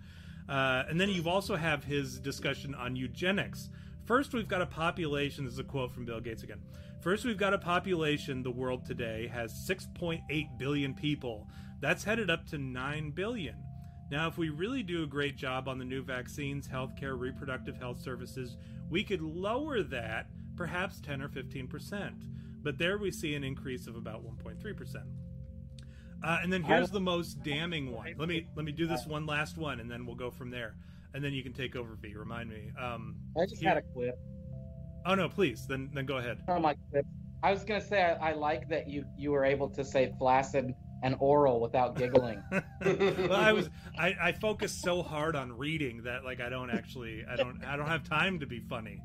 Uh, 0.47 0.83
and 0.89 0.99
then 0.99 1.09
you 1.09 1.27
also 1.27 1.55
have 1.55 1.83
his 1.83 2.19
discussion 2.19 2.73
on 2.75 2.95
eugenics. 2.95 3.69
First, 4.05 4.33
we've 4.33 4.47
got 4.47 4.61
a 4.61 4.65
population, 4.65 5.43
this 5.43 5.55
is 5.55 5.59
a 5.59 5.63
quote 5.63 5.91
from 5.91 6.05
Bill 6.05 6.21
Gates 6.21 6.43
again. 6.43 6.61
First, 7.01 7.25
we've 7.25 7.37
got 7.37 7.53
a 7.53 7.57
population, 7.57 8.41
the 8.41 8.51
world 8.51 8.85
today 8.85 9.27
has 9.27 9.51
6.8 9.67 10.57
billion 10.57 10.93
people. 10.93 11.47
That's 11.81 12.03
headed 12.03 12.29
up 12.29 12.45
to 12.47 12.57
9 12.57 13.11
billion. 13.11 13.55
Now, 14.09 14.27
if 14.27 14.37
we 14.37 14.49
really 14.49 14.83
do 14.83 15.03
a 15.03 15.07
great 15.07 15.35
job 15.35 15.67
on 15.67 15.77
the 15.77 15.85
new 15.85 16.01
vaccines, 16.01 16.67
healthcare, 16.67 17.19
reproductive 17.19 17.77
health 17.77 17.99
services, 17.99 18.55
we 18.89 19.03
could 19.03 19.21
lower 19.21 19.83
that 19.83 20.27
perhaps 20.57 20.99
10 20.99 21.21
or 21.21 21.29
15%. 21.29 22.13
But 22.63 22.77
there 22.77 22.97
we 22.97 23.11
see 23.11 23.35
an 23.35 23.43
increase 23.43 23.87
of 23.87 23.95
about 23.95 24.25
1.3%. 24.25 24.95
Uh, 26.23 26.39
and 26.41 26.51
then 26.51 26.63
here's 26.63 26.89
the 26.89 26.99
most 26.99 27.43
damning 27.43 27.91
one. 27.91 28.15
Let 28.17 28.27
me 28.27 28.47
let 28.55 28.65
me 28.65 28.71
do 28.71 28.87
this 28.87 29.05
one 29.05 29.27
last 29.27 29.55
one, 29.55 29.79
and 29.79 29.89
then 29.89 30.05
we'll 30.05 30.15
go 30.15 30.31
from 30.31 30.49
there. 30.49 30.75
And 31.13 31.23
then 31.23 31.31
you 31.31 31.43
can 31.43 31.53
take 31.53 31.75
over, 31.75 31.95
V. 31.95 32.15
Remind 32.15 32.49
me. 32.49 32.71
Um, 32.81 33.15
I 33.39 33.45
just 33.45 33.61
here... 33.61 33.69
had 33.69 33.77
a 33.77 33.81
clip. 33.93 34.17
Oh 35.05 35.13
no, 35.13 35.29
please. 35.29 35.67
Then 35.67 35.91
then 35.93 36.07
go 36.07 36.17
ahead. 36.17 36.39
Oh 36.47 36.59
my 36.59 36.75
clip. 36.89 37.05
I 37.43 37.51
was 37.51 37.63
gonna 37.63 37.81
say 37.81 38.01
I, 38.03 38.31
I 38.31 38.33
like 38.33 38.67
that 38.69 38.89
you 38.89 39.05
you 39.15 39.31
were 39.31 39.45
able 39.45 39.69
to 39.69 39.85
say 39.85 40.11
flaccid 40.17 40.73
and 41.03 41.15
oral 41.19 41.59
without 41.59 41.95
giggling. 41.95 42.41
well, 42.51 43.33
I 43.33 43.53
was 43.53 43.69
I, 43.97 44.15
I 44.19 44.31
focus 44.31 44.71
so 44.73 45.03
hard 45.03 45.35
on 45.35 45.55
reading 45.55 46.01
that 46.03 46.25
like 46.25 46.41
I 46.41 46.49
don't 46.49 46.71
actually 46.71 47.23
I 47.29 47.35
don't 47.35 47.63
I 47.63 47.77
don't 47.77 47.87
have 47.87 48.03
time 48.03 48.39
to 48.39 48.47
be 48.47 48.59
funny. 48.59 49.01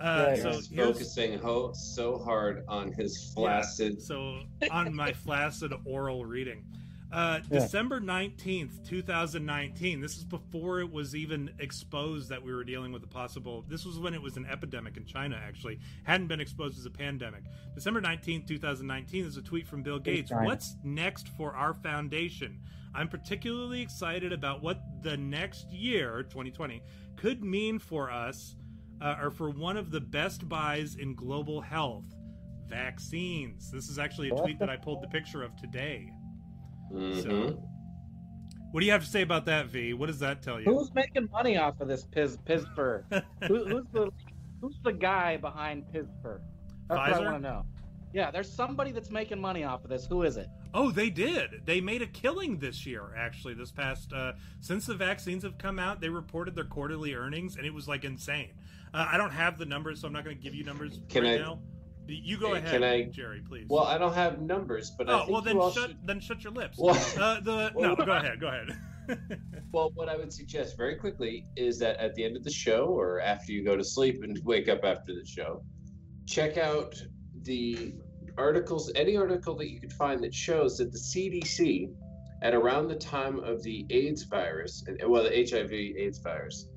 Uh, 0.00 0.36
so 0.36 0.52
he's 0.52 0.68
focusing 0.68 1.38
ho- 1.38 1.72
so 1.72 2.18
hard 2.18 2.64
on 2.68 2.92
his 2.92 3.32
flaccid. 3.34 3.94
Yeah, 3.98 4.04
so 4.04 4.40
on 4.70 4.94
my 4.94 5.12
flaccid 5.24 5.72
oral 5.84 6.24
reading. 6.24 6.64
Uh, 7.12 7.38
yeah. 7.48 7.60
December 7.60 8.00
19th, 8.00 8.84
2019. 8.88 10.00
This 10.00 10.16
is 10.16 10.24
before 10.24 10.80
it 10.80 10.90
was 10.90 11.14
even 11.14 11.48
exposed 11.60 12.28
that 12.28 12.42
we 12.42 12.52
were 12.52 12.64
dealing 12.64 12.90
with 12.90 13.04
a 13.04 13.06
possible. 13.06 13.64
This 13.68 13.84
was 13.84 14.00
when 14.00 14.14
it 14.14 14.20
was 14.20 14.36
an 14.36 14.46
epidemic 14.46 14.96
in 14.96 15.04
China, 15.04 15.40
actually. 15.40 15.78
Hadn't 16.02 16.26
been 16.26 16.40
exposed 16.40 16.76
as 16.76 16.86
a 16.86 16.90
pandemic. 16.90 17.44
December 17.76 18.00
19th, 18.00 18.48
2019 18.48 19.26
is 19.26 19.36
a 19.36 19.42
tweet 19.42 19.64
from 19.64 19.84
Bill 19.84 20.00
Gates. 20.00 20.32
What's 20.32 20.74
next 20.82 21.28
for 21.28 21.54
our 21.54 21.72
foundation? 21.72 22.58
I'm 22.96 23.08
particularly 23.08 23.80
excited 23.80 24.32
about 24.32 24.60
what 24.60 24.80
the 25.02 25.16
next 25.16 25.70
year, 25.70 26.24
2020, 26.24 26.82
could 27.14 27.44
mean 27.44 27.78
for 27.78 28.10
us 28.10 28.56
uh, 29.00 29.16
are 29.18 29.30
for 29.30 29.50
one 29.50 29.76
of 29.76 29.90
the 29.90 30.00
best 30.00 30.48
buys 30.48 30.96
in 30.96 31.14
global 31.14 31.60
health 31.60 32.04
vaccines. 32.68 33.70
This 33.70 33.88
is 33.88 33.98
actually 33.98 34.30
a 34.30 34.34
tweet 34.34 34.58
that 34.58 34.70
I 34.70 34.76
pulled 34.76 35.02
the 35.02 35.08
picture 35.08 35.42
of 35.42 35.56
today. 35.56 36.10
Mm-hmm. 36.92 37.20
So, 37.20 37.62
what 38.70 38.80
do 38.80 38.86
you 38.86 38.92
have 38.92 39.04
to 39.04 39.10
say 39.10 39.22
about 39.22 39.46
that, 39.46 39.66
V? 39.66 39.94
What 39.94 40.06
does 40.06 40.18
that 40.20 40.42
tell 40.42 40.60
you? 40.60 40.66
Who's 40.66 40.92
making 40.94 41.28
money 41.30 41.56
off 41.56 41.80
of 41.80 41.88
this 41.88 42.04
Piz 42.04 42.38
Pizper? 42.44 43.04
Who, 43.46 43.64
who's 43.64 43.86
the 43.92 44.10
who's 44.60 44.78
the 44.82 44.92
guy 44.92 45.36
behind 45.36 45.90
Pizper? 45.92 46.40
That's 46.88 47.00
Pfizer? 47.00 47.10
what 47.12 47.26
I 47.26 47.30
want 47.30 47.42
to 47.42 47.48
know. 47.48 47.66
Yeah, 48.12 48.30
there's 48.30 48.50
somebody 48.50 48.92
that's 48.92 49.10
making 49.10 49.40
money 49.40 49.64
off 49.64 49.82
of 49.82 49.90
this. 49.90 50.06
Who 50.06 50.22
is 50.22 50.36
it? 50.36 50.48
Oh, 50.72 50.92
they 50.92 51.10
did. 51.10 51.62
They 51.64 51.80
made 51.80 52.00
a 52.00 52.06
killing 52.06 52.58
this 52.58 52.86
year. 52.86 53.12
Actually, 53.16 53.54
this 53.54 53.72
past 53.72 54.12
uh, 54.12 54.34
since 54.60 54.86
the 54.86 54.94
vaccines 54.94 55.42
have 55.42 55.58
come 55.58 55.80
out, 55.80 56.00
they 56.00 56.08
reported 56.08 56.54
their 56.54 56.64
quarterly 56.64 57.14
earnings, 57.14 57.56
and 57.56 57.66
it 57.66 57.74
was 57.74 57.88
like 57.88 58.04
insane. 58.04 58.52
Uh, 58.94 59.08
I 59.10 59.16
don't 59.16 59.32
have 59.32 59.58
the 59.58 59.66
numbers, 59.66 60.00
so 60.00 60.06
I'm 60.06 60.12
not 60.12 60.24
going 60.24 60.36
to 60.36 60.42
give 60.42 60.54
you 60.54 60.64
numbers 60.64 61.00
can 61.08 61.24
right 61.24 61.40
I, 61.40 61.42
now. 61.42 61.58
You 62.06 62.36
go 62.36 62.54
ahead, 62.54 62.70
can 62.70 62.84
I, 62.84 63.04
Jerry, 63.04 63.42
please. 63.46 63.66
Well, 63.68 63.84
I 63.84 63.98
don't 63.98 64.14
have 64.14 64.40
numbers, 64.40 64.92
but 64.96 65.08
I 65.08 65.12
oh, 65.14 65.26
well 65.30 65.40
then 65.40 65.56
shut 65.56 65.72
should... 65.72 65.96
then 66.04 66.20
shut 66.20 66.44
your 66.44 66.52
lips. 66.52 66.78
Well, 66.78 66.94
uh, 67.18 67.40
the 67.40 67.72
well, 67.74 67.96
no, 67.96 68.04
go 68.04 68.12
ahead, 68.12 68.40
go 68.40 68.48
ahead. 68.48 68.78
well, 69.72 69.90
what 69.94 70.08
I 70.08 70.16
would 70.16 70.32
suggest 70.32 70.76
very 70.76 70.96
quickly 70.96 71.46
is 71.56 71.78
that 71.78 71.96
at 71.96 72.14
the 72.14 72.24
end 72.24 72.36
of 72.36 72.44
the 72.44 72.50
show, 72.50 72.84
or 72.84 73.20
after 73.20 73.52
you 73.52 73.64
go 73.64 73.74
to 73.74 73.82
sleep 73.82 74.22
and 74.22 74.38
wake 74.44 74.68
up 74.68 74.84
after 74.84 75.14
the 75.14 75.24
show, 75.24 75.64
check 76.26 76.58
out 76.58 77.02
the 77.42 77.94
articles, 78.36 78.92
any 78.94 79.16
article 79.16 79.56
that 79.56 79.70
you 79.70 79.80
could 79.80 79.92
find 79.92 80.22
that 80.22 80.34
shows 80.34 80.76
that 80.78 80.92
the 80.92 80.98
CDC, 80.98 81.90
at 82.42 82.54
around 82.54 82.88
the 82.88 82.96
time 82.96 83.38
of 83.40 83.62
the 83.62 83.86
AIDS 83.88 84.24
virus, 84.24 84.84
and 84.86 85.00
well, 85.08 85.24
the 85.24 85.30
HIV/AIDS 85.30 86.18
virus, 86.18 86.68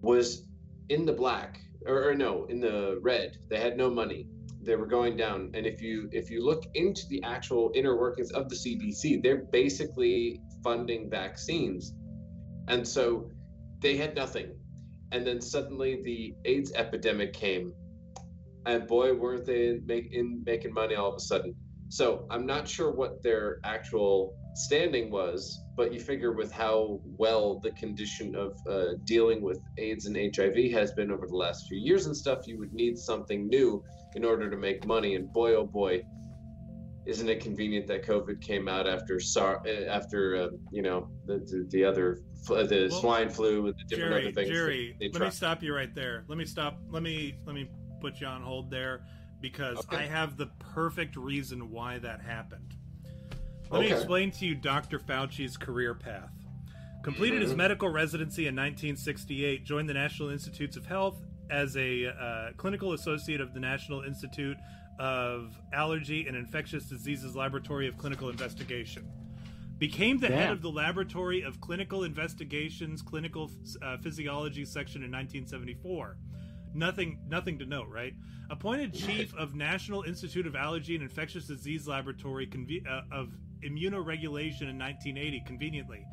was 0.00 0.46
in 0.88 1.04
the 1.04 1.12
black 1.12 1.60
or, 1.86 2.10
or 2.10 2.14
no 2.14 2.44
in 2.46 2.60
the 2.60 2.98
red 3.02 3.38
they 3.48 3.58
had 3.58 3.76
no 3.76 3.90
money. 3.90 4.28
They 4.62 4.76
were 4.76 4.86
going 4.86 5.16
down 5.16 5.50
and 5.54 5.66
if 5.66 5.82
you 5.82 6.08
if 6.12 6.30
you 6.30 6.44
look 6.44 6.64
into 6.74 7.06
the 7.08 7.22
actual 7.22 7.72
inner 7.74 7.96
workings 7.96 8.30
of 8.30 8.48
the 8.48 8.54
cdc 8.54 9.22
they're 9.22 9.44
basically 9.52 10.40
funding 10.62 11.10
vaccines. 11.10 11.94
And 12.68 12.86
so 12.86 13.30
they 13.80 13.96
had 13.96 14.14
nothing. 14.14 14.54
And 15.10 15.26
then 15.26 15.40
suddenly 15.40 16.00
the 16.02 16.34
aids 16.44 16.72
epidemic 16.74 17.32
came 17.32 17.74
and 18.64 18.86
boy 18.86 19.12
weren't 19.12 19.44
they 19.44 19.80
make, 19.84 20.12
in 20.12 20.42
making 20.46 20.72
money 20.72 20.94
all 20.94 21.10
of 21.10 21.16
a 21.16 21.20
sudden. 21.20 21.54
So 21.88 22.26
i'm 22.30 22.46
not 22.46 22.68
sure 22.68 22.90
what 22.90 23.22
their 23.22 23.58
actual 23.64 24.34
standing 24.54 25.10
was, 25.10 25.62
but 25.76 25.92
you 25.92 26.00
figure 26.00 26.32
with 26.32 26.52
how 26.52 27.00
well 27.16 27.58
the 27.60 27.70
condition 27.72 28.34
of 28.34 28.58
uh, 28.68 28.94
dealing 29.04 29.42
with 29.42 29.60
AIDS 29.78 30.06
and 30.06 30.16
HIV 30.16 30.72
has 30.72 30.92
been 30.92 31.10
over 31.10 31.26
the 31.26 31.36
last 31.36 31.66
few 31.68 31.78
years 31.78 32.06
and 32.06 32.16
stuff, 32.16 32.46
you 32.46 32.58
would 32.58 32.72
need 32.72 32.98
something 32.98 33.48
new 33.48 33.82
in 34.14 34.24
order 34.24 34.50
to 34.50 34.56
make 34.56 34.86
money. 34.86 35.14
And 35.14 35.32
boy, 35.32 35.54
oh 35.54 35.66
boy, 35.66 36.02
isn't 37.06 37.28
it 37.28 37.40
convenient 37.40 37.86
that 37.88 38.04
COVID 38.04 38.40
came 38.40 38.68
out 38.68 38.86
after 38.86 39.18
SAR, 39.18 39.62
uh, 39.66 39.84
after 39.86 40.36
uh, 40.36 40.48
you 40.70 40.82
know 40.82 41.08
the 41.26 41.38
the, 41.38 41.66
the 41.70 41.84
other 41.84 42.20
the 42.46 42.88
well, 42.90 43.00
swine 43.00 43.30
flu 43.30 43.66
and 43.66 43.74
the 43.78 43.84
different 43.84 44.12
Jerry, 44.12 44.22
other 44.22 44.32
things. 44.32 44.48
Jerry, 44.48 44.96
let 45.12 45.22
me 45.22 45.30
stop 45.30 45.62
you 45.62 45.74
right 45.74 45.94
there. 45.94 46.24
Let 46.28 46.38
me 46.38 46.44
stop. 46.44 46.78
Let 46.90 47.02
me 47.02 47.34
let 47.46 47.54
me 47.54 47.68
put 48.00 48.20
you 48.20 48.26
on 48.26 48.42
hold 48.42 48.70
there 48.70 49.04
because 49.40 49.78
okay. 49.78 49.98
I 49.98 50.02
have 50.02 50.36
the 50.36 50.46
perfect 50.58 51.16
reason 51.16 51.70
why 51.70 51.98
that 51.98 52.20
happened. 52.20 52.76
Let 53.72 53.78
okay. 53.78 53.88
me 53.88 53.96
explain 53.96 54.30
to 54.32 54.44
you 54.44 54.54
Dr. 54.54 54.98
Fauci's 54.98 55.56
career 55.56 55.94
path. 55.94 56.30
Completed 57.02 57.36
mm-hmm. 57.36 57.48
his 57.48 57.56
medical 57.56 57.88
residency 57.88 58.42
in 58.42 58.54
1968, 58.54 59.64
joined 59.64 59.88
the 59.88 59.94
National 59.94 60.28
Institutes 60.28 60.76
of 60.76 60.84
Health 60.84 61.24
as 61.48 61.74
a 61.78 62.08
uh, 62.08 62.50
clinical 62.58 62.92
associate 62.92 63.40
of 63.40 63.54
the 63.54 63.60
National 63.60 64.02
Institute 64.02 64.58
of 64.98 65.58
Allergy 65.72 66.26
and 66.26 66.36
Infectious 66.36 66.84
Diseases 66.84 67.34
Laboratory 67.34 67.88
of 67.88 67.96
Clinical 67.96 68.28
Investigation. 68.28 69.10
Became 69.78 70.18
the 70.18 70.28
Damn. 70.28 70.38
head 70.38 70.50
of 70.50 70.60
the 70.60 70.70
Laboratory 70.70 71.40
of 71.40 71.58
Clinical 71.62 72.04
Investigations 72.04 73.00
Clinical 73.00 73.50
uh, 73.80 73.96
Physiology 73.96 74.66
section 74.66 75.02
in 75.02 75.10
1974. 75.10 76.18
Nothing, 76.74 77.20
nothing 77.26 77.58
to 77.58 77.64
note, 77.64 77.88
right? 77.88 78.12
Appointed 78.50 78.92
chief 78.92 79.34
of 79.34 79.54
National 79.54 80.02
Institute 80.02 80.46
of 80.46 80.56
Allergy 80.56 80.94
and 80.94 81.02
Infectious 81.02 81.46
Disease 81.46 81.88
Laboratory 81.88 82.46
conve- 82.46 82.86
uh, 82.86 83.00
of 83.10 83.32
immunoregulation 83.62 84.68
in 84.68 84.78
1980, 84.78 85.42
conveniently. 85.46 86.04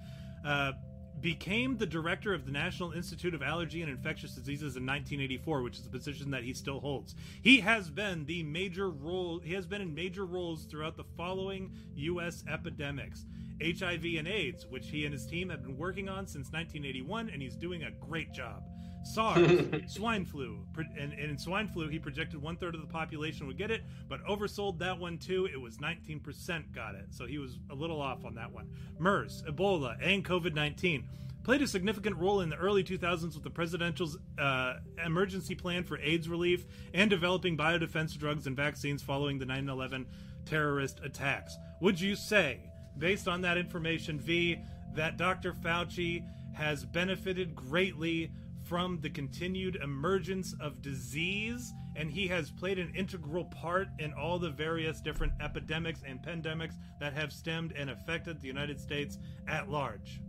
Uh, 0.45 0.74
became 1.22 1.78
the 1.78 1.86
director 1.86 2.34
of 2.34 2.45
the 2.45 2.52
National 2.52 2.94
Institute 2.94 3.34
of 3.34 3.42
Allergy 3.42 3.82
and 3.82 3.92
Infectious 3.92 4.32
Diseases 4.32 4.78
in 4.78 4.86
1984, 4.86 5.61
which 5.61 5.78
is 5.78 5.86
a 5.86 5.90
position 5.90 6.32
that 6.32 6.44
he 6.44 6.53
still 6.53 6.80
holds. 6.80 7.16
He 7.42 7.60
has 7.60 7.90
been 7.90 8.26
the 8.26 8.44
major 8.44 8.90
role. 8.90 9.40
He 9.40 9.53
has 9.53 9.66
been 9.66 9.82
in 9.82 9.94
major 9.94 10.26
roles 10.26 10.66
throughout 10.66 10.95
the 10.95 11.03
following 11.18 11.74
U.S. 11.95 12.44
epidemics: 12.50 13.26
HIV 13.61 14.06
and 14.18 14.28
AIDS, 14.28 14.66
which 14.68 14.88
he 14.88 15.06
and 15.06 15.14
his 15.14 15.26
team 15.26 15.50
have 15.50 15.64
been 15.64 15.78
working 15.78 16.08
on 16.08 16.26
since 16.26 16.52
1981, 16.52 17.30
and 17.30 17.42
he's 17.42 17.56
doing 17.56 17.84
a 17.84 17.92
great 17.92 18.32
job. 18.32 18.64
SARS, 19.09 19.61
swine 19.88 20.25
flu, 20.25 20.59
and, 20.77 21.13
and, 21.13 21.31
in 21.31 21.38
swine 21.38 21.67
flu, 21.67 21.88
he 21.88 21.99
projected 21.99 22.41
one 22.41 22.55
third 22.55 22.75
of 22.75 22.81
the 22.81 22.88
population 22.88 23.47
would 23.47 23.57
get 23.57 23.71
it, 23.71 23.83
but 24.07 24.23
oversold 24.25 24.77
that 24.79 24.97
one 24.97 25.17
too. 25.17 25.47
It 25.51 25.59
was 25.59 25.77
19% 25.77 26.73
got 26.73 26.95
it, 26.95 27.07
so 27.09 27.25
he 27.25 27.38
was 27.38 27.59
a 27.69 27.75
little 27.75 28.01
off 28.01 28.23
on 28.25 28.35
that 28.35 28.51
one. 28.51 28.69
MERS, 28.99 29.43
Ebola, 29.47 29.97
and 30.01 30.23
COVID 30.23 30.53
19 30.53 31.03
played 31.43 31.61
a 31.61 31.67
significant 31.67 32.15
role 32.17 32.41
in 32.41 32.49
the 32.49 32.55
early 32.57 32.83
2000s 32.83 33.33
with 33.33 33.43
the 33.43 33.49
presidential's 33.49 34.17
uh, 34.38 34.75
emergency 35.03 35.55
plan 35.55 35.83
for 35.83 35.97
AIDS 35.99 36.29
relief 36.29 36.65
and 36.93 37.09
developing 37.09 37.57
biodefense 37.57 38.15
drugs 38.17 38.45
and 38.45 38.55
vaccines 38.55 39.01
following 39.01 39.39
the 39.39 39.45
9 39.45 39.67
11 39.67 40.05
terrorist 40.45 40.99
attacks. 41.03 41.57
Would 41.81 41.99
you 41.99 42.15
say, 42.15 42.59
based 42.97 43.27
on 43.27 43.41
that 43.41 43.57
information, 43.57 44.19
V, 44.19 44.59
that 44.93 45.17
Dr. 45.17 45.53
Fauci 45.53 46.23
has 46.53 46.85
benefited 46.85 47.55
greatly 47.55 48.31
from 48.69 49.01
the 49.01 49.09
continued 49.09 49.77
emergence 49.77 50.53
of 50.61 50.80
disease, 50.80 51.73
and 51.95 52.11
he 52.11 52.27
has 52.27 52.51
played 52.51 52.77
an 52.77 52.93
integral 52.95 53.45
part 53.45 53.88
in 53.98 54.14
all 54.14 54.38
the 54.38 54.51
various 54.51 55.01
different 55.01 55.33
epidemics 55.41 56.01
and 56.06 56.22
pandemics 56.22 56.75
that 56.99 57.11
have 57.11 57.33
stemmed 57.33 57.73
and 57.75 57.89
affected 57.89 58.39
the 58.39 58.45
United 58.48 58.80
States 58.80 59.17
at 59.48 59.72
large. 59.72 60.22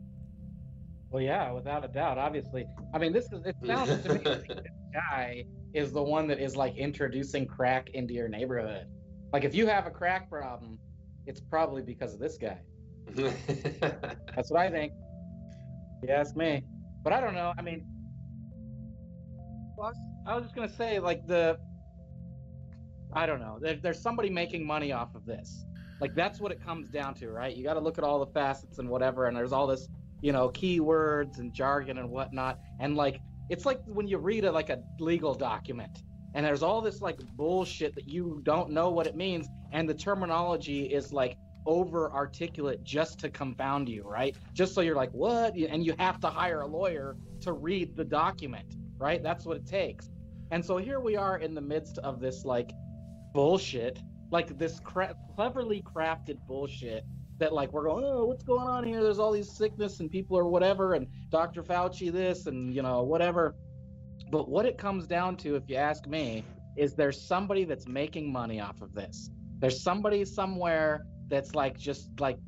Well, 1.11 1.23
yeah, 1.23 1.53
without 1.53 1.85
a 1.85 1.89
doubt. 1.89 2.17
Obviously, 2.17 2.65
I 2.95 2.99
mean, 2.99 3.13
this 3.13 3.27
is 3.27 3.45
it 3.45 3.57
sounds 3.63 4.03
to 4.05 4.15
me 4.15 4.21
like 4.25 4.47
this 4.49 4.65
guy 4.95 5.45
is 5.75 5.93
the 5.93 6.03
one 6.03 6.27
that 6.29 6.41
is 6.41 6.57
like 6.57 6.79
introducing 6.79 7.47
crack 7.47 7.91
into 7.91 8.15
your 8.15 8.29
neighborhood. 8.29 8.87
Like, 9.35 9.45
if 9.45 9.55
you 9.55 9.67
have 9.67 9.87
a 9.87 9.91
crack 9.91 10.31
problem, 10.31 10.79
it's 11.27 11.41
probably 11.41 11.83
because 11.83 12.15
of 12.15 12.21
this 12.21 12.39
guy. 12.39 12.59
That's 13.15 14.51
what 14.51 14.61
I 14.61 14.71
think. 14.71 14.95
You 16.03 16.09
ask 16.09 16.35
me, 16.37 16.65
but 17.05 17.13
I 17.13 17.21
don't 17.21 17.35
know. 17.35 17.53
I 17.59 17.61
mean, 17.61 17.87
I 20.27 20.35
was 20.35 20.45
just 20.45 20.55
gonna 20.55 20.69
say, 20.69 20.99
like 20.99 21.27
the, 21.27 21.59
I 23.13 23.27
don't 23.27 23.41
know. 23.41 23.59
There, 23.61 23.77
there's 23.83 24.01
somebody 24.01 24.31
making 24.31 24.67
money 24.67 24.93
off 24.93 25.15
of 25.15 25.25
this. 25.25 25.65
Like 26.01 26.15
that's 26.15 26.41
what 26.41 26.53
it 26.53 26.63
comes 26.65 26.89
down 26.89 27.15
to, 27.15 27.31
right? 27.31 27.55
You 27.55 27.63
got 27.65 27.75
to 27.75 27.81
look 27.81 27.99
at 27.99 28.05
all 28.05 28.25
the 28.25 28.33
facets 28.33 28.79
and 28.79 28.89
whatever, 28.89 29.27
and 29.27 29.37
there's 29.37 29.53
all 29.53 29.67
this, 29.67 29.89
you 30.23 30.33
know, 30.33 30.49
keywords 30.49 31.39
and 31.39 31.53
jargon 31.53 31.99
and 31.99 32.09
whatnot, 32.11 32.59
and 32.79 32.97
like 32.97 33.21
it's 33.49 33.67
like 33.67 33.81
when 33.85 34.07
you 34.07 34.19
read 34.19 34.45
a 34.45 34.53
like 34.53 34.71
a 34.71 34.79
legal 34.99 35.35
document, 35.35 36.03
and 36.35 36.47
there's 36.47 36.63
all 36.63 36.81
this 36.81 37.03
like 37.03 37.19
bullshit 37.37 37.95
that 37.97 38.09
you 38.09 38.41
don't 38.45 38.71
know 38.71 38.91
what 38.91 39.07
it 39.07 39.17
means, 39.17 39.49
and 39.73 39.89
the 39.89 39.95
terminology 39.95 40.85
is 40.85 41.13
like 41.13 41.37
over 41.67 42.11
articulate 42.13 42.83
just 42.83 43.19
to 43.21 43.29
confound 43.29 43.89
you, 43.89 44.03
right? 44.05 44.37
Just 44.55 44.75
so 44.75 44.81
you're 44.81 44.97
like, 44.97 45.11
what? 45.11 45.55
And 45.55 45.85
you 45.85 45.95
have 45.99 46.19
to 46.21 46.29
hire 46.29 46.63
a 46.63 46.67
lawyer 46.67 47.17
to 47.43 47.53
read 47.53 47.95
the 47.97 48.05
document, 48.05 48.77
right? 49.01 49.23
That's 49.23 49.47
what 49.47 49.57
it 49.57 49.67
takes. 49.67 50.11
And 50.53 50.65
so 50.65 50.77
here 50.77 51.01
we 51.01 51.17
are 51.17 51.39
in 51.39 51.55
the 51.55 51.61
midst 51.61 51.99
of 51.99 52.21
this 52.21 52.45
like 52.45 52.71
bullshit, 53.33 54.01
like 54.31 54.59
this 54.59 54.79
cra- 54.81 55.15
cleverly 55.35 55.83
crafted 55.83 56.39
bullshit 56.47 57.05
that 57.39 57.53
like 57.53 57.73
we're 57.73 57.85
going, 57.85 58.05
oh, 58.05 58.27
what's 58.27 58.45
going 58.45 58.69
on 58.69 58.85
here? 58.85 59.03
There's 59.03 59.19
all 59.19 59.33
these 59.33 59.51
sickness 59.51 60.01
and 60.01 60.11
people 60.11 60.37
or 60.37 60.47
whatever, 60.47 60.95
and 60.95 61.07
Dr. 61.31 61.63
Fauci 61.63 62.13
this 62.13 62.47
and 62.47 62.75
you 62.75 62.83
know 62.83 63.03
whatever. 63.03 63.57
But 64.31 64.49
what 64.49 64.67
it 64.67 64.77
comes 64.77 65.07
down 65.07 65.37
to, 65.39 65.57
if 65.57 65.65
you 65.69 65.77
ask 65.77 66.07
me, 66.07 66.45
is 66.77 66.95
there's 66.95 67.21
somebody 67.21 67.65
that's 67.65 67.89
making 67.89 68.31
money 68.31 68.61
off 68.61 68.81
of 68.83 68.95
this. 68.95 69.31
There's 69.59 69.83
somebody 69.83 70.25
somewhere 70.25 71.07
that's 71.29 71.55
like 71.55 71.79
just 71.79 72.09
like 72.21 72.39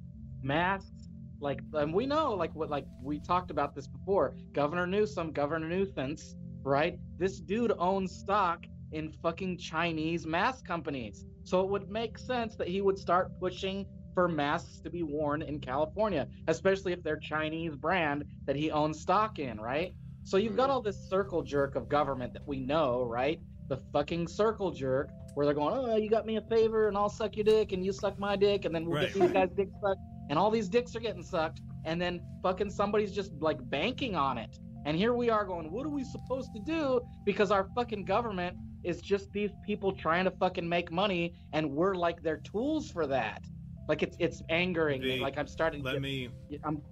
masks 0.43 1.09
like 1.41 1.61
and 1.75 1.93
we 1.93 2.07
know 2.07 2.33
like 2.33 2.55
what 2.55 2.71
like 2.71 2.87
we 3.03 3.19
talked 3.19 3.51
about 3.51 3.75
this 3.75 3.87
before 3.87 4.35
governor 4.53 4.87
newsom 4.87 5.33
governor 5.33 5.69
nuisance 5.69 6.37
right? 6.65 6.99
This 7.19 7.41
dude 7.41 7.73
owns 7.79 8.13
stock 8.17 8.67
in 8.93 9.11
fucking 9.11 9.59
chinese 9.59 10.27
mask 10.27 10.65
companies. 10.67 11.25
So 11.45 11.61
it 11.63 11.69
would 11.69 11.89
make 11.91 12.19
sense 12.19 12.57
that 12.57 12.69
he 12.69 12.81
would 12.83 12.99
start 12.99 13.33
pushing 13.41 13.87
for 14.15 14.29
masks 14.29 14.79
to 14.81 14.91
be 14.91 15.03
worn 15.03 15.41
in 15.41 15.59
california 15.59 16.29
especially 16.47 16.93
if 16.93 17.03
they're 17.03 17.17
chinese 17.17 17.75
brand 17.75 18.27
that 18.47 18.55
he 18.55 18.71
owns 18.71 19.01
stock 19.01 19.39
in 19.39 19.59
right? 19.59 19.95
So 20.25 20.37
you've 20.37 20.57
got 20.57 20.69
all 20.71 20.83
this 20.83 21.09
circle 21.09 21.43
jerk 21.43 21.75
of 21.75 21.89
government 21.89 22.35
that 22.35 22.47
we 22.47 22.61
know 22.61 23.05
right? 23.05 23.41
The 23.69 23.79
fucking 23.93 24.29
circle 24.29 24.71
jerk 24.71 25.11
where 25.35 25.47
they're 25.47 25.55
going, 25.55 25.75
oh, 25.75 25.97
you 25.97 26.11
got 26.11 26.27
me 26.27 26.37
a 26.37 26.43
favor, 26.43 26.89
and 26.89 26.97
I'll 26.97 27.09
suck 27.09 27.37
your 27.37 27.45
dick, 27.45 27.73
and 27.73 27.83
you 27.83 27.91
suck 27.93 28.19
my 28.19 28.37
dick, 28.37 28.67
and 28.67 28.75
then 28.75 28.85
we'll 28.85 28.97
Right. 28.97 29.13
get 29.13 29.15
these 29.15 29.31
guys' 29.33 29.49
dick 29.57 29.69
sucked, 29.83 30.01
and 30.29 30.39
all 30.39 30.51
these 30.51 30.69
dicks 30.69 30.95
are 30.95 31.01
getting 31.01 31.23
sucked, 31.23 31.63
and 31.85 32.01
then 32.01 32.21
fucking 32.43 32.69
somebody's 32.71 33.13
just 33.13 33.33
like 33.41 33.59
banking 33.71 34.15
on 34.15 34.37
it. 34.37 34.59
And 34.85 34.97
here 34.97 35.15
we 35.15 35.31
are 35.31 35.45
going, 35.45 35.71
what 35.71 35.87
are 35.87 35.91
we 35.91 36.05
supposed 36.05 36.53
to 36.55 36.61
do? 36.61 37.01
Because 37.25 37.51
our 37.51 37.69
fucking 37.75 38.05
government 38.05 38.57
is 38.85 39.01
just 39.01 39.31
these 39.33 39.51
people 39.65 39.93
trying 39.93 40.25
to 40.25 40.31
fucking 40.33 40.69
make 40.69 40.91
money, 40.91 41.35
and 41.53 41.71
we're 41.71 41.95
like 41.95 42.23
their 42.23 42.39
tools 42.39 42.91
for 42.91 43.07
that. 43.07 43.43
Like 43.89 44.03
it's 44.03 44.17
it's 44.19 44.43
angering 44.49 45.01
me. 45.01 45.17
The- 45.19 45.23
Like 45.23 45.39
I'm 45.39 45.47
starting 45.47 45.83
Let 45.83 45.95
to. 45.95 46.01
me 46.01 46.29
I'm 46.65 46.83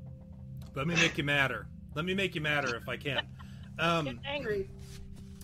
let 0.75 0.87
me 0.87 0.95
make 0.95 1.19
you 1.19 1.25
madder. 1.25 1.67
Let 1.95 2.05
me 2.05 2.15
make 2.15 2.35
you 2.35 2.41
madder 2.41 2.77
if 2.77 2.89
I 2.89 2.97
can. 2.97 3.27
Um, 3.79 4.05
getting 4.05 4.21
angry. 4.25 4.71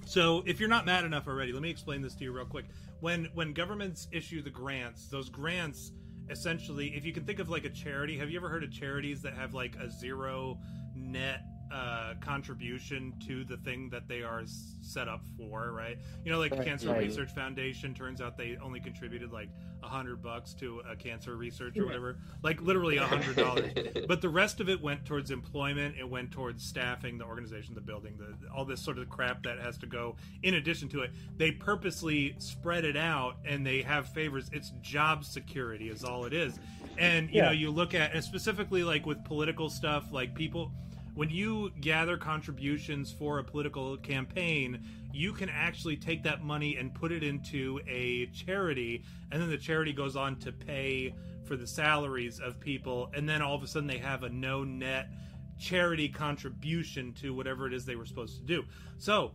So, 0.04 0.44
if 0.46 0.60
you're 0.60 0.68
not 0.68 0.86
mad 0.86 1.04
enough 1.04 1.26
already, 1.26 1.52
let 1.52 1.62
me 1.62 1.70
explain 1.70 2.00
this 2.00 2.14
to 2.16 2.24
you 2.24 2.32
real 2.32 2.44
quick. 2.44 2.66
When 3.00 3.24
when 3.34 3.52
governments 3.52 4.06
issue 4.12 4.40
the 4.42 4.50
grants, 4.50 5.08
those 5.08 5.28
grants 5.28 5.92
essentially, 6.30 6.88
if 6.96 7.04
you 7.04 7.12
can 7.12 7.24
think 7.24 7.38
of 7.40 7.48
like 7.48 7.64
a 7.64 7.70
charity, 7.70 8.16
have 8.18 8.30
you 8.30 8.36
ever 8.38 8.48
heard 8.48 8.62
of 8.62 8.70
charities 8.70 9.22
that 9.22 9.34
have 9.34 9.54
like 9.54 9.74
a 9.76 9.90
zero 9.90 10.58
net 10.94 11.40
uh, 11.72 12.14
contribution 12.20 13.12
to 13.26 13.44
the 13.44 13.56
thing 13.58 13.88
that 13.90 14.06
they 14.08 14.22
are 14.22 14.42
set 14.46 15.08
up 15.08 15.22
for, 15.36 15.72
right? 15.72 15.98
You 16.24 16.32
know, 16.32 16.38
like 16.38 16.52
Right, 16.52 16.64
Cancer 16.64 16.88
right. 16.90 16.98
Research 17.02 17.30
Foundation. 17.34 17.92
Turns 17.94 18.20
out 18.20 18.36
they 18.36 18.56
only 18.62 18.80
contributed 18.80 19.32
like 19.32 19.48
a 19.82 19.88
hundred 19.88 20.22
bucks 20.22 20.54
to 20.54 20.80
a 20.90 20.96
cancer 20.96 21.36
research 21.36 21.78
or 21.78 21.84
whatever, 21.86 22.16
like 22.42 22.60
literally 22.62 22.96
a 22.96 23.06
hundred 23.06 23.36
dollars 23.36 23.70
but 24.08 24.20
the 24.20 24.28
rest 24.28 24.58
of 24.58 24.68
it 24.68 24.80
went 24.82 25.04
towards 25.04 25.30
employment 25.30 25.94
it 25.98 26.08
went 26.08 26.32
towards 26.32 26.64
staffing 26.64 27.18
the 27.18 27.24
organization 27.24 27.74
the 27.74 27.80
building 27.80 28.16
the 28.18 28.34
all 28.50 28.64
this 28.64 28.80
sort 28.80 28.98
of 28.98 29.08
crap 29.08 29.42
that 29.44 29.58
has 29.60 29.76
to 29.78 29.86
go 29.86 30.16
in 30.42 30.54
addition 30.54 30.88
to 30.88 31.02
it 31.02 31.12
they 31.36 31.52
purposely 31.52 32.34
spread 32.38 32.84
it 32.84 32.96
out 32.96 33.36
and 33.44 33.64
they 33.64 33.82
have 33.82 34.08
favors 34.08 34.48
it's 34.52 34.70
job 34.80 35.24
security 35.24 35.88
is 35.88 36.02
all 36.02 36.24
it 36.24 36.32
is 36.32 36.58
and 36.98 37.28
you 37.28 37.36
Yeah. 37.36 37.44
know 37.46 37.52
you 37.52 37.70
look 37.70 37.94
at 37.94 38.12
and 38.14 38.24
specifically 38.24 38.82
like 38.82 39.06
with 39.06 39.22
political 39.24 39.68
stuff 39.70 40.10
like 40.10 40.34
people 40.34 40.72
when 41.16 41.30
you 41.30 41.70
gather 41.80 42.16
contributions 42.16 43.10
for 43.10 43.38
a 43.38 43.44
political 43.44 43.96
campaign, 43.96 44.86
you 45.12 45.32
can 45.32 45.48
actually 45.48 45.96
take 45.96 46.22
that 46.22 46.44
money 46.44 46.76
and 46.76 46.94
put 46.94 47.10
it 47.10 47.22
into 47.22 47.80
a 47.88 48.26
charity, 48.26 49.02
and 49.32 49.40
then 49.40 49.48
the 49.48 49.56
charity 49.56 49.94
goes 49.94 50.14
on 50.14 50.36
to 50.36 50.52
pay 50.52 51.14
for 51.44 51.56
the 51.56 51.66
salaries 51.66 52.38
of 52.38 52.60
people, 52.60 53.10
and 53.14 53.26
then 53.26 53.40
all 53.40 53.54
of 53.54 53.62
a 53.62 53.66
sudden 53.66 53.86
they 53.88 53.98
have 53.98 54.24
a 54.24 54.28
no 54.28 54.62
net 54.62 55.08
charity 55.58 56.08
contribution 56.08 57.14
to 57.14 57.32
whatever 57.32 57.66
it 57.66 57.72
is 57.72 57.86
they 57.86 57.96
were 57.96 58.04
supposed 58.04 58.36
to 58.36 58.44
do. 58.44 58.62
So 58.98 59.32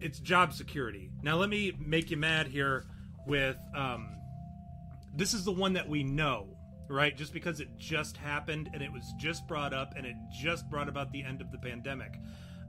it's 0.00 0.18
job 0.18 0.54
security. 0.54 1.10
Now, 1.22 1.36
let 1.36 1.50
me 1.50 1.76
make 1.78 2.10
you 2.10 2.16
mad 2.16 2.46
here 2.46 2.86
with 3.26 3.58
um, 3.76 4.08
this 5.14 5.34
is 5.34 5.44
the 5.44 5.52
one 5.52 5.74
that 5.74 5.88
we 5.90 6.04
know, 6.04 6.56
right? 6.90 7.16
Just 7.16 7.32
because 7.32 7.60
it 7.60 7.68
just 7.78 8.16
happened 8.16 8.70
and 8.74 8.82
it 8.82 8.92
was 8.92 9.14
just 9.16 9.46
brought 9.46 9.72
up 9.72 9.94
and 9.96 10.04
it 10.04 10.16
just 10.32 10.68
brought 10.68 10.88
about 10.88 11.12
the 11.12 11.22
end 11.22 11.40
of 11.40 11.50
the 11.52 11.58
pandemic. 11.58 12.18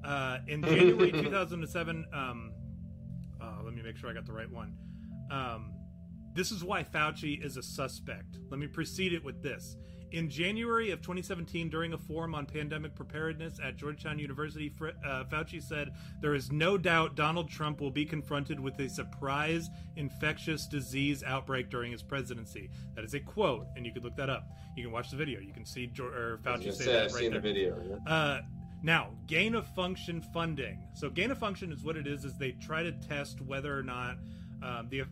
Uh, 0.03 0.37
in 0.47 0.63
January 0.63 1.11
2007, 1.11 2.05
um, 2.13 2.53
uh, 3.41 3.57
let 3.63 3.73
me 3.73 3.81
make 3.81 3.97
sure 3.97 4.09
I 4.09 4.13
got 4.13 4.25
the 4.25 4.33
right 4.33 4.49
one. 4.49 4.75
Um, 5.31 5.73
this 6.33 6.51
is 6.51 6.63
why 6.63 6.83
Fauci 6.83 7.43
is 7.43 7.57
a 7.57 7.63
suspect. 7.63 8.37
Let 8.49 8.59
me 8.59 8.67
precede 8.67 9.13
it 9.13 9.23
with 9.23 9.41
this. 9.41 9.75
In 10.11 10.29
January 10.29 10.91
of 10.91 10.99
2017, 11.01 11.69
during 11.69 11.93
a 11.93 11.97
forum 11.97 12.35
on 12.35 12.45
pandemic 12.45 12.93
preparedness 12.95 13.59
at 13.63 13.77
Georgetown 13.77 14.19
University, 14.19 14.73
uh, 14.81 15.23
Fauci 15.31 15.63
said, 15.63 15.93
There 16.19 16.35
is 16.35 16.51
no 16.51 16.77
doubt 16.77 17.15
Donald 17.15 17.49
Trump 17.49 17.79
will 17.79 17.91
be 17.91 18.05
confronted 18.05 18.59
with 18.59 18.77
a 18.79 18.89
surprise 18.89 19.69
infectious 19.95 20.67
disease 20.67 21.23
outbreak 21.23 21.69
during 21.69 21.93
his 21.93 22.03
presidency. 22.03 22.69
That 22.95 23.05
is 23.05 23.13
a 23.13 23.21
quote, 23.21 23.67
and 23.77 23.85
you 23.85 23.93
can 23.93 24.03
look 24.03 24.17
that 24.17 24.29
up. 24.29 24.49
You 24.75 24.83
can 24.83 24.91
watch 24.91 25.11
the 25.11 25.17
video. 25.17 25.39
You 25.39 25.53
can 25.53 25.65
see 25.65 25.87
jo- 25.87 26.05
or 26.07 26.39
Fauci 26.43 26.65
say 26.65 26.71
say, 26.71 26.85
that 26.91 27.03
I've 27.05 27.13
right 27.13 27.21
seen 27.21 27.31
there. 27.31 27.39
the 27.41 27.47
video. 27.47 27.81
yeah. 27.89 28.13
Uh, 28.13 28.41
now, 28.83 29.11
gain 29.27 29.55
of 29.55 29.65
function 29.75 30.21
funding. 30.33 30.79
So, 30.93 31.09
gain 31.09 31.31
of 31.31 31.37
function 31.37 31.71
is 31.71 31.83
what 31.83 31.95
it 31.95 32.07
is. 32.07 32.25
Is 32.25 32.37
they 32.37 32.51
try 32.53 32.83
to 32.83 32.91
test 32.91 33.39
whether 33.39 33.77
or 33.77 33.83
not 33.83 34.17
um, 34.61 34.87
the 34.89 35.03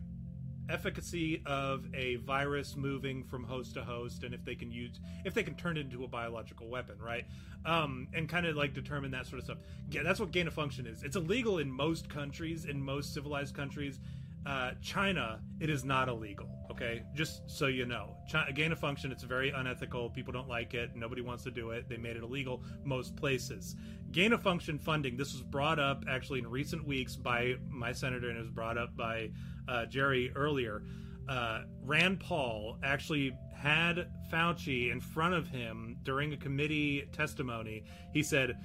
efficacy 0.70 1.42
of 1.46 1.86
a 1.94 2.16
virus 2.16 2.76
moving 2.76 3.24
from 3.24 3.44
host 3.44 3.74
to 3.74 3.82
host, 3.82 4.22
and 4.24 4.34
if 4.34 4.44
they 4.44 4.54
can 4.54 4.70
use, 4.70 5.00
if 5.24 5.34
they 5.34 5.42
can 5.42 5.54
turn 5.54 5.76
it 5.76 5.80
into 5.80 6.04
a 6.04 6.08
biological 6.08 6.68
weapon, 6.68 6.96
right? 6.98 7.26
Um, 7.64 8.08
and 8.14 8.28
kind 8.28 8.46
of 8.46 8.56
like 8.56 8.72
determine 8.72 9.10
that 9.10 9.26
sort 9.26 9.40
of 9.40 9.44
stuff. 9.44 9.58
Yeah, 9.90 10.02
that's 10.02 10.20
what 10.20 10.30
gain 10.30 10.46
of 10.46 10.54
function 10.54 10.86
is. 10.86 11.02
It's 11.02 11.16
illegal 11.16 11.58
in 11.58 11.70
most 11.70 12.08
countries, 12.08 12.64
in 12.64 12.82
most 12.82 13.12
civilized 13.12 13.54
countries. 13.54 14.00
Uh, 14.46 14.70
China, 14.80 15.38
it 15.60 15.68
is 15.68 15.84
not 15.84 16.08
illegal. 16.08 16.48
Okay, 16.70 17.02
just 17.14 17.42
so 17.50 17.66
you 17.66 17.84
know, 17.84 18.16
China, 18.26 18.50
gain 18.52 18.72
of 18.72 18.78
function, 18.78 19.12
it's 19.12 19.22
very 19.22 19.50
unethical. 19.50 20.08
People 20.08 20.32
don't 20.32 20.48
like 20.48 20.72
it. 20.72 20.96
Nobody 20.96 21.20
wants 21.20 21.44
to 21.44 21.50
do 21.50 21.72
it. 21.72 21.90
They 21.90 21.98
made 21.98 22.16
it 22.16 22.22
illegal 22.22 22.62
most 22.82 23.14
places. 23.16 23.76
Gain 24.12 24.32
of 24.32 24.42
function 24.42 24.78
funding. 24.78 25.18
This 25.18 25.34
was 25.34 25.42
brought 25.42 25.78
up 25.78 26.04
actually 26.08 26.38
in 26.38 26.46
recent 26.48 26.86
weeks 26.86 27.16
by 27.16 27.56
my 27.68 27.92
senator, 27.92 28.30
and 28.30 28.38
it 28.38 28.40
was 28.40 28.50
brought 28.50 28.78
up 28.78 28.96
by 28.96 29.30
uh, 29.70 29.86
Jerry 29.86 30.32
earlier. 30.34 30.82
Uh, 31.28 31.62
Rand 31.84 32.20
Paul 32.20 32.78
actually 32.82 33.32
had 33.56 34.10
Fauci 34.32 34.90
in 34.90 35.00
front 35.00 35.34
of 35.34 35.48
him 35.48 35.96
during 36.02 36.32
a 36.32 36.36
committee 36.36 37.08
testimony. 37.12 37.84
He 38.12 38.22
said, 38.22 38.56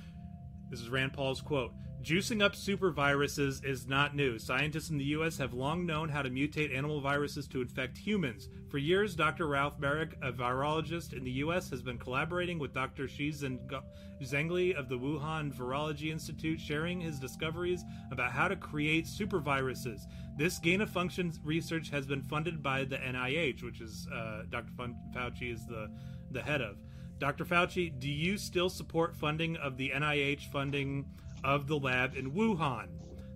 "This 0.70 0.82
is 0.82 0.90
Rand 0.90 1.14
Paul's 1.14 1.42
quote." 1.42 1.74
Juicing 2.06 2.44
up 2.44 2.56
super 2.56 2.92
viruses 2.92 3.64
is 3.64 3.88
not 3.88 4.16
new. 4.16 4.38
Scientists 4.38 4.92
in 4.92 5.00
the 5.00 5.06
U.S. 5.06 5.40
have 5.40 5.56
long 5.56 5.88
known 5.88 6.08
how 6.08 6.22
to 6.22 6.30
mutate 6.30 6.72
animal 6.72 7.02
viruses 7.02 7.48
to 7.48 7.62
infect 7.62 7.98
humans. 7.98 8.48
For 8.70 8.78
years, 8.78 9.16
Dr. 9.16 9.48
Ralph 9.48 9.80
Baric, 9.80 10.14
a 10.22 10.32
virologist 10.32 11.14
in 11.14 11.24
the 11.24 11.32
U.S., 11.32 11.68
has 11.72 11.82
been 11.82 11.98
collaborating 11.98 12.60
with 12.60 12.76
Dr. 12.76 13.08
Shi 13.08 13.32
Zhengli 13.32 14.76
of 14.76 14.88
the 14.88 15.00
Wuhan 15.00 15.52
Virology 15.52 16.12
Institute, 16.12 16.62
sharing 16.62 17.02
his 17.02 17.20
discoveries 17.20 17.84
about 18.12 18.32
how 18.32 18.48
to 18.48 18.56
create 18.56 19.08
super 19.08 19.40
viruses. 19.40 20.06
This 20.38 20.60
gain 20.60 20.82
of 20.82 20.92
function 20.92 21.34
research 21.44 21.90
has 21.90 22.06
been 22.06 22.22
funded 22.22 22.62
by 22.62 22.84
the 22.84 22.98
NIH, 22.98 23.64
which 23.64 23.82
is 23.82 24.08
uh, 24.14 24.44
Dr. 24.52 24.74
Fauci 25.12 25.52
is 25.52 25.66
the, 25.66 25.90
the 26.30 26.44
head 26.44 26.62
of. 26.62 26.78
Dr. 27.18 27.46
Fauci, 27.46 27.98
do 28.00 28.12
you 28.12 28.38
still 28.38 28.70
support 28.70 29.16
funding 29.16 29.56
of 29.58 29.78
the 29.78 29.90
NIH 29.90 30.52
funding 30.52 31.06
of 31.46 31.68
the 31.68 31.78
lab 31.78 32.16
in 32.18 32.32
Wuhan? 32.32 32.88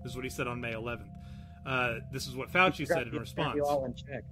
This 0.03 0.11
is 0.11 0.15
what 0.15 0.25
he 0.25 0.29
said 0.29 0.47
on 0.47 0.59
May 0.59 0.73
11th. 0.73 1.07
Uh, 1.65 1.99
this 2.11 2.27
is 2.27 2.35
what 2.35 2.51
Fauci 2.51 2.87
said 2.87 3.07
in 3.07 3.17
response. 3.17 3.59
all 3.63 3.85
in 3.85 3.93
check. 3.93 4.23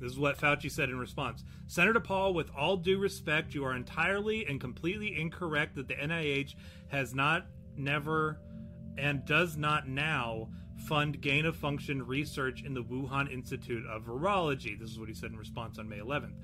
This 0.00 0.12
is 0.12 0.18
what 0.18 0.38
Fauci 0.38 0.70
said 0.70 0.88
in 0.88 0.98
response. 0.98 1.44
Senator 1.66 2.00
Paul, 2.00 2.34
with 2.34 2.50
all 2.56 2.76
due 2.76 2.98
respect, 2.98 3.54
you 3.54 3.64
are 3.64 3.74
entirely 3.74 4.46
and 4.46 4.60
completely 4.60 5.18
incorrect 5.18 5.74
that 5.76 5.88
the 5.88 5.94
NIH 5.94 6.54
has 6.88 7.14
not, 7.14 7.46
never, 7.76 8.38
and 8.98 9.24
does 9.24 9.56
not 9.56 9.88
now 9.88 10.48
fund 10.86 11.20
gain 11.20 11.46
of 11.46 11.56
function 11.56 12.06
research 12.06 12.62
in 12.62 12.74
the 12.74 12.82
Wuhan 12.82 13.32
Institute 13.32 13.84
of 13.86 14.04
Virology. 14.04 14.78
This 14.78 14.90
is 14.90 14.98
what 14.98 15.08
he 15.08 15.14
said 15.14 15.30
in 15.30 15.36
response 15.36 15.78
on 15.78 15.88
May 15.88 15.98
11th. 15.98 16.34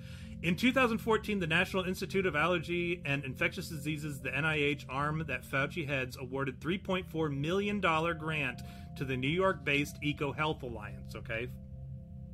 In 0.43 0.57
2014, 0.57 1.39
the 1.39 1.47
National 1.47 1.85
Institute 1.85 2.27
of 2.27 2.35
Allergy 2.35 3.01
and 3.05 3.25
Infectious 3.25 3.69
Diseases, 3.69 4.21
the 4.21 4.31
NIH 4.31 4.87
arm 4.89 5.23
that 5.29 5.45
Fauci 5.45 5.87
heads, 5.87 6.17
awarded 6.21 6.59
$3.4 6.59 7.33
million 7.33 7.81
grant 7.81 8.62
to 8.97 9.05
the 9.05 9.17
New 9.17 9.29
York 9.29 9.65
based 9.65 10.01
EcoHealth 10.03 10.65
Alliance, 10.65 11.15
okay? 11.15 11.47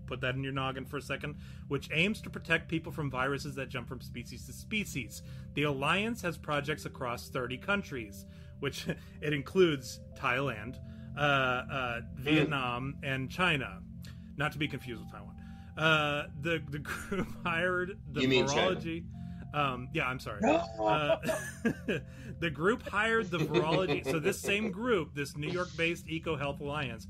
Put 0.07 0.23
that 0.23 0.37
in 0.37 0.43
your 0.43 0.55
noggin 0.55 0.87
for 0.87 0.97
a 0.97 1.03
second, 1.03 1.37
which 1.69 1.91
aims 1.93 2.23
to 2.23 2.31
protect 2.31 2.67
people 2.67 2.91
from 2.91 3.11
viruses 3.11 3.55
that 3.57 3.69
jump 3.69 3.87
from 3.87 4.01
species 4.01 4.47
to 4.47 4.55
species. 4.55 5.23
The 5.53 5.65
alliance 5.65 6.23
has 6.23 6.39
projects 6.39 6.87
across 6.87 7.29
30 7.29 7.59
countries, 7.59 8.25
which 8.61 8.87
it 9.21 9.35
includes 9.35 10.01
Thailand, 10.19 10.79
uh, 11.15 11.21
uh, 11.21 12.01
Vietnam, 12.15 12.97
and 13.03 13.31
China. 13.31 13.83
Not 14.39 14.53
to 14.53 14.59
be 14.59 14.67
confused 14.67 15.03
with 15.03 15.13
Taiwan. 15.13 15.38
Uh, 15.79 16.25
the 16.41 16.61
the 16.71 16.81
group 16.81 17.29
hired 17.45 17.99
the 18.13 18.23
You 18.23 18.29
virology. 18.29 19.05
Um, 19.55 19.89
yeah, 19.95 20.07
I'm 20.07 20.19
sorry. 20.19 20.41
Uh, 20.45 21.17
the 22.41 22.51
group 22.53 22.87
hired 22.87 23.31
the 23.31 23.39
virology. 23.39 24.05
So 24.05 24.19
this 24.19 24.39
same 24.39 24.71
group, 24.71 25.15
this 25.15 25.37
New 25.39 25.49
York-based 25.49 26.07
EcoHealth 26.07 26.61
Alliance, 26.61 27.07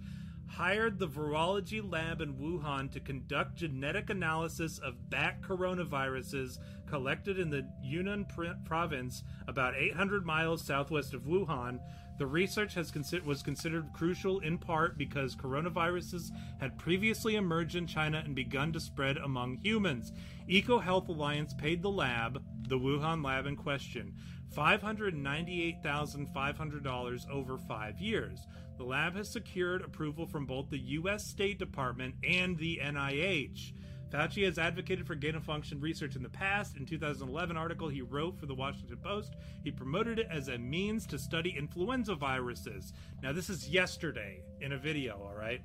hired 0.47 0.99
the 0.99 1.09
virology 1.09 1.81
lab 1.89 2.21
in 2.21 2.35
Wuhan 2.35 2.91
to 2.93 3.01
conduct 3.01 3.57
genetic 3.57 4.11
analysis 4.11 4.79
of 4.79 5.11
bat 5.11 5.41
coronaviruses 5.43 6.59
collected 6.87 7.39
in 7.39 7.51
the 7.51 7.69
Yunnan 7.83 8.27
province, 8.65 9.23
about 9.47 9.75
800 9.77 10.25
miles 10.25 10.65
southwest 10.65 11.15
of 11.15 11.23
Wuhan. 11.23 11.81
The 12.19 12.27
research 12.27 12.75
consi- 12.75 13.25
was 13.25 13.43
considered 13.43 13.93
crucial 13.93 14.41
in 14.41 14.59
part 14.59 14.99
because 14.99 15.37
coronaviruses 15.37 16.33
had 16.59 16.77
previously 16.77 17.37
emerged 17.37 17.77
in 17.77 17.87
China 17.87 18.21
and 18.25 18.35
begun 18.35 18.73
to 18.73 18.81
spread 18.81 19.19
among 19.19 19.59
humans. 19.59 20.13
EcoHealth 20.49 21.07
Alliance 21.09 21.55
paid 21.55 21.81
the 21.81 21.91
lab, 21.91 22.43
the 22.69 22.79
Wuhan 22.79 23.25
lab 23.25 23.47
in 23.47 23.55
question, 23.55 24.17
$598,500 24.57 27.31
over 27.31 27.57
five 27.57 28.01
years. 28.01 28.49
The 28.77 28.85
lab 28.85 29.15
has 29.15 29.31
secured 29.31 29.83
approval 29.83 30.27
from 30.27 30.45
both 30.45 30.71
the 30.71 30.79
U.S. 30.79 31.25
State 31.25 31.59
Department 31.59 32.17
and 32.25 32.59
the 32.59 32.81
NIH. 32.83 33.73
Fauci 34.11 34.45
has 34.45 34.59
advocated 34.59 35.07
for 35.07 35.15
gain 35.15 35.35
of 35.35 35.45
function 35.45 35.81
research 35.81 36.17
in 36.17 36.23
the 36.23 36.29
past. 36.29 36.77
In 36.77 36.87
2011 36.87 37.57
article 37.57 37.89
he 37.89 38.01
wrote 38.01 38.39
for 38.39 38.47
the 38.47 38.55
Washington 38.55 38.97
Post, 38.97 39.35
he 39.63 39.71
promoted 39.71 40.19
it 40.19 40.29
as 40.31 40.49
a 40.49 40.57
means 40.59 41.07
to 41.09 41.19
study 41.19 41.55
influenza 41.57 42.15
viruses. 42.15 42.93
Now 43.23 43.33
this 43.33 43.51
is 43.51 43.69
yesterday 43.69 44.43
in 44.61 44.73
a 44.73 44.79
video, 44.79 45.15
all 45.15 45.35
right? 45.35 45.61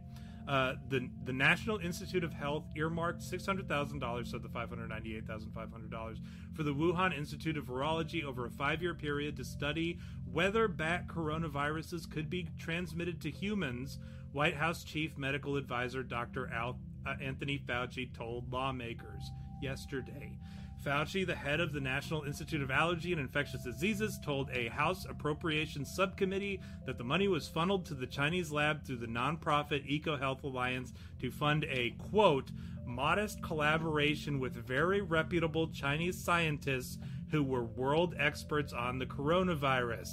Uh, 0.47 0.73
the 0.89 1.09
the 1.23 1.31
National 1.31 1.77
Institute 1.77 2.23
of 2.23 2.33
Health 2.33 2.65
earmarked 2.75 3.21
six 3.21 3.45
hundred 3.45 3.69
thousand 3.69 3.99
dollars, 3.99 4.29
so 4.29 4.37
the 4.37 4.49
five 4.49 4.67
hundred 4.67 4.89
ninety 4.89 5.15
eight 5.15 5.25
thousand 5.25 5.53
five 5.53 5.71
hundred 5.71 5.89
dollars, 5.89 6.19
for 6.53 6.63
the 6.63 6.73
Wuhan 6.73 7.17
Institute 7.17 7.57
of 7.57 7.65
Virology 7.65 8.25
over 8.25 8.45
a 8.45 8.51
five 8.51 8.81
year 8.81 8.93
period 8.93 9.37
to 9.37 9.45
study 9.45 9.99
whether 10.29 10.67
bat 10.67 11.07
coronaviruses 11.07 12.11
could 12.11 12.29
be 12.29 12.49
transmitted 12.59 13.21
to 13.21 13.31
humans. 13.31 13.99
White 14.33 14.55
House 14.55 14.83
Chief 14.83 15.15
Medical 15.15 15.57
Advisor 15.57 16.01
Dr. 16.01 16.51
Al, 16.51 16.79
uh, 17.05 17.15
Anthony 17.21 17.61
Fauci 17.67 18.13
told 18.13 18.51
lawmakers 18.51 19.31
yesterday. 19.61 20.37
Fauci, 20.83 21.25
the 21.25 21.35
head 21.35 21.61
of 21.61 21.71
the 21.71 21.79
National 21.79 22.23
Institute 22.23 22.61
of 22.61 22.69
Allergy 22.69 23.13
and 23.13 23.21
Infectious 23.21 23.63
Diseases, 23.63 24.19
told 24.21 24.49
a 24.51 24.67
House 24.67 25.05
Appropriations 25.05 25.95
Subcommittee 25.95 26.59
that 26.85 26.97
the 26.97 27.03
money 27.05 27.29
was 27.29 27.47
funneled 27.47 27.85
to 27.85 27.93
the 27.93 28.05
Chinese 28.05 28.51
lab 28.51 28.83
through 28.83 28.97
the 28.97 29.07
nonprofit 29.07 29.87
EcoHealth 29.89 30.43
Alliance 30.43 30.91
to 31.21 31.31
fund 31.31 31.65
a, 31.69 31.91
quote, 31.91 32.51
modest 32.85 33.41
collaboration 33.41 34.39
with 34.39 34.53
very 34.55 34.99
reputable 34.99 35.69
Chinese 35.69 36.21
scientists 36.21 36.97
who 37.31 37.43
were 37.43 37.63
world 37.63 38.13
experts 38.19 38.73
on 38.73 38.99
the 38.99 39.05
coronavirus, 39.05 40.09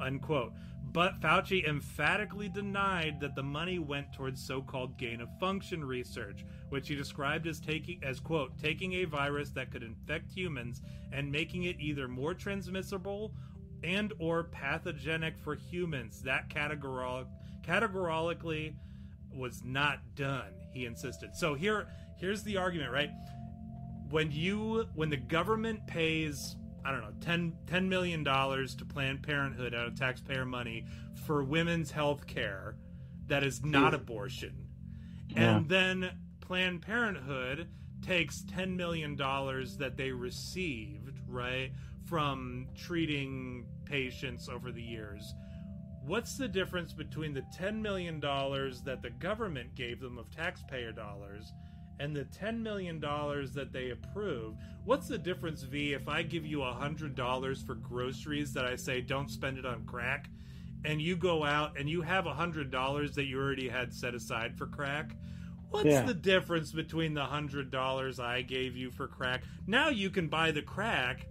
unquote. 0.00 0.52
But 0.92 1.20
Fauci 1.20 1.66
emphatically 1.66 2.50
denied 2.50 3.18
that 3.20 3.34
the 3.34 3.42
money 3.42 3.78
went 3.78 4.12
towards 4.12 4.46
so-called 4.46 4.98
gain 4.98 5.22
of 5.22 5.28
function 5.40 5.82
research, 5.82 6.44
which 6.68 6.88
he 6.88 6.94
described 6.94 7.46
as 7.46 7.60
taking 7.60 8.02
as 8.04 8.20
quote 8.20 8.58
taking 8.58 8.92
a 8.94 9.04
virus 9.04 9.50
that 9.50 9.70
could 9.70 9.82
infect 9.82 10.30
humans 10.30 10.82
and 11.10 11.32
making 11.32 11.64
it 11.64 11.76
either 11.80 12.08
more 12.08 12.34
transmissible 12.34 13.32
and 13.82 14.12
or 14.18 14.44
pathogenic 14.44 15.38
for 15.38 15.54
humans. 15.54 16.20
That 16.22 16.50
categorical 16.50 17.26
categorically 17.62 18.76
was 19.34 19.62
not 19.64 20.00
done, 20.14 20.52
he 20.74 20.84
insisted. 20.84 21.34
So 21.34 21.54
here 21.54 21.88
here's 22.18 22.42
the 22.42 22.58
argument, 22.58 22.92
right? 22.92 23.10
When 24.10 24.30
you 24.30 24.88
when 24.94 25.08
the 25.08 25.16
government 25.16 25.86
pays 25.86 26.56
I 26.84 26.90
don't 26.90 27.02
know, 27.02 27.12
10, 27.20 27.52
$10 27.66 27.88
million 27.88 28.24
to 28.24 28.84
Planned 28.88 29.22
Parenthood 29.22 29.74
out 29.74 29.86
of 29.86 29.98
taxpayer 29.98 30.44
money 30.44 30.84
for 31.26 31.44
women's 31.44 31.90
health 31.90 32.26
care 32.26 32.76
that 33.28 33.44
is 33.44 33.64
not 33.64 33.94
abortion. 33.94 34.66
Yeah. 35.28 35.56
And 35.56 35.68
then 35.68 36.10
Planned 36.40 36.82
Parenthood 36.82 37.68
takes 38.02 38.42
$10 38.42 38.76
million 38.76 39.16
that 39.16 39.94
they 39.96 40.10
received, 40.10 41.20
right, 41.28 41.72
from 42.04 42.68
treating 42.76 43.64
patients 43.84 44.48
over 44.48 44.72
the 44.72 44.82
years. 44.82 45.34
What's 46.04 46.36
the 46.36 46.48
difference 46.48 46.92
between 46.92 47.32
the 47.32 47.44
$10 47.56 47.80
million 47.80 48.18
that 48.20 48.98
the 49.02 49.10
government 49.20 49.74
gave 49.76 50.00
them 50.00 50.18
of 50.18 50.30
taxpayer 50.30 50.90
dollars 50.90 51.52
and 52.02 52.16
the 52.16 52.24
$10 52.24 52.60
million 52.60 52.98
that 53.00 53.68
they 53.72 53.90
approved, 53.90 54.58
what's 54.84 55.06
the 55.06 55.16
difference, 55.16 55.62
V, 55.62 55.92
if 55.92 56.08
I 56.08 56.24
give 56.24 56.44
you 56.44 56.58
$100 56.58 57.64
for 57.64 57.74
groceries 57.76 58.52
that 58.54 58.64
I 58.64 58.74
say 58.74 59.00
don't 59.00 59.30
spend 59.30 59.56
it 59.56 59.64
on 59.64 59.84
crack, 59.84 60.28
and 60.84 61.00
you 61.00 61.14
go 61.14 61.44
out 61.44 61.78
and 61.78 61.88
you 61.88 62.02
have 62.02 62.24
$100 62.24 63.14
that 63.14 63.24
you 63.24 63.38
already 63.38 63.68
had 63.68 63.94
set 63.94 64.16
aside 64.16 64.58
for 64.58 64.66
crack? 64.66 65.14
What's 65.70 65.86
Yeah. 65.86 66.02
the 66.02 66.14
difference 66.14 66.72
between 66.72 67.14
the 67.14 67.24
$100 67.24 68.18
I 68.18 68.42
gave 68.42 68.76
you 68.76 68.90
for 68.90 69.06
crack? 69.06 69.44
Now 69.68 69.88
you 69.88 70.10
can 70.10 70.26
buy 70.26 70.50
the 70.50 70.60
crack 70.60 71.28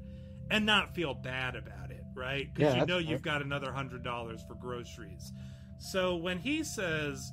and 0.52 0.66
not 0.66 0.96
feel 0.96 1.14
bad 1.14 1.58
about 1.58 1.92
it, 1.92 2.04
right? 2.16 2.48
Because 2.54 2.76
Yeah, 2.76 2.80
you 2.80 2.86
know 2.86 2.98
you've 2.98 3.22
got 3.22 3.42
another 3.42 3.72
$100 3.74 4.42
for 4.48 4.56
groceries. 4.56 5.34
So 5.80 6.16
when 6.16 6.40
he 6.40 6.64
says, 6.64 7.30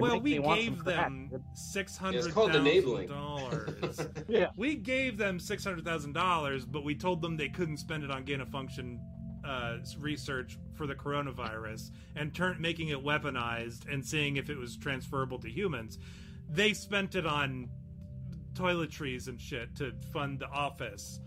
well, 0.00 0.12
makes 0.14 0.24
we 0.24 0.38
me 0.38 0.54
gave 0.54 0.66
some 0.66 0.76
crack. 0.84 1.04
them 1.08 1.44
six 1.54 1.96
hundred 1.96 2.24
It's 2.24 2.34
called 2.34 2.52
thousand 2.52 2.66
enabling. 2.66 3.08
dollars. 3.08 4.06
Yeah. 4.28 4.48
we 4.56 4.74
gave 4.74 5.16
them 5.18 5.38
six 5.40 5.64
hundred 5.64 5.84
thousand 5.84 6.12
dollars, 6.12 6.64
but 6.66 6.84
we 6.84 6.94
told 6.94 7.22
them 7.22 7.36
they 7.36 7.48
couldn't 7.48 7.78
spend 7.78 8.04
it 8.04 8.10
on 8.10 8.24
gain 8.24 8.40
of 8.40 8.48
function 8.48 9.00
uh, 9.44 9.78
research 9.98 10.58
for 10.74 10.86
the 10.86 10.94
coronavirus 10.94 11.90
and 12.16 12.34
turn 12.34 12.56
making 12.60 12.88
it 12.88 12.98
weaponized 13.02 13.90
and 13.92 14.04
seeing 14.04 14.36
if 14.36 14.50
it 14.50 14.56
was 14.58 14.76
transferable 14.76 15.38
to 15.38 15.48
humans. 15.50 15.98
They 16.50 16.72
spent 16.74 17.14
it 17.14 17.26
on 17.26 17.68
toiletries 18.54 19.28
and 19.28 19.40
shit 19.40 19.74
to 19.76 19.92
fund 20.12 20.38
the 20.40 20.48
office, 20.48 21.20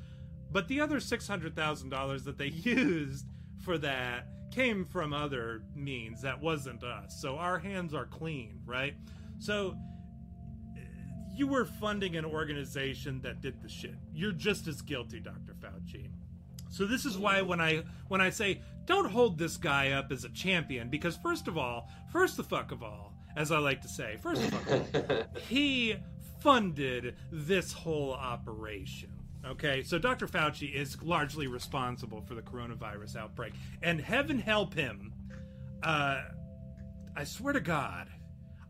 but 0.51 0.67
the 0.67 0.81
other 0.81 0.99
six 0.99 1.27
hundred 1.27 1.55
thousand 1.55 1.89
dollars 1.89 2.23
that 2.25 2.37
they 2.37 2.47
used 2.49 3.25
for 3.63 3.77
that 3.77 4.27
came 4.51 4.85
from 4.85 5.13
other 5.13 5.63
means 5.75 6.21
that 6.21 6.41
wasn't 6.41 6.83
us. 6.83 7.19
So 7.21 7.37
our 7.37 7.57
hands 7.57 7.93
are 7.93 8.05
clean, 8.05 8.59
right? 8.65 8.93
So 9.39 9.75
uh, 10.75 10.79
you 11.33 11.47
were 11.47 11.65
funding 11.65 12.17
an 12.17 12.25
organization 12.25 13.21
that 13.21 13.41
did 13.41 13.61
the 13.61 13.69
shit. 13.69 13.95
You're 14.13 14.33
just 14.33 14.67
as 14.67 14.81
guilty, 14.81 15.19
Dr. 15.19 15.55
Fauci. 15.59 16.09
So 16.69 16.85
this 16.85 17.05
is 17.05 17.17
why 17.17 17.41
when 17.41 17.59
I 17.59 17.83
when 18.07 18.21
I 18.21 18.29
say 18.29 18.61
don't 18.85 19.09
hold 19.09 19.37
this 19.37 19.57
guy 19.57 19.91
up 19.91 20.11
as 20.11 20.23
a 20.23 20.29
champion 20.29 20.89
because 20.89 21.17
first 21.17 21.47
of 21.47 21.57
all, 21.57 21.89
first 22.11 22.37
the 22.37 22.43
fuck 22.43 22.71
of 22.71 22.81
all, 22.81 23.13
as 23.35 23.51
I 23.51 23.59
like 23.59 23.81
to 23.81 23.87
say, 23.89 24.17
first 24.21 24.41
of 24.41 24.53
all, 24.53 25.23
he 25.49 25.95
funded 26.41 27.15
this 27.31 27.73
whole 27.73 28.13
operation. 28.13 29.09
Okay, 29.45 29.81
so 29.81 29.97
Dr. 29.97 30.27
Fauci 30.27 30.71
is 30.73 31.01
largely 31.01 31.47
responsible 31.47 32.21
for 32.21 32.35
the 32.35 32.41
coronavirus 32.41 33.15
outbreak, 33.15 33.53
and 33.81 33.99
heaven 33.99 34.39
help 34.39 34.73
him. 34.73 35.13
Uh, 35.81 36.21
I 37.15 37.23
swear 37.23 37.53
to 37.53 37.59
God, 37.59 38.07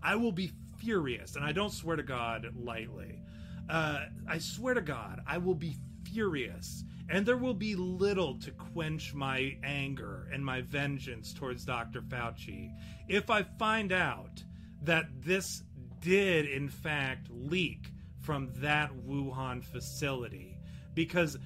I 0.01 0.15
will 0.15 0.31
be 0.31 0.51
furious, 0.77 1.35
and 1.35 1.43
I 1.43 1.51
don't 1.51 1.73
swear 1.73 1.97
to 1.97 2.03
God 2.03 2.47
lightly. 2.55 3.21
Uh, 3.69 4.05
I 4.27 4.39
swear 4.39 4.73
to 4.73 4.81
God, 4.81 5.21
I 5.27 5.37
will 5.37 5.55
be 5.55 5.75
furious, 6.05 6.83
and 7.09 7.25
there 7.25 7.37
will 7.37 7.53
be 7.53 7.75
little 7.75 8.39
to 8.39 8.51
quench 8.51 9.13
my 9.13 9.57
anger 9.63 10.29
and 10.33 10.43
my 10.43 10.61
vengeance 10.61 11.33
towards 11.33 11.65
Dr. 11.65 12.01
Fauci 12.01 12.71
if 13.09 13.29
I 13.29 13.43
find 13.43 13.91
out 13.91 14.41
that 14.83 15.05
this 15.21 15.63
did, 15.99 16.45
in 16.45 16.69
fact, 16.69 17.27
leak 17.29 17.91
from 18.19 18.49
that 18.55 18.91
Wuhan 18.93 19.63
facility. 19.63 20.50
Because 21.05 21.37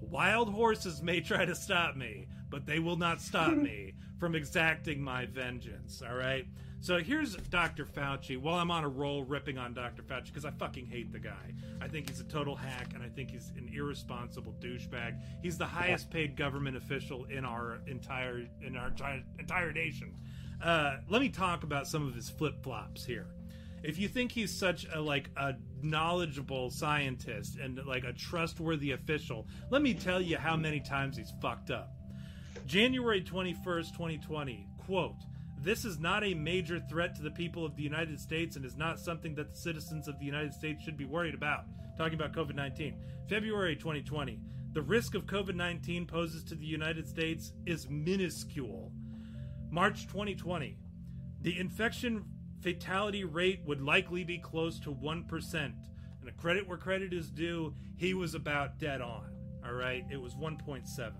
wild 0.00 0.52
horses 0.52 1.02
may 1.02 1.20
try 1.20 1.44
to 1.44 1.54
stop 1.54 1.94
me, 1.96 2.26
but 2.50 2.66
they 2.66 2.80
will 2.80 2.96
not 2.96 3.20
stop 3.20 3.52
me 3.56 3.94
from 4.18 4.34
exacting 4.34 5.00
my 5.00 5.24
vengeance, 5.26 6.02
all 6.02 6.16
right? 6.16 6.46
So 6.80 6.98
here's 6.98 7.36
Dr. 7.36 7.84
Fauci. 7.84 8.36
While 8.36 8.56
I'm 8.56 8.72
on 8.72 8.82
a 8.82 8.88
roll 8.88 9.22
ripping 9.22 9.56
on 9.56 9.72
Dr. 9.72 10.02
Fauci 10.02 10.26
because 10.26 10.44
I 10.44 10.50
fucking 10.50 10.86
hate 10.86 11.12
the 11.12 11.18
guy. 11.20 11.54
I 11.80 11.86
think 11.86 12.08
he's 12.08 12.20
a 12.20 12.24
total 12.24 12.56
hack 12.56 12.92
and 12.94 13.02
I 13.04 13.08
think 13.08 13.30
he's 13.30 13.50
an 13.56 13.70
irresponsible 13.72 14.54
douchebag. 14.60 15.20
He's 15.42 15.58
the 15.58 15.66
highest 15.66 16.10
paid 16.10 16.36
government 16.36 16.76
official 16.76 17.24
in 17.26 17.44
our 17.44 17.80
entire 17.86 18.46
in 18.62 18.76
our 18.76 18.92
entire, 19.38 19.72
nation. 19.72 20.14
Uh, 20.62 20.96
let 21.08 21.20
me 21.20 21.28
talk 21.28 21.62
about 21.62 21.86
some 21.86 22.06
of 22.06 22.14
his 22.14 22.28
flip 22.30 22.62
flops 22.62 23.04
here. 23.04 23.28
If 23.84 23.98
you 23.98 24.08
think 24.08 24.32
he's 24.32 24.52
such 24.52 24.86
a 24.92 25.00
like 25.00 25.30
a 25.36 25.54
knowledgeable 25.82 26.70
scientist 26.70 27.56
and 27.56 27.78
like 27.86 28.04
a 28.04 28.12
trustworthy 28.12 28.92
official, 28.92 29.46
let 29.70 29.82
me 29.82 29.94
tell 29.94 30.20
you 30.20 30.36
how 30.36 30.56
many 30.56 30.80
times 30.80 31.16
he's 31.16 31.32
fucked 31.40 31.70
up. 31.70 31.94
January 32.66 33.22
21st, 33.22 33.92
2020, 33.92 34.66
quote, 34.78 35.16
this 35.60 35.84
is 35.84 35.98
not 35.98 36.22
a 36.22 36.34
major 36.34 36.78
threat 36.88 37.16
to 37.16 37.22
the 37.22 37.30
people 37.30 37.64
of 37.64 37.74
the 37.74 37.82
United 37.82 38.20
States 38.20 38.56
and 38.56 38.64
is 38.64 38.76
not 38.76 39.00
something 39.00 39.34
that 39.34 39.50
the 39.50 39.56
citizens 39.56 40.06
of 40.06 40.18
the 40.18 40.24
United 40.24 40.54
States 40.54 40.82
should 40.82 40.96
be 40.96 41.04
worried 41.04 41.34
about. 41.34 41.64
Talking 41.96 42.14
about 42.14 42.32
COVID 42.32 42.54
19. 42.54 42.94
February 43.28 43.74
2020. 43.74 44.40
The 44.72 44.82
risk 44.82 45.14
of 45.14 45.26
COVID 45.26 45.56
19 45.56 46.06
poses 46.06 46.44
to 46.44 46.54
the 46.54 46.64
United 46.64 47.08
States 47.08 47.52
is 47.66 47.88
minuscule. 47.90 48.92
March 49.70 50.06
2020. 50.06 50.78
The 51.42 51.58
infection 51.58 52.24
fatality 52.60 53.24
rate 53.24 53.60
would 53.66 53.80
likely 53.80 54.24
be 54.24 54.38
close 54.38 54.78
to 54.80 54.94
1%. 54.94 55.54
And 55.54 56.28
a 56.28 56.32
credit 56.32 56.68
where 56.68 56.78
credit 56.78 57.12
is 57.12 57.30
due, 57.30 57.74
he 57.96 58.14
was 58.14 58.34
about 58.34 58.78
dead 58.78 59.00
on. 59.00 59.30
All 59.64 59.72
right, 59.72 60.04
it 60.10 60.20
was 60.20 60.34
1.7. 60.34 61.12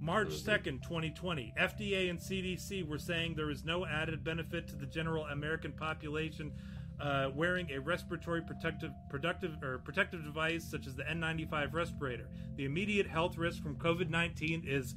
March 0.00 0.28
2nd, 0.28 0.82
2020, 0.82 1.54
FDA 1.58 2.10
and 2.10 2.18
CDC 2.18 2.86
were 2.86 2.98
saying 2.98 3.34
there 3.34 3.50
is 3.50 3.64
no 3.64 3.86
added 3.86 4.22
benefit 4.22 4.68
to 4.68 4.76
the 4.76 4.86
general 4.86 5.24
American 5.26 5.72
population 5.72 6.52
uh, 7.00 7.30
wearing 7.34 7.70
a 7.70 7.78
respiratory 7.78 8.42
protective 8.42 8.92
productive 9.10 9.62
or 9.62 9.78
protective 9.78 10.24
device 10.24 10.64
such 10.64 10.86
as 10.86 10.94
the 10.94 11.02
N95 11.04 11.72
respirator. 11.72 12.28
The 12.56 12.64
immediate 12.64 13.06
health 13.06 13.36
risk 13.36 13.62
from 13.62 13.76
COVID-19 13.76 14.66
is 14.66 14.94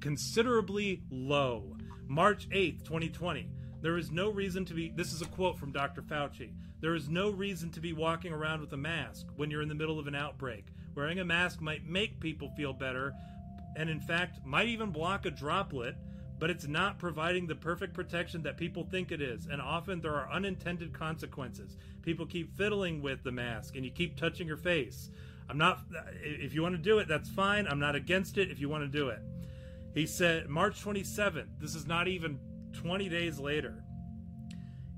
considerably 0.00 1.02
low. 1.10 1.76
March 2.06 2.48
8th, 2.50 2.84
2020. 2.84 3.50
There 3.80 3.96
is 3.96 4.10
no 4.10 4.30
reason 4.30 4.64
to 4.66 4.74
be 4.74 4.88
this 4.88 5.12
is 5.12 5.22
a 5.22 5.26
quote 5.26 5.58
from 5.58 5.70
Dr. 5.70 6.02
Fauci. 6.02 6.50
There 6.80 6.94
is 6.94 7.08
no 7.08 7.30
reason 7.30 7.70
to 7.70 7.80
be 7.80 7.92
walking 7.92 8.32
around 8.32 8.60
with 8.60 8.72
a 8.72 8.76
mask 8.76 9.26
when 9.36 9.50
you're 9.50 9.62
in 9.62 9.68
the 9.68 9.74
middle 9.74 9.98
of 9.98 10.06
an 10.06 10.14
outbreak. 10.14 10.66
Wearing 10.94 11.20
a 11.20 11.24
mask 11.24 11.60
might 11.60 11.86
make 11.86 12.18
people 12.18 12.50
feel 12.56 12.72
better, 12.72 13.14
and 13.76 13.88
in 13.88 14.00
fact 14.00 14.44
might 14.44 14.66
even 14.68 14.90
block 14.90 15.26
a 15.26 15.30
droplet, 15.30 15.96
but 16.40 16.50
it's 16.50 16.66
not 16.66 16.98
providing 16.98 17.46
the 17.46 17.54
perfect 17.54 17.94
protection 17.94 18.42
that 18.42 18.56
people 18.56 18.84
think 18.84 19.12
it 19.12 19.20
is, 19.20 19.46
and 19.46 19.60
often 19.60 20.00
there 20.00 20.14
are 20.14 20.30
unintended 20.32 20.92
consequences. 20.92 21.76
People 22.02 22.26
keep 22.26 22.56
fiddling 22.56 23.00
with 23.00 23.22
the 23.22 23.32
mask 23.32 23.76
and 23.76 23.84
you 23.84 23.92
keep 23.92 24.16
touching 24.16 24.48
your 24.48 24.56
face. 24.56 25.10
I'm 25.48 25.58
not 25.58 25.80
if 26.22 26.52
you 26.52 26.62
want 26.62 26.74
to 26.74 26.82
do 26.82 26.98
it, 26.98 27.06
that's 27.06 27.30
fine. 27.30 27.68
I'm 27.68 27.78
not 27.78 27.94
against 27.94 28.38
it 28.38 28.50
if 28.50 28.58
you 28.58 28.68
want 28.68 28.82
to 28.84 28.98
do 28.98 29.08
it. 29.08 29.20
He 29.94 30.06
said 30.06 30.48
March 30.48 30.82
27th, 30.84 31.60
this 31.60 31.74
is 31.74 31.86
not 31.86 32.08
even 32.08 32.38
20 32.72 33.08
days 33.08 33.38
later. 33.38 33.82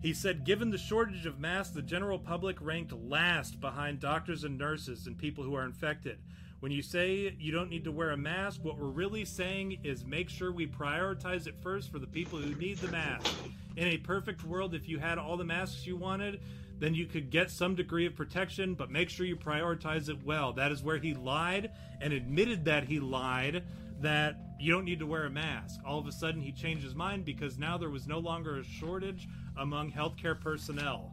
He 0.02 0.14
said, 0.14 0.44
given 0.44 0.70
the 0.70 0.78
shortage 0.78 1.26
of 1.26 1.38
masks, 1.38 1.74
the 1.74 1.82
general 1.82 2.18
public 2.18 2.56
ranked 2.60 2.92
last 2.92 3.60
behind 3.60 4.00
doctors 4.00 4.44
and 4.44 4.56
nurses 4.56 5.06
and 5.06 5.18
people 5.18 5.44
who 5.44 5.54
are 5.54 5.64
infected. 5.64 6.18
When 6.60 6.72
you 6.72 6.82
say 6.82 7.34
you 7.38 7.52
don't 7.52 7.70
need 7.70 7.84
to 7.84 7.92
wear 7.92 8.10
a 8.10 8.16
mask, 8.16 8.60
what 8.62 8.78
we're 8.78 8.88
really 8.88 9.24
saying 9.24 9.78
is 9.82 10.04
make 10.04 10.28
sure 10.28 10.52
we 10.52 10.66
prioritize 10.66 11.46
it 11.46 11.54
first 11.62 11.90
for 11.90 11.98
the 11.98 12.06
people 12.06 12.38
who 12.38 12.54
need 12.54 12.78
the 12.78 12.88
mask. 12.88 13.34
In 13.76 13.88
a 13.88 13.98
perfect 13.98 14.44
world, 14.44 14.74
if 14.74 14.88
you 14.88 14.98
had 14.98 15.18
all 15.18 15.36
the 15.36 15.44
masks 15.44 15.86
you 15.86 15.96
wanted, 15.96 16.40
then 16.78 16.94
you 16.94 17.06
could 17.06 17.30
get 17.30 17.50
some 17.50 17.74
degree 17.74 18.06
of 18.06 18.16
protection, 18.16 18.74
but 18.74 18.90
make 18.90 19.10
sure 19.10 19.26
you 19.26 19.36
prioritize 19.36 20.08
it 20.08 20.24
well. 20.24 20.52
That 20.54 20.72
is 20.72 20.82
where 20.82 20.98
he 20.98 21.14
lied 21.14 21.70
and 22.00 22.12
admitted 22.12 22.64
that 22.64 22.84
he 22.84 23.00
lied 23.00 23.64
that 24.00 24.49
you 24.60 24.72
don't 24.72 24.84
need 24.84 24.98
to 24.98 25.06
wear 25.06 25.24
a 25.24 25.30
mask. 25.30 25.80
All 25.86 25.98
of 25.98 26.06
a 26.06 26.12
sudden, 26.12 26.40
he 26.40 26.52
changed 26.52 26.84
his 26.84 26.94
mind 26.94 27.24
because 27.24 27.58
now 27.58 27.78
there 27.78 27.90
was 27.90 28.06
no 28.06 28.18
longer 28.18 28.58
a 28.58 28.64
shortage 28.64 29.26
among 29.56 29.90
healthcare 29.90 30.38
personnel. 30.38 31.12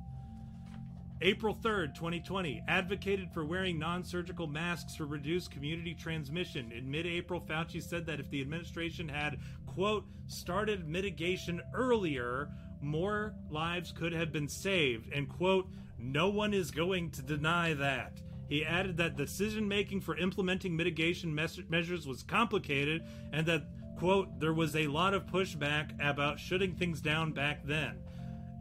April 1.21 1.55
3rd, 1.55 1.95
2020, 1.95 2.63
advocated 2.67 3.31
for 3.33 3.43
wearing 3.43 3.79
non 3.79 4.03
surgical 4.03 4.45
masks 4.45 4.95
to 4.95 5.05
reduce 5.05 5.47
community 5.47 5.95
transmission. 5.95 6.71
In 6.71 6.89
mid 6.91 7.07
April, 7.07 7.41
Fauci 7.41 7.81
said 7.81 8.05
that 8.05 8.19
if 8.19 8.29
the 8.29 8.41
administration 8.41 9.09
had, 9.09 9.39
quote, 9.65 10.05
started 10.27 10.87
mitigation 10.87 11.59
earlier, 11.73 12.49
more 12.81 13.33
lives 13.49 13.91
could 13.91 14.13
have 14.13 14.31
been 14.31 14.47
saved, 14.47 15.11
and, 15.11 15.27
quote, 15.27 15.67
no 15.97 16.29
one 16.29 16.53
is 16.53 16.69
going 16.69 17.09
to 17.11 17.23
deny 17.23 17.73
that. 17.73 18.21
He 18.49 18.65
added 18.65 18.97
that 18.97 19.17
decision 19.17 19.67
making 19.67 20.01
for 20.01 20.17
implementing 20.17 20.75
mitigation 20.75 21.33
mes- 21.33 21.59
measures 21.69 22.07
was 22.07 22.23
complicated 22.23 23.03
and 23.33 23.45
that, 23.47 23.65
quote, 23.97 24.39
there 24.39 24.53
was 24.53 24.75
a 24.75 24.87
lot 24.87 25.13
of 25.13 25.25
pushback 25.25 25.91
about 26.03 26.39
shutting 26.39 26.73
things 26.73 27.01
down 27.01 27.33
back 27.33 27.65
then. 27.65 27.97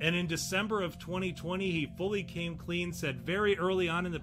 And 0.01 0.15
in 0.15 0.27
December 0.27 0.83
of 0.83 0.99
2020, 0.99 1.71
he 1.71 1.87
fully 1.97 2.23
came 2.23 2.57
clean, 2.57 2.93
said 2.93 3.23
very 3.23 3.59
early 3.59 3.89
on 3.89 4.05
in 4.05 4.13
the 4.13 4.21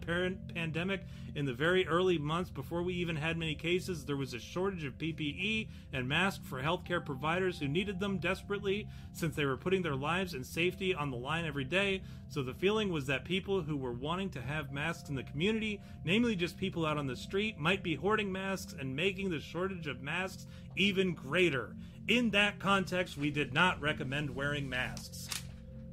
pandemic, 0.54 1.04
in 1.36 1.46
the 1.46 1.54
very 1.54 1.88
early 1.88 2.20
months 2.20 2.52
before 2.52 2.84
we 2.84 2.94
even 2.94 3.16
had 3.16 3.38
many 3.38 3.56
cases, 3.56 4.06
there 4.06 4.16
was 4.16 4.36
a 4.36 4.40
shortage 4.40 4.84
of 4.84 5.00
PPE 5.00 5.68
and 5.92 6.08
masks 6.08 6.46
for 6.48 6.62
healthcare 6.62 7.04
providers 7.04 7.58
who 7.58 7.68
needed 7.68 8.00
them 8.00 8.20
desperately 8.20 8.88
since 9.14 9.36
they 9.36 9.46
were 9.46 9.58
putting 9.58 9.82
their 9.82 9.96
lives 9.96 10.36
and 10.36 10.46
safety 10.46 10.94
on 10.94 11.10
the 11.10 11.18
line 11.18 11.46
every 11.46 11.64
day. 11.64 12.04
So 12.30 12.44
the 12.44 12.54
feeling 12.54 12.92
was 12.92 13.08
that 13.08 13.26
people 13.26 13.64
who 13.64 13.76
were 13.76 13.94
wanting 13.94 14.30
to 14.32 14.42
have 14.42 14.72
masks 14.72 15.10
in 15.10 15.16
the 15.16 15.24
community, 15.24 15.82
namely 16.06 16.36
just 16.36 16.56
people 16.56 16.86
out 16.86 17.00
on 17.00 17.08
the 17.08 17.16
street, 17.16 17.58
might 17.58 17.82
be 17.82 17.96
hoarding 17.96 18.32
masks 18.32 18.76
and 18.80 18.96
making 18.96 19.32
the 19.32 19.40
shortage 19.40 19.88
of 19.88 20.04
masks 20.04 20.46
even 20.76 21.16
greater. 21.16 21.76
In 22.08 22.30
that 22.32 22.60
context, 22.60 23.18
we 23.18 23.32
did 23.32 23.54
not 23.54 23.82
recommend 23.82 24.36
wearing 24.36 24.70
masks. 24.70 25.30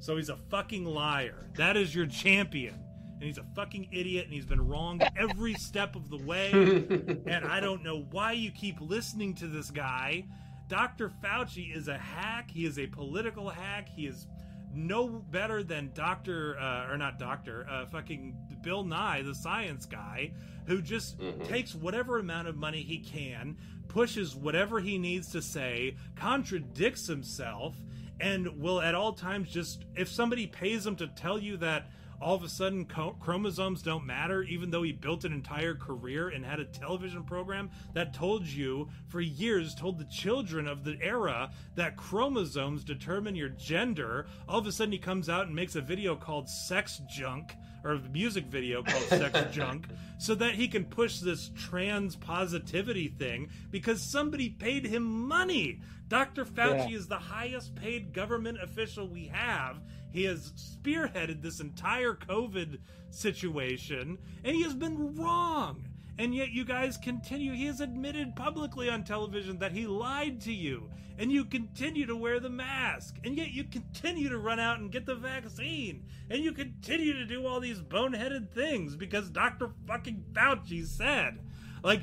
So 0.01 0.17
he's 0.17 0.31
a 0.31 0.37
fucking 0.37 0.85
liar. 0.85 1.47
That 1.57 1.77
is 1.77 1.95
your 1.95 2.07
champion. 2.07 2.75
And 3.15 3.23
he's 3.23 3.39
a 3.39 3.45
fucking 3.55 3.89
idiot 3.93 4.25
and 4.25 4.33
he's 4.33 4.47
been 4.47 4.67
wrong 4.67 5.01
every 5.17 5.55
step 5.55 5.95
of 5.95 6.09
the 6.09 6.17
way. 6.17 6.51
and 7.27 7.45
I 7.45 7.61
don't 7.61 7.85
know 7.85 8.07
why 8.11 8.33
you 8.33 8.51
keep 8.51 8.81
listening 8.81 9.35
to 9.37 9.47
this 9.47 9.71
guy. 9.71 10.25
Dr. 10.69 11.13
Fauci 11.23 11.77
is 11.77 11.89
a 11.89 11.99
hack. 11.99 12.51
He 12.51 12.65
is 12.65 12.79
a 12.79 12.87
political 12.87 13.51
hack. 13.51 13.89
He 13.89 14.07
is 14.07 14.27
no 14.73 15.09
better 15.09 15.63
than 15.63 15.91
Dr. 15.95 16.59
Uh, 16.59 16.91
or 16.91 16.97
not 16.97 17.19
Dr. 17.19 17.67
Uh, 17.69 17.87
fucking 17.87 18.37
Bill 18.63 18.85
Nye, 18.85 19.23
the 19.23 19.35
science 19.35 19.85
guy, 19.85 20.33
who 20.67 20.81
just 20.81 21.19
mm-hmm. 21.19 21.43
takes 21.45 21.75
whatever 21.75 22.19
amount 22.19 22.49
of 22.49 22.57
money 22.57 22.83
he 22.83 22.99
can, 22.99 23.57
pushes 23.89 24.35
whatever 24.37 24.81
he 24.81 24.97
needs 24.97 25.33
to 25.33 25.43
say, 25.43 25.97
contradicts 26.15 27.07
himself, 27.07 27.77
and 28.21 28.61
will 28.61 28.81
at 28.81 28.95
all 28.95 29.13
times 29.13 29.51
just 29.51 29.85
if 29.97 30.09
somebody 30.09 30.47
pays 30.47 30.87
him 30.87 30.97
to 30.97 31.07
tell 31.09 31.39
you 31.39 31.57
that 31.57 31.91
all 32.21 32.35
of 32.35 32.43
a 32.43 32.49
sudden 32.49 32.85
chromosomes 32.85 33.83
don't 33.83 34.05
matter 34.05 34.43
even 34.43 34.71
though 34.71 34.83
he 34.83 34.93
built 34.93 35.25
an 35.25 35.33
entire 35.33 35.75
career 35.75 36.29
and 36.29 36.45
had 36.45 36.61
a 36.61 36.65
television 36.67 37.25
program 37.25 37.71
that 37.95 38.13
told 38.13 38.47
you 38.47 38.89
for 39.09 39.21
years 39.21 39.75
told 39.75 39.99
the 39.99 40.05
children 40.05 40.69
of 40.69 40.85
the 40.85 40.99
era 41.01 41.51
that 41.75 41.97
chromosomes 41.97 42.85
determine 42.85 43.35
your 43.35 43.49
gender 43.49 44.27
all 44.49 44.59
of 44.59 44.67
a 44.67 44.73
sudden 44.73 44.93
he 44.93 44.99
comes 44.99 45.29
out 45.29 45.47
and 45.47 45.57
makes 45.57 45.77
a 45.77 45.81
video 45.81 46.15
called 46.15 46.49
sex 46.49 47.01
junk 47.09 47.55
or 47.85 47.99
music 48.13 48.47
video 48.47 48.83
called 48.83 49.03
Sex 49.05 49.39
Junk 49.55 49.87
so 50.19 50.35
that 50.35 50.55
he 50.55 50.69
can 50.69 50.85
push 50.85 51.19
this 51.21 51.51
trans 51.57 52.17
positivity 52.17 53.09
thing 53.09 53.49
because 53.71 54.03
somebody 54.03 54.51
paid 54.51 54.87
him 54.87 55.03
money. 55.29 55.81
Dr. 56.09 56.45
Fauci 56.45 56.91
Yeah. 56.91 56.97
is 56.97 57.07
the 57.07 57.19
highest 57.19 57.75
paid 57.77 58.13
government 58.13 58.59
official 58.63 59.09
we 59.09 59.27
have. 59.29 59.81
He 60.13 60.25
has 60.25 60.53
spearheaded 60.53 61.41
this 61.41 61.61
entire 61.61 62.15
COVID 62.15 62.79
situation, 63.11 64.19
and 64.45 64.57
he 64.57 64.63
has 64.63 64.75
been 64.75 65.15
wrong. 65.17 65.85
And 66.19 66.35
yet, 66.35 66.51
you 66.51 66.65
guys 66.65 66.97
continue. 66.97 67.53
He 67.53 67.67
has 67.67 67.81
admitted 67.81 68.37
publicly 68.37 68.91
on 68.91 69.05
television 69.05 69.59
that 69.59 69.73
he 69.73 69.87
lied 69.87 70.41
to 70.43 70.53
you, 70.53 70.91
and 71.19 71.33
you 71.33 71.45
continue 71.45 72.07
to 72.07 72.17
wear 72.17 72.41
the 72.41 72.51
mask. 72.51 73.17
And 73.25 73.37
yet, 73.37 73.53
you 73.53 73.65
continue 73.65 74.29
to 74.29 74.39
run 74.39 74.61
out 74.61 74.81
and 74.81 74.93
get 74.93 75.07
the 75.07 75.15
vaccine, 75.15 76.05
and 76.29 76.43
you 76.43 76.53
continue 76.53 77.15
to 77.15 77.25
do 77.25 77.47
all 77.47 77.61
these 77.61 77.81
boneheaded 77.81 78.53
things 78.53 78.97
because 78.97 79.31
Dr. 79.31 79.71
fucking 79.87 80.25
Fauci 80.33 80.87
said. 80.87 81.41
Like, 81.83 82.03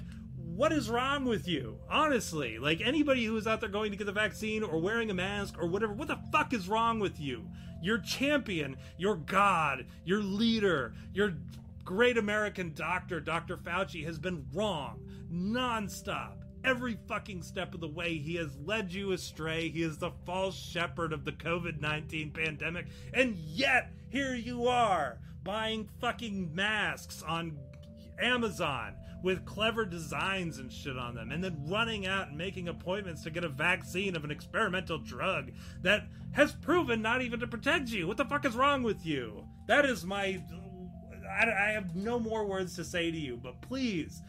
what 0.58 0.72
is 0.72 0.90
wrong 0.90 1.26
with 1.26 1.48
you? 1.48 1.77
Honestly, 1.88 2.58
like 2.58 2.82
anybody 2.82 3.24
who 3.26 3.38
is 3.38 3.45
out 3.45 3.60
there 3.60 3.69
going 3.69 3.92
to 3.92 3.98
get 3.98 4.06
the 4.06 4.11
vaccine 4.11 4.64
or 4.64 4.80
wearing 4.80 5.11
a 5.11 5.14
mask 5.14 5.56
or 5.60 5.68
whatever, 5.68 5.94
what 5.94 6.08
the 6.08 6.18
fuck 6.32 6.52
is 6.52 6.68
wrong 6.68 7.00
with 7.00 7.19
you? 7.19 7.48
Your 7.80 8.00
champion, 8.00 8.77
your 8.98 9.18
god, 9.18 9.86
your 10.03 10.19
leader, 10.19 10.95
your 11.14 11.34
great 11.88 12.17
American 12.17 12.74
doctor, 12.74 13.22
Dr. 13.22 13.56
Fauci, 13.56 14.03
has 14.03 14.19
been 14.19 14.45
wrong 14.53 14.99
nonstop. 15.32 16.33
Every 16.66 16.99
fucking 17.07 17.41
step 17.43 17.74
of 17.74 17.80
the 17.80 17.88
way, 17.88 18.17
he 18.17 18.35
has 18.35 18.57
led 18.66 18.91
you 18.91 19.14
astray. 19.14 19.69
He 19.69 19.83
is 19.83 19.98
the 19.98 20.11
false 20.25 20.57
shepherd 20.57 21.14
of 21.14 21.24
the 21.24 21.32
COVID 21.32 21.80
19 21.80 22.32
pandemic. 22.32 22.88
And 23.14 23.38
yet, 23.38 23.93
here 24.09 24.35
you 24.35 24.67
are 24.67 25.19
buying 25.45 25.88
fucking 26.01 26.53
masks 26.53 27.24
on 27.24 27.57
Amazon 28.22 28.95
with 29.24 29.45
clever 29.45 29.85
designs 29.85 30.57
and 30.57 30.72
shit 30.72 30.98
on 30.98 31.16
them, 31.16 31.32
and 31.32 31.41
then 31.41 31.69
running 31.69 32.06
out 32.06 32.27
and 32.27 32.38
making 32.38 32.67
appointments 32.67 33.24
to 33.24 33.30
get 33.30 33.45
a 33.45 33.49
vaccine 33.49 34.16
of 34.17 34.25
an 34.25 34.32
experimental 34.32 34.98
drug 34.98 35.51
that 35.83 36.07
has 36.32 36.51
proven 36.51 37.01
not 37.01 37.22
even 37.22 37.40
to 37.40 37.48
protect 37.48 37.88
you. 37.90 38.07
What 38.07 38.17
the 38.17 38.25
fuck 38.25 38.45
is 38.45 38.56
wrong 38.56 38.83
with 38.83 39.06
you? 39.06 39.48
That 39.67 39.85
is 39.85 40.06
my. 40.06 40.43
I, 41.28 41.70
I 41.70 41.72
have 41.72 41.96
no 41.96 42.20
more 42.20 42.46
words 42.46 42.76
to 42.76 42.84
say 42.84 43.12
to 43.12 43.18
you, 43.18 43.38
but 43.38 43.62
please 43.62 44.22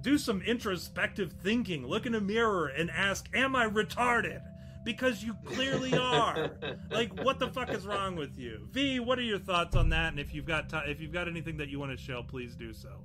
do 0.00 0.18
some 0.18 0.42
introspective 0.42 1.32
thinking. 1.42 1.86
Look 1.86 2.06
in 2.06 2.14
a 2.14 2.20
mirror 2.20 2.68
and 2.68 2.90
ask, 2.90 3.26
Am 3.34 3.56
I 3.56 3.66
retarded? 3.66 4.42
Because 4.84 5.24
you 5.24 5.34
clearly 5.46 5.94
are. 5.98 6.50
like, 6.90 7.18
what 7.24 7.38
the 7.38 7.48
fuck 7.48 7.70
is 7.70 7.86
wrong 7.86 8.16
with 8.16 8.38
you? 8.38 8.68
V, 8.70 9.00
what 9.00 9.18
are 9.18 9.22
your 9.22 9.38
thoughts 9.38 9.74
on 9.74 9.88
that? 9.88 10.10
And 10.10 10.20
if 10.20 10.34
you've 10.34 10.44
got 10.44 10.68
ti 10.68 10.78
if 10.86 11.00
you've 11.00 11.12
got 11.12 11.26
anything 11.26 11.56
that 11.56 11.68
you 11.68 11.78
want 11.80 11.96
to 11.96 12.02
show, 12.02 12.22
please 12.22 12.54
do 12.54 12.72
so. 12.72 13.00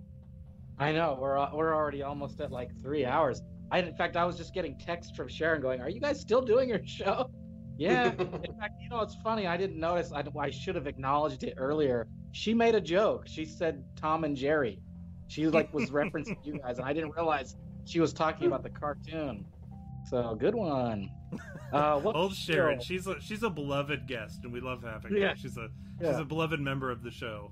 I 0.78 0.92
know 0.92 1.18
we're 1.20 1.38
we're 1.54 1.74
already 1.74 2.04
almost 2.04 2.42
at 2.42 2.52
like 2.52 2.70
three 2.82 3.06
hours. 3.06 3.42
I 3.72 3.80
in 3.80 3.96
fact 3.96 4.18
I 4.18 4.26
was 4.26 4.36
just 4.38 4.54
getting 4.54 4.78
texts 4.78 5.16
from 5.16 5.30
Sharon 5.30 5.62
going, 5.62 5.80
"Are 5.82 5.90
you 5.90 6.02
guys 6.02 6.20
still 6.20 6.42
doing 6.42 6.70
your 6.70 6.86
show?" 6.86 7.30
Yeah. 7.80 8.12
in 8.20 8.58
fact, 8.60 8.82
you 8.82 8.90
know 8.90 9.00
it's 9.00 9.16
funny. 9.24 9.48
I 9.48 9.56
didn't 9.56 9.80
notice. 9.80 10.12
I, 10.12 10.22
I 10.38 10.50
should 10.50 10.76
have 10.76 10.86
acknowledged 10.86 11.44
it 11.44 11.54
earlier. 11.56 12.10
She 12.32 12.54
made 12.54 12.76
a 12.76 12.82
joke. 12.82 13.26
She 13.28 13.46
said 13.46 13.84
Tom 13.96 14.24
and 14.24 14.36
Jerry. 14.36 14.80
She 15.28 15.48
like 15.48 15.74
was 15.74 15.90
referencing 15.92 16.38
you 16.44 16.60
guys, 16.60 16.78
and 16.80 16.88
I 16.88 16.94
didn't 16.94 17.12
realize 17.16 17.56
she 17.86 18.00
was 18.00 18.14
talking 18.14 18.48
about 18.48 18.64
the 18.64 18.70
cartoon. 18.70 19.46
So 20.10 20.36
good 20.40 20.56
one. 20.56 21.10
Uh, 21.72 22.00
what 22.02 22.16
Old 22.16 22.34
Sharon, 22.36 22.80
show? 22.80 22.84
she's 22.86 23.08
a 23.08 23.20
she's 23.22 23.44
a 23.44 23.50
beloved 23.50 24.08
guest, 24.08 24.40
and 24.44 24.52
we 24.54 24.60
love 24.62 24.82
having 24.84 25.16
Yeah. 25.16 25.30
her. 25.30 25.36
She's 25.36 25.58
a 25.58 25.68
she's 26.00 26.18
a 26.18 26.24
beloved 26.26 26.60
member 26.60 26.90
of 26.92 27.04
the 27.04 27.12
show. 27.12 27.52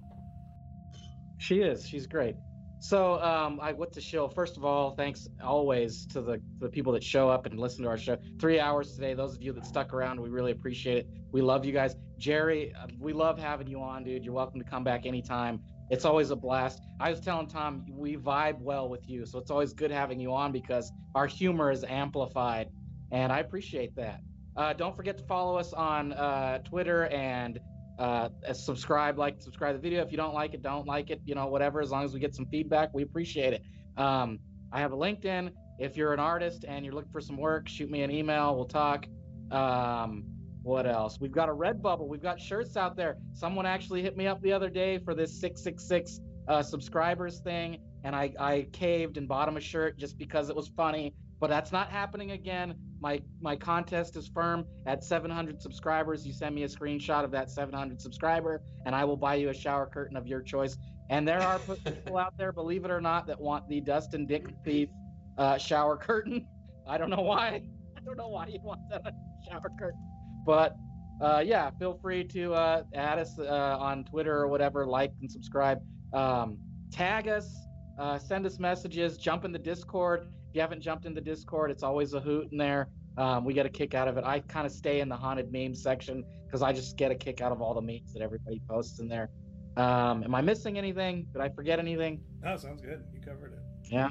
She 1.40 1.60
is. 1.60 1.88
She's 1.88 2.08
great. 2.08 2.36
So, 2.80 3.20
um, 3.22 3.60
I 3.62 3.74
what 3.74 3.92
to 3.94 4.02
show. 4.02 4.28
First 4.28 4.56
of 4.56 4.64
all, 4.64 4.92
thanks 4.92 5.28
always 5.44 6.06
to 6.08 6.22
the 6.22 6.42
the 6.60 6.70
people 6.70 6.94
that 6.94 7.04
show 7.04 7.30
up 7.30 7.46
and 7.46 7.60
listen 7.60 7.84
to 7.84 7.90
our 7.90 7.98
show. 7.98 8.18
Three 8.40 8.60
hours 8.60 8.94
today. 8.94 9.14
Those 9.14 9.36
of 9.36 9.42
you 9.42 9.52
that 9.54 9.66
stuck 9.66 9.94
around, 9.94 10.22
we 10.22 10.30
really 10.30 10.52
appreciate 10.52 10.98
it. 11.00 11.08
We 11.32 11.42
love 11.42 11.66
you 11.66 11.74
guys. 11.74 11.96
Jerry, 12.18 12.74
uh, 12.76 12.88
we 13.00 13.14
love 13.14 13.40
having 13.40 13.68
you 13.68 13.82
on, 13.82 14.04
dude. 14.04 14.24
You're 14.24 14.34
welcome 14.34 14.60
to 14.60 14.70
come 14.70 14.84
back 14.84 15.06
anytime. 15.06 15.60
It's 15.90 16.06
always 16.06 16.32
a 16.32 16.36
blast. 16.36 16.82
I 17.00 17.10
was 17.10 17.20
telling 17.20 17.48
Tom, 17.48 17.86
we 17.90 18.18
vibe 18.18 18.60
well 18.60 18.90
with 18.90 19.10
you, 19.10 19.26
so 19.26 19.40
it's 19.40 19.50
always 19.50 19.74
good 19.74 19.90
having 19.90 20.20
you 20.20 20.34
on 20.34 20.52
because 20.52 20.92
our 21.16 21.28
humor 21.28 21.72
is 21.72 21.84
amplified, 21.84 22.70
and 23.12 23.32
I 23.32 23.40
appreciate 23.40 23.96
that. 23.96 24.20
Uh, 24.56 24.74
don't 24.74 24.96
forget 24.96 25.18
to 25.18 25.24
follow 25.24 25.58
us 25.58 25.74
on 25.74 26.14
uh, 26.14 26.58
Twitter 26.60 27.08
and 27.08 27.60
uh, 28.00 28.30
subscribe, 28.53 29.17
like, 29.17 29.42
subscribe 29.42 29.76
the 29.76 29.82
video. 29.82 30.03
If 30.03 30.11
you 30.11 30.17
don't 30.17 30.34
like 30.34 30.53
it, 30.53 30.61
don't 30.61 30.88
like 30.88 31.09
it, 31.09 31.22
you 31.26 31.35
know, 31.35 31.48
whatever. 31.48 31.82
As 31.82 31.92
long 31.92 32.03
as 32.03 32.14
we 32.14 32.19
get 32.19 32.35
some 32.35 32.45
feedback, 32.45 32.93
we 32.93 33.03
appreciate 33.03 33.53
it. 33.53 33.64
Um, 33.98 34.40
I 34.72 34.80
have 34.80 34.92
a 34.92 34.98
LinkedIn. 34.98 35.51
If 35.80 35.95
you're 35.95 36.14
an 36.14 36.19
artist 36.19 36.66
and 36.67 36.85
you're 36.85 36.93
looking 36.93 37.11
for 37.11 37.22
some 37.22 37.38
work, 37.38 37.67
shoot 37.67 37.90
me 37.90 38.01
an 38.01 38.11
email. 38.11 38.56
We'll 38.56 38.66
talk. 38.66 39.06
Um, 39.51 40.26
what 40.64 40.85
else? 40.85 41.17
We've 41.19 41.32
got 41.32 41.50
a 41.50 41.53
Redbubble. 41.53 42.08
We've 42.08 42.22
got 42.22 42.40
shirts 42.40 42.76
out 42.76 42.98
there. 42.98 43.17
Someone 43.34 43.66
actually 43.66 44.01
hit 44.01 44.17
me 44.17 44.27
up 44.27 44.42
the 44.42 44.51
other 44.51 44.69
day 44.69 45.00
for 45.00 45.16
this 45.16 45.40
666 45.40 46.19
uh, 46.48 46.61
subscribers 46.61 47.40
thing, 47.40 47.77
and 48.03 48.16
I, 48.16 48.34
I 48.40 48.67
caved 48.74 49.17
and 49.17 49.27
bought 49.27 49.48
him 49.48 49.58
a 49.58 49.61
shirt 49.61 49.98
just 49.98 50.17
because 50.17 50.50
it 50.50 50.56
was 50.56 50.67
funny. 50.76 51.14
But 51.40 51.50
that's 51.50 51.72
not 51.72 51.90
happening 51.90 52.32
again. 52.32 52.76
My 53.00 53.22
my 53.42 53.56
contest 53.56 54.16
is 54.16 54.27
firm 54.27 54.66
at 54.85 55.03
700 55.03 55.61
subscribers. 55.61 56.26
You 56.26 56.34
send 56.34 56.56
me 56.56 56.64
a 56.64 56.67
screenshot 56.67 57.24
of 57.24 57.32
that 57.32 57.50
700 57.50 58.01
subscriber, 58.01 58.61
and 58.85 58.95
I 58.95 59.06
will 59.06 59.17
buy 59.17 59.35
you 59.35 59.50
a 59.50 59.53
shower 59.53 59.85
curtain 59.85 60.17
of 60.17 60.27
your 60.27 60.42
choice. 60.42 60.77
And 61.09 61.27
there 61.27 61.42
are 61.42 61.59
people 61.85 62.17
out 62.17 62.38
there, 62.38 62.51
believe 62.51 62.85
it 62.85 62.92
or 62.92 63.01
not, 63.01 63.27
that 63.27 63.40
want 63.40 63.67
the 63.69 63.82
Dustin 63.82 64.26
Dick 64.26 64.48
Thief 64.66 64.90
uh, 65.38 65.58
shower 65.58 65.98
curtain. 65.98 66.48
I 66.88 66.98
don't 66.98 67.09
know 67.09 67.22
why. 67.22 67.61
I 67.95 68.00
don't 68.06 68.17
know 68.17 68.30
why 68.30 68.48
you 68.48 68.59
want 68.64 68.82
that 68.90 69.14
shower 69.48 69.69
curtain, 69.77 70.00
but 70.45 70.76
uh, 71.22 71.43
yeah, 71.45 71.69
feel 71.80 71.98
free 72.01 72.24
to 72.24 72.53
uh, 72.53 72.84
add 72.93 73.19
us 73.19 73.38
uh, 73.40 73.77
on 73.80 74.06
Twitter 74.06 74.35
or 74.35 74.48
whatever, 74.48 74.85
like 74.85 75.11
and 75.22 75.32
subscribe. 75.32 75.82
Um, 76.14 76.58
tag 76.92 77.27
us, 77.27 77.53
uh, 78.00 78.17
send 78.19 78.45
us 78.45 78.59
messages, 78.59 79.17
jump 79.17 79.43
in 79.43 79.51
the 79.51 79.59
Discord. 79.59 80.27
You 80.58 80.61
haven't 80.61 80.82
jumped 80.82 81.06
in 81.06 81.14
the 81.14 81.22
Discord, 81.22 81.69
it's 81.69 81.84
always 81.84 82.14
a 82.14 82.19
hoot 82.19 82.52
in 82.52 82.58
there. 82.58 82.88
Um, 83.16 83.45
we 83.45 83.53
get 83.53 83.68
a 83.68 83.69
kick 83.69 83.94
out 83.94 84.08
of 84.08 84.18
it. 84.18 84.24
I 84.24 84.40
kind 84.40 84.66
of 84.66 84.72
stay 84.72 85.02
in 85.02 85.08
the 85.08 85.16
haunted 85.16 85.52
meme 85.52 85.76
section 85.76 86.24
because 86.48 86.64
I 86.64 86.74
just 86.74 86.98
get 86.98 87.11
a 87.11 87.16
kick 87.16 87.42
out 87.42 87.52
of 87.52 87.61
all 87.61 87.76
the 87.76 87.82
memes 87.82 88.11
that 88.14 88.24
everybody 88.24 88.60
posts 88.68 89.00
in 89.00 89.08
there. 89.08 89.30
Um, 89.76 90.24
am 90.24 90.34
I 90.34 90.42
missing 90.42 90.80
anything? 90.80 91.27
Did 91.32 91.44
I 91.44 91.50
forget 91.50 91.77
anything? 91.77 92.22
Oh, 92.44 92.58
sounds 92.58 92.82
good. 92.82 93.03
You 93.14 93.22
covered 93.22 93.53
it. 93.53 93.60
Yeah. 93.92 94.10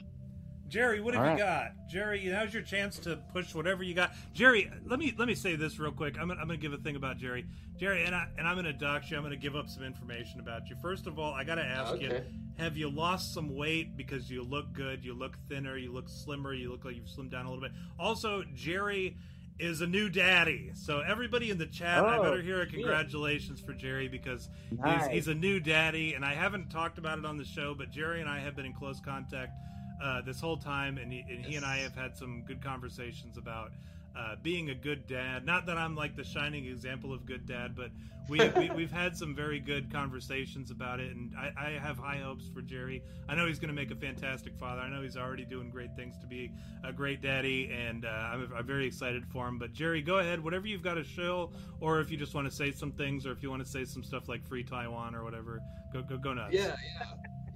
Jerry, 0.69 1.01
what 1.01 1.15
have 1.15 1.23
All 1.23 1.29
you 1.37 1.43
right. 1.43 1.73
got? 1.75 1.89
Jerry, 1.89 2.25
now's 2.27 2.53
your 2.53 2.63
chance 2.63 2.99
to 3.01 3.17
push 3.33 3.55
whatever 3.55 3.83
you 3.83 3.95
got. 3.95 4.13
Jerry, 4.35 4.71
let 4.87 4.99
me 4.99 5.15
let 5.17 5.29
me 5.29 5.35
say 5.35 5.55
this 5.57 5.79
real 5.79 5.93
quick. 5.93 6.17
I'm 6.21 6.29
gonna, 6.29 6.41
I'm 6.41 6.49
gonna 6.49 6.59
give 6.59 6.73
a 6.73 6.79
thing 6.79 6.97
about 6.97 7.19
Jerry. 7.19 7.47
Jerry, 7.79 8.05
and 8.05 8.15
I 8.15 8.27
and 8.39 8.49
I'm 8.49 8.57
gonna 8.57 8.73
dox 8.73 9.11
you. 9.11 9.17
I'm 9.17 9.23
gonna 9.23 9.37
give 9.37 9.55
up 9.55 9.69
some 9.69 9.85
information 9.85 10.41
about 10.41 10.69
you. 10.69 10.77
First 10.83 11.07
of 11.07 11.19
all, 11.19 11.33
I 11.33 11.45
gotta 11.45 11.65
ask 11.65 12.01
you: 12.01 12.21
Have 12.59 12.77
you 12.77 12.91
lost 12.91 13.33
some 13.33 13.55
weight 13.55 13.97
because 13.97 14.29
you 14.31 14.43
look 14.43 14.73
good? 14.73 15.05
You 15.05 15.15
look 15.15 15.37
thinner. 15.49 15.77
You 15.77 15.93
look 15.93 16.09
slimmer. 16.09 16.53
You 16.53 16.71
look 16.73 16.85
like 16.85 16.97
you've 16.97 17.07
slimmed 17.07 17.31
down 17.31 17.47
a 17.47 17.51
little 17.51 17.63
bit. 17.63 17.73
Also, 17.99 18.43
Jerry 18.55 19.17
is 19.59 19.81
a 19.81 19.87
new 19.87 20.11
daddy. 20.11 20.71
So 20.75 21.01
everybody 21.01 21.51
in 21.51 21.57
the 21.57 21.65
chat, 21.67 22.05
I 22.05 22.19
Oh, 22.19 22.23
better 22.23 22.43
hear 22.43 22.61
a 22.61 22.65
shit. 22.67 22.75
congratulations 22.75 23.59
for 23.61 23.73
Jerry 23.73 24.07
because 24.07 24.51
Nice. 24.71 25.05
He's, 25.07 25.13
he's 25.15 25.29
a 25.29 25.35
new 25.35 25.61
daddy, 25.61 26.13
and 26.13 26.25
I 26.27 26.35
haven't 26.35 26.69
talked 26.69 26.99
about 26.99 27.19
it 27.19 27.25
on 27.25 27.39
the 27.39 27.45
show, 27.45 27.75
but 27.75 27.91
Jerry 27.91 28.21
and 28.21 28.29
I 28.29 28.39
have 28.41 28.55
been 28.55 28.67
in 28.67 28.75
close 28.75 29.01
contact 29.01 29.53
uh, 30.03 30.23
this 30.23 30.41
whole 30.41 30.57
time, 30.57 30.99
and 30.99 31.13
he, 31.13 31.25
and 31.29 31.45
he 31.45 31.57
and 31.57 31.65
I 31.65 31.79
have 31.79 31.95
had 31.95 32.17
some 32.17 32.43
good 32.47 32.63
conversations 32.63 33.39
about 33.39 33.73
uh, 34.17 34.37
being 34.43 34.71
a 34.71 34.75
good 34.75 35.07
dad. 35.07 35.45
Not 35.45 35.67
that 35.67 35.77
I'm 35.77 35.95
like 35.95 36.17
the 36.17 36.25
shining 36.25 36.67
example 36.67 37.13
of 37.13 37.27
good 37.27 37.47
dad, 37.47 37.75
but 37.77 37.91
we, 38.29 38.41
we 38.57 38.71
we've 38.75 38.91
had 38.91 39.17
some 39.17 39.35
very 39.35 39.61
good 39.61 39.93
conversations 39.93 40.71
about 40.71 41.01
it, 41.01 41.15
and 41.15 41.35
I, 41.37 41.53
I 41.57 41.71
have 41.73 41.99
high 41.99 42.19
hopes 42.19 42.49
for 42.53 42.63
Jerry. 42.63 43.03
I 43.29 43.35
know 43.35 43.47
he's 43.47 43.59
going 43.59 43.69
to 43.69 43.75
make 43.75 43.91
a 43.91 43.97
fantastic 43.97 44.57
father. 44.59 44.81
I 44.81 44.89
know 44.89 45.03
he's 45.03 45.17
already 45.17 45.45
doing 45.45 45.71
great 45.71 45.95
things 45.97 46.17
to 46.19 46.27
be 46.27 46.51
a 46.85 46.93
great 46.93 47.21
daddy, 47.21 47.71
and 47.71 48.05
uh, 48.05 48.09
I'm, 48.09 48.53
I'm 48.57 48.67
very 48.67 48.87
excited 48.87 49.25
for 49.27 49.47
him. 49.47 49.59
But 49.59 49.73
Jerry, 49.73 50.03
go 50.03 50.19
ahead, 50.19 50.43
whatever 50.43 50.67
you've 50.67 50.83
got 50.83 50.95
to 50.95 51.05
show, 51.05 51.53
or 51.81 52.01
if 52.01 52.11
you 52.11 52.17
just 52.17 52.35
want 52.35 52.49
to 52.49 52.55
say 52.55 52.71
some 52.71 52.93
things, 52.93 53.27
or 53.27 53.33
if 53.33 53.43
you 53.43 53.51
want 53.51 53.65
to 53.65 53.69
say 53.69 53.85
some 53.85 54.03
stuff 54.03 54.29
like 54.29 54.47
free 54.47 54.65
Taiwan 54.65 55.15
or 55.15 55.25
whatever, 55.25 55.61
go 55.93 56.03
go 56.03 56.17
go 56.17 56.33
nuts. 56.33 56.55
Yeah, 56.55 56.75
yeah, 57.01 57.07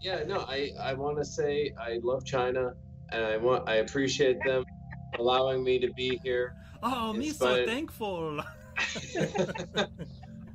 yeah. 0.01 0.23
No, 0.27 0.45
I 0.49 0.71
I 0.81 0.95
want 0.95 1.19
to 1.19 1.25
say 1.25 1.73
I 1.79 1.99
love 2.03 2.25
China, 2.25 2.73
and 3.13 3.25
I 3.25 3.37
want 3.37 3.69
I 3.69 3.77
appreciate 3.77 4.39
them 4.45 4.65
allowing 5.19 5.63
me 5.63 5.79
to 5.81 5.93
be 5.95 6.21
here. 6.23 6.55
Oh, 6.83 7.13
me 7.13 7.31
so 7.31 7.65
thankful. 7.67 8.41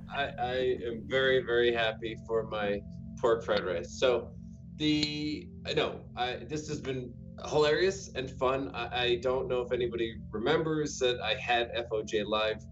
I, 0.09 0.29
I 0.39 0.77
am 0.87 1.03
very 1.07 1.43
very 1.43 1.73
happy 1.73 2.17
for 2.27 2.47
my 2.49 2.79
pork 3.19 3.43
fried 3.43 3.65
rice. 3.65 3.99
So 3.99 4.29
the 4.77 5.47
no, 5.75 6.01
I 6.15 6.37
this 6.49 6.67
has 6.69 6.79
been 6.79 7.13
hilarious 7.49 8.09
and 8.15 8.29
fun. 8.31 8.71
I, 8.73 8.87
I 8.93 9.19
don't 9.21 9.47
know 9.47 9.61
if 9.61 9.71
anybody 9.71 10.15
remembers 10.31 10.97
that 10.99 11.19
I 11.21 11.35
had 11.35 11.69
FOJ 11.91 12.25
live 12.25 12.63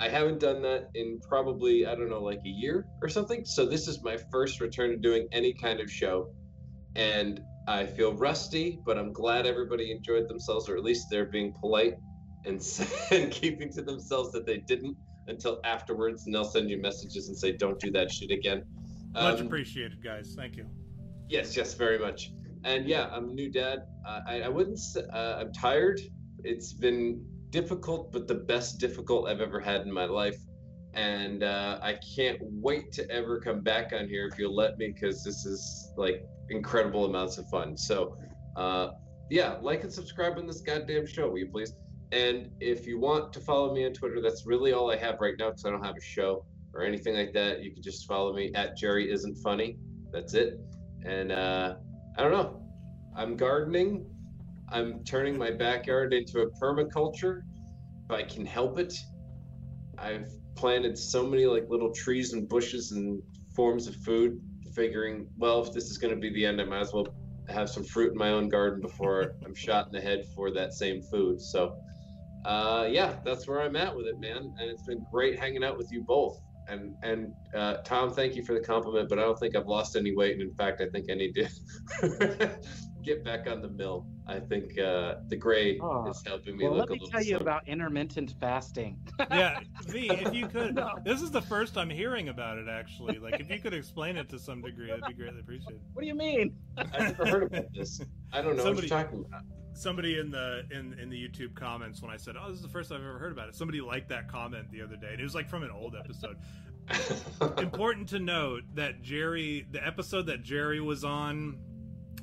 I 0.00 0.08
haven't 0.08 0.40
done 0.40 0.62
that 0.62 0.88
in 0.94 1.20
probably 1.28 1.86
I 1.86 1.94
don't 1.94 2.08
know 2.08 2.22
like 2.22 2.40
a 2.46 2.48
year 2.48 2.86
or 3.02 3.08
something. 3.08 3.44
So 3.44 3.66
this 3.66 3.86
is 3.86 4.02
my 4.02 4.16
first 4.32 4.60
return 4.60 4.90
to 4.90 4.96
doing 4.96 5.28
any 5.30 5.52
kind 5.52 5.78
of 5.78 5.90
show, 5.90 6.32
and 6.96 7.40
I 7.68 7.84
feel 7.84 8.14
rusty, 8.14 8.80
but 8.84 8.96
I'm 8.96 9.12
glad 9.12 9.46
everybody 9.46 9.92
enjoyed 9.92 10.26
themselves, 10.26 10.70
or 10.70 10.76
at 10.76 10.82
least 10.82 11.08
they're 11.10 11.26
being 11.26 11.52
polite 11.52 11.94
and, 12.46 12.60
and 13.10 13.30
keeping 13.30 13.70
to 13.74 13.82
themselves 13.82 14.32
that 14.32 14.46
they 14.46 14.58
didn't 14.58 14.96
until 15.28 15.60
afterwards, 15.64 16.24
and 16.24 16.34
they'll 16.34 16.44
send 16.44 16.70
you 16.70 16.80
messages 16.80 17.28
and 17.28 17.36
say, 17.36 17.52
"Don't 17.52 17.78
do 17.78 17.90
that 17.92 18.10
shit 18.10 18.30
again." 18.30 18.62
Much 19.12 19.40
um, 19.40 19.46
appreciated, 19.46 20.02
guys. 20.02 20.34
Thank 20.34 20.56
you. 20.56 20.66
Yes, 21.28 21.56
yes, 21.56 21.74
very 21.74 21.98
much. 21.98 22.32
And 22.64 22.86
yeah, 22.86 23.08
I'm 23.12 23.30
a 23.30 23.32
new 23.32 23.50
dad. 23.50 23.80
Uh, 24.06 24.20
I, 24.26 24.42
I 24.42 24.48
wouldn't. 24.48 24.80
Uh, 25.12 25.36
I'm 25.40 25.52
tired. 25.52 26.00
It's 26.42 26.72
been 26.72 27.24
difficult, 27.50 28.12
but 28.12 28.26
the 28.26 28.34
best 28.34 28.78
difficult 28.78 29.28
I've 29.28 29.40
ever 29.40 29.60
had 29.60 29.82
in 29.82 29.92
my 29.92 30.04
life. 30.04 30.38
And 30.94 31.44
uh, 31.44 31.78
I 31.82 31.98
can't 32.16 32.38
wait 32.40 32.90
to 32.92 33.08
ever 33.10 33.40
come 33.40 33.60
back 33.60 33.92
on 33.92 34.08
here 34.08 34.26
if 34.26 34.38
you'll 34.38 34.56
let 34.56 34.76
me, 34.78 34.92
because 34.92 35.22
this 35.22 35.46
is 35.46 35.92
like 35.96 36.24
incredible 36.48 37.04
amounts 37.04 37.38
of 37.38 37.48
fun. 37.48 37.76
So, 37.76 38.16
uh, 38.56 38.90
yeah, 39.30 39.56
like 39.62 39.84
and 39.84 39.92
subscribe 39.92 40.36
on 40.36 40.46
this 40.46 40.60
goddamn 40.60 41.06
show, 41.06 41.28
will 41.28 41.38
you 41.38 41.48
please? 41.48 41.74
And 42.12 42.50
if 42.58 42.86
you 42.88 42.98
want 42.98 43.32
to 43.34 43.40
follow 43.40 43.72
me 43.72 43.86
on 43.86 43.92
Twitter, 43.92 44.20
that's 44.20 44.44
really 44.46 44.72
all 44.72 44.90
I 44.90 44.96
have 44.96 45.20
right 45.20 45.34
now 45.38 45.50
because 45.50 45.64
I 45.64 45.70
don't 45.70 45.84
have 45.84 45.96
a 45.96 46.02
show 46.02 46.44
or 46.74 46.82
anything 46.82 47.14
like 47.14 47.32
that. 47.34 47.62
You 47.62 47.72
can 47.72 47.82
just 47.82 48.06
follow 48.08 48.32
me 48.32 48.52
at 48.54 48.76
Jerry 48.76 49.12
Isn't 49.12 49.36
Funny. 49.36 49.78
That's 50.12 50.34
it. 50.34 50.58
And 51.04 51.30
uh, 51.30 51.76
I 52.18 52.22
don't 52.22 52.32
know. 52.32 52.62
I'm 53.16 53.36
gardening. 53.36 54.06
I'm 54.72 55.02
turning 55.04 55.36
my 55.36 55.50
backyard 55.50 56.14
into 56.14 56.40
a 56.40 56.50
permaculture 56.62 57.42
if 58.04 58.10
I 58.10 58.22
can 58.22 58.46
help 58.46 58.78
it. 58.78 58.92
I've 59.98 60.28
planted 60.54 60.96
so 60.96 61.26
many 61.26 61.46
like 61.46 61.64
little 61.68 61.92
trees 61.92 62.32
and 62.32 62.48
bushes 62.48 62.92
and 62.92 63.20
forms 63.54 63.86
of 63.86 63.96
food, 63.96 64.40
figuring, 64.74 65.26
well, 65.36 65.62
if 65.64 65.72
this 65.72 65.90
is 65.90 65.98
going 65.98 66.14
to 66.14 66.20
be 66.20 66.32
the 66.32 66.46
end, 66.46 66.60
I 66.60 66.64
might 66.64 66.80
as 66.80 66.92
well 66.92 67.06
have 67.48 67.68
some 67.68 67.82
fruit 67.82 68.12
in 68.12 68.18
my 68.18 68.30
own 68.30 68.48
garden 68.48 68.80
before 68.80 69.32
I'm 69.44 69.54
shot 69.54 69.86
in 69.86 69.92
the 69.92 70.00
head 70.00 70.24
for 70.34 70.52
that 70.52 70.72
same 70.72 71.02
food. 71.02 71.40
So, 71.40 71.74
uh, 72.44 72.88
yeah, 72.90 73.16
that's 73.24 73.48
where 73.48 73.60
I'm 73.60 73.76
at 73.76 73.94
with 73.94 74.06
it, 74.06 74.20
man. 74.20 74.54
And 74.58 74.70
it's 74.70 74.84
been 74.84 75.04
great 75.10 75.38
hanging 75.38 75.64
out 75.64 75.76
with 75.76 75.90
you 75.90 76.04
both. 76.06 76.40
And 76.68 76.94
and 77.02 77.34
uh, 77.52 77.78
Tom, 77.84 78.12
thank 78.12 78.36
you 78.36 78.44
for 78.44 78.54
the 78.54 78.60
compliment, 78.60 79.08
but 79.08 79.18
I 79.18 79.22
don't 79.22 79.38
think 79.38 79.56
I've 79.56 79.66
lost 79.66 79.96
any 79.96 80.14
weight, 80.14 80.34
and 80.34 80.42
in 80.42 80.54
fact, 80.54 80.80
I 80.80 80.86
think 80.86 81.06
I 81.10 81.14
need 81.14 81.32
to 81.34 82.58
get 83.02 83.24
back 83.24 83.46
on 83.46 83.60
the 83.60 83.68
mill. 83.68 84.06
I 84.26 84.38
think 84.38 84.78
uh, 84.78 85.16
the 85.28 85.36
gray 85.36 85.78
oh, 85.80 86.08
is 86.08 86.22
helping 86.24 86.56
me 86.56 86.64
well, 86.64 86.76
look 86.76 86.90
a 86.90 86.92
little. 86.92 87.06
let 87.06 87.14
me 87.14 87.18
tell 87.18 87.22
you 87.22 87.36
about 87.36 87.66
intermittent 87.66 88.34
fasting. 88.40 88.98
yeah, 89.30 89.60
V, 89.86 90.08
if 90.08 90.34
you 90.34 90.46
could, 90.54 90.76
no. 90.76 90.94
this 91.04 91.20
is 91.20 91.30
the 91.30 91.42
first 91.42 91.76
I'm 91.76 91.90
hearing 91.90 92.28
about 92.28 92.58
it. 92.58 92.68
Actually, 92.68 93.18
like 93.18 93.40
if 93.40 93.50
you 93.50 93.58
could 93.58 93.74
explain 93.74 94.16
it 94.16 94.28
to 94.30 94.38
some 94.38 94.62
degree, 94.62 94.88
that'd 94.88 95.04
be 95.04 95.14
greatly 95.14 95.40
appreciated. 95.40 95.80
What 95.92 96.02
do 96.02 96.08
you 96.08 96.14
mean? 96.14 96.54
I've 96.76 96.90
never 96.92 97.26
heard 97.26 97.42
about 97.44 97.72
this. 97.74 98.00
I 98.32 98.40
don't 98.40 98.56
know 98.56 98.64
somebody, 98.64 98.88
what 98.88 98.90
you're 98.90 99.02
talking 99.02 99.24
about. 99.26 99.42
Somebody 99.72 100.18
in 100.18 100.30
the 100.30 100.64
in 100.70 100.98
in 101.00 101.10
the 101.10 101.16
YouTube 101.16 101.54
comments 101.54 102.02
when 102.02 102.10
I 102.10 102.16
said, 102.16 102.36
"Oh, 102.40 102.48
this 102.48 102.56
is 102.56 102.62
the 102.62 102.68
first 102.68 102.92
I've 102.92 103.00
ever 103.00 103.18
heard 103.18 103.32
about 103.32 103.48
it," 103.48 103.54
somebody 103.54 103.80
liked 103.80 104.08
that 104.10 104.28
comment 104.28 104.70
the 104.70 104.82
other 104.82 104.96
day, 104.96 105.08
and 105.12 105.20
it 105.20 105.24
was 105.24 105.34
like 105.34 105.48
from 105.48 105.62
an 105.62 105.70
old 105.70 105.96
episode. 105.96 106.36
Important 107.58 108.08
to 108.08 108.18
note 108.18 108.62
that 108.74 109.02
Jerry, 109.02 109.66
the 109.70 109.84
episode 109.84 110.26
that 110.26 110.42
Jerry 110.42 110.80
was 110.80 111.04
on 111.04 111.58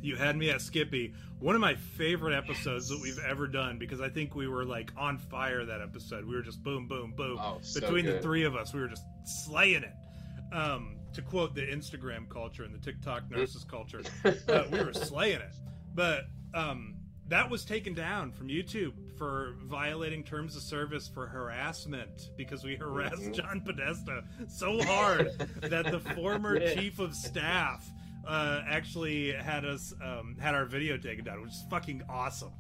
you 0.01 0.15
had 0.15 0.35
me 0.35 0.49
at 0.49 0.61
Skippy. 0.61 1.13
One 1.39 1.55
of 1.55 1.61
my 1.61 1.75
favorite 1.75 2.35
episodes 2.35 2.89
yes. 2.89 2.97
that 2.97 3.01
we've 3.01 3.19
ever 3.25 3.47
done 3.47 3.77
because 3.77 4.01
I 4.01 4.09
think 4.09 4.35
we 4.35 4.47
were 4.47 4.65
like 4.65 4.91
on 4.97 5.17
fire 5.17 5.65
that 5.65 5.81
episode. 5.81 6.25
We 6.25 6.35
were 6.35 6.41
just 6.41 6.63
boom, 6.63 6.87
boom, 6.87 7.13
boom. 7.15 7.37
Oh, 7.39 7.59
so 7.61 7.79
Between 7.79 8.05
good. 8.05 8.17
the 8.17 8.21
three 8.21 8.43
of 8.43 8.55
us, 8.55 8.73
we 8.73 8.81
were 8.81 8.87
just 8.87 9.03
slaying 9.25 9.83
it. 9.83 9.93
Um, 10.51 10.95
to 11.13 11.21
quote 11.21 11.55
the 11.55 11.61
Instagram 11.61 12.29
culture 12.29 12.63
and 12.63 12.73
the 12.73 12.79
TikTok 12.79 13.29
nurses 13.29 13.63
culture, 13.63 14.01
uh, 14.25 14.63
we 14.71 14.79
were 14.79 14.93
slaying 14.93 15.41
it. 15.41 15.53
But 15.93 16.25
um, 16.53 16.95
that 17.29 17.49
was 17.49 17.65
taken 17.65 17.93
down 17.93 18.31
from 18.31 18.47
YouTube 18.47 18.93
for 19.17 19.55
violating 19.63 20.23
terms 20.23 20.55
of 20.55 20.61
service 20.61 21.07
for 21.07 21.27
harassment 21.27 22.29
because 22.37 22.63
we 22.63 22.75
harassed 22.75 23.21
mm-hmm. 23.21 23.33
John 23.33 23.61
Podesta 23.61 24.23
so 24.47 24.81
hard 24.83 25.31
that 25.61 25.91
the 25.91 25.99
former 25.99 26.59
chief 26.75 26.99
of 26.99 27.13
staff 27.13 27.89
uh, 28.27 28.61
actually 28.67 29.31
had 29.31 29.65
us 29.65 29.93
um, 30.03 30.35
had 30.39 30.53
our 30.53 30.65
video 30.65 30.97
taken 30.97 31.23
down, 31.23 31.41
which 31.41 31.51
is 31.51 31.63
fucking 31.69 32.03
awesome. 32.09 32.51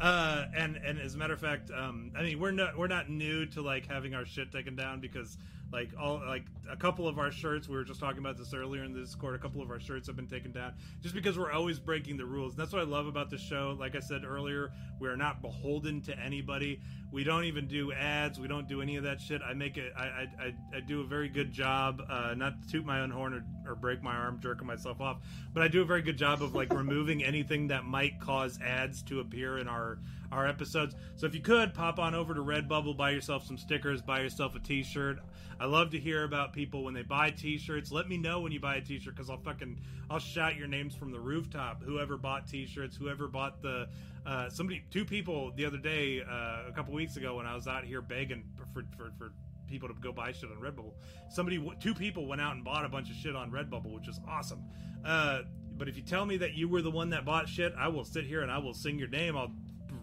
Uh, 0.00 0.44
and 0.54 0.76
and 0.76 1.00
as 1.00 1.14
a 1.14 1.18
matter 1.18 1.34
of 1.34 1.40
fact, 1.40 1.70
um, 1.70 2.12
I 2.16 2.22
mean 2.22 2.38
we're 2.38 2.50
not 2.50 2.76
we're 2.76 2.86
not 2.86 3.10
new 3.10 3.46
to 3.46 3.62
like 3.62 3.86
having 3.86 4.14
our 4.14 4.26
shit 4.26 4.52
taken 4.52 4.76
down 4.76 5.00
because 5.00 5.36
like 5.72 5.90
all 6.00 6.22
like 6.26 6.44
a 6.70 6.76
couple 6.76 7.08
of 7.08 7.18
our 7.18 7.30
shirts, 7.30 7.68
we 7.68 7.76
were 7.76 7.84
just 7.84 8.00
talking 8.00 8.18
about 8.18 8.36
this 8.36 8.54
earlier 8.54 8.84
in 8.84 8.92
the 8.92 9.00
Discord. 9.00 9.34
A 9.34 9.38
couple 9.38 9.62
of 9.62 9.70
our 9.70 9.80
shirts 9.80 10.06
have 10.06 10.16
been 10.16 10.28
taken 10.28 10.52
down 10.52 10.74
just 11.02 11.14
because 11.14 11.38
we're 11.38 11.50
always 11.50 11.78
breaking 11.78 12.16
the 12.16 12.24
rules. 12.24 12.52
And 12.52 12.60
that's 12.60 12.72
what 12.72 12.82
I 12.82 12.84
love 12.84 13.06
about 13.06 13.30
the 13.30 13.38
show. 13.38 13.76
Like 13.78 13.96
I 13.96 14.00
said 14.00 14.24
earlier, 14.24 14.70
we 15.00 15.08
are 15.08 15.16
not 15.16 15.42
beholden 15.42 16.00
to 16.02 16.18
anybody. 16.18 16.80
We 17.12 17.24
don't 17.24 17.44
even 17.44 17.66
do 17.66 17.92
ads. 17.92 18.38
We 18.38 18.48
don't 18.48 18.68
do 18.68 18.80
any 18.80 18.96
of 18.96 19.04
that 19.04 19.20
shit. 19.20 19.42
I 19.42 19.54
make 19.54 19.76
it. 19.76 19.92
I 19.96 20.28
I, 20.38 20.54
I, 20.74 20.80
do 20.80 21.00
a 21.00 21.04
very 21.04 21.28
good 21.28 21.52
job. 21.52 22.02
Uh, 22.08 22.34
not 22.36 22.62
to 22.62 22.68
toot 22.68 22.84
my 22.84 23.00
own 23.00 23.10
horn 23.10 23.34
or, 23.34 23.72
or 23.72 23.74
break 23.74 24.02
my 24.02 24.14
arm 24.14 24.38
jerking 24.40 24.66
myself 24.66 25.00
off, 25.00 25.18
but 25.52 25.62
I 25.62 25.68
do 25.68 25.82
a 25.82 25.84
very 25.84 26.02
good 26.02 26.16
job 26.16 26.42
of 26.42 26.54
like 26.54 26.72
removing 26.74 27.24
anything 27.24 27.68
that 27.68 27.84
might 27.84 28.20
cause 28.20 28.58
ads 28.60 29.02
to 29.04 29.20
appear 29.20 29.58
in 29.58 29.68
our 29.68 29.98
our 30.32 30.46
episodes. 30.46 30.94
So 31.16 31.26
if 31.26 31.34
you 31.34 31.40
could 31.40 31.74
pop 31.74 31.98
on 31.98 32.14
over 32.14 32.34
to 32.34 32.40
Redbubble, 32.40 32.96
buy 32.96 33.10
yourself 33.10 33.44
some 33.44 33.58
stickers, 33.58 34.02
buy 34.02 34.20
yourself 34.20 34.54
a 34.54 34.58
T-shirt. 34.58 35.18
I 35.58 35.64
love 35.64 35.90
to 35.90 35.98
hear 35.98 36.24
about 36.24 36.52
people 36.52 36.84
when 36.84 36.94
they 36.94 37.02
buy 37.02 37.30
T-shirts. 37.30 37.90
Let 37.90 38.08
me 38.08 38.18
know 38.18 38.40
when 38.40 38.52
you 38.52 38.60
buy 38.60 38.76
a 38.76 38.80
T-shirt 38.80 39.14
because 39.14 39.30
I'll 39.30 39.38
fucking 39.38 39.80
I'll 40.10 40.18
shout 40.18 40.56
your 40.56 40.68
names 40.68 40.94
from 40.94 41.10
the 41.10 41.20
rooftop. 41.20 41.82
Whoever 41.82 42.16
bought 42.16 42.46
T-shirts, 42.46 42.96
whoever 42.96 43.26
bought 43.26 43.62
the 43.62 43.88
uh, 44.26 44.50
somebody, 44.50 44.84
two 44.90 45.04
people 45.04 45.52
the 45.56 45.64
other 45.64 45.78
day, 45.78 46.20
uh, 46.20 46.68
a 46.68 46.72
couple 46.74 46.92
weeks 46.92 47.16
ago 47.16 47.36
when 47.36 47.46
I 47.46 47.54
was 47.54 47.68
out 47.68 47.84
here 47.84 48.02
begging 48.02 48.44
for 48.56 48.84
for, 48.96 49.12
for 49.18 49.32
people 49.66 49.88
to 49.88 49.94
go 49.94 50.12
buy 50.12 50.32
shit 50.32 50.50
on 50.50 50.58
Redbubble. 50.58 50.92
Somebody, 51.28 51.60
two 51.80 51.94
people 51.94 52.26
went 52.26 52.40
out 52.40 52.54
and 52.54 52.64
bought 52.64 52.84
a 52.84 52.88
bunch 52.88 53.10
of 53.10 53.16
shit 53.16 53.34
on 53.34 53.50
Redbubble, 53.50 53.92
which 53.92 54.08
is 54.08 54.20
awesome. 54.28 54.62
Uh, 55.04 55.42
but 55.76 55.88
if 55.88 55.96
you 55.96 56.02
tell 56.02 56.24
me 56.24 56.36
that 56.38 56.54
you 56.54 56.68
were 56.68 56.82
the 56.82 56.90
one 56.90 57.10
that 57.10 57.24
bought 57.24 57.48
shit, 57.48 57.74
I 57.78 57.88
will 57.88 58.04
sit 58.04 58.24
here 58.24 58.42
and 58.42 58.50
I 58.50 58.58
will 58.58 58.74
sing 58.74 58.98
your 58.98 59.08
name. 59.08 59.36
I'll 59.36 59.52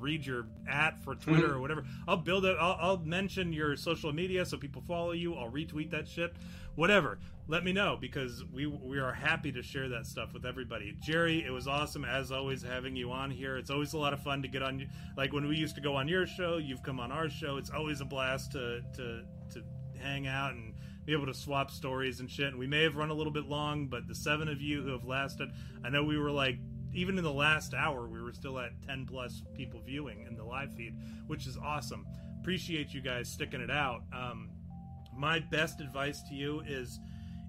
read 0.03 0.25
your 0.25 0.45
at 0.69 1.01
for 1.03 1.15
Twitter 1.15 1.47
mm-hmm. 1.47 1.55
or 1.55 1.61
whatever. 1.61 1.85
I'll 2.07 2.17
build 2.17 2.45
it. 2.45 2.57
I'll, 2.59 2.77
I'll, 2.79 2.97
mention 2.97 3.53
your 3.53 3.75
social 3.75 4.13
media 4.13 4.45
so 4.45 4.57
people 4.57 4.81
follow 4.81 5.13
you. 5.13 5.35
I'll 5.35 5.49
retweet 5.49 5.89
that 5.91 6.07
shit. 6.07 6.33
Whatever. 6.75 7.19
Let 7.47 7.63
me 7.63 7.73
know 7.73 7.97
because 7.99 8.43
we 8.53 8.67
we 8.67 8.99
are 8.99 9.13
happy 9.13 9.51
to 9.51 9.63
share 9.63 9.89
that 9.89 10.05
stuff 10.05 10.33
with 10.33 10.45
everybody. 10.45 10.95
Jerry, 11.01 11.43
it 11.45 11.51
was 11.51 11.67
awesome 11.67 12.05
as 12.05 12.31
always 12.31 12.61
having 12.61 12.95
you 12.95 13.11
on 13.11 13.31
here. 13.31 13.57
It's 13.57 13.69
always 13.69 13.93
a 13.93 13.97
lot 13.97 14.13
of 14.13 14.21
fun 14.21 14.41
to 14.43 14.47
get 14.47 14.61
on. 14.61 14.87
Like 15.17 15.33
when 15.33 15.47
we 15.47 15.55
used 15.55 15.75
to 15.75 15.81
go 15.81 15.95
on 15.95 16.07
your 16.07 16.25
show, 16.25 16.57
you've 16.57 16.83
come 16.83 16.99
on 16.99 17.11
our 17.11 17.29
show. 17.29 17.57
It's 17.57 17.69
always 17.69 18.01
a 18.01 18.05
blast 18.05 18.51
to 18.53 18.81
to 18.95 19.23
to 19.51 19.63
hang 19.99 20.27
out 20.27 20.53
and 20.53 20.73
be 21.05 21.13
able 21.13 21.25
to 21.25 21.33
swap 21.33 21.69
stories 21.69 22.19
and 22.19 22.29
shit. 22.29 22.47
And 22.47 22.57
we 22.57 22.67
may 22.67 22.83
have 22.83 22.95
run 22.95 23.09
a 23.09 23.13
little 23.13 23.33
bit 23.33 23.45
long, 23.45 23.87
but 23.87 24.07
the 24.07 24.15
seven 24.15 24.47
of 24.47 24.61
you 24.61 24.81
who 24.81 24.91
have 24.91 25.05
lasted, 25.05 25.51
I 25.83 25.89
know 25.89 26.03
we 26.03 26.17
were 26.17 26.31
like 26.31 26.57
even 26.93 27.17
in 27.17 27.23
the 27.23 27.33
last 27.33 27.73
hour, 27.73 28.07
we 28.07 28.21
were 28.21 28.33
still 28.33 28.59
at 28.59 28.71
10 28.85 29.05
plus 29.05 29.43
people 29.55 29.81
viewing 29.85 30.25
in 30.27 30.35
the 30.35 30.43
live 30.43 30.73
feed, 30.73 30.95
which 31.27 31.47
is 31.47 31.57
awesome. 31.57 32.05
Appreciate 32.39 32.93
you 32.93 33.01
guys 33.01 33.29
sticking 33.29 33.61
it 33.61 33.71
out. 33.71 34.03
Um, 34.13 34.49
my 35.15 35.39
best 35.39 35.79
advice 35.81 36.21
to 36.29 36.35
you 36.35 36.61
is 36.67 36.99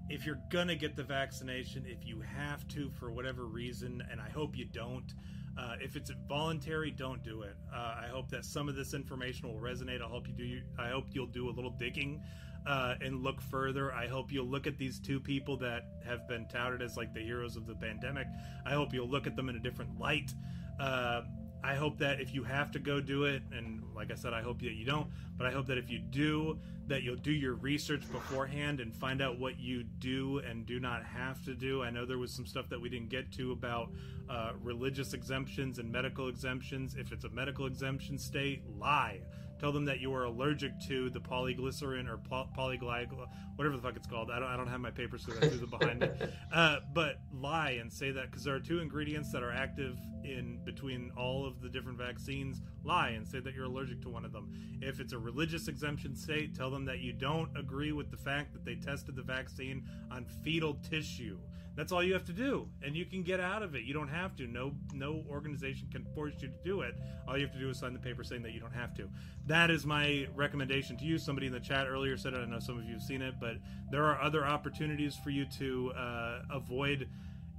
if 0.09 0.25
you're 0.25 0.39
gonna 0.51 0.75
get 0.75 0.95
the 0.95 1.03
vaccination, 1.03 1.83
if 1.87 2.05
you 2.05 2.21
have 2.21 2.67
to 2.69 2.89
for 2.91 3.11
whatever 3.11 3.45
reason, 3.45 4.03
and 4.11 4.21
I 4.21 4.29
hope 4.29 4.55
you 4.55 4.65
don't. 4.65 5.13
Uh, 5.57 5.75
if 5.79 5.95
it's 5.95 6.11
voluntary, 6.27 6.91
don't 6.91 7.23
do 7.23 7.43
it. 7.43 7.55
Uh, 7.73 7.95
I 8.03 8.07
hope 8.11 8.29
that 8.29 8.45
some 8.45 8.67
of 8.67 8.75
this 8.75 8.93
information 8.93 9.47
will 9.47 9.59
resonate. 9.59 10.01
I 10.01 10.07
hope 10.07 10.27
you 10.27 10.33
do. 10.33 10.61
I 10.77 10.89
hope 10.89 11.05
you'll 11.11 11.27
do 11.27 11.49
a 11.49 11.53
little 11.53 11.71
digging 11.71 12.21
uh, 12.65 12.95
and 13.01 13.23
look 13.23 13.41
further. 13.41 13.93
I 13.93 14.07
hope 14.07 14.31
you'll 14.31 14.47
look 14.47 14.67
at 14.67 14.77
these 14.77 14.99
two 14.99 15.19
people 15.19 15.57
that 15.57 15.83
have 16.05 16.27
been 16.27 16.47
touted 16.47 16.81
as 16.81 16.97
like 16.97 17.13
the 17.13 17.21
heroes 17.21 17.55
of 17.55 17.67
the 17.67 17.75
pandemic. 17.75 18.27
I 18.65 18.73
hope 18.73 18.93
you'll 18.93 19.09
look 19.09 19.27
at 19.27 19.35
them 19.35 19.49
in 19.49 19.55
a 19.55 19.59
different 19.59 19.99
light. 19.99 20.33
Uh, 20.79 21.21
I 21.63 21.73
hope 21.73 21.97
that 21.97 22.21
if 22.21 22.33
you 22.33 22.43
have 22.43 22.71
to 22.73 22.79
go 22.79 23.01
do 23.01 23.23
it, 23.23 23.41
and 23.51 23.81
like 23.95 24.11
I 24.11 24.15
said, 24.15 24.33
I 24.33 24.41
hope 24.43 24.61
that 24.61 24.73
you 24.73 24.85
don't, 24.85 25.07
but 25.35 25.47
I 25.47 25.51
hope 25.51 25.65
that 25.67 25.79
if 25.79 25.89
you 25.89 25.97
do, 25.97 26.59
that 26.87 27.01
you'll 27.01 27.15
do 27.15 27.31
your 27.31 27.55
research 27.55 28.03
beforehand 28.11 28.79
and 28.79 28.95
find 28.95 29.19
out 29.19 29.39
what 29.39 29.59
you 29.59 29.83
do 29.83 30.39
and 30.39 30.67
do 30.67 30.79
not 30.79 31.03
have 31.03 31.43
to 31.45 31.55
do. 31.55 31.81
I 31.81 31.89
know 31.89 32.05
there 32.05 32.19
was 32.19 32.31
some 32.31 32.45
stuff 32.45 32.69
that 32.69 32.79
we 32.79 32.89
didn't 32.89 33.09
get 33.09 33.31
to 33.33 33.51
about 33.51 33.91
uh, 34.29 34.51
religious 34.61 35.13
exemptions 35.13 35.79
and 35.79 35.91
medical 35.91 36.27
exemptions. 36.27 36.95
If 36.95 37.11
it's 37.11 37.25
a 37.25 37.29
medical 37.29 37.65
exemption 37.65 38.19
state, 38.19 38.61
lie 38.77 39.21
Tell 39.59 39.71
them 39.71 39.85
that 39.85 39.99
you 39.99 40.13
are 40.13 40.25
allergic 40.25 40.79
to 40.87 41.09
the 41.09 41.19
polyglycerin 41.19 42.09
or 42.09 42.17
poly- 42.17 42.49
polyglycol, 42.57 43.27
whatever 43.55 43.75
the 43.75 43.81
fuck 43.81 43.95
it's 43.95 44.07
called. 44.07 44.29
I 44.29 44.39
don't, 44.39 44.49
I 44.49 44.57
don't 44.57 44.67
have 44.67 44.81
my 44.81 44.91
papers 44.91 45.23
because 45.25 45.41
I 45.41 45.47
threw 45.47 45.59
them 45.59 45.69
behind 45.69 45.99
me. 46.01 46.09
Uh, 46.53 46.77
but 46.93 47.19
lie 47.33 47.71
and 47.81 47.91
say 47.91 48.11
that 48.11 48.29
because 48.29 48.43
there 48.43 48.55
are 48.55 48.59
two 48.59 48.79
ingredients 48.79 49.31
that 49.31 49.43
are 49.43 49.51
active 49.51 49.97
in 50.23 50.59
between 50.63 51.11
all 51.17 51.45
of 51.45 51.61
the 51.61 51.67
different 51.67 51.97
vaccines. 51.97 52.61
Lie 52.83 53.09
and 53.09 53.27
say 53.27 53.39
that 53.39 53.53
you're 53.53 53.65
allergic 53.65 54.01
to 54.03 54.09
one 54.09 54.23
of 54.23 54.31
them. 54.31 54.53
If 54.81 54.99
it's 54.99 55.11
a 55.11 55.17
religious 55.17 55.67
exemption 55.67 56.15
state, 56.15 56.55
tell 56.55 56.69
them 56.69 56.85
that 56.85 56.99
you 56.99 57.11
don't 57.13 57.49
agree 57.57 57.91
with 57.91 58.09
the 58.09 58.17
fact 58.17 58.53
that 58.53 58.63
they 58.63 58.75
tested 58.75 59.15
the 59.15 59.21
vaccine 59.21 59.83
on 60.11 60.25
fetal 60.43 60.75
tissue. 60.89 61.37
That's 61.75 61.91
all 61.91 62.01
you 62.01 62.13
have 62.13 62.23
to 62.25 62.33
do, 62.33 62.69
and 62.81 62.95
you 62.95 63.05
can 63.05 63.21
get 63.21 63.41
out 63.41 63.61
of 63.61 63.75
it. 63.75 63.83
You 63.83 63.93
don't 63.93 64.07
have 64.07 64.35
to. 64.37 64.47
No, 64.47 64.73
no 64.93 65.25
organization 65.29 65.89
can 65.91 66.05
force 66.15 66.33
you 66.39 66.47
to 66.47 66.53
do 66.63 66.81
it. 66.81 66.95
All 67.27 67.37
you 67.37 67.45
have 67.45 67.53
to 67.53 67.59
do 67.59 67.69
is 67.69 67.79
sign 67.79 67.91
the 67.93 67.99
paper 67.99 68.23
saying 68.23 68.43
that 68.43 68.53
you 68.53 68.61
don't 68.61 68.73
have 68.73 68.95
to. 68.95 69.09
That 69.47 69.69
is 69.69 69.85
my 69.85 70.27
recommendation 70.35 70.95
to 70.97 71.05
you. 71.05 71.17
Somebody 71.17 71.47
in 71.47 71.53
the 71.53 71.59
chat 71.59 71.87
earlier 71.87 72.15
said 72.15 72.33
it. 72.33 72.37
I 72.37 72.45
know 72.45 72.59
some 72.59 72.77
of 72.77 72.85
you 72.85 72.93
have 72.93 73.01
seen 73.03 73.21
it, 73.21 73.35
but 73.41 73.57
there 73.91 74.05
are 74.05 74.21
other 74.21 74.45
opportunities 74.45 75.17
for 75.21 75.31
you 75.31 75.45
to 75.57 75.91
uh, 75.97 76.41
avoid. 76.49 77.09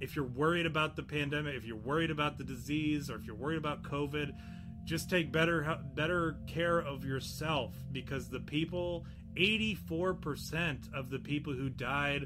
If 0.01 0.15
you're 0.15 0.25
worried 0.25 0.65
about 0.65 0.95
the 0.95 1.03
pandemic, 1.03 1.55
if 1.55 1.63
you're 1.63 1.77
worried 1.77 2.11
about 2.11 2.39
the 2.39 2.43
disease, 2.43 3.11
or 3.11 3.17
if 3.17 3.25
you're 3.25 3.35
worried 3.35 3.57
about 3.57 3.83
COVID, 3.83 4.33
just 4.83 5.09
take 5.09 5.31
better 5.31 5.77
better 5.93 6.37
care 6.47 6.79
of 6.79 7.03
yourself 7.03 7.75
because 7.91 8.29
the 8.29 8.39
people 8.39 9.05
84% 9.35 10.93
of 10.93 11.09
the 11.09 11.19
people 11.19 11.53
who 11.53 11.69
died 11.69 12.25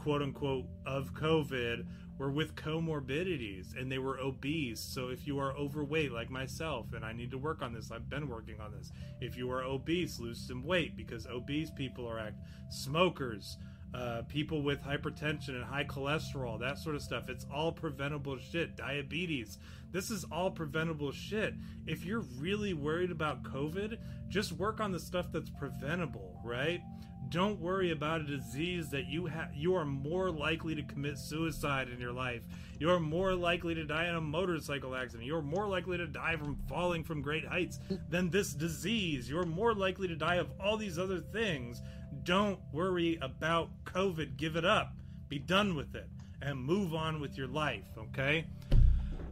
quote 0.00 0.22
unquote 0.22 0.64
of 0.86 1.12
COVID 1.12 1.84
were 2.16 2.30
with 2.30 2.54
comorbidities 2.54 3.78
and 3.78 3.92
they 3.92 3.98
were 3.98 4.18
obese. 4.18 4.80
So 4.80 5.08
if 5.08 5.26
you 5.26 5.38
are 5.38 5.54
overweight 5.54 6.10
like 6.10 6.30
myself, 6.30 6.94
and 6.94 7.04
I 7.04 7.12
need 7.12 7.30
to 7.32 7.38
work 7.38 7.60
on 7.60 7.74
this, 7.74 7.90
I've 7.90 8.08
been 8.08 8.26
working 8.26 8.58
on 8.62 8.72
this. 8.72 8.92
If 9.20 9.36
you 9.36 9.50
are 9.50 9.62
obese, 9.62 10.18
lose 10.18 10.40
some 10.48 10.64
weight 10.64 10.96
because 10.96 11.26
obese 11.26 11.70
people 11.70 12.08
are 12.08 12.18
act 12.18 12.38
smokers, 12.70 13.58
uh, 13.92 14.22
people 14.26 14.62
with 14.62 14.82
hypertension 14.82 15.50
and 15.50 15.64
high 15.64 15.84
cholesterol, 15.84 16.58
that 16.60 16.78
sort 16.78 16.96
of 16.96 17.02
stuff. 17.02 17.28
It's 17.28 17.44
all 17.52 17.70
preventable 17.70 18.38
shit. 18.38 18.76
Diabetes. 18.76 19.58
This 19.92 20.10
is 20.10 20.24
all 20.32 20.50
preventable 20.50 21.12
shit. 21.12 21.52
If 21.86 22.06
you're 22.06 22.24
really 22.38 22.72
worried 22.72 23.10
about 23.10 23.42
COVID, 23.42 23.98
just 24.28 24.52
work 24.52 24.80
on 24.80 24.92
the 24.92 25.00
stuff 25.00 25.26
that's 25.30 25.50
preventable, 25.50 26.40
right? 26.42 26.80
Don't 27.28 27.60
worry 27.60 27.92
about 27.92 28.22
a 28.22 28.24
disease 28.24 28.88
that 28.90 29.06
you 29.06 29.26
have 29.26 29.54
you 29.54 29.74
are 29.76 29.84
more 29.84 30.30
likely 30.30 30.74
to 30.74 30.82
commit 30.82 31.18
suicide 31.18 31.88
in 31.88 32.00
your 32.00 32.12
life. 32.12 32.42
You're 32.78 32.98
more 32.98 33.34
likely 33.34 33.74
to 33.74 33.84
die 33.84 34.08
in 34.08 34.16
a 34.16 34.20
motorcycle 34.20 34.96
accident. 34.96 35.26
You're 35.26 35.42
more 35.42 35.68
likely 35.68 35.98
to 35.98 36.06
die 36.06 36.36
from 36.36 36.56
falling 36.68 37.04
from 37.04 37.22
great 37.22 37.46
heights 37.46 37.78
than 38.08 38.30
this 38.30 38.52
disease. 38.54 39.28
You're 39.28 39.46
more 39.46 39.74
likely 39.74 40.08
to 40.08 40.16
die 40.16 40.36
of 40.36 40.48
all 40.60 40.76
these 40.76 40.98
other 40.98 41.20
things. 41.20 41.82
Don't 42.24 42.58
worry 42.72 43.18
about 43.22 43.70
covid. 43.84 44.36
Give 44.36 44.56
it 44.56 44.64
up. 44.64 44.92
Be 45.28 45.38
done 45.38 45.76
with 45.76 45.94
it 45.94 46.08
and 46.42 46.58
move 46.58 46.94
on 46.94 47.20
with 47.20 47.36
your 47.36 47.48
life 47.48 47.84
okay? 47.98 48.46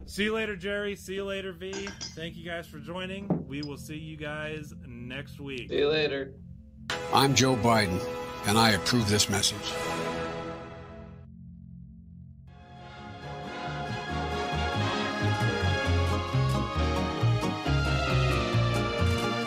See 0.05 0.23
you 0.23 0.33
later 0.33 0.55
jerry. 0.55 0.95
See 0.95 1.15
you 1.15 1.25
later 1.25 1.51
v. 1.51 1.89
Thank 2.15 2.37
you 2.37 2.45
guys 2.45 2.65
for 2.67 2.79
joining. 2.79 3.27
We 3.47 3.61
will 3.61 3.77
see 3.77 3.97
you 3.97 4.15
guys 4.15 4.73
next 4.87 5.39
week. 5.39 5.69
See 5.69 5.79
you 5.79 5.89
later 5.89 6.33
I'm 7.13 7.35
Joe 7.35 7.55
Biden, 7.55 7.99
and 8.45 8.57
I 8.57 8.71
approve 8.71 9.09
this 9.09 9.29
message. 9.29 9.73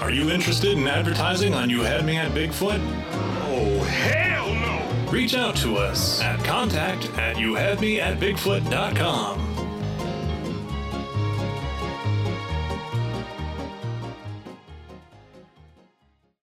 Are 0.01 0.11
you 0.11 0.31
interested 0.31 0.77
in 0.77 0.87
advertising 0.87 1.55
on 1.55 1.71
You 1.71 1.81
Had 1.83 2.05
Me 2.05 2.17
at 2.17 2.33
Bigfoot? 2.33 2.81
Oh, 3.45 3.79
hell 3.85 4.53
no! 4.55 4.83
Reach 5.11 5.35
out 5.35 5.57
to 5.57 5.77
us 5.77 6.21
at 6.21 6.45
contact 6.45 7.07
at 7.17 7.37
youhadmeatbigfoot.com. 7.37 9.52